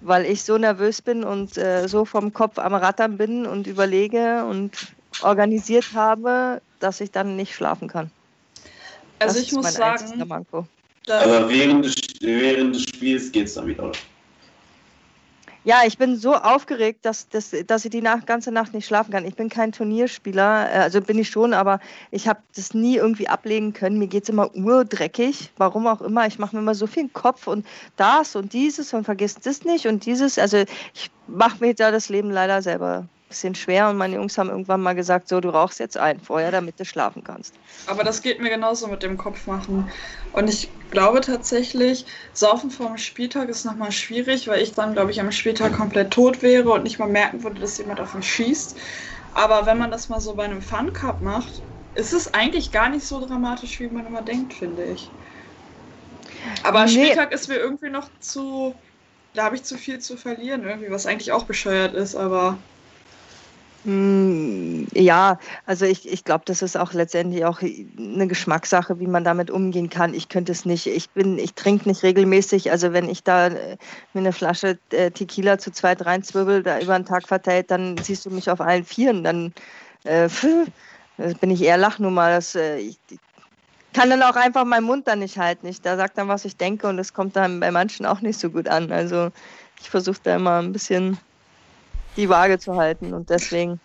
weil 0.00 0.26
ich 0.26 0.42
so 0.44 0.58
nervös 0.58 1.02
bin 1.02 1.24
und 1.24 1.56
äh, 1.58 1.86
so 1.88 2.04
vom 2.04 2.32
Kopf 2.32 2.58
am 2.58 2.74
Rattern 2.74 3.16
bin 3.18 3.46
und 3.46 3.66
überlege 3.66 4.44
und 4.44 4.96
organisiert 5.20 5.92
habe, 5.94 6.62
dass 6.78 7.00
ich 7.00 7.10
dann 7.12 7.36
nicht 7.36 7.54
schlafen 7.54 7.88
kann. 7.88 8.10
Also 9.18 9.34
Das 9.34 9.42
ich 9.42 9.48
ist 9.48 9.54
muss 9.54 9.64
mein 9.64 9.72
sagen, 9.74 10.22
Aber 11.06 11.48
während 11.48 11.84
des, 11.84 11.94
während 12.20 12.74
des 12.74 12.82
Spiels 12.84 13.30
geht's 13.32 13.54
dann 13.54 13.66
wieder. 13.66 13.92
Ja, 15.62 15.82
ich 15.86 15.98
bin 15.98 16.16
so 16.16 16.34
aufgeregt, 16.34 17.04
dass, 17.04 17.28
dass, 17.28 17.54
dass 17.66 17.84
ich 17.84 17.90
die 17.90 18.00
Nacht, 18.00 18.26
ganze 18.26 18.50
Nacht 18.50 18.72
nicht 18.72 18.86
schlafen 18.86 19.12
kann. 19.12 19.26
Ich 19.26 19.34
bin 19.34 19.50
kein 19.50 19.72
Turnierspieler, 19.72 20.70
äh, 20.72 20.78
also 20.78 21.02
bin 21.02 21.18
ich 21.18 21.28
schon, 21.28 21.52
aber 21.52 21.80
ich 22.10 22.26
habe 22.28 22.40
das 22.56 22.72
nie 22.72 22.96
irgendwie 22.96 23.28
ablegen 23.28 23.74
können. 23.74 23.98
Mir 23.98 24.06
geht 24.06 24.22
es 24.22 24.30
immer 24.30 24.54
urdreckig, 24.54 25.52
warum 25.58 25.86
auch 25.86 26.00
immer. 26.00 26.26
Ich 26.26 26.38
mache 26.38 26.56
mir 26.56 26.62
immer 26.62 26.74
so 26.74 26.86
viel 26.86 27.10
Kopf 27.10 27.46
und 27.46 27.66
das 27.96 28.36
und 28.36 28.54
dieses 28.54 28.94
und 28.94 29.04
vergisst 29.04 29.44
das 29.44 29.64
nicht 29.64 29.86
und 29.86 30.06
dieses. 30.06 30.38
Also 30.38 30.64
ich 30.94 31.10
mache 31.26 31.58
mir 31.60 31.74
da 31.74 31.90
das 31.90 32.08
Leben 32.08 32.30
leider 32.30 32.62
selber 32.62 33.06
bisschen 33.30 33.54
schwer 33.56 33.90
und 33.90 33.98
meine 33.98 34.16
Jungs 34.16 34.38
haben 34.38 34.50
irgendwann 34.50 34.82
mal 34.82 34.94
gesagt, 34.94 35.28
so, 35.28 35.40
du 35.40 35.50
rauchst 35.50 35.80
jetzt 35.80 35.96
ein 35.98 36.20
vorher, 36.20 36.52
damit 36.52 36.80
du 36.80 36.84
schlafen 36.86 37.24
kannst. 37.24 37.58
aber 37.86 38.04
das 38.04 38.22
geht 38.22 38.40
mir 38.40 38.50
genauso 38.50 38.88
mit 38.88 39.02
dem 39.02 39.16
Kopf 39.18 39.46
machen. 39.46 39.90
Und 40.32 40.48
ich 40.48 40.78
glaube 40.90 41.20
tatsächlich, 41.20 42.06
Saufen 42.32 42.70
vor 42.70 42.86
dem 42.88 42.98
Spieltag 42.98 43.48
ist 43.48 43.64
nochmal 43.64 43.92
schwierig, 43.92 44.48
weil 44.48 44.62
ich 44.62 44.74
dann, 44.74 44.92
glaube 44.94 45.10
ich, 45.10 45.20
am 45.20 45.32
Spieltag 45.32 45.72
komplett 45.72 46.12
tot 46.12 46.42
wäre 46.42 46.70
und 46.72 46.84
nicht 46.84 46.98
mal 46.98 47.08
merken 47.08 47.42
würde, 47.42 47.60
dass 47.60 47.78
jemand 47.78 48.00
auf 48.00 48.14
mich 48.14 48.30
schießt. 48.32 48.78
Aber 49.32 49.66
wenn 49.66 49.78
man 49.78 49.90
das 49.90 50.08
mal 50.08 50.20
so 50.20 50.34
bei 50.36 50.44
einem 50.44 50.62
Fun 50.62 50.92
Cup 50.92 51.20
macht, 51.22 51.64
ist 51.94 52.12
es 52.12 52.32
eigentlich 52.34 52.72
gar 52.72 52.88
nicht 52.90 53.06
so 53.06 53.24
dramatisch, 53.26 53.80
wie 53.80 53.88
man 53.88 54.06
immer 54.06 54.22
denkt, 54.22 54.54
finde 54.54 54.84
ich. 54.84 55.14
Aber 56.62 56.86
Nee. 56.86 56.88
Spieltag 56.88 57.32
ist 57.32 57.48
mir 57.48 57.56
irgendwie 57.56 57.90
noch 57.90 58.10
zu. 58.20 58.80
Da 59.34 59.44
habe 59.44 59.56
ich 59.56 59.64
zu 59.64 59.76
viel 59.78 60.00
zu 60.00 60.16
verlieren, 60.16 60.64
irgendwie, 60.64 60.90
was 60.90 61.06
eigentlich 61.06 61.32
auch 61.32 61.44
bescheuert 61.46 61.94
ist, 61.94 62.14
aber. 62.16 62.64
Mm, 63.84 64.84
Ja, 64.94 65.38
also 65.66 65.86
ich, 65.86 66.10
ich 66.10 66.24
glaube, 66.24 66.44
das 66.46 66.60
ist 66.62 66.76
auch 66.76 66.92
letztendlich 66.92 67.44
auch 67.44 67.60
eine 67.62 68.26
Geschmackssache, 68.26 68.98
wie 69.00 69.06
man 69.06 69.24
damit 69.24 69.50
umgehen 69.50 69.88
kann. 69.88 70.12
Ich 70.14 70.28
könnte 70.28 70.52
es 70.52 70.64
nicht. 70.66 70.86
Ich 70.86 71.10
bin, 71.10 71.38
ich 71.38 71.54
trinke 71.54 71.88
nicht 71.88 72.02
regelmäßig. 72.02 72.70
Also 72.70 72.92
wenn 72.92 73.08
ich 73.08 73.22
da 73.24 73.48
äh, 73.48 73.76
mir 74.12 74.20
eine 74.20 74.32
Flasche 74.32 74.78
äh, 74.90 75.10
Tequila 75.10 75.58
zu 75.58 75.70
zweit 75.72 76.04
reinzwirbel, 76.04 76.62
da 76.62 76.78
über 76.80 76.98
den 76.98 77.06
Tag 77.06 77.26
verteilt, 77.28 77.70
dann 77.70 77.96
siehst 77.98 78.26
du 78.26 78.30
mich 78.30 78.50
auf 78.50 78.60
allen 78.60 78.84
Vieren. 78.84 79.24
Dann 79.24 79.54
äh, 80.04 80.28
pf, 80.28 80.46
das 81.16 81.34
bin 81.36 81.50
ich 81.50 81.62
eher 81.62 81.78
Lachnummer. 81.78 82.30
Das, 82.30 82.54
äh, 82.54 82.78
ich, 82.78 82.98
kann 83.92 84.10
dann 84.10 84.22
auch 84.22 84.36
einfach 84.36 84.64
meinen 84.64 84.84
Mund 84.84 85.08
dann 85.08 85.20
nicht 85.20 85.38
halten. 85.38 85.66
Ich 85.66 85.80
da 85.80 85.96
sag 85.96 86.14
dann, 86.14 86.28
was 86.28 86.44
ich 86.44 86.56
denke 86.56 86.86
und 86.86 86.96
das 86.96 87.12
kommt 87.12 87.36
dann 87.36 87.60
bei 87.60 87.70
manchen 87.70 88.06
auch 88.06 88.20
nicht 88.20 88.38
so 88.38 88.50
gut 88.50 88.68
an. 88.68 88.92
Also 88.92 89.30
ich 89.80 89.90
versuche 89.90 90.20
da 90.22 90.36
immer 90.36 90.58
ein 90.60 90.72
bisschen 90.72 91.18
die 92.16 92.28
Waage 92.28 92.58
zu 92.58 92.76
halten 92.76 93.14
und 93.14 93.30
deswegen 93.30 93.80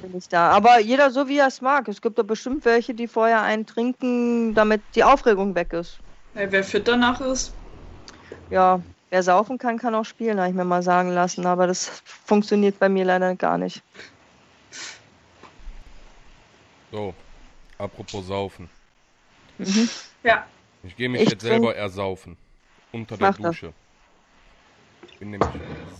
bin 0.00 0.16
ich 0.16 0.28
da. 0.28 0.50
Aber 0.50 0.80
jeder 0.80 1.10
so 1.10 1.28
wie 1.28 1.38
er 1.38 1.46
es 1.48 1.60
mag. 1.60 1.88
Es 1.88 2.00
gibt 2.00 2.18
doch 2.18 2.24
bestimmt 2.24 2.64
welche, 2.64 2.94
die 2.94 3.06
vorher 3.06 3.42
einen 3.42 3.66
trinken, 3.66 4.54
damit 4.54 4.82
die 4.94 5.04
Aufregung 5.04 5.54
weg 5.54 5.72
ist. 5.72 5.98
Hey, 6.34 6.46
wer 6.50 6.64
fit 6.64 6.86
danach 6.86 7.20
ist, 7.20 7.52
Ja, 8.50 8.80
wer 9.10 9.22
saufen 9.22 9.58
kann, 9.58 9.78
kann 9.78 9.94
auch 9.94 10.04
spielen, 10.04 10.38
habe 10.38 10.48
ich 10.50 10.54
mir 10.54 10.64
mal 10.64 10.82
sagen 10.82 11.10
lassen. 11.10 11.46
Aber 11.46 11.66
das 11.66 12.02
funktioniert 12.04 12.78
bei 12.78 12.88
mir 12.88 13.04
leider 13.04 13.34
gar 13.34 13.58
nicht. 13.58 13.82
So, 16.92 17.14
apropos 17.78 18.26
Saufen. 18.26 18.68
Mhm. 19.58 19.88
ja, 20.24 20.46
Ich 20.84 20.96
gehe 20.96 21.08
mich 21.08 21.22
Ich 21.22 21.30
jetzt 21.30 21.42
selber 21.42 21.76
ersaufen. 21.76 22.36
Unter 22.92 23.16
der 23.16 23.28
Mach 23.28 23.36
das. 23.36 23.56
Dusche. 23.56 23.66
Ich 23.66 23.79
bin 25.20 25.30
nämlich 25.30 25.48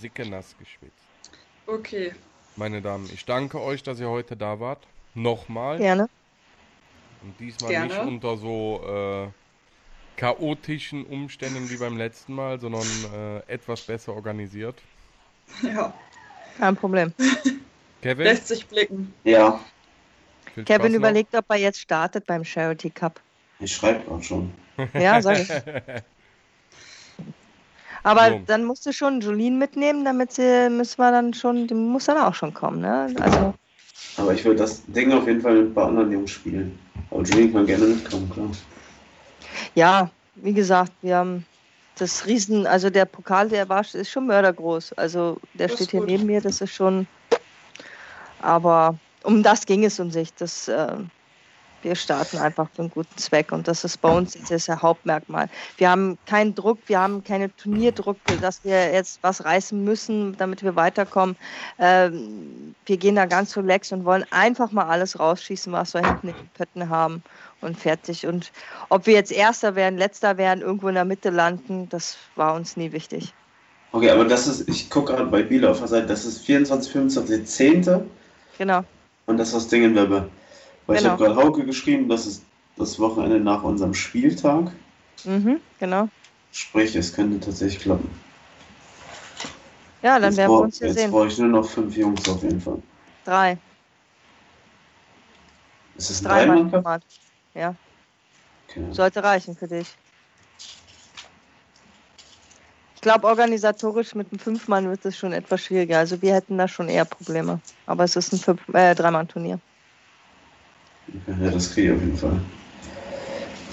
sicke 0.00 0.28
nass 0.28 0.56
geschwitzt. 0.58 0.96
okay. 1.66 2.14
Meine 2.56 2.82
Damen, 2.82 3.08
ich 3.14 3.24
danke 3.24 3.60
euch, 3.60 3.82
dass 3.84 4.00
ihr 4.00 4.08
heute 4.08 4.36
da 4.36 4.58
wart. 4.58 4.84
Nochmal. 5.14 5.78
Gerne. 5.78 6.08
Und 7.22 7.38
diesmal 7.38 7.70
Gerne. 7.70 7.86
nicht 7.86 7.98
unter 8.00 8.36
so 8.36 8.82
äh, 8.84 10.18
chaotischen 10.18 11.04
Umständen 11.06 11.70
wie 11.70 11.76
beim 11.76 11.96
letzten 11.96 12.34
Mal, 12.34 12.58
sondern 12.58 12.86
äh, 13.14 13.38
etwas 13.46 13.82
besser 13.82 14.14
organisiert. 14.14 14.82
Ja, 15.62 15.94
Kein 16.58 16.76
Problem. 16.76 17.12
Kevin, 18.02 18.24
lässt 18.24 18.48
sich 18.48 18.66
blicken. 18.66 19.14
Ja, 19.24 19.60
viel 20.54 20.64
Kevin 20.64 20.80
Spaß 20.80 20.90
noch. 20.92 20.98
überlegt, 20.98 21.34
ob 21.34 21.44
er 21.50 21.56
jetzt 21.56 21.78
startet 21.78 22.26
beim 22.26 22.44
Charity 22.44 22.90
Cup. 22.90 23.20
ich 23.60 23.72
schreibe 23.74 24.10
auch 24.10 24.22
schon. 24.22 24.52
Ja, 24.94 25.20
sag 25.22 25.38
ich. 25.38 25.48
Aber 28.02 28.30
So. 28.30 28.40
dann 28.46 28.64
musst 28.64 28.86
du 28.86 28.92
schon 28.92 29.20
Julien 29.20 29.58
mitnehmen, 29.58 30.04
damit 30.04 30.32
sie, 30.32 30.68
müssen 30.70 30.98
wir 30.98 31.10
dann 31.10 31.34
schon, 31.34 31.66
die 31.66 31.74
muss 31.74 32.06
dann 32.06 32.18
auch 32.18 32.34
schon 32.34 32.54
kommen, 32.54 32.80
ne? 32.80 33.08
Also, 33.20 33.54
Aber 34.16 34.32
ich 34.34 34.44
will 34.44 34.56
das 34.56 34.82
Ding 34.86 35.12
auf 35.12 35.26
jeden 35.26 35.40
Fall 35.40 35.54
mit 35.54 35.66
ein 35.70 35.74
paar 35.74 35.88
anderen 35.88 36.10
Jungs 36.12 36.30
spielen. 36.30 36.78
Aber 37.10 37.22
Julian 37.22 37.52
kann 37.52 37.66
gerne 37.66 37.84
mitkommen, 37.86 38.30
klar. 38.32 38.48
ja, 39.74 40.10
wie 40.36 40.52
gesagt, 40.52 40.92
wir 41.02 41.16
haben 41.16 41.44
das 41.98 42.26
Riesen, 42.26 42.66
also 42.66 42.88
der 42.88 43.04
Pokal, 43.04 43.48
der 43.48 43.68
war, 43.68 43.80
ist 43.80 44.10
schon 44.10 44.26
mördergroß. 44.26 44.94
Also 44.94 45.36
der 45.54 45.68
Das 45.68 45.76
steht 45.76 45.90
hier 45.90 46.00
gut. 46.00 46.08
neben 46.08 46.26
mir, 46.26 46.40
das 46.40 46.60
ist 46.60 46.72
schon, 46.72 47.06
aber 48.40 48.98
um 49.24 49.42
das 49.42 49.66
ging 49.66 49.84
es 49.84 50.00
um 50.00 50.10
sich. 50.10 50.32
Das, 50.34 50.68
äh, 50.68 50.92
wir 51.82 51.94
starten 51.94 52.38
einfach 52.38 52.68
für 52.74 52.82
einen 52.82 52.90
guten 52.90 53.16
Zweck 53.16 53.52
und 53.52 53.68
das 53.68 53.84
ist 53.84 54.00
bei 54.00 54.10
uns 54.10 54.34
jetzt 54.34 54.50
das 54.50 54.68
Hauptmerkmal. 54.68 55.48
Wir 55.76 55.90
haben 55.90 56.18
keinen 56.26 56.54
Druck, 56.54 56.78
wir 56.86 57.00
haben 57.00 57.24
keine 57.24 57.54
Turnierdruck, 57.56 58.16
dass 58.40 58.64
wir 58.64 58.92
jetzt 58.92 59.22
was 59.22 59.44
reißen 59.44 59.82
müssen, 59.82 60.36
damit 60.36 60.62
wir 60.62 60.76
weiterkommen. 60.76 61.36
Ähm, 61.78 62.74
wir 62.86 62.96
gehen 62.96 63.16
da 63.16 63.26
ganz 63.26 63.56
relax 63.56 63.92
und 63.92 64.04
wollen 64.04 64.24
einfach 64.30 64.72
mal 64.72 64.86
alles 64.86 65.18
rausschießen, 65.18 65.72
was 65.72 65.94
wir 65.94 66.06
hinten 66.06 66.28
in 66.28 66.34
den 66.34 66.50
Pötten 66.54 66.88
haben 66.88 67.22
und 67.60 67.78
fertig. 67.78 68.26
Und 68.26 68.52
ob 68.88 69.06
wir 69.06 69.14
jetzt 69.14 69.32
Erster 69.32 69.74
werden, 69.74 69.98
Letzter 69.98 70.36
werden, 70.36 70.62
irgendwo 70.62 70.88
in 70.88 70.94
der 70.94 71.04
Mitte 71.04 71.30
landen, 71.30 71.88
das 71.88 72.16
war 72.36 72.54
uns 72.54 72.76
nie 72.76 72.92
wichtig. 72.92 73.32
Okay, 73.92 74.10
aber 74.10 74.24
das 74.24 74.46
ist, 74.46 74.68
ich 74.68 74.88
gucke 74.88 75.12
gerade 75.12 75.26
bei 75.26 75.42
Biele 75.42 75.68
auf 75.68 75.78
der 75.78 75.88
Seite, 75.88 76.06
das 76.06 76.24
ist 76.24 76.44
24, 76.44 76.92
25, 76.92 77.44
10. 77.44 78.02
Genau. 78.58 78.84
und 79.26 79.38
das 79.38 79.48
ist 79.48 79.54
das 79.54 79.68
Ding 79.68 79.82
Weil 80.90 80.96
ich 80.96 81.02
Genau. 81.04 81.12
habe 81.12 81.24
gerade 81.24 81.36
Hauke 81.36 81.64
geschrieben, 81.64 82.08
das 82.08 82.26
ist 82.26 82.42
das 82.76 82.98
Wochenende 82.98 83.38
nach 83.38 83.62
unserem 83.62 83.94
Spieltag. 83.94 84.72
Mhm, 85.24 85.60
genau. 85.78 86.08
Sprich, 86.50 86.96
es 86.96 87.12
könnte 87.12 87.38
tatsächlich 87.38 87.80
klappen. 87.80 88.08
Ja, 90.02 90.18
dann 90.18 90.30
jetzt 90.30 90.38
werden 90.38 90.52
wir 90.52 90.60
uns 90.62 90.78
hier 90.78 90.88
jetzt 90.88 90.96
sehen. 90.96 91.12
brauche 91.12 91.28
ich 91.28 91.38
nur 91.38 91.46
noch 91.46 91.64
fünf 91.64 91.96
Jungs 91.96 92.28
auf 92.28 92.42
jeden 92.42 92.60
Fall. 92.60 92.82
Drei. 93.24 93.56
Ist 95.94 96.10
es 96.10 96.22
ein 96.22 96.24
Dreimann 96.24 96.62
Cup? 96.72 96.82
Format. 96.82 97.02
Ja, 97.54 97.76
Okay. 98.68 98.82
sollte 98.90 99.22
reichen 99.22 99.54
für 99.54 99.68
dich. 99.68 99.86
Ich 102.96 103.00
glaube, 103.00 103.28
organisatorisch 103.28 104.16
mit 104.16 104.32
einem 104.32 104.40
Fünfmann 104.40 104.90
wird 104.90 105.04
es 105.06 105.16
schon 105.16 105.32
etwas 105.32 105.60
schwieriger. 105.60 105.98
Also 105.98 106.20
wir 106.20 106.34
hätten 106.34 106.58
da 106.58 106.66
schon 106.66 106.88
eher 106.88 107.04
Probleme. 107.04 107.60
Aber 107.86 108.02
es 108.02 108.16
ist 108.16 108.32
ein 108.48 108.58
äh, 108.74 108.96
Dreimann-Turnier. 108.96 109.60
Ja, 111.40 111.50
das 111.50 111.72
kriege 111.72 111.88
ich 111.88 111.96
auf 111.96 112.02
jeden 112.02 112.16
Fall. 112.16 112.40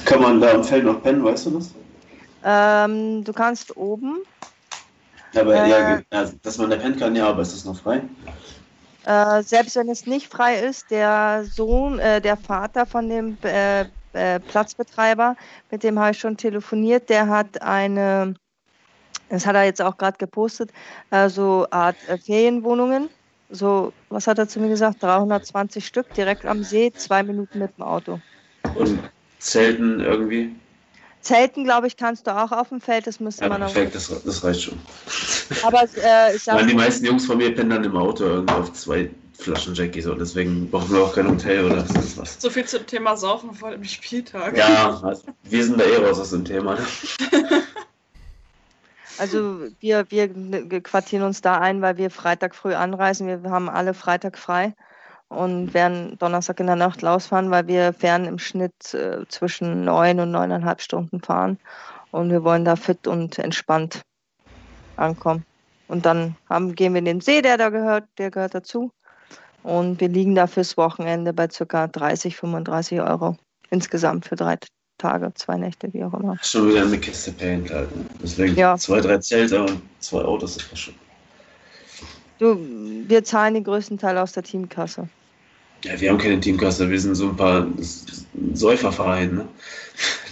Kann 0.05 0.21
man 0.21 0.39
da 0.41 0.51
am 0.51 0.63
Feld 0.63 0.85
noch 0.85 1.01
pennen, 1.03 1.23
weißt 1.23 1.47
du 1.47 1.51
das? 1.51 1.71
Ähm, 2.43 3.23
du 3.23 3.33
kannst 3.33 3.75
oben, 3.75 4.19
Aber 5.35 5.55
Äh. 5.55 5.69
ja, 5.69 6.01
also, 6.11 6.33
dass 6.43 6.57
man 6.57 6.69
da 6.69 6.77
pennen 6.77 6.97
kann, 6.97 7.15
ja, 7.15 7.27
aber 7.27 7.41
ist 7.41 7.53
das 7.53 7.65
noch 7.65 7.77
frei? 7.79 8.01
äh, 9.05 9.43
selbst 9.43 9.75
wenn 9.75 9.89
es 9.89 10.05
nicht 10.05 10.31
frei 10.31 10.59
ist, 10.59 10.91
der 10.91 11.43
Sohn, 11.45 11.99
äh, 11.99 12.21
der 12.21 12.37
Vater 12.37 12.85
von 12.85 13.09
dem 13.09 13.37
äh, 13.43 13.81
äh, 14.13 14.39
Platzbetreiber, 14.39 15.35
mit 15.69 15.83
dem 15.83 15.99
habe 15.99 16.11
ich 16.11 16.19
schon 16.19 16.37
telefoniert, 16.37 17.09
der 17.09 17.27
hat 17.27 17.61
eine, 17.61 18.33
das 19.29 19.45
hat 19.45 19.55
er 19.55 19.63
jetzt 19.63 19.81
auch 19.81 19.97
gerade 19.97 20.17
gepostet, 20.17 20.71
äh, 21.11 21.29
so 21.29 21.67
Art 21.71 21.97
Ferienwohnungen. 22.25 23.09
So, 23.49 23.93
was 24.09 24.27
hat 24.27 24.39
er 24.39 24.47
zu 24.47 24.59
mir 24.59 24.69
gesagt? 24.69 25.01
320 25.01 25.85
Stück 25.85 26.13
direkt 26.13 26.45
am 26.45 26.63
See, 26.63 26.91
zwei 26.95 27.23
Minuten 27.23 27.59
mit 27.59 27.75
dem 27.77 27.83
Auto. 27.83 28.19
Und 28.75 28.99
Zelten 29.39 30.01
irgendwie? 30.01 30.53
Zelten, 31.21 31.63
glaube 31.63 31.87
ich, 31.87 31.97
kannst 31.97 32.27
du 32.27 32.31
auch 32.31 32.51
auf 32.51 32.69
dem 32.69 32.81
Feld, 32.81 33.07
das 33.07 33.19
müsste 33.19 33.43
Ja, 33.43 33.49
man 33.49 33.63
auch. 33.63 33.73
perfekt, 33.73 33.95
das, 33.95 34.23
das 34.23 34.43
reicht 34.43 34.63
schon. 34.63 34.77
Aber 35.63 35.83
äh, 35.83 36.35
ich 36.35 36.43
sag 36.43 36.55
Weil 36.55 36.67
die 36.67 36.73
meisten 36.73 37.05
Jungs 37.05 37.25
von 37.25 37.37
mir 37.37 37.53
pennen 37.53 37.69
dann 37.69 37.83
im 37.83 37.97
Auto 37.97 38.23
irgendwie 38.23 38.53
auf 38.53 38.71
zwei 38.73 39.09
Flaschen 39.33 39.73
Jackie 39.73 40.01
so. 40.01 40.13
Deswegen 40.13 40.69
brauchen 40.69 40.93
wir 40.93 41.03
auch 41.03 41.13
kein 41.13 41.29
Hotel 41.29 41.65
oder 41.65 41.85
sonst 41.85 42.17
was. 42.17 42.41
So 42.41 42.49
viel 42.49 42.65
zum 42.65 42.85
Thema 42.85 43.15
Saufen 43.17 43.53
vor 43.53 43.71
dem 43.71 43.83
Spieltag. 43.83 44.57
Ja, 44.57 44.99
also, 45.03 45.23
wir 45.43 45.63
sind 45.63 45.79
da 45.79 45.85
eh 45.85 45.97
raus 45.97 46.19
aus 46.19 46.31
dem 46.31 46.45
Thema. 46.45 46.77
Ne? 49.17 49.21
Also 49.21 49.59
wir, 49.79 50.09
wir 50.11 50.81
quartieren 50.81 51.23
uns 51.23 51.41
da 51.41 51.59
ein, 51.59 51.81
weil 51.81 51.97
wir 51.97 52.09
Freitag 52.09 52.55
früh 52.55 52.73
anreisen. 52.73 53.27
Wir 53.27 53.51
haben 53.51 53.69
alle 53.69 53.93
Freitag 53.93 54.37
frei 54.37 54.73
und 55.29 55.73
werden 55.73 56.17
Donnerstag 56.19 56.59
in 56.59 56.67
der 56.67 56.75
Nacht 56.75 57.01
losfahren, 57.01 57.51
weil 57.51 57.67
wir 57.67 57.93
fern 57.93 58.25
im 58.25 58.39
Schnitt 58.39 58.93
äh, 58.93 59.25
zwischen 59.27 59.83
neun 59.83 60.19
und 60.19 60.31
neuneinhalb 60.31 60.81
Stunden 60.81 61.21
fahren. 61.21 61.59
Und 62.11 62.29
wir 62.29 62.43
wollen 62.43 62.65
da 62.65 62.75
fit 62.75 63.07
und 63.07 63.37
entspannt 63.37 64.01
ankommen. 64.95 65.45
Und 65.87 66.05
dann 66.05 66.35
haben, 66.49 66.75
gehen 66.75 66.93
wir 66.93 66.99
in 66.99 67.05
den 67.05 67.21
See, 67.21 67.41
der 67.41 67.57
da 67.57 67.69
gehört, 67.69 68.05
der 68.17 68.31
gehört 68.31 68.55
dazu. 68.55 68.91
Und 69.63 69.99
wir 69.99 70.07
liegen 70.07 70.35
da 70.35 70.47
fürs 70.47 70.77
Wochenende 70.77 71.33
bei 71.33 71.47
ca. 71.47 71.87
30, 71.87 72.37
35 72.37 73.01
Euro 73.01 73.37
insgesamt 73.69 74.25
für 74.25 74.35
drei 74.35 74.55
Tage, 74.97 75.31
zwei 75.35 75.57
Nächte, 75.57 75.93
wie 75.93 76.03
auch 76.03 76.13
immer. 76.13 76.37
Schon 76.41 76.69
wieder 76.69 76.83
eine 76.83 76.97
Kiste 76.97 77.31
Paint 77.31 77.71
halt. 77.71 77.95
ne? 77.95 78.05
Deswegen 78.21 78.55
Ja. 78.55 78.77
zwei, 78.77 79.01
drei 79.01 79.17
Zelte 79.19 79.61
und 79.63 79.81
zwei 79.99 80.21
Autos 80.21 80.57
ist 80.57 80.71
das 80.71 80.79
schon. 80.79 80.95
Du, 82.39 82.57
wir 83.07 83.23
zahlen 83.23 83.55
den 83.55 83.63
größten 83.63 83.97
Teil 83.97 84.17
aus 84.17 84.31
der 84.33 84.43
Teamkasse. 84.43 85.07
Ja, 85.83 85.99
wir 85.99 86.09
haben 86.09 86.17
keine 86.17 86.39
Teamkasse, 86.39 86.89
wir 86.89 86.99
sind 86.99 87.15
so 87.15 87.29
ein 87.29 87.35
paar 87.35 87.67
Säufervereine. 88.53 89.33
Ne? 89.33 89.47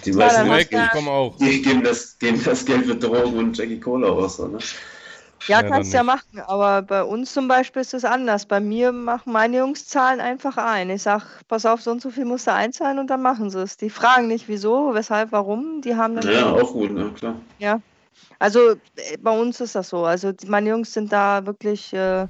Die 0.05 0.11
Ja, 0.11 0.17
meisten 0.17 0.47
dann 0.47 0.57
Weg, 0.57 0.71
ich 0.71 0.91
komme 0.91 1.09
auch. 1.09 1.35
die 1.37 1.61
geben 1.61 1.83
das, 1.83 2.17
geben 2.19 2.41
das 2.43 2.65
Geld 2.65 2.85
für 2.85 2.95
Drogen 2.95 3.37
und 3.37 3.57
Jackie 3.57 3.79
Cola 3.79 4.07
aus. 4.09 4.37
So, 4.37 4.47
ne? 4.47 4.59
Ja, 5.47 5.61
kannst 5.63 5.93
ja 5.93 6.01
machen, 6.03 6.39
aber 6.47 6.81
bei 6.81 7.03
uns 7.03 7.31
zum 7.33 7.47
Beispiel 7.47 7.81
ist 7.83 7.93
es 7.93 8.03
anders. 8.03 8.47
Bei 8.47 8.59
mir 8.59 8.91
machen 8.91 9.31
meine 9.31 9.57
Jungs 9.57 9.85
zahlen 9.87 10.19
einfach 10.19 10.57
ein. 10.57 10.89
Ich 10.89 11.03
sag, 11.03 11.41
pass 11.47 11.65
auf, 11.67 11.81
so 11.81 11.91
und 11.91 12.01
so 12.01 12.09
viel 12.09 12.25
musst 12.25 12.47
du 12.47 12.53
einzahlen 12.53 12.97
und 12.97 13.09
dann 13.11 13.21
machen 13.21 13.49
sie 13.51 13.61
es. 13.61 13.77
Die 13.77 13.91
fragen 13.91 14.27
nicht 14.27 14.47
wieso, 14.47 14.93
weshalb, 14.95 15.31
warum. 15.31 15.81
Die 15.81 15.95
haben 15.95 16.15
dann 16.15 16.27
Ja, 16.31 16.51
auch 16.51 16.73
gut, 16.73 16.91
ne? 16.91 17.11
klar. 17.15 17.35
Ja, 17.57 17.79
also 18.39 18.71
äh, 18.95 19.17
bei 19.19 19.31
uns 19.39 19.61
ist 19.61 19.75
das 19.75 19.89
so. 19.89 20.05
Also 20.05 20.33
meine 20.47 20.69
Jungs 20.71 20.93
sind 20.93 21.11
da 21.13 21.45
wirklich, 21.45 21.93
äh, 21.93 22.27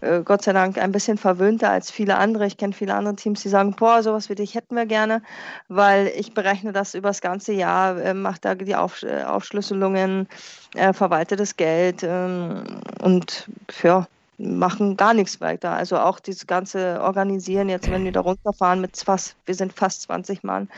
äh, 0.00 0.20
Gott 0.22 0.42
sei 0.42 0.52
Dank, 0.52 0.78
ein 0.78 0.92
bisschen 0.92 1.18
verwöhnter 1.18 1.70
als 1.70 1.90
viele 1.90 2.16
andere. 2.16 2.46
Ich 2.46 2.56
kenne 2.56 2.72
viele 2.72 2.94
andere 2.94 3.16
Teams, 3.16 3.42
die 3.42 3.48
sagen, 3.48 3.72
boah, 3.72 4.02
sowas 4.02 4.28
wie 4.28 4.34
dich 4.34 4.54
hätten 4.54 4.76
wir 4.76 4.86
gerne, 4.86 5.22
weil 5.68 6.08
ich 6.08 6.34
berechne 6.34 6.72
das 6.72 6.94
über 6.94 7.08
das 7.08 7.20
ganze 7.20 7.52
Jahr, 7.52 8.00
äh, 8.00 8.14
mache 8.14 8.40
da 8.40 8.54
die 8.54 8.76
Auf, 8.76 9.02
äh, 9.02 9.22
Aufschlüsselungen, 9.24 10.28
äh, 10.74 10.92
verwalte 10.92 11.36
das 11.36 11.56
Geld 11.56 12.02
ähm, 12.02 12.64
und 13.02 13.48
ja, 13.82 14.06
machen 14.38 14.96
gar 14.96 15.14
nichts 15.14 15.40
weiter. 15.40 15.72
Also 15.72 15.98
auch 15.98 16.20
dieses 16.20 16.46
ganze 16.46 17.00
Organisieren, 17.00 17.68
jetzt 17.68 17.90
wenn 17.90 18.04
wir 18.04 18.12
da 18.12 18.20
runterfahren 18.20 18.80
mit 18.80 18.96
fast, 18.96 19.36
wir 19.46 19.54
sind 19.54 19.72
fast 19.72 20.02
20 20.02 20.42
Mann, 20.44 20.68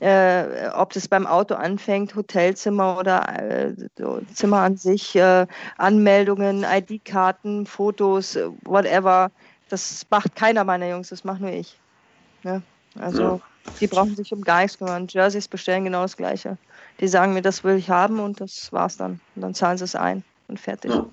äh, 0.00 0.68
ob 0.74 0.92
das 0.92 1.08
beim 1.08 1.26
Auto 1.26 1.54
anfängt, 1.54 2.14
Hotelzimmer 2.14 2.98
oder 2.98 3.26
äh, 3.38 3.74
Zimmer 4.34 4.58
an 4.58 4.76
sich, 4.76 5.16
äh, 5.16 5.46
Anmeldungen, 5.78 6.64
ID-Karten, 6.64 7.66
Fotos, 7.66 8.36
äh, 8.36 8.48
whatever. 8.64 9.30
Das 9.68 10.04
macht 10.10 10.36
keiner 10.36 10.64
meiner 10.64 10.88
Jungs, 10.88 11.08
das 11.08 11.24
mache 11.24 11.42
nur 11.42 11.52
ich. 11.52 11.78
Ne? 12.42 12.62
Also 12.98 13.40
die 13.80 13.86
brauchen 13.86 14.16
sich 14.16 14.32
um 14.32 14.42
gar 14.42 14.62
nichts 14.62 14.78
kümmern. 14.78 15.06
Jerseys 15.08 15.48
bestellen 15.48 15.84
genau 15.84 16.02
das 16.02 16.16
Gleiche. 16.16 16.56
Die 17.00 17.08
sagen 17.08 17.34
mir, 17.34 17.42
das 17.42 17.64
will 17.64 17.76
ich 17.76 17.90
haben 17.90 18.20
und 18.20 18.40
das 18.40 18.72
war's 18.72 18.96
dann. 18.96 19.20
Und 19.34 19.42
dann 19.42 19.54
zahlen 19.54 19.78
sie 19.78 19.84
es 19.84 19.94
ein 19.94 20.22
und 20.48 20.60
fertig. 20.60 20.92
Ja. 20.92 21.06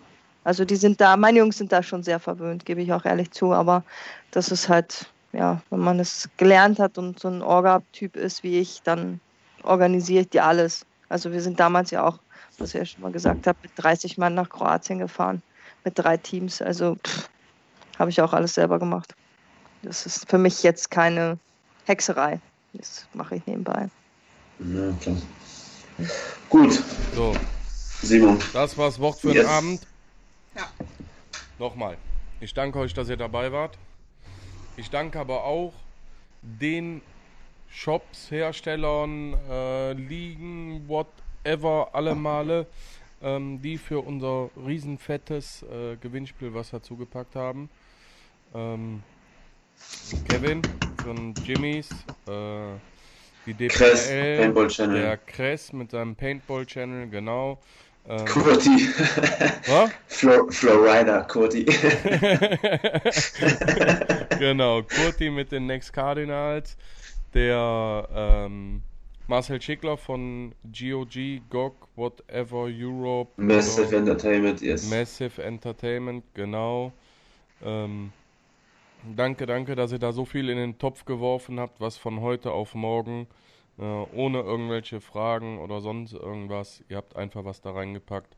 Also 0.43 0.65
die 0.65 0.75
sind 0.75 0.99
da, 0.99 1.15
meine 1.17 1.39
Jungs 1.39 1.57
sind 1.57 1.71
da 1.71 1.81
schon 1.81 2.03
sehr 2.03 2.19
verwöhnt, 2.19 2.65
gebe 2.65 2.81
ich 2.81 2.91
auch 2.93 3.05
ehrlich 3.05 3.31
zu, 3.31 3.53
aber 3.53 3.83
das 4.31 4.51
ist 4.51 4.67
halt, 4.69 5.07
ja, 5.33 5.61
wenn 5.69 5.79
man 5.79 5.99
es 5.99 6.29
gelernt 6.37 6.79
hat 6.79 6.97
und 6.97 7.19
so 7.19 7.27
ein 7.27 7.41
Orga-Typ 7.41 8.15
ist 8.15 8.43
wie 8.43 8.59
ich, 8.59 8.81
dann 8.83 9.19
organisiere 9.63 10.21
ich 10.21 10.29
dir 10.29 10.45
alles. 10.45 10.85
Also 11.09 11.31
wir 11.31 11.41
sind 11.41 11.59
damals 11.59 11.91
ja 11.91 12.05
auch, 12.05 12.19
was 12.57 12.69
ich 12.69 12.75
ja 12.79 12.85
schon 12.85 13.01
mal 13.01 13.11
gesagt 13.11 13.47
habe, 13.47 13.57
mit 13.61 13.71
30 13.75 14.17
Mann 14.17 14.33
nach 14.35 14.49
Kroatien 14.49 14.99
gefahren, 14.99 15.41
mit 15.83 15.97
drei 15.97 16.17
Teams. 16.17 16.61
Also 16.61 16.97
habe 17.99 18.09
ich 18.09 18.21
auch 18.21 18.33
alles 18.33 18.53
selber 18.53 18.79
gemacht. 18.79 19.13
Das 19.81 20.05
ist 20.05 20.29
für 20.29 20.37
mich 20.37 20.63
jetzt 20.63 20.89
keine 20.91 21.37
Hexerei. 21.85 22.39
Das 22.73 23.05
mache 23.13 23.35
ich 23.35 23.45
nebenbei. 23.45 23.89
Ja, 24.59 24.91
klar. 25.01 25.17
Gut, 26.49 26.81
So, 27.13 27.35
Simon. 28.01 28.39
das 28.53 28.77
war's 28.77 28.99
Wort 28.99 29.19
für 29.19 29.33
Yes. 29.33 29.37
den 29.43 29.45
Abend. 29.47 29.87
Ja. 30.55 30.63
Nochmal, 31.59 31.97
ich 32.39 32.53
danke 32.53 32.79
euch, 32.79 32.93
dass 32.93 33.09
ihr 33.09 33.17
dabei 33.17 33.51
wart. 33.51 33.77
Ich 34.75 34.89
danke 34.89 35.19
aber 35.19 35.43
auch 35.43 35.73
den 36.41 37.01
Shops, 37.69 38.31
Herstellern, 38.31 39.35
äh, 39.49 39.93
Ligen, 39.93 40.87
whatever, 40.87 41.89
alle 41.93 42.15
Male, 42.15 42.65
ähm, 43.21 43.61
die 43.61 43.77
für 43.77 43.99
unser 43.99 44.49
riesenfettes 44.57 45.63
äh, 45.63 45.95
Gewinnspiel 45.97 46.53
was 46.55 46.71
dazugepackt 46.71 47.35
haben. 47.35 47.69
Ähm, 48.55 49.03
Kevin 50.27 50.61
von 51.03 51.35
Jimmys, 51.45 51.89
äh, 52.27 52.73
die 53.45 53.53
DPL, 53.53 53.67
Kress, 53.69 54.07
Paintball 54.09 54.67
Channel. 54.69 55.01
der 55.01 55.17
Kress 55.17 55.71
mit 55.73 55.91
seinem 55.91 56.15
Paintball 56.15 56.65
Channel, 56.65 57.09
genau. 57.09 57.59
Ähm, 58.07 58.25
Kurti. 58.25 58.69
was? 59.67 59.91
Flo, 60.07 60.49
Florida, 60.49 61.21
Kurti. 61.21 61.63
genau, 64.39 64.83
Kurti 64.83 65.29
mit 65.29 65.53
den 65.53 65.67
Next 65.67 65.93
Cardinals, 65.93 66.75
der 67.33 68.09
ähm, 68.13 68.81
Marcel 69.27 69.61
Schickler 69.61 69.95
von 69.95 70.53
GOG, 70.65 71.41
GOG, 71.49 71.75
Whatever 71.95 72.67
Europe, 72.69 73.31
Massive 73.37 73.95
Entertainment, 73.95 74.61
yes. 74.61 74.89
Massive 74.89 75.41
Entertainment, 75.41 76.25
genau. 76.33 76.91
Ähm, 77.63 78.11
danke, 79.15 79.45
danke, 79.45 79.75
dass 79.75 79.93
ihr 79.93 79.99
da 79.99 80.11
so 80.11 80.25
viel 80.25 80.49
in 80.49 80.57
den 80.57 80.77
Topf 80.77 81.05
geworfen 81.05 81.57
habt, 81.57 81.79
was 81.79 81.95
von 81.95 82.19
heute 82.19 82.51
auf 82.51 82.75
morgen, 82.75 83.27
äh, 83.77 83.83
ohne 83.83 84.39
irgendwelche 84.41 85.01
Fragen 85.01 85.59
oder 85.59 85.81
sonst 85.81 86.13
irgendwas, 86.13 86.83
ihr 86.89 86.97
habt 86.97 87.15
einfach 87.15 87.45
was 87.45 87.61
da 87.61 87.71
reingepackt. 87.71 88.35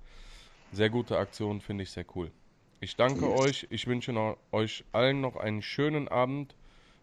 Sehr 0.71 0.89
gute 0.89 1.17
Aktion, 1.17 1.61
finde 1.61 1.83
ich 1.83 1.91
sehr 1.91 2.05
cool. 2.15 2.31
Ich 2.81 2.95
danke 2.95 3.25
Yes. 3.25 3.39
euch, 3.39 3.67
ich 3.69 3.87
wünsche 3.87 4.11
noch, 4.11 4.37
euch 4.51 4.83
allen 4.91 5.21
noch 5.21 5.35
einen 5.35 5.61
schönen 5.61 6.07
Abend. 6.07 6.55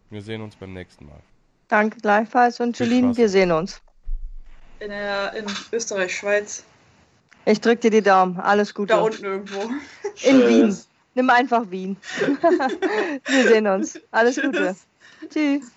Wir 0.09 0.21
sehen 0.21 0.41
uns 0.41 0.55
beim 0.55 0.73
nächsten 0.73 1.05
Mal. 1.05 1.19
Danke 1.67 1.97
gleichfalls 1.99 2.59
und 2.59 2.77
Julien, 2.77 3.17
wir 3.17 3.29
sehen 3.29 3.51
uns. 3.51 3.81
In, 4.79 4.89
der, 4.89 5.33
in 5.33 5.45
Österreich, 5.71 6.15
Schweiz. 6.15 6.63
Ich 7.45 7.59
drücke 7.59 7.81
dir 7.81 7.91
die 7.91 8.01
Daumen. 8.01 8.39
Alles 8.39 8.73
Gute. 8.73 8.93
Da 8.93 9.01
unten 9.01 9.23
irgendwo. 9.25 9.61
In 9.61 10.39
Tschüss. 10.39 10.47
Wien. 10.49 10.77
Nimm 11.15 11.29
einfach 11.29 11.69
Wien. 11.69 11.97
wir 13.25 13.47
sehen 13.47 13.67
uns. 13.67 13.99
Alles 14.11 14.39
Gute. 14.41 14.75
Tschüss. 15.29 15.71